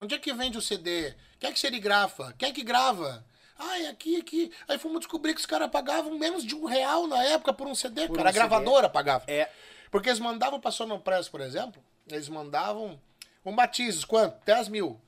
Onde 0.00 0.14
é 0.14 0.18
que 0.18 0.32
vende 0.32 0.58
o 0.58 0.62
CD? 0.62 1.14
Quem 1.38 1.50
é 1.50 1.52
que 1.52 1.58
serigrafa? 1.60 2.34
Quem 2.38 2.48
é 2.50 2.52
que 2.52 2.62
grava? 2.62 3.24
Ah, 3.58 3.78
é 3.80 3.88
aqui, 3.88 4.16
aqui. 4.16 4.52
Aí 4.66 4.78
fomos 4.78 5.00
descobrir 5.00 5.32
que 5.34 5.40
os 5.40 5.46
caras 5.46 5.70
pagavam 5.70 6.18
menos 6.18 6.44
de 6.44 6.54
um 6.54 6.64
real 6.64 7.06
na 7.06 7.22
época 7.24 7.52
por 7.52 7.66
um 7.66 7.74
CD, 7.74 8.06
Por 8.08 8.16
cara. 8.16 8.26
um 8.26 8.30
a 8.30 8.32
gravadora 8.32 8.88
pagava. 8.88 9.24
É. 9.28 9.50
Porque 9.90 10.08
eles 10.08 10.18
mandavam 10.18 10.60
pra 10.60 10.70
Sonopress, 10.72 11.28
por 11.28 11.40
exemplo, 11.40 11.82
eles 12.08 12.28
mandavam 12.28 13.00
um 13.44 13.54
Batizes, 13.54 14.04
quanto? 14.04 14.44
10 14.44 14.68
mil. 14.68 15.00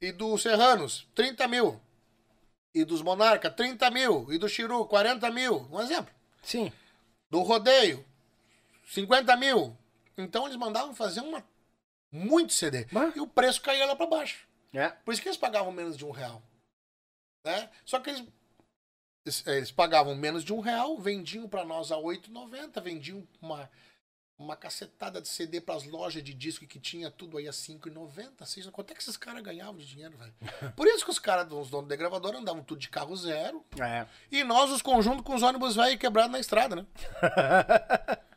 E 0.00 0.12
do 0.12 0.36
Serranos, 0.38 1.06
30 1.14 1.46
mil. 1.46 1.80
E 2.74 2.84
dos 2.84 3.02
Monarca, 3.02 3.50
30 3.50 3.90
mil. 3.90 4.26
E 4.32 4.38
do 4.38 4.48
Chiru, 4.48 4.86
40 4.86 5.30
mil. 5.30 5.68
Um 5.70 5.80
exemplo. 5.80 6.12
Sim. 6.42 6.72
Do 7.30 7.42
Rodeio, 7.42 8.04
50 8.88 9.36
mil. 9.36 9.76
Então 10.16 10.44
eles 10.46 10.56
mandavam 10.56 10.94
fazer 10.94 11.20
uma 11.20 11.44
muito 12.12 12.52
CD. 12.52 12.84
Bah. 12.92 13.12
E 13.16 13.20
o 13.20 13.26
preço 13.26 13.60
caía 13.60 13.86
lá 13.86 13.96
pra 13.96 14.06
baixo. 14.06 14.46
É. 14.72 14.88
Por 14.90 15.12
isso 15.12 15.22
que 15.22 15.28
eles 15.28 15.38
pagavam 15.38 15.72
menos 15.72 15.96
de 15.96 16.04
um 16.04 16.10
real. 16.10 16.42
Né? 17.44 17.68
Só 17.84 17.98
que 18.00 18.10
eles, 18.10 18.24
eles, 19.46 19.70
pagavam 19.70 20.14
menos 20.14 20.44
de 20.44 20.52
um 20.52 20.60
real, 20.60 20.96
vendiam 20.98 21.48
pra 21.48 21.64
nós 21.64 21.90
a 21.92 21.96
8,90, 21.96 22.80
vendiam 22.82 23.26
uma, 23.40 23.70
uma 24.38 24.56
cacetada 24.56 25.20
de 25.20 25.28
CD 25.28 25.60
pras 25.60 25.84
lojas 25.84 26.22
de 26.22 26.32
disco 26.32 26.66
que 26.66 26.78
tinha 26.80 27.10
tudo 27.10 27.36
aí 27.38 27.46
a 27.48 27.52
5,90. 27.52 28.44
seis- 28.46 28.66
Quanto 28.70 28.90
é 28.92 28.94
que 28.94 29.02
esses 29.02 29.16
caras 29.16 29.42
ganhavam 29.42 29.76
de 29.76 29.86
dinheiro, 29.86 30.16
velho? 30.16 30.34
Por 30.76 30.86
isso 30.86 31.04
que 31.04 31.10
os 31.10 31.18
caras, 31.18 31.50
os 31.52 31.68
donos 31.70 31.88
da 31.88 31.96
gravadora, 31.96 32.38
andavam 32.38 32.62
tudo 32.62 32.78
de 32.80 32.88
carro 32.88 33.16
zero. 33.16 33.64
É. 33.80 34.06
E 34.30 34.42
nós, 34.44 34.70
os 34.70 34.80
conjuntos 34.82 35.24
com 35.24 35.34
os 35.34 35.42
ônibus 35.42 35.76
velho 35.76 35.98
quebrados 35.98 36.32
na 36.32 36.40
estrada, 36.40 36.76
né? 36.76 36.86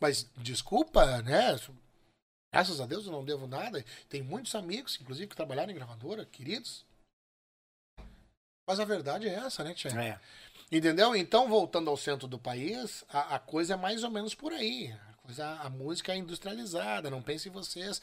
Mas 0.00 0.30
desculpa, 0.36 1.22
né? 1.22 1.58
Graças 2.52 2.80
a 2.80 2.86
Deus 2.86 3.06
eu 3.06 3.12
não 3.12 3.24
devo 3.24 3.46
nada. 3.46 3.84
Tem 4.08 4.22
muitos 4.22 4.54
amigos, 4.54 4.98
inclusive, 5.00 5.28
que 5.28 5.36
trabalharam 5.36 5.70
em 5.70 5.74
gravadora, 5.74 6.24
queridos. 6.24 6.84
Mas 8.66 8.80
a 8.80 8.84
verdade 8.84 9.28
é 9.28 9.34
essa, 9.34 9.64
né, 9.64 9.74
Tia? 9.74 9.90
É. 9.92 10.20
Entendeu? 10.70 11.16
Então, 11.16 11.48
voltando 11.48 11.88
ao 11.88 11.96
centro 11.96 12.28
do 12.28 12.38
país, 12.38 13.04
a, 13.08 13.36
a 13.36 13.38
coisa 13.38 13.74
é 13.74 13.76
mais 13.76 14.04
ou 14.04 14.10
menos 14.10 14.34
por 14.34 14.52
aí. 14.52 14.92
A, 14.92 15.12
coisa, 15.22 15.46
a 15.60 15.70
música 15.70 16.12
é 16.12 16.16
industrializada. 16.16 17.10
Não 17.10 17.22
pensem 17.22 17.50
vocês 17.50 18.02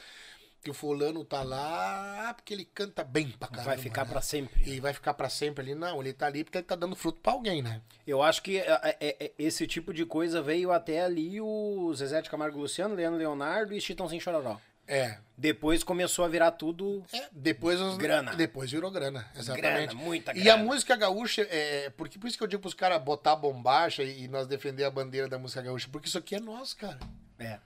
que 0.66 0.72
o 0.72 0.74
fulano 0.74 1.24
tá 1.24 1.44
lá 1.44 2.34
porque 2.35 2.52
ele 2.52 2.66
canta 2.66 3.03
bem 3.03 3.30
pra 3.30 3.48
caramba. 3.48 3.69
Vai 3.69 3.77
ficar 3.77 4.03
né? 4.03 4.11
pra 4.11 4.19
sempre. 4.22 4.68
E 4.68 4.80
vai 4.80 4.94
ficar 4.94 5.14
pra 5.14 5.30
sempre 5.30 5.64
ali. 5.64 5.76
Não, 5.76 6.02
ele 6.02 6.11
tá 6.11 6.26
ali 6.26 6.44
porque 6.44 6.58
ele 6.58 6.66
tá 6.66 6.76
dando 6.76 6.95
fruto 6.95 7.19
pra 7.22 7.34
alguém, 7.34 7.61
né? 7.61 7.82
Eu 8.08 8.24
acho 8.24 8.42
que 8.42 8.58
é, 8.58 8.98
é, 9.00 9.16
é, 9.26 9.32
esse 9.38 9.68
tipo 9.68 9.94
de 9.94 10.06
coisa 10.08 10.42
veio 10.42 10.72
até 10.72 11.03
ali 11.03 11.40
o 11.40 11.94
Zezé 11.94 12.19
de 12.19 12.32
Camargo 12.32 12.58
e 12.58 12.61
Luciano, 12.61 12.95
Leandro 12.95 13.19
Leonardo 13.19 13.76
e 13.76 13.80
Chitãozinho 13.80 14.19
Chororó. 14.19 14.58
É. 14.88 15.18
Depois 15.38 15.84
começou 15.84 16.26
a 16.26 16.27
virar 16.27 16.50
tudo 16.52 17.03
É, 17.14 17.27
depois 17.32 17.80
os- 17.80 17.98
Grana. 17.98 18.34
Depois 18.35 18.72
virou 18.72 18.90
grana, 18.90 19.27
exatamente. 19.35 19.61
grana, 19.88 19.94
muita 19.94 20.32
E 20.32 20.42
grana. 20.42 20.61
a 20.61 20.64
música 20.64 20.95
gaúcha, 20.95 21.42
é, 21.50 21.92
porque 21.92 22.18
por 22.18 22.27
isso 22.27 22.38
que 22.38 22.44
eu 22.44 22.48
digo 22.48 22.61
pros 22.61 22.74
caras 22.74 23.02
botar 23.03 23.35
bombacha 23.35 24.02
e, 24.03 24.24
e 24.24 24.27
nós 24.27 24.48
defender 24.48 24.84
a 24.84 24.90
bandeira 24.92 25.27
da 25.27 25.38
música 25.40 25.61
gaúcha, 25.61 25.88
porque 25.92 26.08
isso 26.08 26.18
aqui 26.18 26.35
é 26.35 26.40
nosso, 26.40 26.76
cara. 26.77 27.00
É. 27.38 27.60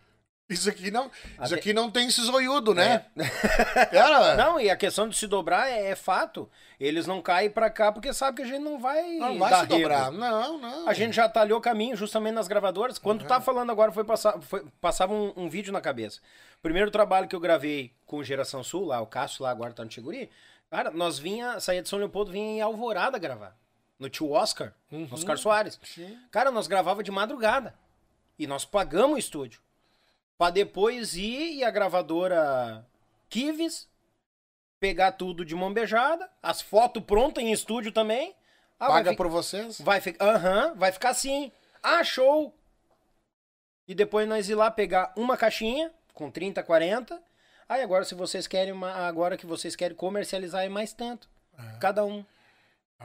Isso 0.49 0.67
aqui 0.67 0.89
não, 0.89 1.05
isso 1.07 1.35
Até- 1.37 1.55
aqui 1.55 1.73
não 1.73 1.91
tem 1.91 2.07
esse 2.07 2.21
zoiudo, 2.21 2.73
né? 2.73 3.05
Cara, 3.91 4.35
Não, 4.35 4.59
e 4.59 4.69
a 4.69 4.75
questão 4.75 5.07
de 5.07 5.15
se 5.15 5.27
dobrar 5.27 5.69
é, 5.69 5.91
é 5.91 5.95
fato. 5.95 6.49
Eles 6.79 7.05
não 7.05 7.21
caem 7.21 7.49
pra 7.51 7.69
cá 7.69 7.91
porque 7.91 8.11
sabem 8.13 8.35
que 8.37 8.41
a 8.41 8.45
gente 8.55 8.63
não 8.63 8.79
vai. 8.79 9.03
não 9.17 9.37
vai 9.37 9.53
se 9.53 9.67
dobrar. 9.67 10.05
rego. 10.05 10.17
Não, 10.17 10.57
não. 10.57 10.89
A 10.89 10.93
gente 10.93 11.15
já 11.15 11.29
talhou 11.29 11.61
caminho 11.61 11.95
justamente 11.95 12.33
nas 12.33 12.47
gravadoras. 12.47 12.97
Quando 12.97 13.19
tu 13.19 13.27
tá 13.27 13.39
falando 13.39 13.71
agora, 13.71 13.91
foi 13.91 14.03
passar, 14.03 14.41
foi, 14.41 14.65
passava 14.81 15.13
um, 15.13 15.33
um 15.35 15.49
vídeo 15.49 15.71
na 15.71 15.81
cabeça. 15.81 16.19
Primeiro 16.61 16.89
trabalho 16.89 17.27
que 17.27 17.35
eu 17.35 17.39
gravei 17.39 17.93
com 18.05 18.23
Geração 18.23 18.63
Sul, 18.63 18.85
lá, 18.85 18.99
o 19.01 19.05
Cássio 19.07 19.43
lá 19.43 19.51
agora 19.51 19.71
tá 19.73 19.83
no 19.83 19.89
Tiguri. 19.89 20.29
Cara, 20.71 20.89
nós 20.91 21.19
vinha, 21.19 21.59
saía 21.59 21.81
de 21.81 21.89
São 21.89 21.99
Leopoldo, 21.99 22.31
vinha 22.31 22.45
em 22.57 22.61
Alvorada 22.61 23.17
gravar. 23.19 23.55
No 23.99 24.09
tio 24.09 24.31
Oscar, 24.31 24.73
Oscar 25.11 25.37
Soares. 25.37 25.79
Sim. 25.83 26.17
Cara, 26.31 26.49
nós 26.49 26.67
gravava 26.67 27.03
de 27.03 27.11
madrugada. 27.11 27.75
E 28.37 28.47
nós 28.47 28.63
pagamos 28.65 29.15
o 29.15 29.19
estúdio. 29.19 29.59
Pra 30.39 30.49
depois 30.49 31.15
ir 31.15 31.55
e 31.57 31.63
a 31.65 31.69
gravadora 31.69 32.83
Kives 33.29 33.87
pegar 34.79 35.11
tudo 35.11 35.43
de 35.43 35.53
mão 35.53 35.71
beijada, 35.73 36.27
as 36.41 36.61
fotos 36.61 37.03
prontas 37.03 37.43
em 37.43 37.51
estúdio 37.51 37.91
também. 37.91 38.33
Ah, 38.79 38.87
Paga 38.87 39.11
fi- 39.11 39.17
por 39.17 39.27
vocês? 39.27 39.79
Vai 39.81 39.99
ficar, 39.99 40.25
aham, 40.25 40.73
vai 40.75 40.91
ficar 40.93 41.09
assim. 41.09 41.51
Ah, 41.83 42.01
show. 42.05 42.55
E 43.85 43.93
depois 43.93 44.27
nós 44.29 44.47
ir 44.47 44.55
lá 44.55 44.71
pegar 44.71 45.11
uma 45.17 45.35
caixinha 45.35 45.91
com 46.13 46.31
30, 46.31 46.63
40. 46.63 47.21
Aí 47.67 47.83
agora 47.83 48.05
se 48.05 48.15
vocês 48.15 48.47
querem 48.47 48.71
uma, 48.71 48.91
agora 49.05 49.35
que 49.35 49.45
vocês 49.45 49.75
querem 49.75 49.97
comercializar 49.97 50.63
é 50.63 50.69
mais 50.69 50.93
tanto. 50.93 51.29
Cada 51.81 52.05
um. 52.05 52.23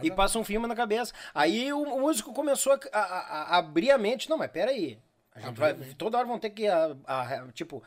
E 0.03 0.11
passa 0.11 0.39
um 0.39 0.45
filme 0.45 0.69
na 0.69 0.77
cabeça. 0.77 1.13
Aí 1.35 1.73
o 1.73 1.85
músico 1.99 2.33
começou 2.33 2.75
a, 2.75 2.79
a- 2.93 3.01
a- 3.01 3.57
abrir 3.59 3.91
a 3.91 3.99
mente. 3.99 4.31
Não, 4.31 4.39
mas 4.39 4.51
peraí. 4.53 4.75
A 4.77 4.87
gente 4.87 4.95
Abrir 4.95 5.03
vai, 5.53 5.71
a 5.73 5.75
mente. 5.75 5.95
toda 5.97 6.19
hora 6.19 6.27
vão 6.27 6.39
ter 6.39 6.51
que, 6.51 6.67
a- 6.67 6.97
a- 7.07 7.49
tipo, 7.53 7.83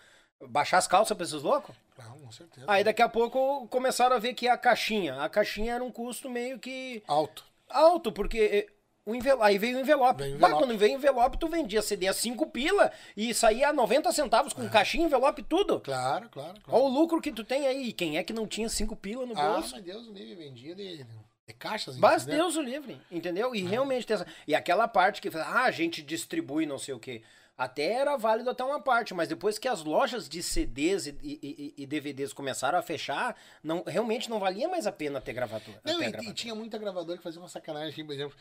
baixar 0.50 0.78
as 0.78 0.88
calças 0.88 1.16
pra 1.16 1.26
esses 1.26 1.42
loucos? 1.42 1.76
Não, 1.98 2.20
com 2.20 2.32
certeza. 2.32 2.66
Aí 2.70 2.84
daqui 2.84 3.02
a 3.02 3.10
pouco 3.10 3.68
começaram 3.70 4.16
a 4.16 4.20
ver 4.20 4.34
que 4.34 4.48
a 4.48 4.58
caixinha. 4.58 5.22
A 5.22 5.30
caixinha 5.30 5.74
era 5.76 5.84
um 5.84 5.92
custo 5.92 6.30
meio 6.30 6.60
que 6.60 7.02
Alto. 7.08 7.44
alto, 7.70 8.12
porque 8.12 8.38
eh, 8.40 8.68
O 9.10 9.16
envelope, 9.16 9.44
aí 9.48 9.58
veio 9.58 9.78
o 9.78 9.80
envelope. 9.80 10.22
Veio 10.22 10.36
envelope. 10.36 10.62
quando 10.66 10.78
veio 10.78 10.94
o 10.96 10.98
envelope, 10.98 11.38
tu 11.38 11.48
vendia 11.48 11.82
CD 11.82 12.10
a 12.10 12.14
5 12.14 12.46
pila 12.48 12.92
e 13.16 13.34
saía 13.34 13.70
a 13.70 13.74
90 13.74 14.12
centavos 14.12 14.52
com 14.52 14.68
caixinha, 14.68 15.06
envelope, 15.06 15.42
tudo. 15.44 15.80
Claro, 15.80 16.28
claro, 16.30 16.60
claro. 16.62 16.84
Olha 16.84 16.84
o 16.84 16.90
lucro 16.90 17.22
que 17.22 17.32
tu 17.32 17.46
tem 17.46 17.66
aí. 17.68 17.94
Quem 17.94 18.18
é 18.18 18.24
que 18.24 18.34
não 18.34 18.46
tinha 18.46 18.68
5 18.68 18.98
pila 18.98 19.26
no 19.26 19.32
Ah, 19.40 19.54
bolso? 19.54 19.76
mas 19.76 19.84
Deus 19.86 20.06
o 20.08 20.12
livre, 20.12 20.36
vendia 20.36 20.76
de, 20.76 21.06
de 21.48 21.54
caixas. 21.54 21.98
Mas 21.98 22.24
entendeu? 22.24 22.44
Deus 22.44 22.56
o 22.58 22.62
livre, 22.62 23.02
entendeu? 23.10 23.56
E 23.56 23.62
realmente 23.64 24.06
tem 24.06 24.16
essa... 24.16 24.28
E 24.46 24.54
aquela 24.54 24.88
parte 24.88 25.22
que 25.22 25.32
fala, 25.32 25.46
ah, 25.46 25.64
a 25.64 25.72
gente 25.72 26.02
distribui 26.02 26.66
não 26.66 26.78
sei 26.78 26.94
o 26.94 27.00
quê. 27.00 27.24
Até 27.58 27.94
era 27.94 28.16
válido 28.18 28.50
até 28.52 28.64
uma 28.64 28.80
parte, 28.80 29.14
mas 29.16 29.30
depois 29.30 29.58
que 29.58 29.68
as 29.68 29.84
lojas 29.84 30.30
de 30.30 30.44
CDs 30.44 31.08
e, 31.08 31.18
e- 31.24 31.74
e- 31.78 31.86
DVDs 31.88 32.32
começaram 32.32 32.78
a 32.78 32.84
fechar, 32.84 33.36
não, 33.64 33.84
realmente 33.88 34.30
não 34.30 34.40
valia 34.40 34.68
mais 34.68 34.86
a 34.86 34.92
pena 34.92 35.20
ter 35.20 35.34
gravadora. 35.34 35.82
Não, 35.84 35.96
e, 36.04 36.12
gravadora. 36.12 36.36
tinha 36.36 36.54
muita 36.54 36.78
gravadora 36.78 37.18
que 37.18 37.24
fazia 37.24 37.40
uma 37.42 37.50
sacanagem, 37.50 37.90
assim, 37.94 38.06
por 38.06 38.14
exemplo. 38.14 38.38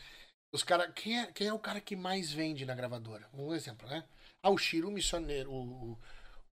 Os 0.51 0.63
cara, 0.63 0.91
quem, 0.91 1.19
é, 1.19 1.25
quem 1.27 1.47
é 1.47 1.53
o 1.53 1.57
cara 1.57 1.81
que 1.81 1.95
mais 1.95 2.31
vende 2.31 2.63
na 2.65 2.75
gravadora? 2.75 3.27
Um 3.33 3.53
exemplo, 3.55 3.87
né? 3.89 4.03
Ah, 4.43 4.51
o 4.51 4.57
Chiru 4.57 4.91
Missioneiro. 4.91 5.51
O, 5.51 5.97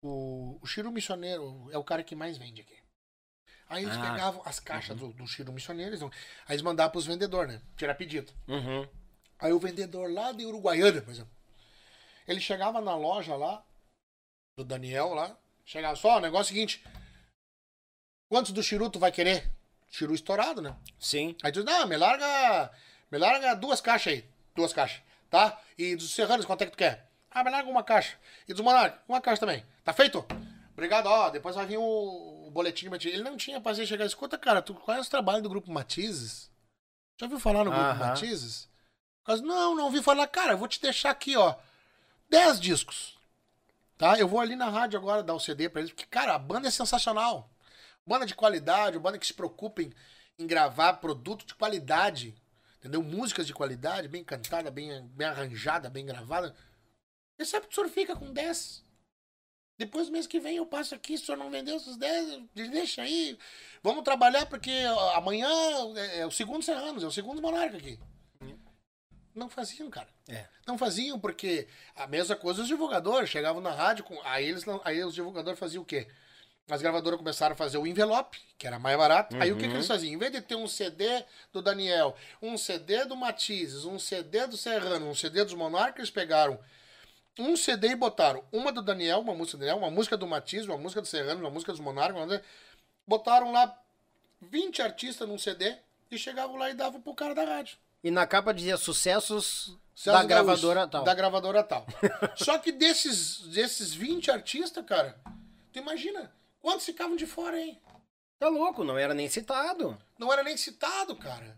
o, 0.00 0.58
o 0.62 0.66
Chiru 0.66 0.92
Missioneiro 0.92 1.68
é 1.72 1.78
o 1.78 1.84
cara 1.84 2.04
que 2.04 2.14
mais 2.14 2.38
vende 2.38 2.60
aqui. 2.60 2.76
Aí 3.72 3.84
eles 3.84 3.96
Ah. 3.96 4.10
pegavam 4.10 4.42
as 4.44 4.60
caixas 4.60 4.94
do, 4.96 5.08
do 5.14 5.26
Chiru 5.26 5.50
Missioneiro, 5.50 5.90
eles, 5.92 6.00
não- 6.02 6.10
aí 6.46 6.50
eles 6.54 6.60
mandavam 6.62 6.92
pros 6.92 7.06
vendedores, 7.06 7.54
né? 7.54 7.62
Tirar 7.74 7.94
pedido. 7.94 8.30
Uhum. 8.46 8.86
Aí 9.38 9.50
o 9.50 9.58
vendedor 9.58 10.12
lá 10.12 10.30
de 10.30 10.44
Uruguaiana, 10.44 11.00
por 11.00 11.10
exemplo. 11.10 11.30
Ele 12.28 12.38
chegava 12.38 12.82
na 12.82 12.94
loja 12.94 13.34
lá, 13.34 13.64
do 14.58 14.62
Daniel 14.64 15.14
lá, 15.14 15.34
chegava 15.64 15.96
só, 15.96 16.18
o 16.18 16.20
negócio 16.20 16.50
é 16.50 16.52
o 16.52 16.54
seguinte. 16.54 16.84
Quantos 18.28 18.52
do 18.52 18.62
Chiru 18.62 18.90
tu 18.90 18.98
vai 18.98 19.10
querer? 19.10 19.50
Chiru 19.88 20.14
estourado, 20.14 20.60
né? 20.60 20.76
Sim. 20.98 21.34
Aí 21.42 21.50
tu 21.50 21.64
diz, 21.64 21.64
não, 21.64 21.86
me 21.86 21.96
larga, 21.96 22.70
me 23.10 23.16
larga 23.18 23.54
duas 23.54 23.80
caixas 23.80 24.12
aí. 24.12 24.24
Duas 24.54 24.72
caixas, 24.74 25.02
tá? 25.30 25.58
E 25.78 25.96
dos 25.96 26.10
Serranos, 26.14 26.44
quanto 26.44 26.60
é 26.62 26.66
que 26.66 26.72
tu 26.72 26.78
quer? 26.78 27.08
Ah, 27.30 27.42
me 27.42 27.50
larga 27.50 27.70
uma 27.70 27.82
caixa. 27.82 28.18
E 28.46 28.52
dos 28.52 28.60
Monarcos, 28.62 29.00
uma 29.08 29.20
caixa 29.20 29.40
também. 29.40 29.64
Tá 29.82 29.94
feito? 29.94 30.24
Obrigado, 30.72 31.06
ó. 31.06 31.30
Depois 31.30 31.54
vai 31.54 31.66
vir 31.66 31.78
o, 31.78 32.46
o 32.46 32.50
boletim 32.50 32.84
de 32.84 32.90
Matizes. 32.90 33.14
Ele 33.14 33.28
não 33.28 33.36
tinha 33.36 33.58
em 33.58 33.86
chegar. 33.86 34.04
Escuta, 34.04 34.38
cara, 34.38 34.62
tu 34.62 34.74
conhece 34.74 35.08
o 35.08 35.10
trabalho 35.10 35.42
do 35.42 35.48
grupo 35.48 35.70
Matizes? 35.70 36.50
Já 37.18 37.26
ouviu 37.26 37.38
falar 37.38 37.64
no 37.64 37.70
grupo 37.70 37.84
Aham. 37.84 38.06
Matizes? 38.06 38.64
O 39.22 39.26
cara, 39.26 39.40
Não, 39.42 39.74
não 39.74 39.84
ouvi 39.84 40.02
falar. 40.02 40.26
Cara, 40.26 40.52
eu 40.52 40.58
vou 40.58 40.68
te 40.68 40.80
deixar 40.80 41.10
aqui, 41.10 41.36
ó. 41.36 41.56
10 42.28 42.60
discos. 42.60 43.18
Tá? 43.98 44.18
Eu 44.18 44.26
vou 44.26 44.40
ali 44.40 44.56
na 44.56 44.68
rádio 44.68 44.98
agora 44.98 45.22
dar 45.22 45.34
o 45.34 45.40
CD 45.40 45.68
pra 45.68 45.80
eles. 45.80 45.92
Porque, 45.92 46.06
cara, 46.06 46.34
a 46.34 46.38
banda 46.38 46.68
é 46.68 46.70
sensacional. 46.70 47.50
Banda 48.06 48.26
de 48.26 48.34
qualidade, 48.34 48.98
banda 48.98 49.18
que 49.18 49.26
se 49.26 49.34
preocupa 49.34 49.82
em, 49.82 49.92
em 50.38 50.46
gravar 50.46 50.94
produto 50.94 51.46
de 51.46 51.54
qualidade. 51.54 52.34
Entendeu? 52.78 53.02
Músicas 53.02 53.46
de 53.46 53.54
qualidade, 53.54 54.08
bem 54.08 54.24
cantada, 54.24 54.70
bem, 54.70 55.06
bem 55.08 55.28
arranjada, 55.28 55.88
bem 55.88 56.04
gravada. 56.04 56.52
Exceto 57.38 57.68
que 57.68 57.72
o 57.72 57.74
senhor 57.74 57.90
fica 57.90 58.16
com 58.16 58.32
10. 58.32 58.82
Depois 59.82 60.06
do 60.06 60.12
mês 60.12 60.28
que 60.28 60.38
vem 60.38 60.58
eu 60.58 60.64
passo 60.64 60.94
aqui, 60.94 61.18
se 61.18 61.24
o 61.24 61.26
senhor 61.26 61.38
não 61.38 61.50
vendeu 61.50 61.76
esses 61.76 61.96
10, 61.96 62.42
deixa 62.54 63.02
aí. 63.02 63.36
Vamos 63.82 64.04
trabalhar 64.04 64.46
porque 64.46 64.70
amanhã 65.16 65.48
é, 65.96 66.20
é 66.20 66.26
o 66.26 66.30
segundo 66.30 66.62
Serranos, 66.62 67.02
é 67.02 67.06
o 67.08 67.10
segundo 67.10 67.42
Monarca 67.42 67.78
aqui. 67.78 67.98
Não 69.34 69.48
faziam, 69.48 69.90
cara. 69.90 70.06
É. 70.28 70.46
Não 70.68 70.78
faziam 70.78 71.18
porque 71.18 71.66
a 71.96 72.06
mesma 72.06 72.36
coisa 72.36 72.62
os 72.62 72.68
divulgadores 72.68 73.28
chegavam 73.28 73.60
na 73.60 73.72
rádio, 73.72 74.04
com, 74.04 74.20
aí, 74.22 74.50
eles 74.50 74.64
não, 74.64 74.80
aí 74.84 75.02
os 75.02 75.14
divulgadores 75.14 75.58
faziam 75.58 75.82
o 75.82 75.86
quê? 75.86 76.06
As 76.70 76.80
gravadoras 76.80 77.18
começaram 77.18 77.54
a 77.54 77.56
fazer 77.56 77.78
o 77.78 77.84
envelope, 77.84 78.38
que 78.56 78.68
era 78.68 78.78
mais 78.78 78.96
barato. 78.96 79.34
Aí 79.40 79.50
o 79.50 79.56
que, 79.56 79.66
que 79.66 79.74
eles 79.74 79.88
faziam? 79.88 80.12
Em 80.12 80.16
vez 80.16 80.30
de 80.30 80.40
ter 80.40 80.54
um 80.54 80.68
CD 80.68 81.24
do 81.52 81.60
Daniel, 81.60 82.14
um 82.40 82.56
CD 82.56 83.04
do 83.04 83.16
Matizes, 83.16 83.84
um 83.84 83.98
CD 83.98 84.46
do 84.46 84.56
Serrano, 84.56 85.08
um 85.08 85.14
CD 85.14 85.42
dos 85.42 85.54
Monarcas, 85.54 85.98
eles 85.98 86.10
pegaram 86.10 86.60
um 87.38 87.56
CD 87.56 87.88
e 87.88 87.96
botaram 87.96 88.44
uma 88.52 88.70
do 88.72 88.82
Daniel, 88.82 89.20
uma 89.20 89.34
música 89.34 89.56
do 89.56 89.60
Daniel, 89.60 89.78
uma 89.78 89.90
música 89.90 90.16
do 90.16 90.26
Matiz, 90.26 90.66
uma 90.66 90.76
música 90.78 91.00
do 91.00 91.06
Serrano, 91.06 91.40
uma 91.40 91.50
música 91.50 91.72
dos 91.72 91.80
música- 91.80 92.42
botaram 93.06 93.52
lá 93.52 93.76
20 94.40 94.82
artistas 94.82 95.28
num 95.28 95.38
CD 95.38 95.76
e 96.10 96.18
chegavam 96.18 96.56
lá 96.56 96.70
e 96.70 96.74
davam 96.74 97.00
pro 97.00 97.14
cara 97.14 97.34
da 97.34 97.44
rádio. 97.44 97.78
E 98.04 98.10
na 98.10 98.26
capa 98.26 98.52
dizia 98.52 98.76
sucessos 98.76 99.78
da 100.04 100.24
gravadora 100.24 100.80
Gaúcho, 100.80 100.90
tal. 100.90 101.04
Da 101.04 101.14
gravadora 101.14 101.62
tal. 101.62 101.86
Só 102.36 102.58
que 102.58 102.72
desses, 102.72 103.38
desses 103.48 103.94
20 103.94 104.30
artistas, 104.30 104.84
cara, 104.84 105.16
tu 105.72 105.78
imagina, 105.78 106.32
quantos 106.60 106.84
ficavam 106.84 107.16
de 107.16 107.26
fora, 107.26 107.58
hein? 107.60 107.80
Tá 108.38 108.48
louco, 108.48 108.82
não 108.82 108.98
era 108.98 109.14
nem 109.14 109.28
citado. 109.28 109.96
Não 110.18 110.32
era 110.32 110.42
nem 110.42 110.56
citado, 110.56 111.14
cara. 111.14 111.56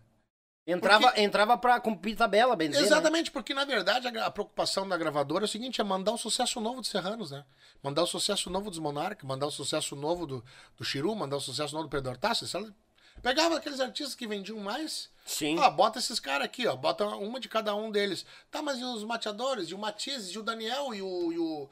Entrava, 0.67 1.13
entrava 1.19 1.57
pra 1.59 1.79
cumprir 1.79 2.15
tabela, 2.15 2.55
bem 2.55 2.69
dizer, 2.69 2.81
né? 2.81 2.87
Exatamente, 2.87 3.29
porque 3.29 3.53
na 3.53 3.65
verdade 3.65 4.07
a, 4.07 4.25
a 4.25 4.31
preocupação 4.31 4.87
da 4.87 4.97
gravadora 4.97 5.43
é 5.43 5.47
o 5.47 5.47
seguinte: 5.47 5.79
é 5.79 5.83
mandar 5.83 6.11
o 6.13 6.17
sucesso 6.17 6.59
novo 6.59 6.81
dos 6.81 6.89
Serranos, 6.89 7.29
né? 7.29 7.45
Mandar 7.83 8.01
o 8.01 8.07
sucesso 8.07 8.49
novo 8.49 8.71
dos 8.71 8.79
Monarcas, 8.79 9.27
mandar 9.27 9.45
o 9.45 9.51
sucesso 9.51 9.95
novo 9.95 10.25
do, 10.25 10.43
do 10.75 10.83
Chiru, 10.83 11.15
mandar 11.15 11.35
o 11.37 11.41
sucesso 11.41 11.75
novo 11.75 11.87
do. 11.87 12.35
Se 12.35 12.55
ela- 12.57 12.73
Pegava 13.21 13.57
aqueles 13.57 13.79
artistas 13.79 14.13
que 14.13 14.27
vendiam 14.27 14.59
mais, 14.59 15.09
Sim. 15.25 15.57
Ah, 15.59 15.69
bota 15.69 15.99
esses 15.99 16.19
caras 16.19 16.45
aqui, 16.45 16.67
ó. 16.67 16.75
Bota 16.75 17.05
uma 17.07 17.39
de 17.39 17.47
cada 17.47 17.73
um 17.75 17.89
deles. 17.89 18.25
Tá, 18.51 18.61
mas 18.61 18.79
e 18.79 18.83
os 18.83 19.03
mateadores? 19.03 19.69
E 19.69 19.73
o 19.73 19.77
Matizes? 19.79 20.31
E 20.35 20.39
o 20.39 20.43
Daniel? 20.43 20.93
E 20.93 21.01
o. 21.01 21.31
E 21.31 21.39
o, 21.39 21.69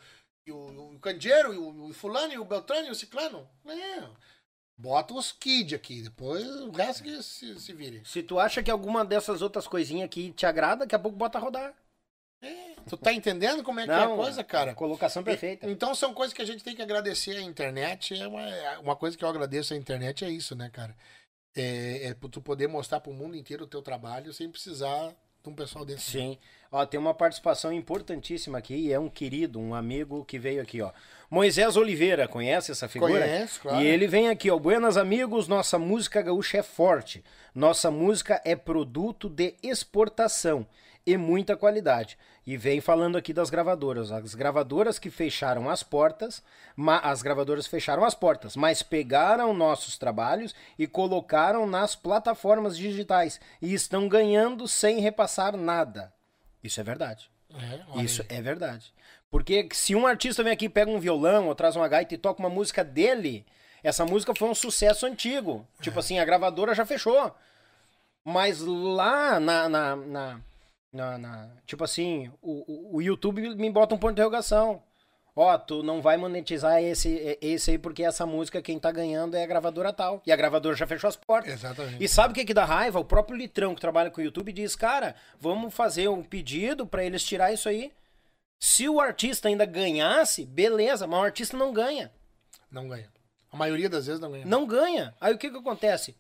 e 0.48 0.52
o, 0.52 0.94
o 0.96 1.00
Candeeiro? 1.00 1.54
E 1.54 1.58
o, 1.58 1.90
o 1.90 1.94
Fulano? 1.94 2.32
E 2.34 2.38
o 2.40 2.46
Beltrano? 2.46 2.88
E 2.88 2.92
o 2.92 2.96
Ciclano? 2.96 3.48
É. 3.68 4.04
Bota 4.78 5.14
os 5.14 5.32
Kid 5.32 5.76
aqui. 5.76 6.02
Depois 6.02 6.46
o 6.62 6.72
resto 6.72 7.04
que 7.04 7.22
se, 7.22 7.60
se 7.60 7.74
vire. 7.74 8.02
Se 8.06 8.24
tu 8.24 8.40
acha 8.40 8.64
que 8.64 8.72
alguma 8.72 9.06
dessas 9.06 9.42
outras 9.42 9.68
coisinhas 9.68 10.06
aqui 10.06 10.32
te 10.32 10.46
agrada, 10.46 10.82
daqui 10.82 10.96
a 10.96 11.00
pouco 11.00 11.18
bota 11.18 11.38
a 11.38 11.42
rodar. 11.42 11.74
É. 12.42 12.74
Tu 12.90 12.98
tá 12.98 13.14
entendendo 13.14 13.64
como 13.64 13.80
é 13.80 13.86
que 13.86 13.92
é 13.92 13.96
a 13.96 14.08
coisa, 14.10 14.44
cara? 14.44 14.76
Colocação 14.76 15.24
perfeita. 15.24 15.70
Então 15.70 15.96
são 15.96 16.14
coisas 16.14 16.34
que 16.34 16.42
a 16.42 16.46
gente 16.46 16.64
tem 16.64 16.76
que 16.76 16.82
agradecer 16.82 17.38
à 17.38 17.42
internet. 17.42 18.22
É 18.22 18.28
uma, 18.28 18.80
uma 18.80 18.96
coisa 18.96 19.18
que 19.18 19.24
eu 19.24 19.30
agradeço 19.30 19.74
à 19.74 19.78
internet 19.78 20.26
é 20.26 20.30
isso, 20.30 20.56
né, 20.56 20.70
cara? 20.70 20.96
É, 21.56 22.08
é 22.08 22.14
tu 22.14 22.42
poder 22.42 22.68
mostrar 22.68 23.00
pro 23.00 23.14
mundo 23.14 23.38
inteiro 23.38 23.64
o 23.64 23.68
teu 23.68 23.82
trabalho 23.82 24.34
sem 24.34 24.50
precisar 24.50 25.16
de 25.44 25.50
um 25.50 25.54
pessoal 25.54 25.86
desse. 25.86 26.12
Sim. 26.12 26.38
Ó, 26.72 26.86
tem 26.86 27.00
uma 27.00 27.14
participação 27.14 27.72
importantíssima 27.72 28.58
aqui, 28.58 28.74
e 28.74 28.94
é 28.94 29.00
um 29.00 29.10
querido, 29.10 29.60
um 29.60 29.76
amigo 29.76 30.26
que 30.26 30.40
veio 30.40 30.62
aqui, 30.62 30.82
ó. 30.82 30.92
Moisés 31.34 31.76
Oliveira, 31.76 32.28
conhece 32.28 32.72
essa 32.72 32.88
figura? 32.88 33.28
Conheço, 33.28 33.60
claro. 33.60 33.82
E 33.82 33.88
ele 33.88 34.06
vem 34.06 34.30
aqui, 34.30 34.52
ó. 34.52 34.60
Buenas 34.60 34.98
amigos, 34.98 35.48
nossa 35.48 35.80
música 35.80 36.22
gaúcha 36.22 36.60
é 36.60 36.62
forte. 36.62 37.24
Nossa 37.56 37.90
música 37.90 38.40
é 38.46 38.56
produto 38.56 39.28
de 39.28 39.56
exportação 39.64 40.64
e 41.04 41.18
muita 41.18 41.58
qualidade. 41.58 42.20
E 42.46 42.56
vem 42.56 42.80
falando 42.80 43.18
aqui 43.18 43.34
das 43.34 43.50
gravadoras. 43.50 44.12
As 44.12 44.36
gravadoras 44.36 45.00
que 45.00 45.10
fecharam 45.10 45.72
as 45.72 45.82
portas, 45.82 46.44
as 47.02 47.24
gravadoras 47.24 47.66
fecharam 47.66 48.06
as 48.06 48.14
portas, 48.14 48.56
mas 48.56 48.84
pegaram 48.84 49.56
nossos 49.56 49.98
trabalhos 49.98 50.54
e 50.78 50.86
colocaram 50.86 51.66
nas 51.66 51.96
plataformas 51.96 52.78
digitais 52.78 53.42
e 53.60 53.74
estão 53.74 54.08
ganhando 54.08 54.68
sem 54.68 55.00
repassar 55.00 55.58
nada. 55.58 56.14
Isso 56.64 56.80
é 56.80 56.84
verdade. 56.84 57.33
É, 57.56 58.02
Isso 58.02 58.24
é 58.30 58.42
verdade. 58.42 58.94
Porque 59.30 59.68
se 59.74 59.96
um 59.96 60.06
artista 60.08 60.44
vem 60.44 60.54
aqui, 60.54 60.70
pega 60.70 60.90
um 60.92 61.00
violão 61.00 61.48
ou 61.48 61.56
traz 61.56 61.76
uma 61.76 61.88
gaita 61.88 62.14
e 62.14 62.18
toca 62.18 62.40
uma 62.40 62.50
música 62.50 62.84
dele, 62.84 63.46
essa 63.84 64.06
música 64.06 64.34
foi 64.36 64.48
um 64.50 64.56
sucesso 64.56 65.06
antigo. 65.06 65.68
Tipo 65.82 66.00
assim, 66.00 66.20
a 66.20 66.26
gravadora 66.26 66.74
já 66.76 66.86
fechou. 66.86 67.34
Mas 68.24 68.60
lá 68.60 69.40
na. 69.40 69.68
na, 69.70 69.96
na, 69.96 70.40
na- 70.94 71.18
na- 71.18 71.50
tipo 71.66 71.84
assim, 71.84 72.32
o- 72.42 72.96
o 72.98 73.02
YouTube 73.02 73.56
me 73.56 73.70
bota 73.72 73.96
um 73.96 73.98
ponto 73.98 74.12
de 74.12 74.22
interrogação. 74.22 74.82
Ó, 75.36 75.58
tu 75.58 75.82
não 75.82 76.00
vai 76.00 76.16
monetizar 76.16 76.82
esse, 76.82 77.38
esse 77.42 77.72
aí 77.72 77.78
porque 77.80 78.04
essa 78.04 78.26
música 78.26 78.62
quem 78.62 78.78
tá 78.78 78.92
ganhando 78.92 79.36
é 79.36 79.44
a 79.44 79.48
gravadora 79.48 79.92
tal. 79.92 80.22
E 80.26 80.32
a 80.32 80.36
gravadora 80.36 80.76
já 80.76 80.86
fechou 80.86 81.08
as 81.08 81.16
portas. 81.16 81.54
Exatamente. 81.54 82.04
E 82.04 82.08
sabe 82.08 82.32
o 82.32 82.36
que 82.36 82.46
que 82.46 82.54
dá 82.54 82.66
raiva? 82.66 83.00
O 83.00 83.06
próprio 83.06 83.36
Litrão 83.36 83.74
que 83.74 83.82
trabalha 83.82 84.12
com 84.12 84.22
o 84.22 84.24
YouTube 84.24 84.52
diz, 84.52 84.76
cara, 84.76 85.16
vamos 85.40 85.74
fazer 85.74 86.08
um 86.08 86.24
pedido 86.24 86.86
pra 86.86 87.04
eles 87.04 87.24
tirar 87.24 87.52
isso 87.52 87.68
aí. 87.68 87.92
Se 88.60 88.88
o 88.88 89.02
artista 89.02 89.48
ainda 89.48 89.66
ganhasse, 89.66 90.46
beleza, 90.46 91.08
mas 91.08 91.20
o 91.20 91.24
artista 91.24 91.58
não 91.58 91.74
ganha. 91.74 92.12
Não 92.70 92.88
ganha. 92.88 93.12
A 93.52 93.58
maioria 93.58 93.90
das 93.90 94.06
vezes 94.06 94.22
não 94.22 94.32
ganha. 94.32 94.46
Não 94.46 94.68
ganha. 94.68 95.16
Aí 95.20 95.34
o 95.34 95.38
que 95.38 95.50
que 95.50 95.58
acontece? 95.58 96.16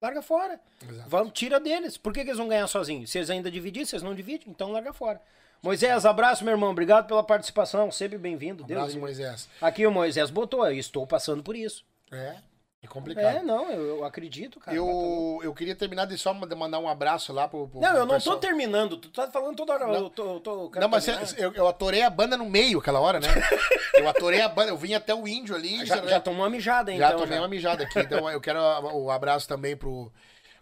Larga 0.00 0.20
fora. 0.20 0.60
Exato. 0.86 1.08
Vamos, 1.08 1.32
tira 1.32 1.58
deles. 1.58 1.96
Por 1.96 2.12
que, 2.12 2.22
que 2.22 2.28
eles 2.28 2.38
vão 2.38 2.48
ganhar 2.48 2.66
sozinhos? 2.66 3.10
Se 3.10 3.18
eles 3.18 3.30
ainda 3.30 3.50
dividirem, 3.50 3.86
se 3.86 3.94
eles 3.96 4.02
não 4.02 4.14
dividem, 4.14 4.48
então 4.50 4.70
larga 4.70 4.92
fora. 4.92 5.20
Moisés, 5.64 6.04
abraço, 6.04 6.44
meu 6.44 6.52
irmão. 6.52 6.70
Obrigado 6.70 7.06
pela 7.06 7.24
participação. 7.24 7.90
Sempre 7.90 8.18
bem-vindo. 8.18 8.62
Deus 8.62 8.76
Abraço, 8.78 8.98
livre. 8.98 9.00
Moisés. 9.00 9.48
Aqui 9.62 9.86
o 9.86 9.90
Moisés 9.90 10.28
botou, 10.28 10.66
eu 10.66 10.78
estou 10.78 11.06
passando 11.06 11.42
por 11.42 11.56
isso. 11.56 11.82
É, 12.12 12.36
é 12.82 12.86
complicado. 12.86 13.38
É, 13.38 13.42
não, 13.42 13.70
eu, 13.70 13.96
eu 13.96 14.04
acredito, 14.04 14.60
cara. 14.60 14.76
eu, 14.76 15.40
eu 15.42 15.54
queria 15.54 15.74
terminar 15.74 16.04
de 16.04 16.18
só 16.18 16.34
mandar 16.34 16.78
um 16.78 16.86
abraço 16.86 17.32
lá 17.32 17.48
pro. 17.48 17.66
pro 17.66 17.80
Não, 17.80 17.88
pro 17.88 17.98
eu 17.98 18.04
não 18.04 18.14
pessoal. 18.16 18.36
tô 18.36 18.40
terminando. 18.46 18.98
Tu 18.98 19.08
tá 19.08 19.26
falando 19.30 19.56
toda 19.56 19.72
hora. 19.72 19.86
Não. 19.86 19.94
Eu 19.94 20.10
tô, 20.10 20.34
eu 20.34 20.40
tô, 20.40 20.70
Não, 20.78 20.88
mas 20.88 21.06
terminar. 21.06 21.32
eu, 21.38 21.54
eu 21.54 21.66
atorei 21.66 22.02
a 22.02 22.10
banda 22.10 22.36
no 22.36 22.44
meio 22.44 22.80
aquela 22.80 23.00
hora, 23.00 23.18
né? 23.18 23.28
eu 23.96 24.06
atorei 24.06 24.42
a 24.42 24.48
banda, 24.50 24.68
eu 24.68 24.76
vim 24.76 24.92
até 24.92 25.14
o 25.14 25.26
índio 25.26 25.54
ali. 25.54 25.86
Já, 25.86 25.96
né? 26.02 26.08
já 26.08 26.20
tomou 26.20 26.42
uma 26.42 26.50
mijada, 26.50 26.92
hein, 26.92 26.98
Já 26.98 27.06
então. 27.06 27.20
tomei 27.20 27.36
já. 27.36 27.40
uma 27.42 27.48
mijada 27.48 27.84
aqui. 27.84 28.00
Então 28.00 28.28
eu 28.30 28.38
quero 28.40 28.60
o 28.60 29.10
abraço 29.10 29.48
também 29.48 29.74
pro, 29.74 30.12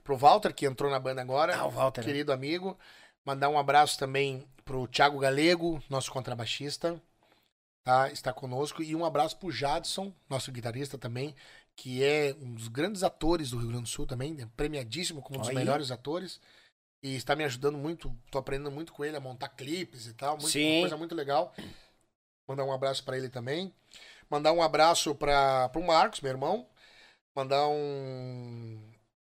pro 0.04 0.16
Walter, 0.16 0.54
que 0.54 0.64
entrou 0.64 0.92
na 0.92 1.00
banda 1.00 1.20
agora. 1.20 1.56
Ah, 1.56 1.66
o 1.66 1.70
Walter, 1.70 2.02
né? 2.02 2.06
Querido 2.06 2.32
amigo. 2.32 2.78
Mandar 3.24 3.48
um 3.48 3.58
abraço 3.58 3.98
também 3.98 4.46
pro 4.64 4.86
Thiago 4.88 5.18
Galego, 5.18 5.82
nosso 5.88 6.10
contrabaixista, 6.10 7.00
tá? 7.84 8.10
Está 8.10 8.32
conosco. 8.32 8.82
E 8.82 8.94
um 8.96 9.04
abraço 9.04 9.36
pro 9.36 9.50
Jadson, 9.50 10.12
nosso 10.28 10.50
guitarrista 10.50 10.98
também, 10.98 11.34
que 11.76 12.02
é 12.02 12.34
um 12.40 12.54
dos 12.54 12.68
grandes 12.68 13.02
atores 13.02 13.50
do 13.50 13.58
Rio 13.58 13.68
Grande 13.68 13.84
do 13.84 13.88
Sul 13.88 14.06
também, 14.06 14.34
né? 14.34 14.48
premiadíssimo 14.56 15.22
como 15.22 15.38
um 15.38 15.40
dos 15.40 15.50
Aí. 15.50 15.54
melhores 15.54 15.90
atores. 15.90 16.40
E 17.02 17.16
está 17.16 17.34
me 17.34 17.42
ajudando 17.42 17.76
muito, 17.76 18.16
tô 18.30 18.38
aprendendo 18.38 18.70
muito 18.70 18.92
com 18.92 19.04
ele 19.04 19.16
a 19.16 19.20
montar 19.20 19.48
clipes 19.48 20.06
e 20.06 20.14
tal. 20.14 20.38
Muito. 20.38 20.56
Uma 20.56 20.80
coisa 20.80 20.96
muito 20.96 21.14
legal. 21.14 21.52
Mandar 22.46 22.64
um 22.64 22.72
abraço 22.72 23.02
para 23.04 23.16
ele 23.16 23.28
também. 23.28 23.74
Mandar 24.30 24.52
um 24.52 24.62
abraço 24.62 25.14
para 25.14 25.70
o 25.74 25.82
Marcos, 25.82 26.20
meu 26.20 26.30
irmão. 26.30 26.66
Mandar 27.34 27.66
um, 27.68 28.91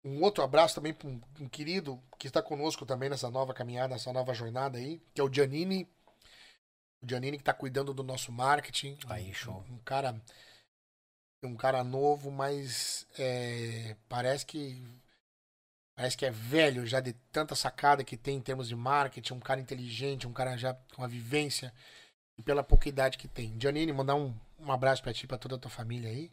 um 0.05 0.21
outro 0.21 0.43
abraço 0.43 0.75
também 0.75 0.93
para 0.93 1.07
um, 1.07 1.19
um 1.41 1.49
querido 1.49 2.01
que 2.19 2.27
está 2.27 2.41
conosco 2.41 2.85
também 2.85 3.09
nessa 3.09 3.29
nova 3.29 3.53
caminhada, 3.53 3.95
nessa 3.95 4.13
nova 4.13 4.33
jornada 4.33 4.77
aí, 4.77 5.01
que 5.13 5.19
é 5.19 5.23
o 5.23 5.33
Giannini. 5.33 5.89
O 7.01 7.07
Giannini 7.07 7.37
que 7.37 7.41
está 7.41 7.53
cuidando 7.53 7.93
do 7.93 8.03
nosso 8.03 8.31
marketing. 8.31 8.97
Aí, 9.09 9.31
Um- 9.31 9.33
show. 9.33 9.65
Um, 9.69 9.77
cara 9.79 10.21
um 11.43 11.55
cara 11.55 11.83
novo, 11.83 12.31
mas 12.31 13.05
é, 13.19 13.95
parece 14.09 14.45
que 14.45 14.83
parece 15.95 16.17
que 16.17 16.25
é 16.25 16.31
velho 16.31 16.85
já 16.87 16.99
de 16.99 17.13
tanta 17.31 17.53
sacada 17.55 18.03
que 18.03 18.17
tem 18.17 18.37
em 18.37 18.41
termos 18.41 18.67
de 18.67 18.75
marketing, 18.75 19.33
um 19.33 19.39
cara 19.39 19.61
inteligente, 19.61 20.27
um 20.27 20.33
cara 20.33 20.57
já 20.57 20.73
com 20.73 21.01
uma 21.03 21.07
vivência 21.07 21.71
e 22.37 22.41
pela 22.43 22.63
pouca 22.63 22.89
idade 22.89 23.17
que 23.17 23.27
tem. 23.27 23.55
Giannini, 23.59 23.93
mandar 23.93 24.15
um, 24.15 24.33
um 24.59 24.71
abraço 24.71 25.03
pra 25.03 25.13
ti, 25.13 25.27
pra 25.27 25.37
toda 25.37 25.55
a 25.55 25.59
tua 25.59 25.69
família 25.71 26.09
aí. 26.09 26.31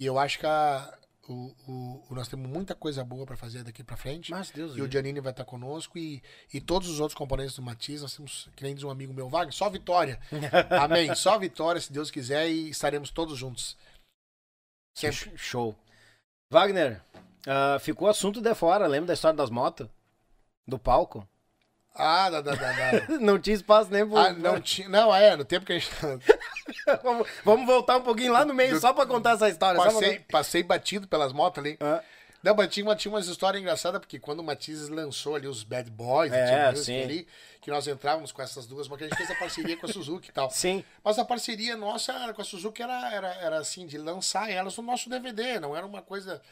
E 0.00 0.04
eu 0.06 0.18
acho 0.18 0.38
que 0.40 0.46
a- 0.46 0.98
o, 1.28 1.54
o- 1.66 2.04
o- 2.10 2.14
nós 2.14 2.28
temos 2.28 2.48
muita 2.50 2.74
coisa 2.74 3.02
boa 3.04 3.24
pra 3.26 3.36
fazer 3.36 3.62
daqui 3.64 3.82
pra 3.82 3.96
frente. 3.96 4.30
Mas 4.30 4.50
Deus 4.50 4.76
E 4.76 4.82
o 4.82 4.90
Giannini 4.90 5.20
vai 5.20 5.32
estar 5.32 5.44
conosco 5.44 5.98
e, 5.98 6.22
e 6.52 6.60
todos 6.60 6.88
os 6.88 7.00
outros 7.00 7.16
componentes 7.16 7.56
do 7.56 7.62
Matiz, 7.62 8.02
nós 8.02 8.14
temos, 8.16 8.48
que 8.56 8.62
nem 8.62 8.74
diz 8.74 8.84
um 8.84 8.90
amigo 8.90 9.12
meu, 9.14 9.28
Wagner, 9.28 9.52
só 9.54 9.68
vitória. 9.70 10.20
Amém. 10.82 11.14
Só 11.14 11.38
vitória, 11.38 11.80
se 11.80 11.92
Deus 11.92 12.10
quiser, 12.10 12.48
e 12.48 12.68
estaremos 12.70 13.10
todos 13.10 13.38
juntos. 13.38 13.76
Sempre. 14.96 15.36
Show. 15.36 15.74
Wagner, 16.52 17.02
ah, 17.46 17.78
ficou 17.80 18.08
assunto 18.08 18.40
de 18.40 18.54
fora, 18.54 18.86
lembra 18.86 19.08
da 19.08 19.14
história 19.14 19.36
das 19.36 19.50
motos? 19.50 19.88
Do 20.66 20.78
palco? 20.78 21.28
Ah, 21.94 22.28
da, 22.28 22.40
da, 22.40 22.54
da. 22.54 23.18
Não 23.20 23.38
tinha 23.38 23.54
espaço 23.54 23.90
nem 23.90 24.04
pro... 24.06 24.16
Ah, 24.18 24.32
não 24.32 24.58
tinha. 24.62 24.88
Não, 24.88 25.14
é, 25.14 25.36
no 25.36 25.44
tempo 25.44 25.64
que 25.64 25.72
a 25.74 25.78
gente. 25.78 25.90
vamos, 27.02 27.28
vamos 27.44 27.66
voltar 27.66 27.96
um 27.98 28.02
pouquinho 28.02 28.32
lá 28.32 28.44
no 28.44 28.52
meio 28.54 28.74
Do- 28.74 28.80
só 28.80 28.92
pra 28.92 29.06
contar 29.06 29.32
essa 29.32 29.48
história. 29.48 29.76
só 29.78 29.84
pra- 29.84 29.92
Passei, 29.94 30.18
passei 30.20 30.62
batido 30.62 31.06
pelas 31.06 31.32
motos 31.32 31.58
ali. 31.62 31.76
Ah, 31.80 32.02
Não, 32.42 32.54
mas 32.54 32.68
tinha, 32.68 32.84
uma- 32.84 32.96
tinha 32.96 33.12
umas 33.12 33.26
histórias 33.28 33.62
engraçadas, 33.62 34.00
porque 34.00 34.18
quando 34.18 34.40
o 34.40 34.44
Matizes 34.44 34.88
lançou 34.88 35.36
ali 35.36 35.46
os 35.46 35.62
Bad 35.62 35.90
Boys, 35.90 36.32
É, 36.32 36.66
ali, 36.66 37.26
que 37.60 37.70
nós 37.70 37.86
entrávamos 37.86 38.32
com 38.32 38.42
essas 38.42 38.66
duas, 38.66 38.86
porque 38.88 39.04
a 39.04 39.06
gente 39.08 39.16
fez 39.16 39.30
a 39.30 39.34
parceria 39.36 39.76
com 39.76 39.86
a 39.86 39.88
Suzuki 39.92 40.28
e 40.30 40.32
tal. 40.32 40.50
sim, 40.52 40.84
Mas 41.02 41.18
a 41.18 41.24
parceria 41.24 41.76
nossa 41.76 42.12
era 42.12 42.34
com 42.34 42.42
a 42.42 42.44
Suzuki 42.44 42.82
era, 42.82 43.10
era, 43.14 43.28
era 43.36 43.58
assim, 43.58 43.86
de 43.86 43.96
lançar 43.98 44.50
elas 44.50 44.76
no 44.76 44.82
nosso 44.82 45.08
DVD, 45.08 45.58
não 45.60 45.74
era 45.76 45.86
uma 45.86 46.02
coisa 46.02 46.42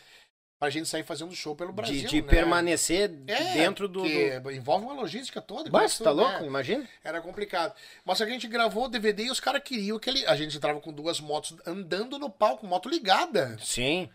pra 0.62 0.70
gente 0.70 0.88
sair 0.88 1.02
fazendo 1.02 1.34
show 1.34 1.56
pelo 1.56 1.72
Brasil. 1.72 2.02
de, 2.02 2.06
de 2.06 2.22
né? 2.22 2.28
permanecer 2.28 3.10
É, 3.26 3.54
dentro 3.54 3.88
do... 3.88 4.02
do... 4.02 4.50
envolve 4.52 4.84
uma 4.86 4.94
logística 4.94 5.40
toda. 5.42 5.84
Isso, 5.84 6.04
tá 6.04 6.14
né? 6.14 6.22
louco? 6.22 6.44
Imagina. 6.44 6.88
Era 7.02 7.20
complicado. 7.20 7.74
Mas 8.04 8.22
a 8.22 8.26
gente 8.26 8.46
gravou 8.46 8.84
o 8.84 8.88
DVD 8.88 9.24
e 9.24 9.30
os 9.32 9.40
caras 9.40 9.60
queriam 9.64 9.98
que 9.98 10.08
ele. 10.08 10.24
A 10.24 10.36
gente 10.36 10.56
entrava 10.56 10.80
com 10.80 10.92
duas 10.92 11.18
motos 11.18 11.56
andando 11.66 12.16
no 12.16 12.30
palco, 12.30 12.64
moto 12.64 12.88
ligada. 12.88 13.58
Sim, 13.60 14.08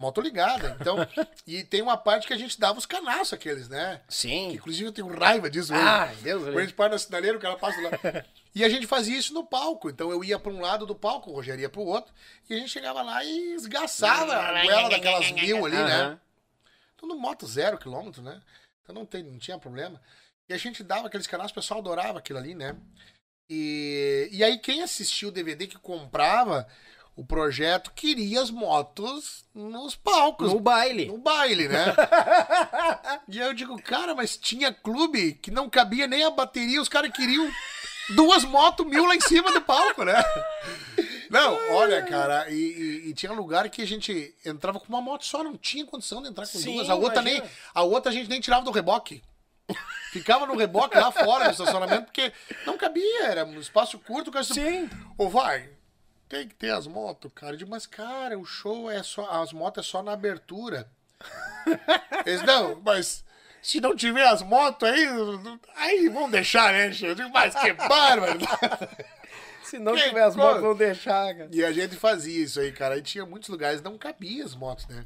Moto 0.00 0.22
ligada. 0.22 0.78
Então, 0.80 0.96
e 1.46 1.62
tem 1.62 1.82
uma 1.82 1.94
parte 1.94 2.26
que 2.26 2.32
a 2.32 2.38
gente 2.38 2.58
dava 2.58 2.78
os 2.78 2.86
canaços 2.86 3.34
aqueles, 3.34 3.68
né? 3.68 4.00
Que, 4.08 4.14
sim. 4.14 4.52
inclusive 4.52 4.86
eu 4.86 4.92
tenho 4.92 5.14
raiva 5.14 5.50
disso 5.50 5.74
hoje. 5.74 5.82
Ah, 5.82 6.10
Deus 6.22 6.42
Quando 6.42 6.56
a 6.56 6.62
gente 6.62 6.72
para 6.72 6.92
na 6.92 6.98
sinaleira, 6.98 7.36
o 7.36 7.40
cara 7.40 7.56
passa 7.56 7.78
lá. 7.82 8.24
E 8.54 8.64
a 8.64 8.68
gente 8.70 8.86
fazia 8.86 9.18
isso 9.18 9.34
no 9.34 9.44
palco. 9.44 9.90
Então 9.90 10.10
eu 10.10 10.24
ia 10.24 10.38
para 10.38 10.50
um 10.50 10.60
lado 10.62 10.86
do 10.86 10.94
palco, 10.94 11.30
o 11.30 11.34
Rogério 11.34 11.60
ia 11.60 11.68
pro 11.68 11.82
outro. 11.82 12.14
E 12.48 12.54
a 12.54 12.56
gente 12.56 12.70
chegava 12.70 13.02
lá 13.02 13.22
e 13.22 13.52
esgaçava 13.52 14.34
a 14.34 14.62
goela 14.64 14.88
daquelas 14.88 15.30
mil 15.32 15.66
ali, 15.66 15.76
né? 15.76 16.00
Aham. 16.00 16.20
Tudo 16.96 17.18
moto 17.18 17.46
zero 17.46 17.76
quilômetro, 17.76 18.22
né? 18.22 18.40
Então 18.82 18.94
não, 18.94 19.04
tem, 19.04 19.22
não 19.22 19.38
tinha 19.38 19.58
problema. 19.58 20.00
E 20.48 20.54
a 20.54 20.56
gente 20.56 20.82
dava 20.82 21.08
aqueles 21.08 21.26
canais, 21.26 21.50
o 21.50 21.54
pessoal 21.54 21.80
adorava 21.80 22.18
aquilo 22.18 22.38
ali, 22.38 22.54
né? 22.54 22.74
E, 23.50 24.30
e 24.32 24.42
aí 24.42 24.58
quem 24.58 24.82
assistiu 24.82 25.28
o 25.28 25.32
DVD 25.32 25.66
que 25.66 25.78
comprava 25.78 26.66
o 27.16 27.24
projeto 27.24 27.92
queria 27.94 28.40
as 28.40 28.50
motos 28.50 29.44
nos 29.54 29.94
palcos. 29.94 30.52
No 30.52 30.60
baile. 30.60 31.06
No 31.06 31.18
baile, 31.18 31.68
né? 31.68 31.86
e 33.28 33.40
aí 33.40 33.46
eu 33.46 33.54
digo, 33.54 33.80
cara, 33.82 34.14
mas 34.14 34.36
tinha 34.36 34.72
clube 34.72 35.34
que 35.34 35.50
não 35.50 35.68
cabia 35.68 36.06
nem 36.06 36.24
a 36.24 36.30
bateria, 36.30 36.80
os 36.80 36.88
caras 36.88 37.12
queriam 37.12 37.50
duas 38.10 38.44
motos 38.44 38.86
mil 38.86 39.04
lá 39.06 39.14
em 39.14 39.20
cima 39.20 39.52
do 39.52 39.60
palco, 39.60 40.04
né? 40.04 40.14
Não, 41.30 41.54
olha, 41.76 42.02
cara, 42.02 42.50
e, 42.50 42.54
e- 42.56 43.08
e 43.10 43.14
tinha 43.14 43.30
lugar 43.30 43.68
que 43.70 43.80
a 43.80 43.86
gente 43.86 44.34
entrava 44.44 44.80
com 44.80 44.88
uma 44.88 45.00
moto 45.00 45.24
só, 45.24 45.44
não 45.44 45.56
tinha 45.56 45.86
condição 45.86 46.20
de 46.20 46.28
entrar 46.28 46.44
com 46.44 46.58
Sim, 46.58 46.74
duas. 46.74 46.90
A 46.90 46.96
outra, 46.96 47.22
nem, 47.22 47.40
a 47.72 47.82
outra 47.84 48.10
a 48.10 48.12
gente 48.12 48.28
nem 48.28 48.40
tirava 48.40 48.64
do 48.64 48.72
reboque. 48.72 49.22
Ficava 50.10 50.44
no 50.44 50.56
reboque 50.56 50.98
lá 50.98 51.12
fora 51.12 51.44
do 51.44 51.52
estacionamento, 51.52 52.06
porque 52.06 52.32
não 52.66 52.76
cabia, 52.76 53.26
era 53.26 53.44
um 53.44 53.60
espaço 53.60 53.96
curto. 54.00 54.26
O 54.30 54.32
cara 54.32 54.44
Sim. 54.44 54.90
Ô, 55.16 55.28
vai, 55.28 55.70
tem 56.30 56.46
que 56.46 56.54
ter 56.54 56.70
as 56.70 56.86
motos, 56.86 57.30
cara. 57.34 57.54
Eu 57.54 57.58
digo, 57.58 57.70
mas, 57.70 57.86
cara, 57.86 58.38
o 58.38 58.44
show 58.44 58.88
é 58.88 59.02
só. 59.02 59.28
As 59.42 59.52
motos 59.52 59.84
é 59.84 59.90
só 59.90 60.02
na 60.02 60.12
abertura. 60.12 60.88
Eles, 62.24 62.42
não, 62.44 62.80
mas 62.82 63.24
se 63.60 63.80
não 63.80 63.94
tiver 63.94 64.26
as 64.26 64.40
motos 64.40 64.88
aí, 64.88 65.06
aí 65.76 66.08
vão 66.08 66.30
deixar, 66.30 66.72
né? 66.72 66.86
Eu 67.02 67.14
digo, 67.14 67.28
mas 67.30 67.54
que 67.54 67.72
bárbaro. 67.72 68.38
Se 69.62 69.78
não 69.78 69.94
Que 69.94 70.02
tiver 70.02 70.24
as 70.24 70.34
motos, 70.34 70.62
vão 70.62 70.74
deixar, 70.74 71.32
cara. 71.32 71.48
E 71.52 71.64
a 71.64 71.70
gente 71.70 71.94
fazia 71.94 72.42
isso 72.42 72.58
aí, 72.58 72.72
cara. 72.72 72.98
E 72.98 73.02
tinha 73.02 73.24
muitos 73.24 73.48
lugares, 73.48 73.80
não 73.80 73.96
cabia 73.96 74.44
as 74.44 74.52
motos, 74.52 74.84
né? 74.88 75.04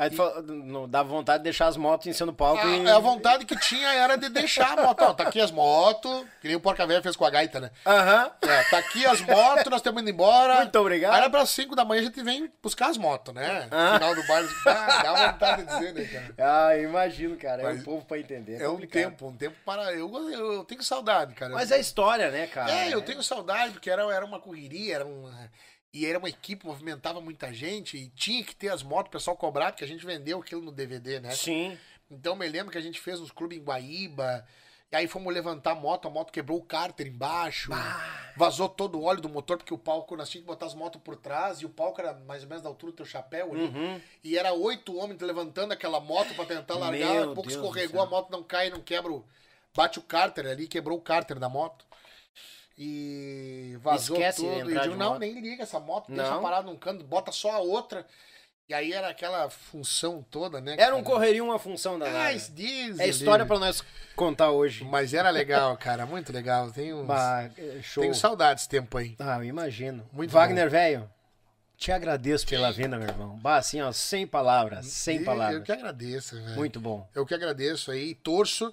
Aí 0.00 0.08
tu 0.08 0.42
não 0.46 0.88
dá 0.88 1.02
vontade 1.02 1.40
de 1.40 1.44
deixar 1.44 1.66
as 1.66 1.76
motos 1.76 2.06
em 2.06 2.14
cima 2.14 2.28
do 2.28 2.32
palco 2.32 2.66
e... 2.66 2.88
A, 2.88 2.96
a 2.96 2.98
vontade 2.98 3.44
que 3.44 3.54
tinha 3.58 3.92
era 3.92 4.16
de 4.16 4.30
deixar 4.30 4.78
a 4.78 4.82
moto. 4.82 5.02
Ó, 5.02 5.12
tá 5.12 5.24
aqui 5.24 5.38
as 5.38 5.50
motos, 5.50 6.24
que 6.40 6.48
nem 6.48 6.56
o 6.56 6.60
Porca 6.60 6.86
Velha 6.86 7.02
fez 7.02 7.16
com 7.16 7.26
a 7.26 7.28
gaita, 7.28 7.60
né? 7.60 7.70
Aham. 7.84 8.30
É, 8.40 8.62
tá 8.70 8.78
aqui 8.78 9.04
as 9.04 9.20
motos, 9.20 9.66
nós 9.66 9.80
estamos 9.80 10.00
indo 10.00 10.08
embora. 10.08 10.62
Muito 10.62 10.78
obrigado. 10.78 11.12
Aí 11.12 11.20
era 11.20 11.28
para 11.28 11.44
5 11.44 11.76
da 11.76 11.84
manhã 11.84 12.00
a 12.00 12.04
gente 12.04 12.22
vem 12.22 12.50
buscar 12.62 12.88
as 12.88 12.96
motos, 12.96 13.34
né? 13.34 13.68
Ah. 13.70 13.98
Final 13.98 14.14
do 14.14 14.26
baile, 14.26 14.48
ah, 14.66 15.02
dá 15.02 15.32
vontade 15.32 15.64
de 15.64 15.68
dizer, 15.68 15.92
né, 15.92 16.04
cara? 16.06 16.68
Ah, 16.68 16.78
imagino, 16.78 17.36
cara. 17.36 17.60
É 17.60 17.64
Mas 17.66 17.80
um 17.80 17.84
povo 17.84 18.06
pra 18.06 18.18
entender. 18.18 18.58
É 18.58 18.66
um 18.66 18.72
complicado. 18.72 19.02
tempo, 19.02 19.28
um 19.28 19.36
tempo 19.36 19.56
para. 19.66 19.92
Eu, 19.92 20.10
eu, 20.30 20.54
eu 20.54 20.64
tenho 20.64 20.82
saudade, 20.82 21.34
cara. 21.34 21.52
Mas 21.52 21.70
é 21.70 21.78
história, 21.78 22.30
né, 22.30 22.46
cara? 22.46 22.72
É, 22.72 22.94
eu 22.94 23.02
tenho 23.02 23.22
saudade, 23.22 23.74
porque 23.74 23.90
era, 23.90 24.02
era 24.14 24.24
uma 24.24 24.40
correria, 24.40 24.94
era 24.94 25.06
um. 25.06 25.30
E 25.92 26.06
era 26.06 26.18
uma 26.18 26.28
equipe, 26.28 26.64
movimentava 26.66 27.20
muita 27.20 27.52
gente, 27.52 27.96
e 27.96 28.08
tinha 28.10 28.44
que 28.44 28.54
ter 28.54 28.68
as 28.68 28.82
motos, 28.82 29.08
o 29.08 29.12
pessoal 29.12 29.36
cobrar, 29.36 29.72
porque 29.72 29.84
a 29.84 29.88
gente 29.88 30.06
vendeu 30.06 30.38
aquilo 30.38 30.62
no 30.62 30.70
DVD, 30.70 31.18
né? 31.20 31.30
Sim. 31.32 31.76
Então 32.10 32.36
me 32.36 32.46
lembro 32.48 32.70
que 32.70 32.78
a 32.78 32.82
gente 32.82 33.00
fez 33.00 33.20
uns 33.20 33.30
clubes 33.32 33.58
em 33.58 33.62
Guaíba, 33.62 34.46
e 34.92 34.96
aí 34.96 35.06
fomos 35.08 35.32
levantar 35.34 35.72
a 35.72 35.74
moto, 35.74 36.06
a 36.06 36.10
moto 36.10 36.32
quebrou 36.32 36.58
o 36.58 36.62
cárter 36.64 37.06
embaixo, 37.08 37.72
vazou 38.36 38.68
todo 38.68 38.98
o 38.98 39.02
óleo 39.04 39.20
do 39.20 39.28
motor, 39.28 39.56
porque 39.56 39.74
o 39.74 39.78
palco, 39.78 40.16
nós 40.16 40.28
tínhamos 40.30 40.46
que 40.46 40.52
botar 40.54 40.66
as 40.66 40.74
motos 40.74 41.00
por 41.02 41.16
trás, 41.16 41.58
e 41.60 41.66
o 41.66 41.68
palco 41.68 42.00
era 42.00 42.14
mais 42.14 42.42
ou 42.44 42.48
menos 42.48 42.62
da 42.62 42.68
altura 42.68 42.92
do 42.92 42.96
teu 42.96 43.06
chapéu 43.06 43.52
ali. 43.52 43.64
Uhum. 43.64 44.00
E 44.22 44.38
era 44.38 44.52
oito 44.52 44.96
homens 44.96 45.20
levantando 45.20 45.72
aquela 45.72 45.98
moto 46.00 46.34
pra 46.34 46.44
tentar 46.44 46.74
largar, 46.74 47.14
Meu 47.14 47.22
a 47.32 47.34
pouco 47.34 47.48
Deus 47.48 47.54
escorregou, 47.60 48.00
a 48.00 48.06
moto 48.06 48.30
não 48.30 48.42
cai, 48.44 48.70
não 48.70 48.80
quebra, 48.80 49.12
o- 49.12 49.24
bate 49.74 49.98
o 49.98 50.02
cárter 50.02 50.46
ali, 50.46 50.66
quebrou 50.68 50.98
o 50.98 51.02
cárter 51.02 51.38
da 51.38 51.48
moto. 51.48 51.84
E 52.82 53.76
vazou 53.82 54.16
Esquece 54.16 54.40
de 54.40 54.48
tudo. 54.48 54.70
E 54.70 54.80
digo, 54.80 54.96
não, 54.96 55.10
moto. 55.10 55.18
nem 55.18 55.38
liga 55.38 55.62
essa 55.64 55.78
moto, 55.78 56.10
deixa 56.10 56.30
Não. 56.30 56.40
parada 56.40 56.62
num 56.66 56.76
canto, 56.78 57.04
bota 57.04 57.30
só 57.30 57.50
a 57.52 57.58
outra. 57.58 58.06
E 58.66 58.72
aí 58.72 58.90
era 58.90 59.08
aquela 59.10 59.50
função 59.50 60.24
toda, 60.30 60.62
né? 60.62 60.76
Era 60.78 60.96
um 60.96 61.02
correria, 61.02 61.44
uma 61.44 61.58
função 61.58 61.98
da 61.98 62.06
Ah, 62.06 62.32
esse 62.32 62.50
diz, 62.52 62.98
É 62.98 63.06
história 63.06 63.44
pra 63.44 63.58
nós 63.58 63.84
contar 64.16 64.50
hoje. 64.50 64.82
Mas 64.84 65.12
era 65.12 65.28
legal, 65.28 65.76
cara, 65.76 66.06
muito 66.06 66.32
legal. 66.32 66.70
Tenho, 66.70 67.04
Bah, 67.04 67.50
é, 67.58 67.82
show. 67.82 68.00
tenho 68.00 68.14
saudade 68.14 68.60
desse 68.60 68.68
tempo 68.68 68.96
aí. 68.96 69.14
Ah, 69.18 69.36
eu 69.38 69.44
imagino. 69.44 70.08
Muito 70.10 70.30
Wagner, 70.30 70.70
velho, 70.70 71.10
te 71.76 71.92
agradeço 71.92 72.46
pela 72.46 72.70
vinda, 72.72 72.96
meu 72.96 73.08
irmão. 73.08 73.36
Bah, 73.40 73.56
assim, 73.56 73.82
ó, 73.82 73.92
sem 73.92 74.26
palavras, 74.26 74.86
sem 74.86 75.20
E 75.20 75.24
palavras. 75.24 75.56
Eu 75.58 75.62
que 75.64 75.72
agradeço, 75.72 76.36
velho. 76.36 76.54
Muito 76.56 76.80
bom. 76.80 77.06
Eu 77.14 77.26
que 77.26 77.34
agradeço 77.34 77.90
aí, 77.90 78.14
torço, 78.14 78.72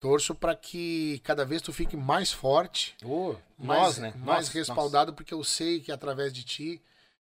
torço 0.00 0.34
para 0.34 0.54
que 0.54 1.20
cada 1.24 1.44
vez 1.44 1.62
tu 1.62 1.72
fique 1.72 1.96
mais 1.96 2.30
forte, 2.32 2.96
Ô, 3.04 3.34
mais, 3.58 3.80
nós, 3.80 3.98
né? 3.98 4.12
mais 4.16 4.46
Nós, 4.46 4.48
respaldado, 4.48 5.14
porque 5.14 5.32
eu 5.34 5.42
sei 5.42 5.80
que 5.80 5.90
através 5.90 6.32
de 6.32 6.44
ti, 6.44 6.82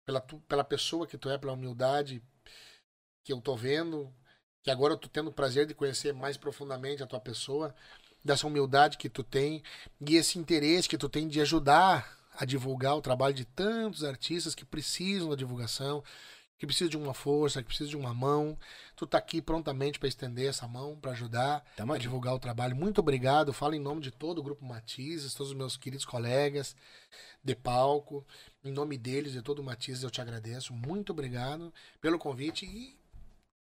pela, 0.05 0.21
tu- 0.21 0.39
pela 0.47 0.63
pessoa 0.63 1.07
que 1.07 1.17
tu 1.17 1.29
é, 1.29 1.37
pela 1.37 1.53
humildade 1.53 2.21
que 3.23 3.33
eu 3.33 3.41
tô 3.41 3.55
vendo, 3.55 4.11
que 4.63 4.71
agora 4.71 4.93
eu 4.93 4.97
tô 4.97 5.07
tendo 5.07 5.29
o 5.29 5.33
prazer 5.33 5.65
de 5.65 5.73
conhecer 5.73 6.13
mais 6.13 6.37
profundamente 6.37 7.03
a 7.03 7.07
tua 7.07 7.19
pessoa, 7.19 7.73
dessa 8.23 8.45
humildade 8.47 8.97
que 8.97 9.09
tu 9.09 9.23
tem 9.23 9.63
e 9.99 10.15
esse 10.15 10.37
interesse 10.37 10.87
que 10.89 10.97
tu 10.97 11.09
tem 11.09 11.27
de 11.27 11.41
ajudar 11.41 12.17
a 12.33 12.45
divulgar 12.45 12.95
o 12.95 13.01
trabalho 13.01 13.33
de 13.33 13.45
tantos 13.45 14.03
artistas 14.03 14.55
que 14.55 14.63
precisam 14.63 15.29
da 15.29 15.35
divulgação, 15.35 16.03
que 16.57 16.65
precisa 16.67 16.89
de 16.89 16.97
uma 16.97 17.13
força, 17.13 17.61
que 17.61 17.67
precisa 17.67 17.89
de 17.89 17.97
uma 17.97 18.13
mão, 18.13 18.57
tu 19.01 19.07
tá 19.07 19.17
aqui 19.17 19.41
prontamente 19.41 19.97
para 19.97 20.07
estender 20.07 20.47
essa 20.47 20.67
mão, 20.67 20.95
para 20.95 21.11
ajudar 21.11 21.65
Tamo 21.75 21.91
a 21.91 21.95
aqui. 21.95 22.03
divulgar 22.03 22.35
o 22.35 22.39
trabalho. 22.39 22.75
Muito 22.75 22.99
obrigado. 22.99 23.51
Falo 23.51 23.73
em 23.73 23.79
nome 23.79 23.99
de 23.99 24.11
todo 24.11 24.37
o 24.37 24.43
grupo 24.43 24.63
Matizes, 24.63 25.33
todos 25.33 25.51
os 25.51 25.57
meus 25.57 25.75
queridos 25.75 26.05
colegas 26.05 26.75
de 27.43 27.55
palco. 27.55 28.23
Em 28.63 28.71
nome 28.71 28.99
deles, 28.99 29.31
de 29.31 29.41
todo 29.41 29.57
o 29.57 29.63
Matizes, 29.63 30.03
eu 30.03 30.11
te 30.11 30.21
agradeço. 30.21 30.71
Muito 30.71 31.13
obrigado 31.13 31.73
pelo 31.99 32.19
convite 32.19 32.63
e 32.63 32.95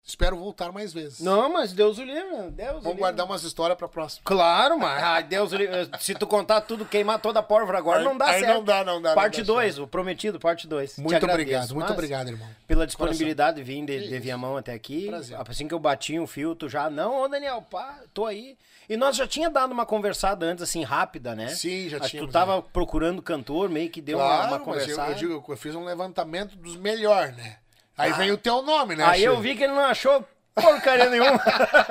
espero 0.04 0.36
voltar 0.36 0.72
mais 0.72 0.92
vezes. 0.92 1.20
Não, 1.20 1.52
mas 1.52 1.72
Deus 1.72 1.98
o 1.98 2.02
livre, 2.02 2.50
Deus 2.50 2.68
o 2.70 2.72
Vamos 2.74 2.84
livre. 2.84 2.98
guardar 2.98 3.26
umas 3.26 3.42
histórias 3.44 3.78
para 3.78 3.88
próxima. 3.88 4.22
Claro, 4.24 4.78
mas 4.78 5.00
ai, 5.02 5.22
Deus 5.22 5.52
o 5.52 5.56
livre. 5.56 5.88
Se 6.00 6.14
tu 6.14 6.26
contar 6.26 6.62
tudo, 6.62 6.84
queimar 6.84 7.20
toda 7.20 7.40
a 7.40 7.42
pólvora 7.42 7.78
agora, 7.78 8.02
não 8.02 8.16
dá 8.18 8.26
Aí 8.26 8.40
certo. 8.40 8.54
não 8.54 8.64
dá, 8.64 8.84
não 8.84 9.00
dá. 9.00 9.14
Parte 9.14 9.40
dá 9.42 9.46
2, 9.46 9.74
certo. 9.74 9.84
o 9.84 9.88
prometido, 9.88 10.40
parte 10.40 10.66
2. 10.66 10.98
Muito 10.98 11.24
obrigado, 11.24 11.74
muito 11.74 11.92
obrigado, 11.92 12.28
irmão. 12.28 12.48
Pela 12.66 12.86
disponibilidade 12.86 13.56
de 13.58 13.62
vir 13.62 13.84
de, 13.84 14.08
de. 14.08 14.18
Viamão 14.18 14.56
até 14.56 14.72
aqui. 14.72 15.06
Prazer. 15.06 15.38
Assim 15.48 15.68
que 15.68 15.74
eu 15.74 15.78
bati 15.78 16.18
um 16.18 16.26
fio, 16.26 16.54
tu 16.54 16.68
já, 16.68 16.90
não, 16.90 17.22
ô 17.22 17.28
Daniel, 17.28 17.62
pá, 17.62 18.00
tô 18.12 18.26
aí. 18.26 18.56
E 18.88 18.96
nós 18.96 19.14
já 19.16 19.26
tinha 19.26 19.48
dado 19.48 19.70
uma 19.72 19.86
conversada 19.86 20.44
antes, 20.44 20.64
assim, 20.64 20.82
rápida, 20.82 21.34
né? 21.34 21.48
Sim, 21.48 21.88
já 21.88 22.00
tínhamos, 22.00 22.28
tu 22.30 22.32
tava 22.32 22.60
procurando 22.60 23.22
cantor, 23.22 23.68
meio 23.68 23.88
que 23.88 24.00
deu 24.00 24.18
uma- 24.18 24.26
Claro, 24.26 24.48
uma, 24.48 24.56
eu, 24.56 24.60
conversada. 24.60 25.12
eu 25.12 25.14
digo, 25.14 25.44
eu 25.48 25.56
fiz 25.56 25.74
um 25.76 25.84
levantamento 25.84 26.56
dos 26.56 26.74
melhores, 26.76 27.36
né? 27.36 27.56
Aí 28.00 28.12
vem 28.14 28.30
o 28.30 28.38
teu 28.38 28.62
nome, 28.62 28.96
né? 28.96 29.04
aí 29.04 29.22
eu 29.22 29.40
vi 29.40 29.54
que 29.56 29.64
ele 29.64 29.72
não 29.72 29.84
achou 29.84 30.24
porcaria 30.54 31.08
nenhuma. 31.08 31.40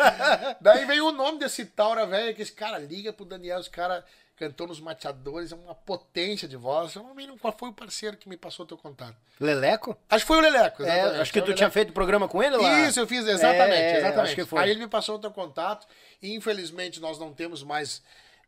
Daí 0.61 0.85
veio 0.85 1.07
o 1.07 1.11
nome 1.11 1.39
desse 1.39 1.65
Taura 1.65 2.05
velho, 2.05 2.35
que 2.35 2.41
esse 2.41 2.51
cara 2.51 2.77
liga 2.77 3.11
pro 3.13 3.25
Daniel, 3.25 3.59
esse 3.59 3.69
cara 3.69 4.03
cantou 4.35 4.67
nos 4.67 4.79
mateadores, 4.79 5.51
é 5.51 5.55
uma 5.55 5.75
potência 5.75 6.47
de 6.47 6.55
voz. 6.55 6.95
Eu 6.95 7.03
não 7.03 7.13
lembro 7.13 7.37
qual 7.37 7.53
foi 7.57 7.69
o 7.69 7.73
parceiro 7.73 8.15
que 8.15 8.29
me 8.29 8.37
passou 8.37 8.63
o 8.63 8.67
teu 8.67 8.77
contato. 8.77 9.15
Leleco? 9.39 9.97
Acho 10.09 10.23
que 10.23 10.27
foi 10.27 10.37
o 10.37 10.41
Leleco, 10.41 10.83
É, 10.83 10.85
exatamente. 10.85 11.21
acho 11.21 11.33
que 11.33 11.39
Foi 11.39 11.45
tu 11.47 11.51
o 11.51 11.55
tinha 11.55 11.65
Leleco. 11.65 11.73
feito 11.73 11.93
programa 11.93 12.27
com 12.27 12.41
ele 12.41 12.55
lá. 12.55 12.81
Isso, 12.87 12.99
eu 13.01 13.07
fiz, 13.07 13.27
exatamente, 13.27 13.73
É, 13.81 13.97
exatamente. 13.97 14.19
acho 14.27 14.35
que 14.35 14.45
foi. 14.45 14.61
Aí 14.63 14.69
ele 14.69 14.79
me 14.79 14.87
passou 14.87 15.15
o 15.15 15.19
teu 15.19 15.31
contato 15.31 15.85
e 16.21 16.33
infelizmente 16.35 17.01
nós 17.01 17.19
não 17.19 17.33
temos 17.33 17.63
mais 17.63 18.01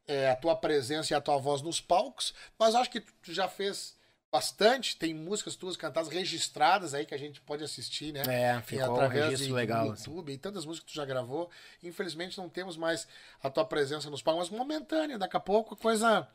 é, 0.07 0.30
a 0.31 0.35
tua 0.35 0.56
presença 0.56 1.14
e 1.14 1.15
a 1.15 1.19
tua 1.22 1.38
voz 1.38 1.61
nos 1.61 1.81
palcos, 1.81 2.33
mas 2.57 2.73
acho 2.73 2.90
que 2.90 3.01
tu 3.01 3.33
já 3.33 3.48
fez 3.49 3.95
bastante, 4.31 4.95
tem 4.95 5.13
músicas 5.13 5.55
tuas 5.55 5.75
cantadas 5.75 6.09
registradas 6.09 6.93
aí 6.93 7.05
que 7.05 7.13
a 7.13 7.17
gente 7.17 7.41
pode 7.41 7.63
assistir, 7.63 8.13
né? 8.13 8.23
É, 8.27 8.61
ficou 8.61 8.87
um 8.89 8.95
através 8.95 9.25
registro 9.25 9.47
de 9.47 9.53
legal. 9.53 9.91
assim. 9.91 10.09
YouTube 10.09 10.31
e 10.31 10.37
tantas 10.37 10.65
músicas 10.65 10.87
que 10.87 10.93
tu 10.93 10.95
já 10.95 11.05
gravou. 11.05 11.49
Infelizmente 11.83 12.37
não 12.37 12.47
temos 12.47 12.77
mais 12.77 13.07
a 13.43 13.49
tua 13.49 13.65
presença 13.65 14.09
nos 14.09 14.21
palcos, 14.21 14.49
mas 14.49 14.57
momentânea, 14.57 15.17
daqui 15.17 15.35
a 15.35 15.39
pouco 15.39 15.75
coisa 15.75 16.27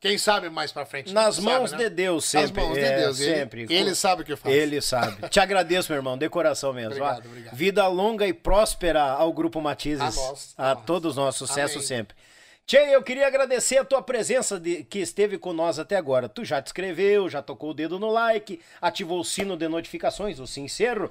quem 0.00 0.16
sabe 0.16 0.48
mais 0.48 0.72
pra 0.72 0.86
frente. 0.86 1.12
Nas 1.12 1.36
tu 1.36 1.42
sabe, 1.42 1.54
mãos 1.54 1.72
né? 1.72 1.78
de 1.78 1.90
Deus, 1.90 2.24
sempre. 2.24 2.62
Nas 2.62 2.68
mãos 2.68 2.78
de 2.78 2.84
é, 2.84 2.96
Deus, 3.00 3.20
ele- 3.20 3.34
sempre. 3.34 3.66
Ele, 3.68 3.94
sabe 3.94 4.22
o 4.22 4.24
que 4.24 4.34
faz. 4.36 4.54
Ele 4.54 4.80
sabe. 4.80 5.28
Te 5.28 5.40
agradeço, 5.40 5.90
meu 5.92 5.98
irmão, 5.98 6.16
de 6.16 6.28
coração 6.30 6.72
mesmo. 6.72 6.92
Obrigado, 6.92 7.26
obrigado. 7.26 7.54
Vida 7.54 7.86
longa 7.88 8.26
e 8.26 8.32
próspera 8.32 9.02
ao 9.02 9.30
Grupo 9.32 9.60
Matizes. 9.60 10.00
A 10.00 10.28
nós, 10.28 10.54
A, 10.56 10.70
a 10.70 10.74
nós. 10.74 10.84
todos 10.86 11.16
nós. 11.16 11.34
Sucesso 11.36 11.74
Amém. 11.78 11.86
sempre. 11.86 12.16
Tchê, 12.70 12.94
eu 12.94 13.02
queria 13.02 13.26
agradecer 13.26 13.78
a 13.78 13.84
tua 13.84 14.00
presença 14.00 14.56
de- 14.60 14.84
que 14.84 15.00
esteve 15.00 15.36
nós 15.52 15.80
até 15.80 15.96
agora. 15.96 16.28
Tu 16.28 16.44
já 16.44 16.62
te 16.62 16.68
inscreveu, 16.68 17.28
já 17.28 17.42
tocou 17.42 17.70
o 17.70 17.74
dedo 17.74 17.98
no 17.98 18.08
like, 18.12 18.60
ativou 18.80 19.18
o 19.18 19.24
sino 19.24 19.56
de 19.56 19.66
notificações, 19.66 20.38
o 20.38 20.46
sincero. 20.46 21.10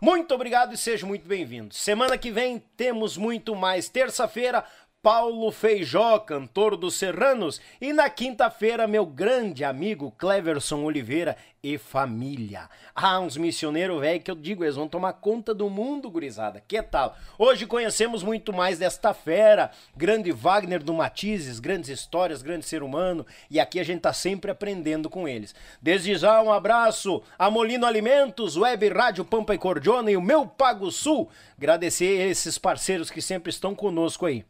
Muito 0.00 0.32
obrigado 0.32 0.72
e 0.72 0.76
seja 0.76 1.04
muito 1.04 1.26
bem-vindo. 1.26 1.74
Semana 1.74 2.16
que 2.16 2.30
vem 2.30 2.62
temos 2.76 3.16
muito 3.16 3.56
mais. 3.56 3.88
Terça-feira, 3.88 4.64
Paulo 5.02 5.50
Feijó, 5.50 6.18
cantor 6.18 6.76
dos 6.76 6.94
Serranos. 6.94 7.58
E 7.80 7.90
na 7.90 8.10
quinta-feira, 8.10 8.86
meu 8.86 9.06
grande 9.06 9.64
amigo 9.64 10.10
Cleverson 10.18 10.84
Oliveira 10.84 11.38
e 11.62 11.78
família. 11.78 12.68
Ah, 12.94 13.18
uns 13.18 13.34
missioneiros 13.38 13.98
velho 13.98 14.20
que 14.20 14.30
eu 14.30 14.34
digo, 14.34 14.62
eles 14.62 14.76
vão 14.76 14.86
tomar 14.86 15.14
conta 15.14 15.54
do 15.54 15.70
mundo, 15.70 16.10
gurizada. 16.10 16.62
Que 16.68 16.82
tal? 16.82 17.16
Hoje 17.38 17.64
conhecemos 17.66 18.22
muito 18.22 18.52
mais 18.52 18.78
desta 18.78 19.14
fera, 19.14 19.70
grande 19.96 20.32
Wagner 20.32 20.82
do 20.82 20.92
Matizes, 20.92 21.60
grandes 21.60 21.88
histórias, 21.88 22.42
grande 22.42 22.66
ser 22.66 22.82
humano. 22.82 23.26
E 23.50 23.58
aqui 23.58 23.80
a 23.80 23.84
gente 23.84 24.02
tá 24.02 24.12
sempre 24.12 24.50
aprendendo 24.50 25.08
com 25.08 25.26
eles. 25.26 25.54
Desde 25.80 26.14
já, 26.14 26.42
um 26.42 26.52
abraço 26.52 27.22
a 27.38 27.50
Molino 27.50 27.86
Alimentos, 27.86 28.54
Web 28.54 28.90
Rádio 28.90 29.24
Pampa 29.24 29.54
e 29.54 29.58
Cordiona 29.58 30.10
e 30.10 30.16
o 30.18 30.20
meu 30.20 30.46
Pago 30.46 30.90
Sul. 30.90 31.30
Agradecer 31.56 32.28
esses 32.28 32.58
parceiros 32.58 33.10
que 33.10 33.22
sempre 33.22 33.48
estão 33.48 33.74
conosco 33.74 34.26
aí. 34.26 34.44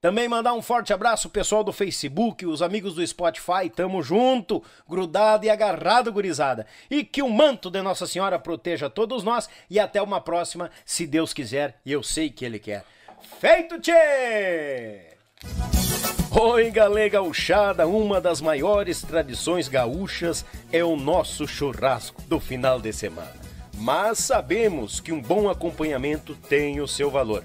Também 0.00 0.26
mandar 0.26 0.54
um 0.54 0.62
forte 0.62 0.94
abraço 0.94 1.28
pessoal 1.28 1.62
do 1.62 1.74
Facebook, 1.74 2.46
os 2.46 2.62
amigos 2.62 2.94
do 2.94 3.06
Spotify, 3.06 3.68
tamo 3.68 4.02
junto, 4.02 4.64
grudado 4.88 5.44
e 5.44 5.50
agarrado, 5.50 6.10
gurizada. 6.10 6.66
E 6.90 7.04
que 7.04 7.20
o 7.20 7.28
manto 7.28 7.70
de 7.70 7.82
Nossa 7.82 8.06
Senhora 8.06 8.38
proteja 8.38 8.88
todos 8.88 9.22
nós 9.22 9.46
e 9.68 9.78
até 9.78 10.00
uma 10.00 10.18
próxima, 10.18 10.70
se 10.86 11.06
Deus 11.06 11.34
quiser, 11.34 11.78
e 11.84 11.92
eu 11.92 12.02
sei 12.02 12.30
que 12.30 12.46
Ele 12.46 12.58
quer. 12.58 12.82
Feito, 13.38 13.78
tchê! 13.78 15.18
Oi, 16.30 16.70
galê 16.70 17.10
gauchada, 17.10 17.86
uma 17.86 18.22
das 18.22 18.40
maiores 18.40 19.02
tradições 19.02 19.68
gaúchas 19.68 20.46
é 20.72 20.82
o 20.82 20.96
nosso 20.96 21.46
churrasco 21.46 22.22
do 22.22 22.40
final 22.40 22.80
de 22.80 22.90
semana. 22.90 23.36
Mas 23.76 24.18
sabemos 24.18 24.98
que 24.98 25.12
um 25.12 25.20
bom 25.20 25.50
acompanhamento 25.50 26.34
tem 26.48 26.80
o 26.80 26.88
seu 26.88 27.10
valor. 27.10 27.44